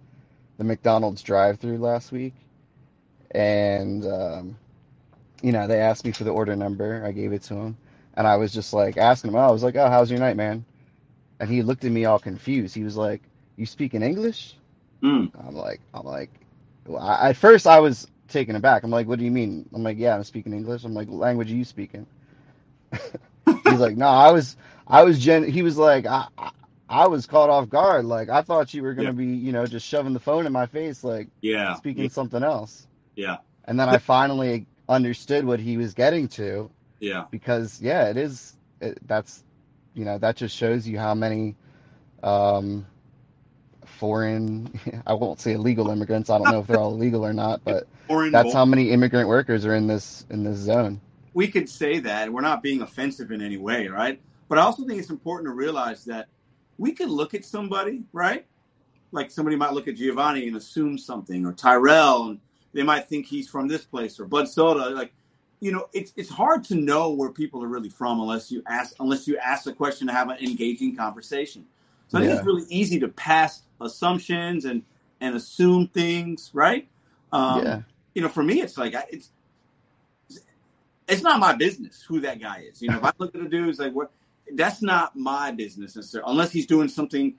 the 0.59 0.65
McDonald's 0.65 1.23
drive-through 1.23 1.79
last 1.79 2.13
week, 2.13 2.35
and 3.33 4.05
um, 4.07 4.59
you 5.43 5.53
know 5.53 5.67
they 5.67 5.81
asked 5.81 6.05
me 6.05 6.13
for 6.13 6.25
the 6.25 6.31
order 6.31 6.57
number. 6.57 7.05
I 7.05 7.13
gave 7.13 7.33
it 7.33 7.43
to 7.45 7.55
him, 7.55 7.77
and 8.15 8.27
I 8.27 8.37
was 8.37 8.53
just 8.53 8.73
like 8.73 8.97
asking 8.99 9.31
him. 9.31 9.37
I 9.37 9.51
was 9.51 9.63
like, 9.63 9.77
"Oh, 9.77 9.89
how's 9.89 10.11
your 10.11 10.21
night, 10.21 10.37
man?" 10.37 10.65
And 11.41 11.51
he 11.51 11.63
looked 11.63 11.85
at 11.85 11.93
me 11.93 12.05
all 12.05 12.19
confused. 12.19 12.75
He 12.75 12.85
was 12.85 12.97
like, 12.97 13.23
"You 13.57 13.67
speak 13.67 13.95
in 13.95 14.03
English?" 14.03 14.57
Mm. 15.03 15.33
I'm 15.39 15.55
like, 15.55 15.81
I'm 15.95 16.05
like, 16.07 16.31
well, 16.87 17.03
I, 17.03 17.31
at 17.31 17.37
first 17.37 17.67
I 17.67 17.81
was 17.81 18.09
taken 18.29 18.57
aback. 18.57 18.83
I'm 18.85 18.91
like, 18.91 19.07
"What 19.09 19.19
do 19.19 19.25
you 19.25 19.31
mean?" 19.31 19.69
I'm 19.75 19.83
like, 19.83 19.99
"Yeah, 19.99 20.15
I'm 20.17 20.25
speaking 20.25 20.53
English." 20.53 20.85
I'm 20.85 20.95
like, 20.95 21.09
"What 21.09 21.19
language 21.21 21.53
are 21.53 21.57
you 21.57 21.65
speaking?" 21.65 22.07
He's 23.65 23.81
like, 23.81 23.97
"No, 23.97 24.07
I 24.07 24.31
was, 24.33 24.57
I 24.87 25.05
was 25.05 25.19
gen." 25.19 25.45
He 25.49 25.63
was 25.63 25.77
like, 25.79 26.07
I, 26.07 26.27
I, 26.39 26.51
I 26.89 27.07
was 27.09 27.27
caught 27.27 27.51
off 27.51 27.69
guard. 27.69 28.05
Like, 28.05 28.29
I 28.29 28.43
thought 28.43 28.73
you 28.75 28.83
were 28.83 28.95
gonna 28.95 29.13
Yeah. 29.13 29.13
be, 29.13 29.27
you 29.27 29.53
know, 29.53 29.67
just 29.67 29.87
shoving 29.87 30.13
the 30.15 30.21
phone 30.21 30.47
in 30.47 30.53
my 30.53 30.67
face, 30.67 31.05
like 31.05 31.29
Yeah. 31.43 31.75
speaking 31.75 32.05
Yeah. 32.05 32.09
something 32.09 32.43
else. 32.43 32.87
Yeah. 33.17 33.39
And 33.65 33.79
then 33.79 33.89
I 33.89 33.99
finally 33.99 34.67
understood 34.89 35.45
what 35.45 35.61
he 35.61 35.77
was 35.77 35.95
getting 35.95 36.29
to 36.29 36.71
Yeah. 37.01 37.27
because, 37.31 37.81
yeah, 37.81 38.09
it 38.09 38.17
is. 38.17 38.57
It, 38.81 38.99
that's, 39.07 39.45
you 39.95 40.05
know, 40.05 40.19
that 40.19 40.37
just 40.37 40.57
shows 40.57 40.87
you 40.89 40.99
how 40.99 41.15
many 41.15 41.57
um, 42.23 42.87
foreign. 43.85 44.71
I 45.07 45.15
won't 45.15 45.41
say 45.41 45.53
illegal 45.53 45.91
immigrants. 45.91 46.31
I 46.31 46.39
don't 46.39 46.51
know 46.51 46.61
if 46.61 46.67
they're 46.67 46.79
all 46.79 46.93
illegal 46.95 47.25
or 47.25 47.33
not, 47.33 47.65
but 47.65 47.89
Foreign 48.09 48.33
that's 48.33 48.53
how 48.53 48.65
many 48.65 48.91
immigrant 48.91 49.29
workers 49.29 49.65
are 49.67 49.75
in 49.75 49.87
this 49.87 50.27
in 50.31 50.45
this 50.45 50.59
zone. 50.59 51.01
We 51.39 51.47
could 51.47 51.69
say 51.69 52.01
that 52.01 52.33
we're 52.33 52.41
not 52.41 52.65
being 52.65 52.83
offensive 52.83 53.31
in 53.31 53.41
any 53.41 53.57
way, 53.57 53.87
right? 53.87 54.21
But 54.49 54.59
I 54.59 54.63
also 54.63 54.85
think 54.85 54.99
it's 54.99 55.09
important 55.09 55.47
to 55.47 55.55
realize 55.55 56.05
that 56.07 56.27
we 56.79 56.91
could 56.91 57.11
look 57.11 57.33
at 57.33 57.45
somebody, 57.45 58.03
right? 58.13 58.45
Like 59.13 59.31
somebody 59.31 59.55
might 59.55 59.73
look 59.73 59.87
at 59.87 59.95
Giovanni 59.95 60.49
and 60.49 60.57
assume 60.57 60.99
something, 60.99 61.47
or 61.47 61.53
Tyrell, 61.53 62.31
and 62.31 62.41
they 62.73 62.83
might 62.83 63.09
think 63.09 63.25
he's 63.25 63.49
from 63.49 63.69
this 63.69 63.85
place, 63.85 64.19
or 64.19 64.25
Bud 64.25 64.49
Soda. 64.49 64.91
Like, 64.91 65.13
you 65.61 65.71
know, 65.71 65.87
it's 65.93 66.13
it's 66.17 66.29
hard 66.29 66.65
to 66.65 66.75
know 66.75 67.11
where 67.11 67.31
people 67.31 67.63
are 67.63 67.69
really 67.69 67.89
from 67.89 68.19
unless 68.19 68.51
you 68.51 68.61
ask 68.67 68.97
unless 68.99 69.29
you 69.29 69.39
ask 69.39 69.69
a 69.69 69.73
question 69.73 70.09
to 70.09 70.13
have 70.13 70.31
an 70.31 70.39
engaging 70.39 70.97
conversation. 70.97 71.65
So 72.09 72.19
I 72.19 72.21
think 72.21 72.33
Yeah. 72.33 72.39
it's 72.39 72.47
really 72.47 72.67
easy 72.69 72.99
to 72.99 73.07
pass 73.07 73.63
assumptions 73.81 74.65
and 74.65 74.83
and 75.21 75.37
assume 75.37 75.87
things, 75.87 76.51
right? 76.53 76.89
Um, 77.31 77.65
Yeah. 77.65 77.83
You 78.15 78.23
know, 78.23 78.29
for 78.29 78.43
me, 78.43 78.61
it's 78.61 78.77
like 78.77 78.97
I- 78.97 79.07
it's 79.11 79.31
it's 81.09 81.23
not 81.23 81.41
my 81.41 81.55
business 81.55 82.03
who 82.07 82.21
that 82.21 82.41
guy 82.41 82.65
is. 82.71 82.83
You 82.83 82.91
know, 82.91 82.99
if 82.99 83.05
I 83.05 83.13
look 83.19 83.35
at 83.35 83.41
a 83.41 83.49
dude, 83.49 83.69
it's 83.69 83.79
like 83.79 83.93
what 83.95 84.11
that's 84.55 84.83
not 84.83 85.17
my 85.17 85.51
business 85.51 85.97
necessarily, 85.97 86.31
unless 86.31 86.51
he's 86.51 86.67
doing 86.67 86.89
something 86.89 87.35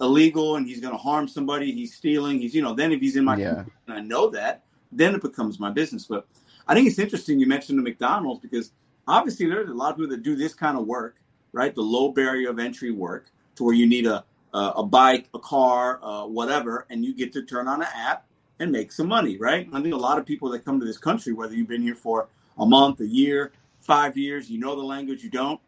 illegal 0.00 0.56
and 0.56 0.66
he's 0.66 0.80
going 0.80 0.92
to 0.92 0.98
harm 0.98 1.28
somebody, 1.28 1.72
he's 1.72 1.94
stealing, 1.94 2.38
he's 2.38 2.54
you 2.54 2.62
know. 2.62 2.74
Then 2.74 2.92
if 2.92 3.00
he's 3.00 3.16
in 3.16 3.24
my 3.24 3.36
Yeah. 3.36 3.64
and 3.86 3.96
I 3.96 4.00
know 4.00 4.28
that, 4.30 4.64
then 4.92 5.14
it 5.14 5.22
becomes 5.22 5.58
my 5.58 5.70
business. 5.70 6.06
But 6.06 6.26
I 6.66 6.74
think 6.74 6.86
it's 6.86 6.98
interesting 6.98 7.40
you 7.40 7.46
mentioned 7.46 7.78
the 7.78 7.82
McDonald's 7.82 8.40
because 8.40 8.72
obviously 9.06 9.46
there's 9.48 9.68
a 9.68 9.74
lot 9.74 9.90
of 9.92 9.96
people 9.96 10.10
that 10.10 10.22
do 10.22 10.36
this 10.36 10.54
kind 10.54 10.78
of 10.78 10.86
work, 10.86 11.16
right? 11.52 11.74
The 11.74 11.82
low 11.82 12.10
barrier 12.12 12.50
of 12.50 12.58
entry 12.58 12.90
work 12.90 13.30
to 13.56 13.64
where 13.64 13.74
you 13.74 13.86
need 13.86 14.06
a 14.06 14.24
a, 14.54 14.72
a 14.76 14.82
bike, 14.82 15.28
a 15.34 15.38
car, 15.38 16.00
uh, 16.02 16.26
whatever, 16.26 16.86
and 16.88 17.04
you 17.04 17.14
get 17.14 17.32
to 17.34 17.42
turn 17.42 17.68
on 17.68 17.82
an 17.82 17.88
app 17.94 18.24
and 18.60 18.72
make 18.72 18.90
some 18.90 19.06
money, 19.06 19.36
right? 19.36 19.68
I 19.72 19.82
think 19.82 19.94
a 19.94 19.98
lot 19.98 20.18
of 20.18 20.24
people 20.24 20.48
that 20.50 20.64
come 20.64 20.80
to 20.80 20.86
this 20.86 20.98
country, 20.98 21.32
whether 21.34 21.54
you've 21.54 21.68
been 21.68 21.82
here 21.82 21.94
for 21.94 22.28
a 22.58 22.66
month, 22.66 23.00
a 23.00 23.06
year, 23.06 23.52
five 23.80 24.16
years, 24.16 24.50
you 24.50 24.58
know 24.58 24.76
the 24.76 24.82
language, 24.82 25.22
you 25.22 25.30
don't, 25.30 25.60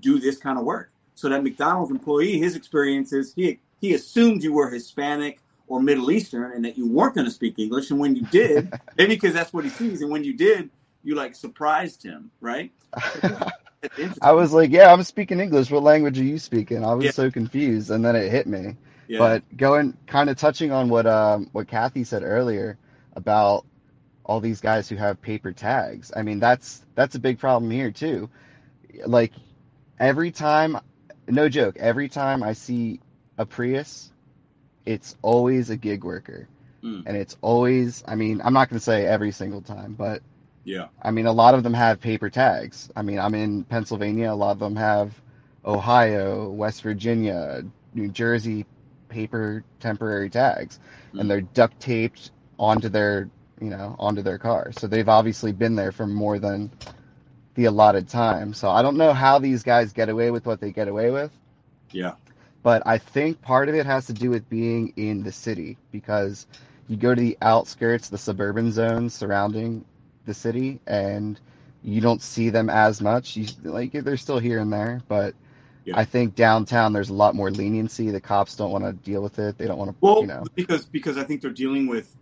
do 0.00 0.18
this 0.18 0.38
kind 0.38 0.58
of 0.58 0.64
work. 0.64 0.90
So 1.14 1.28
that 1.28 1.42
McDonald's 1.42 1.90
employee, 1.90 2.38
his 2.38 2.56
experience 2.56 3.12
is 3.12 3.34
he 3.34 3.60
he 3.80 3.94
assumed 3.94 4.42
you 4.42 4.52
were 4.52 4.70
Hispanic 4.70 5.40
or 5.66 5.80
Middle 5.80 6.10
Eastern 6.10 6.52
and 6.52 6.64
that 6.64 6.76
you 6.78 6.88
weren't 6.88 7.14
going 7.14 7.26
to 7.26 7.30
speak 7.30 7.58
English. 7.58 7.90
And 7.90 8.00
when 8.00 8.16
you 8.16 8.24
did, 8.26 8.72
maybe 8.98 9.14
because 9.14 9.34
that's 9.34 9.52
what 9.52 9.64
he 9.64 9.70
sees, 9.70 10.02
and 10.02 10.10
when 10.10 10.24
you 10.24 10.34
did, 10.34 10.70
you 11.02 11.14
like 11.14 11.34
surprised 11.34 12.02
him, 12.02 12.30
right? 12.40 12.72
I 14.22 14.32
was 14.32 14.52
like, 14.52 14.70
yeah, 14.70 14.92
I'm 14.92 15.02
speaking 15.04 15.40
English. 15.40 15.70
What 15.70 15.82
language 15.82 16.18
are 16.18 16.24
you 16.24 16.38
speaking? 16.38 16.84
I 16.84 16.94
was 16.94 17.04
Yeah. 17.06 17.10
so 17.12 17.30
confused, 17.30 17.90
and 17.90 18.04
then 18.04 18.16
it 18.16 18.30
hit 18.30 18.46
me. 18.46 18.76
Yeah. 19.08 19.18
But 19.18 19.56
going, 19.56 19.96
kind 20.06 20.30
of 20.30 20.36
touching 20.36 20.72
on 20.72 20.88
what 20.88 21.06
um 21.06 21.48
what 21.52 21.68
Kathy 21.68 22.04
said 22.04 22.22
earlier 22.24 22.78
about 23.14 23.64
all 24.28 24.40
these 24.40 24.60
guys 24.60 24.88
who 24.88 24.96
have 24.96 25.20
paper 25.22 25.52
tags. 25.52 26.12
I 26.14 26.22
mean, 26.22 26.38
that's 26.38 26.84
that's 26.94 27.16
a 27.16 27.20
big 27.20 27.38
problem 27.40 27.70
here 27.70 27.90
too. 27.90 28.30
Like 29.06 29.32
every 29.98 30.30
time, 30.30 30.78
no 31.28 31.48
joke, 31.48 31.76
every 31.78 32.08
time 32.08 32.42
I 32.44 32.52
see 32.52 33.00
a 33.38 33.46
Prius, 33.46 34.12
it's 34.86 35.16
always 35.22 35.70
a 35.70 35.76
gig 35.76 36.04
worker, 36.04 36.48
Mm. 36.84 37.02
and 37.06 37.16
it's 37.16 37.36
always. 37.42 38.04
I 38.06 38.14
mean, 38.14 38.40
I'm 38.44 38.52
not 38.54 38.68
gonna 38.70 38.80
say 38.80 39.06
every 39.06 39.32
single 39.32 39.62
time, 39.62 39.94
but 39.94 40.22
yeah. 40.64 40.88
I 41.02 41.10
mean, 41.10 41.26
a 41.26 41.32
lot 41.32 41.54
of 41.54 41.62
them 41.64 41.74
have 41.74 42.00
paper 42.00 42.30
tags. 42.30 42.90
I 42.94 43.02
mean, 43.02 43.18
I'm 43.18 43.34
in 43.34 43.64
Pennsylvania. 43.64 44.32
A 44.32 44.34
lot 44.34 44.52
of 44.52 44.58
them 44.60 44.76
have 44.76 45.20
Ohio, 45.64 46.50
West 46.50 46.82
Virginia, 46.82 47.62
New 47.94 48.08
Jersey 48.10 48.66
paper 49.08 49.64
temporary 49.80 50.30
tags, 50.30 50.78
Mm. 51.14 51.20
and 51.20 51.30
they're 51.30 51.40
duct 51.40 51.80
taped 51.80 52.30
onto 52.58 52.88
their, 52.90 53.30
you 53.60 53.70
know, 53.70 53.96
onto 53.98 54.22
their 54.22 54.38
car. 54.38 54.72
So 54.72 54.86
they've 54.86 55.08
obviously 55.08 55.52
been 55.52 55.74
there 55.74 55.92
for 55.92 56.06
more 56.06 56.38
than 56.38 56.70
the 57.54 57.64
allotted 57.66 58.08
time. 58.08 58.54
So 58.54 58.70
I 58.70 58.82
don't 58.82 58.96
know 58.96 59.12
how 59.12 59.38
these 59.38 59.62
guys 59.62 59.92
get 59.92 60.08
away 60.08 60.30
with 60.30 60.46
what 60.46 60.60
they 60.60 60.70
get 60.70 60.88
away 60.88 61.10
with, 61.10 61.32
Yeah. 61.90 62.12
but 62.62 62.82
I 62.86 62.98
think 62.98 63.40
part 63.42 63.68
of 63.68 63.74
it 63.74 63.84
has 63.86 64.06
to 64.06 64.12
do 64.12 64.30
with 64.30 64.48
being 64.48 64.92
in 64.96 65.22
the 65.22 65.32
city 65.32 65.76
because 65.90 66.46
you 66.88 66.96
go 66.96 67.14
to 67.14 67.20
the 67.20 67.36
outskirts, 67.42 68.08
the 68.08 68.18
suburban 68.18 68.70
zones 68.72 69.14
surrounding 69.14 69.84
the 70.24 70.34
city, 70.34 70.80
and 70.86 71.40
you 71.82 72.00
don't 72.00 72.22
see 72.22 72.48
them 72.50 72.70
as 72.70 73.00
much. 73.00 73.36
You 73.36 73.46
like 73.64 73.92
they're 73.92 74.16
still 74.16 74.38
here 74.38 74.60
and 74.60 74.72
there, 74.72 75.02
but 75.08 75.34
Yeah. 75.84 75.96
I 75.98 76.04
think 76.04 76.34
downtown 76.34 76.92
there's 76.92 77.08
a 77.10 77.14
lot 77.14 77.34
more 77.34 77.50
leniency. 77.50 78.10
The 78.10 78.20
cops 78.20 78.54
don't 78.56 78.70
want 78.70 78.84
to 78.84 78.92
deal 78.92 79.22
with 79.22 79.38
it. 79.38 79.56
They 79.58 79.66
don't 79.66 79.78
want 79.78 79.90
to, 79.90 79.96
Well, 80.00 80.20
you 80.20 80.26
know. 80.26 80.44
because 80.54 80.84
because 80.86 81.16
I 81.18 81.24
think 81.24 81.40
they're 81.40 81.50
dealing 81.50 81.86
with 81.86 82.14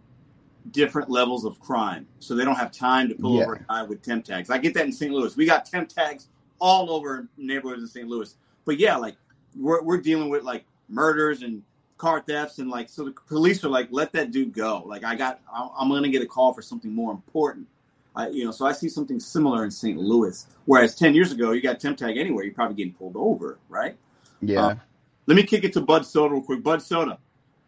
different 0.73 1.11
levels 1.11 1.45
of 1.45 1.59
crime, 1.61 2.07
so 2.19 2.35
they 2.35 2.45
don't 2.45 2.57
have 2.57 2.73
time 2.73 3.09
to 3.09 3.15
pull 3.15 3.37
Yeah. 3.37 3.45
over 3.45 3.55
a 3.55 3.65
guy 3.69 3.83
with 3.83 4.03
temp 4.03 4.25
tags. 4.25 4.51
I 4.51 4.59
get 4.59 4.75
that 4.75 4.87
in 4.87 4.93
St. 4.93 5.13
Louis. 5.13 5.37
We 5.37 5.47
got 5.47 5.67
temp 5.67 5.89
tags 5.89 6.29
all 6.61 6.91
over 6.91 7.29
neighborhoods 7.37 7.83
in 7.83 7.89
St. 7.89 8.09
Louis. 8.09 8.35
But 8.65 8.79
yeah, 8.79 8.97
like 8.97 9.17
we're 9.57 9.83
we're 9.83 10.01
dealing 10.01 10.29
with 10.29 10.43
like 10.43 10.65
murders 10.89 11.43
and 11.43 11.63
car 11.99 12.21
thefts 12.21 12.59
and 12.59 12.69
like 12.71 12.89
so 12.89 13.05
the 13.05 13.13
police 13.27 13.65
are 13.65 13.69
like 13.69 13.89
let 13.91 14.13
that 14.13 14.31
dude 14.31 14.53
go. 14.53 14.83
Like 14.87 15.05
I 15.05 15.15
got 15.15 15.41
I'm 15.53 15.89
gonna 15.89 16.09
get 16.09 16.23
a 16.23 16.27
call 16.27 16.53
for 16.53 16.63
something 16.63 16.93
more 16.93 17.13
important. 17.13 17.67
I, 18.15 18.29
you 18.29 18.45
know, 18.47 18.51
so 18.51 18.65
I 18.67 18.73
see 18.73 18.89
something 18.89 19.21
similar 19.21 19.65
in 19.65 19.71
St. 19.71 19.99
Louis. 19.99 20.47
Whereas 20.65 20.95
ten 20.95 21.15
years 21.15 21.33
ago, 21.33 21.53
you 21.53 21.61
got 21.61 21.79
temp 21.81 21.99
tag 21.99 22.17
anywhere, 22.17 22.45
you're 22.45 22.55
probably 22.55 22.75
getting 22.77 22.95
pulled 22.95 23.15
over, 23.17 23.59
right? 23.69 23.97
Yeah. 24.41 24.67
Um, 24.69 24.81
let 25.27 25.37
me 25.37 25.43
kick 25.43 25.65
it 25.65 25.73
to 25.75 25.81
Bud 25.81 26.07
Soda 26.07 26.33
real 26.35 26.43
quick. 26.43 26.63
Bud 26.63 26.81
Soda, 26.81 27.19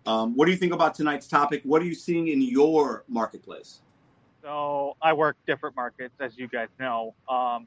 um, 0.09 0.35
what 0.35 0.47
do 0.47 0.53
you 0.53 0.57
think 0.57 0.73
about 0.73 0.95
tonight's 0.95 1.27
topic? 1.27 1.61
What 1.65 1.83
are 1.83 1.85
you 1.85 1.95
seeing 1.95 2.29
in 2.29 2.41
your 2.41 3.05
marketplace? 3.09 3.81
So 4.43 4.97
I 5.03 5.13
work 5.13 5.37
different 5.47 5.77
markets, 5.77 6.15
as 6.19 6.39
you 6.39 6.49
guys 6.49 6.69
know. 6.81 7.15
Um, 7.29 7.67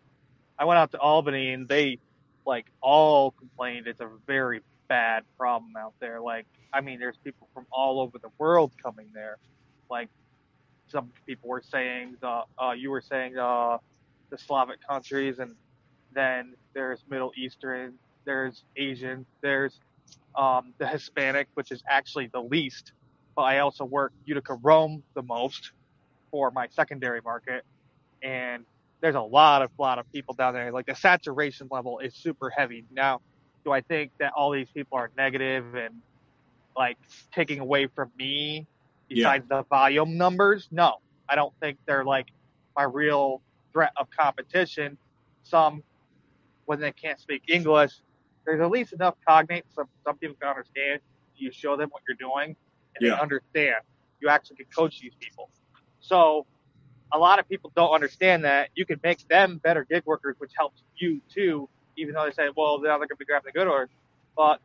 I 0.58 0.66
went 0.66 0.80
out 0.80 0.92
to 0.94 0.98
Albany, 1.00 1.54
and 1.54 1.68
they 1.68 2.00
like 2.48 2.66
all 2.82 3.30
complained 3.30 3.86
it's 3.86 4.02
a 4.02 4.10
very 4.26 4.62
bad 4.88 5.24
problem 5.38 5.74
out 5.78 5.94
there. 6.00 6.20
Like, 6.20 6.48
I 6.74 6.82
mean, 6.82 7.00
there's 7.00 7.18
people 7.24 7.48
from 7.54 7.68
all 7.72 8.00
over 8.00 8.18
the 8.18 8.32
world 8.40 8.72
coming 8.82 9.10
there. 9.14 9.38
Like, 9.88 10.10
some 10.88 11.12
people 11.28 11.48
were 11.48 11.62
saying, 11.62 12.18
the, 12.22 12.42
uh, 12.58 12.72
you 12.72 12.90
were 12.90 13.02
saying, 13.02 13.38
uh, 13.38 13.78
the 14.32 14.38
Slavic 14.40 14.80
countries, 14.88 15.38
and 15.38 15.54
then 16.12 16.56
there's 16.74 17.04
Middle 17.08 17.34
Eastern, 17.38 17.94
there's 18.26 18.64
Asian, 18.76 19.28
there's 19.42 19.80
um, 20.36 20.74
the 20.78 20.88
Hispanic, 20.88 21.48
which 21.54 21.72
is 21.72 21.84
actually 21.88 22.28
the 22.28 22.42
least. 22.42 22.94
But 23.36 23.44
I 23.44 23.60
also 23.60 23.86
work 23.86 24.14
Utica 24.26 24.56
Rome 24.62 25.04
the 25.14 25.24
most 25.24 25.72
for 26.32 26.52
my 26.52 26.68
secondary 26.70 27.22
market, 27.22 27.64
and 28.22 28.66
there's 29.02 29.16
a 29.16 29.22
lot 29.22 29.62
of 29.62 29.72
lot 29.78 30.00
of 30.00 30.12
people 30.12 30.34
down 30.34 30.54
there. 30.54 30.72
Like 30.72 30.86
the 30.86 30.96
saturation 30.96 31.68
level 31.72 32.00
is 32.00 32.14
super 32.14 32.50
heavy. 32.50 32.86
Now, 32.92 33.22
do 33.64 33.72
I 33.72 33.82
think 33.82 34.12
that 34.20 34.34
all 34.36 34.52
these 34.52 34.70
people 34.74 34.98
are 34.98 35.12
negative 35.18 35.76
and 35.76 35.96
like 36.76 36.98
taking 37.34 37.60
away 37.60 37.88
from 37.88 38.12
me 38.18 38.68
besides 39.10 39.46
the 39.50 39.64
volume 39.64 40.18
numbers? 40.18 40.68
No, 40.72 40.96
I 41.28 41.36
don't 41.36 41.54
think 41.60 41.78
they're 41.86 42.06
like 42.06 42.28
my 42.76 42.84
real 42.84 43.42
threat 43.74 43.92
of 43.98 44.08
competition. 44.12 44.98
Some 45.44 45.84
when 46.66 46.80
they 46.80 46.92
can't 46.92 47.20
speak 47.20 47.44
English, 47.48 47.94
there's 48.46 48.62
at 48.62 48.70
least 48.72 48.94
enough 48.94 49.16
cognate 49.28 49.66
so 49.76 49.88
some 50.06 50.18
people 50.18 50.36
can 50.40 50.50
understand. 50.50 51.02
You 51.36 51.52
show 51.52 51.76
them 51.78 51.90
what 51.90 52.04
you're 52.08 52.18
doing, 52.18 52.56
and 52.96 53.02
Yeah. 53.08 53.16
they 53.16 53.22
understand. 53.22 53.78
You 54.20 54.30
actually 54.30 54.58
can 54.58 54.68
coach 54.76 55.00
these 55.00 55.16
people. 55.20 55.50
So 56.00 56.46
a 57.12 57.18
lot 57.18 57.40
of 57.40 57.48
people 57.50 57.72
don't 57.76 57.92
understand 57.92 58.46
that 58.46 58.70
you 58.76 58.86
can 58.86 59.00
make 59.04 59.28
them 59.28 59.60
better 59.64 59.86
gig 59.86 60.04
workers, 60.06 60.36
which 60.40 60.52
helps 60.58 60.84
you 60.96 61.22
too, 61.30 61.70
even 61.98 62.14
though 62.16 62.26
they 62.26 62.32
say, 62.32 62.50
well, 62.56 62.78
now 62.80 62.98
they're 62.98 63.00
going 63.00 63.10
to 63.10 63.16
be 63.18 63.26
grabbing 63.26 63.52
the 63.54 63.60
good 63.60 63.68
orders, 63.68 63.90
but 64.36 64.60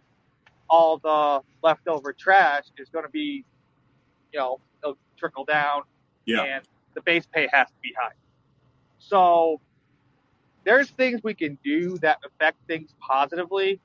all 0.69 0.99
the 0.99 1.41
leftover 1.63 2.13
trash 2.13 2.65
is 2.79 2.89
going 2.91 3.05
to 3.05 3.11
be, 3.11 3.45
you 4.33 4.39
know, 4.39 4.61
it'll 4.83 4.99
trickle 5.17 5.45
down, 5.45 5.83
Yeah. 6.27 6.43
and 6.43 6.65
the 6.95 7.03
base 7.03 7.27
pay 7.27 7.49
has 7.53 7.69
to 7.69 7.75
be 7.83 7.95
high. 7.99 8.15
So 8.99 9.61
there's 10.67 10.91
things 10.91 11.21
we 11.23 11.33
can 11.33 11.57
do 11.65 11.97
that 11.99 12.19
affect 12.27 12.59
things 12.67 12.93
positively. 13.01 13.81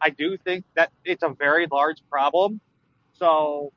I 0.00 0.10
do 0.10 0.36
think 0.36 0.64
that 0.76 0.92
it's 1.04 1.22
a 1.22 1.30
very 1.30 1.66
large 1.72 2.02
problem. 2.10 2.60
So 3.14 3.72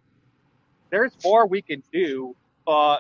there's 0.92 1.14
more 1.24 1.48
we 1.48 1.62
can 1.62 1.82
do, 1.94 2.36
but 2.66 3.00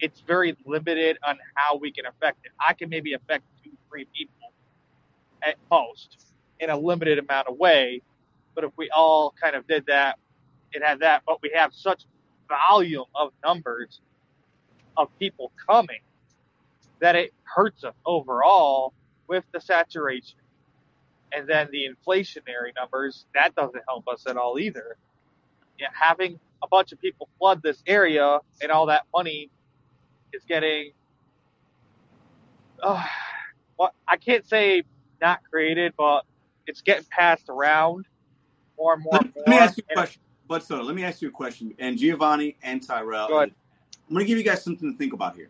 it's 0.00 0.20
very 0.20 0.56
limited 0.66 1.18
on 1.26 1.38
how 1.54 1.76
we 1.76 1.92
can 1.92 2.04
affect 2.04 2.44
it. 2.44 2.50
I 2.60 2.74
can 2.74 2.88
maybe 2.90 3.14
affect 3.14 3.44
two, 3.62 3.70
three 3.88 4.06
people 4.12 4.52
at 5.40 5.54
most 5.70 6.18
in 6.58 6.68
a 6.68 6.76
limited 6.76 7.20
amount 7.20 7.46
of 7.46 7.56
way. 7.56 8.02
But 8.56 8.64
if 8.64 8.72
we 8.76 8.90
all 8.90 9.32
kind 9.40 9.54
of 9.54 9.68
did 9.68 9.86
that, 9.86 10.18
it 10.72 10.82
had 10.82 10.98
that. 10.98 11.22
But 11.24 11.40
we 11.42 11.52
have 11.54 11.72
such 11.72 12.06
volume 12.48 13.04
of 13.14 13.32
numbers 13.44 14.00
of 14.96 15.08
people 15.20 15.52
coming 15.64 16.00
that 17.02 17.16
it 17.16 17.34
hurts 17.42 17.82
us 17.82 17.94
overall 18.06 18.94
with 19.26 19.44
the 19.52 19.60
saturation. 19.60 20.38
And 21.32 21.48
then 21.48 21.68
the 21.72 21.88
inflationary 21.88 22.72
numbers, 22.76 23.26
that 23.34 23.56
doesn't 23.56 23.82
help 23.88 24.06
us 24.06 24.24
at 24.28 24.36
all 24.36 24.58
either. 24.58 24.96
Yeah, 25.80 25.88
having 25.92 26.38
a 26.62 26.68
bunch 26.68 26.92
of 26.92 27.00
people 27.00 27.28
flood 27.38 27.60
this 27.60 27.82
area 27.88 28.38
and 28.62 28.70
all 28.70 28.86
that 28.86 29.02
money 29.12 29.50
is 30.32 30.44
getting, 30.44 30.92
uh, 32.80 33.04
well, 33.76 33.92
I 34.06 34.16
can't 34.16 34.46
say 34.46 34.84
not 35.20 35.40
created, 35.50 35.94
but 35.98 36.24
it's 36.68 36.82
getting 36.82 37.06
passed 37.10 37.48
around 37.48 38.06
more 38.78 38.94
and 38.94 39.02
more 39.02 39.14
Let, 39.14 39.22
and 39.24 39.32
let 39.38 39.48
me 39.48 39.56
ask 39.56 39.76
you 39.76 39.84
a 39.90 39.94
question. 39.94 40.22
But 40.46 40.62
so 40.62 40.80
let 40.82 40.94
me 40.94 41.02
ask 41.02 41.20
you 41.20 41.28
a 41.28 41.32
question. 41.32 41.74
And 41.80 41.98
Giovanni 41.98 42.56
and 42.62 42.80
Tyrell, 42.80 43.26
Go 43.26 43.36
ahead. 43.38 43.54
I'm 44.08 44.14
going 44.14 44.24
to 44.24 44.28
give 44.28 44.38
you 44.38 44.44
guys 44.44 44.62
something 44.62 44.92
to 44.92 44.96
think 44.96 45.14
about 45.14 45.34
here. 45.34 45.48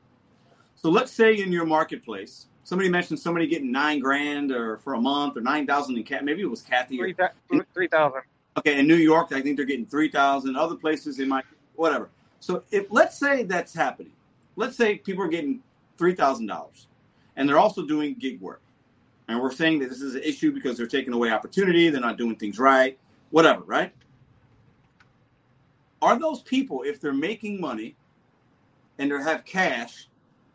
So 0.82 0.90
let's 0.90 1.12
say 1.12 1.40
in 1.40 1.52
your 1.52 1.64
marketplace, 1.64 2.46
somebody 2.64 2.90
mentioned 2.90 3.20
somebody 3.20 3.46
getting 3.46 3.70
nine 3.70 4.00
grand 4.00 4.50
or 4.50 4.78
for 4.78 4.94
a 4.94 5.00
month 5.00 5.36
or 5.36 5.40
nine 5.40 5.64
thousand 5.64 5.96
in 5.96 6.02
cat. 6.02 6.24
Maybe 6.24 6.42
it 6.42 6.50
was 6.50 6.60
Kathy. 6.60 6.98
Three 6.98 7.12
thou- 7.12 7.28
3,000. 7.72 8.22
okay, 8.56 8.80
in 8.80 8.88
New 8.88 8.96
York, 8.96 9.28
I 9.30 9.40
think 9.40 9.56
they're 9.56 9.66
getting 9.66 9.86
three 9.86 10.10
thousand. 10.10 10.56
Other 10.56 10.74
places, 10.74 11.16
they 11.16 11.24
might 11.24 11.44
whatever. 11.76 12.10
So 12.40 12.64
if 12.72 12.86
let's 12.90 13.16
say 13.16 13.44
that's 13.44 13.72
happening, 13.72 14.12
let's 14.56 14.76
say 14.76 14.96
people 14.96 15.22
are 15.22 15.28
getting 15.28 15.62
three 15.98 16.16
thousand 16.16 16.46
dollars, 16.46 16.88
and 17.36 17.48
they're 17.48 17.60
also 17.60 17.86
doing 17.86 18.14
gig 18.14 18.40
work, 18.40 18.60
and 19.28 19.40
we're 19.40 19.52
saying 19.52 19.78
that 19.80 19.88
this 19.88 20.02
is 20.02 20.16
an 20.16 20.22
issue 20.24 20.50
because 20.50 20.76
they're 20.76 20.88
taking 20.88 21.12
away 21.12 21.30
opportunity, 21.30 21.90
they're 21.90 22.00
not 22.00 22.18
doing 22.18 22.34
things 22.34 22.58
right, 22.58 22.98
whatever, 23.30 23.62
right? 23.62 23.92
Are 26.00 26.18
those 26.18 26.42
people, 26.42 26.82
if 26.82 27.00
they're 27.00 27.12
making 27.12 27.60
money 27.60 27.94
and 28.98 29.08
they 29.08 29.22
have 29.22 29.44
cash, 29.44 30.08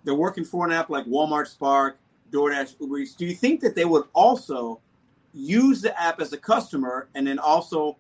they're 0.08 0.16
working 0.16 0.46
for 0.46 0.66
an 0.66 0.72
app 0.72 0.90
like 0.90 1.06
Walmart 1.06 1.48
Spark, 1.48 2.00
DoorDash, 2.32 2.76
Uber 2.80 3.00
Eats, 3.00 3.14
do 3.14 3.26
you 3.26 3.36
think 3.36 3.60
that 3.60 3.76
they 3.76 3.84
would 3.84 4.06
also 4.14 4.80
use 5.34 5.82
the 5.82 6.02
app 6.02 6.22
as 6.22 6.32
a 6.32 6.38
customer 6.38 7.10
and 7.14 7.28
then 7.28 7.38
also 7.40 7.98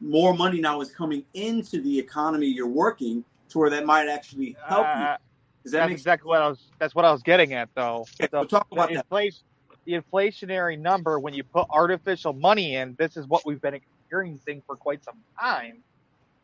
more 0.00 0.34
money 0.34 0.60
now 0.60 0.80
is 0.80 0.90
coming 0.90 1.24
into 1.34 1.80
the 1.80 1.96
economy 1.96 2.48
you're 2.48 2.66
working 2.66 3.24
to 3.50 3.58
where 3.58 3.70
that 3.70 3.86
might 3.86 4.08
actually 4.08 4.56
help 4.66 4.80
you? 4.96 5.04
Uh, 5.04 5.16
Does 5.62 5.72
that 5.72 5.78
that's 5.78 5.92
exactly 5.92 6.28
what 6.28 6.42
I 6.42 6.48
was. 6.48 6.58
That's 6.80 6.94
what 6.96 7.04
I 7.04 7.12
was 7.12 7.22
getting 7.22 7.52
at, 7.54 7.68
though. 7.76 8.04
Okay, 8.20 8.28
The, 8.32 8.40
so 8.42 8.44
talk 8.44 8.68
the 8.68 8.74
about 8.74 8.88
that. 8.88 8.96
inflation, 8.96 9.44
the 9.84 9.92
inflationary 9.92 10.76
number 10.76 11.20
when 11.20 11.34
you 11.34 11.44
put 11.44 11.68
artificial 11.70 12.32
money 12.32 12.74
in. 12.74 12.96
This 12.98 13.16
is 13.16 13.28
what 13.28 13.46
we've 13.46 13.60
been 13.60 13.74
experiencing 13.74 14.60
for 14.66 14.74
quite 14.74 15.04
some 15.04 15.18
time. 15.40 15.84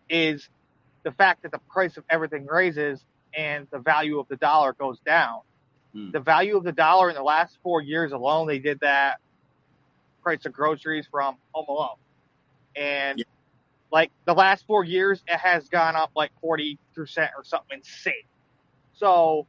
Is 0.08 0.48
the 1.02 1.10
fact 1.10 1.42
that 1.42 1.50
the 1.50 1.60
price 1.68 1.96
of 1.96 2.04
everything 2.08 2.46
raises 2.46 3.04
and 3.36 3.66
the 3.70 3.78
value 3.78 4.18
of 4.18 4.28
the 4.28 4.36
dollar 4.36 4.72
goes 4.72 4.98
down. 5.00 5.40
Hmm. 5.92 6.10
The 6.12 6.20
value 6.20 6.56
of 6.56 6.64
the 6.64 6.72
dollar 6.72 7.08
in 7.10 7.16
the 7.16 7.22
last 7.22 7.58
four 7.62 7.80
years 7.82 8.12
alone, 8.12 8.46
they 8.46 8.58
did 8.58 8.80
that 8.80 9.20
price 10.22 10.44
of 10.46 10.52
groceries 10.52 11.06
from 11.10 11.36
Home 11.52 11.66
Alone, 11.68 11.96
and 12.76 13.18
Yeah. 13.18 13.24
like 13.92 14.10
the 14.24 14.34
last 14.34 14.66
four 14.66 14.84
years, 14.84 15.22
it 15.26 15.38
has 15.38 15.68
gone 15.68 15.96
up 15.96 16.10
like 16.16 16.32
forty 16.40 16.78
percent 16.94 17.32
or 17.36 17.44
something 17.44 17.78
insane. 17.78 18.14
So 18.94 19.46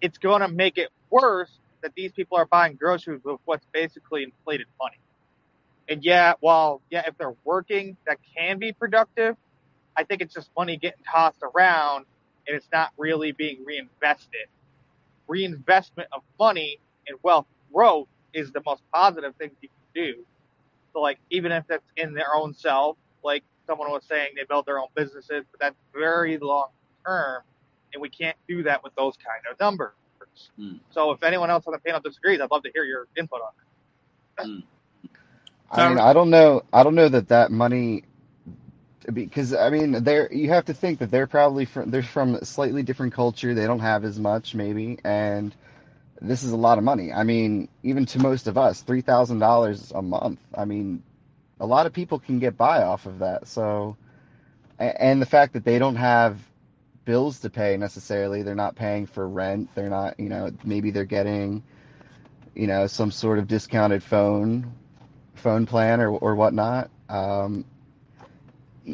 it's 0.00 0.18
going 0.18 0.40
to 0.42 0.48
make 0.48 0.78
it 0.78 0.90
worse 1.10 1.50
that 1.82 1.92
these 1.94 2.12
people 2.12 2.36
are 2.36 2.46
buying 2.46 2.76
groceries 2.76 3.22
with 3.24 3.40
what's 3.44 3.66
basically 3.72 4.22
inflated 4.24 4.66
money. 4.80 4.98
And 5.88 6.04
yeah, 6.04 6.34
while 6.40 6.82
yeah, 6.90 7.02
if 7.06 7.16
they're 7.18 7.36
working, 7.44 7.96
that 8.06 8.18
can 8.36 8.58
be 8.58 8.72
productive. 8.72 9.36
I 9.96 10.04
think 10.04 10.20
it's 10.22 10.34
just 10.34 10.50
money 10.56 10.76
getting 10.76 11.02
tossed 11.10 11.42
around, 11.42 12.06
and 12.46 12.56
it's 12.56 12.68
not 12.72 12.90
really 12.96 13.32
being 13.32 13.64
reinvested. 13.64 14.46
Reinvestment 15.28 16.08
of 16.12 16.22
money 16.38 16.78
and 17.06 17.18
wealth 17.22 17.46
growth 17.72 18.08
is 18.32 18.50
the 18.52 18.62
most 18.64 18.82
positive 18.92 19.34
thing 19.36 19.50
you 19.60 19.68
can 19.68 20.04
do. 20.04 20.24
So 20.92 21.00
like 21.00 21.18
even 21.30 21.52
if 21.52 21.66
that's 21.68 21.84
in 21.96 22.14
their 22.14 22.34
own 22.34 22.54
self, 22.54 22.96
like 23.22 23.44
someone 23.66 23.90
was 23.90 24.04
saying, 24.08 24.30
they 24.36 24.44
build 24.44 24.66
their 24.66 24.78
own 24.78 24.88
businesses, 24.94 25.44
but 25.50 25.60
that's 25.60 25.76
very 25.94 26.38
long 26.38 26.68
term, 27.06 27.42
and 27.92 28.02
we 28.02 28.08
can't 28.08 28.36
do 28.48 28.62
that 28.64 28.82
with 28.82 28.94
those 28.96 29.16
kind 29.16 29.42
of 29.50 29.58
numbers. 29.60 29.92
Mm. 30.58 30.80
So 30.90 31.12
if 31.12 31.22
anyone 31.22 31.50
else 31.50 31.64
on 31.66 31.72
the 31.72 31.78
panel 31.78 32.00
disagrees, 32.00 32.40
I'd 32.40 32.50
love 32.50 32.62
to 32.64 32.70
hear 32.72 32.84
your 32.84 33.06
input 33.16 33.40
on 33.40 33.50
it. 34.38 34.48
Mm. 34.48 34.62
I 35.72 35.88
mean, 35.88 35.98
I 35.98 36.12
don't 36.12 36.30
know. 36.30 36.62
I 36.72 36.82
don't 36.82 36.96
know 36.96 37.08
that 37.08 37.28
that 37.28 37.52
money, 37.52 38.02
because 39.12 39.54
I 39.54 39.70
mean, 39.70 40.04
they're 40.04 40.32
you 40.32 40.50
have 40.50 40.66
to 40.66 40.74
think 40.74 40.98
that 40.98 41.10
they're 41.10 41.26
probably 41.26 41.64
from 41.64 41.90
they're 41.90 42.02
from 42.02 42.34
a 42.36 42.44
slightly 42.44 42.82
different 42.82 43.12
culture. 43.14 43.54
They 43.54 43.66
don't 43.66 43.80
have 43.80 44.04
as 44.04 44.18
much 44.18 44.54
maybe, 44.54 44.98
and 45.04 45.54
this 46.20 46.42
is 46.42 46.52
a 46.52 46.56
lot 46.56 46.78
of 46.78 46.84
money. 46.84 47.12
I 47.12 47.24
mean, 47.24 47.68
even 47.82 48.06
to 48.06 48.18
most 48.18 48.46
of 48.46 48.58
us, 48.58 48.82
three 48.82 49.00
thousand 49.00 49.38
dollars 49.38 49.92
a 49.94 50.02
month. 50.02 50.40
I 50.54 50.64
mean, 50.64 51.02
a 51.58 51.66
lot 51.66 51.86
of 51.86 51.92
people 51.92 52.18
can 52.18 52.38
get 52.38 52.56
by 52.56 52.82
off 52.82 53.06
of 53.06 53.20
that. 53.20 53.48
So, 53.48 53.96
and 54.78 55.20
the 55.20 55.26
fact 55.26 55.54
that 55.54 55.64
they 55.64 55.78
don't 55.78 55.96
have 55.96 56.38
bills 57.04 57.40
to 57.40 57.50
pay 57.50 57.76
necessarily, 57.76 58.42
they're 58.42 58.54
not 58.54 58.76
paying 58.76 59.06
for 59.06 59.26
rent. 59.28 59.70
They're 59.74 59.88
not, 59.90 60.20
you 60.20 60.28
know, 60.28 60.50
maybe 60.64 60.90
they're 60.90 61.04
getting, 61.04 61.62
you 62.54 62.66
know, 62.66 62.86
some 62.86 63.10
sort 63.10 63.38
of 63.38 63.48
discounted 63.48 64.02
phone 64.02 64.72
phone 65.34 65.64
plan 65.64 66.00
or 66.00 66.10
or 66.10 66.34
whatnot. 66.34 66.90
Um, 67.08 67.64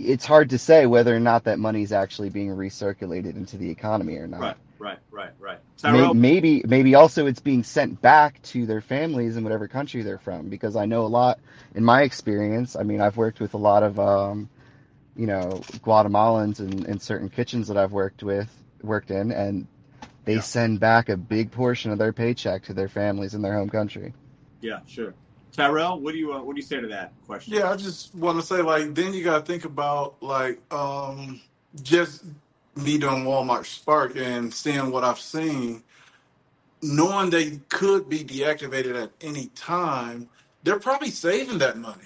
it's 0.05 0.27
hard 0.27 0.51
to 0.51 0.59
say 0.59 0.87
whether 0.87 1.15
or 1.15 1.21
not 1.21 1.45
that 1.45 1.59
money 1.59 1.83
is 1.83 1.93
actually 1.93 2.31
being 2.31 2.51
recirculated 2.51 3.37
into 3.37 3.57
the 3.57 3.71
economy 3.71 4.17
or 4.17 4.27
not. 4.27 4.41
right, 4.41 4.57
right, 4.79 4.99
right, 5.11 5.31
right. 5.39 5.59
May- 5.83 5.91
Tyrell, 5.99 6.15
Maybe, 6.15 6.63
maybe 6.67 6.95
also 6.95 7.27
it's 7.27 7.41
being 7.41 7.63
sent 7.63 8.01
back 8.03 8.43
to 8.43 8.67
their 8.67 8.81
families 8.81 9.37
in 9.37 9.45
whatever 9.45 9.69
country 9.69 10.03
they're 10.03 10.19
from. 10.19 10.49
Because 10.49 10.77
I 10.77 10.87
know 10.87 11.03
a 11.05 11.09
lot, 11.09 11.39
in 11.75 11.85
my 11.85 12.03
experience, 12.03 12.77
I 12.77 12.83
mean, 12.83 13.01
I've 13.01 13.17
worked 13.17 13.41
with 13.41 13.55
a 13.55 13.59
lot 13.59 13.83
of, 13.83 13.99
um, 13.99 14.49
you 15.17 15.27
know, 15.27 15.65
Guatemalans 15.79 16.61
in, 16.61 16.85
in 16.87 16.99
certain 16.99 17.29
kitchens 17.29 17.69
that 17.69 17.77
I've 17.77 17.93
worked 17.93 18.23
with, 18.23 18.51
worked 18.83 19.11
in, 19.11 19.33
and 19.33 19.67
they 20.25 20.35
yeah, 20.35 20.41
send 20.41 20.81
back 20.81 21.09
a 21.09 21.17
big 21.17 21.51
portion 21.53 21.91
of 21.93 21.99
their 21.99 22.13
paycheck 22.13 22.65
to 22.65 22.75
their 22.75 22.89
families 22.89 23.35
in 23.35 23.43
their 23.43 23.55
home 23.55 23.71
country. 23.71 24.13
yeah, 24.61 24.81
sure. 24.87 25.15
Tyrell, 25.57 26.01
what 26.01 26.13
do 26.13 26.19
you 26.19 26.35
uh, 26.35 26.43
what 26.43 26.55
do 26.55 26.61
you 26.61 26.67
say 26.67 26.81
to 26.81 26.87
that 26.89 27.13
question? 27.27 27.55
Yeah, 27.55 27.71
I 27.71 27.77
just 27.77 28.15
want 28.15 28.39
to 28.39 28.47
say, 28.47 28.61
like, 28.61 28.95
then 28.95 29.15
you 29.15 29.25
got 29.25 29.39
to 29.39 29.45
think 29.45 29.65
about, 29.65 30.23
like, 30.23 30.61
um, 30.73 31.41
just 31.83 32.25
me 32.75 32.99
doing 32.99 33.25
Walmart 33.25 33.65
Spark 33.65 34.17
and 34.17 34.53
seeing 34.53 34.91
what 34.91 35.03
I've 35.03 35.19
seen, 35.19 35.83
knowing 36.83 37.31
they 37.31 37.59
could 37.71 38.09
be 38.09 38.23
deactivated 38.23 39.03
at 39.03 39.13
any 39.23 39.47
time, 39.55 40.29
they're 40.63 40.79
probably 40.79 41.11
saving 41.11 41.59
that 41.59 41.79
money, 41.79 42.05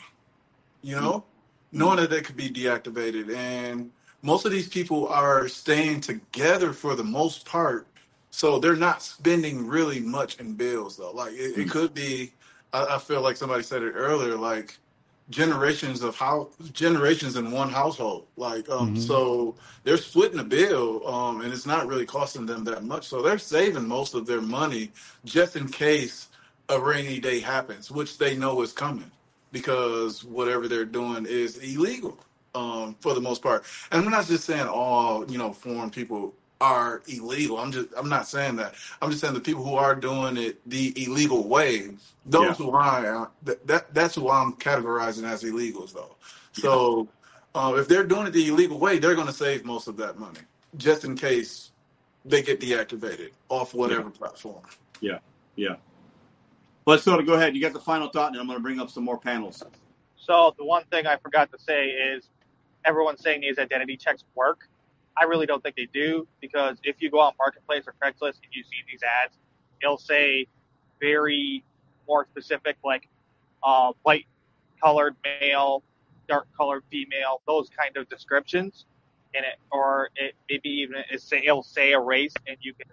you 0.82 0.94
know, 0.94 1.24
knowing 1.72 1.96
that 1.96 2.10
they 2.10 2.20
could 2.20 2.36
be 2.36 2.50
deactivated. 2.50 3.34
And 3.34 3.90
most 4.22 4.46
of 4.46 4.52
these 4.52 4.68
people 4.68 5.08
are 5.08 5.48
staying 5.48 6.02
together 6.02 6.72
for 6.72 6.94
the 6.94 7.04
most 7.04 7.46
part. 7.46 7.88
So 8.30 8.60
they're 8.60 8.76
not 8.76 9.02
spending 9.02 9.66
really 9.66 9.98
much 9.98 10.38
in 10.38 10.54
bills, 10.54 10.96
though. 10.96 11.10
Like, 11.10 11.32
it, 11.32 11.58
it 11.58 11.66
mm, 11.66 11.70
could 11.70 11.94
be, 11.94 12.32
I, 12.72 12.96
I 12.96 12.98
feel 12.98 13.20
like 13.22 13.36
somebody 13.36 13.62
said 13.62 13.82
it 13.82 13.92
earlier, 13.92 14.36
like, 14.36 14.78
generations 15.30 16.02
of 16.02 16.16
how 16.16 16.50
generations 16.72 17.36
in 17.36 17.50
one 17.52 17.70
household. 17.70 18.26
Like 18.36 18.68
um 18.68 18.90
hmm 18.90 18.96
so 18.96 19.56
they're 19.84 19.96
splitting 19.96 20.40
a 20.40 20.44
bill 20.44 21.06
um 21.06 21.40
and 21.42 21.52
it's 21.52 21.66
not 21.66 21.86
really 21.86 22.06
costing 22.06 22.46
them 22.46 22.64
that 22.64 22.84
much. 22.84 23.06
So 23.08 23.22
they're 23.22 23.38
saving 23.38 23.86
most 23.88 24.14
of 24.14 24.26
their 24.26 24.40
money 24.42 24.90
just 25.24 25.56
in 25.56 25.68
case 25.68 26.28
a 26.68 26.80
rainy 26.80 27.20
day 27.20 27.40
happens 27.40 27.90
which 27.90 28.18
they 28.18 28.36
know 28.36 28.62
is 28.62 28.72
coming 28.72 29.10
because 29.52 30.24
whatever 30.24 30.68
they're 30.68 30.84
doing 30.84 31.26
is 31.26 31.58
illegal 31.58 32.18
um 32.54 32.96
for 33.00 33.14
the 33.14 33.20
most 33.20 33.42
part. 33.42 33.64
And 33.92 34.04
i'm 34.04 34.10
not 34.10 34.26
just 34.26 34.44
saying 34.44 34.66
all 34.68 35.30
you 35.30 35.38
know 35.38 35.52
foreign 35.52 35.90
people 35.90 36.34
are 36.60 37.02
illegal. 37.08 37.58
I'm 37.58 37.72
just 37.72 37.88
I'm 37.96 38.08
not 38.08 38.26
saying 38.28 38.56
that. 38.56 38.74
I'm 39.00 39.10
just 39.10 39.20
saying 39.22 39.34
the 39.34 39.40
people 39.40 39.64
who 39.64 39.74
are 39.74 39.94
doing 39.94 40.36
it 40.36 40.60
the 40.68 40.92
illegal 41.04 41.48
way. 41.48 41.90
Those 42.26 42.44
Yeah. 42.44 42.54
who 42.54 42.72
I 42.74 43.26
that, 43.44 43.66
that 43.66 43.94
that's 43.94 44.14
who 44.14 44.30
I'm 44.30 44.54
categorizing 44.54 45.24
as 45.24 45.42
illegals 45.42 45.92
though. 45.92 46.16
So 46.52 47.08
uh, 47.54 47.74
if 47.78 47.88
they're 47.88 48.04
doing 48.06 48.26
it 48.26 48.32
the 48.32 48.48
illegal 48.48 48.78
way, 48.78 48.98
they're 48.98 49.14
going 49.14 49.26
to 49.26 49.32
save 49.32 49.64
most 49.64 49.88
of 49.88 49.96
that 49.98 50.18
money 50.18 50.40
just 50.76 51.04
in 51.04 51.16
case 51.16 51.72
they 52.24 52.42
get 52.42 52.60
deactivated 52.60 53.30
off 53.48 53.74
whatever 53.74 54.10
platform. 54.10 54.62
Yeah. 55.00 55.18
Yeah. 55.56 55.76
But 56.84 57.02
so 57.02 57.16
to 57.16 57.22
go 57.22 57.34
ahead, 57.34 57.54
you 57.54 57.60
got 57.60 57.72
the 57.72 57.80
final 57.80 58.08
thought, 58.08 58.32
and 58.32 58.40
I'm 58.40 58.46
going 58.46 58.58
to 58.58 58.62
bring 58.62 58.80
up 58.80 58.90
some 58.90 59.04
more 59.04 59.18
panels. 59.18 59.62
So 60.16 60.54
the 60.58 60.64
one 60.64 60.84
thing 60.90 61.06
I 61.06 61.16
forgot 61.16 61.50
to 61.52 61.58
say 61.58 61.86
is 61.86 62.28
everyone's 62.84 63.22
saying 63.22 63.40
these 63.40 63.58
identity 63.58 63.96
checks 63.96 64.24
work. 64.34 64.68
I 65.20 65.24
really 65.24 65.46
don't 65.46 65.62
think 65.62 65.76
they 65.76 65.88
do 65.92 66.26
because 66.40 66.78
if 66.82 66.96
you 67.00 67.10
go 67.10 67.20
on 67.20 67.34
Marketplace 67.38 67.84
or 67.86 67.94
Craigslist 68.02 68.36
and 68.42 68.52
you 68.52 68.62
see 68.62 68.78
these 68.90 69.02
ads, 69.24 69.36
it'll 69.82 69.98
say 69.98 70.46
very 70.98 71.62
more 72.08 72.26
specific, 72.30 72.76
like 72.82 73.08
uh, 73.62 73.92
light 74.06 74.26
colored 74.82 75.14
male, 75.22 75.82
dark 76.26 76.46
colored 76.56 76.84
female, 76.90 77.42
those 77.46 77.68
kind 77.68 77.96
of 77.98 78.08
descriptions 78.08 78.86
in 79.34 79.44
it, 79.44 79.58
or 79.70 80.08
it 80.16 80.34
maybe 80.48 80.70
even 80.70 80.96
it 81.10 81.20
say 81.20 81.42
it'll 81.44 81.62
say 81.62 81.92
a 81.92 82.00
race 82.00 82.34
and 82.46 82.56
you 82.60 82.72
can 82.72 82.88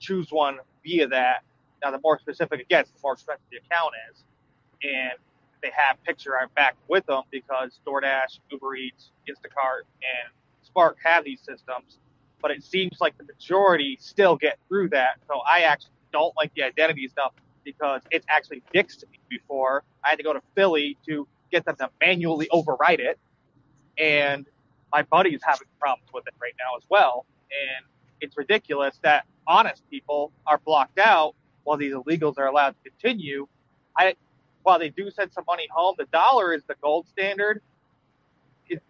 choose 0.00 0.32
one 0.32 0.58
via 0.82 1.06
that. 1.08 1.42
Now, 1.84 1.90
the 1.90 2.00
more 2.02 2.18
specific 2.18 2.60
it 2.60 2.68
gets, 2.68 2.90
the 2.90 2.98
more 3.02 3.12
expensive 3.12 3.44
the 3.50 3.58
account 3.58 3.92
is, 4.10 4.24
and 4.82 5.12
they 5.62 5.70
have 5.76 6.02
picture 6.04 6.32
back 6.54 6.74
with 6.88 7.04
them 7.06 7.22
because 7.30 7.80
DoorDash, 7.86 8.40
Uber 8.50 8.76
Eats, 8.76 9.10
Instacart, 9.28 9.82
and 10.00 10.32
Spark 10.76 10.98
have 11.02 11.24
these 11.24 11.40
systems. 11.40 11.98
But 12.42 12.50
it 12.50 12.62
seems 12.62 12.98
like 13.00 13.16
the 13.16 13.24
majority 13.24 13.96
still 13.98 14.36
get 14.36 14.58
through 14.68 14.90
that. 14.90 15.18
So 15.26 15.40
I 15.48 15.60
actually 15.62 15.92
don't 16.12 16.34
like 16.36 16.52
the 16.54 16.64
identity 16.64 17.08
stuff 17.08 17.32
because 17.64 18.02
it's 18.10 18.26
actually 18.28 18.62
fixed 18.72 19.04
before. 19.30 19.84
I 20.04 20.10
had 20.10 20.18
to 20.18 20.22
go 20.22 20.34
to 20.34 20.42
Philly 20.54 20.98
to 21.06 21.26
get 21.50 21.64
them 21.64 21.76
to 21.76 21.88
manually 22.00 22.48
override 22.50 23.00
it. 23.00 23.18
And 23.96 24.46
my 24.92 25.02
buddy 25.02 25.30
is 25.34 25.40
having 25.42 25.66
problems 25.80 26.10
with 26.12 26.26
it 26.26 26.34
right 26.40 26.52
now 26.58 26.76
as 26.76 26.84
well. 26.90 27.24
And 27.50 27.86
it's 28.20 28.36
ridiculous 28.36 28.98
that 29.02 29.24
honest 29.46 29.82
people 29.90 30.30
are 30.46 30.58
blocked 30.58 30.98
out 30.98 31.34
while 31.64 31.78
these 31.78 31.94
illegals 31.94 32.38
are 32.38 32.46
allowed 32.46 32.74
to 32.82 32.90
continue. 32.90 33.48
I, 33.96 34.14
while 34.62 34.78
they 34.78 34.90
do 34.90 35.10
send 35.10 35.32
some 35.32 35.44
money 35.46 35.66
home, 35.70 35.94
the 35.98 36.06
dollar 36.12 36.52
is 36.52 36.62
the 36.68 36.74
gold 36.82 37.06
standard. 37.08 37.62
It, 38.68 38.82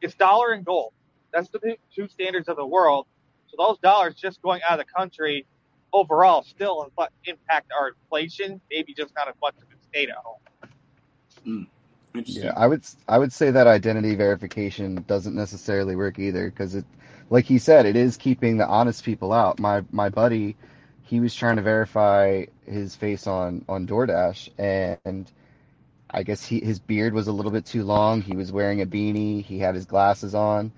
it's 0.00 0.14
dollar 0.14 0.50
and 0.50 0.64
gold. 0.64 0.92
That's 1.32 1.48
the 1.50 1.58
two- 1.60 1.76
two 1.94 2.08
standards 2.08 2.48
of 2.48 2.56
the 2.56 2.66
world. 2.66 3.06
So 3.48 3.56
those 3.58 3.78
dollars 3.78 4.14
just 4.14 4.42
going 4.42 4.62
out 4.68 4.80
of 4.80 4.86
the 4.86 4.92
country 4.92 5.46
overall 5.92 6.42
still 6.42 6.90
impact 7.24 7.72
our 7.78 7.88
inflation, 7.90 8.60
maybe 8.70 8.94
just 8.94 9.14
not 9.16 9.28
as 9.28 9.34
much 9.42 9.56
as 9.58 9.64
it 9.70 9.82
stayed 9.84 10.10
at 10.10 10.16
home. 10.16 10.38
Hmm. 11.44 11.62
Interesting. 12.14 12.44
Yeah, 12.44 12.54
I 12.56 12.66
would 12.66 12.84
I 13.08 13.18
would 13.18 13.32
say 13.32 13.50
that 13.52 13.66
identity 13.66 14.14
verification 14.16 15.04
doesn't 15.06 15.34
necessarily 15.34 15.96
work 15.96 16.18
either 16.18 16.50
because 16.50 16.74
it, 16.74 16.84
like 17.30 17.44
he 17.46 17.58
said, 17.58 17.86
it 17.86 17.96
is 17.96 18.16
keeping 18.16 18.56
the 18.58 18.66
honest 18.66 19.04
people 19.04 19.32
out. 19.32 19.60
My 19.60 19.84
my 19.92 20.08
buddy, 20.08 20.56
he 21.04 21.20
was 21.20 21.34
trying 21.34 21.56
to 21.56 21.62
verify 21.62 22.46
his 22.66 22.96
face 22.96 23.26
on 23.26 23.64
on 23.68 23.86
DoorDash, 23.86 24.50
and 24.58 25.30
I 26.10 26.22
guess 26.24 26.44
he 26.46 26.60
his 26.60 26.78
beard 26.80 27.14
was 27.14 27.28
a 27.28 27.32
little 27.32 27.52
bit 27.52 27.66
too 27.66 27.84
long. 27.84 28.22
He 28.22 28.36
was 28.36 28.52
wearing 28.52 28.82
a 28.82 28.86
beanie. 28.86 29.44
He 29.44 29.58
had 29.58 29.74
his 29.74 29.86
glasses 29.86 30.34
on, 30.34 30.72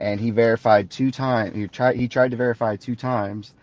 and 0.00 0.20
he 0.20 0.30
verified 0.30 0.90
two 0.90 1.10
times. 1.10 1.54
He 1.54 1.68
tried 1.68 1.96
he 1.96 2.08
tried 2.08 2.32
to 2.32 2.36
verify 2.36 2.76
two 2.76 2.96
times, 2.96 3.54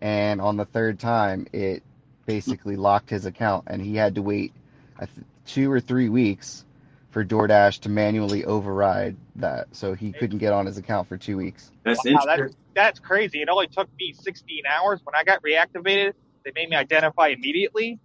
and 0.00 0.40
on 0.40 0.56
the 0.56 0.66
third 0.66 0.98
time, 1.00 1.46
it 1.52 1.82
basically 2.26 2.76
locked 2.76 3.10
his 3.10 3.26
account, 3.26 3.64
and 3.66 3.82
he 3.82 3.96
had 3.96 4.14
to 4.16 4.22
wait 4.22 4.52
I 4.98 5.06
th- 5.06 5.26
two 5.46 5.70
or 5.70 5.80
three 5.80 6.08
weeks 6.08 6.64
for 7.10 7.24
DoorDash 7.24 7.80
to 7.80 7.88
manually 7.88 8.44
override 8.44 9.16
that, 9.36 9.68
so 9.72 9.94
he 9.94 10.12
couldn't 10.12 10.38
get 10.38 10.52
on 10.52 10.66
his 10.66 10.78
account 10.78 11.08
for 11.08 11.16
two 11.16 11.36
weeks. 11.36 11.70
That's 11.84 12.04
Wow, 12.04 12.24
that's 12.26 12.56
that's 12.74 13.00
crazy. 13.00 13.40
It 13.40 13.48
only 13.48 13.68
took 13.68 13.88
me 13.98 14.12
16 14.12 14.64
hours. 14.68 15.00
When 15.04 15.14
I 15.14 15.24
got 15.24 15.42
reactivated, 15.42 16.12
they 16.44 16.52
made 16.54 16.68
me 16.68 16.76
identify 16.76 17.28
immediately. 17.28 17.98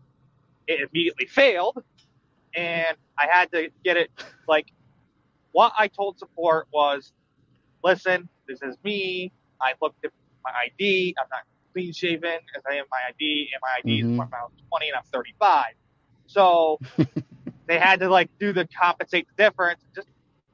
It 0.67 0.79
immediately 0.89 1.25
failed, 1.25 1.83
and 2.55 2.95
I 3.17 3.27
had 3.29 3.51
to 3.51 3.69
get 3.83 3.97
it. 3.97 4.11
Like, 4.47 4.67
what 5.51 5.73
I 5.77 5.87
told 5.87 6.19
support 6.19 6.67
was, 6.71 7.11
"Listen, 7.83 8.29
this 8.47 8.61
is 8.61 8.77
me. 8.83 9.31
I 9.61 9.73
looked 9.81 10.03
at 10.05 10.11
my 10.43 10.51
ID. 10.65 11.15
I'm 11.19 11.27
not 11.31 11.41
clean 11.73 11.93
shaven 11.93 12.39
as 12.55 12.63
I 12.69 12.75
am 12.75 12.85
my 12.91 12.99
ID, 13.09 13.49
and 13.53 13.61
my 13.61 13.69
ID 13.79 13.99
is 14.01 14.07
Mhm. 14.07 14.17
from 14.17 14.29
when 14.29 14.39
I 14.39 14.43
was 14.43 14.51
20 14.69 14.87
and 14.89 14.97
I'm 14.97 15.03
35." 15.13 15.73
So 16.27 16.79
they 17.67 17.77
had 17.79 17.99
to 18.01 18.09
like 18.09 18.29
do 18.39 18.53
the 18.53 18.67
compensate 18.79 19.27
the 19.35 19.43
difference, 19.43 19.85
just 19.95 20.07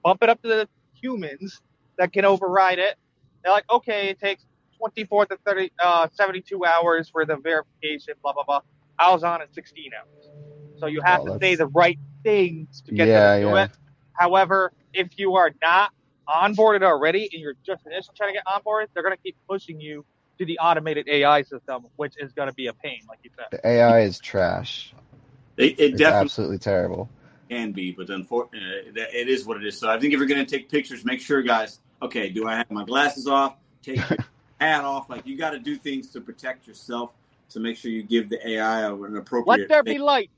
bump 0.04 0.24
it 0.24 0.30
up 0.30 0.42
to 0.44 0.48
the 0.48 0.70
humans 1.02 1.62
that 1.98 2.14
can 2.14 2.26
override 2.26 2.80
it. 2.80 2.96
They're 3.44 3.54
like, 3.54 3.70
okay, 3.72 4.10
it 4.10 4.20
takes 4.20 4.46
24 4.78 5.28
to 5.28 5.38
30, 5.46 5.72
uh, 5.84 6.08
72 6.12 6.64
hours 6.66 7.10
for 7.10 7.26
the 7.26 7.38
verification, 7.38 8.14
blah, 8.22 8.34
blah, 8.34 8.44
blah. 8.44 8.62
I 9.00 9.12
was 9.12 9.24
on 9.24 9.42
in 9.42 9.52
16 9.52 9.92
hours. 9.98 10.30
So 10.78 10.86
you 10.88 11.02
have 11.02 11.22
Oh, 11.22 11.26
to 11.26 11.32
that's- 11.32 11.42
say 11.42 11.56
the 11.56 11.68
right 11.68 12.00
things 12.24 12.82
to 12.82 12.94
get 12.94 13.08
Yeah, 13.08 13.32
them 13.32 13.42
to 13.42 13.48
do 13.48 13.56
yeah. 13.56 13.64
it. 13.66 13.72
However, 14.14 14.74
if 14.94 15.18
you 15.18 15.36
are 15.36 15.52
not 15.62 15.92
onboarded 16.28 16.84
already 16.84 17.30
and 17.32 17.42
you're 17.42 17.56
just 17.66 17.86
initially 17.86 18.16
trying 18.16 18.34
to 18.34 18.34
get 18.34 18.46
onboarded, 18.46 18.88
they're 18.94 19.04
going 19.04 19.16
to 19.16 19.22
keep 19.22 19.36
pushing 19.50 19.80
you 19.80 20.06
to 20.40 20.46
the 20.46 20.60
automated 20.60 21.08
AI 21.10 21.42
system, 21.42 21.88
which 21.96 22.14
is 22.18 22.32
going 22.34 22.48
to 22.48 22.54
be 22.54 22.68
a 22.68 22.74
pain, 22.74 23.00
like 23.08 23.20
you 23.24 23.32
said. 23.36 23.46
The 23.52 23.68
AI 23.68 24.02
is 24.02 24.20
trash. 24.20 24.94
It, 25.58 25.80
it 25.80 25.80
It's 25.80 26.00
definitely 26.00 26.26
absolutely 26.26 26.58
terrible. 26.60 27.10
can 27.50 27.72
be, 27.72 27.92
but 27.92 28.10
unfortunately, 28.10 29.02
uh, 29.02 29.06
it 29.12 29.28
is 29.28 29.46
what 29.46 29.58
it 29.58 29.66
is. 29.66 29.78
So 29.78 29.90
I 29.90 30.00
think 30.00 30.14
if 30.14 30.20
you're 30.20 30.28
going 30.28 30.46
to 30.46 30.58
take 30.58 30.70
pictures, 30.70 31.04
make 31.04 31.20
sure, 31.20 31.42
guys. 31.42 31.80
Okay, 32.02 32.30
do 32.30 32.48
I 32.48 32.58
have 32.58 32.70
my 32.70 32.84
glasses 32.84 33.28
off? 33.28 33.56
Take 33.82 33.98
your 34.10 34.20
hat 34.60 34.84
off. 34.84 35.10
Like 35.10 35.26
you 35.26 35.36
got 35.38 35.52
to 35.52 35.60
do 35.60 35.76
things 35.76 36.10
to 36.12 36.22
protect 36.22 36.68
yourself. 36.68 37.14
To 37.52 37.62
make 37.62 37.78
sure 37.78 37.90
you 37.90 38.04
give 38.04 38.28
the 38.28 38.46
AI 38.46 38.92
an 38.92 39.16
appropriate. 39.16 39.62
Let 39.62 39.70
there 39.70 39.84
be 39.84 39.94
face. 39.94 40.02
light. 40.02 40.32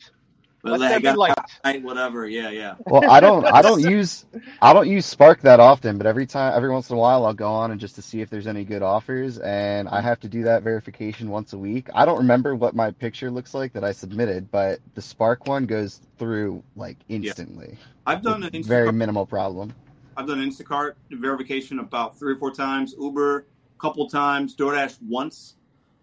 But 0.62 0.74
Let 0.74 0.80
like, 0.82 0.90
there 0.90 1.00
be 1.00 1.04
gotta 1.04 1.20
light. 1.20 1.34
light, 1.64 1.84
whatever. 1.84 2.28
Yeah, 2.28 2.50
yeah. 2.50 2.76
Well, 2.86 3.10
I 3.10 3.22
don't 3.22 3.46
I 3.46 3.62
don't 3.62 3.82
use 3.90 4.26
I 4.62 4.74
don't 4.74 4.90
use 4.90 5.06
Spark 5.06 5.42
that 5.42 5.60
often, 5.62 5.98
but 5.98 6.06
every 6.06 6.26
time 6.26 6.54
every 6.56 6.70
once 6.70 6.90
in 6.90 6.98
a 6.98 7.00
while 7.00 7.26
I'll 7.26 7.34
go 7.34 7.50
on 7.50 7.72
and 7.72 7.80
just 7.80 7.96
to 7.96 8.02
see 8.02 8.20
if 8.22 8.30
there's 8.30 8.48
any 8.48 8.66
good 8.66 8.82
offers 8.82 9.38
and 9.40 9.88
I 9.88 10.02
have 10.02 10.20
to 10.22 10.28
do 10.28 10.44
that 10.44 10.64
verification 10.64 11.30
once 11.30 11.54
a 11.54 11.58
week. 11.58 11.88
I 11.94 12.04
don't 12.04 12.18
remember 12.18 12.56
what 12.56 12.76
my 12.76 12.92
picture 12.92 13.32
looks 13.32 13.54
like 13.54 13.72
that 13.74 13.86
I 13.86 13.94
submitted, 13.94 14.52
but 14.52 14.80
the 14.96 15.02
Spark 15.02 15.48
one 15.48 15.66
goes 15.66 16.02
through 16.18 16.62
like 16.76 16.98
instantly. 17.08 17.78
I've 18.06 18.22
done 18.22 18.42
with 18.42 18.54
an 18.54 18.64
very 18.64 18.92
minimal 18.92 19.26
problem. 19.26 19.74
I've 20.18 20.28
done 20.28 20.40
Instacart 20.40 20.96
verification 21.12 21.80
about 21.80 22.20
three 22.20 22.34
or 22.34 22.38
four 22.38 22.52
times. 22.52 22.94
Uber 23.00 23.38
a 23.38 23.82
couple 23.82 24.10
times. 24.10 24.56
DoorDash 24.58 24.98
once. 25.08 25.56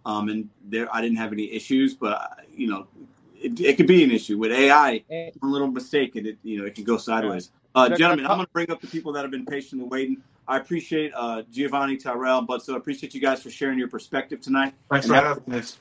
Um, 0.06 0.30
and 0.30 0.48
there 0.64 0.88
I 0.94 1.02
didn't 1.02 1.18
have 1.18 1.32
any 1.32 1.52
issues, 1.52 1.94
but 1.94 2.46
you 2.54 2.68
know, 2.68 2.86
it, 3.40 3.60
it 3.60 3.76
could 3.76 3.86
be 3.86 4.04
an 4.04 4.10
issue 4.10 4.38
with 4.38 4.52
AI. 4.52 5.04
One 5.40 5.52
little 5.52 5.68
mistake, 5.68 6.16
and 6.16 6.26
it 6.26 6.38
you 6.42 6.58
know 6.58 6.64
it 6.64 6.74
could 6.74 6.86
go 6.86 6.96
sideways. 6.96 7.50
Uh, 7.74 7.90
gentlemen, 7.90 8.26
I'm 8.26 8.38
going 8.38 8.46
to 8.46 8.52
bring 8.52 8.70
up 8.70 8.80
the 8.80 8.86
people 8.86 9.12
that 9.12 9.22
have 9.22 9.30
been 9.30 9.44
patiently 9.46 9.86
waiting. 9.86 10.22
I 10.48 10.56
appreciate 10.58 11.12
uh, 11.14 11.42
Giovanni 11.50 11.96
Tyrell, 11.96 12.42
but 12.42 12.62
so 12.62 12.74
I 12.74 12.76
appreciate 12.78 13.14
you 13.14 13.20
guys 13.20 13.42
for 13.42 13.50
sharing 13.50 13.78
your 13.78 13.88
perspective 13.88 14.40
tonight. 14.40 14.74
Thanks 14.90 15.06
And 15.06 15.14
for 15.14 15.22
having 15.22 15.54
us. 15.54 15.78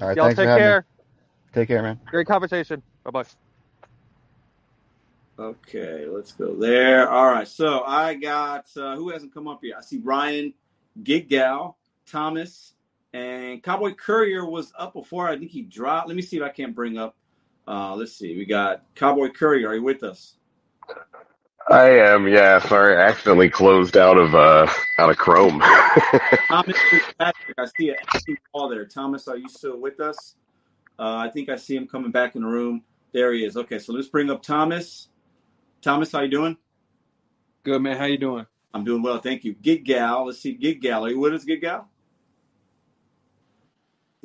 All 0.00 0.08
right, 0.08 0.16
Y'all 0.16 0.28
take 0.28 0.36
for 0.36 0.44
care. 0.44 0.86
me. 0.88 1.04
Take 1.52 1.68
care, 1.68 1.82
man. 1.82 2.00
Great 2.06 2.26
conversation. 2.26 2.82
Bye 3.04 3.10
bye. 3.10 3.24
Okay, 5.38 6.06
let's 6.06 6.32
go 6.32 6.54
there. 6.54 7.10
All 7.10 7.30
right, 7.30 7.46
so 7.48 7.82
I 7.84 8.14
got 8.14 8.66
uh, 8.76 8.94
who 8.96 9.10
hasn't 9.10 9.34
come 9.34 9.48
up 9.48 9.60
yet? 9.64 9.78
I 9.78 9.80
see 9.82 9.98
Ryan, 9.98 10.54
Gig 11.02 11.28
Gal, 11.28 11.76
Thomas, 12.06 12.73
and 13.14 13.62
Cowboy 13.62 13.94
Courier 13.94 14.44
was 14.44 14.72
up 14.76 14.92
before. 14.92 15.28
I 15.28 15.38
think 15.38 15.52
he 15.52 15.62
dropped. 15.62 16.08
Let 16.08 16.16
me 16.16 16.22
see 16.22 16.36
if 16.36 16.42
I 16.42 16.48
can't 16.48 16.74
bring 16.74 16.98
up. 16.98 17.16
Uh, 17.66 17.94
let's 17.94 18.12
see. 18.12 18.36
We 18.36 18.44
got 18.44 18.82
Cowboy 18.96 19.28
Courier. 19.30 19.68
Are 19.68 19.76
you 19.76 19.84
with 19.84 20.02
us? 20.02 20.34
I 21.70 21.90
am, 21.90 22.26
yeah. 22.26 22.58
Sorry, 22.58 22.96
I 22.96 23.06
accidentally 23.06 23.48
closed 23.48 23.96
out 23.96 24.18
of 24.18 24.34
uh 24.34 24.66
out 24.98 25.10
of 25.10 25.16
Chrome. 25.16 25.60
Thomas 26.48 26.76
Fitzpatrick. 26.90 27.54
I 27.56 27.66
see 27.78 27.90
an 27.90 27.96
empty 28.12 28.36
wall 28.52 28.68
there. 28.68 28.84
Thomas, 28.84 29.28
are 29.28 29.38
you 29.38 29.48
still 29.48 29.80
with 29.80 30.00
us? 30.00 30.34
Uh, 30.98 31.16
I 31.16 31.30
think 31.30 31.48
I 31.48 31.56
see 31.56 31.76
him 31.76 31.86
coming 31.86 32.10
back 32.10 32.34
in 32.34 32.42
the 32.42 32.48
room. 32.48 32.82
There 33.12 33.32
he 33.32 33.44
is. 33.44 33.56
Okay, 33.56 33.78
so 33.78 33.92
let's 33.92 34.08
bring 34.08 34.28
up 34.28 34.42
Thomas. 34.42 35.08
Thomas, 35.80 36.10
how 36.10 36.20
you 36.20 36.30
doing? 36.30 36.56
Good 37.62 37.80
man, 37.80 37.96
how 37.96 38.06
you 38.06 38.18
doing? 38.18 38.46
I'm 38.74 38.84
doing 38.84 39.02
well, 39.02 39.20
thank 39.20 39.44
you. 39.44 39.54
Gig 39.54 39.84
Gal, 39.84 40.26
let's 40.26 40.40
see. 40.40 40.52
Gig 40.52 40.82
Gal, 40.82 41.06
are 41.06 41.10
you 41.10 41.20
with 41.20 41.32
us, 41.32 41.44
Gig 41.44 41.60
Gal? 41.60 41.88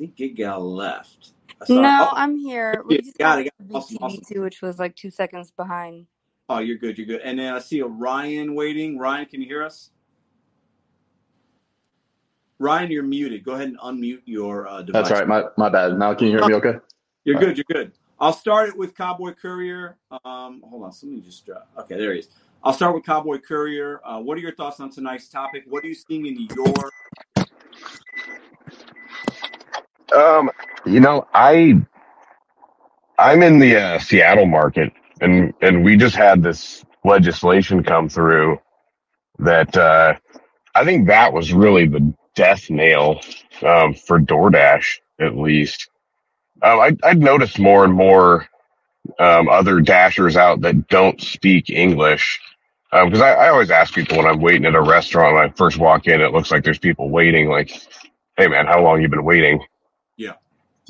I 0.00 0.04
think 0.04 0.16
Gig 0.16 0.36
Gal 0.36 0.62
left. 0.74 1.32
No, 1.68 2.08
oh, 2.10 2.16
I'm 2.16 2.34
here. 2.38 2.82
We 2.86 3.02
just 3.02 3.18
got 3.18 3.36
got 3.36 3.46
it. 3.46 3.52
the 3.68 3.74
Awesome, 3.74 3.98
awesome. 4.00 4.20
BTV2, 4.20 4.40
which 4.40 4.62
was 4.62 4.78
like 4.78 4.96
two 4.96 5.10
seconds 5.10 5.50
behind. 5.50 6.06
Oh, 6.48 6.58
you're 6.58 6.78
good. 6.78 6.96
You're 6.96 7.06
good. 7.06 7.20
And 7.20 7.38
then 7.38 7.52
I 7.52 7.58
see 7.58 7.80
a 7.80 7.86
Ryan 7.86 8.54
waiting. 8.54 8.98
Ryan, 8.98 9.26
can 9.26 9.42
you 9.42 9.46
hear 9.46 9.62
us? 9.62 9.90
Ryan, 12.58 12.90
you're 12.90 13.02
muted. 13.02 13.44
Go 13.44 13.52
ahead 13.52 13.68
and 13.68 13.78
unmute 13.78 14.22
your 14.24 14.66
uh, 14.68 14.80
device. 14.80 15.08
That's 15.08 15.20
right. 15.20 15.28
My 15.28 15.44
my 15.58 15.68
bad. 15.68 15.98
Now 15.98 16.14
can 16.14 16.28
you 16.28 16.38
hear 16.38 16.48
me 16.48 16.54
okay? 16.54 16.78
You're 17.24 17.36
All 17.36 17.40
good. 17.40 17.48
right. 17.48 17.56
You're 17.58 17.64
good. 17.70 17.92
I'll 18.18 18.32
start 18.32 18.70
it 18.70 18.78
with 18.78 18.96
Cowboy 18.96 19.34
Courier. 19.34 19.98
Um, 20.24 20.62
hold 20.64 20.84
on. 20.84 20.92
Let 21.02 21.04
me 21.04 21.20
just 21.20 21.44
drop. 21.44 21.68
Okay, 21.78 21.98
there 21.98 22.14
he 22.14 22.20
is. 22.20 22.28
I'll 22.64 22.72
start 22.72 22.94
with 22.94 23.04
Cowboy 23.04 23.38
Courier. 23.38 24.00
Uh, 24.02 24.20
what 24.20 24.38
are 24.38 24.40
your 24.40 24.54
thoughts 24.54 24.80
on 24.80 24.90
tonight's 24.90 25.28
topic? 25.28 25.64
What 25.66 25.84
are 25.84 25.88
you 25.88 25.94
seeing 25.94 26.24
in 26.24 26.48
your 26.56 26.90
Um, 30.14 30.50
you 30.86 31.00
know, 31.00 31.26
I 31.34 31.74
I'm 33.18 33.42
in 33.42 33.58
the 33.60 33.76
uh, 33.76 33.98
Seattle 34.00 34.46
market, 34.46 34.92
and 35.20 35.54
and 35.62 35.84
we 35.84 35.96
just 35.96 36.16
had 36.16 36.42
this 36.42 36.84
legislation 37.04 37.84
come 37.84 38.08
through 38.08 38.60
that 39.40 39.76
uh, 39.76 40.14
I 40.74 40.84
think 40.84 41.08
that 41.08 41.32
was 41.32 41.52
really 41.52 41.86
the 41.88 42.14
death 42.36 42.70
nail 42.70 43.20
um, 43.66 43.94
for 43.94 44.20
DoorDash, 44.20 45.00
at 45.20 45.36
least. 45.36 45.90
Um, 46.62 46.80
I 46.80 46.96
I'd 47.04 47.20
noticed 47.20 47.58
more 47.58 47.84
and 47.84 47.94
more 47.94 48.48
um, 49.18 49.48
other 49.48 49.80
dashers 49.80 50.36
out 50.36 50.62
that 50.62 50.88
don't 50.88 51.20
speak 51.20 51.70
English. 51.70 52.40
Because 52.92 53.20
I, 53.20 53.34
I 53.34 53.48
always 53.50 53.70
ask 53.70 53.94
people 53.94 54.18
when 54.18 54.26
I'm 54.26 54.40
waiting 54.40 54.66
at 54.66 54.74
a 54.76 54.82
restaurant, 54.82 55.36
when 55.36 55.44
I 55.44 55.52
first 55.54 55.78
walk 55.78 56.08
in, 56.08 56.22
it 56.22 56.32
looks 56.32 56.50
like 56.52 56.64
there's 56.64 56.78
people 56.78 57.10
waiting. 57.10 57.48
Like, 57.50 57.70
hey 58.36 58.48
man, 58.48 58.66
how 58.66 58.82
long 58.82 59.02
you 59.02 59.08
been 59.08 59.24
waiting? 59.24 59.60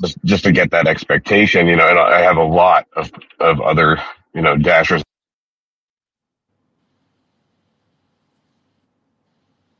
Just 0.01 0.17
just 0.23 0.43
to 0.45 0.51
get 0.51 0.71
that 0.71 0.87
expectation, 0.87 1.67
you 1.67 1.75
know. 1.75 1.87
And 1.87 1.99
I 1.99 2.21
have 2.21 2.37
a 2.37 2.43
lot 2.43 2.87
of 2.95 3.11
of 3.39 3.61
other 3.61 4.01
you 4.33 4.41
know 4.41 4.57
dashers. 4.57 5.03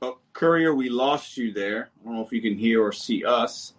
oh, 0.02 0.20
Courier? 0.34 0.76
We 0.76 0.90
lost 0.90 1.38
you 1.38 1.52
there. 1.52 1.90
I 2.02 2.06
don't 2.06 2.16
know 2.16 2.22
if 2.26 2.32
you 2.32 2.42
can 2.42 2.56
hear 2.56 2.84
or 2.84 2.92
see 2.92 3.26
us, 3.26 3.74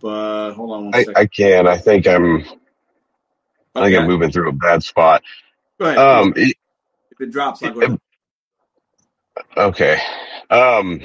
but 0.00 0.52
hold 0.52 0.72
on 0.72 0.84
one 0.86 0.94
I, 0.94 1.04
second. 1.04 1.16
I 1.16 1.26
can. 1.26 1.66
I 1.66 1.78
think 1.78 2.06
I'm. 2.06 2.44
I 3.74 3.84
think 3.84 3.96
I'm 3.96 4.06
moving 4.06 4.30
through 4.30 4.50
a 4.50 4.52
bad 4.52 4.82
spot. 4.82 5.22
Go 5.78 5.86
ahead. 5.86 5.98
Um. 5.98 6.34
If 6.36 6.54
it 7.20 7.30
drops, 7.30 7.62
I'll 7.62 7.72
go 7.72 7.80
ahead. 7.80 7.98
okay. 9.56 9.98
Um. 10.50 11.00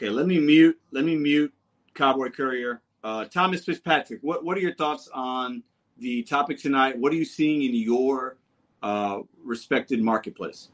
Okay, 0.00 0.08
let 0.08 0.26
me 0.26 0.38
mute. 0.38 0.80
Let 0.92 1.04
me 1.04 1.14
mute 1.14 1.52
Cowboy 1.92 2.30
Courier. 2.30 2.80
Uh, 3.04 3.26
Thomas 3.26 3.66
Fitzpatrick, 3.66 4.20
what 4.22 4.42
what 4.42 4.56
are 4.56 4.60
your 4.60 4.74
thoughts 4.74 5.10
on 5.12 5.62
the 5.98 6.22
topic 6.22 6.58
tonight? 6.58 6.96
What 6.96 7.12
are 7.12 7.16
you 7.16 7.26
seeing 7.26 7.62
in 7.62 7.74
your 7.74 8.38
uh, 8.82 9.18
respected 9.44 10.02
marketplace? 10.02 10.70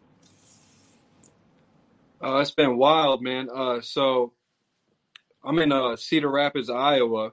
Uh, 2.23 2.36
it's 2.36 2.53
been 2.53 2.77
wild, 2.77 3.20
man. 3.20 3.48
Uh, 3.53 3.81
so 3.81 4.32
I'm 5.43 5.59
in 5.59 5.73
uh, 5.73 5.97
Cedar 5.97 6.31
Rapids, 6.31 6.70
Iowa, 6.70 7.32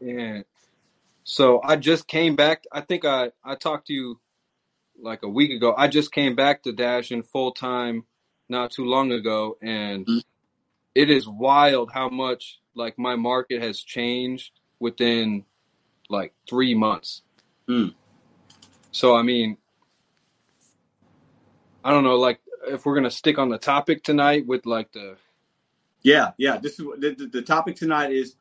and 0.00 0.46
so 1.24 1.60
I 1.62 1.76
just 1.76 2.08
came 2.08 2.34
back. 2.34 2.64
I 2.72 2.80
think 2.80 3.04
I 3.04 3.32
I 3.44 3.56
talked 3.56 3.88
to 3.88 3.92
you 3.92 4.18
like 4.98 5.22
a 5.22 5.28
week 5.28 5.50
ago. 5.50 5.74
I 5.76 5.86
just 5.86 6.12
came 6.12 6.34
back 6.34 6.62
to 6.62 6.72
Dash 6.72 7.10
Dashing 7.10 7.24
full 7.24 7.52
time 7.52 8.04
not 8.48 8.70
too 8.70 8.84
long 8.84 9.12
ago, 9.12 9.56
and 9.62 10.08
it 10.94 11.10
is 11.10 11.28
wild 11.28 11.90
how 11.92 12.08
much 12.08 12.60
like 12.74 12.98
my 12.98 13.16
market 13.16 13.62
has 13.62 13.80
changed 13.80 14.52
within 14.80 15.44
like 16.08 16.32
three 16.48 16.74
months. 16.74 17.22
Mm. 17.68 17.94
So 18.92 19.16
I 19.16 19.22
mean, 19.22 19.58
I 21.84 21.90
don't 21.90 22.04
know, 22.04 22.16
like 22.16 22.40
if 22.66 22.86
we're 22.86 22.94
gonna 22.94 23.10
stick 23.10 23.38
on 23.38 23.48
the 23.48 23.58
topic 23.58 24.02
tonight 24.02 24.46
with 24.46 24.66
like 24.66 24.92
the 24.92 25.16
Yeah, 26.02 26.32
yeah. 26.38 26.58
This 26.58 26.80
is 26.80 26.86
the, 26.98 27.28
the, 27.30 27.42
topic 27.42 27.76
tonight 27.76 28.12
is: 28.12 28.36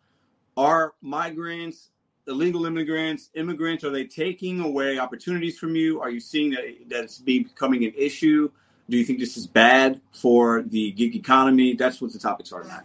Are 0.56 0.94
migrants, 1.02 1.90
illegal 2.28 2.66
immigrants, 2.66 3.30
immigrants, 3.36 3.84
are 3.84 3.90
they 3.90 4.06
taking 4.06 4.62
away 4.62 5.00
opportunities 5.00 5.58
from 5.58 5.76
you? 5.76 6.02
Are 6.02 6.10
you 6.10 6.20
seeing 6.20 6.52
that 6.52 6.64
that 6.88 7.04
it's 7.04 7.20
becoming 7.20 7.86
an 7.86 7.94
issue? 7.98 8.50
Do 8.90 8.98
you 8.98 9.06
think 9.06 9.20
this 9.20 9.38
is 9.38 9.48
bad 9.48 10.02
for 10.14 10.64
the 10.64 10.92
gig 10.92 11.16
economy? 11.16 11.76
That's 11.76 12.02
what 12.02 12.14
the 12.14 12.20
topics 12.20 12.52
are 12.52 12.64
tonight. 12.64 12.84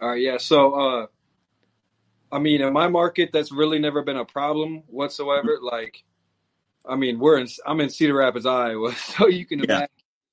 All 0.00 0.10
right, 0.10 0.20
yeah. 0.22 0.38
So, 0.38 0.74
uh, 0.74 1.06
I 2.32 2.38
mean, 2.38 2.60
in 2.62 2.72
my 2.72 2.88
market, 2.88 3.30
that's 3.32 3.52
really 3.52 3.78
never 3.78 4.02
been 4.02 4.16
a 4.18 4.24
problem 4.24 4.84
whatsoever. 4.88 5.58
Like, 5.62 6.04
I 6.86 6.96
mean, 6.96 7.18
we're 7.18 7.38
in, 7.38 7.48
I'm 7.66 7.80
in 7.80 7.90
Cedar 7.90 8.14
Rapids, 8.14 8.46
Iowa, 8.46 8.94
so 8.96 9.28
you 9.28 9.46
can 9.46 9.60
Yeah. 9.60 9.66
imagine 9.76 9.90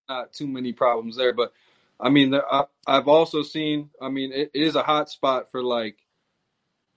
not 0.09 0.33
too 0.33 0.47
many 0.47 0.73
problems 0.73 1.17
there. 1.17 1.33
But 1.33 1.53
I 1.99 2.09
mean, 2.09 2.31
there, 2.31 2.53
I, 2.53 2.65
I've 2.87 3.07
also 3.09 3.43
seen, 3.43 3.89
I 4.01 4.09
mean, 4.09 4.33
it, 4.33 4.51
it 4.53 4.63
is 4.63 4.75
a 4.75 4.83
hot 4.83 5.09
spot 5.09 5.51
for 5.51 5.63
like 5.63 5.97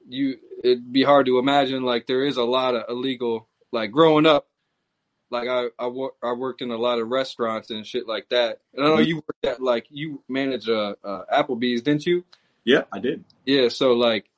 you. 0.08 0.38
It'd 0.64 0.92
be 0.92 1.04
hard 1.04 1.26
to 1.26 1.38
imagine 1.38 1.84
like 1.84 2.06
there 2.06 2.24
is 2.26 2.38
a 2.38 2.44
lot 2.44 2.76
of 2.76 2.84
illegal. 2.90 3.48
Like 3.72 3.92
growing 3.92 4.26
up, 4.26 4.49
like 5.30 5.48
I 5.48 5.66
I, 5.78 5.86
wor- 5.86 6.14
I 6.22 6.32
worked 6.32 6.62
in 6.62 6.70
a 6.70 6.76
lot 6.76 6.98
of 6.98 7.08
restaurants 7.08 7.70
and 7.70 7.86
shit 7.86 8.06
like 8.08 8.28
that. 8.30 8.60
And 8.74 8.84
I 8.84 8.88
know 8.88 8.98
you 8.98 9.16
worked 9.16 9.44
at 9.44 9.62
like 9.62 9.86
you 9.90 10.22
managed 10.28 10.68
uh, 10.68 10.94
uh 11.04 11.22
Applebee's, 11.32 11.82
didn't 11.82 12.06
you? 12.06 12.24
Yeah, 12.64 12.82
I 12.92 12.98
did. 12.98 13.24
Yeah, 13.46 13.68
so 13.68 13.92
like 13.94 14.28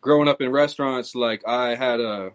growing 0.00 0.28
up 0.28 0.40
in 0.40 0.50
restaurants, 0.50 1.14
like 1.14 1.46
I 1.46 1.74
had 1.76 2.00
a 2.00 2.32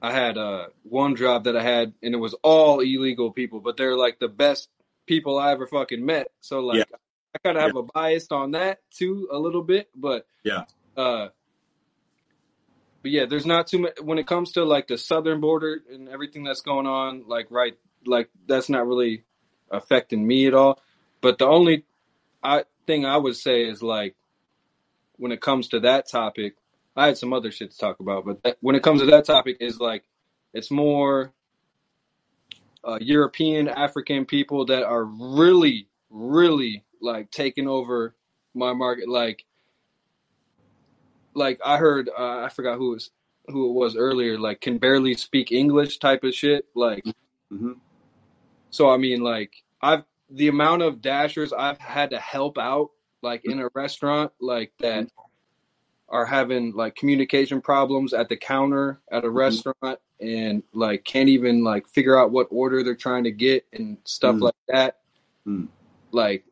I 0.00 0.12
had 0.12 0.36
uh 0.36 0.66
one 0.82 1.14
job 1.16 1.44
that 1.44 1.56
I 1.56 1.62
had 1.62 1.92
and 2.02 2.14
it 2.14 2.18
was 2.18 2.34
all 2.42 2.80
illegal 2.80 3.30
people, 3.30 3.60
but 3.60 3.76
they're 3.76 3.96
like 3.96 4.18
the 4.18 4.28
best 4.28 4.68
people 5.06 5.38
I 5.38 5.52
ever 5.52 5.66
fucking 5.66 6.04
met. 6.04 6.28
So 6.40 6.60
like 6.60 6.78
Yeah. 6.78 6.96
I 7.34 7.38
kind 7.38 7.56
of 7.56 7.62
have 7.62 7.76
a 7.76 7.82
bias 7.82 8.28
on 8.30 8.50
that 8.52 8.80
too 8.90 9.28
a 9.32 9.38
little 9.38 9.62
bit, 9.62 9.88
but 9.94 10.26
Yeah. 10.44 10.64
uh 10.96 11.28
but 13.02 13.10
yeah, 13.10 13.26
there's 13.26 13.46
not 13.46 13.66
too 13.66 13.80
much 13.80 14.00
when 14.00 14.18
it 14.18 14.26
comes 14.26 14.52
to 14.52 14.64
like 14.64 14.86
the 14.88 14.96
southern 14.96 15.40
border 15.40 15.80
and 15.92 16.08
everything 16.08 16.44
that's 16.44 16.62
going 16.62 16.86
on, 16.86 17.24
like 17.26 17.46
right 17.50 17.74
like 18.06 18.30
that's 18.46 18.68
not 18.68 18.86
really 18.86 19.24
affecting 19.70 20.26
me 20.26 20.46
at 20.46 20.54
all. 20.54 20.80
But 21.20 21.38
the 21.38 21.46
only 21.46 21.84
I 22.42 22.64
thing 22.86 23.04
I 23.06 23.16
would 23.16 23.36
say 23.36 23.64
is 23.64 23.82
like 23.82 24.14
when 25.16 25.32
it 25.32 25.40
comes 25.40 25.68
to 25.68 25.80
that 25.80 26.08
topic, 26.08 26.56
I 26.96 27.06
had 27.06 27.18
some 27.18 27.32
other 27.32 27.50
shit 27.50 27.70
to 27.70 27.78
talk 27.78 28.00
about, 28.00 28.24
but 28.24 28.42
that, 28.42 28.58
when 28.60 28.76
it 28.76 28.82
comes 28.82 29.00
to 29.00 29.06
that 29.06 29.24
topic, 29.24 29.58
is 29.60 29.80
like 29.80 30.04
it's 30.52 30.70
more 30.70 31.32
uh, 32.84 32.98
European 33.00 33.68
African 33.68 34.26
people 34.26 34.66
that 34.66 34.84
are 34.84 35.04
really, 35.04 35.88
really 36.10 36.84
like 37.00 37.30
taking 37.30 37.68
over 37.68 38.14
my 38.54 38.72
market. 38.72 39.08
Like, 39.08 39.44
like 41.34 41.60
I 41.64 41.78
heard, 41.78 42.08
uh, 42.16 42.40
I 42.40 42.48
forgot 42.48 42.78
who 42.78 42.90
was 42.90 43.10
who 43.48 43.68
it 43.70 43.72
was 43.72 43.96
earlier. 43.96 44.38
Like, 44.38 44.60
can 44.60 44.78
barely 44.78 45.14
speak 45.14 45.50
English 45.52 45.98
type 45.98 46.24
of 46.24 46.34
shit. 46.34 46.66
Like, 46.74 47.04
Mm-hmm. 47.52 47.72
so 48.70 48.90
I 48.90 48.96
mean, 48.96 49.20
like 49.22 49.52
I've 49.82 50.04
the 50.30 50.48
amount 50.48 50.80
of 50.82 51.02
dashers 51.02 51.52
I've 51.52 51.76
had 51.78 52.10
to 52.10 52.18
help 52.18 52.56
out, 52.56 52.90
like 53.20 53.42
in 53.44 53.60
a 53.60 53.68
restaurant, 53.74 54.32
like 54.40 54.72
that 54.78 55.08
are 56.08 56.24
having 56.24 56.72
like 56.74 56.94
communication 56.94 57.60
problems 57.60 58.12
at 58.14 58.28
the 58.30 58.36
counter 58.36 59.00
at 59.10 59.24
a 59.24 59.30
restaurant 59.30 59.98
and 60.20 60.62
like 60.72 61.04
can't 61.04 61.28
even 61.28 61.62
like 61.64 61.86
figure 61.88 62.18
out 62.18 62.30
what 62.30 62.46
order 62.50 62.82
they're 62.82 62.94
trying 62.94 63.24
to 63.24 63.30
get 63.30 63.66
and 63.74 63.98
stuff 64.04 64.36
Mm. 64.36 64.40
like 64.42 64.54
that. 64.68 64.98
Mm. 65.46 65.68
Like 66.10 66.44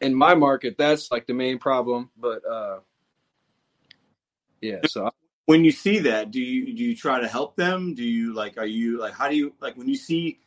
in 0.00 0.14
my 0.14 0.34
market, 0.34 0.76
that's 0.78 1.10
like 1.12 1.26
the 1.28 1.34
main 1.34 1.58
problem. 1.58 2.10
But 2.16 2.44
uh 2.44 2.80
yeah, 4.62 4.78
so 4.86 5.06
I, 5.06 5.10
when 5.46 5.64
you 5.64 5.72
see 5.72 5.98
that 6.00 6.30
do 6.30 6.40
you 6.40 6.74
do 6.74 6.82
you 6.82 6.96
try 6.96 7.20
to 7.20 7.28
help 7.28 7.56
them 7.56 7.94
do 7.94 8.04
you 8.04 8.32
like 8.32 8.56
are 8.56 8.66
you 8.66 8.98
like 8.98 9.14
how 9.14 9.28
do 9.28 9.36
you 9.36 9.52
like 9.60 9.76
when 9.76 9.88
you 9.88 9.96
see 9.96 10.38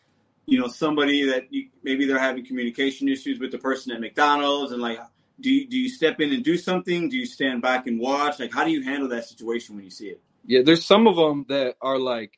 you 0.46 0.60
know 0.60 0.68
somebody 0.68 1.26
that 1.26 1.54
you, 1.54 1.70
maybe 1.84 2.06
they're 2.06 2.18
having 2.20 2.46
communication 2.46 3.08
issues 3.08 3.40
with 3.40 3.52
the 3.52 3.58
person 3.58 3.92
at 3.92 4.00
mcdonald's 4.00 4.72
and 4.72 4.82
like 4.82 5.00
do 5.40 5.52
you, 5.52 5.68
do 5.68 5.78
you 5.78 5.90
step 5.90 6.22
in 6.22 6.32
and 6.32 6.44
do 6.44 6.58
something 6.58 7.10
do 7.10 7.18
you 7.18 7.26
stand 7.26 7.62
back 7.62 7.88
and 7.88 8.00
watch 8.00 8.40
like 8.40 8.54
how 8.54 8.64
do 8.64 8.72
you 8.72 8.84
handle 8.84 9.10
that 9.10 9.26
situation 9.26 9.76
when 9.76 9.84
you 9.84 9.92
see 9.92 10.08
it 10.08 10.22
yeah, 10.48 10.62
there's 10.64 10.86
some 10.86 11.08
of 11.08 11.16
them 11.16 11.46
that 11.50 11.76
are 11.82 11.98
like 11.98 12.38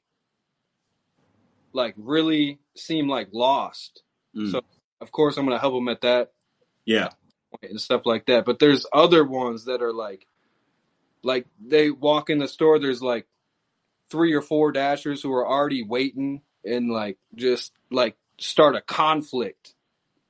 like 1.74 1.94
really 1.98 2.60
seem 2.76 3.08
like 3.08 3.30
lost. 3.34 4.02
Mm. 4.36 4.52
So 4.52 4.62
of 5.02 5.12
course 5.12 5.38
I'm 5.38 5.46
gonna 5.46 5.60
help 5.60 5.74
them 5.74 5.90
at 5.90 6.02
that 6.02 6.32
yeah 6.86 7.10
and 7.62 7.80
stuff 7.82 8.04
like 8.06 8.26
that. 8.28 8.46
But 8.46 8.60
there's 8.60 8.86
other 8.94 9.24
ones 9.24 9.66
that 9.66 9.82
are 9.82 9.94
like, 9.94 10.26
like 11.28 11.46
they 11.60 11.92
walk 11.92 12.30
in 12.30 12.40
the 12.40 12.48
store. 12.48 12.80
There's 12.80 13.02
like 13.02 13.28
three 14.10 14.34
or 14.34 14.42
four 14.42 14.72
dashers 14.72 15.22
who 15.22 15.32
are 15.34 15.48
already 15.48 15.84
waiting 15.84 16.42
and 16.64 16.90
like 16.90 17.18
just 17.36 17.74
like 17.92 18.16
start 18.40 18.76
a 18.76 18.82
conflict 18.82 19.74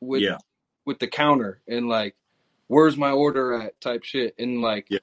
with 0.02 0.22
Yeah. 0.22 0.38
with 0.86 1.00
the 1.00 1.08
counter 1.08 1.62
and 1.68 1.88
like, 1.88 2.16
where's 2.68 2.98
my 2.98 3.12
order 3.12 3.54
at 3.62 3.80
type 3.82 4.04
shit 4.04 4.36
and 4.40 4.62
like. 4.62 4.88
Yeah. 4.90 5.00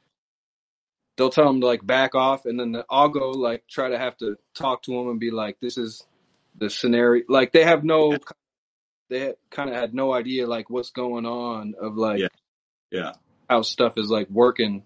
they'll 1.17 1.31
tell 1.31 1.47
them 1.47 1.61
to 1.61 1.67
like 1.67 1.87
back 1.87 2.15
off, 2.17 2.45
and 2.45 2.59
then 2.59 2.73
the, 2.73 2.85
I'll 2.91 3.09
go 3.09 3.31
like 3.31 3.63
try 3.69 3.89
to 3.89 3.97
have 3.99 4.17
to 4.19 4.37
talk 4.55 4.83
to 4.85 4.91
them 4.93 5.09
and 5.11 5.21
be 5.21 5.31
like, 5.31 5.61
"This 5.61 5.79
is 5.79 6.03
the 6.59 6.69
scenario." 6.69 7.23
Like 7.29 7.53
they 7.53 7.63
have 7.65 7.85
no, 7.85 8.19
they 9.11 9.35
kind 9.51 9.71
of 9.71 9.77
had 9.77 9.95
no 9.95 10.13
idea 10.13 10.49
like 10.49 10.69
what's 10.71 10.91
going 10.91 11.25
on 11.25 11.75
of 11.81 11.97
like 11.97 12.19
Yeah. 12.19 12.29
Yeah. 12.91 13.13
how 13.49 13.63
stuff 13.63 13.95
is 13.97 14.09
like 14.11 14.29
working. 14.29 14.83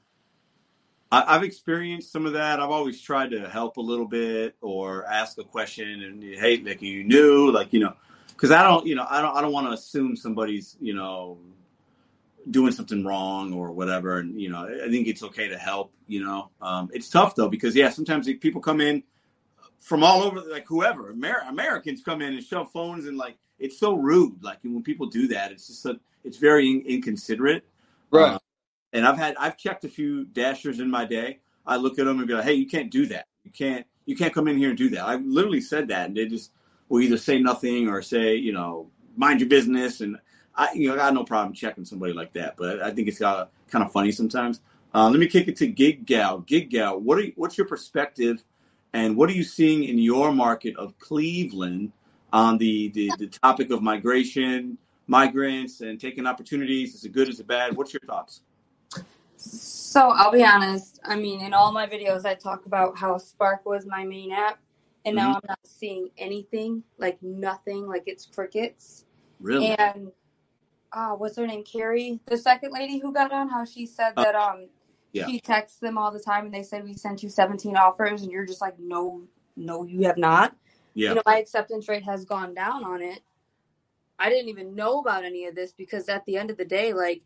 I, 1.11 1.37
I've 1.37 1.43
experienced 1.43 2.13
some 2.13 2.27
of 2.27 2.35
that. 2.35 2.61
I've 2.61 2.71
always 2.71 3.01
tried 3.01 3.31
to 3.31 3.49
help 3.49 3.77
a 3.77 3.81
little 3.81 4.07
bit 4.07 4.57
or 4.61 5.07
ask 5.07 5.39
a 5.39 5.45
question 5.45 6.03
and 6.03 6.23
hey, 6.23 6.59
like 6.59 6.83
you 6.83 7.05
knew, 7.05 7.51
like 7.51 7.73
you 7.73 7.81
know, 7.81 7.95
because 8.29 8.51
I 8.51 8.63
don't, 8.63 8.87
you 8.87 8.95
know, 8.95 9.07
I 9.09 9.23
don't, 9.23 9.37
I 9.37 9.41
don't 9.41 9.53
want 9.53 9.67
to 9.69 9.73
assume 9.73 10.17
somebody's, 10.17 10.77
you 10.81 10.95
know, 10.95 11.39
doing 12.51 12.73
something 12.73 13.05
wrong 13.05 13.53
or 13.53 13.73
whatever. 13.73 14.19
And 14.19 14.41
you 14.41 14.51
know, 14.51 14.67
I 14.67 14.89
think 14.89 15.07
it's 15.07 15.23
okay 15.23 15.49
to 15.49 15.59
help. 15.59 15.93
You 16.07 16.25
know, 16.25 16.51
um, 16.61 16.91
it's 16.93 17.09
tough 17.09 17.35
though 17.35 17.49
because 17.49 17.75
yeah, 17.75 17.91
sometimes 17.91 18.31
people 18.41 18.61
come 18.61 18.81
in 18.81 19.03
from 19.79 20.03
all 20.03 20.23
over, 20.23 20.41
like 20.41 20.67
whoever 20.67 21.13
Amer- 21.13 21.45
Americans 21.49 22.03
come 22.03 22.21
in 22.21 22.35
and 22.35 22.45
shove 22.45 22.71
phones 22.71 23.07
and 23.07 23.17
like 23.17 23.37
it's 23.59 23.79
so 23.79 23.95
rude. 23.95 24.43
Like 24.43 24.59
when 24.63 24.83
people 24.83 25.07
do 25.07 25.29
that, 25.29 25.53
it's 25.53 25.67
just 25.69 25.87
a, 25.87 25.99
it's 26.25 26.37
very 26.37 26.71
in- 26.71 26.85
inconsiderate. 26.87 27.65
Right. 28.11 28.33
Um, 28.35 28.41
and 28.99 29.07
I've 29.07 29.17
had 29.17 29.37
I've 29.39 29.57
checked 29.57 29.85
a 29.85 29.89
few 29.89 30.25
dashers 30.25 30.81
in 30.81 30.91
my 30.91 31.05
day. 31.05 31.39
I 31.65 31.77
look 31.77 31.99
at 31.99 32.05
them 32.05 32.19
and 32.19 32.27
be 32.27 32.35
like, 32.35 32.45
"Hey, 32.45 32.55
you 32.55 32.67
can't 32.67 32.91
do 32.91 33.07
that. 33.07 33.27
You 33.45 33.53
can't 33.53 33.87
you 34.07 34.17
can't 34.17 34.35
come 34.35 34.49
in 34.49 34.59
here 34.59 34.71
and 34.71 34.77
do 34.77 34.91
that." 34.91 35.05
I 35.05 35.15
literally 35.17 35.61
said 35.61 35.89
that, 35.89 36.09
and 36.09 36.17
they 36.17 36.27
just 36.27 36.51
will 36.89 37.01
either 37.01 37.17
say 37.17 37.39
nothing 37.39 37.89
or 37.89 38.03
say, 38.03 38.35
you 38.35 38.53
know, 38.53 38.91
mind 39.17 39.41
your 39.41 39.49
business. 39.49 40.01
And 40.01 40.19
I, 40.57 40.73
you 40.75 40.89
know, 40.89 40.95
I 40.95 40.97
got 40.97 41.15
no 41.15 41.25
problem 41.25 41.55
checking 41.55 41.85
somebody 41.85 42.13
like 42.13 42.33
that. 42.33 42.57
But 42.57 42.83
I 42.83 42.91
think 42.91 43.07
it's 43.09 43.21
got 43.21 43.53
kind 43.71 43.85
of 43.85 43.93
funny 43.93 44.11
sometimes. 44.11 44.61
Uh, 44.93 45.09
let 45.09 45.21
me 45.21 45.29
kick 45.29 45.47
it 45.47 45.57
to 45.59 45.69
Gig 45.69 46.05
Gal. 46.05 46.41
Gig 46.41 46.71
Gal, 46.71 46.99
what 46.99 47.19
are 47.19 47.23
you, 47.23 47.33
what's 47.37 47.57
your 47.57 47.69
perspective, 47.69 48.43
and 48.95 49.17
what 49.17 49.31
are 49.31 49.35
you 49.35 49.45
seeing 49.45 49.85
in 49.85 49.99
your 49.99 50.33
market 50.33 50.77
of 50.77 50.99
Cleveland 50.99 51.93
on 52.33 52.59
the 52.59 52.89
the, 52.89 53.13
the 53.19 53.29
topic 53.29 53.71
of 53.71 53.81
migration, 53.81 54.77
migrants, 55.07 55.83
and 55.83 56.01
taking 56.01 56.27
opportunities? 56.27 56.97
Is 56.97 57.05
it 57.05 57.13
good? 57.13 57.29
Is 57.29 57.39
it 57.39 57.47
bad? 57.47 57.77
What's 57.77 57.93
your 57.93 58.01
thoughts? 58.01 58.41
So 59.39 60.11
I'll 60.15 60.33
be 60.33 60.45
honest. 60.45 61.01
I 61.05 61.17
mean, 61.17 61.41
in 61.41 61.55
all 61.55 61.73
my 61.73 61.87
videos, 61.87 62.25
I 62.27 62.35
talk 62.35 62.67
about 62.67 62.99
how 62.99 63.17
Spark 63.19 63.65
was 63.65 63.87
my 63.87 64.05
main 64.05 64.33
app, 64.33 64.59
and 65.05 65.17
now 65.17 65.31
Mhm. 65.31 65.37
I'm 65.37 65.43
not 65.49 65.59
seeing 65.65 66.11
anything, 66.19 66.83
like 66.99 67.23
nothing, 67.23 67.87
like 67.87 68.05
it's 68.07 68.27
crickets. 68.27 69.05
Really? 69.41 69.69
And 69.77 70.13
uh, 70.93 71.13
what's 71.15 71.37
her 71.37 71.47
name? 71.47 71.63
Carrie, 71.65 72.21
the 72.27 72.37
second 72.37 72.73
lady 72.73 72.99
who 72.99 73.13
got 73.13 73.33
on, 73.33 73.49
how 73.49 73.65
she 73.65 73.87
said 73.87 74.15
Uh, 74.17 74.25
that 74.25 74.35
um 74.35 74.69
yeah. 75.13 75.27
she 75.27 75.41
texts 75.41 75.79
them 75.79 75.97
all 75.99 76.11
the 76.11 76.21
time, 76.21 76.47
and 76.47 76.55
they 76.55 76.63
said 76.63 76.85
we 76.85 76.95
sent 76.95 77.23
you 77.23 77.29
17 77.29 77.77
offers, 77.77 78.23
and 78.23 78.31
you're 78.33 78.47
just 78.47 78.61
like, 78.61 78.79
no, 78.79 79.27
no, 79.57 79.85
you 79.85 80.03
have 80.03 80.19
not. 80.19 80.57
Yeah. 80.95 81.11
You 81.11 81.15
know, 81.17 81.23
my 81.27 81.39
acceptance 81.39 81.89
rate 81.89 82.05
has 82.05 82.25
gone 82.25 82.55
down 82.55 82.85
on 82.85 83.03
it. 83.03 83.23
I 84.19 84.29
didn't 84.31 84.49
even 84.49 84.75
know 84.75 84.99
about 85.01 85.25
any 85.25 85.47
of 85.47 85.55
this 85.55 85.73
because 85.73 86.09
at 86.09 86.27
the 86.27 86.37
end 86.37 86.51
of 86.51 86.57
the 86.57 86.65
day, 86.65 86.93
like, 86.93 87.23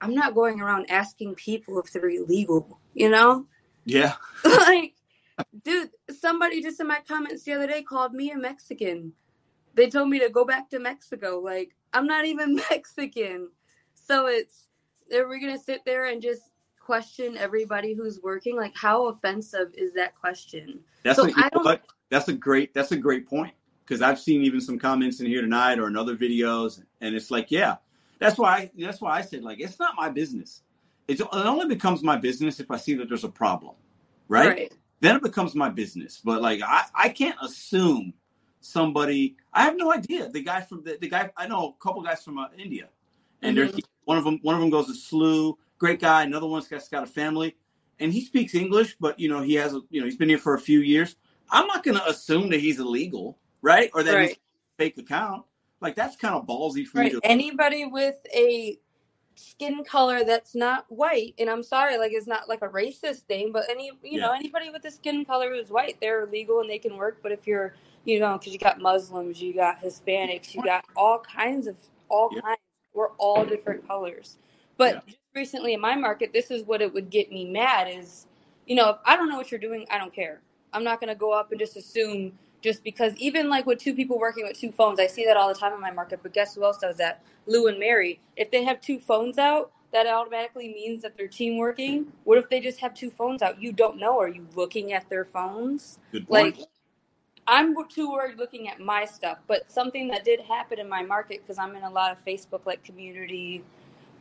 I'm 0.00 0.14
not 0.14 0.34
going 0.34 0.60
around 0.60 0.90
asking 0.90 1.34
people 1.36 1.80
if 1.80 1.92
they're 1.92 2.08
illegal, 2.08 2.80
you 2.94 3.08
know? 3.08 3.46
Yeah. 3.84 4.14
like, 4.44 4.94
dude, 5.64 5.90
somebody 6.18 6.62
just 6.62 6.80
in 6.80 6.86
my 6.86 7.00
comments 7.06 7.44
the 7.44 7.52
other 7.52 7.66
day 7.66 7.82
called 7.82 8.12
me 8.12 8.30
a 8.30 8.36
Mexican. 8.36 9.12
They 9.74 9.88
told 9.88 10.08
me 10.08 10.18
to 10.20 10.28
go 10.28 10.44
back 10.44 10.70
to 10.70 10.78
Mexico. 10.78 11.38
Like, 11.38 11.74
I'm 11.92 12.06
not 12.06 12.24
even 12.24 12.54
Mexican. 12.70 13.50
So 13.94 14.26
it's, 14.26 14.68
are 15.14 15.28
we 15.28 15.40
going 15.40 15.56
to 15.56 15.62
sit 15.62 15.84
there 15.84 16.06
and 16.06 16.20
just 16.20 16.42
question 16.86 17.36
everybody 17.36 17.94
who's 17.94 18.20
working? 18.22 18.56
Like, 18.56 18.74
how 18.74 19.08
offensive 19.08 19.72
is 19.76 19.92
that 19.94 20.14
question? 20.14 20.80
That's 21.02 21.18
so 21.18 21.26
a, 21.26 21.32
I 21.36 21.48
don't. 21.50 21.80
That's 22.08 22.28
a 22.28 22.32
great 22.32 22.72
that's 22.72 22.92
a 22.92 22.96
great 22.96 23.26
point 23.26 23.52
because 23.84 24.00
I've 24.00 24.20
seen 24.20 24.42
even 24.42 24.60
some 24.60 24.78
comments 24.78 25.20
in 25.20 25.26
here 25.26 25.40
tonight 25.40 25.78
or 25.78 25.88
in 25.88 25.96
other 25.96 26.16
videos, 26.16 26.82
and 27.00 27.14
it's 27.14 27.30
like, 27.30 27.50
yeah, 27.50 27.76
that's 28.18 28.38
why 28.38 28.50
I, 28.54 28.70
that's 28.78 29.00
why 29.00 29.18
I 29.18 29.22
said 29.22 29.42
like 29.44 29.60
it's 29.60 29.78
not 29.78 29.94
my 29.96 30.08
business. 30.10 30.62
It's, 31.08 31.20
it 31.20 31.28
only 31.32 31.66
becomes 31.68 32.02
my 32.02 32.16
business 32.16 32.60
if 32.60 32.70
I 32.70 32.78
see 32.78 32.94
that 32.94 33.08
there's 33.08 33.24
a 33.24 33.28
problem, 33.30 33.74
right? 34.28 34.48
Right. 34.48 34.72
Then 35.00 35.16
it 35.16 35.22
becomes 35.22 35.54
my 35.54 35.68
business. 35.70 36.20
But 36.24 36.42
like 36.42 36.62
I, 36.62 36.84
I 36.94 37.08
can't 37.10 37.38
assume 37.42 38.14
somebody. 38.60 39.36
I 39.52 39.64
have 39.64 39.76
no 39.76 39.92
idea. 39.92 40.28
The 40.30 40.42
guy 40.42 40.62
from 40.62 40.84
the, 40.84 40.98
the 41.00 41.08
guy 41.08 41.30
I 41.36 41.46
know 41.48 41.76
a 41.78 41.84
couple 41.84 42.02
guys 42.02 42.24
from 42.24 42.38
uh, 42.38 42.48
India, 42.58 42.88
and 43.42 43.56
they're 43.56 43.66
Mhm. 43.68 43.80
one 44.04 44.18
of 44.18 44.24
them 44.24 44.40
one 44.42 44.54
of 44.56 44.60
them 44.62 44.70
goes 44.70 44.86
to 44.86 44.92
SLU, 44.94 45.56
great 45.78 46.00
guy. 46.00 46.24
Another 46.24 46.46
one's 46.48 46.68
got, 46.68 46.82
got 46.90 47.04
a 47.04 47.06
family, 47.06 47.56
and 48.00 48.12
he 48.12 48.24
speaks 48.24 48.54
English, 48.54 48.96
but 49.00 49.18
you 49.20 49.28
know 49.28 49.42
he 49.42 49.54
has 49.54 49.74
a, 49.74 49.82
you 49.90 50.00
know 50.00 50.06
he's 50.06 50.16
been 50.16 50.28
here 50.30 50.38
for 50.38 50.54
a 50.54 50.60
few 50.60 50.80
years. 50.80 51.16
I'm 51.50 51.66
not 51.68 51.84
going 51.84 51.96
to 51.98 52.08
assume 52.08 52.50
that 52.50 52.60
he's 52.60 52.80
illegal, 52.80 53.38
right? 53.62 53.90
Or 53.94 54.02
that 54.02 54.18
he's 54.18 54.30
Right. 54.30 54.38
a 54.80 54.84
fake 54.84 54.98
account. 54.98 55.44
Like 55.80 55.96
that's 55.96 56.16
kind 56.16 56.34
of 56.34 56.46
ballsy 56.46 56.86
for 56.86 56.98
Right. 56.98 57.14
me 57.14 57.20
to. 57.20 57.26
Anybody 57.28 57.86
with 57.86 58.16
a 58.34 58.78
skin 59.36 59.84
color 59.84 60.24
that's 60.24 60.54
not 60.54 60.86
white, 60.90 61.34
and 61.38 61.50
I'm 61.50 61.62
sorry, 61.62 61.98
like 61.98 62.12
it's 62.14 62.26
not 62.26 62.48
like 62.48 62.62
a 62.62 62.68
racist 62.68 63.22
thing, 63.22 63.52
but 63.52 63.64
any 63.70 63.90
you 64.02 64.20
know 64.20 64.32
anybody 64.32 64.70
with 64.70 64.84
a 64.84 64.90
skin 64.90 65.24
color 65.24 65.50
who's 65.50 65.70
white, 65.70 65.98
they're 66.00 66.26
legal 66.26 66.60
and 66.60 66.70
they 66.70 66.78
can 66.78 66.96
work. 66.96 67.18
But 67.22 67.32
if 67.32 67.46
you're 67.46 67.74
you 68.04 68.20
know, 68.20 68.38
because 68.38 68.52
you 68.52 68.58
got 68.58 68.80
Muslims, 68.80 69.40
you 69.42 69.54
got 69.54 69.80
Hispanics, 69.82 70.54
you 70.54 70.62
got 70.62 70.84
all 70.96 71.20
kinds 71.20 71.66
of 71.66 71.76
all 72.08 72.30
Yeah. 72.30 72.40
kinds. 72.42 72.60
We're 72.94 73.10
all 73.18 73.44
different 73.46 73.86
colors. 73.86 74.38
But 74.76 75.06
just 75.06 75.18
recently 75.34 75.74
in 75.74 75.80
my 75.80 75.96
market, 75.96 76.32
this 76.32 76.50
is 76.50 76.64
what 76.64 76.82
it 76.82 76.92
would 76.94 77.10
get 77.10 77.30
me 77.32 77.44
mad 77.50 77.88
is, 77.88 78.26
you 78.66 78.76
know, 78.76 78.90
if 78.90 78.96
I 79.06 79.16
don't 79.16 79.28
know 79.30 79.36
what 79.36 79.50
you're 79.50 79.60
doing, 79.60 79.86
I 79.90 79.98
don't 79.98 80.14
care. 80.14 80.40
I'm 80.74 80.84
not 80.84 81.00
gonna 81.00 81.14
go 81.16 81.32
up 81.32 81.52
and 81.52 81.60
just 81.60 81.76
assume 81.76 82.38
just 82.62 82.84
because 82.84 83.14
even 83.18 83.48
like 83.50 83.66
with 83.66 83.78
two 83.78 83.94
people 83.94 84.18
working 84.18 84.44
with 84.46 84.58
two 84.58 84.72
phones, 84.72 85.00
I 85.00 85.06
see 85.08 85.24
that 85.26 85.36
all 85.36 85.48
the 85.48 85.58
time 85.58 85.72
in 85.74 85.80
my 85.80 85.92
market. 85.92 86.20
But 86.22 86.34
guess 86.34 86.54
who 86.56 86.64
else 86.64 86.78
does 86.78 86.96
that? 86.98 87.22
Lou 87.46 87.68
and 87.68 87.78
Mary. 87.80 88.20
If 88.36 88.50
they 88.50 88.64
have 88.64 88.80
two 88.80 89.00
phones 89.00 89.38
out, 89.38 89.72
that 89.92 90.06
automatically 90.06 90.68
means 90.68 91.02
that 91.02 91.16
they're 91.16 91.28
team 91.28 91.58
working. 91.58 92.08
What 92.24 92.38
if 92.38 92.50
they 92.50 92.60
just 92.60 92.80
have 92.80 92.94
two 92.94 93.10
phones 93.10 93.42
out? 93.42 93.62
You 93.62 93.72
don't 93.72 93.98
know. 93.98 94.18
Are 94.20 94.28
you 94.28 94.46
looking 94.56 94.92
at 94.92 95.08
their 95.10 95.24
phones? 95.24 95.98
Good 96.12 96.30
point. 96.30 96.56
Like 96.56 96.58
I'm 97.48 97.76
too 97.90 98.12
worried 98.12 98.38
looking 98.38 98.68
at 98.70 98.80
my 98.80 99.04
stuff, 99.06 99.38
but 99.48 99.70
something 99.70 100.08
that 100.08 100.24
did 100.24 100.40
happen 100.42 100.80
in 100.80 100.88
my 100.88 101.02
market 101.04 101.42
because 101.42 101.58
I'm 101.58 101.76
in 101.76 101.84
a 101.84 101.90
lot 101.90 102.12
of 102.12 102.24
Facebook 102.26 102.66
like 102.66 102.84
community 102.84 103.64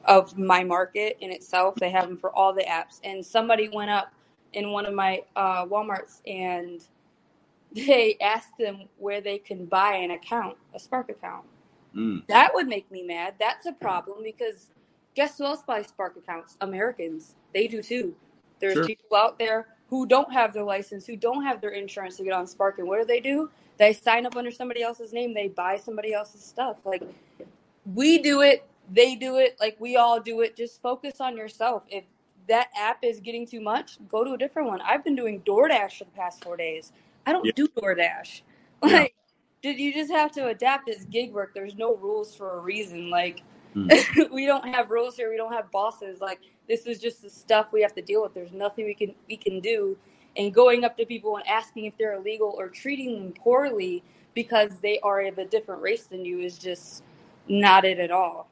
of 0.06 0.38
my 0.38 0.64
market 0.64 1.18
in 1.22 1.32
itself. 1.32 1.76
They 1.80 1.92
have 1.92 2.08
them 2.08 2.18
for 2.18 2.36
all 2.36 2.54
the 2.54 2.64
apps, 2.64 3.00
and 3.04 3.26
somebody 3.26 3.70
went 3.70 3.92
up 3.92 4.14
in 4.54 4.72
one 4.72 4.86
of 4.86 4.94
my 4.94 5.24
uh, 5.36 5.66
WalMarts 5.66 6.22
and 6.28 6.82
they 7.76 8.18
asked 8.22 8.58
them 8.60 8.84
where 8.98 9.22
they 9.22 9.40
can 9.40 9.66
buy 9.66 9.96
an 9.96 10.12
account, 10.12 10.58
a 10.76 10.80
Spark 10.80 11.10
account. 11.10 11.46
Mm. 11.96 12.28
That 12.28 12.54
would 12.56 12.68
make 12.68 12.92
me 12.92 13.04
mad. 13.04 13.36
That's 13.40 13.68
a 13.68 13.74
problem 13.74 14.24
because 14.24 14.70
guess 15.16 15.38
who 15.40 15.46
else 15.46 15.64
buys 15.64 15.88
Spark 15.90 16.18
accounts? 16.18 16.58
Americans. 16.62 17.36
They 17.54 17.68
do 17.68 17.84
too. 17.84 18.16
There's 18.60 18.76
Sure. 18.76 18.88
people 18.88 19.18
out 19.18 19.40
there 19.40 19.68
who 19.90 20.08
don't 20.08 20.34
have 20.34 20.54
their 20.54 20.64
license, 20.66 21.06
who 21.08 21.18
don't 21.18 21.44
have 21.44 21.62
their 21.62 21.72
insurance 21.72 22.18
to 22.18 22.24
get 22.26 22.34
on 22.34 22.48
Spark, 22.48 22.80
and 22.80 22.88
what 22.88 23.00
do 23.00 23.06
they 23.06 23.22
do? 23.22 23.52
They 23.78 23.94
sign 23.94 24.26
up 24.26 24.38
under 24.38 24.52
somebody 24.52 24.84
else's 24.84 25.14
name. 25.14 25.34
They 25.34 25.50
buy 25.50 25.78
somebody 25.78 26.14
else's 26.14 26.44
stuff. 26.44 26.78
Like 26.86 27.04
we 27.94 28.20
do 28.20 28.42
it, 28.42 28.68
they 28.92 29.16
do 29.16 29.38
it, 29.38 29.58
like 29.60 29.78
we 29.80 29.98
all 29.98 30.20
do 30.22 30.42
it. 30.42 30.56
Just 30.58 30.82
focus 30.82 31.22
on 31.22 31.38
yourself. 31.38 31.84
If 31.90 32.06
that 32.48 32.70
app 32.78 33.00
is 33.04 33.20
getting 33.22 33.48
too 33.48 33.62
much, 33.62 34.00
go 34.10 34.24
to 34.24 34.34
a 34.34 34.38
different 34.38 34.68
one. 34.70 34.82
I've 34.82 35.04
been 35.04 35.16
doing 35.16 35.42
DoorDash 35.42 36.00
for 36.00 36.06
the 36.06 36.12
past 36.12 36.44
four 36.44 36.58
days. 36.58 36.94
I 37.26 37.32
don't 37.32 37.46
Yeah. 37.46 37.52
do 37.56 37.68
DoorDash. 37.68 38.42
Yeah. 38.86 39.00
Like, 39.00 39.16
did 39.64 39.80
you 39.80 39.94
just 39.94 40.12
have 40.12 40.32
to 40.34 40.48
adapt? 40.48 40.90
as 40.90 41.06
gig 41.06 41.34
work. 41.34 41.54
There's 41.56 41.76
no 41.76 41.96
rules 41.96 42.36
for 42.36 42.58
a 42.58 42.60
reason. 42.60 43.10
Like, 43.10 43.42
Mm. 43.76 44.32
we 44.32 44.46
don't 44.46 44.68
have 44.68 44.90
rules 44.90 45.18
here. 45.18 45.30
We 45.30 45.38
don't 45.38 45.52
have 45.52 45.70
bosses. 45.72 46.22
Like, 46.22 46.40
this 46.68 46.86
is 46.88 47.00
just 47.00 47.22
the 47.22 47.30
stuff 47.30 47.68
we 47.74 47.82
have 47.82 47.94
to 47.96 48.02
deal 48.02 48.22
with. 48.24 48.34
There's 48.34 48.54
nothing 48.54 48.86
we 48.86 48.94
can 48.94 49.14
we 49.28 49.38
can 49.38 49.60
do. 49.60 49.98
And 50.38 50.54
going 50.54 50.84
up 50.84 50.98
to 50.98 51.06
people 51.06 51.38
and 51.38 51.48
asking 51.48 51.86
if 51.86 51.98
they're 51.98 52.14
illegal 52.14 52.56
or 52.58 52.70
treating 52.70 53.16
them 53.20 53.34
poorly 53.34 54.04
because 54.34 54.78
they 54.82 55.00
are 55.00 55.22
of 55.22 55.38
a 55.38 55.46
different 55.46 55.82
race 55.82 56.04
than 56.08 56.26
you 56.26 56.40
is 56.40 56.58
just 56.58 57.04
not 57.48 57.86
it 57.86 58.00
at 58.00 58.12
all. 58.12 58.50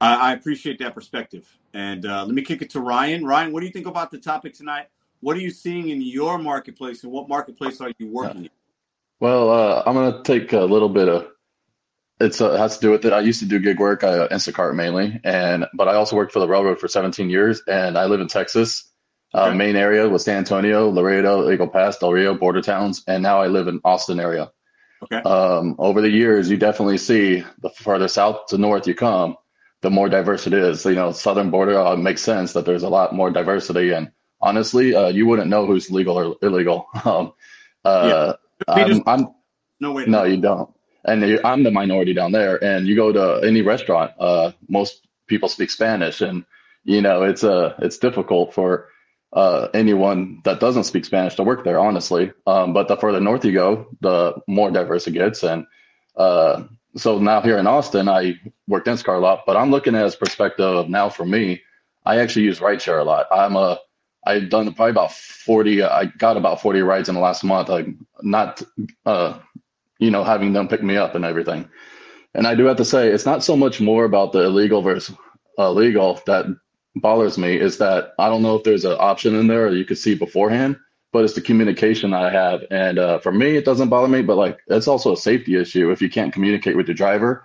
I, 0.00 0.30
I 0.30 0.32
appreciate 0.34 0.78
that 0.80 0.94
perspective. 0.94 1.48
And 1.74 2.06
uh, 2.06 2.24
let 2.24 2.34
me 2.34 2.42
kick 2.42 2.62
it 2.62 2.70
to 2.70 2.80
Ryan. 2.80 3.24
Ryan, 3.24 3.52
what 3.52 3.60
do 3.60 3.66
you 3.66 3.72
think 3.72 3.86
about 3.86 4.10
the 4.10 4.18
topic 4.18 4.54
tonight? 4.54 4.88
What 5.22 5.36
are 5.36 5.40
you 5.40 5.50
seeing 5.50 5.88
in 5.88 6.02
your 6.02 6.36
marketplace, 6.36 7.04
and 7.04 7.12
what 7.12 7.28
marketplace 7.28 7.80
are 7.80 7.92
you 7.96 8.08
working 8.08 8.44
in? 8.44 8.50
Well, 9.20 9.50
uh, 9.50 9.84
I'm 9.86 9.94
gonna 9.94 10.20
take 10.24 10.52
a 10.52 10.60
little 10.60 10.88
bit 10.88 11.08
of 11.08 11.28
it's 12.20 12.40
uh, 12.40 12.56
has 12.56 12.76
to 12.78 12.80
do 12.80 12.90
with 12.90 13.04
it. 13.04 13.12
I 13.12 13.20
used 13.20 13.38
to 13.38 13.46
do 13.46 13.60
gig 13.60 13.78
work, 13.78 14.02
uh, 14.02 14.26
Instacart 14.28 14.74
mainly, 14.74 15.20
and 15.22 15.66
but 15.74 15.86
I 15.86 15.94
also 15.94 16.16
worked 16.16 16.32
for 16.32 16.40
the 16.40 16.48
railroad 16.48 16.80
for 16.80 16.88
17 16.88 17.30
years, 17.30 17.62
and 17.68 17.96
I 17.96 18.06
live 18.06 18.20
in 18.20 18.26
Texas. 18.26 18.90
Uh, 19.32 19.54
main 19.54 19.76
area 19.76 20.08
was 20.08 20.24
San 20.24 20.38
Antonio, 20.38 20.90
Laredo, 20.90 21.50
Eagle 21.50 21.68
Pass, 21.68 21.98
Del 21.98 22.12
Rio, 22.12 22.34
border 22.34 22.60
towns, 22.60 23.04
and 23.06 23.22
now 23.22 23.40
I 23.40 23.46
live 23.46 23.68
in 23.68 23.80
Austin 23.84 24.18
area. 24.18 24.50
Okay. 25.04 25.22
Um, 25.22 25.76
over 25.78 26.00
the 26.00 26.10
years, 26.10 26.50
you 26.50 26.56
definitely 26.56 26.98
see 26.98 27.44
the 27.60 27.70
further 27.70 28.08
south 28.08 28.46
to 28.48 28.58
north 28.58 28.88
you 28.88 28.94
come, 28.94 29.36
the 29.82 29.90
more 29.90 30.08
diverse 30.08 30.48
it 30.48 30.52
is. 30.52 30.84
You 30.84 30.96
know, 30.96 31.12
southern 31.12 31.50
border 31.50 31.78
uh, 31.78 31.96
makes 31.96 32.22
sense 32.22 32.52
that 32.54 32.66
there's 32.66 32.82
a 32.82 32.88
lot 32.88 33.14
more 33.14 33.30
diversity 33.30 33.92
and 33.92 34.10
honestly, 34.42 34.94
uh, 34.94 35.08
you 35.08 35.26
wouldn't 35.26 35.48
know 35.48 35.66
who's 35.66 35.90
legal 35.90 36.18
or 36.18 36.36
illegal. 36.42 36.86
Um, 37.04 37.32
uh, 37.84 38.34
Peter's- 38.76 39.00
I'm, 39.06 39.20
I'm 39.20 39.34
No 39.80 39.92
way. 39.92 40.04
No, 40.06 40.24
you 40.24 40.36
don't. 40.36 40.70
And 41.04 41.24
I'm 41.44 41.64
the 41.64 41.70
minority 41.72 42.14
down 42.14 42.30
there. 42.30 42.62
And 42.62 42.86
you 42.86 42.94
go 42.94 43.12
to 43.12 43.46
any 43.46 43.62
restaurant, 43.62 44.12
uh, 44.20 44.52
most 44.68 45.04
people 45.26 45.48
speak 45.48 45.70
Spanish, 45.70 46.20
and 46.20 46.44
you 46.84 47.00
know 47.02 47.22
it's 47.24 47.42
uh 47.42 47.74
it's 47.78 47.98
difficult 47.98 48.54
for 48.54 48.88
uh, 49.32 49.68
anyone 49.74 50.40
that 50.44 50.60
doesn't 50.60 50.84
speak 50.84 51.04
Spanish 51.04 51.34
to 51.36 51.42
work 51.42 51.64
there, 51.64 51.78
honestly. 51.80 52.32
Um, 52.46 52.72
but 52.72 52.86
the 52.88 52.96
further 52.96 53.20
north 53.20 53.44
you 53.44 53.52
go, 53.52 53.86
the 54.00 54.34
more 54.46 54.70
diverse 54.70 55.06
it 55.06 55.12
gets. 55.12 55.42
And 55.42 55.66
uh, 56.16 56.64
so 56.96 57.18
now 57.18 57.40
here 57.40 57.58
in 57.58 57.66
Austin, 57.66 58.08
I 58.08 58.38
worked 58.68 58.86
NCAR 58.86 59.16
a 59.16 59.20
lot, 59.20 59.40
but 59.46 59.56
I'm 59.56 59.70
looking 59.70 59.94
at 59.94 60.04
his 60.04 60.16
perspective 60.16 60.88
now 60.88 61.08
for 61.08 61.24
me, 61.24 61.62
I 62.04 62.18
actually 62.18 62.44
use 62.44 62.60
rideshare 62.60 63.00
a 63.00 63.04
lot. 63.04 63.26
I'm 63.32 63.56
a 63.56 63.78
I've 64.24 64.50
done 64.50 64.72
probably 64.74 64.90
about 64.90 65.12
40. 65.12 65.82
I 65.82 66.06
got 66.06 66.36
about 66.36 66.60
40 66.60 66.80
rides 66.80 67.08
in 67.08 67.14
the 67.14 67.20
last 67.20 67.42
month. 67.42 67.68
Like 67.68 67.86
not, 68.22 68.62
uh, 69.04 69.38
you 69.98 70.10
know, 70.10 70.24
having 70.24 70.52
them 70.52 70.68
pick 70.68 70.82
me 70.82 70.96
up 70.96 71.14
and 71.14 71.24
everything. 71.24 71.68
And 72.34 72.46
I 72.46 72.54
do 72.54 72.64
have 72.66 72.76
to 72.78 72.84
say, 72.84 73.08
it's 73.08 73.26
not 73.26 73.44
so 73.44 73.56
much 73.56 73.80
more 73.80 74.04
about 74.04 74.32
the 74.32 74.44
illegal 74.44 74.80
versus 74.80 75.14
uh, 75.58 75.70
legal 75.72 76.20
that 76.26 76.46
bothers 76.96 77.36
me. 77.36 77.56
Is 77.56 77.78
that 77.78 78.14
I 78.18 78.28
don't 78.28 78.42
know 78.42 78.56
if 78.56 78.64
there's 78.64 78.84
an 78.84 78.96
option 78.98 79.34
in 79.34 79.48
there 79.48 79.66
or 79.66 79.74
you 79.74 79.84
could 79.84 79.98
see 79.98 80.14
beforehand, 80.14 80.76
but 81.12 81.24
it's 81.24 81.34
the 81.34 81.40
communication 81.40 82.14
I 82.14 82.30
have. 82.30 82.64
And 82.70 82.98
uh, 82.98 83.18
for 83.18 83.32
me, 83.32 83.56
it 83.56 83.64
doesn't 83.64 83.88
bother 83.88 84.08
me, 84.08 84.22
but 84.22 84.36
like 84.36 84.58
it's 84.68 84.88
also 84.88 85.12
a 85.12 85.16
safety 85.16 85.56
issue 85.56 85.90
if 85.90 86.00
you 86.00 86.08
can't 86.08 86.32
communicate 86.32 86.76
with 86.76 86.86
your 86.86 86.94
driver 86.94 87.44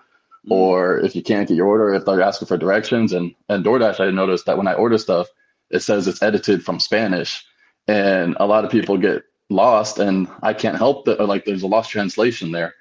or 0.50 1.00
if 1.00 1.16
you 1.16 1.22
can't 1.24 1.48
get 1.48 1.58
your 1.58 1.68
order, 1.68 1.94
if 1.94 2.06
they're 2.06 2.22
asking 2.22 2.48
for 2.48 2.58
directions. 2.58 3.14
And 3.14 3.34
and 3.50 3.66
DoorDash, 3.66 4.00
I 4.00 4.12
noticed 4.12 4.46
that 4.46 4.58
when 4.58 4.68
I 4.68 4.74
order 4.74 4.98
stuff, 4.98 5.28
it 5.70 5.80
says 5.80 6.08
it's 6.08 6.22
edited 6.22 6.64
from 6.64 6.80
Spanish, 6.80 7.46
and 7.88 8.36
a 8.40 8.46
lot 8.46 8.66
of 8.66 8.72
people 8.72 8.98
get 8.98 9.24
lost, 9.50 10.00
and 10.00 10.28
I 10.42 10.54
can't 10.54 10.78
help 10.78 11.06
that. 11.06 11.20
Like 11.26 11.46
there's 11.46 11.64
a 11.64 11.68
lost 11.68 11.92
translation 11.92 12.52
there. 12.52 12.74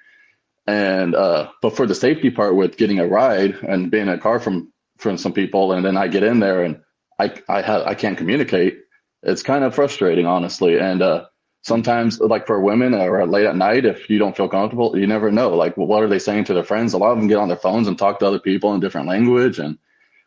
And 0.67 1.15
uh, 1.15 1.49
but 1.61 1.75
for 1.75 1.85
the 1.85 1.95
safety 1.95 2.29
part 2.29 2.55
with 2.55 2.77
getting 2.77 2.99
a 2.99 3.07
ride 3.07 3.55
and 3.55 3.89
being 3.89 4.07
in 4.07 4.13
a 4.13 4.17
car 4.17 4.39
from 4.39 4.71
from 4.97 5.17
some 5.17 5.33
people, 5.33 5.71
and 5.71 5.85
then 5.85 5.95
I 5.95 6.07
get 6.07 6.23
in 6.23 6.39
there 6.39 6.63
and 6.63 6.81
I 7.19 7.33
I 7.47 7.61
have 7.61 7.83
I 7.83 7.93
can't 7.95 8.17
communicate. 8.17 8.79
It's 9.23 9.43
kind 9.43 9.63
of 9.63 9.73
frustrating, 9.73 10.25
honestly. 10.25 10.77
And 10.77 11.01
uh, 11.01 11.25
sometimes, 11.61 12.19
like 12.19 12.45
for 12.45 12.61
women 12.61 12.93
or 12.93 13.25
late 13.25 13.45
at 13.45 13.55
night, 13.55 13.85
if 13.85 14.09
you 14.09 14.19
don't 14.19 14.35
feel 14.35 14.49
comfortable, 14.49 14.97
you 14.97 15.07
never 15.07 15.31
know. 15.31 15.55
Like, 15.55 15.75
what 15.77 16.03
are 16.03 16.07
they 16.07 16.19
saying 16.19 16.45
to 16.45 16.53
their 16.53 16.63
friends? 16.63 16.93
A 16.93 16.97
lot 16.97 17.11
of 17.11 17.17
them 17.17 17.27
get 17.27 17.37
on 17.37 17.47
their 17.47 17.57
phones 17.57 17.87
and 17.87 17.97
talk 17.97 18.19
to 18.19 18.27
other 18.27 18.39
people 18.39 18.73
in 18.73 18.79
different 18.79 19.07
language, 19.07 19.59
and 19.59 19.77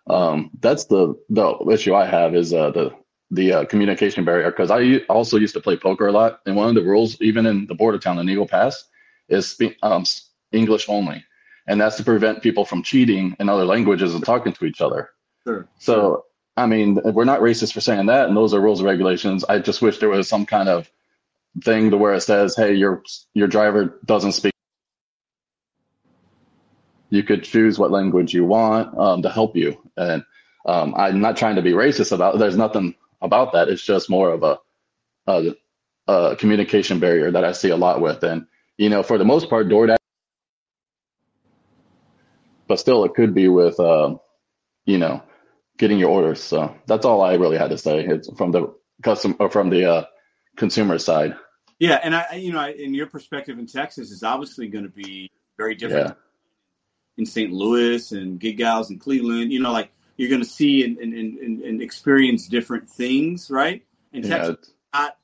um, 0.06 0.50
that's 0.60 0.86
the 0.86 1.14
the 1.28 1.56
issue 1.70 1.94
I 1.94 2.06
have 2.06 2.34
is 2.34 2.52
uh, 2.52 2.70
the 2.70 2.92
the 3.30 3.52
uh, 3.52 3.64
communication 3.66 4.24
barrier. 4.24 4.50
Because 4.50 4.70
I 4.70 4.98
also 5.08 5.36
used 5.36 5.54
to 5.54 5.60
play 5.60 5.76
poker 5.76 6.06
a 6.06 6.12
lot, 6.12 6.40
and 6.46 6.56
one 6.56 6.68
of 6.68 6.74
the 6.74 6.88
rules, 6.88 7.20
even 7.20 7.46
in 7.46 7.66
the 7.66 7.74
border 7.74 7.98
town 7.98 8.18
in 8.18 8.28
Eagle 8.28 8.48
Pass, 8.48 8.84
is 9.28 9.60
um, 9.82 10.04
English 10.52 10.88
only, 10.88 11.24
and 11.66 11.80
that's 11.80 11.96
to 11.96 12.04
prevent 12.04 12.42
people 12.42 12.64
from 12.64 12.82
cheating 12.82 13.36
in 13.38 13.48
other 13.48 13.64
languages 13.64 14.14
and 14.14 14.24
talking 14.24 14.52
to 14.52 14.64
each 14.64 14.80
other. 14.80 15.10
Sure. 15.46 15.68
So, 15.78 16.24
I 16.56 16.66
mean, 16.66 17.00
we're 17.04 17.24
not 17.24 17.40
racist 17.40 17.72
for 17.72 17.80
saying 17.80 18.06
that, 18.06 18.28
and 18.28 18.36
those 18.36 18.52
are 18.54 18.60
rules 18.60 18.80
and 18.80 18.88
regulations. 18.88 19.44
I 19.44 19.58
just 19.58 19.80
wish 19.80 19.98
there 19.98 20.08
was 20.08 20.28
some 20.28 20.46
kind 20.46 20.68
of 20.68 20.90
thing 21.62 21.90
to 21.90 21.96
where 21.96 22.14
it 22.14 22.22
says, 22.22 22.56
"Hey, 22.56 22.74
your 22.74 23.02
your 23.34 23.48
driver 23.48 23.98
doesn't 24.04 24.32
speak." 24.32 24.52
You 27.10 27.22
could 27.22 27.42
choose 27.44 27.78
what 27.78 27.90
language 27.90 28.32
you 28.32 28.44
want 28.44 28.96
um, 28.96 29.22
to 29.22 29.30
help 29.30 29.56
you, 29.56 29.80
and 29.96 30.24
um, 30.64 30.94
I'm 30.96 31.20
not 31.20 31.36
trying 31.36 31.56
to 31.56 31.62
be 31.62 31.72
racist 31.72 32.12
about. 32.12 32.38
There's 32.38 32.56
nothing 32.56 32.94
about 33.20 33.52
that. 33.52 33.68
It's 33.68 33.82
just 33.84 34.08
more 34.08 34.30
of 34.30 34.42
a, 34.42 34.58
a, 35.26 35.54
a 36.06 36.36
communication 36.36 37.00
barrier 37.00 37.30
that 37.32 37.44
I 37.44 37.52
see 37.52 37.70
a 37.70 37.76
lot 37.76 38.00
with, 38.00 38.22
and 38.22 38.46
you 38.78 38.88
know, 38.88 39.02
for 39.02 39.18
the 39.18 39.24
most 39.24 39.50
part, 39.50 39.68
DoorDash, 39.68 39.96
but 42.68 42.78
still, 42.78 43.04
it 43.04 43.14
could 43.14 43.34
be 43.34 43.48
with, 43.48 43.78
uh, 43.80 44.16
you 44.86 44.98
know, 44.98 45.22
getting 45.76 45.98
your 45.98 46.10
orders. 46.10 46.42
So 46.42 46.74
that's 46.86 47.04
all 47.04 47.20
I 47.22 47.34
really 47.34 47.58
had 47.58 47.70
to 47.70 47.78
say. 47.78 48.04
It's 48.04 48.32
from 48.38 48.52
the 48.52 48.74
custom 49.02 49.36
or 49.40 49.50
from 49.50 49.70
the 49.70 49.90
uh, 49.90 50.04
consumer 50.56 50.98
side. 50.98 51.36
Yeah, 51.78 51.98
and 52.02 52.14
I, 52.14 52.34
you 52.36 52.52
know, 52.52 52.60
I- 52.60 52.72
in 52.72 52.94
your 52.94 53.06
perspective 53.06 53.58
in 53.58 53.66
Texas 53.66 54.10
is 54.10 54.22
obviously 54.22 54.68
going 54.68 54.84
to 54.84 54.90
be 54.90 55.30
very 55.58 55.74
different 55.74 56.08
Yeah. 56.08 56.14
In 57.20 57.26
St. 57.26 57.52
Louis 57.52 58.10
and 58.12 58.40
Gig 58.40 58.56
Gals 58.56 58.90
and 58.90 58.98
Cleveland. 59.00 59.52
You 59.52 59.60
know, 59.60 59.70
like 59.72 59.92
you're 60.16 60.28
going 60.30 60.42
to 60.42 60.48
see 60.48 60.82
and, 60.84 60.98
and, 60.98 61.14
and, 61.14 61.60
and 61.60 61.80
experience 61.82 62.48
different 62.48 62.88
things, 62.88 63.50
right? 63.50 63.84
And 64.12 64.24
Yeah, 64.24 64.38
Texas, 64.38 64.72
hot, 64.92 65.16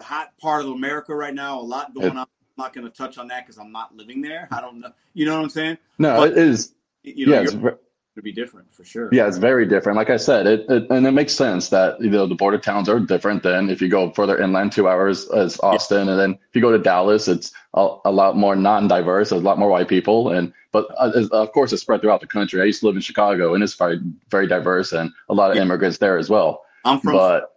hot 0.00 0.36
part 0.38 0.64
of 0.64 0.70
America 0.72 1.14
right 1.14 1.32
now. 1.34 1.58
A 1.58 1.62
lot 1.62 1.94
going 1.94 2.08
It- 2.08 2.16
on. 2.16 2.26
I'm 2.58 2.64
not 2.64 2.72
going 2.72 2.86
to 2.86 2.92
touch 2.96 3.18
on 3.18 3.28
that 3.28 3.44
because 3.44 3.58
I'm 3.58 3.70
not 3.70 3.94
living 3.94 4.22
there. 4.22 4.48
I 4.50 4.62
don't 4.62 4.80
know. 4.80 4.90
You 5.12 5.26
know 5.26 5.36
what 5.36 5.42
I'm 5.42 5.50
saying? 5.50 5.76
No, 5.98 6.16
But, 6.16 6.32
it 6.32 6.38
is. 6.38 6.74
You 7.02 7.26
know, 7.26 7.42
yeah, 7.42 7.70
you're 8.16 8.22
it's, 8.22 8.22
going 8.22 8.22
ver- 8.22 8.22
to 8.22 8.22
be 8.22 8.32
different 8.32 8.74
for 8.74 8.84
sure. 8.84 9.08
yeah, 9.12 9.26
it's 9.26 9.38
very 9.38 9.66
different. 9.66 9.96
Like 9.96 10.10
I 10.10 10.16
said, 10.16 10.46
it, 10.46 10.66
it 10.68 10.90
and 10.90 11.06
it 11.06 11.12
makes 11.12 11.34
sense 11.34 11.68
that 11.70 12.00
you 12.00 12.10
know 12.10 12.26
the 12.26 12.34
border 12.34 12.58
towns 12.58 12.88
are 12.88 12.98
different 12.98 13.42
than 13.42 13.70
if 13.70 13.80
you 13.80 13.88
go 13.88 14.10
further 14.12 14.38
inland, 14.40 14.72
two 14.72 14.88
hours 14.88 15.28
as 15.30 15.58
Austin, 15.60 16.08
and 16.08 16.18
then 16.18 16.32
if 16.32 16.54
you 16.54 16.60
go 16.60 16.72
to 16.72 16.78
Dallas, 16.78 17.28
it's 17.28 17.52
a, 17.74 17.96
a 18.04 18.10
lot 18.10 18.36
more 18.36 18.56
non-diverse. 18.56 19.30
There's 19.30 19.42
a 19.42 19.44
lot 19.44 19.58
more 19.58 19.68
white 19.68 19.88
people, 19.88 20.30
and 20.30 20.52
but 20.72 20.86
uh, 20.98 21.28
of 21.32 21.52
course 21.52 21.72
it's 21.72 21.82
spread 21.82 22.00
throughout 22.00 22.20
the 22.20 22.26
country. 22.26 22.60
I 22.60 22.64
used 22.64 22.80
to 22.80 22.86
live 22.86 22.96
in 22.96 23.02
Chicago, 23.02 23.54
and 23.54 23.62
it's 23.62 23.74
very 23.74 24.00
very 24.30 24.46
diverse, 24.46 24.92
and 24.92 25.12
a 25.28 25.34
lot 25.34 25.50
of 25.50 25.56
immigrants 25.56 25.98
there 25.98 26.18
as 26.18 26.30
well. 26.30 26.64
I'm 26.84 27.00
from. 27.00 27.14
But 27.14 27.52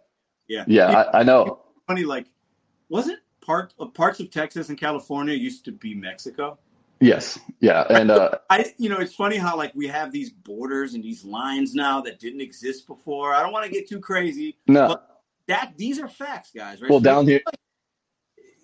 yeah, 0.48 0.64
yeah, 0.66 0.88
I, 0.88 1.20
I 1.20 1.22
know. 1.22 1.60
funny. 1.86 2.04
Like, 2.04 2.26
wasn't 2.88 3.20
part 3.40 3.74
uh, 3.80 3.86
parts 3.86 4.20
of 4.20 4.30
Texas 4.30 4.68
and 4.68 4.78
California 4.78 5.34
used 5.34 5.64
to 5.64 5.72
be 5.72 5.94
Mexico? 5.94 6.58
Yes, 7.00 7.38
yeah, 7.60 7.84
and 7.88 8.10
uh, 8.10 8.32
I, 8.50 8.72
you 8.76 8.88
know, 8.90 8.98
it's 8.98 9.14
funny 9.14 9.36
how 9.36 9.56
like 9.56 9.74
we 9.74 9.86
have 9.88 10.12
these 10.12 10.30
borders 10.30 10.94
and 10.94 11.02
these 11.02 11.24
lines 11.24 11.74
now 11.74 12.00
that 12.02 12.18
didn't 12.20 12.42
exist 12.42 12.86
before. 12.86 13.32
I 13.34 13.42
don't 13.42 13.52
want 13.52 13.64
to 13.64 13.70
get 13.72 13.88
too 13.88 14.00
crazy. 14.00 14.58
No. 14.66 14.88
but 14.88 15.22
that 15.48 15.72
these 15.78 15.98
are 15.98 16.08
facts, 16.08 16.50
guys. 16.54 16.80
Right? 16.82 16.90
well 16.90 17.00
So 17.00 17.04
down 17.04 17.26
here. 17.26 17.40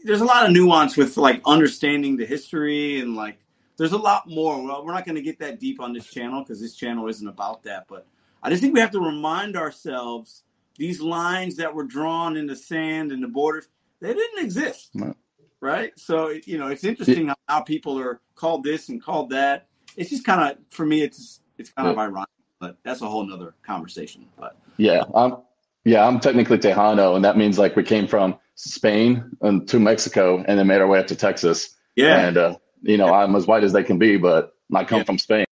there's 0.04 0.20
a 0.20 0.24
lot 0.24 0.44
of 0.46 0.52
nuance 0.52 0.96
with 0.96 1.16
like 1.16 1.40
understanding 1.46 2.16
the 2.16 2.26
history 2.26 3.00
and 3.00 3.16
like 3.16 3.38
there's 3.78 3.92
a 3.92 3.98
lot 3.98 4.28
more. 4.28 4.62
Well, 4.62 4.84
we're 4.84 4.92
not 4.94 5.04
going 5.06 5.16
to 5.16 5.22
get 5.22 5.38
that 5.40 5.58
deep 5.58 5.80
on 5.80 5.92
this 5.92 6.06
channel 6.06 6.42
because 6.42 6.60
this 6.60 6.74
channel 6.76 7.08
isn't 7.08 7.26
about 7.26 7.62
that. 7.64 7.86
But 7.88 8.06
I 8.42 8.50
just 8.50 8.60
think 8.62 8.74
we 8.74 8.80
have 8.80 8.90
to 8.92 9.00
remind 9.00 9.56
ourselves 9.56 10.42
these 10.78 11.00
lines 11.00 11.56
that 11.56 11.74
were 11.74 11.84
drawn 11.84 12.36
in 12.36 12.46
the 12.46 12.56
sand 12.56 13.10
and 13.12 13.22
the 13.22 13.28
borders 13.28 13.68
they 14.00 14.12
didn't 14.12 14.44
exist 14.44 14.90
No. 14.94 15.14
right? 15.60 15.98
So 15.98 16.34
you 16.44 16.58
know, 16.58 16.68
it's 16.68 16.84
interesting 16.84 17.28
how, 17.28 17.34
how 17.48 17.60
people 17.62 17.98
are 17.98 18.20
called 18.36 18.62
this 18.62 18.88
and 18.88 19.02
called 19.02 19.30
that. 19.30 19.66
It's 19.96 20.10
just 20.10 20.24
kind 20.24 20.52
of 20.52 20.58
for 20.70 20.86
me, 20.86 21.02
it's 21.02 21.40
it's 21.58 21.70
kind 21.70 21.88
of 21.88 21.96
Yeah. 21.96 22.02
ironic, 22.02 22.28
but 22.60 22.76
that's 22.84 23.00
a 23.02 23.08
whole 23.08 23.26
nother 23.26 23.54
conversation. 23.62 24.26
But 24.38 24.56
Yeah, 24.76 25.02
I'm 25.14 25.38
yeah, 25.84 26.06
I'm 26.06 26.20
technically 26.20 26.58
Tejano, 26.58 27.16
and 27.16 27.24
that 27.24 27.36
means 27.36 27.58
like 27.58 27.76
we 27.76 27.82
came 27.82 28.06
from 28.06 28.38
Spain 28.56 29.36
and 29.40 29.66
to 29.68 29.78
Mexico, 29.80 30.44
and 30.46 30.58
then 30.58 30.66
made 30.66 30.80
our 30.80 30.86
way 30.86 30.98
up 30.98 31.06
to 31.08 31.16
Texas. 31.16 31.74
Yeah. 31.96 32.26
and 32.26 32.36
uh, 32.36 32.56
you 32.82 32.98
know 32.98 33.12
I'm 33.12 33.34
as 33.34 33.46
white 33.46 33.64
as 33.64 33.72
they 33.72 33.82
can 33.82 33.98
be, 33.98 34.18
but 34.18 34.54
I 34.74 34.84
come 34.84 35.04
from 35.04 35.18
Spain. 35.18 35.46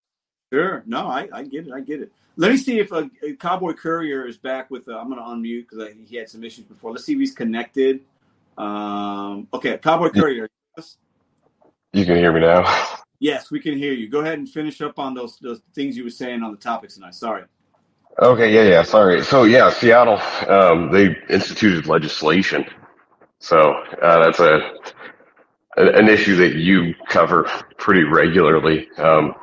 sure, 0.53 0.83
no, 0.87 1.07
I, 1.07 1.29
I 1.33 1.43
get 1.45 1.67
it, 1.67 1.73
I 1.73 1.81
get 1.81 2.03
it. 2.03 2.13
Let 2.37 2.51
me 2.51 2.57
see 2.57 2.81
if 2.81 2.91
a, 2.91 3.09
Cowboy 3.39 3.75
Courier 3.75 4.27
is 4.27 4.37
back 4.37 4.71
with. 4.71 4.89
Uh, 4.89 4.99
I'm 4.99 5.09
going 5.09 5.21
to 5.21 5.25
unmute 5.25 5.69
because 5.71 5.95
he 6.09 6.17
had 6.17 6.29
some 6.29 6.43
issues 6.43 6.65
before. 6.65 6.91
Let's 6.91 7.05
see 7.05 7.13
if 7.13 7.21
he's 7.21 7.33
connected. 7.33 8.01
Um, 8.59 9.47
okay, 9.55 9.79
Cowboy 9.79 10.11
Courier. 10.11 10.49
You 11.95 12.05
can 12.05 12.17
hear 12.17 12.33
me 12.33 12.41
now. 12.41 12.65
yes, 13.21 13.53
we 13.53 13.61
can 13.61 13.79
hear 13.79 13.93
you. 13.93 14.09
Go 14.09 14.19
ahead 14.19 14.39
and 14.39 14.49
finish 14.49 14.81
up 14.81 14.99
on 14.99 15.15
those 15.15 15.39
those 15.39 15.61
things 15.75 15.97
you 15.97 16.03
were 16.03 16.11
saying 16.11 16.43
on 16.43 16.51
the 16.51 16.59
topics 16.59 16.95
tonight. 16.95 17.15
Sorry. 17.15 17.45
Okay, 18.21 18.53
yeah, 18.53 18.63
yeah, 18.63 18.83
sorry. 18.83 19.23
So 19.23 19.45
yeah, 19.45 19.71
Seattle, 19.71 20.19
um, 20.49 20.91
they 20.91 21.17
instituted 21.31 21.87
legislation. 21.87 22.67
So 23.39 23.75
uh, 24.03 24.25
that's 24.25 24.41
a 24.41 24.73
an 25.77 25.95
an 25.95 26.09
issue 26.09 26.35
that 26.37 26.57
you 26.57 26.95
cover 27.09 27.45
pretty 27.79 28.03
regularly. 28.03 28.89
Um, 28.99 29.35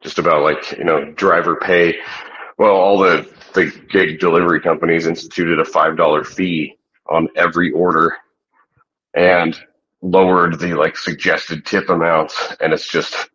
just 0.00 0.18
about 0.18 0.42
like 0.42 0.72
you 0.78 0.84
know 0.84 1.12
driver 1.12 1.56
pay. 1.56 1.96
Well, 2.56 2.74
all 2.74 2.98
the 2.98 3.30
the 3.52 3.70
gig 3.90 4.20
delivery 4.20 4.60
companies 4.60 5.06
instituted 5.06 5.60
a 5.60 5.66
five 5.66 5.98
dollar 5.98 6.24
fee 6.24 6.78
on 7.10 7.28
every 7.36 7.72
order, 7.72 8.16
and 9.12 9.58
lowered 10.02 10.58
the 10.58 10.74
like 10.74 10.96
suggested 10.96 11.64
tip 11.66 11.88
amounts, 11.88 12.54
and 12.60 12.72
it's 12.72 12.88
just 12.88 13.30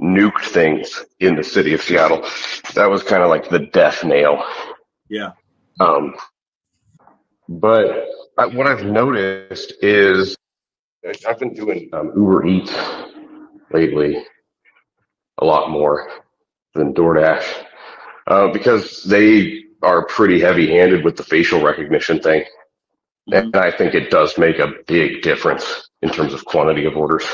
nuked 0.00 0.44
things 0.44 1.04
in 1.20 1.36
the 1.36 1.44
city 1.44 1.74
of 1.74 1.82
Seattle. 1.82 2.26
That 2.74 2.90
was 2.90 3.02
kind 3.02 3.22
of 3.22 3.28
like 3.28 3.48
the 3.48 3.60
death 3.60 4.04
nail. 4.04 4.42
Yeah. 5.08 5.32
Um, 5.80 6.14
but 7.48 8.06
I, 8.38 8.46
what 8.46 8.66
I've 8.66 8.84
noticed 8.84 9.74
is 9.82 10.36
I've 11.26 11.38
been 11.38 11.54
doing 11.54 11.90
um, 11.92 12.12
Uber 12.16 12.46
Eats 12.46 12.74
lately 13.70 14.24
a 15.38 15.44
lot 15.44 15.70
more 15.70 16.10
than 16.74 16.94
DoorDash 16.94 17.44
uh, 18.26 18.48
because 18.48 19.02
they 19.04 19.64
are 19.82 20.06
pretty 20.06 20.40
heavy 20.40 20.68
handed 20.70 21.04
with 21.04 21.16
the 21.16 21.22
facial 21.22 21.62
recognition 21.62 22.20
thing. 22.20 22.42
Mm-hmm. 23.30 23.34
And 23.34 23.56
I 23.56 23.70
think 23.70 23.94
it 23.94 24.10
does 24.10 24.38
make 24.38 24.58
a 24.58 24.72
big 24.86 25.22
difference 25.22 25.90
in 26.04 26.10
terms 26.10 26.34
of 26.34 26.44
quantity 26.44 26.84
of 26.84 26.96
orders. 26.96 27.24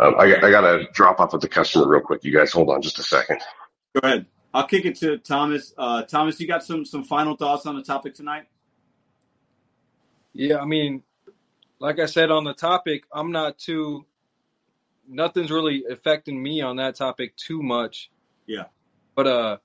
Um, 0.00 0.14
I, 0.18 0.34
I 0.36 0.50
got 0.50 0.62
to 0.62 0.86
drop 0.92 1.20
off 1.20 1.32
with 1.32 1.42
the 1.42 1.48
customer 1.48 1.86
real 1.86 2.00
quick. 2.00 2.24
You 2.24 2.32
guys 2.32 2.50
hold 2.50 2.70
on 2.70 2.80
just 2.82 2.98
a 2.98 3.02
second. 3.02 3.40
Go 3.94 4.00
ahead. 4.02 4.26
I'll 4.52 4.66
kick 4.66 4.86
it 4.86 4.96
to 4.96 5.18
Thomas. 5.18 5.74
Uh, 5.76 6.02
Thomas, 6.02 6.40
you 6.40 6.48
got 6.48 6.64
some 6.64 6.86
some 6.86 7.04
final 7.04 7.36
thoughts 7.36 7.66
on 7.66 7.76
the 7.76 7.82
topic 7.82 8.14
tonight? 8.14 8.44
Yeah, 10.32 10.58
I 10.58 10.64
mean, 10.64 11.02
like 11.78 11.98
I 11.98 12.06
said 12.06 12.30
on 12.30 12.44
the 12.44 12.54
topic, 12.54 13.04
I'm 13.12 13.30
not 13.30 13.58
too. 13.58 14.06
Nothing's 15.08 15.50
really 15.50 15.84
affecting 15.88 16.42
me 16.42 16.62
on 16.62 16.76
that 16.76 16.96
topic 16.96 17.36
too 17.36 17.62
much. 17.62 18.10
Yeah. 18.46 18.64
But 19.14 19.26
uh, 19.26 19.56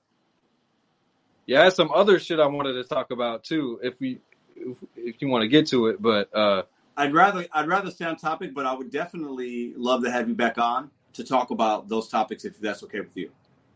yeah, 1.46 1.62
I 1.62 1.64
had 1.64 1.72
some 1.72 1.90
other 1.90 2.18
shit 2.18 2.38
I 2.38 2.46
wanted 2.46 2.74
to 2.74 2.84
talk 2.84 3.10
about 3.10 3.44
too. 3.44 3.80
If 3.82 3.98
we, 3.98 4.20
if, 4.54 4.76
if 4.96 5.22
you 5.22 5.28
want 5.28 5.42
to 5.42 5.48
get 5.48 5.68
to 5.68 5.86
it, 5.86 6.00
but 6.00 6.34
uh, 6.34 6.62
I'd 6.96 7.14
rather 7.14 7.46
I'd 7.52 7.68
rather 7.68 7.90
stay 7.90 8.04
on 8.04 8.16
topic, 8.16 8.54
but 8.54 8.66
I 8.66 8.74
would 8.74 8.90
definitely 8.90 9.72
love 9.76 10.02
to 10.04 10.10
have 10.10 10.28
you 10.28 10.34
back 10.34 10.58
on 10.58 10.90
to 11.14 11.24
talk 11.24 11.50
about 11.50 11.88
those 11.88 12.08
topics 12.08 12.44
if 12.44 12.58
that's 12.60 12.82
okay 12.84 13.00
with 13.00 13.16
you. 13.16 13.30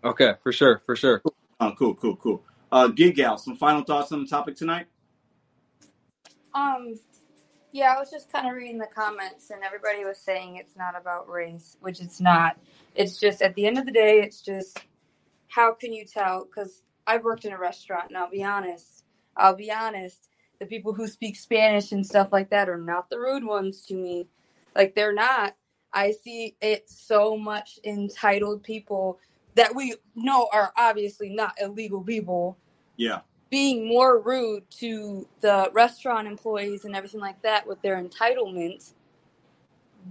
okay, 0.04 0.34
for 0.42 0.52
sure, 0.52 0.82
for 0.86 0.96
sure. 0.96 1.22
Oh, 1.60 1.72
cool, 1.78 1.94
cool, 1.94 2.16
cool. 2.16 2.42
Uh, 2.70 2.88
Gig 2.88 3.16
Gal, 3.16 3.38
some 3.38 3.56
final 3.56 3.82
thoughts 3.82 4.12
on 4.12 4.22
the 4.22 4.28
topic 4.28 4.56
tonight? 4.56 4.86
Um, 6.54 6.94
yeah, 7.72 7.94
I 7.94 7.98
was 7.98 8.10
just 8.10 8.32
kind 8.32 8.48
of 8.48 8.54
reading 8.54 8.78
the 8.78 8.86
comments, 8.86 9.50
and 9.50 9.62
everybody 9.62 10.04
was 10.04 10.18
saying 10.18 10.56
it's 10.56 10.76
not 10.76 10.98
about 10.98 11.28
race, 11.28 11.76
which 11.80 12.00
it's 12.00 12.20
not. 12.20 12.58
It's 12.94 13.18
just 13.18 13.42
at 13.42 13.54
the 13.54 13.66
end 13.66 13.78
of 13.78 13.86
the 13.86 13.92
day, 13.92 14.20
it's 14.20 14.40
just 14.40 14.78
how 15.48 15.74
can 15.74 15.92
you 15.92 16.04
tell? 16.04 16.44
Because 16.44 16.82
I've 17.06 17.24
worked 17.24 17.44
in 17.44 17.52
a 17.52 17.58
restaurant, 17.58 18.08
and 18.08 18.16
I'll 18.16 18.30
be 18.30 18.42
honest. 18.42 19.04
I'll 19.36 19.54
be 19.56 19.70
honest. 19.70 20.28
The 20.60 20.66
people 20.66 20.94
who 20.94 21.06
speak 21.08 21.36
Spanish 21.36 21.92
and 21.92 22.06
stuff 22.06 22.28
like 22.32 22.50
that 22.50 22.68
are 22.68 22.78
not 22.78 23.10
the 23.10 23.18
rude 23.18 23.44
ones 23.44 23.82
to 23.86 23.94
me. 23.94 24.28
Like 24.76 24.94
they're 24.94 25.14
not. 25.14 25.56
I 25.92 26.12
see 26.12 26.56
it 26.60 26.88
so 26.90 27.36
much 27.36 27.78
entitled 27.84 28.62
people 28.64 29.18
that 29.56 29.74
we 29.74 29.94
know 30.14 30.48
are 30.52 30.72
obviously 30.76 31.30
not 31.30 31.54
illegal 31.60 32.02
people 32.02 32.58
Yeah. 32.96 33.20
being 33.50 33.88
more 33.88 34.20
rude 34.20 34.70
to 34.72 35.28
the 35.40 35.70
restaurant 35.74 36.28
employees 36.28 36.84
and 36.84 36.96
everything 36.96 37.20
like 37.20 37.42
that 37.42 37.66
with 37.66 37.82
their 37.82 38.02
entitlement 38.02 38.92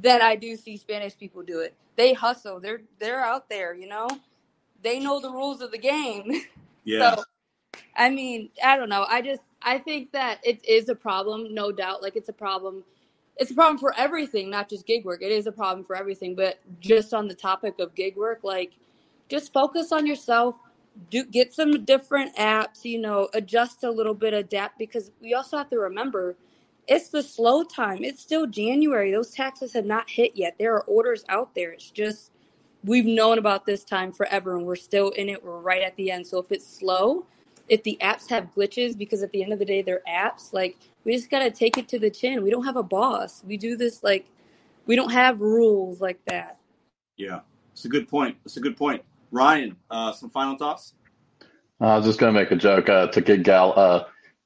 than 0.01 0.21
I 0.21 0.35
do 0.35 0.55
see 0.57 0.77
Spanish 0.77 1.17
people 1.17 1.43
do 1.43 1.59
it. 1.61 1.75
They 1.95 2.13
hustle. 2.13 2.59
They're 2.59 2.81
they're 2.99 3.21
out 3.21 3.49
there, 3.49 3.73
you 3.75 3.87
know. 3.87 4.07
They 4.83 4.99
know 4.99 5.19
the 5.21 5.31
rules 5.31 5.61
of 5.61 5.71
the 5.71 5.79
game. 5.79 6.31
Yeah. 6.85 7.15
So 7.15 7.23
I 7.95 8.09
mean, 8.09 8.49
I 8.63 8.77
don't 8.77 8.89
know. 8.89 9.05
I 9.09 9.21
just 9.21 9.43
I 9.65 9.79
think 9.79 10.13
that 10.13 10.39
it 10.43 10.63
is 10.65 10.89
a 10.89 10.95
problem, 10.95 11.53
no 11.53 11.71
doubt. 11.73 12.03
Like 12.03 12.15
it's 12.15 12.29
a 12.29 12.33
problem. 12.33 12.85
It's 13.37 13.51
a 13.51 13.55
problem 13.55 13.79
for 13.79 13.93
everything, 13.97 14.49
not 14.49 14.69
just 14.69 14.87
gig 14.87 15.05
work. 15.05 15.23
It 15.23 15.31
is 15.33 15.47
a 15.47 15.53
problem 15.53 15.85
for 15.85 15.97
everything, 15.97 16.35
but 16.35 16.59
just 16.79 17.13
on 17.13 17.27
the 17.27 17.35
topic 17.35 17.79
of 17.79 17.95
gig 17.95 18.15
work, 18.17 18.41
like 18.43 18.73
just 19.29 19.53
focus 19.53 19.91
on 19.91 20.07
yourself. 20.07 20.55
Do 21.11 21.25
get 21.25 21.53
some 21.53 21.85
different 21.85 22.35
apps, 22.37 22.85
you 22.85 22.99
know, 22.99 23.29
adjust 23.33 23.83
a 23.83 23.91
little 23.91 24.13
bit, 24.13 24.33
adapt 24.33 24.79
because 24.79 25.11
we 25.21 25.33
also 25.33 25.57
have 25.57 25.69
to 25.71 25.79
remember 25.79 26.37
it's 26.87 27.09
the 27.09 27.23
slow 27.23 27.63
time. 27.63 28.03
It's 28.03 28.21
still 28.21 28.47
January. 28.47 29.11
Those 29.11 29.31
taxes 29.31 29.73
have 29.73 29.85
not 29.85 30.09
hit 30.09 30.33
yet. 30.35 30.55
There 30.59 30.73
are 30.75 30.83
orders 30.83 31.25
out 31.29 31.55
there. 31.55 31.71
It's 31.71 31.91
just 31.91 32.31
we've 32.83 33.05
known 33.05 33.39
about 33.39 33.65
this 33.65 33.83
time 33.83 34.11
forever 34.11 34.57
and 34.57 34.65
we're 34.65 34.75
still 34.77 35.09
in 35.11 35.29
it. 35.29 35.43
We're 35.43 35.59
right 35.59 35.81
at 35.81 35.95
the 35.97 36.11
end. 36.11 36.27
So 36.27 36.39
if 36.39 36.51
it's 36.51 36.67
slow, 36.67 37.25
if 37.67 37.83
the 37.83 37.97
apps 38.01 38.29
have 38.29 38.53
glitches, 38.55 38.97
because 38.97 39.23
at 39.23 39.31
the 39.31 39.43
end 39.43 39.53
of 39.53 39.59
the 39.59 39.65
day 39.65 39.81
they're 39.81 40.01
apps, 40.07 40.53
like 40.53 40.77
we 41.03 41.15
just 41.15 41.29
gotta 41.29 41.51
take 41.51 41.77
it 41.77 41.87
to 41.89 41.99
the 41.99 42.09
chin. 42.09 42.43
We 42.43 42.49
don't 42.49 42.65
have 42.65 42.77
a 42.77 42.83
boss. 42.83 43.43
We 43.45 43.57
do 43.57 43.75
this 43.75 44.03
like 44.03 44.25
we 44.85 44.95
don't 44.95 45.11
have 45.11 45.41
rules 45.41 46.01
like 46.01 46.19
that. 46.25 46.57
Yeah. 47.17 47.39
It's 47.75 47.85
a 47.85 47.89
good 47.89 48.07
point. 48.07 48.37
It's 48.45 48.55
a 48.55 48.61
good 48.61 48.77
point. 48.77 49.03
Ryan, 49.31 49.75
uh, 49.91 50.13
some 50.13 50.29
final 50.29 50.57
thoughts? 50.57 50.93
I 51.81 51.97
was 51.97 52.05
just 52.05 52.19
gonna 52.19 52.31
make 52.31 52.51
a 52.51 52.55
joke 52.55 52.87
uh, 52.87 53.07
to 53.07 53.21
Gig 53.21 53.43
Gal. 53.43 53.73
Uh, 53.75 54.03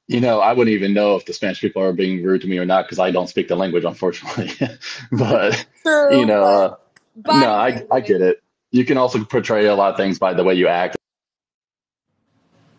you 0.08 0.20
know, 0.20 0.40
I 0.40 0.52
wouldn't 0.52 0.74
even 0.74 0.92
know 0.92 1.14
if 1.14 1.24
the 1.26 1.32
Spanish 1.32 1.60
people 1.60 1.80
are 1.80 1.92
being 1.92 2.24
rude 2.24 2.40
to 2.40 2.48
me 2.48 2.58
or 2.58 2.64
not 2.64 2.86
because 2.86 2.98
I 2.98 3.12
don't 3.12 3.28
speak 3.28 3.46
the 3.46 3.54
language, 3.54 3.84
unfortunately. 3.84 4.50
but 5.12 5.64
True, 5.82 6.18
you 6.18 6.26
know, 6.26 6.42
uh, 6.42 6.74
no, 7.28 7.52
I 7.52 7.86
I 7.92 8.00
get 8.00 8.20
it. 8.20 8.42
You 8.72 8.84
can 8.84 8.96
also 8.96 9.22
portray 9.24 9.66
a 9.66 9.76
lot 9.76 9.92
of 9.92 9.96
things 9.96 10.18
by 10.18 10.34
the 10.34 10.42
way 10.42 10.54
you 10.54 10.66
act. 10.66 10.96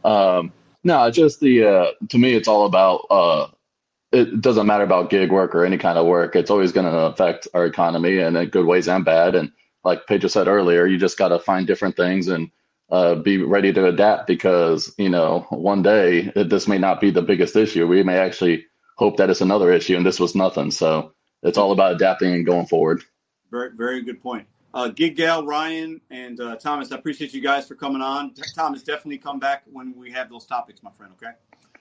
Um, 0.04 0.54
no, 0.84 1.10
just 1.12 1.40
the 1.40 1.66
uh, 1.66 1.92
to 2.10 2.18
me, 2.18 2.34
it's 2.34 2.48
all 2.48 2.66
about. 2.66 3.06
Uh, 3.10 3.48
it 4.12 4.42
doesn't 4.42 4.68
matter 4.68 4.84
about 4.84 5.10
gig 5.10 5.32
work 5.32 5.56
or 5.56 5.64
any 5.64 5.78
kind 5.78 5.98
of 5.98 6.06
work. 6.06 6.36
It's 6.36 6.52
always 6.52 6.74
going 6.74 6.86
to 6.86 6.98
affect 7.06 7.48
our 7.54 7.66
economy 7.66 8.18
and 8.18 8.36
in 8.36 8.50
good 8.50 8.66
ways 8.66 8.90
and 8.90 9.06
bad. 9.06 9.36
And 9.36 9.54
like 9.86 10.06
Pedro 10.06 10.28
said 10.28 10.50
earlier, 10.50 10.86
you 10.86 10.98
just 10.98 11.18
got 11.18 11.30
to 11.30 11.40
find 11.40 11.66
different 11.66 11.96
things 11.96 12.28
and 12.28 12.52
uh, 12.90 13.16
be 13.16 13.38
ready 13.38 13.72
to 13.72 13.86
adapt 13.86 14.28
because 14.28 14.94
you 14.98 15.10
know 15.10 15.46
one 15.50 15.82
day 15.82 16.32
it, 16.36 16.50
this 16.50 16.68
may 16.68 16.78
not 16.78 17.00
be 17.00 17.10
the 17.10 17.22
biggest 17.22 17.56
issue. 17.56 17.88
We 17.88 18.04
may 18.04 18.18
actually 18.18 18.66
hope 18.98 19.18
that 19.18 19.30
it's 19.30 19.42
another 19.42 19.72
issue, 19.72 19.96
and 19.96 20.06
this 20.06 20.20
was 20.20 20.36
nothing. 20.36 20.72
So 20.72 21.14
it's 21.42 21.58
all 21.58 21.72
about 21.72 21.94
adapting 21.94 22.34
and 22.34 22.46
going 22.46 22.68
forward. 22.68 23.04
Very, 23.50 23.72
very 23.76 24.02
good 24.04 24.22
point. 24.22 24.48
Uh, 24.74 24.88
Gig 24.88 25.18
Gal, 25.18 25.46
Ryan, 25.46 26.00
and 26.10 26.40
uh, 26.40 26.56
Thomas, 26.56 26.92
I 26.92 26.96
appreciate 26.96 27.34
you 27.34 27.42
guys 27.42 27.68
for 27.68 27.76
coming 27.76 28.02
on. 28.02 28.34
Thomas, 28.56 28.84
definitely 28.84 29.18
come 29.18 29.40
back 29.40 29.64
when 29.72 29.94
we 29.98 30.12
have 30.12 30.30
those 30.30 30.46
topics, 30.46 30.82
my 30.82 30.92
friend. 30.92 31.14
Okay. 31.22 31.34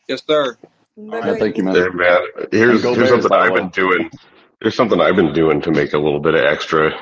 Yes, 0.09 0.23
sir. 0.27 0.57
Yeah, 0.97 1.37
thank 1.37 1.57
you, 1.57 1.63
man. 1.63 1.75
Hey, 1.75 1.89
man, 1.91 2.21
here's, 2.51 2.83
here's 2.83 3.09
something 3.09 3.33
I've 3.33 3.55
been 3.55 3.69
doing. 3.69 4.11
There's 4.61 4.75
something 4.75 5.01
I've 5.01 5.17
been 5.17 5.33
doing 5.33 5.61
to 5.63 5.71
make 5.71 5.93
a 5.93 5.99
little 5.99 6.21
bit 6.21 6.35
of 6.35 6.45
extra, 6.45 6.93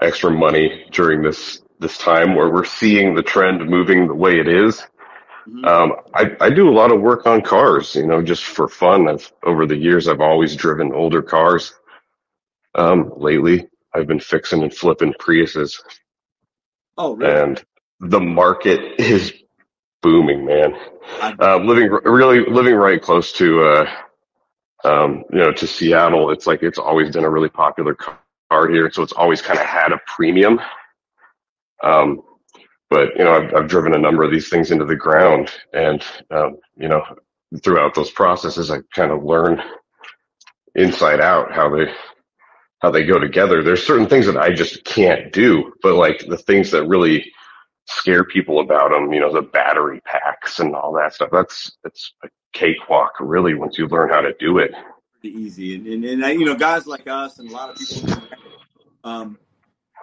extra 0.00 0.30
money 0.30 0.86
during 0.92 1.22
this 1.22 1.60
this 1.78 1.98
time 1.98 2.34
where 2.34 2.48
we're 2.48 2.64
seeing 2.64 3.14
the 3.14 3.22
trend 3.22 3.68
moving 3.68 4.06
the 4.06 4.14
way 4.14 4.38
it 4.38 4.48
is. 4.48 4.82
Um, 5.64 5.92
I, 6.14 6.34
I 6.40 6.48
do 6.48 6.70
a 6.70 6.72
lot 6.72 6.90
of 6.90 7.02
work 7.02 7.26
on 7.26 7.42
cars, 7.42 7.94
you 7.94 8.06
know, 8.06 8.22
just 8.22 8.44
for 8.44 8.66
fun. 8.66 9.08
I've 9.08 9.30
over 9.44 9.66
the 9.66 9.76
years 9.76 10.08
I've 10.08 10.22
always 10.22 10.56
driven 10.56 10.94
older 10.94 11.20
cars. 11.20 11.74
Um, 12.74 13.12
lately 13.16 13.68
I've 13.96 14.06
been 14.06 14.20
fixing 14.20 14.62
and 14.62 14.74
flipping 14.74 15.14
Priuses, 15.14 15.80
Oh, 16.98 17.16
really? 17.16 17.40
and 17.40 17.64
the 18.00 18.20
market 18.20 18.80
is 19.00 19.32
booming, 20.02 20.44
man. 20.44 20.74
Uh, 21.40 21.56
living 21.58 21.88
really 22.04 22.44
living 22.48 22.74
right 22.74 23.00
close 23.00 23.32
to 23.32 23.62
uh, 23.62 23.90
um, 24.84 25.24
you 25.32 25.38
know 25.38 25.52
to 25.52 25.66
Seattle, 25.66 26.30
it's 26.30 26.46
like 26.46 26.62
it's 26.62 26.78
always 26.78 27.10
been 27.10 27.24
a 27.24 27.30
really 27.30 27.48
popular 27.48 27.94
car 27.94 28.18
car 28.50 28.68
here, 28.68 28.90
so 28.92 29.02
it's 29.02 29.12
always 29.12 29.42
kind 29.42 29.58
of 29.58 29.66
had 29.66 29.92
a 29.92 30.00
premium. 30.06 30.60
Um, 31.82 32.22
but 32.90 33.16
you 33.16 33.24
know, 33.24 33.32
I've, 33.34 33.54
I've 33.54 33.68
driven 33.68 33.94
a 33.94 33.98
number 33.98 34.22
of 34.22 34.30
these 34.30 34.48
things 34.48 34.70
into 34.70 34.84
the 34.84 34.94
ground, 34.96 35.50
and 35.72 36.02
um, 36.30 36.58
you 36.76 36.88
know, 36.88 37.02
throughout 37.62 37.94
those 37.94 38.10
processes, 38.10 38.70
I 38.70 38.78
kind 38.94 39.10
of 39.10 39.24
learn 39.24 39.60
inside 40.74 41.20
out 41.20 41.52
how 41.52 41.74
they 41.74 41.86
how 42.80 42.90
they 42.90 43.04
go 43.04 43.18
together. 43.18 43.62
There's 43.62 43.86
certain 43.86 44.06
things 44.06 44.26
that 44.26 44.36
I 44.36 44.52
just 44.52 44.84
can't 44.84 45.32
do, 45.32 45.72
but 45.82 45.94
like 45.94 46.26
the 46.26 46.36
things 46.36 46.70
that 46.72 46.86
really 46.86 47.32
scare 47.86 48.24
people 48.24 48.60
about 48.60 48.90
them, 48.90 49.12
you 49.12 49.20
know, 49.20 49.32
the 49.32 49.42
battery 49.42 50.00
packs 50.04 50.58
and 50.58 50.74
all 50.74 50.92
that 50.94 51.14
stuff. 51.14 51.30
That's 51.32 51.72
it's 51.84 52.12
a 52.24 52.28
cakewalk, 52.52 53.12
really, 53.20 53.54
once 53.54 53.78
you 53.78 53.86
learn 53.88 54.10
how 54.10 54.20
to 54.20 54.34
do 54.38 54.58
it. 54.58 54.72
Pretty 55.20 55.36
easy, 55.38 55.74
and, 55.74 55.86
and 55.86 56.04
and 56.04 56.24
uh, 56.24 56.28
you 56.28 56.44
know, 56.44 56.54
guys 56.54 56.86
like 56.86 57.06
us 57.06 57.38
and 57.38 57.50
a 57.50 57.52
lot 57.52 57.70
of 57.70 57.76
people, 57.76 58.22
um, 59.04 59.38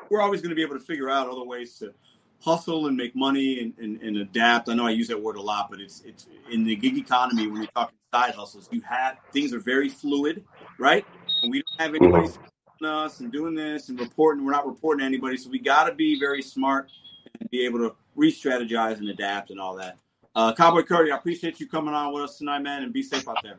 we're 0.09 0.21
always 0.21 0.41
going 0.41 0.49
to 0.49 0.55
be 0.55 0.63
able 0.63 0.77
to 0.77 0.83
figure 0.83 1.09
out 1.09 1.27
other 1.27 1.43
ways 1.43 1.77
to 1.79 1.93
hustle 2.41 2.87
and 2.87 2.97
make 2.97 3.15
money 3.15 3.61
and, 3.61 3.73
and, 3.77 4.01
and 4.01 4.17
adapt. 4.17 4.67
I 4.67 4.73
know 4.73 4.85
I 4.85 4.91
use 4.91 5.07
that 5.07 5.21
word 5.21 5.37
a 5.37 5.41
lot, 5.41 5.69
but 5.69 5.79
it's 5.79 6.01
it's 6.01 6.27
in 6.51 6.63
the 6.63 6.75
gig 6.75 6.97
economy 6.97 7.47
when 7.47 7.57
you're 7.57 7.71
talking 7.75 7.95
side 8.13 8.35
hustles, 8.35 8.69
you 8.71 8.81
have 8.81 9.17
things 9.31 9.53
are 9.53 9.59
very 9.59 9.89
fluid, 9.89 10.43
right? 10.79 11.05
And 11.41 11.51
we 11.51 11.61
don't 11.61 11.81
have 11.81 11.95
anybody 11.95 12.27
Mm-hmm. 12.27 12.43
On 12.83 13.05
us 13.05 13.19
and 13.21 13.31
doing 13.31 13.55
this 13.55 13.89
and 13.89 13.99
reporting. 13.99 14.43
We're 14.43 14.51
not 14.51 14.67
reporting 14.67 14.99
to 14.99 15.05
anybody, 15.05 15.37
so 15.37 15.49
we 15.49 15.59
got 15.59 15.85
to 15.85 15.93
be 15.93 16.19
very 16.19 16.41
smart 16.41 16.91
and 17.39 17.49
be 17.49 17.65
able 17.65 17.79
to 17.79 17.95
re-strategize 18.15 18.97
and 18.97 19.07
adapt 19.09 19.51
and 19.51 19.59
all 19.59 19.75
that. 19.75 19.97
Uh, 20.35 20.53
Cowboy 20.53 20.83
Courier, 20.83 21.13
I 21.13 21.17
appreciate 21.17 21.59
you 21.59 21.67
coming 21.67 21.93
on 21.93 22.13
with 22.13 22.23
us 22.23 22.37
tonight, 22.37 22.59
man, 22.59 22.83
and 22.83 22.91
be 22.91 23.01
safe 23.01 23.27
out 23.27 23.37
there. 23.43 23.57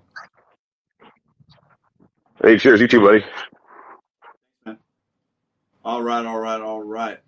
Hey, 2.43 2.59
cheers, 2.59 2.81
you 2.81 2.89
too, 2.89 3.01
buddy. 3.01 3.25
All 5.85 6.03
right, 6.03 6.27
all 6.27 6.39
right, 6.39 6.61
all 6.61 6.83
right. 6.83 7.19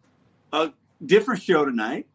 A 0.52 0.72
different 1.04 1.42
show 1.42 1.64
tonight. 1.64 2.06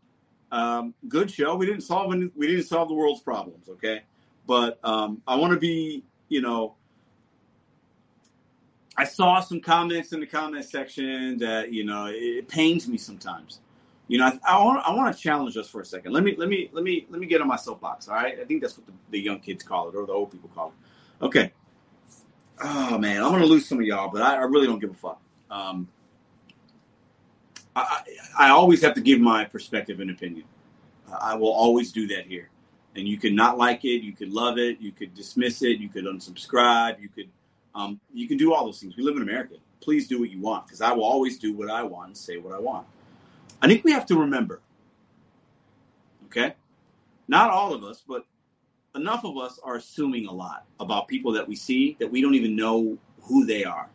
Um, 0.51 0.93
good 1.07 1.31
show. 1.31 1.55
We 1.55 1.65
didn't 1.65 1.81
solve 1.81 2.13
any, 2.13 2.29
we 2.35 2.47
didn't 2.47 2.65
solve 2.65 2.87
the 2.89 2.95
world's 2.95 3.21
problems, 3.21 3.69
okay? 3.69 4.03
But 4.45 4.79
um, 4.83 5.21
I 5.27 5.35
want 5.35 5.53
to 5.53 5.59
be, 5.59 6.03
you 6.29 6.41
know, 6.41 6.75
I 9.01 9.03
saw 9.03 9.39
some 9.39 9.59
comments 9.59 10.13
in 10.13 10.19
the 10.19 10.27
comment 10.27 10.63
section 10.63 11.39
that 11.39 11.73
you 11.73 11.83
know 11.83 12.05
it, 12.05 12.13
it 12.13 12.47
pains 12.47 12.87
me 12.87 12.99
sometimes. 12.99 13.59
You 14.07 14.19
know, 14.19 14.25
I, 14.25 14.39
I 14.47 14.63
want 14.63 14.87
I 14.87 14.93
want 14.93 15.15
to 15.15 15.19
challenge 15.19 15.57
us 15.57 15.67
for 15.67 15.81
a 15.81 15.85
second. 15.85 16.13
Let 16.13 16.23
me 16.23 16.35
let 16.37 16.49
me 16.49 16.69
let 16.71 16.83
me 16.83 17.07
let 17.09 17.19
me 17.19 17.25
get 17.25 17.41
on 17.41 17.47
my 17.47 17.55
soapbox. 17.55 18.07
All 18.07 18.13
right, 18.13 18.39
I 18.39 18.45
think 18.45 18.61
that's 18.61 18.77
what 18.77 18.85
the, 18.85 18.93
the 19.09 19.19
young 19.19 19.39
kids 19.39 19.63
call 19.63 19.89
it, 19.89 19.95
or 19.95 20.05
the 20.05 20.13
old 20.13 20.31
people 20.31 20.51
call 20.53 20.67
it. 20.67 21.25
Okay. 21.25 21.51
Oh 22.63 22.99
man, 22.99 23.23
I'm 23.23 23.31
gonna 23.31 23.45
lose 23.45 23.67
some 23.67 23.79
of 23.79 23.85
y'all, 23.85 24.11
but 24.11 24.21
I, 24.21 24.35
I 24.35 24.43
really 24.43 24.67
don't 24.67 24.77
give 24.77 24.91
a 24.91 24.93
fuck. 24.93 25.19
Um, 25.49 25.87
I, 27.75 28.03
I 28.37 28.49
always 28.49 28.83
have 28.83 28.93
to 28.93 29.01
give 29.01 29.19
my 29.19 29.45
perspective 29.45 29.99
and 29.99 30.11
opinion. 30.11 30.45
I 31.11 31.33
will 31.33 31.51
always 31.51 31.91
do 31.91 32.05
that 32.09 32.27
here. 32.27 32.51
And 32.95 33.07
you 33.07 33.17
could 33.17 33.33
not 33.33 33.57
like 33.57 33.83
it, 33.83 34.03
you 34.03 34.11
could 34.11 34.31
love 34.31 34.59
it, 34.59 34.79
you 34.79 34.91
could 34.91 35.15
dismiss 35.15 35.63
it, 35.63 35.79
you 35.79 35.89
could 35.89 36.03
unsubscribe, 36.03 37.01
you 37.01 37.09
could 37.09 37.29
um, 37.75 37.99
you 38.13 38.27
can 38.27 38.37
do 38.37 38.53
all 38.53 38.65
those 38.65 38.79
things. 38.79 38.97
We 38.97 39.03
live 39.03 39.15
in 39.15 39.21
America. 39.21 39.55
Please 39.79 40.07
do 40.07 40.19
what 40.19 40.29
you 40.29 40.39
want, 40.39 40.65
because 40.65 40.81
I 40.81 40.91
will 40.91 41.03
always 41.03 41.39
do 41.39 41.53
what 41.53 41.69
I 41.69 41.83
want 41.83 42.07
and 42.07 42.17
say 42.17 42.37
what 42.37 42.53
I 42.53 42.59
want. 42.59 42.85
I 43.61 43.67
think 43.67 43.83
we 43.83 43.91
have 43.91 44.05
to 44.07 44.15
remember, 44.15 44.61
okay? 46.25 46.55
Not 47.27 47.49
all 47.49 47.73
of 47.73 47.83
us, 47.83 48.03
but 48.07 48.25
enough 48.95 49.23
of 49.23 49.37
us 49.37 49.59
are 49.63 49.75
assuming 49.75 50.27
a 50.27 50.31
lot 50.31 50.65
about 50.79 51.07
people 51.07 51.31
that 51.31 51.47
we 51.47 51.55
see 51.55 51.95
that 51.99 52.11
we 52.11 52.21
don't 52.21 52.35
even 52.35 52.55
know 52.55 52.97
who 53.21 53.45
they 53.45 53.63
are. 53.63 53.89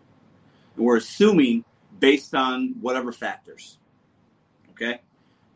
And 0.77 0.85
we're 0.85 0.97
assuming 0.97 1.65
based 2.01 2.35
on 2.35 2.75
whatever 2.81 3.13
factors. 3.13 3.79
Okay? 4.71 5.01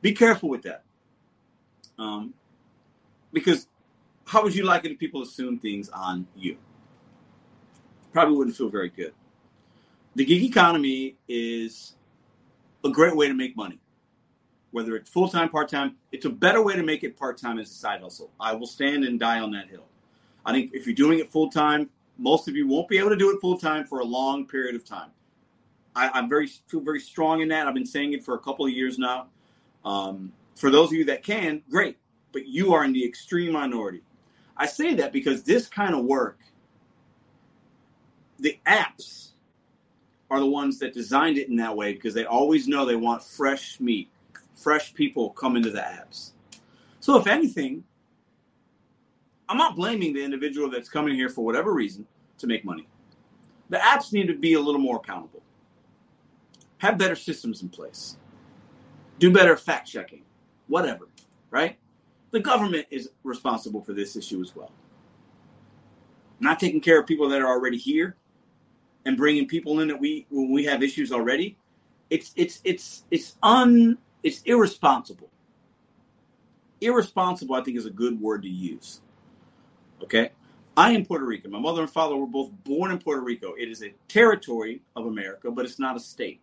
Be 0.02 0.12
careful 0.12 0.48
with 0.48 0.62
that. 0.62 0.82
Um, 1.98 2.34
because 3.32 3.68
how 4.26 4.42
would 4.42 4.54
you 4.54 4.64
like 4.64 4.84
it 4.84 4.92
if 4.92 4.98
people 4.98 5.22
assume 5.22 5.58
things 5.58 5.88
on 5.90 6.26
you? 6.36 6.56
Probably 8.12 8.36
wouldn't 8.36 8.56
feel 8.56 8.68
very 8.68 8.88
good. 8.88 9.12
The 10.16 10.24
gig 10.24 10.42
economy 10.42 11.16
is 11.28 11.94
a 12.84 12.90
great 12.90 13.14
way 13.14 13.28
to 13.28 13.34
make 13.34 13.56
money. 13.56 13.78
Whether 14.72 14.96
it's 14.96 15.10
full 15.10 15.28
time, 15.28 15.48
part 15.48 15.68
time, 15.68 15.96
it's 16.12 16.26
a 16.26 16.30
better 16.30 16.62
way 16.62 16.76
to 16.76 16.82
make 16.82 17.04
it 17.04 17.16
part 17.16 17.38
time 17.38 17.58
as 17.58 17.70
a 17.70 17.74
side 17.74 18.00
hustle. 18.00 18.30
I 18.38 18.54
will 18.54 18.66
stand 18.66 19.04
and 19.04 19.18
die 19.18 19.40
on 19.40 19.50
that 19.52 19.68
hill. 19.68 19.86
I 20.44 20.52
think 20.52 20.72
if 20.72 20.86
you're 20.86 20.94
doing 20.94 21.18
it 21.18 21.30
full 21.30 21.50
time, 21.50 21.90
most 22.18 22.48
of 22.48 22.56
you 22.56 22.66
won't 22.66 22.88
be 22.88 22.98
able 22.98 23.10
to 23.10 23.16
do 23.16 23.30
it 23.30 23.40
full 23.40 23.58
time 23.58 23.84
for 23.84 24.00
a 24.00 24.04
long 24.04 24.46
period 24.46 24.74
of 24.74 24.84
time. 24.84 25.10
I, 25.94 26.18
am 26.18 26.28
very 26.28 26.46
feel 26.46 26.80
very 26.80 27.00
strong 27.00 27.40
in 27.40 27.48
that. 27.48 27.66
I've 27.66 27.74
been 27.74 27.86
saying 27.86 28.12
it 28.12 28.24
for 28.24 28.34
a 28.34 28.38
couple 28.38 28.64
of 28.64 28.72
years 28.72 28.98
now. 28.98 29.26
Um, 29.84 30.32
for 30.54 30.70
those 30.70 30.88
of 30.88 30.94
you 30.94 31.04
that 31.06 31.22
can, 31.22 31.62
great, 31.70 31.98
but 32.32 32.46
you 32.46 32.72
are 32.74 32.84
in 32.84 32.92
the 32.92 33.04
extreme 33.04 33.52
minority. 33.52 34.02
I 34.56 34.66
say 34.66 34.94
that 34.94 35.12
because 35.12 35.42
this 35.42 35.66
kind 35.66 35.94
of 35.94 36.04
work, 36.04 36.38
the 38.40 38.58
apps 38.66 39.30
are 40.30 40.40
the 40.40 40.46
ones 40.46 40.78
that 40.78 40.94
designed 40.94 41.38
it 41.38 41.48
in 41.48 41.56
that 41.56 41.76
way 41.76 41.92
because 41.92 42.14
they 42.14 42.24
always 42.24 42.68
know 42.68 42.84
they 42.84 42.96
want 42.96 43.22
fresh 43.22 43.80
meat, 43.80 44.08
fresh 44.54 44.94
people 44.94 45.30
come 45.30 45.56
into 45.56 45.70
the 45.70 45.80
apps. 45.80 46.32
So 47.00 47.16
if 47.18 47.26
anything, 47.26 47.84
I'm 49.48 49.56
not 49.56 49.74
blaming 49.74 50.12
the 50.12 50.22
individual 50.22 50.70
that's 50.70 50.88
coming 50.88 51.14
here 51.14 51.28
for 51.28 51.44
whatever 51.44 51.72
reason 51.72 52.06
to 52.38 52.46
make 52.46 52.64
money. 52.64 52.86
The 53.68 53.78
apps 53.78 54.12
need 54.12 54.28
to 54.28 54.34
be 54.34 54.54
a 54.54 54.60
little 54.60 54.80
more 54.80 54.96
accountable. 54.96 55.42
Have 56.78 56.98
better 56.98 57.16
systems 57.16 57.62
in 57.62 57.68
place. 57.68 58.16
Do 59.18 59.32
better 59.32 59.56
fact 59.56 59.88
checking. 59.88 60.22
Whatever, 60.68 61.08
right? 61.50 61.76
The 62.30 62.40
government 62.40 62.86
is 62.90 63.10
responsible 63.24 63.82
for 63.82 63.92
this 63.92 64.16
issue 64.16 64.40
as 64.40 64.54
well. 64.54 64.70
Not 66.38 66.60
taking 66.60 66.80
care 66.80 67.00
of 67.00 67.06
people 67.06 67.28
that 67.28 67.42
are 67.42 67.48
already 67.48 67.76
here 67.76 68.16
and 69.04 69.16
bringing 69.16 69.46
people 69.46 69.80
in 69.80 69.88
that 69.88 69.98
we 69.98 70.26
when 70.30 70.50
we 70.50 70.64
have 70.64 70.82
issues 70.82 71.12
already. 71.12 71.56
It's 72.10 72.32
it's 72.36 72.60
it's 72.64 73.04
it's 73.10 73.36
un 73.42 73.98
it's 74.22 74.42
irresponsible. 74.42 75.30
Irresponsible, 76.80 77.54
I 77.54 77.62
think, 77.62 77.76
is 77.76 77.86
a 77.86 77.90
good 77.90 78.20
word 78.20 78.42
to 78.42 78.48
use. 78.48 79.00
Okay? 80.02 80.30
I 80.76 80.92
am 80.92 81.04
Puerto 81.04 81.26
Rican. 81.26 81.50
My 81.50 81.58
mother 81.58 81.82
and 81.82 81.90
father 81.90 82.16
were 82.16 82.26
both 82.26 82.50
born 82.64 82.90
in 82.90 82.98
Puerto 82.98 83.20
Rico. 83.20 83.52
It 83.58 83.68
is 83.68 83.82
a 83.82 83.92
territory 84.08 84.80
of 84.96 85.06
America, 85.06 85.50
but 85.50 85.66
it's 85.66 85.78
not 85.78 85.96
a 85.96 86.00
state. 86.00 86.40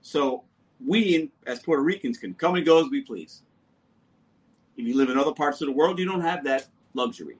So 0.00 0.44
we, 0.84 1.30
as 1.46 1.60
Puerto 1.60 1.82
Ricans, 1.82 2.16
can 2.16 2.34
come 2.34 2.54
and 2.54 2.64
go 2.64 2.82
as 2.82 2.90
we 2.90 3.02
please. 3.02 3.42
If 4.76 4.86
you 4.86 4.96
live 4.96 5.10
in 5.10 5.18
other 5.18 5.32
parts 5.32 5.60
of 5.60 5.66
the 5.66 5.72
world, 5.72 5.98
you 5.98 6.06
don't 6.06 6.22
have 6.22 6.44
that 6.44 6.68
luxury. 6.94 7.36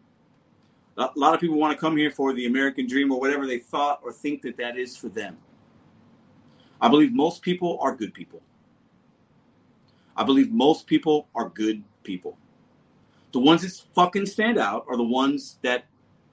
A 0.98 1.10
lot 1.16 1.34
of 1.34 1.40
people 1.40 1.56
want 1.56 1.74
to 1.76 1.80
come 1.80 1.96
here 1.96 2.10
for 2.10 2.34
the 2.34 2.46
American 2.46 2.86
dream 2.86 3.10
or 3.10 3.18
whatever 3.18 3.46
they 3.46 3.58
thought 3.58 4.00
or 4.02 4.12
think 4.12 4.42
that 4.42 4.56
that 4.58 4.76
is 4.76 4.96
for 4.96 5.08
them. 5.08 5.38
I 6.80 6.88
believe 6.88 7.12
most 7.12 7.40
people 7.42 7.78
are 7.80 7.94
good 7.94 8.12
people. 8.12 8.42
I 10.16 10.24
believe 10.24 10.52
most 10.52 10.86
people 10.86 11.28
are 11.34 11.48
good 11.48 11.82
people. 12.02 12.36
The 13.32 13.38
ones 13.38 13.62
that 13.62 13.94
fucking 13.94 14.26
stand 14.26 14.58
out 14.58 14.84
are 14.88 14.96
the 14.96 15.02
ones 15.02 15.58
that 15.62 15.86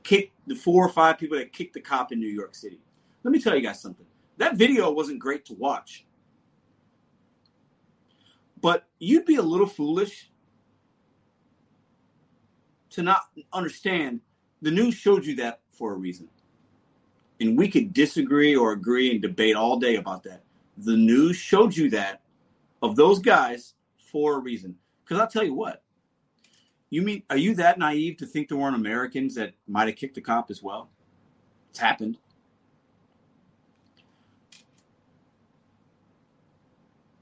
kick 0.03 0.33
the 0.47 0.55
four 0.55 0.85
or 0.85 0.89
five 0.89 1.17
people 1.17 1.37
that 1.37 1.53
kicked 1.53 1.73
the 1.73 1.79
cop 1.79 2.11
in 2.11 2.19
New 2.19 2.27
York 2.27 2.55
City. 2.55 2.79
Let 3.23 3.31
me 3.31 3.39
tell 3.39 3.55
you 3.55 3.61
guys 3.61 3.81
something. 3.81 4.05
That 4.37 4.55
video 4.55 4.91
wasn't 4.91 5.19
great 5.19 5.45
to 5.45 5.53
watch. 5.53 6.05
But 8.61 8.85
you'd 8.99 9.25
be 9.25 9.35
a 9.35 9.41
little 9.41 9.67
foolish 9.67 10.29
to 12.91 13.03
not 13.03 13.21
understand 13.53 14.19
the 14.61 14.71
news 14.71 14.95
showed 14.95 15.25
you 15.25 15.35
that 15.37 15.61
for 15.69 15.93
a 15.93 15.97
reason. 15.97 16.27
And 17.39 17.57
we 17.57 17.69
could 17.69 17.93
disagree 17.93 18.55
or 18.55 18.73
agree 18.73 19.11
and 19.11 19.21
debate 19.21 19.55
all 19.55 19.79
day 19.79 19.95
about 19.95 20.23
that. 20.23 20.43
The 20.77 20.97
news 20.97 21.37
showed 21.37 21.75
you 21.75 21.89
that 21.91 22.21
of 22.81 22.95
those 22.95 23.19
guys 23.19 23.75
for 23.97 24.35
a 24.35 24.39
reason. 24.39 24.75
Because 25.03 25.21
I'll 25.21 25.27
tell 25.27 25.43
you 25.43 25.53
what, 25.53 25.83
you 26.89 27.01
mean 27.01 27.23
are 27.29 27.37
you 27.37 27.55
that 27.55 27.79
naive 27.79 28.17
to 28.17 28.25
think 28.25 28.49
there 28.49 28.57
weren't 28.57 28.75
Americans 28.75 29.35
that 29.35 29.53
might 29.67 29.87
have 29.87 29.95
kicked 29.95 30.15
the 30.15 30.21
cop 30.21 30.49
as 30.51 30.61
well? 30.61 30.89
It's 31.69 31.79
happened. 31.79 32.17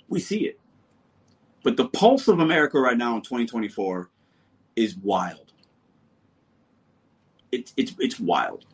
We 0.09 0.19
see 0.19 0.45
it. 0.47 0.59
But 1.63 1.75
the 1.75 1.89
pulse 1.89 2.27
of 2.27 2.39
America 2.39 2.79
right 2.79 2.97
now 2.97 3.15
in 3.17 3.21
2024 3.21 4.09
is 4.75 4.95
wild. 4.97 5.46
It's 7.51 7.73
it's 7.77 7.93
it's 7.99 8.19
wild. 8.19 8.65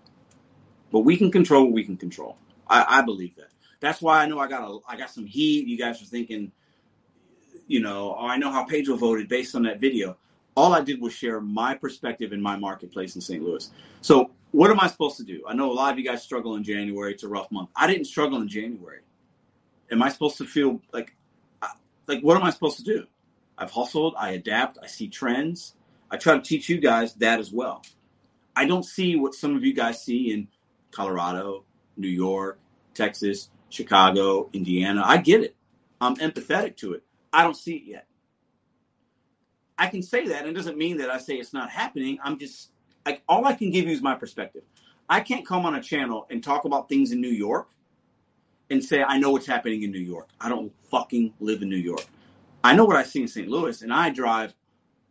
But 0.92 1.00
we 1.00 1.18
can 1.18 1.32
control 1.32 1.64
what 1.64 1.74
we 1.74 1.84
can 1.84 1.98
control. 1.98 2.38
I, 2.68 3.00
I 3.00 3.02
believe 3.02 3.36
that. 3.36 3.50
That's 3.80 4.02
why 4.02 4.24
I 4.24 4.28
know 4.28 4.40
I 4.40 4.48
got 4.48 4.70
a 4.70 4.80
I 4.88 4.98
got 4.98 5.10
some 5.10 5.26
heat. 5.26 5.68
You 5.68 5.78
guys 5.78 6.02
are 6.02 6.06
thinking, 6.06 6.52
you 7.68 7.80
know, 7.80 8.16
oh, 8.18 8.26
I 8.26 8.38
know 8.38 8.52
how 8.52 8.64
Pedro 8.64 8.96
voted 8.96 9.28
based 9.28 9.56
on 9.56 9.64
that 9.64 9.80
video. 9.80 10.18
All 10.56 10.74
I 10.74 10.82
did 10.82 11.02
was 11.02 11.14
share 11.14 11.42
my 11.42 11.76
perspective 11.76 12.32
in 12.32 12.42
my 12.42 12.56
marketplace 12.56 13.16
in 13.16 13.22
St. 13.22 13.44
Louis. 13.44 13.70
So 14.02 14.32
what 14.52 14.70
am 14.70 14.80
I 14.80 14.88
supposed 14.88 15.18
to 15.18 15.24
do? 15.24 15.44
I 15.48 15.56
know 15.56 15.72
a 15.72 15.74
lot 15.74 15.92
of 15.92 15.98
you 15.98 16.06
guys 16.06 16.22
struggle 16.22 16.56
in 16.56 16.64
January. 16.64 17.14
It's 17.14 17.24
a 17.24 17.28
rough 17.28 17.52
month. 17.52 17.70
I 17.76 17.88
didn't 17.88 18.06
struggle 18.06 18.40
in 18.40 18.48
January. 18.48 19.00
Am 19.92 20.04
I 20.04 20.10
supposed 20.10 20.38
to 20.38 20.46
feel 20.46 20.80
like 20.92 21.16
like 22.08 22.22
what 22.22 22.38
am 22.38 22.44
I 22.44 22.52
supposed 22.52 22.78
to 22.78 22.84
do? 22.84 23.08
I've 23.58 23.72
hustled, 23.72 24.16
I 24.18 24.32
adapt, 24.32 24.78
I 24.82 24.88
see 24.88 25.08
trends. 25.08 25.76
I 26.10 26.18
try 26.18 26.36
to 26.36 26.42
teach 26.42 26.70
you 26.70 26.78
guys 26.78 27.14
that 27.16 27.40
as 27.40 27.52
well. 27.52 27.82
I 28.56 28.66
don't 28.66 28.84
see 28.84 29.16
what 29.16 29.34
some 29.34 29.56
of 29.56 29.64
you 29.64 29.74
guys 29.74 30.04
see 30.04 30.32
in 30.32 30.48
Colorado, 30.92 31.66
New 31.98 32.08
York, 32.08 32.60
Texas, 32.94 33.50
Chicago, 33.70 34.50
Indiana. 34.54 35.02
I 35.06 35.18
get 35.18 35.42
it. 35.42 35.56
I'm 36.00 36.16
empathetic 36.18 36.78
to 36.78 36.94
it. 36.94 37.04
I 37.32 37.44
don't 37.44 37.58
see 37.58 37.76
it 37.76 37.84
yet. 37.86 38.08
I 39.78 39.88
can 39.88 40.04
say 40.04 40.28
that, 40.28 40.42
and 40.42 40.50
it 40.50 40.54
doesn't 40.54 40.78
mean 40.78 40.98
that 40.98 41.10
I 41.10 41.18
say 41.18 41.36
it's 41.36 41.54
not 41.54 41.70
happening. 41.70 42.20
I'm 42.24 42.38
just 42.38 42.70
like 43.06 43.24
all 43.28 43.46
I 43.46 43.54
can 43.54 43.72
give 43.72 43.86
you 43.86 43.92
is 43.92 44.02
my 44.02 44.16
perspective. 44.16 44.64
I 45.10 45.20
can't 45.20 45.46
come 45.46 45.66
on 45.66 45.76
a 45.76 45.82
channel 45.82 46.28
and 46.30 46.44
talk 46.44 46.66
about 46.66 46.88
things 46.90 47.12
in 47.12 47.20
New 47.20 47.30
York 47.30 47.70
and 48.70 48.84
say 48.84 49.04
I 49.04 49.18
know 49.18 49.32
what's 49.32 49.48
happening 49.48 49.84
in 49.84 49.92
New 49.92 50.00
York. 50.00 50.30
I 50.40 50.50
don't 50.50 50.72
fucking 50.90 51.34
live 51.40 51.62
in 51.62 51.70
New 51.70 51.76
York. 51.76 52.06
I 52.64 52.76
know 52.76 52.86
what 52.86 52.96
I 52.96 53.04
see 53.04 53.22
in 53.22 53.28
St. 53.28 53.48
Louis, 53.48 53.82
and 53.82 53.92
I 53.94 54.10
drive 54.10 54.54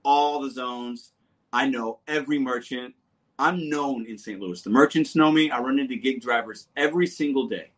all 0.05 0.41
the 0.41 0.51
zones. 0.51 1.13
I 1.53 1.67
know 1.69 1.99
every 2.09 2.39
merchant. 2.39 2.95
I'm 3.39 3.69
known 3.69 4.07
in 4.07 4.19
St. 4.19 4.41
Louis. 4.41 4.61
The 4.63 4.71
merchants 4.71 5.17
know 5.17 5.33
me. 5.33 5.51
I 5.51 5.59
run 5.61 5.79
into 5.79 5.97
gig 5.97 6.21
drivers 6.21 6.69
every 6.77 7.07
single 7.07 7.49
day. 7.49 7.71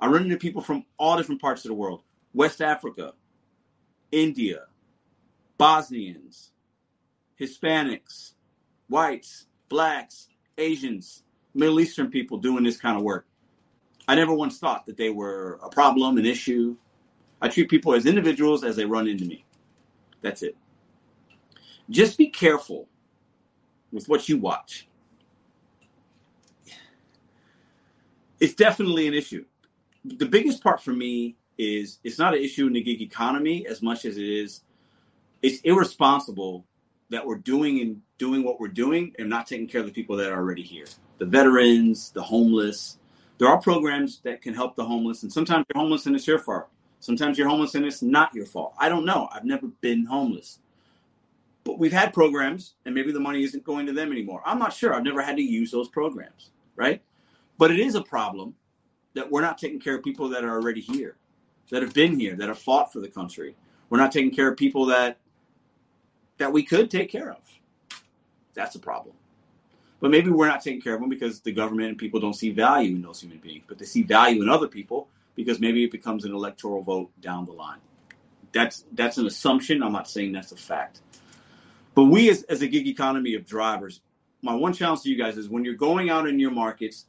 I 0.00 0.06
run 0.08 0.24
into 0.24 0.36
people 0.36 0.62
from 0.62 0.84
all 0.98 1.16
different 1.16 1.40
parts 1.40 1.64
of 1.64 1.68
the 1.68 1.74
world 1.74 2.02
West 2.34 2.60
Africa, 2.60 3.14
India, 4.12 4.64
Bosnians, 5.56 6.52
Hispanics, 7.40 8.32
whites, 8.88 9.46
blacks, 9.68 10.28
Asians, 10.56 11.22
Middle 11.54 11.80
Eastern 11.80 12.10
people 12.10 12.38
doing 12.38 12.64
this 12.64 12.76
kind 12.76 12.96
of 12.96 13.02
work. 13.02 13.26
I 14.06 14.14
never 14.14 14.34
once 14.34 14.58
thought 14.58 14.86
that 14.86 14.96
they 14.96 15.10
were 15.10 15.58
a 15.62 15.68
problem, 15.68 16.18
an 16.18 16.26
issue. 16.26 16.76
I 17.40 17.48
treat 17.48 17.68
people 17.68 17.94
as 17.94 18.06
individuals 18.06 18.64
as 18.64 18.76
they 18.76 18.84
run 18.84 19.06
into 19.08 19.24
me. 19.24 19.44
That's 20.22 20.42
it. 20.42 20.56
Just 21.90 22.18
be 22.18 22.28
careful 22.28 22.88
with 23.92 24.08
what 24.08 24.28
you 24.28 24.38
watch. 24.38 24.88
It's 28.40 28.54
definitely 28.54 29.08
an 29.08 29.14
issue. 29.14 29.44
The 30.04 30.26
biggest 30.26 30.62
part 30.62 30.80
for 30.80 30.92
me 30.92 31.36
is 31.56 31.98
it's 32.04 32.18
not 32.18 32.34
an 32.34 32.42
issue 32.42 32.66
in 32.66 32.72
the 32.72 32.82
gig 32.82 33.02
economy 33.02 33.66
as 33.66 33.82
much 33.82 34.04
as 34.04 34.16
it 34.16 34.28
is 34.28 34.62
it's 35.42 35.60
irresponsible 35.62 36.64
that 37.10 37.24
we're 37.24 37.36
doing 37.38 37.80
and 37.80 38.00
doing 38.18 38.42
what 38.42 38.60
we're 38.60 38.68
doing 38.68 39.14
and 39.18 39.28
not 39.28 39.46
taking 39.46 39.66
care 39.66 39.80
of 39.80 39.86
the 39.86 39.92
people 39.92 40.16
that 40.16 40.30
are 40.30 40.36
already 40.36 40.62
here. 40.62 40.86
The 41.18 41.26
veterans, 41.26 42.10
the 42.10 42.22
homeless. 42.22 42.98
There 43.38 43.48
are 43.48 43.60
programs 43.60 44.20
that 44.20 44.42
can 44.42 44.52
help 44.52 44.74
the 44.74 44.84
homeless, 44.84 45.22
and 45.22 45.32
sometimes 45.32 45.64
you're 45.68 45.80
homeless 45.80 46.06
and 46.06 46.16
it's 46.16 46.26
your 46.26 46.38
fault. 46.38 46.66
Sometimes 47.00 47.38
you're 47.38 47.48
homeless 47.48 47.76
and 47.76 47.86
it's 47.86 48.02
not 48.02 48.34
your 48.34 48.46
fault. 48.46 48.74
I 48.78 48.88
don't 48.88 49.04
know. 49.04 49.28
I've 49.32 49.44
never 49.44 49.68
been 49.80 50.04
homeless. 50.04 50.58
But 51.68 51.78
we've 51.78 51.92
had 51.92 52.14
programs, 52.14 52.76
and 52.86 52.94
maybe 52.94 53.12
the 53.12 53.20
money 53.20 53.44
isn't 53.44 53.62
going 53.62 53.84
to 53.84 53.92
them 53.92 54.10
anymore. 54.10 54.40
I'm 54.46 54.58
not 54.58 54.72
sure. 54.72 54.94
I've 54.94 55.02
never 55.02 55.20
had 55.20 55.36
to 55.36 55.42
use 55.42 55.70
those 55.70 55.86
programs, 55.90 56.50
right? 56.76 57.02
But 57.58 57.70
it 57.70 57.78
is 57.78 57.94
a 57.94 58.00
problem 58.00 58.54
that 59.12 59.30
we're 59.30 59.42
not 59.42 59.58
taking 59.58 59.78
care 59.78 59.94
of 59.94 60.02
people 60.02 60.30
that 60.30 60.44
are 60.44 60.54
already 60.54 60.80
here, 60.80 61.18
that 61.68 61.82
have 61.82 61.92
been 61.92 62.18
here, 62.18 62.34
that 62.36 62.48
have 62.48 62.58
fought 62.58 62.90
for 62.90 63.00
the 63.00 63.08
country. 63.08 63.54
We're 63.90 63.98
not 63.98 64.12
taking 64.12 64.30
care 64.30 64.48
of 64.48 64.56
people 64.56 64.86
that 64.86 65.18
that 66.38 66.50
we 66.50 66.62
could 66.62 66.90
take 66.90 67.10
care 67.10 67.32
of. 67.32 67.42
That's 68.54 68.74
a 68.74 68.78
problem. 68.78 69.14
But 70.00 70.10
maybe 70.10 70.30
we're 70.30 70.48
not 70.48 70.62
taking 70.62 70.80
care 70.80 70.94
of 70.94 71.00
them 71.02 71.10
because 71.10 71.40
the 71.40 71.52
government 71.52 71.90
and 71.90 71.98
people 71.98 72.18
don't 72.18 72.32
see 72.32 72.50
value 72.50 72.96
in 72.96 73.02
those 73.02 73.20
human 73.20 73.40
beings, 73.40 73.64
but 73.68 73.78
they 73.78 73.84
see 73.84 74.02
value 74.02 74.40
in 74.40 74.48
other 74.48 74.68
people 74.68 75.08
because 75.34 75.60
maybe 75.60 75.84
it 75.84 75.90
becomes 75.90 76.24
an 76.24 76.32
electoral 76.32 76.80
vote 76.80 77.10
down 77.20 77.44
the 77.44 77.52
line. 77.52 77.80
That's 78.52 78.86
that's 78.92 79.18
an 79.18 79.26
assumption. 79.26 79.82
I'm 79.82 79.92
not 79.92 80.08
saying 80.08 80.32
that's 80.32 80.52
a 80.52 80.56
fact. 80.56 81.02
But 81.94 82.04
we 82.04 82.30
as, 82.30 82.44
as 82.44 82.62
a 82.62 82.68
gig 82.68 82.86
economy 82.86 83.34
of 83.34 83.46
drivers, 83.46 84.00
my 84.42 84.54
one 84.54 84.72
challenge 84.72 85.02
to 85.02 85.08
you 85.08 85.16
guys 85.16 85.36
is 85.36 85.48
when 85.48 85.64
you're 85.64 85.74
going 85.74 86.10
out 86.10 86.28
in 86.28 86.38
your 86.38 86.50
markets, 86.50 87.06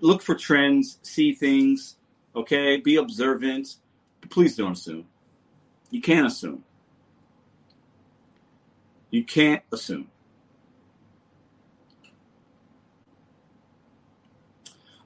look 0.00 0.22
for 0.22 0.34
trends, 0.34 0.98
see 1.02 1.32
things, 1.32 1.96
okay? 2.36 2.76
Be 2.76 2.96
observant. 2.96 3.76
But 4.20 4.30
please 4.30 4.56
don't 4.56 4.72
assume. 4.72 5.06
You 5.90 6.00
can't 6.00 6.26
assume. 6.26 6.64
You 9.10 9.24
can't 9.24 9.62
assume. 9.72 10.08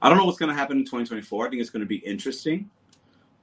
I 0.01 0.09
don't 0.09 0.17
know 0.17 0.25
what's 0.25 0.37
going 0.37 0.51
to 0.51 0.55
happen 0.55 0.77
in 0.77 0.85
2024. 0.85 1.47
I 1.47 1.49
think 1.49 1.61
it's 1.61 1.69
going 1.69 1.81
to 1.81 1.87
be 1.87 1.97
interesting. 1.97 2.69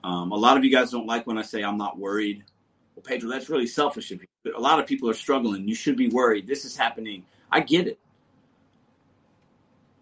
Um, 0.04 0.32
a 0.32 0.36
lot 0.36 0.56
of 0.56 0.64
you 0.64 0.70
guys 0.70 0.90
don't 0.90 1.06
like 1.06 1.26
when 1.26 1.36
I 1.36 1.42
say 1.42 1.62
I'm 1.62 1.76
not 1.76 1.98
worried. 1.98 2.44
Pedro, 3.04 3.30
that's 3.30 3.48
really 3.48 3.66
selfish 3.66 4.10
of 4.10 4.22
you. 4.22 4.56
A 4.56 4.60
lot 4.60 4.80
of 4.80 4.86
people 4.86 5.08
are 5.08 5.14
struggling. 5.14 5.68
You 5.68 5.74
should 5.74 5.96
be 5.96 6.08
worried. 6.08 6.46
This 6.46 6.64
is 6.64 6.76
happening. 6.76 7.24
I 7.50 7.60
get 7.60 7.86
it. 7.86 7.98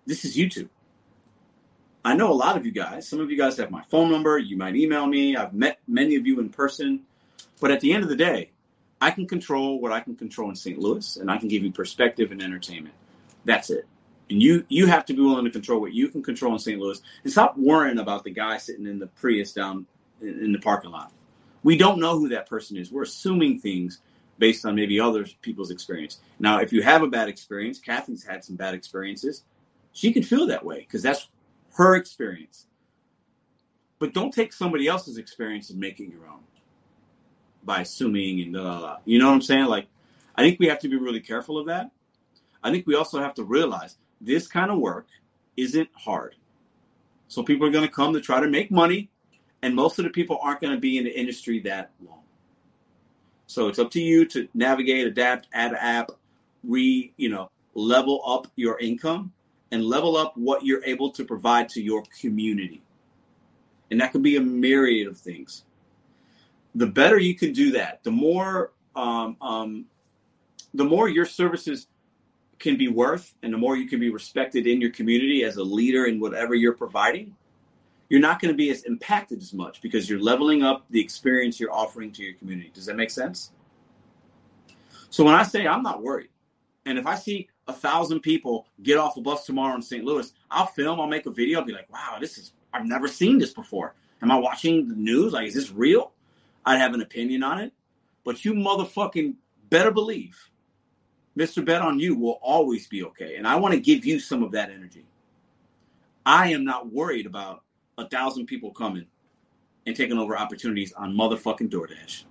This 0.06 0.24
is 0.24 0.36
YouTube. 0.36 0.68
I 2.04 2.14
know 2.14 2.32
a 2.32 2.34
lot 2.34 2.56
of 2.56 2.66
you 2.66 2.72
guys. 2.72 3.08
Some 3.08 3.20
of 3.20 3.30
you 3.30 3.38
guys 3.38 3.56
have 3.58 3.70
my 3.70 3.82
phone 3.84 4.10
number. 4.10 4.38
You 4.38 4.56
might 4.56 4.74
email 4.74 5.06
me. 5.06 5.36
I've 5.36 5.54
met 5.54 5.78
many 5.86 6.16
of 6.16 6.26
you 6.26 6.40
in 6.40 6.48
person. 6.48 7.02
But 7.60 7.70
at 7.70 7.80
the 7.80 7.92
end 7.92 8.02
of 8.02 8.08
the 8.08 8.16
day, 8.16 8.50
I 9.00 9.10
can 9.10 9.26
control 9.26 9.80
what 9.80 9.92
I 9.92 10.00
can 10.00 10.16
control 10.16 10.48
in 10.48 10.56
St. 10.56 10.78
Louis, 10.78 11.16
and 11.16 11.30
I 11.30 11.38
can 11.38 11.48
give 11.48 11.62
you 11.62 11.72
perspective 11.72 12.32
and 12.32 12.42
entertainment. 12.42 12.94
That's 13.44 13.70
it. 13.70 13.86
And 14.30 14.42
you 14.42 14.64
you 14.68 14.86
have 14.86 15.04
to 15.06 15.14
be 15.14 15.20
willing 15.20 15.44
to 15.44 15.50
control 15.50 15.80
what 15.80 15.92
you 15.92 16.08
can 16.08 16.22
control 16.22 16.52
in 16.52 16.58
St. 16.58 16.80
Louis, 16.80 17.00
and 17.22 17.32
stop 17.32 17.56
worrying 17.56 17.98
about 17.98 18.24
the 18.24 18.30
guy 18.30 18.58
sitting 18.58 18.86
in 18.86 18.98
the 18.98 19.08
Prius 19.08 19.52
down 19.52 19.86
in 20.20 20.52
the 20.52 20.58
parking 20.58 20.90
lot. 20.90 21.12
We 21.62 21.76
don't 21.76 22.00
know 22.00 22.18
who 22.18 22.28
that 22.30 22.48
person 22.48 22.76
is. 22.76 22.90
We're 22.90 23.02
assuming 23.02 23.58
things 23.58 24.00
based 24.38 24.66
on 24.66 24.74
maybe 24.74 24.98
other 24.98 25.24
people's 25.42 25.70
experience. 25.70 26.20
Now, 26.40 26.60
if 26.60 26.72
you 26.72 26.82
have 26.82 27.02
a 27.02 27.06
bad 27.06 27.28
experience, 27.28 27.78
Kathy's 27.78 28.24
had 28.24 28.44
some 28.44 28.56
bad 28.56 28.74
experiences. 28.74 29.44
She 29.92 30.12
can 30.12 30.22
feel 30.22 30.46
that 30.46 30.64
way 30.64 30.80
because 30.80 31.02
that's 31.02 31.28
her 31.74 31.96
experience. 31.96 32.66
But 33.98 34.14
don't 34.14 34.32
take 34.32 34.52
somebody 34.52 34.88
else's 34.88 35.16
experience 35.16 35.70
and 35.70 35.78
make 35.78 36.00
it 36.00 36.10
your 36.10 36.26
own 36.26 36.40
by 37.62 37.82
assuming 37.82 38.40
and 38.40 38.52
blah, 38.52 38.62
blah, 38.62 38.78
blah. 38.78 38.96
You 39.04 39.20
know 39.20 39.28
what 39.28 39.34
I'm 39.34 39.42
saying? 39.42 39.66
Like, 39.66 39.86
I 40.34 40.42
think 40.42 40.58
we 40.58 40.66
have 40.66 40.80
to 40.80 40.88
be 40.88 40.96
really 40.96 41.20
careful 41.20 41.58
of 41.58 41.66
that. 41.66 41.90
I 42.64 42.72
think 42.72 42.86
we 42.86 42.96
also 42.96 43.20
have 43.20 43.34
to 43.34 43.44
realize 43.44 43.98
this 44.20 44.46
kind 44.48 44.70
of 44.70 44.78
work 44.78 45.06
isn't 45.56 45.88
hard. 45.94 46.34
So 47.28 47.42
people 47.42 47.66
are 47.66 47.70
going 47.70 47.86
to 47.86 47.92
come 47.92 48.12
to 48.12 48.20
try 48.20 48.40
to 48.40 48.48
make 48.48 48.70
money, 48.70 49.08
and 49.62 49.74
most 49.74 49.98
of 49.98 50.04
the 50.04 50.10
people 50.10 50.38
aren't 50.42 50.60
going 50.60 50.72
to 50.72 50.80
be 50.80 50.98
in 50.98 51.04
the 51.04 51.18
industry 51.18 51.60
that 51.60 51.90
long. 52.04 52.20
So 53.46 53.68
it's 53.68 53.78
up 53.78 53.90
to 53.92 54.00
you 54.00 54.24
to 54.26 54.48
navigate, 54.54 55.06
adapt, 55.06 55.48
add 55.52 55.72
an 55.72 55.78
app, 55.78 56.10
re, 56.64 57.12
you 57.16 57.28
know, 57.28 57.50
level 57.74 58.22
up 58.26 58.46
your 58.56 58.78
income 58.78 59.32
and 59.70 59.84
level 59.84 60.16
up 60.16 60.36
what 60.36 60.64
you're 60.64 60.84
able 60.84 61.10
to 61.10 61.24
provide 61.24 61.68
to 61.70 61.82
your 61.82 62.02
community. 62.20 62.82
And 63.90 64.00
that 64.00 64.12
could 64.12 64.22
be 64.22 64.36
a 64.36 64.40
myriad 64.40 65.06
of 65.06 65.18
things 65.18 65.64
the 66.74 66.86
better 66.86 67.18
you 67.18 67.34
can 67.34 67.52
do 67.52 67.72
that, 67.72 68.02
the 68.02 68.10
more 68.10 68.72
um, 68.94 69.36
um, 69.40 69.84
the 70.74 70.84
more 70.84 71.08
your 71.08 71.26
services 71.26 71.86
can 72.58 72.76
be 72.76 72.88
worth, 72.88 73.34
and 73.42 73.52
the 73.52 73.58
more 73.58 73.76
you 73.76 73.88
can 73.88 74.00
be 74.00 74.10
respected 74.10 74.66
in 74.66 74.80
your 74.80 74.90
community 74.90 75.44
as 75.44 75.56
a 75.56 75.62
leader 75.62 76.06
in 76.06 76.20
whatever 76.20 76.54
you're 76.54 76.74
providing. 76.74 77.34
You're 78.12 78.20
not 78.20 78.42
going 78.42 78.52
to 78.52 78.56
be 78.56 78.68
as 78.68 78.82
impacted 78.82 79.40
as 79.40 79.54
much 79.54 79.80
because 79.80 80.10
you're 80.10 80.20
leveling 80.20 80.62
up 80.62 80.84
the 80.90 81.00
experience 81.00 81.58
you're 81.58 81.72
offering 81.72 82.12
to 82.12 82.22
your 82.22 82.34
community. 82.34 82.70
Does 82.74 82.84
that 82.84 82.94
make 82.94 83.10
sense? 83.10 83.52
So 85.08 85.24
when 85.24 85.34
I 85.34 85.44
say 85.44 85.66
I'm 85.66 85.82
not 85.82 86.02
worried, 86.02 86.28
and 86.84 86.98
if 86.98 87.06
I 87.06 87.14
see 87.14 87.48
a 87.68 87.72
thousand 87.72 88.20
people 88.20 88.66
get 88.82 88.98
off 88.98 89.16
a 89.16 89.22
bus 89.22 89.46
tomorrow 89.46 89.74
in 89.76 89.80
St. 89.80 90.04
Louis, 90.04 90.30
I'll 90.50 90.66
film, 90.66 91.00
I'll 91.00 91.06
make 91.06 91.24
a 91.24 91.30
video, 91.30 91.60
I'll 91.60 91.64
be 91.64 91.72
like, 91.72 91.90
wow, 91.90 92.18
this 92.20 92.36
is 92.36 92.52
I've 92.74 92.84
never 92.84 93.08
seen 93.08 93.38
this 93.38 93.54
before. 93.54 93.94
Am 94.20 94.30
I 94.30 94.36
watching 94.36 94.88
the 94.88 94.94
news? 94.94 95.32
Like, 95.32 95.46
is 95.46 95.54
this 95.54 95.70
real? 95.70 96.12
I'd 96.66 96.80
have 96.80 96.92
an 96.92 97.00
opinion 97.00 97.42
on 97.42 97.60
it. 97.60 97.72
But 98.24 98.44
you 98.44 98.52
motherfucking 98.52 99.36
better 99.70 99.90
believe 99.90 100.38
Mr. 101.34 101.64
Bet 101.64 101.80
on 101.80 101.98
You 101.98 102.14
will 102.14 102.38
always 102.42 102.86
be 102.88 103.04
okay. 103.04 103.36
And 103.36 103.48
I 103.48 103.56
want 103.56 103.72
to 103.72 103.80
give 103.80 104.04
you 104.04 104.20
some 104.20 104.42
of 104.42 104.52
that 104.52 104.68
energy. 104.68 105.06
I 106.26 106.52
am 106.52 106.62
not 106.62 106.92
worried 106.92 107.24
about 107.24 107.62
a 107.98 108.08
thousand 108.08 108.46
people 108.46 108.70
coming 108.70 109.06
and 109.86 109.96
taking 109.96 110.18
over 110.18 110.36
opportunities 110.36 110.92
on 110.92 111.14
motherfucking 111.14 111.70
DoorDash 111.70 112.24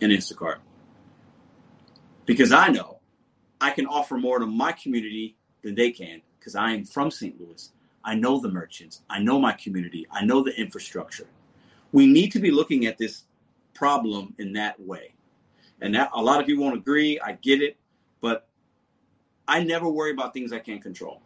and 0.00 0.12
Instacart. 0.12 0.58
Because 2.26 2.52
I 2.52 2.68
know 2.68 2.98
I 3.60 3.70
can 3.70 3.86
offer 3.86 4.16
more 4.16 4.38
to 4.38 4.46
my 4.46 4.72
community 4.72 5.36
than 5.62 5.74
they 5.74 5.90
can 5.90 6.20
because 6.38 6.54
I 6.54 6.72
am 6.72 6.84
from 6.84 7.10
St. 7.10 7.40
Louis. 7.40 7.72
I 8.04 8.14
know 8.14 8.40
the 8.40 8.50
merchants. 8.50 9.02
I 9.10 9.18
know 9.18 9.40
my 9.40 9.52
community. 9.52 10.06
I 10.10 10.24
know 10.24 10.42
the 10.42 10.58
infrastructure. 10.58 11.26
We 11.92 12.06
need 12.06 12.32
to 12.32 12.38
be 12.38 12.50
looking 12.50 12.86
at 12.86 12.98
this 12.98 13.24
problem 13.74 14.34
in 14.38 14.52
that 14.54 14.78
way. 14.80 15.14
And 15.80 15.94
that 15.94 16.10
a 16.14 16.20
lot 16.20 16.40
of 16.40 16.46
people 16.46 16.64
won't 16.64 16.76
agree. 16.76 17.18
I 17.20 17.32
get 17.32 17.62
it, 17.62 17.76
but 18.20 18.46
I 19.46 19.62
never 19.62 19.88
worry 19.88 20.12
about 20.12 20.34
things 20.34 20.52
I 20.52 20.58
can't 20.58 20.82
control. 20.82 21.22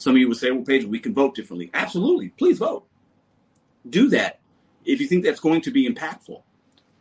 Some 0.00 0.14
of 0.14 0.18
you 0.18 0.28
would 0.28 0.36
say, 0.36 0.50
well, 0.50 0.64
Paige, 0.64 0.84
we 0.84 0.98
can 0.98 1.14
vote 1.14 1.34
differently. 1.34 1.70
Absolutely. 1.74 2.30
Please 2.30 2.58
vote. 2.58 2.86
Do 3.88 4.08
that 4.10 4.40
if 4.84 5.00
you 5.00 5.06
think 5.06 5.24
that's 5.24 5.40
going 5.40 5.60
to 5.62 5.70
be 5.70 5.88
impactful. 5.88 6.42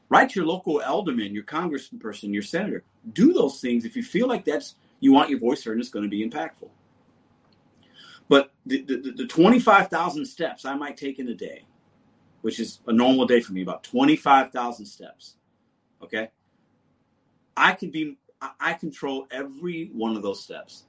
Write 0.10 0.36
your 0.36 0.46
local 0.46 0.82
alderman, 0.82 1.34
your 1.34 1.44
congressperson, 1.44 2.34
your 2.34 2.44
senator. 2.44 2.84
Do 3.14 3.34
those 3.34 3.60
things 3.60 3.86
if 3.86 3.96
you 3.96 4.04
feel 4.04 4.28
like 4.28 4.46
that's 4.46 4.76
you 5.00 5.14
want 5.14 5.30
your 5.30 5.40
voice 5.40 5.64
heard 5.64 5.74
and 5.74 5.82
it's 5.82 5.90
going 5.90 6.04
to 6.04 6.10
be 6.10 6.28
impactful. 6.28 6.70
But 8.28 8.52
the, 8.66 8.84
the, 8.84 9.14
the 9.16 9.28
25,000 9.28 10.26
steps 10.26 10.66
I 10.66 10.76
might 10.76 10.98
take 10.98 11.20
in 11.20 11.28
a 11.30 11.34
day 11.34 11.64
which 12.42 12.60
is 12.60 12.80
a 12.88 12.94
normal 12.94 13.26
day 13.26 13.42
for 13.42 13.54
me, 13.54 13.62
about 13.62 13.84
25,000 13.84 14.86
steps. 14.86 15.36
Okay. 16.02 16.30
I 17.58 17.74
can 17.74 17.92
be, 17.92 18.18
I 18.60 18.74
control 18.74 19.28
every 19.32 19.90
one 19.94 20.16
of 20.16 20.24
those 20.24 20.42
steps. 20.42 20.86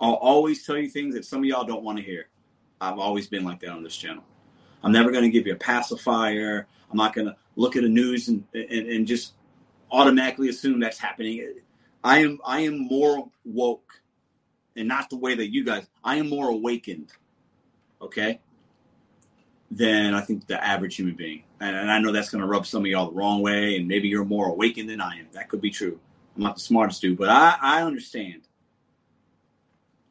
I'll 0.00 0.14
always 0.14 0.64
tell 0.64 0.76
you 0.76 0.88
things 0.88 1.14
that 1.14 1.24
some 1.24 1.40
of 1.40 1.44
y'all 1.44 1.64
don't 1.64 1.82
want 1.82 1.98
to 1.98 2.04
hear. 2.04 2.28
I've 2.80 2.98
always 2.98 3.26
been 3.26 3.44
like 3.44 3.60
that 3.60 3.70
on 3.70 3.82
this 3.82 3.96
channel. 3.96 4.22
I'm 4.82 4.92
never 4.92 5.10
going 5.10 5.24
to 5.24 5.30
give 5.30 5.46
you 5.46 5.54
a 5.54 5.58
pacifier. 5.58 6.66
I'm 6.90 6.96
not 6.96 7.14
going 7.14 7.26
to 7.26 7.36
look 7.56 7.76
at 7.76 7.82
the 7.82 7.88
news 7.88 8.28
and, 8.28 8.44
and, 8.54 8.88
and 8.88 9.06
just 9.06 9.34
automatically 9.90 10.48
assume 10.48 10.80
that's 10.80 10.98
happening. 10.98 11.54
I 12.04 12.20
am 12.20 12.38
I 12.44 12.60
am 12.60 12.86
more 12.86 13.28
woke 13.44 14.00
and 14.76 14.86
not 14.86 15.10
the 15.10 15.16
way 15.16 15.34
that 15.34 15.52
you 15.52 15.64
guys. 15.64 15.86
I 16.04 16.16
am 16.16 16.28
more 16.28 16.48
awakened, 16.48 17.12
okay, 18.00 18.40
than 19.70 20.14
I 20.14 20.20
think 20.20 20.46
the 20.46 20.64
average 20.64 20.96
human 20.96 21.14
being. 21.14 21.42
And, 21.60 21.76
and 21.76 21.90
I 21.90 21.98
know 21.98 22.12
that's 22.12 22.30
going 22.30 22.42
to 22.42 22.46
rub 22.46 22.66
some 22.66 22.82
of 22.82 22.86
y'all 22.86 23.10
the 23.10 23.16
wrong 23.16 23.42
way, 23.42 23.76
and 23.76 23.88
maybe 23.88 24.08
you're 24.08 24.24
more 24.24 24.48
awakened 24.48 24.88
than 24.88 25.00
I 25.00 25.18
am. 25.18 25.26
That 25.32 25.48
could 25.48 25.60
be 25.60 25.70
true. 25.70 25.98
I'm 26.36 26.44
not 26.44 26.54
the 26.54 26.60
smartest 26.60 27.02
dude, 27.02 27.18
but 27.18 27.28
I, 27.28 27.56
I 27.60 27.82
understand 27.82 28.42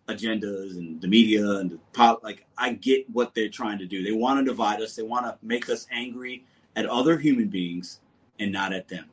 agendas 0.08 0.78
and 0.78 1.02
the 1.02 1.08
media 1.08 1.46
and 1.50 1.72
the 1.72 1.80
pop. 1.94 2.24
Like 2.24 2.46
I 2.58 2.74
get 2.74 3.10
what 3.10 3.34
they're 3.34 3.50
trying 3.50 3.80
to 3.80 3.86
do. 3.86 4.04
They 4.04 4.12
want 4.12 4.40
to 4.40 4.46
divide 4.46 4.82
us. 4.82 4.96
They 4.96 5.04
want 5.04 5.26
to 5.26 5.38
make 5.42 5.70
us 5.70 5.88
angry 5.92 6.46
at 6.76 6.86
other 6.86 7.18
human 7.18 7.48
beings 7.50 8.00
and 8.40 8.52
not 8.52 8.74
at 8.74 8.88
them. 8.88 9.06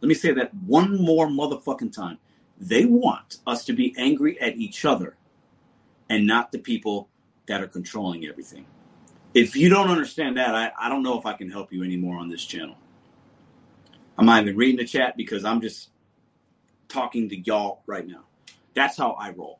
Let 0.00 0.08
me 0.08 0.14
say 0.14 0.32
that 0.32 0.54
one 0.54 1.00
more 1.00 1.28
motherfucking 1.28 1.92
time. 1.92 2.18
They 2.58 2.84
want 2.84 3.38
us 3.46 3.64
to 3.64 3.72
be 3.72 3.94
angry 3.98 4.40
at 4.40 4.56
each 4.56 4.84
other 4.84 5.16
and 6.08 6.26
not 6.26 6.52
the 6.52 6.58
people 6.58 7.08
that 7.46 7.62
are 7.62 7.66
controlling 7.66 8.26
everything. 8.26 8.66
If 9.32 9.56
you 9.56 9.68
don't 9.68 9.90
understand 9.90 10.36
that, 10.36 10.54
I, 10.54 10.70
I 10.78 10.88
don't 10.88 11.02
know 11.02 11.18
if 11.18 11.26
I 11.26 11.32
can 11.32 11.50
help 11.50 11.72
you 11.72 11.82
anymore 11.82 12.18
on 12.18 12.28
this 12.28 12.44
channel. 12.44 12.76
I'm 14.16 14.26
not 14.26 14.42
even 14.42 14.56
reading 14.56 14.76
the 14.76 14.84
chat 14.84 15.16
because 15.16 15.44
I'm 15.44 15.60
just 15.60 15.90
talking 16.88 17.28
to 17.30 17.36
y'all 17.36 17.82
right 17.86 18.06
now. 18.06 18.24
That's 18.74 18.96
how 18.96 19.12
I 19.12 19.30
roll. 19.30 19.58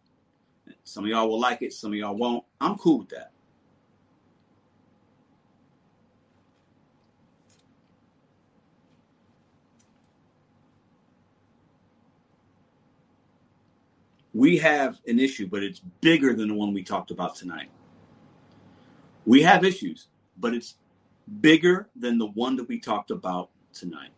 Some 0.84 1.04
of 1.04 1.10
y'all 1.10 1.28
will 1.28 1.40
like 1.40 1.62
it, 1.62 1.72
some 1.72 1.92
of 1.92 1.98
y'all 1.98 2.16
won't. 2.16 2.44
I'm 2.60 2.76
cool 2.76 3.00
with 3.00 3.10
that. 3.10 3.32
we 14.34 14.58
have 14.58 15.00
an 15.06 15.18
issue, 15.20 15.46
but 15.46 15.62
it's 15.62 15.80
bigger 16.00 16.34
than 16.34 16.48
the 16.48 16.54
one 16.54 16.74
we 16.74 16.82
talked 16.82 17.12
about 17.12 17.36
tonight. 17.36 17.70
We 19.24 19.42
have 19.42 19.64
issues, 19.64 20.08
but 20.36 20.52
it's 20.52 20.74
bigger 21.40 21.88
than 21.96 22.18
the 22.18 22.26
one 22.26 22.56
that 22.56 22.68
we 22.68 22.80
talked 22.80 23.12
about 23.12 23.50
tonight. 23.72 24.10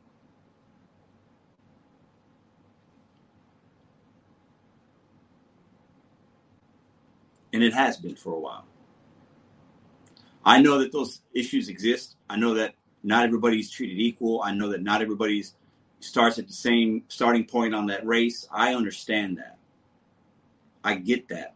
And 7.57 7.65
it 7.65 7.73
has 7.73 7.97
been 7.97 8.17
for 8.17 8.35
a 8.35 8.39
while. 8.39 8.67
I 10.45 10.61
know 10.61 10.79
that 10.81 10.93
those 10.93 11.23
issues 11.33 11.71
exist. 11.71 12.17
I 12.29 12.37
know 12.37 12.53
that 12.53 12.75
not 13.03 13.25
everybody's 13.25 13.71
treated 13.71 13.99
equal. 13.99 14.43
I 14.43 14.53
know 14.53 14.69
that 14.73 14.83
not 14.83 15.01
everybody's 15.01 15.55
starts 16.01 16.39
at 16.39 16.49
the 16.49 16.53
same 16.53 17.05
starting 17.09 17.47
point 17.47 17.75
on 17.75 17.87
that 17.87 18.05
race. 18.05 18.47
I 18.53 18.75
understand 18.75 19.39
that. 19.39 19.57
I 20.85 20.97
get 20.97 21.29
that. 21.29 21.55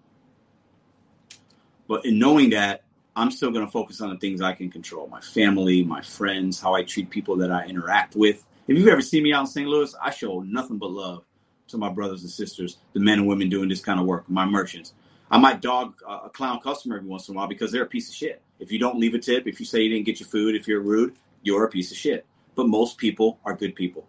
But 1.87 2.07
in 2.07 2.19
knowing 2.19 2.49
that, 2.51 2.85
I'm 3.15 3.31
still 3.31 3.51
going 3.51 3.67
to 3.67 3.71
focus 3.71 4.01
on 4.01 4.09
the 4.09 4.17
things 4.17 4.41
I 4.41 4.55
can 4.55 4.71
control 4.71 5.07
my 5.07 5.21
family, 5.21 5.85
my 5.85 6.01
friends, 6.01 6.59
how 6.59 6.75
I 6.75 6.83
treat 6.83 7.11
people 7.11 7.37
that 7.37 7.53
I 7.53 7.67
interact 7.67 8.17
with. 8.17 8.43
If 8.69 8.79
you've 8.79 8.89
ever 8.89 9.03
seen 9.03 9.23
me 9.23 9.35
out 9.35 9.43
in 9.43 9.47
St. 9.49 9.69
Louis, 9.69 9.95
I 10.03 10.13
show 10.13 10.41
nothing 10.41 10.79
but 10.79 10.93
love 10.93 11.27
to 11.69 11.77
my 11.77 11.91
brothers 11.91 12.23
and 12.23 12.31
sisters, 12.31 12.79
the 12.95 13.01
men 13.01 13.19
and 13.19 13.29
women 13.29 13.51
doing 13.51 13.69
this 13.69 13.83
kind 13.83 14.01
of 14.01 14.07
work, 14.07 14.25
my 14.31 14.47
merchants. 14.47 14.95
I 15.31 15.39
might 15.39 15.61
dog 15.61 15.95
a 16.09 16.29
clown 16.29 16.61
customer 16.61 16.97
every 16.97 17.09
once 17.09 17.29
in 17.29 17.35
a 17.35 17.39
while 17.39 17.47
because 17.47 17.71
they're 17.71 17.85
a 17.85 17.87
piece 17.87 18.09
of 18.09 18.15
shit. 18.15 18.43
If 18.59 18.73
you 18.73 18.79
don't 18.79 18.99
leave 18.99 19.15
a 19.15 19.19
tip, 19.19 19.47
if 19.47 19.61
you 19.61 19.67
say 19.67 19.81
you 19.81 19.89
didn't 19.89 20.07
get 20.07 20.19
your 20.19 20.29
food, 20.29 20.57
if 20.57 20.67
you're 20.67 20.81
rude, 20.81 21.15
you're 21.43 21.65
a 21.65 21.71
piece 21.71 21.93
of 21.93 21.97
shit. 21.97 22.27
But 22.57 22.67
most 22.67 22.99
people 22.99 23.39
are 23.45 23.55
good 23.55 23.77
people. 23.77 24.09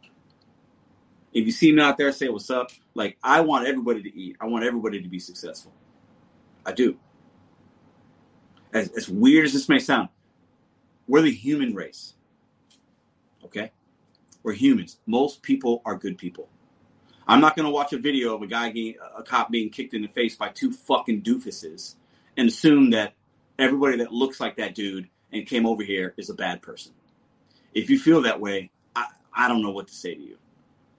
If 1.32 1.46
you 1.46 1.52
see 1.52 1.72
me 1.72 1.82
out 1.82 1.98
there, 1.98 2.12
say 2.12 2.28
what's 2.30 2.50
up. 2.50 2.72
Like 2.96 3.18
I 3.24 3.42
want 3.42 3.68
everybody 3.68 4.02
to 4.02 4.18
eat. 4.18 4.36
I 4.42 4.48
want 4.48 4.66
everybody 4.66 5.02
to 5.02 5.08
be 5.08 5.20
successful. 5.20 5.72
I 6.66 6.72
do. 6.72 6.98
As, 8.74 8.90
as 8.94 9.08
weird 9.08 9.46
as 9.46 9.54
this 9.54 9.70
may 9.70 9.80
sound, 9.80 10.10
we're 11.08 11.22
the 11.22 11.32
human 11.32 11.76
race. 11.76 12.16
Okay? 13.44 13.72
We're 14.44 14.54
humans. 14.54 14.98
Most 15.06 15.44
people 15.44 15.82
are 15.86 15.96
good 15.96 16.18
people. 16.18 16.50
I'm 17.28 17.42
not 17.42 17.56
going 17.56 17.66
to 17.66 17.72
watch 17.72 17.94
a 17.94 17.98
video 17.98 18.36
of 18.36 18.42
a 18.42 18.48
guy 18.48 18.74
a 19.16 19.24
cop 19.24 19.52
being 19.52 19.70
kicked 19.70 19.94
in 19.94 20.02
the 20.02 20.08
face 20.08 20.36
by 20.36 20.50
two 20.50 20.72
fucking 20.72 21.22
doofuses 21.22 21.96
and 22.38 22.48
assume 22.48 22.92
that 22.92 23.14
everybody 23.60 23.98
that 23.98 24.12
looks 24.12 24.40
like 24.40 24.58
that 24.58 24.76
dude 24.76 25.08
and 25.32 25.46
came 25.46 25.66
over 25.66 25.84
here 25.84 26.14
is 26.18 26.30
a 26.30 26.34
bad 26.34 26.62
person. 26.62 26.94
If 27.74 27.90
you 27.90 28.00
feel 28.00 28.22
that 28.24 28.40
way, 28.40 28.72
I, 28.96 29.08
I 29.34 29.48
don't 29.48 29.62
know 29.62 29.72
what 29.72 29.88
to 29.88 29.94
say 29.94 30.16
to 30.16 30.22
you. 30.22 30.38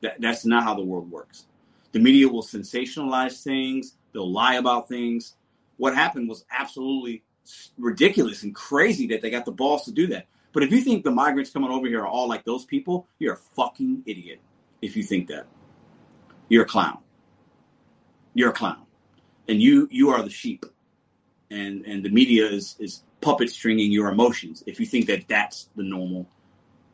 That, 0.00 0.20
that's 0.20 0.46
not 0.46 0.62
how 0.62 0.74
the 0.74 0.82
world 0.82 1.10
works. 1.10 1.46
The 1.92 1.98
media 1.98 2.28
will 2.28 2.42
sensationalize 2.42 3.42
things, 3.42 3.96
they'll 4.12 4.30
lie 4.30 4.54
about 4.54 4.88
things. 4.88 5.34
What 5.76 5.94
happened 5.94 6.28
was 6.28 6.44
absolutely 6.50 7.24
ridiculous 7.76 8.42
and 8.42 8.54
crazy 8.54 9.08
that 9.08 9.20
they 9.20 9.30
got 9.30 9.44
the 9.44 9.52
balls 9.52 9.84
to 9.84 9.92
do 9.92 10.06
that. 10.08 10.26
But 10.52 10.62
if 10.62 10.70
you 10.70 10.80
think 10.80 11.02
the 11.02 11.10
migrants 11.10 11.50
coming 11.50 11.70
over 11.70 11.86
here 11.86 12.02
are 12.02 12.06
all 12.06 12.28
like 12.28 12.44
those 12.44 12.64
people, 12.64 13.06
you're 13.18 13.34
a 13.34 13.38
fucking 13.56 14.02
idiot 14.06 14.40
if 14.80 14.96
you 14.96 15.02
think 15.02 15.28
that. 15.28 15.46
You're 16.52 16.64
a 16.64 16.66
clown. 16.66 16.98
You're 18.34 18.50
a 18.50 18.52
clown. 18.52 18.82
And 19.48 19.62
you 19.62 19.88
you 19.90 20.10
are 20.10 20.22
the 20.22 20.28
sheep. 20.28 20.66
And 21.50 21.86
and 21.86 22.04
the 22.04 22.10
media 22.10 22.44
is 22.44 22.76
is 22.78 23.04
puppet 23.22 23.48
stringing 23.48 23.90
your 23.90 24.10
emotions 24.10 24.62
if 24.66 24.78
you 24.78 24.84
think 24.84 25.06
that 25.06 25.26
that's 25.28 25.70
the 25.76 25.82
normal 25.82 26.28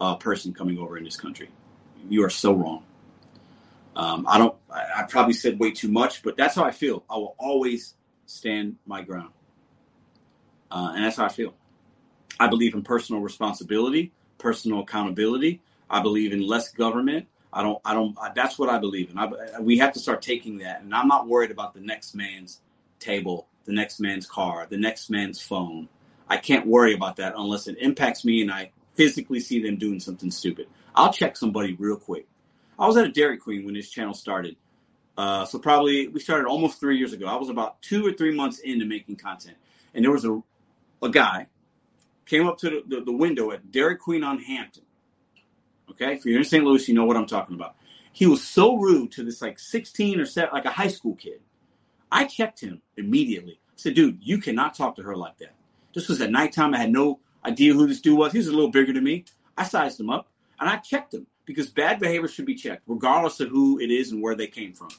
uh, 0.00 0.14
person 0.14 0.54
coming 0.54 0.78
over 0.78 0.96
in 0.96 1.02
this 1.02 1.16
country. 1.16 1.48
You 2.08 2.24
are 2.24 2.30
so 2.30 2.52
wrong. 2.52 2.84
Um, 3.96 4.26
I 4.28 4.38
don't. 4.38 4.54
I, 4.70 4.84
I 4.98 5.02
probably 5.08 5.32
said 5.32 5.58
way 5.58 5.72
too 5.72 5.88
much, 5.88 6.22
but 6.22 6.36
that's 6.36 6.54
how 6.54 6.62
I 6.62 6.70
feel. 6.70 7.02
I 7.10 7.16
will 7.16 7.34
always 7.36 7.94
stand 8.26 8.76
my 8.86 9.02
ground, 9.02 9.32
uh, 10.70 10.92
and 10.94 11.04
that's 11.04 11.16
how 11.16 11.24
I 11.24 11.30
feel. 11.30 11.52
I 12.38 12.46
believe 12.46 12.74
in 12.74 12.82
personal 12.82 13.22
responsibility, 13.22 14.12
personal 14.38 14.82
accountability. 14.82 15.62
I 15.90 16.00
believe 16.00 16.32
in 16.32 16.42
less 16.46 16.70
government. 16.70 17.26
I 17.52 17.62
don't. 17.62 17.80
I 17.84 17.94
don't. 17.94 18.16
I, 18.20 18.30
that's 18.34 18.58
what 18.58 18.68
I 18.68 18.78
believe 18.78 19.10
in. 19.10 19.18
I, 19.18 19.28
we 19.60 19.78
have 19.78 19.92
to 19.94 19.98
start 19.98 20.22
taking 20.22 20.58
that, 20.58 20.82
and 20.82 20.94
I'm 20.94 21.08
not 21.08 21.26
worried 21.26 21.50
about 21.50 21.74
the 21.74 21.80
next 21.80 22.14
man's 22.14 22.60
table, 22.98 23.46
the 23.64 23.72
next 23.72 24.00
man's 24.00 24.26
car, 24.26 24.66
the 24.68 24.76
next 24.76 25.10
man's 25.10 25.40
phone. 25.40 25.88
I 26.28 26.36
can't 26.36 26.66
worry 26.66 26.92
about 26.94 27.16
that 27.16 27.34
unless 27.36 27.68
it 27.68 27.78
impacts 27.78 28.24
me 28.24 28.42
and 28.42 28.52
I 28.52 28.70
physically 28.94 29.40
see 29.40 29.62
them 29.62 29.76
doing 29.76 29.98
something 30.00 30.30
stupid. 30.30 30.66
I'll 30.94 31.12
check 31.12 31.36
somebody 31.36 31.74
real 31.78 31.96
quick. 31.96 32.26
I 32.78 32.86
was 32.86 32.96
at 32.96 33.06
a 33.06 33.10
Dairy 33.10 33.38
Queen 33.38 33.64
when 33.64 33.74
this 33.74 33.88
channel 33.88 34.12
started. 34.12 34.56
Uh, 35.16 35.44
so 35.46 35.58
probably 35.58 36.08
we 36.08 36.20
started 36.20 36.46
almost 36.46 36.78
three 36.78 36.98
years 36.98 37.12
ago. 37.12 37.26
I 37.26 37.36
was 37.36 37.48
about 37.48 37.80
two 37.80 38.06
or 38.06 38.12
three 38.12 38.34
months 38.34 38.58
into 38.58 38.84
making 38.84 39.16
content, 39.16 39.56
and 39.94 40.04
there 40.04 40.12
was 40.12 40.24
a 40.24 40.42
a 41.02 41.08
guy 41.08 41.46
came 42.26 42.46
up 42.46 42.58
to 42.58 42.70
the, 42.70 42.82
the, 42.86 43.04
the 43.04 43.12
window 43.12 43.50
at 43.52 43.70
Dairy 43.70 43.96
Queen 43.96 44.22
on 44.22 44.38
Hampton. 44.38 44.82
Okay, 46.00 46.14
if 46.14 46.24
you're 46.24 46.38
in 46.38 46.44
St. 46.44 46.64
Louis, 46.64 46.86
you 46.86 46.94
know 46.94 47.04
what 47.04 47.16
I'm 47.16 47.26
talking 47.26 47.56
about. 47.56 47.74
He 48.12 48.26
was 48.26 48.42
so 48.42 48.76
rude 48.76 49.12
to 49.12 49.24
this 49.24 49.42
like 49.42 49.58
16 49.58 50.20
or 50.20 50.26
7, 50.26 50.50
like 50.52 50.64
a 50.64 50.70
high 50.70 50.88
school 50.88 51.14
kid. 51.16 51.40
I 52.10 52.24
checked 52.24 52.60
him 52.60 52.82
immediately. 52.96 53.60
I 53.70 53.72
said, 53.76 53.94
dude, 53.94 54.18
you 54.20 54.38
cannot 54.38 54.74
talk 54.74 54.96
to 54.96 55.02
her 55.02 55.16
like 55.16 55.38
that. 55.38 55.54
This 55.94 56.08
was 56.08 56.20
at 56.20 56.30
nighttime. 56.30 56.74
I 56.74 56.78
had 56.78 56.92
no 56.92 57.20
idea 57.44 57.74
who 57.74 57.86
this 57.86 58.00
dude 58.00 58.18
was. 58.18 58.32
He 58.32 58.38
was 58.38 58.46
a 58.46 58.52
little 58.52 58.70
bigger 58.70 58.92
than 58.92 59.04
me. 59.04 59.24
I 59.56 59.64
sized 59.64 59.98
him 59.98 60.10
up 60.10 60.28
and 60.60 60.68
I 60.68 60.76
checked 60.76 61.14
him 61.14 61.26
because 61.44 61.68
bad 61.68 61.98
behavior 61.98 62.28
should 62.28 62.46
be 62.46 62.54
checked, 62.54 62.82
regardless 62.86 63.40
of 63.40 63.48
who 63.48 63.80
it 63.80 63.90
is 63.90 64.12
and 64.12 64.22
where 64.22 64.34
they 64.34 64.46
came 64.46 64.72
from. 64.72 64.90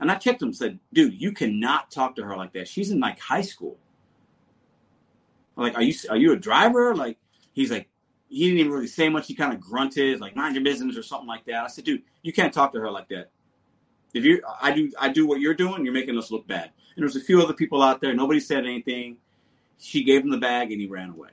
And 0.00 0.10
I 0.10 0.16
checked 0.16 0.42
him 0.42 0.48
and 0.48 0.56
said, 0.56 0.78
dude, 0.92 1.20
you 1.20 1.32
cannot 1.32 1.90
talk 1.90 2.16
to 2.16 2.24
her 2.24 2.36
like 2.36 2.52
that. 2.52 2.68
She's 2.68 2.90
in 2.90 3.00
like 3.00 3.18
high 3.18 3.42
school. 3.42 3.78
I'm 5.56 5.62
like, 5.62 5.76
are 5.76 5.82
you 5.82 5.94
are 6.10 6.16
you 6.16 6.32
a 6.32 6.36
driver? 6.36 6.94
Like, 6.96 7.16
he's 7.52 7.70
like, 7.70 7.88
he 8.34 8.46
didn't 8.46 8.58
even 8.58 8.72
really 8.72 8.88
say 8.88 9.08
much. 9.08 9.28
He 9.28 9.34
kind 9.34 9.52
of 9.52 9.60
grunted, 9.60 10.20
like, 10.20 10.34
mind 10.34 10.56
your 10.56 10.64
business 10.64 10.96
or 10.96 11.04
something 11.04 11.28
like 11.28 11.44
that. 11.44 11.62
I 11.62 11.68
said, 11.68 11.84
dude, 11.84 12.02
you 12.22 12.32
can't 12.32 12.52
talk 12.52 12.72
to 12.72 12.80
her 12.80 12.90
like 12.90 13.08
that. 13.08 13.30
If 14.12 14.24
you, 14.24 14.42
I 14.60 14.72
do, 14.72 14.90
I 14.98 15.08
do 15.08 15.26
what 15.26 15.40
you're 15.40 15.54
doing. 15.54 15.84
You're 15.84 15.94
making 15.94 16.18
us 16.18 16.32
look 16.32 16.46
bad. 16.46 16.70
And 16.96 17.02
there's 17.02 17.14
a 17.14 17.20
few 17.20 17.40
other 17.40 17.52
people 17.52 17.80
out 17.80 18.00
there. 18.00 18.12
Nobody 18.12 18.40
said 18.40 18.64
anything. 18.64 19.18
She 19.78 20.02
gave 20.02 20.22
him 20.22 20.30
the 20.30 20.38
bag 20.38 20.72
and 20.72 20.80
he 20.80 20.88
ran 20.88 21.10
away. 21.10 21.30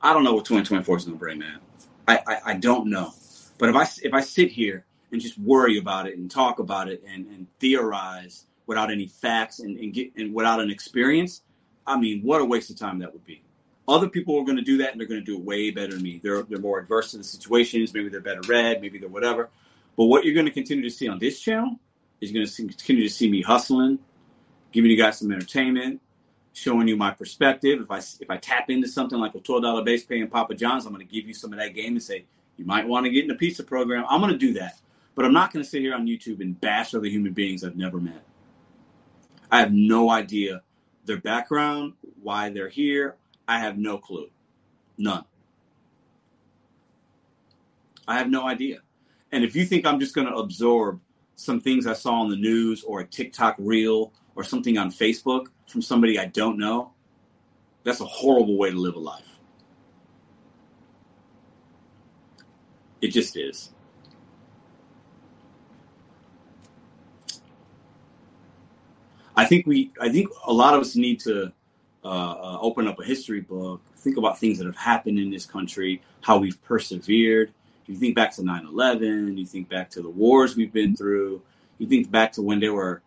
I 0.00 0.12
don't 0.12 0.24
know 0.24 0.34
what 0.34 0.44
2024 0.44 0.96
is 0.96 1.04
going 1.04 1.16
to 1.16 1.18
bring, 1.18 1.38
man. 1.38 1.58
I, 2.06 2.20
I, 2.26 2.38
I, 2.46 2.54
don't 2.54 2.88
know. 2.88 3.12
But 3.58 3.68
if 3.68 3.76
I, 3.76 3.86
if 4.02 4.14
I 4.14 4.20
sit 4.20 4.50
here 4.50 4.84
and 5.12 5.20
just 5.20 5.38
worry 5.38 5.78
about 5.78 6.08
it 6.08 6.18
and 6.18 6.28
talk 6.28 6.58
about 6.58 6.88
it 6.88 7.04
and, 7.08 7.26
and 7.26 7.46
theorize 7.60 8.46
without 8.66 8.90
any 8.90 9.06
facts 9.06 9.58
and, 9.60 9.78
and, 9.78 9.92
get, 9.92 10.12
and 10.16 10.34
without 10.34 10.60
an 10.60 10.70
experience, 10.70 11.42
I 11.86 11.98
mean, 11.98 12.22
what 12.22 12.40
a 12.40 12.44
waste 12.44 12.70
of 12.70 12.78
time 12.78 12.98
that 13.00 13.12
would 13.12 13.24
be. 13.24 13.42
Other 13.88 14.08
people 14.08 14.38
are 14.38 14.44
going 14.44 14.56
to 14.56 14.62
do 14.62 14.78
that 14.78 14.92
and 14.92 15.00
they're 15.00 15.08
going 15.08 15.20
to 15.20 15.26
do 15.26 15.36
it 15.36 15.44
way 15.44 15.70
better 15.70 15.94
than 15.94 16.02
me. 16.02 16.20
They're, 16.22 16.42
they're 16.42 16.60
more 16.60 16.78
adverse 16.78 17.10
to 17.10 17.18
the 17.18 17.24
situations. 17.24 17.92
Maybe 17.92 18.08
they're 18.08 18.20
better 18.20 18.40
read. 18.46 18.80
Maybe 18.80 18.98
they're 18.98 19.08
whatever. 19.08 19.50
But 19.96 20.04
what 20.04 20.24
you're 20.24 20.34
going 20.34 20.46
to 20.46 20.52
continue 20.52 20.84
to 20.84 20.90
see 20.90 21.08
on 21.08 21.18
this 21.18 21.40
channel 21.40 21.78
is 22.20 22.30
you're 22.30 22.40
going 22.40 22.48
to 22.48 22.66
continue 22.68 23.02
to 23.02 23.12
see 23.12 23.28
me 23.28 23.42
hustling, 23.42 23.98
giving 24.70 24.90
you 24.90 24.96
guys 24.96 25.18
some 25.18 25.32
entertainment, 25.32 26.00
showing 26.52 26.88
you 26.88 26.96
my 26.96 27.10
perspective. 27.10 27.80
If 27.80 27.90
I 27.90 27.98
if 27.98 28.30
I 28.30 28.36
tap 28.36 28.70
into 28.70 28.88
something 28.88 29.18
like 29.18 29.34
a 29.34 29.40
twelve 29.40 29.62
dollar 29.62 29.82
base 29.82 30.04
pay 30.04 30.20
in 30.20 30.28
Papa 30.28 30.54
John's, 30.54 30.86
I'm 30.86 30.92
going 30.92 31.06
to 31.06 31.12
give 31.12 31.26
you 31.26 31.34
some 31.34 31.52
of 31.52 31.58
that 31.58 31.74
game 31.74 31.92
and 31.92 32.02
say 32.02 32.24
you 32.56 32.64
might 32.64 32.86
want 32.86 33.04
to 33.06 33.10
get 33.10 33.24
in 33.24 33.30
a 33.30 33.34
pizza 33.34 33.64
program. 33.64 34.04
I'm 34.08 34.20
going 34.20 34.32
to 34.32 34.38
do 34.38 34.54
that, 34.54 34.78
but 35.14 35.24
I'm 35.24 35.32
not 35.32 35.52
going 35.52 35.64
to 35.64 35.68
sit 35.68 35.82
here 35.82 35.94
on 35.94 36.06
YouTube 36.06 36.40
and 36.40 36.58
bash 36.60 36.94
other 36.94 37.06
human 37.06 37.32
beings 37.32 37.64
I've 37.64 37.76
never 37.76 37.98
met. 37.98 38.22
I 39.52 39.60
have 39.60 39.72
no 39.72 40.10
idea 40.10 40.62
their 41.04 41.20
background, 41.20 41.92
why 42.22 42.48
they're 42.48 42.70
here. 42.70 43.16
I 43.46 43.58
have 43.58 43.76
no 43.76 43.98
clue, 43.98 44.30
none. 44.96 45.24
I 48.08 48.16
have 48.16 48.30
no 48.30 48.48
idea. 48.48 48.78
And 49.30 49.44
if 49.44 49.54
you 49.54 49.66
think 49.66 49.84
I'm 49.84 50.00
just 50.00 50.14
going 50.14 50.26
to 50.26 50.34
absorb 50.34 51.00
some 51.34 51.60
things 51.60 51.86
I 51.86 51.92
saw 51.92 52.14
on 52.14 52.30
the 52.30 52.36
news 52.36 52.82
or 52.82 53.00
a 53.00 53.06
TikTok 53.06 53.56
reel 53.58 54.12
or 54.36 54.42
something 54.42 54.78
on 54.78 54.90
Facebook 54.90 55.46
from 55.66 55.82
somebody 55.82 56.18
I 56.18 56.26
don't 56.26 56.58
know, 56.58 56.92
that's 57.84 58.00
a 58.00 58.06
horrible 58.06 58.56
way 58.56 58.70
to 58.70 58.76
live 58.78 58.94
a 58.94 59.00
life. 59.00 59.38
It 63.02 63.08
just 63.08 63.36
is. 63.36 63.70
I 69.36 69.44
think 69.46 69.66
we, 69.66 69.90
I 70.00 70.08
think 70.08 70.28
a 70.46 70.52
lot 70.52 70.74
of 70.74 70.80
us 70.80 70.96
need 70.96 71.20
to 71.20 71.52
uh, 72.04 72.08
uh, 72.08 72.58
open 72.60 72.88
up 72.88 72.98
a 73.00 73.04
history 73.04 73.40
book, 73.40 73.80
think 73.96 74.16
about 74.16 74.38
things 74.38 74.58
that 74.58 74.66
have 74.66 74.76
happened 74.76 75.18
in 75.18 75.30
this 75.30 75.46
country, 75.46 76.02
how 76.20 76.38
we've 76.38 76.62
persevered. 76.64 77.52
You 77.86 77.96
think 77.96 78.14
back 78.14 78.32
to 78.36 78.44
9 78.44 78.66
11, 78.66 79.36
you 79.36 79.46
think 79.46 79.68
back 79.68 79.90
to 79.90 80.02
the 80.02 80.08
wars 80.08 80.56
we've 80.56 80.72
been 80.72 80.96
through, 80.96 81.42
you 81.78 81.86
think 81.86 82.10
back 82.10 82.32
to 82.32 82.42
when 82.42 82.60
they 82.60 82.68
were 82.68 83.02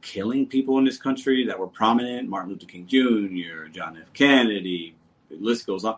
killing 0.00 0.46
people 0.46 0.78
in 0.78 0.84
this 0.84 0.98
country 0.98 1.46
that 1.46 1.58
were 1.58 1.66
prominent 1.66 2.28
Martin 2.28 2.52
Luther 2.52 2.66
King 2.66 2.86
Jr., 2.86 3.68
John 3.72 3.96
F. 3.96 4.12
Kennedy, 4.12 4.94
the 5.28 5.36
list 5.36 5.66
goes 5.66 5.84
on. 5.84 5.96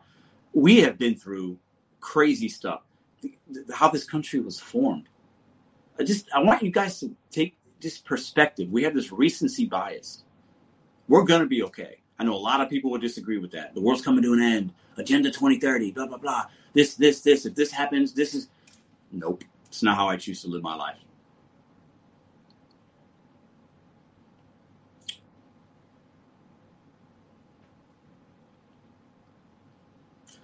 We 0.54 0.80
have 0.80 0.98
been 0.98 1.14
through 1.14 1.58
crazy 2.00 2.48
stuff. 2.48 2.80
How 3.74 3.90
this 3.90 4.04
country 4.04 4.40
was 4.40 4.58
formed. 4.58 5.08
I 5.98 6.04
just, 6.04 6.26
I 6.34 6.40
want 6.40 6.62
you 6.62 6.70
guys 6.70 7.00
to 7.00 7.14
take 7.30 7.57
this 7.80 7.98
perspective. 7.98 8.70
We 8.70 8.82
have 8.82 8.94
this 8.94 9.12
recency 9.12 9.66
bias. 9.66 10.24
We're 11.08 11.24
going 11.24 11.40
to 11.40 11.46
be 11.46 11.62
okay. 11.64 11.98
I 12.18 12.24
know 12.24 12.34
a 12.34 12.36
lot 12.36 12.60
of 12.60 12.68
people 12.68 12.90
would 12.90 13.00
disagree 13.00 13.38
with 13.38 13.52
that. 13.52 13.74
The 13.74 13.80
world's 13.80 14.02
coming 14.02 14.22
to 14.22 14.32
an 14.32 14.42
end. 14.42 14.72
Agenda 14.96 15.30
2030, 15.30 15.92
blah, 15.92 16.06
blah, 16.06 16.18
blah. 16.18 16.46
This, 16.72 16.94
this, 16.94 17.20
this. 17.20 17.46
If 17.46 17.54
this 17.54 17.70
happens, 17.70 18.12
this 18.12 18.34
is. 18.34 18.48
Nope. 19.12 19.44
It's 19.66 19.82
not 19.82 19.96
how 19.96 20.08
I 20.08 20.16
choose 20.16 20.42
to 20.42 20.48
live 20.48 20.62
my 20.62 20.74
life. 20.74 20.98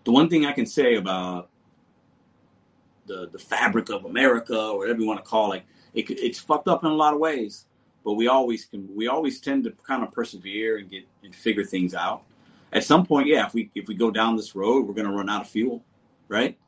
The 0.05 0.13
one 0.13 0.29
thing 0.29 0.45
I 0.45 0.53
can 0.53 0.67
say 0.67 0.97
about 0.97 1.49
the 3.07 3.29
the 3.33 3.39
fabric 3.39 3.89
of 3.89 4.05
America, 4.05 4.59
or 4.59 4.79
whatever 4.79 5.01
you 5.01 5.07
want 5.07 5.19
to 5.19 5.29
call 5.29 5.53
it, 5.53 5.65
it 5.95 6.11
it's 6.11 6.39
fucked 6.39 6.69
up 6.69 6.85
in 6.85 6.91
a 6.91 6.95
lot 6.95 7.15
of 7.15 7.21
ways. 7.21 7.67
But 8.05 8.15
we 8.15 8.29
always 8.29 8.67
can. 8.67 8.89
We 8.95 9.09
always 9.09 9.41
tend 9.41 9.65
to 9.65 9.71
kind 9.83 10.03
of 10.03 10.13
persevere 10.13 10.77
and 10.77 10.91
get 10.91 11.07
and 11.23 11.35
figure 11.35 11.65
things 11.65 11.95
out. 11.95 12.23
At 12.73 12.85
some 12.85 13.07
point, 13.07 13.29
yeah, 13.29 13.47
if 13.47 13.55
we 13.55 13.71
if 13.75 13.89
we 13.89 13.95
go 13.95 14.11
down 14.11 14.37
this 14.37 14.55
road, 14.55 14.87
we're 14.87 14.95
going 14.95 15.07
to 15.07 15.13
run 15.13 15.31
out 15.31 15.43
of 15.43 15.49
fuel, 15.49 15.83
right? 16.29 16.59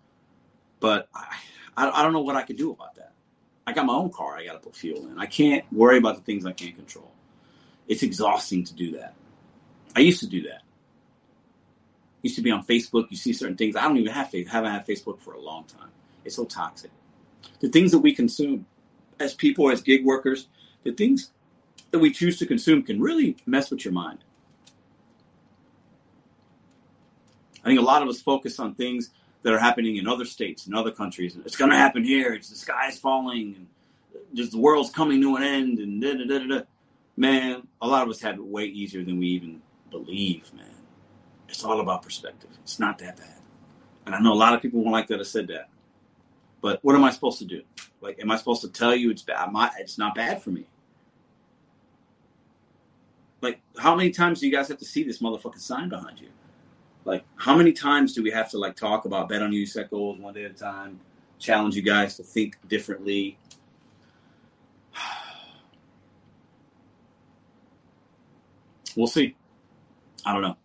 But 0.81 1.09
I, 1.15 1.37
I, 1.77 2.01
I 2.01 2.03
don't 2.03 2.13
know 2.13 2.23
what 2.23 2.37
I 2.37 2.43
could 2.43 2.57
do 2.57 2.71
about 2.71 2.95
that. 2.95 3.13
I 3.67 3.73
got 3.73 3.85
my 3.85 3.95
own 3.95 4.11
car. 4.11 4.37
I 4.37 4.45
got 4.45 4.53
to 4.53 4.59
put 4.61 4.77
fuel 4.77 5.09
in. 5.09 5.19
I 5.19 5.27
can't 5.27 5.65
worry 5.73 5.99
about 5.99 6.17
the 6.17 6.23
things 6.23 6.47
I 6.47 6.53
can't 6.53 6.75
control. 6.75 7.11
It's 7.89 8.03
exhausting 8.03 8.65
to 8.65 8.75
do 8.75 8.93
that. 8.93 9.15
I 9.95 10.01
used 10.01 10.21
to 10.21 10.27
do 10.27 10.43
that. 10.43 10.63
Used 12.23 12.37
to 12.37 12.43
be 12.43 12.51
on 12.51 12.65
Facebook. 12.65 13.11
You 13.11 13.17
see 13.17 13.33
certain 13.33 13.57
things. 13.57 13.77
I 13.77 13.83
don't 13.83 13.97
even 13.97 14.13
have 14.13 14.29
Facebook. 14.29 14.49
Haven't 14.49 14.73
had 14.73 14.87
Facebook 14.87 15.21
for 15.21 15.35
a 15.35 15.41
long 15.41 15.65
time. 15.65 15.91
It's 16.25 16.37
so 16.37 16.45
toxic. 16.45 16.91
The 17.61 17.69
things 17.69 17.93
that 17.93 17.99
we 17.99 18.15
consume 18.15 18.67
as 19.19 19.35
people, 19.35 19.71
as 19.71 19.83
gig 19.83 20.05
workers, 20.05 20.49
the 20.85 20.93
things 20.93 21.31
that 21.91 21.99
we 21.99 22.11
choose 22.11 22.39
to 22.39 22.47
consume 22.47 22.83
can 22.83 23.01
really 23.01 23.37
mess 23.47 23.71
with 23.71 23.85
your 23.85 23.95
mind. 23.95 24.19
I 27.65 27.69
think 27.69 27.81
a 27.81 27.83
lot 27.83 28.03
of 28.03 28.09
us 28.09 28.21
focus 28.21 28.61
on 28.61 28.75
things 28.75 29.11
that 29.43 29.53
are 29.53 29.59
happening 29.59 29.97
in 29.97 30.07
other 30.07 30.25
states 30.25 30.67
and 30.67 30.75
other 30.75 30.91
countries. 30.91 31.37
It's 31.45 31.57
going 31.57 31.71
to 31.71 31.77
happen 31.77 32.05
here. 32.05 32.33
It's 32.33 32.49
the 32.49 32.57
sky's 32.57 32.99
falling 32.99 33.55
and 33.57 33.67
just 34.35 34.53
the 34.53 34.59
world's 34.59 34.91
coming 34.91 35.21
to 35.23 35.37
an 35.37 35.43
end 35.43 35.79
and 35.79 36.01
da 36.01 36.15
da 36.15 36.25
da 36.25 36.47
da. 36.47 36.61
Man, 37.17 37.67
a 37.81 37.87
lot 37.89 38.03
of 38.03 38.09
us 38.09 38.21
have 38.21 38.37
it 38.37 38.45
way 38.45 38.65
easier 38.65 39.03
than 39.03 39.19
we 39.19 39.27
even 39.29 39.63
believe, 39.91 40.53
man. 40.55 40.67
It's 41.49 41.65
all 41.65 41.81
about 41.81 42.03
perspective. 42.03 42.51
It's 42.63 42.79
not 42.79 42.99
that 42.99 43.17
bad. 43.17 43.39
And 44.05 44.15
I 44.15 44.21
know 44.21 44.33
a 44.33 44.35
lot 44.35 44.55
of 44.55 44.63
people 44.63 44.81
won't 44.81 44.93
like 44.93 45.09
that 45.09 45.21
I 45.21 45.25
said 45.25 45.49
that. 45.49 45.69
But 46.67 46.81
what 46.83 46.97
am 46.97 47.05
I 47.05 47.13
supposed 47.13 47.39
to 47.39 47.45
do? 47.45 47.63
Like, 48.01 48.19
am 48.21 48.29
I 48.29 48.37
supposed 48.37 48.61
to 48.63 48.69
tell 48.69 48.93
you 48.93 49.09
it's 49.13 49.23
bad? 49.23 49.51
It's 49.79 49.99
not 49.99 50.17
bad 50.17 50.43
for 50.43 50.51
me. 50.51 50.65
Like, 53.41 53.61
how 53.79 53.95
many 53.95 54.11
times 54.11 54.41
do 54.41 54.47
you 54.47 54.53
guys 54.53 54.67
have 54.67 54.79
to 54.79 54.85
see 54.85 55.05
this 55.05 55.23
motherfucking 55.23 55.61
sign 55.61 55.89
behind 55.89 56.19
you? 56.19 56.27
Like, 57.05 57.25
how 57.37 57.57
many 57.57 57.73
times 57.73 58.15
do 58.15 58.23
we 58.25 58.33
have 58.33 58.51
to 58.51 58.59
like 58.59 58.75
talk 58.75 59.05
about 59.05 59.29
bet 59.29 59.43
on 59.43 59.53
you, 59.53 59.65
set 59.65 59.91
goals 59.91 60.19
one 60.19 60.35
day 60.35 60.45
at 60.45 60.51
a 60.51 60.55
time, 60.55 60.99
challenge 61.39 61.77
you 61.77 61.83
guys 61.83 62.17
to 62.17 62.25
think 62.25 62.57
differently? 62.67 63.39
We'll 68.97 69.07
see. 69.07 69.37
I 70.25 70.33
don't 70.33 70.43
know. 70.43 70.57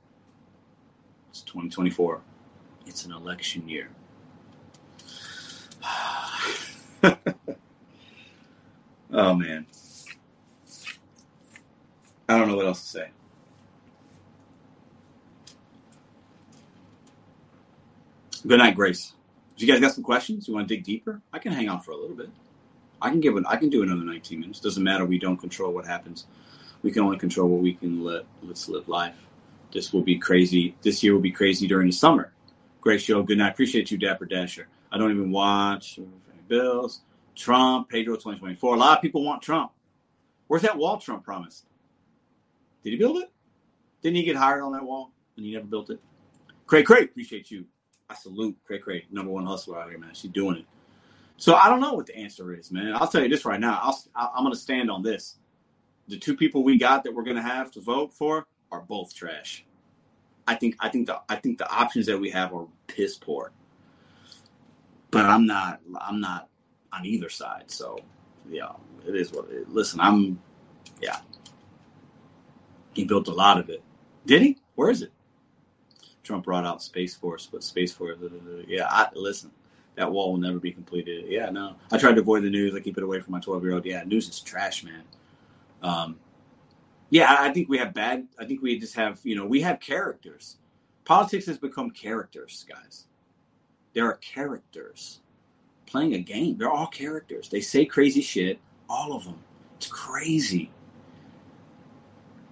It's 1.29 1.41
2024. 1.41 2.21
It's 2.87 3.05
an 3.05 3.11
election 3.11 3.69
year. 3.69 3.89
oh 9.11 9.33
man. 9.33 9.65
I 12.29 12.37
don't 12.37 12.47
know 12.47 12.55
what 12.55 12.65
else 12.65 12.81
to 12.81 12.87
say. 12.87 13.09
Good 18.45 18.59
night, 18.59 18.75
Grace. 18.75 19.13
If 19.55 19.61
you 19.61 19.67
guys 19.67 19.81
got 19.81 19.93
some 19.93 20.03
questions, 20.03 20.47
you 20.47 20.53
want 20.53 20.67
to 20.67 20.75
dig 20.75 20.83
deeper, 20.83 21.21
I 21.31 21.39
can 21.39 21.51
hang 21.51 21.67
out 21.67 21.85
for 21.85 21.91
a 21.91 21.97
little 21.97 22.15
bit. 22.15 22.29
I 23.01 23.09
can 23.09 23.19
give 23.19 23.35
it. 23.35 23.43
I 23.47 23.57
can 23.57 23.69
do 23.69 23.83
another 23.83 24.03
19 24.03 24.39
minutes. 24.39 24.59
Doesn't 24.59 24.83
matter. 24.83 25.05
We 25.05 25.19
don't 25.19 25.37
control 25.37 25.73
what 25.73 25.85
happens. 25.85 26.25
We 26.83 26.91
can 26.91 27.03
only 27.03 27.17
control 27.17 27.49
what 27.49 27.61
we 27.61 27.73
can 27.73 28.03
let. 28.03 28.25
Let's 28.41 28.69
live 28.69 28.87
life. 28.87 29.15
This 29.73 29.93
will 29.93 30.01
be 30.01 30.17
crazy. 30.17 30.75
This 30.81 31.03
year 31.03 31.13
will 31.13 31.21
be 31.21 31.31
crazy 31.31 31.67
during 31.67 31.87
the 31.87 31.93
summer. 31.93 32.31
Great 32.79 33.01
show. 33.01 33.21
Good 33.23 33.37
night. 33.37 33.51
Appreciate 33.51 33.91
you, 33.91 33.97
Dapper 33.97 34.25
Dasher. 34.25 34.67
I 34.91 34.97
don't 34.97 35.11
even 35.11 35.31
watch 35.31 35.99
Bills. 36.51 37.01
Trump, 37.33 37.87
Pedro 37.87 38.15
2024. 38.15 38.75
A 38.75 38.77
lot 38.77 38.97
of 38.97 39.01
people 39.01 39.23
want 39.23 39.41
Trump. 39.41 39.71
Where's 40.47 40.63
that 40.63 40.77
wall 40.77 40.97
Trump 40.97 41.23
promised? 41.23 41.65
Did 42.83 42.91
he 42.91 42.97
build 42.97 43.17
it? 43.19 43.31
Didn't 44.01 44.17
he 44.17 44.23
get 44.23 44.35
hired 44.35 44.61
on 44.61 44.73
that 44.73 44.83
wall 44.83 45.13
and 45.37 45.45
he 45.45 45.53
never 45.53 45.65
built 45.65 45.89
it? 45.89 45.99
Cray 46.65 46.83
Cray, 46.83 47.03
appreciate 47.03 47.49
you. 47.49 47.65
I 48.09 48.15
salute 48.15 48.57
Cray 48.65 48.79
Cray, 48.79 49.05
number 49.11 49.31
one 49.31 49.45
hustler 49.45 49.79
out 49.79 49.89
here, 49.89 49.97
man. 49.97 50.13
She's 50.13 50.31
doing 50.31 50.57
it. 50.57 50.65
So 51.37 51.55
I 51.55 51.69
don't 51.69 51.79
know 51.79 51.93
what 51.93 52.05
the 52.05 52.17
answer 52.17 52.53
is, 52.53 52.69
man. 52.69 52.93
I'll 52.95 53.07
tell 53.07 53.23
you 53.23 53.29
this 53.29 53.45
right 53.45 53.59
now. 53.59 53.79
I'll, 53.81 54.31
I'm 54.35 54.43
going 54.43 54.53
to 54.53 54.59
stand 54.59 54.91
on 54.91 55.01
this. 55.01 55.37
The 56.09 56.19
two 56.19 56.35
people 56.35 56.63
we 56.63 56.77
got 56.77 57.05
that 57.05 57.13
we're 57.13 57.23
going 57.23 57.37
to 57.37 57.41
have 57.41 57.71
to 57.71 57.79
vote 57.81 58.13
for 58.13 58.45
are 58.71 58.81
both 58.81 59.15
trash. 59.15 59.63
I 60.47 60.55
think 60.55 60.75
I 60.81 60.89
think 60.89 61.07
the 61.07 61.21
I 61.29 61.37
think 61.37 61.59
the 61.59 61.71
options 61.71 62.07
that 62.07 62.19
we 62.19 62.29
have 62.31 62.53
are 62.53 62.67
piss 62.87 63.17
poor. 63.17 63.53
But 65.11 65.25
I'm 65.25 65.45
not 65.45 65.81
I'm 65.99 66.21
not 66.21 66.47
on 66.93 67.05
either 67.05 67.29
side. 67.29 67.65
So 67.67 67.99
yeah, 68.49 68.71
it 69.07 69.15
is 69.15 69.31
what 69.31 69.49
it 69.49 69.55
is. 69.55 69.67
Listen, 69.67 69.99
I'm 69.99 70.39
yeah. 71.01 71.19
He 72.93 73.05
built 73.05 73.27
a 73.27 73.33
lot 73.33 73.59
of 73.59 73.69
it. 73.69 73.83
Did 74.25 74.41
he? 74.41 74.57
Where 74.75 74.89
is 74.89 75.01
it? 75.01 75.11
Trump 76.23 76.45
brought 76.45 76.65
out 76.65 76.81
Space 76.81 77.15
Force, 77.15 77.47
but 77.51 77.63
Space 77.63 77.91
Force, 77.91 78.17
yeah. 78.67 78.87
I, 78.89 79.07
listen, 79.15 79.51
that 79.95 80.11
wall 80.11 80.31
will 80.31 80.39
never 80.39 80.59
be 80.59 80.71
completed. 80.71 81.25
Yeah, 81.27 81.49
no. 81.49 81.75
I 81.91 81.97
tried 81.97 82.15
to 82.15 82.21
avoid 82.21 82.43
the 82.43 82.49
news. 82.49 82.75
I 82.75 82.79
keep 82.79 82.97
it 82.97 83.03
away 83.03 83.19
from 83.19 83.31
my 83.31 83.39
12 83.39 83.63
year 83.63 83.73
old. 83.73 83.85
Yeah, 83.85 84.03
news 84.03 84.29
is 84.29 84.39
trash, 84.39 84.83
man. 84.83 85.03
Um, 85.81 86.17
yeah, 87.09 87.35
I 87.39 87.51
think 87.51 87.69
we 87.69 87.77
have 87.79 87.93
bad. 87.93 88.27
I 88.39 88.45
think 88.45 88.61
we 88.61 88.79
just 88.79 88.95
have, 88.95 89.19
you 89.23 89.35
know, 89.35 89.45
we 89.45 89.61
have 89.61 89.79
characters. 89.79 90.57
Politics 91.03 91.45
has 91.47 91.57
become 91.57 91.89
characters, 91.89 92.65
guys. 92.69 93.07
There 93.93 94.05
are 94.05 94.15
characters 94.15 95.19
playing 95.85 96.13
a 96.13 96.19
game. 96.19 96.57
They're 96.57 96.71
all 96.71 96.87
characters. 96.87 97.49
They 97.49 97.61
say 97.61 97.85
crazy 97.85 98.21
shit, 98.21 98.59
all 98.89 99.13
of 99.13 99.25
them. 99.25 99.39
It's 99.77 99.87
crazy. 99.87 100.71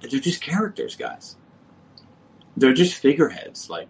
They're 0.01 0.19
just 0.19 0.42
characters, 0.42 0.95
guys. 0.95 1.35
They're 2.58 2.74
just 2.74 2.95
figureheads. 2.95 3.69
Like 3.69 3.88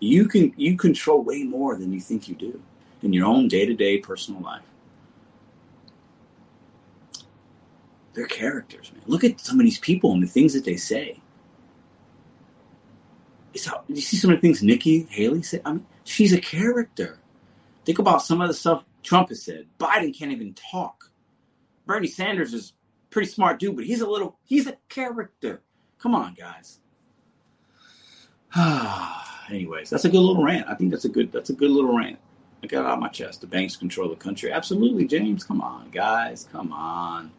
you 0.00 0.26
can 0.26 0.52
you 0.56 0.76
control 0.76 1.22
way 1.22 1.42
more 1.42 1.76
than 1.76 1.92
you 1.92 2.00
think 2.00 2.28
you 2.28 2.34
do 2.34 2.62
in 3.02 3.12
your 3.12 3.26
own 3.26 3.48
day-to-day 3.48 3.98
personal 3.98 4.40
life. 4.40 4.62
They're 8.14 8.26
characters, 8.26 8.90
man. 8.92 9.02
Look 9.06 9.24
at 9.24 9.40
some 9.40 9.60
of 9.60 9.64
these 9.64 9.78
people 9.78 10.12
and 10.12 10.22
the 10.22 10.26
things 10.26 10.52
that 10.54 10.64
they 10.64 10.76
say. 10.76 11.20
It's 13.54 13.66
how, 13.66 13.82
you 13.88 14.00
see 14.00 14.16
some 14.16 14.30
of 14.30 14.36
the 14.36 14.40
things 14.40 14.62
Nikki 14.62 15.06
Haley 15.10 15.42
said? 15.42 15.62
I 15.64 15.72
mean, 15.72 15.86
she's 16.10 16.32
a 16.32 16.40
character. 16.40 17.18
Think 17.84 17.98
about 17.98 18.22
some 18.22 18.40
of 18.40 18.48
the 18.48 18.54
stuff 18.54 18.84
Trump 19.02 19.28
has 19.28 19.42
said. 19.42 19.66
Biden 19.78 20.16
can't 20.16 20.32
even 20.32 20.54
talk. 20.54 21.10
Bernie 21.86 22.08
Sanders 22.08 22.52
is 22.52 22.72
pretty 23.10 23.28
smart 23.28 23.58
dude, 23.58 23.76
but 23.76 23.84
he's 23.84 24.00
a 24.00 24.08
little 24.08 24.38
he's 24.44 24.66
a 24.66 24.76
character. 24.88 25.62
Come 25.98 26.14
on, 26.14 26.34
guys. 26.34 26.80
Anyways, 29.50 29.90
that's 29.90 30.04
a 30.04 30.08
good 30.08 30.20
little 30.20 30.44
rant. 30.44 30.66
I 30.68 30.74
think 30.74 30.90
that's 30.90 31.04
a 31.04 31.08
good 31.08 31.32
that's 31.32 31.50
a 31.50 31.54
good 31.54 31.70
little 31.70 31.96
rant. 31.96 32.18
I 32.62 32.66
got 32.66 32.84
it 32.84 32.90
out 32.90 33.00
my 33.00 33.08
chest. 33.08 33.40
The 33.40 33.46
banks 33.46 33.76
control 33.76 34.08
the 34.08 34.16
country. 34.16 34.52
Absolutely, 34.52 35.06
James. 35.06 35.44
Come 35.44 35.62
on, 35.62 35.90
guys. 35.90 36.46
Come 36.52 36.72
on. 36.72 37.30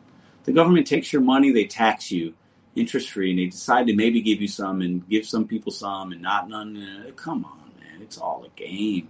The 0.46 0.52
government 0.52 0.88
takes 0.88 1.14
your 1.14 1.22
money, 1.22 1.52
they 1.52 1.66
tax 1.66 2.12
you 2.12 2.34
interest 2.74 3.12
free, 3.12 3.30
and 3.30 3.38
they 3.38 3.48
decide 3.48 3.86
to 3.88 3.96
maybe 3.96 4.22
give 4.22 4.42
you 4.42 4.48
some 4.48 4.82
and 4.82 5.08
give 5.08 5.28
some 5.28 5.46
people 5.46 5.72
some 5.72 6.14
and 6.14 6.22
not 6.22 6.50
none. 6.50 7.14
Come 7.16 7.46
on. 7.46 7.61
It's 8.02 8.18
all 8.18 8.46
a 8.46 8.50
game. 8.60 9.10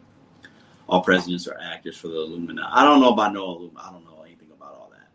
All 0.87 1.01
presidents 1.01 1.47
are 1.47 1.57
actors 1.59 1.97
for 1.97 2.09
the 2.09 2.15
Illuminati. 2.15 2.67
I 2.71 2.83
don't 2.83 2.99
know 2.99 3.13
about 3.13 3.33
no 3.33 3.45
Illuminati. 3.45 3.87
I 3.87 3.91
don't 3.91 4.05
know 4.05 4.23
anything 4.25 4.49
about 4.51 4.73
all 4.73 4.91
that. 4.91 5.07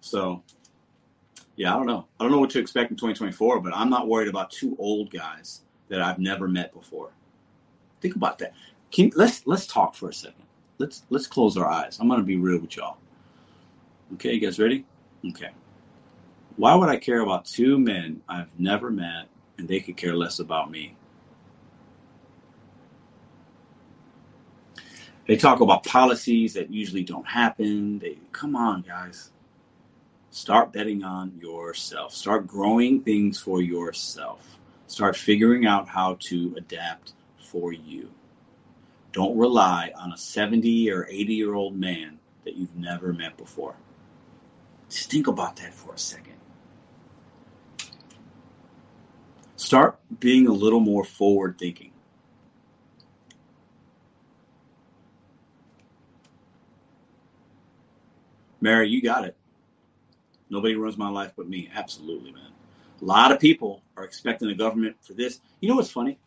So, 0.00 0.42
yeah, 1.56 1.74
I 1.74 1.76
don't 1.76 1.86
know. 1.86 2.06
I 2.18 2.24
don't 2.24 2.32
know 2.32 2.38
what 2.38 2.50
to 2.50 2.60
expect 2.60 2.90
in 2.90 2.96
2024, 2.96 3.60
but 3.60 3.74
I'm 3.74 3.90
not 3.90 4.08
worried 4.08 4.28
about 4.28 4.50
two 4.50 4.76
old 4.78 5.10
guys 5.10 5.62
that 5.88 6.00
I've 6.00 6.18
never 6.18 6.48
met 6.48 6.72
before. 6.72 7.10
Think 8.00 8.16
about 8.16 8.38
that. 8.38 8.54
Can, 8.90 9.10
let's 9.14 9.46
let's 9.46 9.66
talk 9.66 9.94
for 9.94 10.08
a 10.08 10.14
second. 10.14 10.44
Let's 10.78 11.02
let's 11.10 11.26
close 11.26 11.56
our 11.56 11.68
eyes. 11.68 11.98
I'm 12.00 12.08
gonna 12.08 12.22
be 12.22 12.36
real 12.36 12.60
with 12.60 12.76
y'all. 12.76 12.98
Okay, 14.14 14.34
you 14.34 14.40
guys 14.40 14.58
ready? 14.58 14.84
Okay. 15.28 15.50
Why 16.56 16.74
would 16.74 16.88
I 16.88 16.96
care 16.96 17.20
about 17.20 17.46
two 17.46 17.78
men 17.78 18.20
I've 18.28 18.58
never 18.58 18.90
met 18.90 19.28
and 19.62 19.68
they 19.68 19.78
could 19.78 19.96
care 19.96 20.16
less 20.16 20.40
about 20.40 20.72
me? 20.72 20.96
They 25.28 25.36
talk 25.36 25.60
about 25.60 25.84
policies 25.84 26.54
that 26.54 26.72
usually 26.72 27.04
don't 27.04 27.26
happen. 27.26 28.00
They 28.00 28.18
come 28.32 28.56
on, 28.56 28.82
guys. 28.82 29.30
Start 30.30 30.72
betting 30.72 31.04
on 31.04 31.38
yourself. 31.40 32.12
Start 32.12 32.48
growing 32.48 33.02
things 33.02 33.38
for 33.38 33.62
yourself. 33.62 34.58
Start 34.88 35.16
figuring 35.16 35.64
out 35.64 35.88
how 35.88 36.16
to 36.22 36.54
adapt 36.56 37.12
for 37.38 37.72
you. 37.72 38.10
Don't 39.12 39.38
rely 39.38 39.92
on 39.94 40.12
a 40.12 40.18
70 40.18 40.90
or 40.90 41.06
80 41.08 41.34
year 41.34 41.54
old 41.54 41.78
man 41.78 42.18
that 42.44 42.56
you've 42.56 42.74
never 42.74 43.12
met 43.12 43.36
before. 43.36 43.76
Just 44.90 45.08
think 45.08 45.28
about 45.28 45.54
that 45.56 45.72
for 45.72 45.94
a 45.94 45.98
second. 45.98 46.41
Start 49.62 50.00
being 50.18 50.48
a 50.48 50.52
little 50.52 50.80
more 50.80 51.04
forward 51.04 51.56
thinking. 51.56 51.92
Mary, 58.60 58.88
you 58.88 59.00
got 59.00 59.24
it. 59.24 59.36
Nobody 60.50 60.74
runs 60.74 60.98
my 60.98 61.08
life 61.08 61.32
but 61.36 61.48
me. 61.48 61.70
Absolutely, 61.72 62.32
man. 62.32 62.50
A 63.00 63.04
lot 63.04 63.30
of 63.30 63.38
people 63.38 63.82
are 63.96 64.02
expecting 64.02 64.48
the 64.48 64.54
government 64.54 64.96
for 65.00 65.12
this. 65.12 65.38
You 65.60 65.68
know 65.68 65.76
what's 65.76 65.92
funny? 65.92 66.18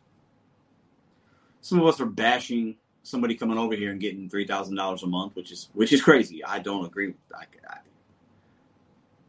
Some 1.59 1.81
of 1.81 1.87
us 1.87 1.99
are 1.99 2.05
bashing 2.05 2.77
somebody 3.03 3.35
coming 3.35 3.57
over 3.57 3.75
here 3.75 3.91
and 3.91 3.99
getting 3.99 4.29
three 4.29 4.47
thousand 4.47 4.75
dollars 4.75 5.03
a 5.03 5.07
month, 5.07 5.35
which 5.35 5.51
is 5.51 5.67
which 5.73 5.91
is 5.91 6.01
crazy. 6.01 6.41
I 6.41 6.59
don't 6.59 6.85
agree. 6.85 7.07
With, 7.07 7.17
I, 7.35 7.43
I, 7.69 7.79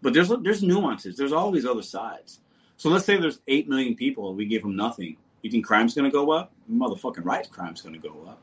but 0.01 0.15
there's 0.15 0.29
there's 0.43 0.63
nuances. 0.63 1.17
There's 1.17 1.33
all 1.33 1.51
these 1.51 1.67
other 1.67 1.83
sides. 1.83 2.39
So 2.77 2.91
let's 2.91 3.05
say 3.05 3.17
there's 3.17 3.41
eight 3.49 3.69
million 3.69 3.95
people 3.95 4.29
and 4.29 4.37
we 4.37 4.47
give 4.47 4.63
them 4.63 4.77
nothing. 4.77 5.17
You 5.43 5.51
think 5.51 5.67
crime's 5.67 5.95
going 5.95 6.11
to 6.11 6.11
go 6.11 6.31
up? 6.31 6.53
Motherfucking 6.71 7.25
right, 7.25 7.49
crime's 7.51 7.81
going 7.81 8.01
to 8.01 8.09
go 8.09 8.25
up. 8.29 8.41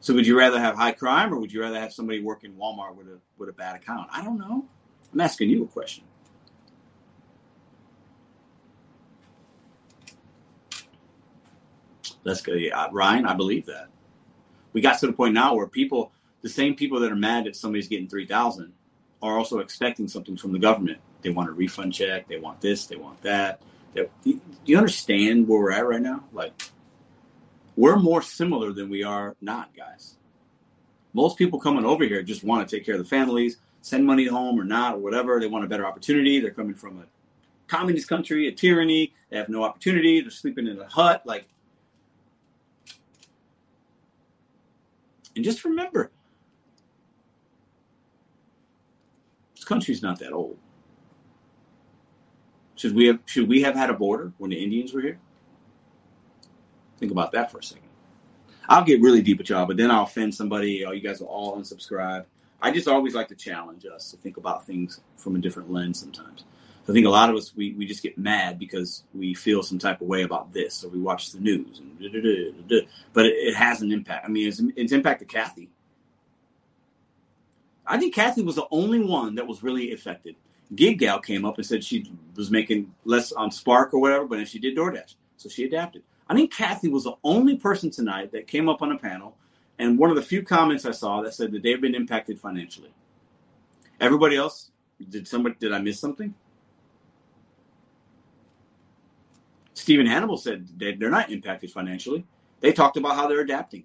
So 0.00 0.14
would 0.14 0.26
you 0.26 0.38
rather 0.38 0.60
have 0.60 0.76
high 0.76 0.92
crime 0.92 1.32
or 1.34 1.38
would 1.38 1.52
you 1.52 1.60
rather 1.60 1.78
have 1.78 1.92
somebody 1.92 2.20
work 2.20 2.44
in 2.44 2.54
Walmart 2.54 2.94
with 2.94 3.08
a 3.08 3.18
with 3.36 3.48
a 3.48 3.52
bad 3.52 3.76
account? 3.76 4.08
I 4.12 4.22
don't 4.22 4.38
know. 4.38 4.64
I'm 5.12 5.20
asking 5.20 5.50
you 5.50 5.64
a 5.64 5.66
question. 5.66 6.04
Let's 12.24 12.42
go. 12.42 12.52
Yeah, 12.52 12.78
uh, 12.78 12.90
Ryan, 12.92 13.26
I 13.26 13.34
believe 13.34 13.66
that. 13.66 13.88
We 14.72 14.80
got 14.80 14.98
to 15.00 15.06
the 15.06 15.12
point 15.12 15.34
now 15.34 15.54
where 15.54 15.66
people, 15.66 16.12
the 16.42 16.48
same 16.48 16.74
people 16.74 17.00
that 17.00 17.10
are 17.10 17.16
mad 17.16 17.44
that 17.46 17.56
somebody's 17.56 17.88
getting 17.88 18.08
three 18.08 18.26
thousand, 18.26 18.72
are 19.22 19.38
also 19.38 19.58
expecting 19.58 20.06
something 20.08 20.36
from 20.36 20.52
the 20.52 20.58
government. 20.58 20.98
They 21.22 21.30
want 21.30 21.48
a 21.48 21.52
refund 21.52 21.94
check. 21.94 22.28
They 22.28 22.38
want 22.38 22.60
this. 22.60 22.86
They 22.86 22.96
want 22.96 23.20
that. 23.22 23.60
Do 23.94 24.08
you 24.64 24.78
understand 24.78 25.48
where 25.48 25.58
we're 25.60 25.72
at 25.72 25.86
right 25.86 26.00
now? 26.00 26.24
Like, 26.32 26.52
we're 27.76 27.96
more 27.96 28.22
similar 28.22 28.72
than 28.72 28.88
we 28.88 29.02
are 29.02 29.34
not, 29.40 29.74
guys. 29.76 30.16
Most 31.14 31.38
people 31.38 31.58
coming 31.58 31.84
over 31.84 32.04
here 32.04 32.22
just 32.22 32.44
want 32.44 32.68
to 32.68 32.76
take 32.76 32.84
care 32.84 32.94
of 32.94 33.00
the 33.00 33.08
families, 33.08 33.56
send 33.80 34.04
money 34.06 34.26
home 34.26 34.60
or 34.60 34.64
not, 34.64 34.96
or 34.96 34.98
whatever. 34.98 35.40
They 35.40 35.46
want 35.46 35.64
a 35.64 35.68
better 35.68 35.86
opportunity. 35.86 36.38
They're 36.38 36.50
coming 36.50 36.74
from 36.74 36.98
a 36.98 37.04
communist 37.66 38.08
country, 38.08 38.46
a 38.46 38.52
tyranny. 38.52 39.14
They 39.30 39.36
have 39.38 39.48
no 39.48 39.64
opportunity. 39.64 40.20
They're 40.20 40.30
sleeping 40.30 40.66
in 40.66 40.78
a 40.78 40.86
hut. 40.88 41.22
Like, 41.24 41.48
and 45.34 45.44
just 45.44 45.64
remember, 45.64 46.10
this 49.54 49.64
country's 49.64 50.02
not 50.02 50.18
that 50.20 50.32
old. 50.32 50.58
Should 52.78 52.94
we 52.94 53.06
have 53.06 53.18
should 53.26 53.48
we 53.48 53.62
have 53.62 53.74
had 53.74 53.90
a 53.90 53.94
border 53.94 54.32
when 54.38 54.50
the 54.50 54.62
Indians 54.62 54.92
were 54.92 55.00
here? 55.00 55.18
Think 56.98 57.12
about 57.12 57.32
that 57.32 57.50
for 57.50 57.58
a 57.58 57.62
second. 57.62 57.84
I'll 58.68 58.84
get 58.84 59.00
really 59.00 59.22
deep 59.22 59.38
with 59.38 59.48
y'all, 59.48 59.66
but 59.66 59.76
then 59.76 59.90
I'll 59.90 60.04
offend 60.04 60.34
somebody. 60.34 60.84
Oh, 60.84 60.92
you 60.92 61.00
guys 61.00 61.20
will 61.20 61.28
all 61.28 61.56
unsubscribe. 61.56 62.24
I 62.60 62.70
just 62.70 62.88
always 62.88 63.14
like 63.14 63.28
to 63.28 63.34
challenge 63.34 63.84
us 63.86 64.10
to 64.10 64.16
think 64.16 64.36
about 64.36 64.66
things 64.66 65.00
from 65.16 65.36
a 65.36 65.38
different 65.38 65.72
lens 65.72 65.98
sometimes. 66.00 66.44
I 66.88 66.92
think 66.92 67.04
a 67.04 67.10
lot 67.10 67.28
of 67.28 67.36
us 67.36 67.54
we, 67.54 67.72
we 67.74 67.84
just 67.84 68.02
get 68.02 68.16
mad 68.16 68.58
because 68.58 69.02
we 69.12 69.34
feel 69.34 69.62
some 69.62 69.78
type 69.78 70.00
of 70.00 70.06
way 70.06 70.22
about 70.22 70.52
this, 70.54 70.82
or 70.82 70.88
we 70.88 70.98
watch 70.98 71.32
the 71.32 71.40
news, 71.40 71.80
and 71.80 71.98
but 73.12 73.26
it, 73.26 73.34
it, 73.34 73.54
has 73.54 73.82
an 73.82 73.92
impact. 73.92 74.24
I 74.24 74.28
mean, 74.28 74.48
it's, 74.48 74.62
it's 74.74 74.92
impacted 74.92 75.28
Kathy. 75.28 75.68
I 77.86 77.98
think 77.98 78.14
Kathy 78.14 78.42
was 78.42 78.54
the 78.54 78.66
only 78.70 79.00
one 79.04 79.34
that 79.34 79.46
was 79.46 79.62
really 79.62 79.92
affected. 79.92 80.36
Gig 80.74 80.98
Gal 80.98 81.18
came 81.20 81.44
up 81.44 81.56
and 81.56 81.66
said 81.66 81.82
she 81.82 82.10
was 82.36 82.50
making 82.50 82.92
less 83.04 83.32
on 83.32 83.50
Spark 83.50 83.94
or 83.94 84.00
whatever, 84.00 84.26
but 84.26 84.36
then 84.36 84.46
she 84.46 84.58
did 84.58 84.76
DoorDash, 84.76 85.14
so 85.36 85.48
she 85.48 85.64
adapted. 85.64 86.02
I 86.28 86.34
think 86.34 86.52
Kathy 86.52 86.88
was 86.88 87.04
the 87.04 87.14
only 87.24 87.56
person 87.56 87.90
tonight 87.90 88.32
that 88.32 88.46
came 88.46 88.68
up 88.68 88.82
on 88.82 88.92
a 88.92 88.98
panel, 88.98 89.36
and 89.78 89.98
one 89.98 90.10
of 90.10 90.16
the 90.16 90.22
few 90.22 90.42
comments 90.42 90.84
I 90.84 90.90
saw 90.90 91.22
that 91.22 91.34
said 91.34 91.52
that 91.52 91.62
they've 91.62 91.80
been 91.80 91.94
impacted 91.94 92.38
financially. 92.38 92.92
Everybody 94.00 94.36
else, 94.36 94.70
did 95.08 95.26
somebody 95.26 95.56
did 95.58 95.72
I 95.72 95.78
miss 95.78 95.98
something? 95.98 96.34
Steve 99.72 100.00
and 100.00 100.08
Hannibal 100.08 100.36
said 100.36 100.68
they're 100.76 101.08
not 101.08 101.30
impacted 101.30 101.70
financially. 101.70 102.26
They 102.60 102.72
talked 102.72 102.96
about 102.96 103.14
how 103.14 103.26
they're 103.26 103.40
adapting. 103.40 103.84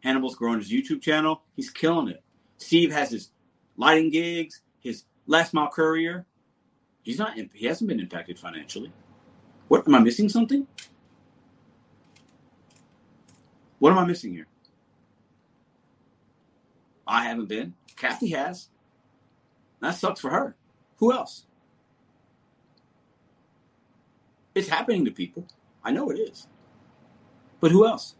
Hannibal's 0.00 0.34
growing 0.34 0.58
his 0.58 0.70
YouTube 0.70 1.00
channel. 1.00 1.42
He's 1.54 1.70
killing 1.70 2.08
it. 2.08 2.22
Steve 2.56 2.90
has 2.90 3.10
his 3.10 3.30
lighting 3.76 4.10
gigs, 4.10 4.62
his 4.80 5.04
last 5.26 5.54
mile 5.54 5.70
courier. 5.70 6.26
He's 7.02 7.18
not. 7.18 7.38
He 7.52 7.66
hasn't 7.66 7.88
been 7.88 8.00
impacted 8.00 8.38
financially. 8.38 8.92
What 9.68 9.86
am 9.86 9.94
I 9.94 9.98
missing? 10.00 10.28
Something? 10.28 10.66
What 13.78 13.92
am 13.92 13.98
I 13.98 14.04
missing 14.06 14.32
here? 14.32 14.46
I 17.06 17.24
haven't 17.24 17.48
been. 17.48 17.74
Kathy 17.96 18.28
has. 18.30 18.68
That 19.80 19.92
sucks 19.94 20.20
for 20.20 20.30
her. 20.30 20.56
Who 20.98 21.12
else? 21.12 21.46
It's 24.54 24.68
happening 24.68 25.04
to 25.04 25.10
people. 25.10 25.46
I 25.84 25.90
know 25.90 26.10
it 26.10 26.18
is. 26.18 26.46
But 27.60 27.72
who 27.72 27.86
else? 27.86 28.14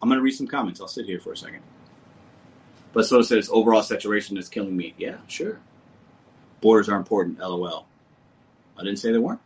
I'm 0.00 0.08
going 0.08 0.18
to 0.18 0.22
read 0.22 0.32
some 0.32 0.46
comments. 0.46 0.80
I'll 0.80 0.88
sit 0.88 1.06
here 1.06 1.20
for 1.20 1.32
a 1.32 1.36
second. 1.36 1.62
But 2.92 3.06
so 3.06 3.22
says 3.22 3.48
overall 3.52 3.82
saturation 3.82 4.36
is 4.36 4.48
killing 4.48 4.76
me. 4.76 4.94
Yeah, 4.98 5.18
sure. 5.28 5.60
Borders 6.60 6.88
are 6.88 6.96
important. 6.96 7.38
LOL. 7.38 7.86
I 8.76 8.82
didn't 8.82 8.98
say 8.98 9.12
they 9.12 9.18
weren't. 9.18 9.40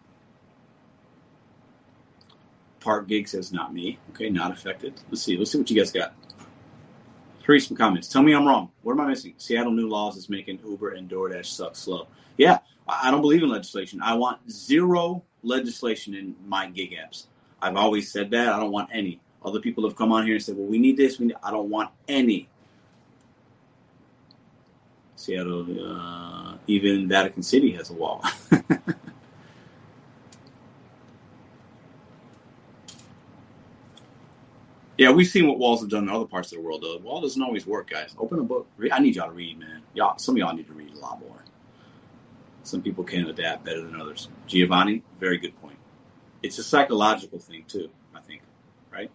Park 2.81 3.08
Gig 3.08 3.28
says 3.28 3.52
not 3.52 3.73
me. 3.73 3.99
Okay, 4.10 4.31
not 4.31 4.52
affected. 4.52 5.00
Let's 5.10 5.23
see. 5.23 5.36
Let's 5.36 5.50
see 5.50 5.58
what 5.58 5.70
you 5.70 5.76
guys 5.76 5.91
got. 5.91 6.15
Read 7.47 7.60
some 7.60 7.76
comments. 7.76 8.08
Tell 8.08 8.23
me 8.23 8.34
I'm 8.34 8.47
wrong. 8.47 8.70
What 8.83 8.92
am 8.92 9.00
I 9.00 9.08
missing? 9.08 9.34
Seattle 9.36 9.73
new 9.73 9.89
laws 9.89 10.16
is 10.16 10.31
making 10.31 10.60
Uber 10.65 10.91
and 10.91 11.10
DoorDash 11.10 11.47
suck 11.47 11.76
slow. 11.76 12.07
Yeah, 12.39 12.58
I 12.89 13.10
don't 13.10 13.20
believe 13.20 13.42
in 13.42 13.50
legislation. 13.50 14.00
I 14.02 14.15
want 14.15 14.50
zero 14.50 15.23
legislation 15.42 16.15
in 16.15 16.34
my 16.47 16.68
gig 16.70 16.92
apps. 16.92 17.26
I've 17.60 17.76
always 17.76 18.10
said 18.10 18.31
that. 18.31 18.49
I 18.49 18.58
don't 18.58 18.73
want 18.73 18.91
any. 18.92 19.20
Other 19.44 19.60
people 19.60 19.84
have 19.89 19.97
come 19.97 20.12
on 20.12 20.24
here 20.24 20.34
and 20.34 20.42
said, 20.42 20.56
"Well, 20.56 20.66
we 20.66 20.78
need 20.78 20.97
this." 20.97 21.18
We 21.18 21.26
need. 21.26 21.36
I 21.42 21.50
don't 21.50 21.70
want 21.70 21.90
any. 22.08 22.48
Seattle, 25.16 25.66
uh, 25.86 26.56
even 26.66 27.08
Vatican 27.08 27.42
City 27.42 27.73
has 27.73 27.90
a 27.90 27.94
wall. 27.94 28.24
Yeah, 34.97 35.10
we've 35.10 35.26
seen 35.26 35.48
what 35.48 35.58
walls 35.58 35.81
have 35.81 35.90
done 35.90 36.05
in 36.05 36.08
other 36.08 36.24
parts 36.24 36.52
of 36.52 36.58
the 36.58 36.62
world. 36.62 36.82
Though 36.82 36.97
wall 36.98 37.20
doesn't 37.20 37.42
always 37.42 37.66
work, 37.66 37.90
guys. 37.90 38.14
Open 38.18 38.39
a 38.39 38.42
book. 38.44 38.68
I 38.92 39.00
need 39.00 39.16
y'all 39.16 39.28
to 39.28 39.34
read, 39.34 39.58
man. 39.58 39.82
Y'all, 39.92 40.18
some 40.18 40.36
of 40.36 40.39
y'all 40.39 40.55
need 40.55 40.68
to 40.68 40.73
read 40.73 40.94
a 40.94 40.98
lot 40.98 41.18
more. 41.18 41.44
Some 42.62 42.81
people 42.81 43.02
can 43.02 43.26
adapt 43.26 43.64
better 43.64 43.82
than 43.82 44.00
others. 44.00 44.28
Giovanni, 44.47 45.02
very 45.18 45.39
good 45.39 45.60
point. 45.60 45.76
It's 46.42 46.58
a 46.58 46.64
psychological 46.64 47.39
thing 47.40 47.64
too. 47.66 47.90
I 48.14 48.20
think, 48.20 48.42
right? 48.92 49.10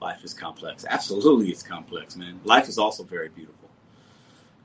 Life 0.00 0.24
is 0.24 0.32
complex. 0.32 0.84
Absolutely, 0.88 1.50
it's 1.50 1.62
complex, 1.62 2.16
man. 2.16 2.40
Life 2.44 2.68
is 2.68 2.78
also 2.78 3.02
very 3.02 3.28
beautiful. 3.28 3.68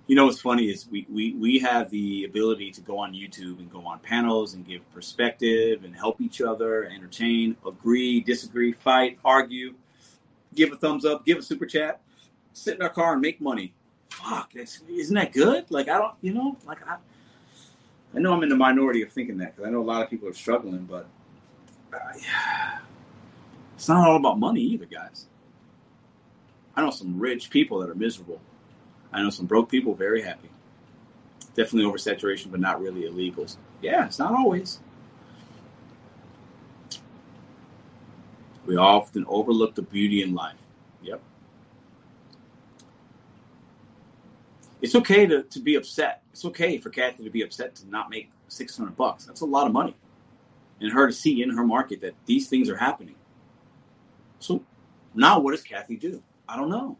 You 0.08 0.16
know 0.16 0.26
what's 0.26 0.40
funny 0.40 0.70
is 0.70 0.88
we, 0.90 1.08
we, 1.12 1.34
we 1.34 1.60
have 1.60 1.90
the 1.90 2.26
ability 2.26 2.72
to 2.72 2.82
go 2.82 3.00
on 3.00 3.14
YouTube 3.14 3.58
and 3.60 3.72
go 3.72 3.86
on 3.86 4.00
panels 4.00 4.54
and 4.54 4.66
give 4.66 4.90
perspective 4.94 5.84
and 5.84 5.96
help 5.96 6.22
each 6.22 6.42
other, 6.42 6.86
entertain, 6.86 7.58
agree, 7.68 8.22
disagree, 8.22 8.72
fight, 8.72 9.18
argue, 9.26 9.74
give 10.54 10.72
a 10.72 10.76
thumbs 10.76 11.06
up, 11.06 11.26
give 11.26 11.40
a 11.40 11.42
super 11.42 11.66
chat, 11.66 12.02
sit 12.54 12.76
in 12.76 12.82
our 12.84 12.90
car 12.90 13.14
and 13.14 13.22
make 13.22 13.42
money. 13.42 13.74
Fuck, 14.10 14.54
that's 14.54 14.82
isn't 14.88 15.16
that 15.16 15.34
good? 15.34 15.66
Like 15.70 15.90
I 15.90 15.98
don't, 15.98 16.14
you 16.22 16.34
know, 16.34 16.56
like 16.66 16.88
I, 16.88 16.98
I 18.16 18.20
know 18.20 18.32
I'm 18.32 18.44
in 18.44 18.50
the 18.50 18.56
minority 18.56 19.02
of 19.02 19.12
thinking 19.12 19.38
that 19.40 19.56
because 19.56 19.68
I 19.68 19.72
know 19.72 19.82
a 19.82 19.84
lot 19.84 20.04
of 20.04 20.10
people 20.10 20.30
are 20.30 20.34
struggling, 20.34 20.86
but 20.86 21.08
uh, 21.92 21.98
yeah, 22.22 22.78
it's 23.76 23.88
not 23.88 24.08
all 24.08 24.16
about 24.16 24.40
money 24.40 24.62
either, 24.62 24.86
guys. 24.86 25.28
I 26.76 26.82
know 26.82 26.90
some 26.90 27.20
rich 27.20 27.50
people 27.50 27.80
that 27.80 27.90
are 27.90 27.95
miserable. 27.95 28.42
I 29.14 29.22
know 29.22 29.30
some 29.30 29.45
broke 29.45 29.70
people 29.70 29.94
very 29.95 30.22
happy. 30.22 30.50
Definitely 31.56 31.90
oversaturation, 31.90 32.52
but 32.52 32.60
not 32.60 32.82
really 32.82 33.04
illegals. 33.04 33.58
Yeah, 33.82 34.06
it's 34.06 34.20
not 34.20 34.34
always. 34.34 34.80
We 38.66 38.78
often 38.78 39.26
overlook 39.28 39.76
the 39.76 39.84
beauty 39.84 40.22
in 40.22 40.34
life. 40.34 40.58
Yep. 41.02 41.22
It's 44.82 44.95
okay 44.95 45.26
to, 45.28 45.44
to 45.44 45.60
be 45.60 45.76
upset. 45.76 46.24
It's 46.32 46.44
okay 46.45 46.78
for 46.78 46.90
Kathy 46.90 47.24
to 47.24 47.30
be 47.30 47.42
upset 47.42 47.76
to 47.76 47.90
not 47.90 48.10
make 48.10 48.32
600 48.50 48.98
bucks. 48.98 49.26
That's 49.26 49.42
a 49.42 49.45
lot 49.45 49.68
of 49.68 49.74
money. 49.74 49.95
And 50.82 50.92
her 50.92 51.08
to 51.08 51.14
see 51.14 51.42
in 51.42 51.52
her 51.52 51.64
market 51.64 52.02
that 52.02 52.16
these 52.26 52.50
things 52.50 52.70
are 52.70 52.76
happening. 52.76 53.16
So 54.40 54.64
now 55.14 55.40
what 55.40 55.52
does 55.52 55.64
Kathy 55.64 55.96
do? 55.96 56.22
I 56.48 56.56
don't 56.56 56.70
know. 56.70 56.98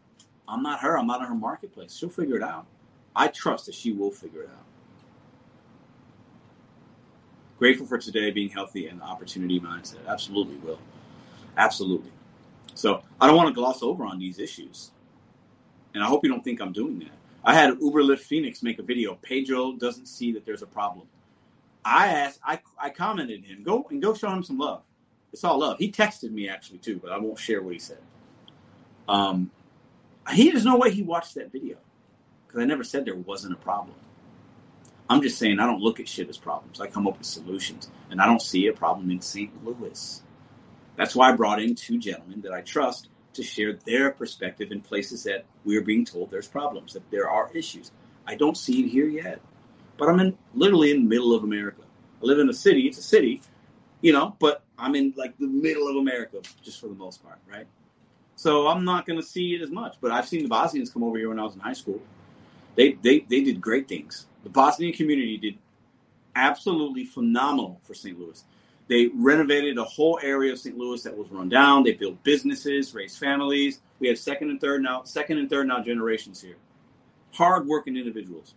I'm 0.48 0.62
not 0.62 0.80
her. 0.80 0.98
I'm 0.98 1.06
not 1.06 1.20
in 1.20 1.26
her 1.26 1.34
marketplace. 1.34 1.96
She'll 1.96 2.08
figure 2.08 2.36
it 2.36 2.42
out. 2.42 2.66
I 3.14 3.28
trust 3.28 3.66
that 3.66 3.74
she 3.74 3.92
will 3.92 4.10
figure 4.10 4.42
it 4.42 4.50
out. 4.50 4.64
Grateful 7.58 7.86
for 7.86 7.98
today 7.98 8.30
being 8.30 8.50
healthy 8.50 8.88
and 8.88 9.02
opportunity 9.02 9.58
mindset. 9.58 10.06
Absolutely 10.06 10.56
will. 10.56 10.78
Absolutely. 11.56 12.10
So 12.74 13.02
I 13.20 13.26
don't 13.26 13.36
want 13.36 13.48
to 13.48 13.54
gloss 13.54 13.82
over 13.82 14.04
on 14.04 14.18
these 14.18 14.38
issues. 14.38 14.90
And 15.94 16.04
I 16.04 16.06
hope 16.06 16.22
you 16.22 16.30
don't 16.30 16.44
think 16.44 16.60
I'm 16.60 16.72
doing 16.72 16.98
that. 16.98 17.08
I 17.42 17.54
had 17.54 17.70
Uber 17.80 18.02
Lyft 18.02 18.20
Phoenix 18.20 18.62
make 18.62 18.78
a 18.78 18.82
video. 18.82 19.14
Pedro 19.22 19.72
doesn't 19.72 20.06
see 20.06 20.32
that 20.32 20.44
there's 20.44 20.62
a 20.62 20.66
problem. 20.66 21.06
I 21.84 22.08
asked, 22.08 22.40
I, 22.44 22.60
I 22.78 22.90
commented 22.90 23.44
him, 23.44 23.62
go 23.62 23.86
and 23.90 24.02
go 24.02 24.12
show 24.12 24.30
him 24.30 24.42
some 24.42 24.58
love. 24.58 24.82
It's 25.32 25.44
all 25.44 25.58
love. 25.58 25.78
He 25.78 25.90
texted 25.90 26.30
me 26.30 26.48
actually 26.48 26.78
too, 26.78 26.98
but 27.02 27.12
I 27.12 27.18
won't 27.18 27.38
share 27.38 27.62
what 27.62 27.74
he 27.74 27.78
said. 27.78 27.98
Um, 29.08 29.50
he 30.32 30.50
there's 30.50 30.64
no 30.64 30.76
way 30.76 30.90
he 30.90 31.02
watched 31.02 31.34
that 31.36 31.52
video 31.52 31.76
because 32.46 32.60
I 32.62 32.64
never 32.64 32.84
said 32.84 33.04
there 33.04 33.14
wasn't 33.16 33.54
a 33.54 33.58
problem. 33.58 33.96
I'm 35.08 35.22
just 35.22 35.38
saying 35.38 35.60
I 35.60 35.66
don't 35.66 35.80
look 35.80 36.00
at 36.00 36.08
shit 36.08 36.28
as 36.28 36.38
problems. 36.38 36.80
I 36.80 36.88
come 36.88 37.06
up 37.06 37.18
with 37.18 37.26
solutions, 37.26 37.90
and 38.10 38.20
I 38.20 38.26
don't 38.26 38.42
see 38.42 38.66
a 38.66 38.72
problem 38.72 39.10
in 39.10 39.20
St. 39.20 39.64
Louis. 39.64 40.22
That's 40.96 41.14
why 41.14 41.30
I 41.30 41.32
brought 41.32 41.62
in 41.62 41.74
two 41.74 41.98
gentlemen 41.98 42.40
that 42.42 42.52
I 42.52 42.62
trust 42.62 43.08
to 43.34 43.42
share 43.42 43.74
their 43.84 44.10
perspective 44.10 44.72
in 44.72 44.80
places 44.80 45.24
that 45.24 45.44
we 45.64 45.76
are 45.76 45.82
being 45.82 46.04
told 46.04 46.30
there's 46.30 46.48
problems, 46.48 46.94
that 46.94 47.08
there 47.10 47.30
are 47.30 47.50
issues. 47.54 47.92
I 48.26 48.34
don't 48.34 48.56
see 48.56 48.84
it 48.84 48.88
here 48.88 49.06
yet, 49.06 49.40
but 49.98 50.08
I'm 50.08 50.18
in 50.20 50.38
literally 50.54 50.90
in 50.90 51.02
the 51.02 51.08
middle 51.08 51.34
of 51.34 51.44
America. 51.44 51.82
I 52.22 52.24
live 52.24 52.38
in 52.38 52.48
a 52.48 52.54
city. 52.54 52.88
It's 52.88 52.98
a 52.98 53.02
city, 53.02 53.42
you 54.00 54.12
know, 54.12 54.34
but 54.40 54.64
I'm 54.78 54.94
in 54.94 55.14
like 55.16 55.36
the 55.38 55.46
middle 55.46 55.88
of 55.88 55.96
America, 55.96 56.40
just 56.62 56.80
for 56.80 56.88
the 56.88 56.94
most 56.94 57.22
part, 57.22 57.38
right? 57.50 57.66
So 58.36 58.68
I'm 58.68 58.84
not 58.84 59.06
going 59.06 59.18
to 59.18 59.26
see 59.26 59.54
it 59.54 59.62
as 59.62 59.70
much. 59.70 59.96
But 60.00 60.12
I've 60.12 60.28
seen 60.28 60.42
the 60.42 60.48
Bosnians 60.48 60.90
come 60.90 61.02
over 61.02 61.16
here 61.16 61.30
when 61.30 61.40
I 61.40 61.44
was 61.44 61.54
in 61.54 61.60
high 61.60 61.72
school. 61.72 62.00
They 62.74 62.92
they 62.92 63.20
they 63.20 63.42
did 63.42 63.60
great 63.60 63.88
things. 63.88 64.26
The 64.44 64.50
Bosnian 64.50 64.92
community 64.92 65.38
did 65.38 65.58
absolutely 66.34 67.04
phenomenal 67.04 67.80
for 67.82 67.94
St. 67.94 68.18
Louis. 68.18 68.44
They 68.88 69.08
renovated 69.14 69.78
a 69.78 69.84
whole 69.84 70.20
area 70.22 70.52
of 70.52 70.58
St. 70.58 70.76
Louis 70.76 71.02
that 71.02 71.16
was 71.16 71.28
run 71.30 71.48
down. 71.48 71.82
They 71.82 71.94
built 71.94 72.22
businesses, 72.22 72.94
raised 72.94 73.18
families. 73.18 73.80
We 73.98 74.08
have 74.08 74.18
second 74.18 74.50
and 74.50 74.60
third 74.60 74.82
now, 74.82 75.02
second 75.02 75.38
and 75.38 75.50
third 75.50 75.66
now 75.66 75.82
generations 75.82 76.40
here. 76.40 76.56
Hardworking 77.32 77.96
individuals. 77.96 78.54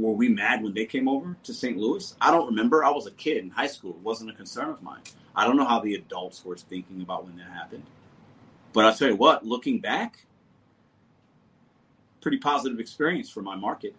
Were 0.00 0.12
we 0.12 0.28
mad 0.28 0.62
when 0.62 0.74
they 0.74 0.86
came 0.86 1.08
over 1.08 1.36
to 1.42 1.54
St. 1.54 1.76
Louis? 1.76 2.14
I 2.20 2.30
don't 2.30 2.46
remember. 2.46 2.84
I 2.84 2.90
was 2.90 3.06
a 3.06 3.12
kid 3.12 3.38
in 3.38 3.50
high 3.50 3.66
school. 3.66 3.92
It 3.92 3.98
wasn't 4.02 4.30
a 4.30 4.34
concern 4.34 4.70
of 4.70 4.82
mine. 4.82 5.02
I 5.36 5.46
don't 5.46 5.56
know 5.56 5.66
how 5.66 5.80
the 5.80 5.94
adults 5.94 6.44
were 6.44 6.56
thinking 6.56 7.02
about 7.02 7.24
when 7.24 7.36
that 7.36 7.50
happened. 7.50 7.84
But 8.72 8.84
I'll 8.84 8.94
tell 8.94 9.08
you 9.08 9.16
what, 9.16 9.44
looking 9.44 9.80
back, 9.80 10.24
pretty 12.20 12.38
positive 12.38 12.80
experience 12.80 13.28
for 13.30 13.42
my 13.42 13.56
market. 13.56 13.94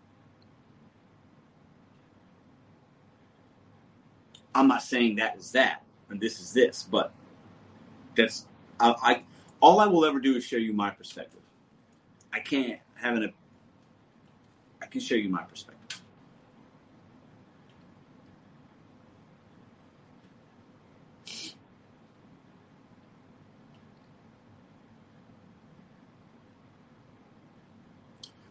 I'm 4.54 4.68
not 4.68 4.84
saying 4.84 5.16
that 5.16 5.38
is 5.38 5.52
that 5.54 5.84
and 6.12 6.20
this 6.20 6.40
is 6.40 6.54
this, 6.54 6.84
but 6.84 7.12
that's 8.16 8.46
I, 8.80 8.94
I 9.02 9.24
all 9.60 9.80
I 9.80 9.88
will 9.88 10.06
ever 10.06 10.20
do 10.20 10.36
is 10.36 10.44
show 10.44 10.58
you 10.58 10.74
my 10.74 10.92
perspective. 10.92 11.40
I 12.34 12.40
can't 12.40 12.80
have 12.96 13.16
an 13.16 13.34
I 14.82 14.86
can 14.88 15.02
show 15.02 15.16
you 15.16 15.30
my 15.30 15.44
perspective. 15.44 15.71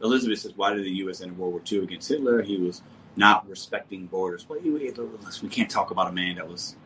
Elizabeth 0.02 0.38
says, 0.38 0.52
"Why 0.56 0.72
did 0.72 0.84
the 0.84 0.90
U.S. 0.90 1.20
enter 1.20 1.34
World 1.34 1.52
War 1.52 1.62
II 1.70 1.84
against 1.84 2.08
Hitler? 2.08 2.42
He 2.42 2.56
was 2.56 2.82
not 3.16 3.48
respecting 3.48 4.06
borders. 4.06 4.48
Well, 4.48 4.58
we 4.62 5.48
can't 5.48 5.70
talk 5.70 5.90
about 5.90 6.08
a 6.08 6.12
man 6.12 6.36
that 6.36 6.48
was 6.48 6.76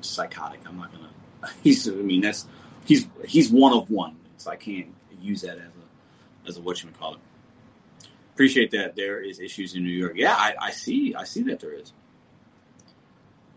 psychotic. 0.00 0.60
I'm 0.66 0.76
not 0.76 0.92
gonna. 0.92 1.10
He's. 1.62 1.88
I 1.88 1.92
mean, 1.92 2.20
that's 2.20 2.46
he's 2.84 3.06
he's 3.26 3.50
one 3.50 3.72
of 3.72 3.90
one. 3.90 4.16
So 4.36 4.50
I 4.50 4.56
can't 4.56 4.94
use 5.20 5.42
that 5.42 5.58
as 5.58 5.58
a 5.58 6.48
as 6.48 6.56
a 6.56 6.60
what 6.60 6.82
you 6.82 6.90
call 6.98 7.14
it. 7.14 7.20
Appreciate 8.34 8.70
that 8.70 8.96
there 8.96 9.20
is 9.20 9.40
issues 9.40 9.74
in 9.74 9.84
New 9.84 9.90
York. 9.90 10.14
Yeah, 10.16 10.34
I, 10.34 10.54
I 10.60 10.70
see. 10.70 11.14
I 11.14 11.24
see 11.24 11.42
that 11.44 11.60
there 11.60 11.72
is. 11.72 11.92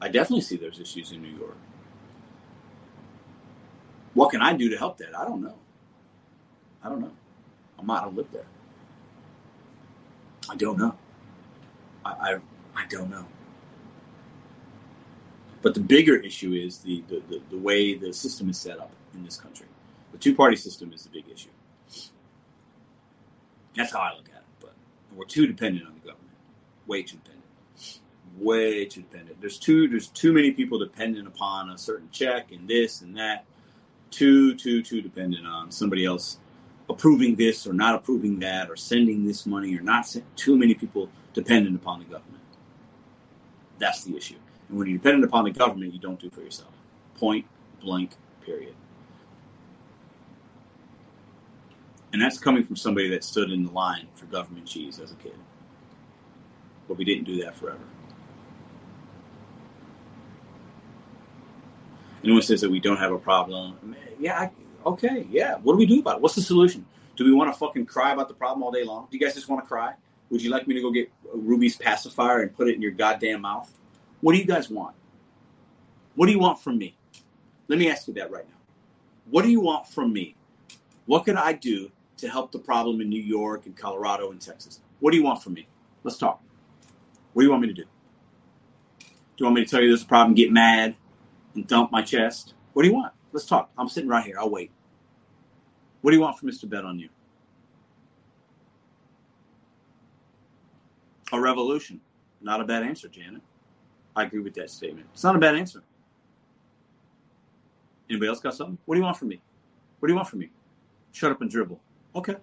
I 0.01 0.09
definitely 0.09 0.41
see 0.41 0.57
there's 0.57 0.79
issues 0.79 1.11
in 1.11 1.21
New 1.21 1.35
York. 1.35 1.55
What 4.13 4.31
can 4.31 4.41
I 4.41 4.53
do 4.53 4.69
to 4.69 4.77
help 4.77 4.97
that? 4.97 5.17
I 5.17 5.23
don't 5.25 5.41
know. 5.41 5.55
I 6.83 6.89
don't 6.89 7.01
know. 7.01 7.11
I'm 7.79 7.87
not. 7.87 8.01
I 8.01 8.05
don't 8.05 8.15
live 8.15 8.31
there. 8.31 8.45
I 10.49 10.55
don't 10.55 10.77
know. 10.77 10.95
I, 12.03 12.11
I, 12.11 12.37
I 12.75 12.85
don't 12.89 13.09
know. 13.09 13.25
But 15.61 15.73
the 15.73 15.79
bigger 15.79 16.15
issue 16.15 16.53
is 16.53 16.79
the, 16.79 17.03
the, 17.07 17.23
the, 17.27 17.41
the, 17.49 17.57
way 17.57 17.95
the 17.95 18.13
system 18.13 18.49
is 18.49 18.57
set 18.57 18.79
up 18.79 18.91
in 19.15 19.23
this 19.23 19.37
country. 19.37 19.65
The 20.11 20.19
two 20.19 20.35
party 20.35 20.55
system 20.55 20.93
is 20.93 21.03
the 21.03 21.09
big 21.09 21.25
issue. 21.27 21.49
That's 23.75 23.91
how 23.91 23.99
I 23.99 24.15
look 24.15 24.29
at 24.29 24.41
it. 24.41 24.43
But 24.59 24.73
we're 25.15 25.25
too 25.25 25.47
dependent 25.47 25.87
on 25.87 25.93
the 25.95 25.99
government. 25.99 26.35
Way 26.85 27.01
too 27.01 27.17
dependent. 27.17 27.45
Way 28.37 28.85
too 28.85 29.01
dependent. 29.01 29.41
There's 29.41 29.57
too 29.57 29.87
there's 29.87 30.07
too 30.07 30.33
many 30.33 30.51
people 30.51 30.77
dependent 30.77 31.27
upon 31.27 31.69
a 31.71 31.77
certain 31.77 32.09
check 32.11 32.51
and 32.51 32.67
this 32.67 33.01
and 33.01 33.17
that. 33.17 33.45
Too, 34.11 34.55
too, 34.55 34.81
too 34.81 35.01
dependent 35.01 35.45
on 35.47 35.71
somebody 35.71 36.05
else 36.05 36.37
approving 36.89 37.35
this 37.35 37.65
or 37.65 37.73
not 37.73 37.95
approving 37.95 38.39
that 38.39 38.69
or 38.69 38.75
sending 38.75 39.25
this 39.25 39.45
money 39.45 39.75
or 39.75 39.81
not 39.81 40.07
send, 40.07 40.25
too 40.35 40.57
many 40.57 40.73
people 40.73 41.09
dependent 41.33 41.75
upon 41.75 41.99
the 41.99 42.05
government. 42.05 42.43
That's 43.79 44.03
the 44.03 44.15
issue. 44.15 44.35
And 44.69 44.77
when 44.77 44.87
you're 44.87 44.97
dependent 44.97 45.25
upon 45.25 45.45
the 45.45 45.51
government, 45.51 45.93
you 45.93 45.99
don't 45.99 46.19
do 46.19 46.29
for 46.29 46.41
yourself. 46.41 46.71
Point 47.17 47.45
blank, 47.81 48.11
period. 48.45 48.75
And 52.13 52.21
that's 52.21 52.39
coming 52.39 52.63
from 52.63 52.77
somebody 52.77 53.09
that 53.09 53.23
stood 53.23 53.51
in 53.51 53.65
the 53.65 53.71
line 53.71 54.07
for 54.15 54.25
government 54.27 54.65
cheese 54.65 54.99
as 54.99 55.11
a 55.11 55.15
kid. 55.15 55.35
But 56.87 56.97
we 56.97 57.03
didn't 57.03 57.25
do 57.25 57.43
that 57.43 57.55
forever. 57.55 57.83
Anyone 62.23 62.41
says 62.41 62.61
that 62.61 62.71
we 62.71 62.79
don't 62.79 62.97
have 62.97 63.11
a 63.11 63.19
problem, 63.19 63.95
yeah, 64.19 64.39
I, 64.39 64.51
Okay, 64.85 65.25
yeah. 65.31 65.55
What 65.63 65.73
do 65.73 65.77
we 65.77 65.85
do 65.85 65.99
about 65.99 66.17
it? 66.17 66.21
What's 66.21 66.35
the 66.35 66.41
solution? 66.41 66.85
Do 67.15 67.25
we 67.25 67.33
want 67.33 67.51
to 67.51 67.57
fucking 67.57 67.85
cry 67.85 68.13
about 68.13 68.27
the 68.27 68.33
problem 68.33 68.61
all 68.61 68.71
day 68.71 68.83
long? 68.83 69.07
Do 69.09 69.17
you 69.17 69.25
guys 69.25 69.33
just 69.33 69.49
want 69.49 69.63
to 69.63 69.67
cry? 69.67 69.93
Would 70.29 70.41
you 70.41 70.49
like 70.49 70.67
me 70.67 70.75
to 70.75 70.81
go 70.81 70.91
get 70.91 71.11
Ruby's 71.33 71.75
pacifier 71.75 72.41
and 72.41 72.55
put 72.55 72.67
it 72.67 72.75
in 72.75 72.81
your 72.81 72.91
goddamn 72.91 73.41
mouth? 73.41 73.71
What 74.21 74.33
do 74.33 74.37
you 74.37 74.45
guys 74.45 74.69
want? 74.69 74.95
What 76.15 76.27
do 76.27 76.31
you 76.31 76.39
want 76.39 76.59
from 76.59 76.77
me? 76.77 76.95
Let 77.67 77.79
me 77.79 77.89
ask 77.89 78.07
you 78.07 78.13
that 78.15 78.31
right 78.31 78.47
now. 78.47 78.55
What 79.29 79.43
do 79.43 79.49
you 79.49 79.59
want 79.59 79.87
from 79.87 80.13
me? 80.13 80.35
What 81.05 81.25
could 81.25 81.35
I 81.35 81.53
do 81.53 81.91
to 82.17 82.29
help 82.29 82.51
the 82.51 82.59
problem 82.59 83.01
in 83.01 83.09
New 83.09 83.21
York 83.21 83.65
and 83.65 83.75
Colorado 83.75 84.31
and 84.31 84.41
Texas? 84.41 84.81
What 84.99 85.11
do 85.11 85.17
you 85.17 85.23
want 85.23 85.41
from 85.41 85.53
me? 85.53 85.67
Let's 86.03 86.17
talk. 86.17 86.41
What 87.33 87.41
do 87.41 87.45
you 87.45 87.51
want 87.51 87.61
me 87.63 87.67
to 87.69 87.73
do? 87.73 87.83
Do 87.83 89.07
you 89.37 89.45
want 89.45 89.55
me 89.55 89.65
to 89.65 89.69
tell 89.69 89.81
you 89.81 89.89
there's 89.89 90.03
a 90.03 90.07
problem, 90.07 90.35
get 90.35 90.51
mad, 90.51 90.95
and 91.55 91.67
dump 91.67 91.91
my 91.91 92.01
chest? 92.01 92.53
What 92.73 92.83
do 92.83 92.89
you 92.89 92.95
want? 92.95 93.13
Let's 93.35 93.45
talk. 93.45 93.69
I'm 93.77 93.89
sitting 93.89 94.09
right 94.09 94.23
here. 94.23 94.37
I'll 94.39 94.49
wait. 94.49 94.71
What 95.99 96.11
do 96.11 96.15
you 96.15 96.21
want 96.21 96.39
from 96.39 96.49
Mr. 96.49 96.69
Bet 96.69 96.85
on 96.85 96.97
you? 96.97 97.09
A 101.33 101.41
revolution. 101.41 101.99
Not 102.39 102.61
a 102.61 102.63
bad 102.63 102.83
answer, 102.83 103.09
Janet. 103.09 103.41
I 104.15 104.23
agree 104.23 104.39
with 104.39 104.53
that 104.53 104.69
statement. 104.69 105.07
It's 105.11 105.25
not 105.25 105.35
a 105.35 105.39
bad 105.39 105.57
answer. 105.57 105.83
Anybody 108.09 108.29
else 108.29 108.39
got 108.39 108.55
something? 108.55 108.77
What 108.85 108.95
do 108.95 108.99
you 108.99 109.03
want 109.03 109.17
from 109.17 109.27
me? 109.27 109.41
What 109.99 110.07
do 110.07 110.13
you 110.13 110.15
want 110.15 110.29
from 110.29 110.39
me? 110.39 110.49
Shut 111.11 111.33
up 111.33 111.41
and 111.41 111.51
dribble. 111.51 111.81
Okay. 112.15 112.37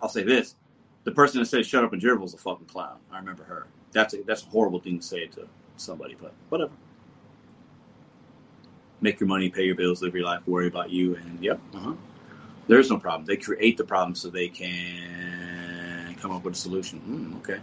I'll 0.00 0.08
say 0.08 0.22
this: 0.22 0.54
the 1.04 1.12
person 1.12 1.40
that 1.40 1.46
says 1.48 1.66
"shut 1.66 1.84
up 1.84 1.92
and 1.92 2.00
dribble" 2.00 2.24
is 2.24 2.32
a 2.32 2.38
fucking 2.38 2.64
clown. 2.64 2.96
I 3.12 3.18
remember 3.18 3.44
her. 3.44 3.66
That's 3.92 4.14
a 4.14 4.22
that's 4.22 4.44
a 4.44 4.46
horrible 4.46 4.80
thing 4.80 5.00
to 5.00 5.06
say 5.06 5.26
to 5.26 5.46
somebody, 5.80 6.16
but 6.20 6.32
whatever. 6.48 6.72
Make 9.00 9.20
your 9.20 9.28
money, 9.28 9.48
pay 9.48 9.64
your 9.64 9.76
bills, 9.76 10.02
live 10.02 10.14
your 10.14 10.24
life, 10.24 10.46
worry 10.46 10.66
about 10.66 10.90
you, 10.90 11.14
and 11.14 11.42
yep, 11.42 11.60
uh-huh. 11.74 11.94
there's 12.66 12.90
no 12.90 12.98
problem. 12.98 13.26
They 13.26 13.36
create 13.36 13.76
the 13.76 13.84
problem 13.84 14.14
so 14.14 14.28
they 14.28 14.48
can 14.48 16.16
come 16.20 16.32
up 16.32 16.44
with 16.44 16.54
a 16.54 16.58
solution. 16.58 17.00
Mm, 17.08 17.38
okay. 17.38 17.60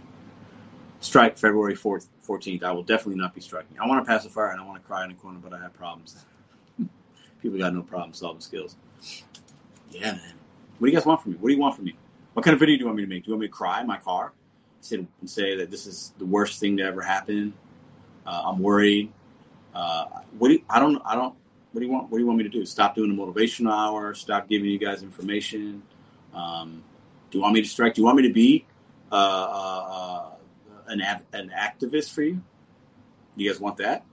Strike 1.00 1.36
February 1.36 1.76
4th, 1.76 2.06
14th. 2.26 2.62
I 2.62 2.72
will 2.72 2.82
definitely 2.82 3.20
not 3.20 3.34
be 3.34 3.40
striking. 3.40 3.78
I 3.78 3.86
want 3.86 4.04
to 4.04 4.10
pacify 4.10 4.52
and 4.52 4.60
I 4.60 4.64
want 4.64 4.82
to 4.82 4.86
cry 4.86 5.04
in 5.04 5.10
the 5.10 5.14
corner, 5.16 5.38
but 5.42 5.52
I 5.52 5.60
have 5.60 5.74
problems. 5.74 6.24
People 7.42 7.58
got 7.58 7.74
no 7.74 7.82
problem 7.82 8.14
solving 8.14 8.40
skills. 8.40 8.76
Yeah, 9.90 10.12
man. 10.12 10.32
What 10.78 10.86
do 10.86 10.92
you 10.92 10.98
guys 10.98 11.06
want 11.06 11.22
from 11.22 11.32
me? 11.32 11.38
What 11.38 11.48
do 11.48 11.54
you 11.54 11.60
want 11.60 11.76
from 11.76 11.84
me? 11.84 11.96
What 12.32 12.44
kind 12.44 12.54
of 12.54 12.60
video 12.60 12.76
do 12.76 12.80
you 12.80 12.86
want 12.86 12.96
me 12.96 13.04
to 13.04 13.08
make? 13.08 13.24
Do 13.24 13.28
you 13.28 13.34
want 13.34 13.42
me 13.42 13.46
to 13.48 13.52
cry 13.52 13.80
in 13.80 13.86
my 13.86 13.98
car? 13.98 14.32
And 14.90 15.08
say 15.24 15.56
that 15.56 15.70
this 15.70 15.86
is 15.86 16.12
the 16.18 16.26
worst 16.26 16.60
thing 16.60 16.76
to 16.76 16.84
ever 16.84 17.02
happen. 17.02 17.52
Uh, 18.26 18.42
I'm 18.46 18.58
worried. 18.58 19.12
Uh, 19.74 20.06
what 20.38 20.48
do 20.48 20.54
you, 20.54 20.64
I 20.68 20.80
don't 20.80 21.00
I 21.04 21.14
don't 21.14 21.34
what 21.72 21.80
do 21.80 21.86
you 21.86 21.92
want 21.92 22.10
what 22.10 22.18
do 22.18 22.22
you 22.22 22.26
want 22.26 22.38
me 22.38 22.44
to 22.44 22.50
do? 22.50 22.64
Stop 22.64 22.94
doing 22.94 23.14
the 23.14 23.22
motivational 23.22 23.72
hour, 23.72 24.14
stop 24.14 24.48
giving 24.48 24.68
you 24.68 24.78
guys 24.78 25.02
information. 25.02 25.82
Um, 26.34 26.82
do 27.30 27.38
you 27.38 27.42
want 27.42 27.54
me 27.54 27.62
to 27.62 27.68
strike? 27.68 27.94
Do 27.94 28.00
you 28.00 28.06
want 28.06 28.16
me 28.16 28.22
to 28.24 28.32
be 28.32 28.64
uh, 29.12 29.14
uh, 29.14 29.88
uh 29.88 30.30
an 30.88 31.02
an 31.32 31.52
activist 31.54 32.12
for 32.12 32.22
you? 32.22 32.34
Do 33.36 33.44
you 33.44 33.50
guys 33.50 33.60
want 33.60 33.76
that? 33.78 34.04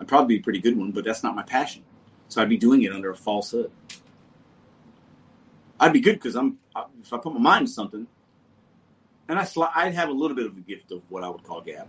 I'd 0.00 0.08
probably 0.08 0.36
be 0.36 0.40
a 0.40 0.42
pretty 0.42 0.58
good 0.58 0.76
one, 0.76 0.90
but 0.90 1.04
that's 1.04 1.22
not 1.22 1.36
my 1.36 1.44
passion. 1.44 1.84
So 2.28 2.42
I'd 2.42 2.48
be 2.48 2.56
doing 2.56 2.82
it 2.82 2.92
under 2.92 3.10
a 3.10 3.16
falsehood. 3.16 3.70
I'd 5.78 5.92
be 5.92 6.00
good 6.00 6.14
because 6.14 6.34
I'm 6.34 6.58
if 7.00 7.12
I 7.12 7.18
put 7.18 7.32
my 7.32 7.40
mind 7.40 7.68
to 7.68 7.72
something, 7.72 8.06
and 9.28 9.38
I 9.38 9.42
sli- 9.42 9.70
I'd 9.74 9.94
have 9.94 10.08
a 10.08 10.12
little 10.12 10.36
bit 10.36 10.46
of 10.46 10.56
a 10.56 10.60
gift 10.60 10.90
of 10.90 11.08
what 11.10 11.22
I 11.22 11.28
would 11.28 11.44
call 11.44 11.60
gab. 11.60 11.86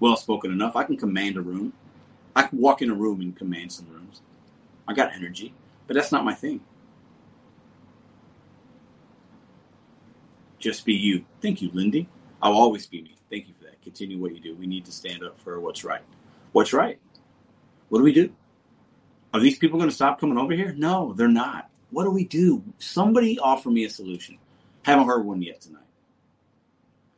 Well 0.00 0.16
spoken 0.16 0.52
enough. 0.52 0.76
I 0.76 0.84
can 0.84 0.96
command 0.96 1.36
a 1.36 1.40
room. 1.40 1.72
I 2.36 2.42
can 2.42 2.60
walk 2.60 2.82
in 2.82 2.90
a 2.90 2.94
room 2.94 3.20
and 3.20 3.36
command 3.36 3.72
some 3.72 3.88
rooms. 3.90 4.22
I 4.86 4.94
got 4.94 5.12
energy, 5.14 5.52
but 5.86 5.94
that's 5.94 6.12
not 6.12 6.24
my 6.24 6.34
thing. 6.34 6.60
Just 10.58 10.84
be 10.84 10.94
you. 10.94 11.24
Thank 11.40 11.62
you, 11.62 11.70
Lindy. 11.72 12.08
I'll 12.42 12.54
always 12.54 12.86
be 12.86 13.02
me. 13.02 13.16
Thank 13.30 13.48
you 13.48 13.54
for 13.54 13.64
that. 13.64 13.80
Continue 13.82 14.18
what 14.18 14.34
you 14.34 14.40
do. 14.40 14.54
We 14.54 14.66
need 14.66 14.84
to 14.86 14.92
stand 14.92 15.22
up 15.22 15.38
for 15.40 15.60
what's 15.60 15.84
right. 15.84 16.02
What's 16.52 16.72
right? 16.72 16.98
What 17.88 17.98
do 17.98 18.04
we 18.04 18.12
do? 18.12 18.32
Are 19.34 19.40
these 19.40 19.58
people 19.58 19.78
going 19.78 19.90
to 19.90 19.94
stop 19.94 20.20
coming 20.20 20.38
over 20.38 20.52
here? 20.54 20.74
No, 20.76 21.12
they're 21.14 21.28
not. 21.28 21.70
What 21.90 22.04
do 22.04 22.10
we 22.10 22.24
do? 22.24 22.62
Somebody 22.78 23.38
offer 23.38 23.70
me 23.70 23.84
a 23.84 23.90
solution. 23.90 24.38
Haven't 24.82 25.06
heard 25.06 25.24
one 25.24 25.42
yet 25.42 25.60
tonight. 25.60 25.82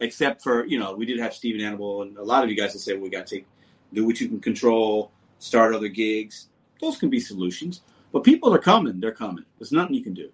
Except 0.00 0.42
for, 0.42 0.66
you 0.66 0.78
know, 0.78 0.94
we 0.94 1.04
did 1.06 1.18
have 1.18 1.34
Steve 1.34 1.54
and 1.54 1.64
Hannibal 1.64 2.02
and 2.02 2.16
a 2.16 2.22
lot 2.22 2.42
of 2.42 2.50
you 2.50 2.56
guys 2.56 2.72
that 2.72 2.78
say 2.78 2.94
well, 2.94 3.02
we 3.02 3.10
got 3.10 3.26
to 3.26 3.36
take, 3.36 3.46
do 3.92 4.06
what 4.06 4.20
you 4.20 4.28
can 4.28 4.40
control, 4.40 5.12
start 5.38 5.74
other 5.74 5.88
gigs. 5.88 6.48
Those 6.80 6.96
can 6.96 7.10
be 7.10 7.20
solutions. 7.20 7.82
But 8.12 8.24
people 8.24 8.54
are 8.54 8.58
coming. 8.58 8.98
They're 8.98 9.12
coming. 9.12 9.44
There's 9.58 9.72
nothing 9.72 9.94
you 9.94 10.02
can 10.02 10.14
do. 10.14 10.30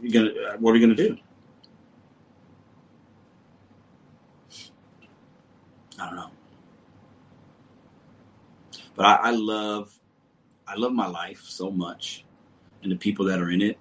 You 0.00 0.10
gonna, 0.10 0.30
what 0.58 0.70
are 0.70 0.74
we 0.74 0.80
going 0.80 0.94
to 0.94 1.08
do? 1.08 1.18
I 6.00 6.06
don't 6.06 6.16
know. 6.16 6.30
But 8.94 9.06
I, 9.06 9.14
I 9.14 9.30
love, 9.30 9.98
I 10.66 10.76
love 10.76 10.92
my 10.92 11.06
life 11.06 11.42
so 11.44 11.70
much, 11.70 12.24
and 12.82 12.92
the 12.92 12.96
people 12.96 13.24
that 13.26 13.40
are 13.40 13.50
in 13.50 13.62
it, 13.62 13.78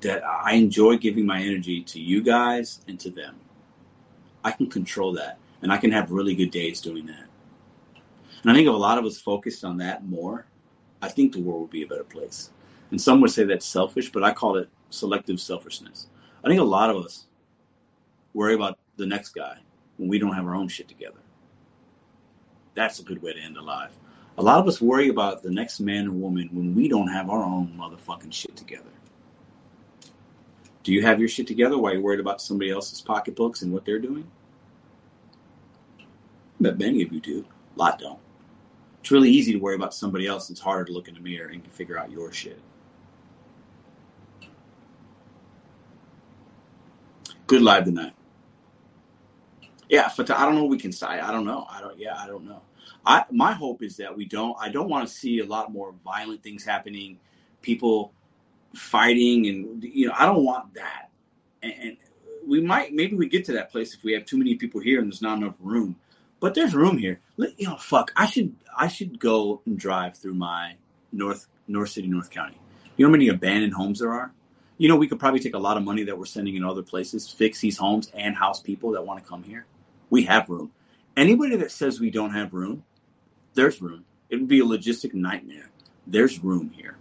that 0.00 0.22
I 0.24 0.52
enjoy 0.52 0.96
giving 0.96 1.26
my 1.26 1.40
energy 1.40 1.82
to 1.82 2.00
you 2.00 2.22
guys 2.22 2.80
and 2.88 2.98
to 3.00 3.10
them. 3.10 3.36
I 4.44 4.52
can 4.52 4.68
control 4.68 5.12
that, 5.14 5.38
and 5.62 5.72
I 5.72 5.78
can 5.78 5.90
have 5.90 6.10
really 6.10 6.34
good 6.34 6.50
days 6.50 6.80
doing 6.80 7.06
that. 7.06 7.24
And 8.42 8.50
I 8.50 8.54
think 8.54 8.68
if 8.68 8.74
a 8.74 8.76
lot 8.76 8.98
of 8.98 9.04
us 9.04 9.20
focused 9.20 9.64
on 9.64 9.78
that 9.78 10.04
more, 10.06 10.46
I 11.02 11.08
think 11.08 11.32
the 11.32 11.40
world 11.40 11.62
would 11.62 11.70
be 11.70 11.82
a 11.82 11.86
better 11.86 12.04
place. 12.04 12.50
And 12.90 13.00
some 13.00 13.20
would 13.20 13.30
say 13.30 13.44
that's 13.44 13.66
selfish, 13.66 14.12
but 14.12 14.22
I 14.22 14.32
call 14.32 14.56
it 14.56 14.68
selective 14.90 15.40
selfishness. 15.40 16.08
I 16.44 16.48
think 16.48 16.60
a 16.60 16.64
lot 16.64 16.90
of 16.90 16.96
us 17.04 17.24
worry 18.34 18.54
about 18.54 18.78
the 18.96 19.06
next 19.06 19.30
guy 19.30 19.58
when 19.96 20.08
we 20.08 20.18
don't 20.18 20.34
have 20.34 20.46
our 20.46 20.54
own 20.54 20.68
shit 20.68 20.88
together. 20.88 21.18
That's 22.74 23.00
a 23.00 23.02
good 23.02 23.22
way 23.22 23.32
to 23.32 23.40
end 23.40 23.56
a 23.56 23.62
life. 23.62 23.96
A 24.38 24.42
lot 24.42 24.58
of 24.58 24.68
us 24.68 24.80
worry 24.80 25.08
about 25.08 25.42
the 25.42 25.50
next 25.50 25.80
man 25.80 26.08
or 26.08 26.12
woman 26.12 26.50
when 26.52 26.74
we 26.74 26.88
don't 26.88 27.08
have 27.08 27.30
our 27.30 27.42
own 27.42 27.74
motherfucking 27.78 28.32
shit 28.32 28.54
together. 28.54 28.84
Do 30.82 30.92
you 30.92 31.02
have 31.02 31.18
your 31.18 31.28
shit 31.28 31.46
together 31.46 31.78
while 31.78 31.94
you're 31.94 32.02
worried 32.02 32.20
about 32.20 32.42
somebody 32.42 32.70
else's 32.70 33.00
pocketbooks 33.00 33.62
and 33.62 33.72
what 33.72 33.84
they're 33.84 33.98
doing? 33.98 34.30
I 35.98 36.04
bet 36.60 36.78
many 36.78 37.02
of 37.02 37.12
you 37.12 37.20
do. 37.20 37.44
A 37.74 37.78
lot 37.78 37.98
don't. 37.98 38.20
It's 39.00 39.10
really 39.10 39.30
easy 39.30 39.52
to 39.52 39.58
worry 39.58 39.74
about 39.74 39.94
somebody 39.94 40.26
else. 40.26 40.50
It's 40.50 40.60
harder 40.60 40.84
to 40.84 40.92
look 40.92 41.08
in 41.08 41.14
the 41.14 41.20
mirror 41.20 41.48
and 41.48 41.66
figure 41.72 41.98
out 41.98 42.10
your 42.10 42.32
shit. 42.32 42.60
Good 47.46 47.62
live 47.62 47.84
tonight. 47.84 48.14
Yeah, 49.88 50.10
but 50.16 50.30
I 50.30 50.44
don't 50.44 50.56
know 50.56 50.62
what 50.62 50.70
we 50.70 50.78
can 50.78 50.92
say. 50.92 51.06
I 51.06 51.30
don't 51.30 51.44
know. 51.44 51.66
I 51.70 51.80
don't. 51.80 51.96
Yeah, 51.98 52.16
I 52.18 52.26
don't 52.26 52.44
know. 52.44 52.62
I 53.06 53.24
my 53.30 53.52
hope 53.52 53.82
is 53.82 53.96
that 53.98 54.16
we 54.16 54.24
don't. 54.24 54.56
I 54.60 54.68
don't 54.68 54.88
want 54.88 55.08
to 55.08 55.14
see 55.14 55.38
a 55.38 55.46
lot 55.46 55.72
more 55.72 55.94
violent 56.04 56.42
things 56.42 56.64
happening, 56.64 57.18
people 57.62 58.12
fighting, 58.74 59.46
and 59.46 59.82
you 59.84 60.08
know, 60.08 60.14
I 60.18 60.26
don't 60.26 60.44
want 60.44 60.74
that. 60.74 61.10
And, 61.62 61.74
and 61.80 61.96
we 62.46 62.60
might 62.60 62.92
maybe 62.92 63.16
we 63.16 63.28
get 63.28 63.44
to 63.46 63.52
that 63.52 63.70
place 63.70 63.94
if 63.94 64.02
we 64.02 64.12
have 64.12 64.24
too 64.24 64.36
many 64.36 64.56
people 64.56 64.80
here 64.80 65.00
and 65.00 65.10
there's 65.10 65.22
not 65.22 65.38
enough 65.38 65.56
room. 65.60 65.96
But 66.38 66.54
there's 66.54 66.74
room 66.74 66.98
here. 66.98 67.20
Let, 67.38 67.58
you 67.58 67.66
know, 67.66 67.76
fuck. 67.76 68.12
I 68.16 68.26
should 68.26 68.54
I 68.76 68.88
should 68.88 69.18
go 69.18 69.62
and 69.66 69.78
drive 69.78 70.16
through 70.16 70.34
my 70.34 70.74
North 71.12 71.46
North 71.68 71.90
City, 71.90 72.08
North 72.08 72.30
County. 72.30 72.58
You 72.96 73.04
know 73.04 73.10
how 73.10 73.12
many 73.12 73.28
abandoned 73.28 73.74
homes 73.74 74.00
there 74.00 74.12
are? 74.12 74.32
You 74.78 74.88
know, 74.88 74.96
we 74.96 75.08
could 75.08 75.18
probably 75.18 75.40
take 75.40 75.54
a 75.54 75.58
lot 75.58 75.76
of 75.76 75.84
money 75.84 76.04
that 76.04 76.18
we're 76.18 76.26
sending 76.26 76.56
in 76.56 76.64
other 76.64 76.82
places, 76.82 77.30
fix 77.30 77.60
these 77.60 77.78
homes, 77.78 78.10
and 78.14 78.36
house 78.36 78.60
people 78.60 78.92
that 78.92 79.06
want 79.06 79.22
to 79.22 79.28
come 79.28 79.42
here. 79.42 79.64
We 80.10 80.24
have 80.24 80.48
room. 80.50 80.72
Anybody 81.16 81.56
that 81.56 81.70
says 81.70 81.98
we 81.98 82.10
don't 82.10 82.32
have 82.32 82.52
room, 82.52 82.84
there's 83.56 83.82
room. 83.82 84.06
It 84.30 84.38
would 84.38 84.48
be 84.48 84.60
a 84.60 84.64
logistic 84.64 85.14
nightmare. 85.14 85.70
There's 86.06 86.44
room 86.44 86.70
here. 86.70 86.96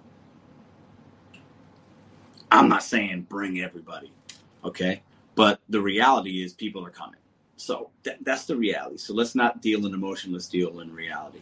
I'm 2.51 2.69
not 2.69 2.83
saying 2.83 3.27
bring 3.29 3.61
everybody, 3.61 4.11
okay? 4.63 5.03
But 5.35 5.59
the 5.69 5.81
reality 5.81 6.43
is 6.43 6.53
people 6.53 6.85
are 6.85 6.91
coming. 6.91 7.19
So 7.57 7.91
th- 8.03 8.17
that's 8.21 8.45
the 8.45 8.55
reality. 8.57 8.97
So 8.97 9.13
let's 9.13 9.35
not 9.35 9.61
deal 9.61 9.85
in 9.85 9.93
emotion, 9.93 10.33
let's 10.33 10.47
deal 10.49 10.79
in 10.81 10.93
reality, 10.93 11.41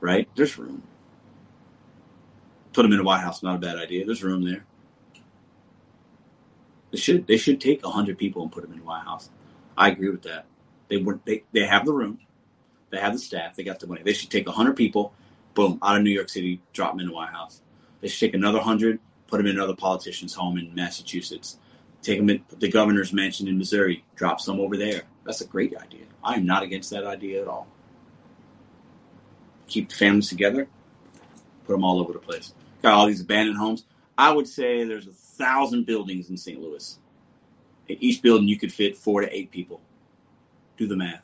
right? 0.00 0.28
There's 0.36 0.58
room. 0.58 0.82
Put 2.72 2.82
them 2.84 2.92
in 2.92 3.00
a 3.00 3.04
White 3.04 3.22
House, 3.22 3.42
not 3.42 3.56
a 3.56 3.60
bad 3.60 3.78
idea. 3.78 4.06
There's 4.06 4.24
room 4.24 4.44
there. 4.44 4.64
They 6.92 6.98
should 6.98 7.26
they 7.26 7.36
should 7.38 7.60
take 7.60 7.84
hundred 7.84 8.18
people 8.18 8.42
and 8.42 8.52
put 8.52 8.62
them 8.62 8.72
in 8.72 8.80
the 8.80 8.84
White 8.84 9.04
House. 9.04 9.30
I 9.76 9.88
agree 9.90 10.10
with 10.10 10.22
that. 10.22 10.46
They 10.88 11.04
they, 11.26 11.44
they 11.52 11.66
have 11.66 11.86
the 11.86 11.92
room, 11.92 12.20
they 12.94 13.00
have 13.00 13.12
the 13.12 13.18
staff, 13.18 13.56
they 13.56 13.64
got 13.64 13.80
the 13.80 13.86
money. 13.86 14.02
They 14.02 14.12
should 14.12 14.30
take 14.30 14.48
hundred 14.48 14.76
people, 14.76 15.12
boom, 15.54 15.78
out 15.82 15.96
of 15.96 16.02
New 16.02 16.10
York 16.10 16.28
City, 16.28 16.60
drop 16.72 16.92
them 16.92 17.00
in 17.00 17.06
the 17.08 17.12
White 17.12 17.30
House. 17.30 17.60
They 18.00 18.08
should 18.08 18.20
take 18.20 18.34
another 18.34 18.60
hundred, 18.60 19.00
put 19.26 19.38
them 19.38 19.46
in 19.46 19.56
another 19.56 19.74
politician's 19.74 20.34
home 20.34 20.58
in 20.58 20.74
Massachusetts. 20.74 21.58
Take 22.02 22.18
them 22.18 22.28
in 22.28 22.44
the 22.58 22.70
governor's 22.70 23.12
mansion 23.12 23.48
in 23.48 23.56
Missouri, 23.56 24.04
drop 24.14 24.40
some 24.40 24.60
over 24.60 24.76
there. 24.76 25.02
That's 25.24 25.40
a 25.40 25.46
great 25.46 25.74
idea. 25.76 26.04
I 26.22 26.34
am 26.34 26.44
not 26.44 26.62
against 26.62 26.90
that 26.90 27.04
idea 27.04 27.40
at 27.40 27.48
all. 27.48 27.66
Keep 29.66 29.88
the 29.88 29.94
families 29.94 30.28
together, 30.28 30.68
put 31.66 31.72
them 31.72 31.84
all 31.84 31.98
over 31.98 32.12
the 32.12 32.18
place. 32.18 32.52
Got 32.82 32.92
all 32.92 33.06
these 33.06 33.22
abandoned 33.22 33.56
homes. 33.56 33.84
I 34.18 34.30
would 34.30 34.46
say 34.46 34.84
there's 34.84 35.06
a 35.06 35.12
thousand 35.12 35.86
buildings 35.86 36.28
in 36.28 36.36
St. 36.36 36.60
Louis. 36.60 36.98
In 37.88 37.96
each 38.00 38.22
building, 38.22 38.48
you 38.48 38.58
could 38.58 38.72
fit 38.72 38.96
four 38.96 39.22
to 39.22 39.34
eight 39.34 39.50
people. 39.50 39.80
Do 40.76 40.86
the 40.86 40.96
math. 40.96 41.23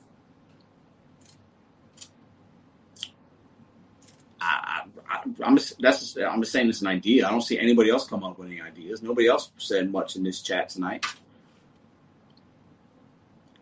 I, 5.24 5.44
I, 5.44 5.46
am 5.46 5.56
just, 5.56 5.80
that's 5.80 6.16
I'm 6.16 6.40
just 6.40 6.52
saying 6.52 6.68
it's 6.68 6.80
an 6.80 6.86
idea. 6.86 7.26
I 7.26 7.30
don't 7.30 7.42
see 7.42 7.58
anybody 7.58 7.90
else 7.90 8.06
come 8.06 8.24
up 8.24 8.38
with 8.38 8.48
any 8.48 8.60
ideas. 8.60 9.02
Nobody 9.02 9.28
else 9.28 9.50
said 9.58 9.90
much 9.90 10.16
in 10.16 10.22
this 10.22 10.40
chat 10.40 10.68
tonight. 10.68 11.04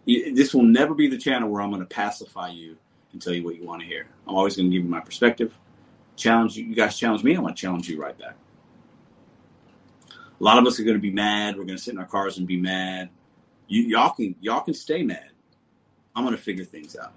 This 0.07 0.55
will 0.55 0.63
never 0.63 0.95
be 0.95 1.09
the 1.09 1.19
channel 1.19 1.51
where 1.51 1.61
I'm 1.61 1.71
going 1.71 1.83
to 1.83 1.87
pacify 1.87 2.49
you 2.49 2.77
and 3.13 3.21
tell 3.21 3.35
you 3.35 3.45
what 3.45 3.57
you 3.57 3.67
want 3.67 3.83
to 3.83 3.87
hear. 3.87 4.07
I'm 4.27 4.35
always 4.35 4.57
going 4.57 4.71
to 4.71 4.75
give 4.75 4.85
you 4.85 4.91
my 4.91 5.01
perspective. 5.01 5.55
Challenge 6.17 6.57
you. 6.57 6.75
Guys 6.75 6.99
challenge 6.99 7.23
me. 7.23 7.37
I 7.37 7.41
want 7.41 7.57
to 7.57 7.61
challenge 7.61 7.89
you 7.89 8.01
right 8.01 8.19
back. 8.19 8.35
A 10.11 10.45
lot 10.45 10.59
of 10.59 10.67
us 10.67 10.79
are 10.79 10.85
going 10.85 10.97
to 10.97 11.03
be 11.03 11.11
mad. 11.11 11.57
We're 11.57 11.65
going 11.65 11.77
to 11.77 11.83
sit 11.83 11.95
in 11.95 12.01
our 12.01 12.07
cars 12.07 12.39
and 12.39 12.47
be 12.47 12.57
mad. 12.57 13.11
You, 13.67 13.83
y'all 13.83 14.11
can 14.11 14.35
y'all 14.41 14.61
can 14.61 14.75
stay 14.75 15.03
mad. 15.03 15.31
I'm 16.15 16.25
going 16.25 16.35
to 16.35 16.43
figure 16.43 16.65
things 16.65 16.97
out. 16.97 17.13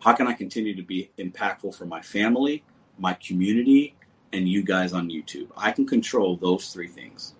How 0.00 0.12
can 0.12 0.26
I 0.26 0.34
continue 0.34 0.74
to 0.76 0.82
be 0.82 1.10
impactful 1.18 1.74
for 1.74 1.86
my 1.86 2.02
family, 2.02 2.62
my 2.98 3.14
community, 3.14 3.94
and 4.32 4.48
you 4.48 4.62
guys 4.62 4.92
on 4.92 5.08
YouTube? 5.10 5.48
I 5.56 5.70
can 5.70 5.86
control 5.86 6.36
those 6.36 6.72
three 6.72 6.88
things. 6.88 7.34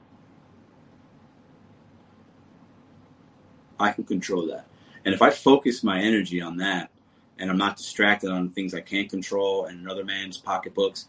I 3.79 3.91
can 3.91 4.05
control 4.05 4.47
that. 4.47 4.67
And 5.05 5.15
if 5.15 5.21
I 5.21 5.31
focus 5.31 5.83
my 5.83 6.01
energy 6.01 6.41
on 6.41 6.57
that 6.59 6.91
and 7.39 7.51
I'm 7.51 7.59
not 7.59 7.77
distracted 7.77 8.31
on 8.31 8.49
things 8.51 8.73
I 8.75 8.81
can't 8.81 9.11
control 9.11 9.67
and 9.67 9.81
another 9.81 10.05
man's 10.05 10.37
pocketbooks, 10.37 11.09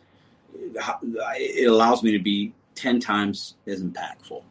it 0.53 1.69
allows 1.69 2.01
me 2.01 2.11
to 2.11 2.19
be 2.19 2.53
10 2.73 2.99
times 2.99 3.55
as 3.67 3.81
impactful. 3.83 4.41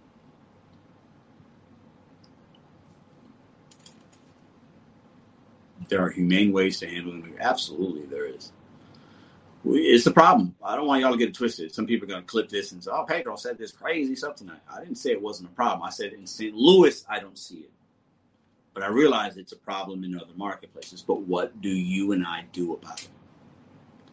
There 5.89 6.01
are 6.01 6.11
humane 6.11 6.53
ways 6.53 6.79
to 6.81 6.89
handle 6.89 7.15
it. 7.15 7.37
Absolutely, 7.41 8.07
there 8.07 8.27
is. 8.27 8.53
It's 9.67 10.05
the 10.05 10.11
problem. 10.11 10.55
I 10.63 10.77
don't 10.77 10.87
want 10.87 11.01
y'all 11.01 11.13
to 11.13 11.19
get 11.19 11.31
it 11.31 11.35
twisted. 11.35 11.73
Some 11.75 11.87
people 11.87 12.07
are 12.07 12.11
going 12.11 12.23
to 12.23 12.27
clip 12.27 12.49
this 12.49 12.73
and 12.73 12.85
say, 12.85 12.91
oh, 12.93 13.05
Pedro 13.05 13.37
said 13.37 13.59
this 13.59 13.73
crazy 13.73 14.15
stuff 14.17 14.37
tonight. 14.37 14.61
I 14.71 14.81
didn't 14.81 14.97
say 14.97 15.11
it 15.13 15.23
wasn't 15.23 15.51
a 15.51 15.53
problem. 15.53 15.83
I 15.83 15.91
said 15.91 16.13
in 16.13 16.27
St. 16.27 16.55
Louis, 16.55 17.05
I 17.09 17.19
don't 17.19 17.39
see 17.39 17.59
it. 17.59 17.71
But 18.75 18.83
I 18.83 18.89
realize 18.89 19.37
it's 19.37 19.53
a 19.53 19.57
problem 19.57 20.05
in 20.05 20.17
other 20.17 20.35
marketplaces. 20.37 21.03
But 21.03 21.23
what 21.23 21.61
do 21.63 21.69
you 21.71 22.13
and 22.13 22.27
I 22.27 22.45
do 22.53 22.75
about 22.75 23.03
it? 23.03 23.09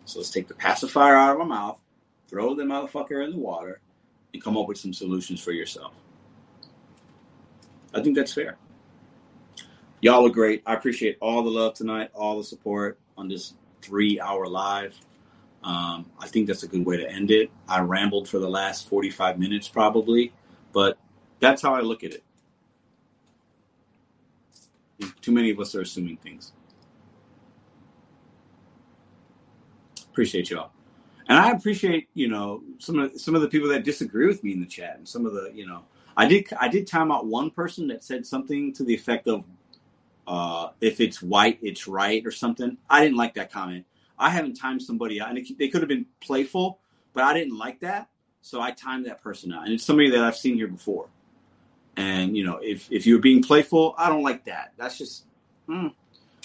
So 0.06 0.20
let's 0.20 0.32
take 0.32 0.48
the 0.48 0.54
pacifier 0.54 1.16
out 1.16 1.36
of 1.36 1.42
our 1.42 1.46
mouth, 1.46 1.80
throw 2.28 2.56
the 2.56 2.64
motherfucker 2.64 3.24
in 3.24 3.32
the 3.32 3.38
water, 3.38 3.82
and 4.34 4.44
come 4.44 4.58
up 4.58 4.68
with 4.68 4.78
some 4.78 4.94
solutions 4.94 5.42
for 5.42 5.52
yourself. 5.52 5.94
I 7.94 8.02
think 8.02 8.16
that's 8.16 8.34
fair. 8.34 8.58
Y'all 10.02 10.26
are 10.26 10.32
great. 10.32 10.64
I 10.66 10.74
appreciate 10.74 11.18
all 11.22 11.44
the 11.44 11.50
love 11.50 11.74
tonight, 11.74 12.12
all 12.14 12.38
the 12.38 12.44
support 12.44 13.00
on 13.18 13.28
this 13.28 13.54
three 13.82 14.20
hour 14.20 14.48
live. 14.48 14.98
Um, 15.64 16.08
I 16.20 16.28
think 16.28 16.48
that's 16.48 16.64
a 16.64 16.68
good 16.68 16.86
way 16.86 16.98
to 16.98 17.10
end 17.10 17.32
it. 17.32 17.52
I 17.68 17.82
rambled 17.82 18.28
for 18.28 18.40
the 18.40 18.50
last 18.50 18.90
45 18.90 19.38
minutes 19.40 19.68
probably, 19.68 20.34
but 20.74 20.98
that's 21.40 21.62
how 21.62 21.76
I 21.76 21.82
look 21.82 22.04
at 22.04 22.14
it. 22.14 22.24
Too 25.22 25.32
many 25.32 25.52
of 25.52 25.60
us 25.60 25.76
are 25.76 25.82
assuming 25.82 26.18
things. 26.18 26.54
Appreciate 30.12 30.50
y'all. 30.50 30.72
And 31.28 31.40
I 31.40 31.52
appreciate, 31.52 32.10
you 32.14 32.28
know, 32.28 32.62
some 32.78 33.00
of 33.00 33.20
some 33.20 33.36
of 33.36 33.42
the 33.42 33.48
people 33.48 33.70
that 33.70 33.86
disagree 33.86 34.28
with 34.28 34.44
me 34.44 34.52
in 34.52 34.60
the 34.60 34.66
chat 34.66 34.98
and 34.98 35.08
some 35.08 35.26
of 35.26 35.34
the, 35.34 35.52
you 35.54 35.66
know, 35.66 35.84
I 36.18 36.28
did 36.28 36.48
I 36.60 36.68
did 36.68 36.88
time 36.88 37.12
out 37.12 37.26
one 37.26 37.50
person 37.52 37.88
that 37.88 38.04
said 38.04 38.26
something 38.26 38.74
to 38.74 38.84
the 38.84 38.94
effect 38.94 39.28
of 39.28 39.46
uh, 40.28 40.70
if 40.82 41.00
it's 41.00 41.22
white, 41.22 41.60
it's 41.62 41.88
right 41.88 42.26
or 42.26 42.32
something. 42.32 42.78
I 42.90 43.02
didn't 43.02 43.18
like 43.18 43.34
that 43.36 43.52
comment. 43.52 43.86
I 44.22 44.30
haven't 44.30 44.54
timed 44.54 44.84
somebody 44.84 45.20
out, 45.20 45.30
and 45.30 45.40
it, 45.40 45.58
they 45.58 45.68
could 45.68 45.82
have 45.82 45.90
been 45.90 46.06
playful, 46.20 46.80
but 47.14 47.24
I 47.24 47.34
didn't 47.34 47.58
like 47.58 47.80
that, 47.80 48.08
so 48.42 48.62
I 48.62 48.70
timed 48.70 49.08
that 49.08 49.22
person 49.22 49.52
out. 49.52 49.64
And 49.64 49.74
it's 49.74 49.84
somebody 49.84 50.12
that 50.12 50.24
I've 50.24 50.38
seen 50.38 50.54
here 50.54 50.68
before. 50.68 51.08
And 51.98 52.38
you 52.38 52.46
know, 52.46 52.60
if 52.62 52.90
if 52.92 53.08
you're 53.08 53.20
being 53.20 53.42
playful, 53.42 53.96
I 53.98 54.10
don't 54.10 54.22
like 54.22 54.46
that. 54.46 54.74
That's 54.78 54.98
just, 54.98 55.26
mm. 55.68 55.92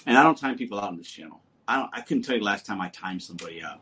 and 0.07 0.19
I 0.19 0.23
don't 0.23 0.37
time 0.37 0.57
people 0.57 0.81
out 0.81 0.89
on 0.89 0.97
this 0.97 1.09
channel. 1.09 1.41
I 1.69 1.77
don't. 1.77 1.91
I 1.93 2.01
couldn't 2.01 2.23
tell 2.23 2.35
you 2.35 2.43
last 2.43 2.65
time 2.65 2.81
I 2.81 2.89
timed 2.89 3.23
somebody 3.23 3.63
out, 3.63 3.79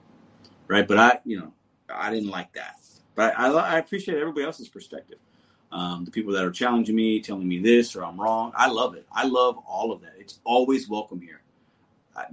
right? 0.67 0.87
But 0.87 0.99
I, 0.99 1.21
you 1.25 1.39
know, 1.39 1.53
I 1.89 2.11
didn't 2.11 2.31
like 2.31 2.53
that. 2.55 2.77
But 3.15 3.39
I, 3.39 3.49
I 3.49 3.79
appreciate 3.79 4.19
everybody 4.19 4.45
else's 4.45 4.69
perspective. 4.69 5.19
Um, 5.71 6.05
the 6.05 6.11
people 6.11 6.33
that 6.33 6.45
are 6.45 6.51
challenging 6.51 6.97
me, 6.97 7.21
telling 7.21 7.47
me 7.47 7.59
this 7.61 7.95
or 7.97 8.05
I'm 8.05 8.21
wrong. 8.21 8.53
I 8.57 8.69
love 8.69 8.95
it. 8.95 9.07
I 9.13 9.27
love 9.27 9.57
all 9.67 9.93
of 9.93 10.03
that. 10.03 10.15
It's 10.19 10.41
always 10.45 10.89
welcome 10.89 11.21
here. 11.21 11.41
I, 12.17 12.27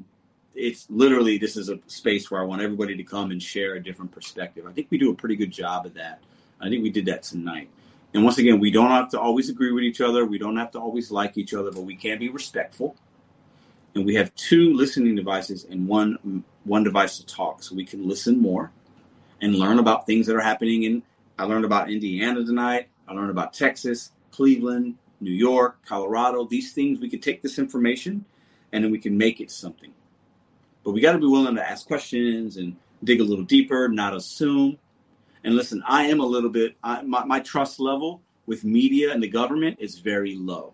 it's 0.55 0.87
literally 0.89 1.37
this 1.37 1.57
is 1.57 1.69
a 1.69 1.79
space 1.87 2.29
where 2.29 2.41
I 2.41 2.45
want 2.45 2.61
everybody 2.61 2.95
to 2.95 3.03
come 3.03 3.31
and 3.31 3.41
share 3.41 3.75
a 3.75 3.83
different 3.83 4.11
perspective. 4.11 4.65
I 4.67 4.71
think 4.71 4.87
we 4.89 4.97
do 4.97 5.11
a 5.11 5.15
pretty 5.15 5.35
good 5.35 5.51
job 5.51 5.85
of 5.85 5.93
that. 5.95 6.21
I 6.59 6.69
think 6.69 6.83
we 6.83 6.89
did 6.89 7.05
that 7.05 7.23
tonight. 7.23 7.69
And 8.13 8.23
once 8.23 8.37
again, 8.37 8.59
we 8.59 8.71
don't 8.71 8.91
have 8.91 9.09
to 9.11 9.19
always 9.19 9.49
agree 9.49 9.71
with 9.71 9.83
each 9.83 10.01
other. 10.01 10.25
We 10.25 10.37
don't 10.37 10.57
have 10.57 10.71
to 10.71 10.79
always 10.79 11.11
like 11.11 11.37
each 11.37 11.53
other, 11.53 11.71
but 11.71 11.81
we 11.81 11.95
can 11.95 12.19
be 12.19 12.29
respectful. 12.29 12.95
And 13.95 14.05
we 14.05 14.15
have 14.15 14.33
two 14.35 14.73
listening 14.73 15.15
devices 15.15 15.65
and 15.69 15.87
one 15.87 16.43
one 16.63 16.83
device 16.83 17.17
to 17.17 17.25
talk, 17.25 17.63
so 17.63 17.75
we 17.75 17.85
can 17.85 18.07
listen 18.07 18.39
more 18.39 18.71
and 19.41 19.55
learn 19.55 19.79
about 19.79 20.05
things 20.05 20.27
that 20.27 20.35
are 20.35 20.41
happening. 20.41 20.83
In 20.83 21.03
I 21.39 21.45
learned 21.45 21.65
about 21.65 21.89
Indiana 21.89 22.43
tonight. 22.45 22.89
I 23.07 23.13
learned 23.13 23.31
about 23.31 23.53
Texas, 23.53 24.11
Cleveland, 24.31 24.95
New 25.19 25.33
York, 25.33 25.79
Colorado. 25.85 26.45
These 26.45 26.73
things 26.73 26.99
we 26.99 27.09
can 27.09 27.19
take 27.19 27.41
this 27.41 27.57
information 27.57 28.25
and 28.71 28.83
then 28.83 28.91
we 28.91 28.99
can 28.99 29.17
make 29.17 29.41
it 29.41 29.51
something. 29.51 29.91
But 30.83 30.91
we 30.91 31.01
got 31.01 31.13
to 31.13 31.19
be 31.19 31.27
willing 31.27 31.55
to 31.55 31.69
ask 31.69 31.85
questions 31.85 32.57
and 32.57 32.75
dig 33.03 33.21
a 33.21 33.23
little 33.23 33.45
deeper, 33.45 33.87
not 33.87 34.15
assume. 34.15 34.77
And 35.43 35.55
listen, 35.55 35.83
I 35.87 36.03
am 36.03 36.19
a 36.19 36.25
little 36.25 36.49
bit, 36.49 36.75
I, 36.83 37.01
my, 37.01 37.23
my 37.25 37.39
trust 37.39 37.79
level 37.79 38.21
with 38.45 38.63
media 38.63 39.11
and 39.11 39.21
the 39.21 39.27
government 39.27 39.77
is 39.79 39.99
very 39.99 40.35
low. 40.35 40.73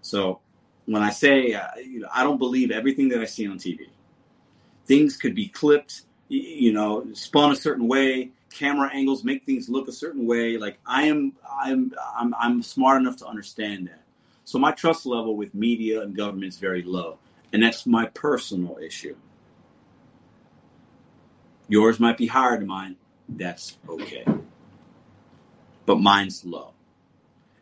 So 0.00 0.40
when 0.86 1.02
I 1.02 1.10
say, 1.10 1.52
uh, 1.52 1.66
you 1.76 2.00
know, 2.00 2.08
I 2.12 2.22
don't 2.22 2.38
believe 2.38 2.70
everything 2.70 3.08
that 3.10 3.20
I 3.20 3.26
see 3.26 3.46
on 3.46 3.58
TV. 3.58 3.88
Things 4.86 5.16
could 5.16 5.34
be 5.34 5.48
clipped, 5.48 6.02
you 6.28 6.72
know, 6.72 7.06
spun 7.12 7.52
a 7.52 7.56
certain 7.56 7.88
way. 7.88 8.30
Camera 8.50 8.90
angles 8.92 9.22
make 9.22 9.44
things 9.44 9.68
look 9.68 9.88
a 9.88 9.92
certain 9.92 10.26
way. 10.26 10.56
Like 10.56 10.78
I 10.86 11.04
am, 11.04 11.34
I'm, 11.62 11.92
I'm, 12.16 12.34
I'm 12.38 12.62
smart 12.62 13.02
enough 13.02 13.16
to 13.18 13.26
understand 13.26 13.88
that. 13.88 14.02
So 14.44 14.58
my 14.58 14.72
trust 14.72 15.04
level 15.04 15.36
with 15.36 15.54
media 15.54 16.00
and 16.00 16.16
government 16.16 16.54
is 16.54 16.58
very 16.58 16.82
low, 16.82 17.18
and 17.52 17.62
that's 17.62 17.84
my 17.84 18.06
personal 18.06 18.78
issue. 18.78 19.14
Yours 21.68 22.00
might 22.00 22.16
be 22.16 22.26
higher 22.26 22.58
than 22.58 22.66
mine. 22.66 22.96
That's 23.28 23.76
okay. 23.88 24.24
But 25.86 26.00
mine's 26.00 26.44
low. 26.44 26.72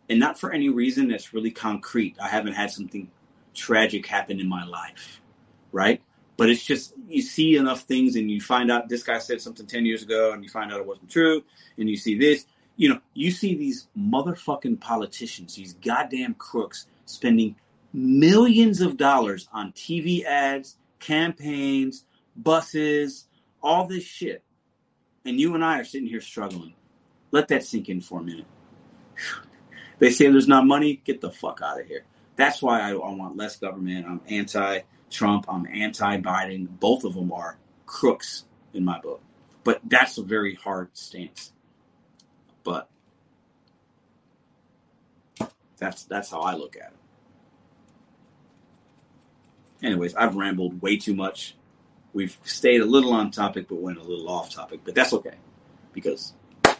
And 0.09 0.21
not 0.21 0.39
for 0.39 0.53
any 0.53 0.69
reason 0.69 1.09
that's 1.09 1.35
really 1.35 1.51
concrete. 1.51 2.17
I 2.23 2.29
haven't 2.29 2.53
had 2.53 2.71
something 2.71 3.11
tragic 3.55 4.07
happen 4.07 4.39
in 4.39 4.49
my 4.49 4.65
life, 4.65 5.21
right? 5.73 6.01
But 6.37 6.51
it's 6.51 6.63
just, 6.63 6.95
you 7.09 7.23
see 7.23 7.57
enough 7.57 7.83
things 7.83 8.15
and 8.15 8.31
you 8.31 8.41
find 8.41 8.71
out 8.71 8.89
this 8.89 9.03
guy 9.03 9.19
said 9.19 9.41
something 9.41 9.67
10 9.67 9.87
years 9.87 10.03
ago 10.03 10.33
and 10.33 10.45
you 10.45 10.51
find 10.51 10.73
out 10.73 10.79
it 10.79 10.87
wasn't 10.87 11.11
true. 11.11 11.43
And 11.79 11.89
you 11.89 11.97
see 11.97 12.17
this, 12.17 12.47
you 12.77 12.91
know, 12.91 13.01
you 13.15 13.31
see 13.31 13.55
these 13.55 13.89
motherfucking 13.99 14.81
politicians, 14.81 15.55
these 15.55 15.75
goddamn 15.75 16.35
crooks 16.35 16.87
spending 17.07 17.57
millions 17.93 18.81
of 18.81 18.97
dollars 18.97 19.49
on 19.53 19.73
TV 19.73 20.25
ads, 20.25 20.77
campaigns, 21.01 22.05
buses, 22.37 23.27
all 23.67 23.87
this 23.87 24.05
shit. 24.05 24.43
And 25.25 25.41
you 25.41 25.55
and 25.55 25.65
I 25.65 25.81
are 25.81 25.85
sitting 25.85 26.09
here 26.09 26.21
struggling. 26.21 26.75
Let 27.33 27.49
that 27.49 27.65
sink 27.65 27.89
in 27.89 28.01
for 28.01 28.21
a 28.21 28.23
minute. 28.23 28.47
They 29.99 30.11
say 30.11 30.29
there's 30.29 30.47
not 30.47 30.67
money, 30.67 31.01
get 31.07 31.23
the 31.23 31.31
fuck 31.31 31.63
out 31.65 31.81
of 31.81 31.87
here. 31.87 32.05
That's 32.37 32.61
why 32.61 32.81
I, 32.81 32.91
I 32.91 33.15
want 33.15 33.39
less 33.39 33.57
government. 33.57 34.05
I'm 34.07 34.21
anti 34.29 34.81
Trump, 35.09 35.47
I'm 35.49 35.67
anti 35.67 36.21
Biden. 36.21 36.69
Both 36.79 37.05
of 37.05 37.15
them 37.15 37.33
are 37.33 37.57
crooks 37.87 38.45
in 38.75 38.85
my 38.85 39.01
book. 39.01 39.23
But 39.65 39.81
that's 39.85 40.19
a 40.19 40.23
very 40.23 40.55
hard 40.55 40.91
stance. 40.93 41.55
But 42.63 42.91
that's 45.79 46.05
that's 46.05 46.31
how 46.31 46.41
I 46.41 46.55
look 46.55 46.77
at 46.77 46.93
it. 49.81 49.87
Anyways, 49.87 50.15
I've 50.15 50.37
rambled 50.37 50.83
way 50.83 50.99
too 50.99 51.15
much. 51.15 51.57
We've 52.17 52.39
stayed 52.45 52.81
a 52.81 52.87
little 52.87 53.13
on 53.13 53.31
topic, 53.31 53.69
but 53.69 53.75
went 53.75 53.99
a 53.99 54.03
little 54.03 54.31
off 54.31 54.49
topic. 54.49 54.81
But 54.87 54.95
that's 54.95 55.13
okay 55.13 55.35
because 55.93 56.33
I 56.65 56.75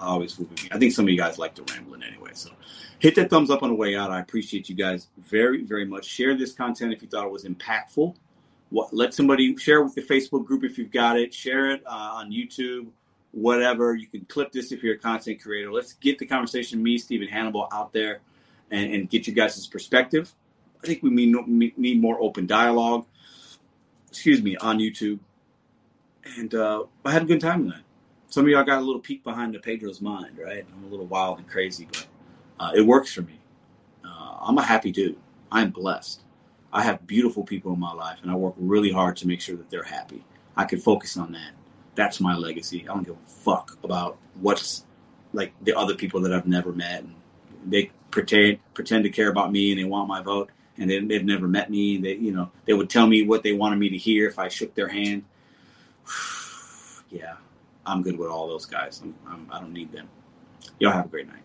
always 0.00 0.38
I 0.70 0.76
think 0.76 0.92
some 0.92 1.06
of 1.06 1.08
you 1.08 1.16
guys 1.16 1.38
like 1.38 1.54
to 1.54 1.64
rambling 1.72 2.02
anyway. 2.02 2.32
So 2.34 2.50
hit 2.98 3.14
that 3.14 3.30
thumbs 3.30 3.48
up 3.50 3.62
on 3.62 3.70
the 3.70 3.74
way 3.74 3.96
out. 3.96 4.10
I 4.10 4.20
appreciate 4.20 4.68
you 4.68 4.74
guys 4.74 5.08
very, 5.16 5.64
very 5.64 5.86
much. 5.86 6.04
Share 6.04 6.36
this 6.36 6.52
content 6.52 6.92
if 6.92 7.00
you 7.00 7.08
thought 7.08 7.24
it 7.24 7.32
was 7.32 7.44
impactful. 7.44 8.16
What, 8.68 8.92
let 8.92 9.14
somebody 9.14 9.56
share 9.56 9.82
with 9.82 9.94
the 9.94 10.02
Facebook 10.02 10.44
group 10.44 10.62
if 10.62 10.76
you've 10.76 10.92
got 10.92 11.18
it. 11.18 11.32
Share 11.32 11.70
it 11.70 11.82
uh, 11.86 12.10
on 12.16 12.30
YouTube, 12.30 12.88
whatever. 13.32 13.94
You 13.94 14.08
can 14.08 14.26
clip 14.26 14.52
this 14.52 14.72
if 14.72 14.82
you're 14.82 14.96
a 14.96 14.98
content 14.98 15.40
creator. 15.40 15.72
Let's 15.72 15.94
get 15.94 16.18
the 16.18 16.26
conversation, 16.26 16.82
me, 16.82 16.98
Steve 16.98 17.22
and 17.22 17.30
Hannibal, 17.30 17.66
out 17.72 17.94
there 17.94 18.20
and, 18.70 18.92
and 18.92 19.08
get 19.08 19.26
you 19.26 19.32
guys' 19.32 19.66
perspective. 19.66 20.34
I 20.84 20.86
think 20.86 21.02
we 21.02 21.08
need, 21.08 21.78
need 21.78 21.98
more 21.98 22.20
open 22.20 22.46
dialogue. 22.46 23.06
Excuse 24.08 24.42
me, 24.42 24.56
on 24.56 24.78
YouTube. 24.78 25.18
And 26.36 26.54
uh, 26.54 26.84
I 27.04 27.12
had 27.12 27.22
a 27.22 27.26
good 27.26 27.40
time 27.40 27.64
tonight. 27.64 27.84
Some 28.28 28.44
of 28.44 28.50
y'all 28.50 28.64
got 28.64 28.78
a 28.78 28.84
little 28.84 29.00
peek 29.00 29.24
behind 29.24 29.54
the 29.54 29.58
Pedro's 29.58 30.00
mind, 30.00 30.38
right? 30.38 30.66
I'm 30.76 30.84
a 30.84 30.88
little 30.88 31.06
wild 31.06 31.38
and 31.38 31.48
crazy, 31.48 31.88
but 31.90 32.06
uh, 32.60 32.72
it 32.74 32.82
works 32.82 33.12
for 33.12 33.22
me. 33.22 33.38
Uh, 34.04 34.36
I'm 34.40 34.58
a 34.58 34.62
happy 34.62 34.92
dude. 34.92 35.16
I'm 35.50 35.70
blessed. 35.70 36.20
I 36.70 36.82
have 36.82 37.06
beautiful 37.06 37.44
people 37.44 37.72
in 37.72 37.80
my 37.80 37.92
life, 37.92 38.18
and 38.22 38.30
I 38.30 38.34
work 38.34 38.54
really 38.58 38.92
hard 38.92 39.16
to 39.18 39.26
make 39.26 39.40
sure 39.40 39.56
that 39.56 39.70
they're 39.70 39.82
happy. 39.82 40.24
I 40.56 40.64
can 40.64 40.80
focus 40.80 41.16
on 41.16 41.32
that. 41.32 41.52
That's 41.94 42.20
my 42.20 42.36
legacy. 42.36 42.82
I 42.82 42.94
don't 42.94 43.04
give 43.04 43.14
a 43.14 43.30
fuck 43.30 43.78
about 43.82 44.18
what's 44.40 44.84
like 45.32 45.52
the 45.62 45.76
other 45.76 45.94
people 45.94 46.20
that 46.22 46.32
I've 46.32 46.46
never 46.46 46.72
met. 46.72 47.02
And 47.02 47.14
they 47.66 47.90
pretend 48.10 48.58
pretend 48.74 49.04
to 49.04 49.10
care 49.10 49.28
about 49.28 49.52
me 49.52 49.70
and 49.70 49.80
they 49.80 49.84
want 49.84 50.08
my 50.08 50.22
vote, 50.22 50.50
and 50.78 50.88
they, 50.88 51.00
they've 51.00 51.24
never 51.24 51.48
met 51.48 51.70
me. 51.70 51.96
They 51.98 52.14
you 52.14 52.32
know 52.32 52.50
they 52.64 52.72
would 52.72 52.90
tell 52.90 53.06
me 53.06 53.22
what 53.22 53.42
they 53.42 53.52
wanted 53.52 53.78
me 53.78 53.88
to 53.90 53.96
hear 53.96 54.28
if 54.28 54.38
I 54.38 54.48
shook 54.48 54.74
their 54.74 54.88
hand. 54.88 55.24
yeah, 57.10 57.36
I'm 57.86 58.02
good 58.02 58.18
with 58.18 58.28
all 58.28 58.48
those 58.48 58.66
guys. 58.66 59.00
I'm, 59.02 59.14
I'm, 59.26 59.48
I 59.50 59.60
don't 59.60 59.72
need 59.72 59.92
them. 59.92 60.08
Y'all 60.78 60.92
have 60.92 61.06
a 61.06 61.08
great 61.08 61.26
night. 61.26 61.42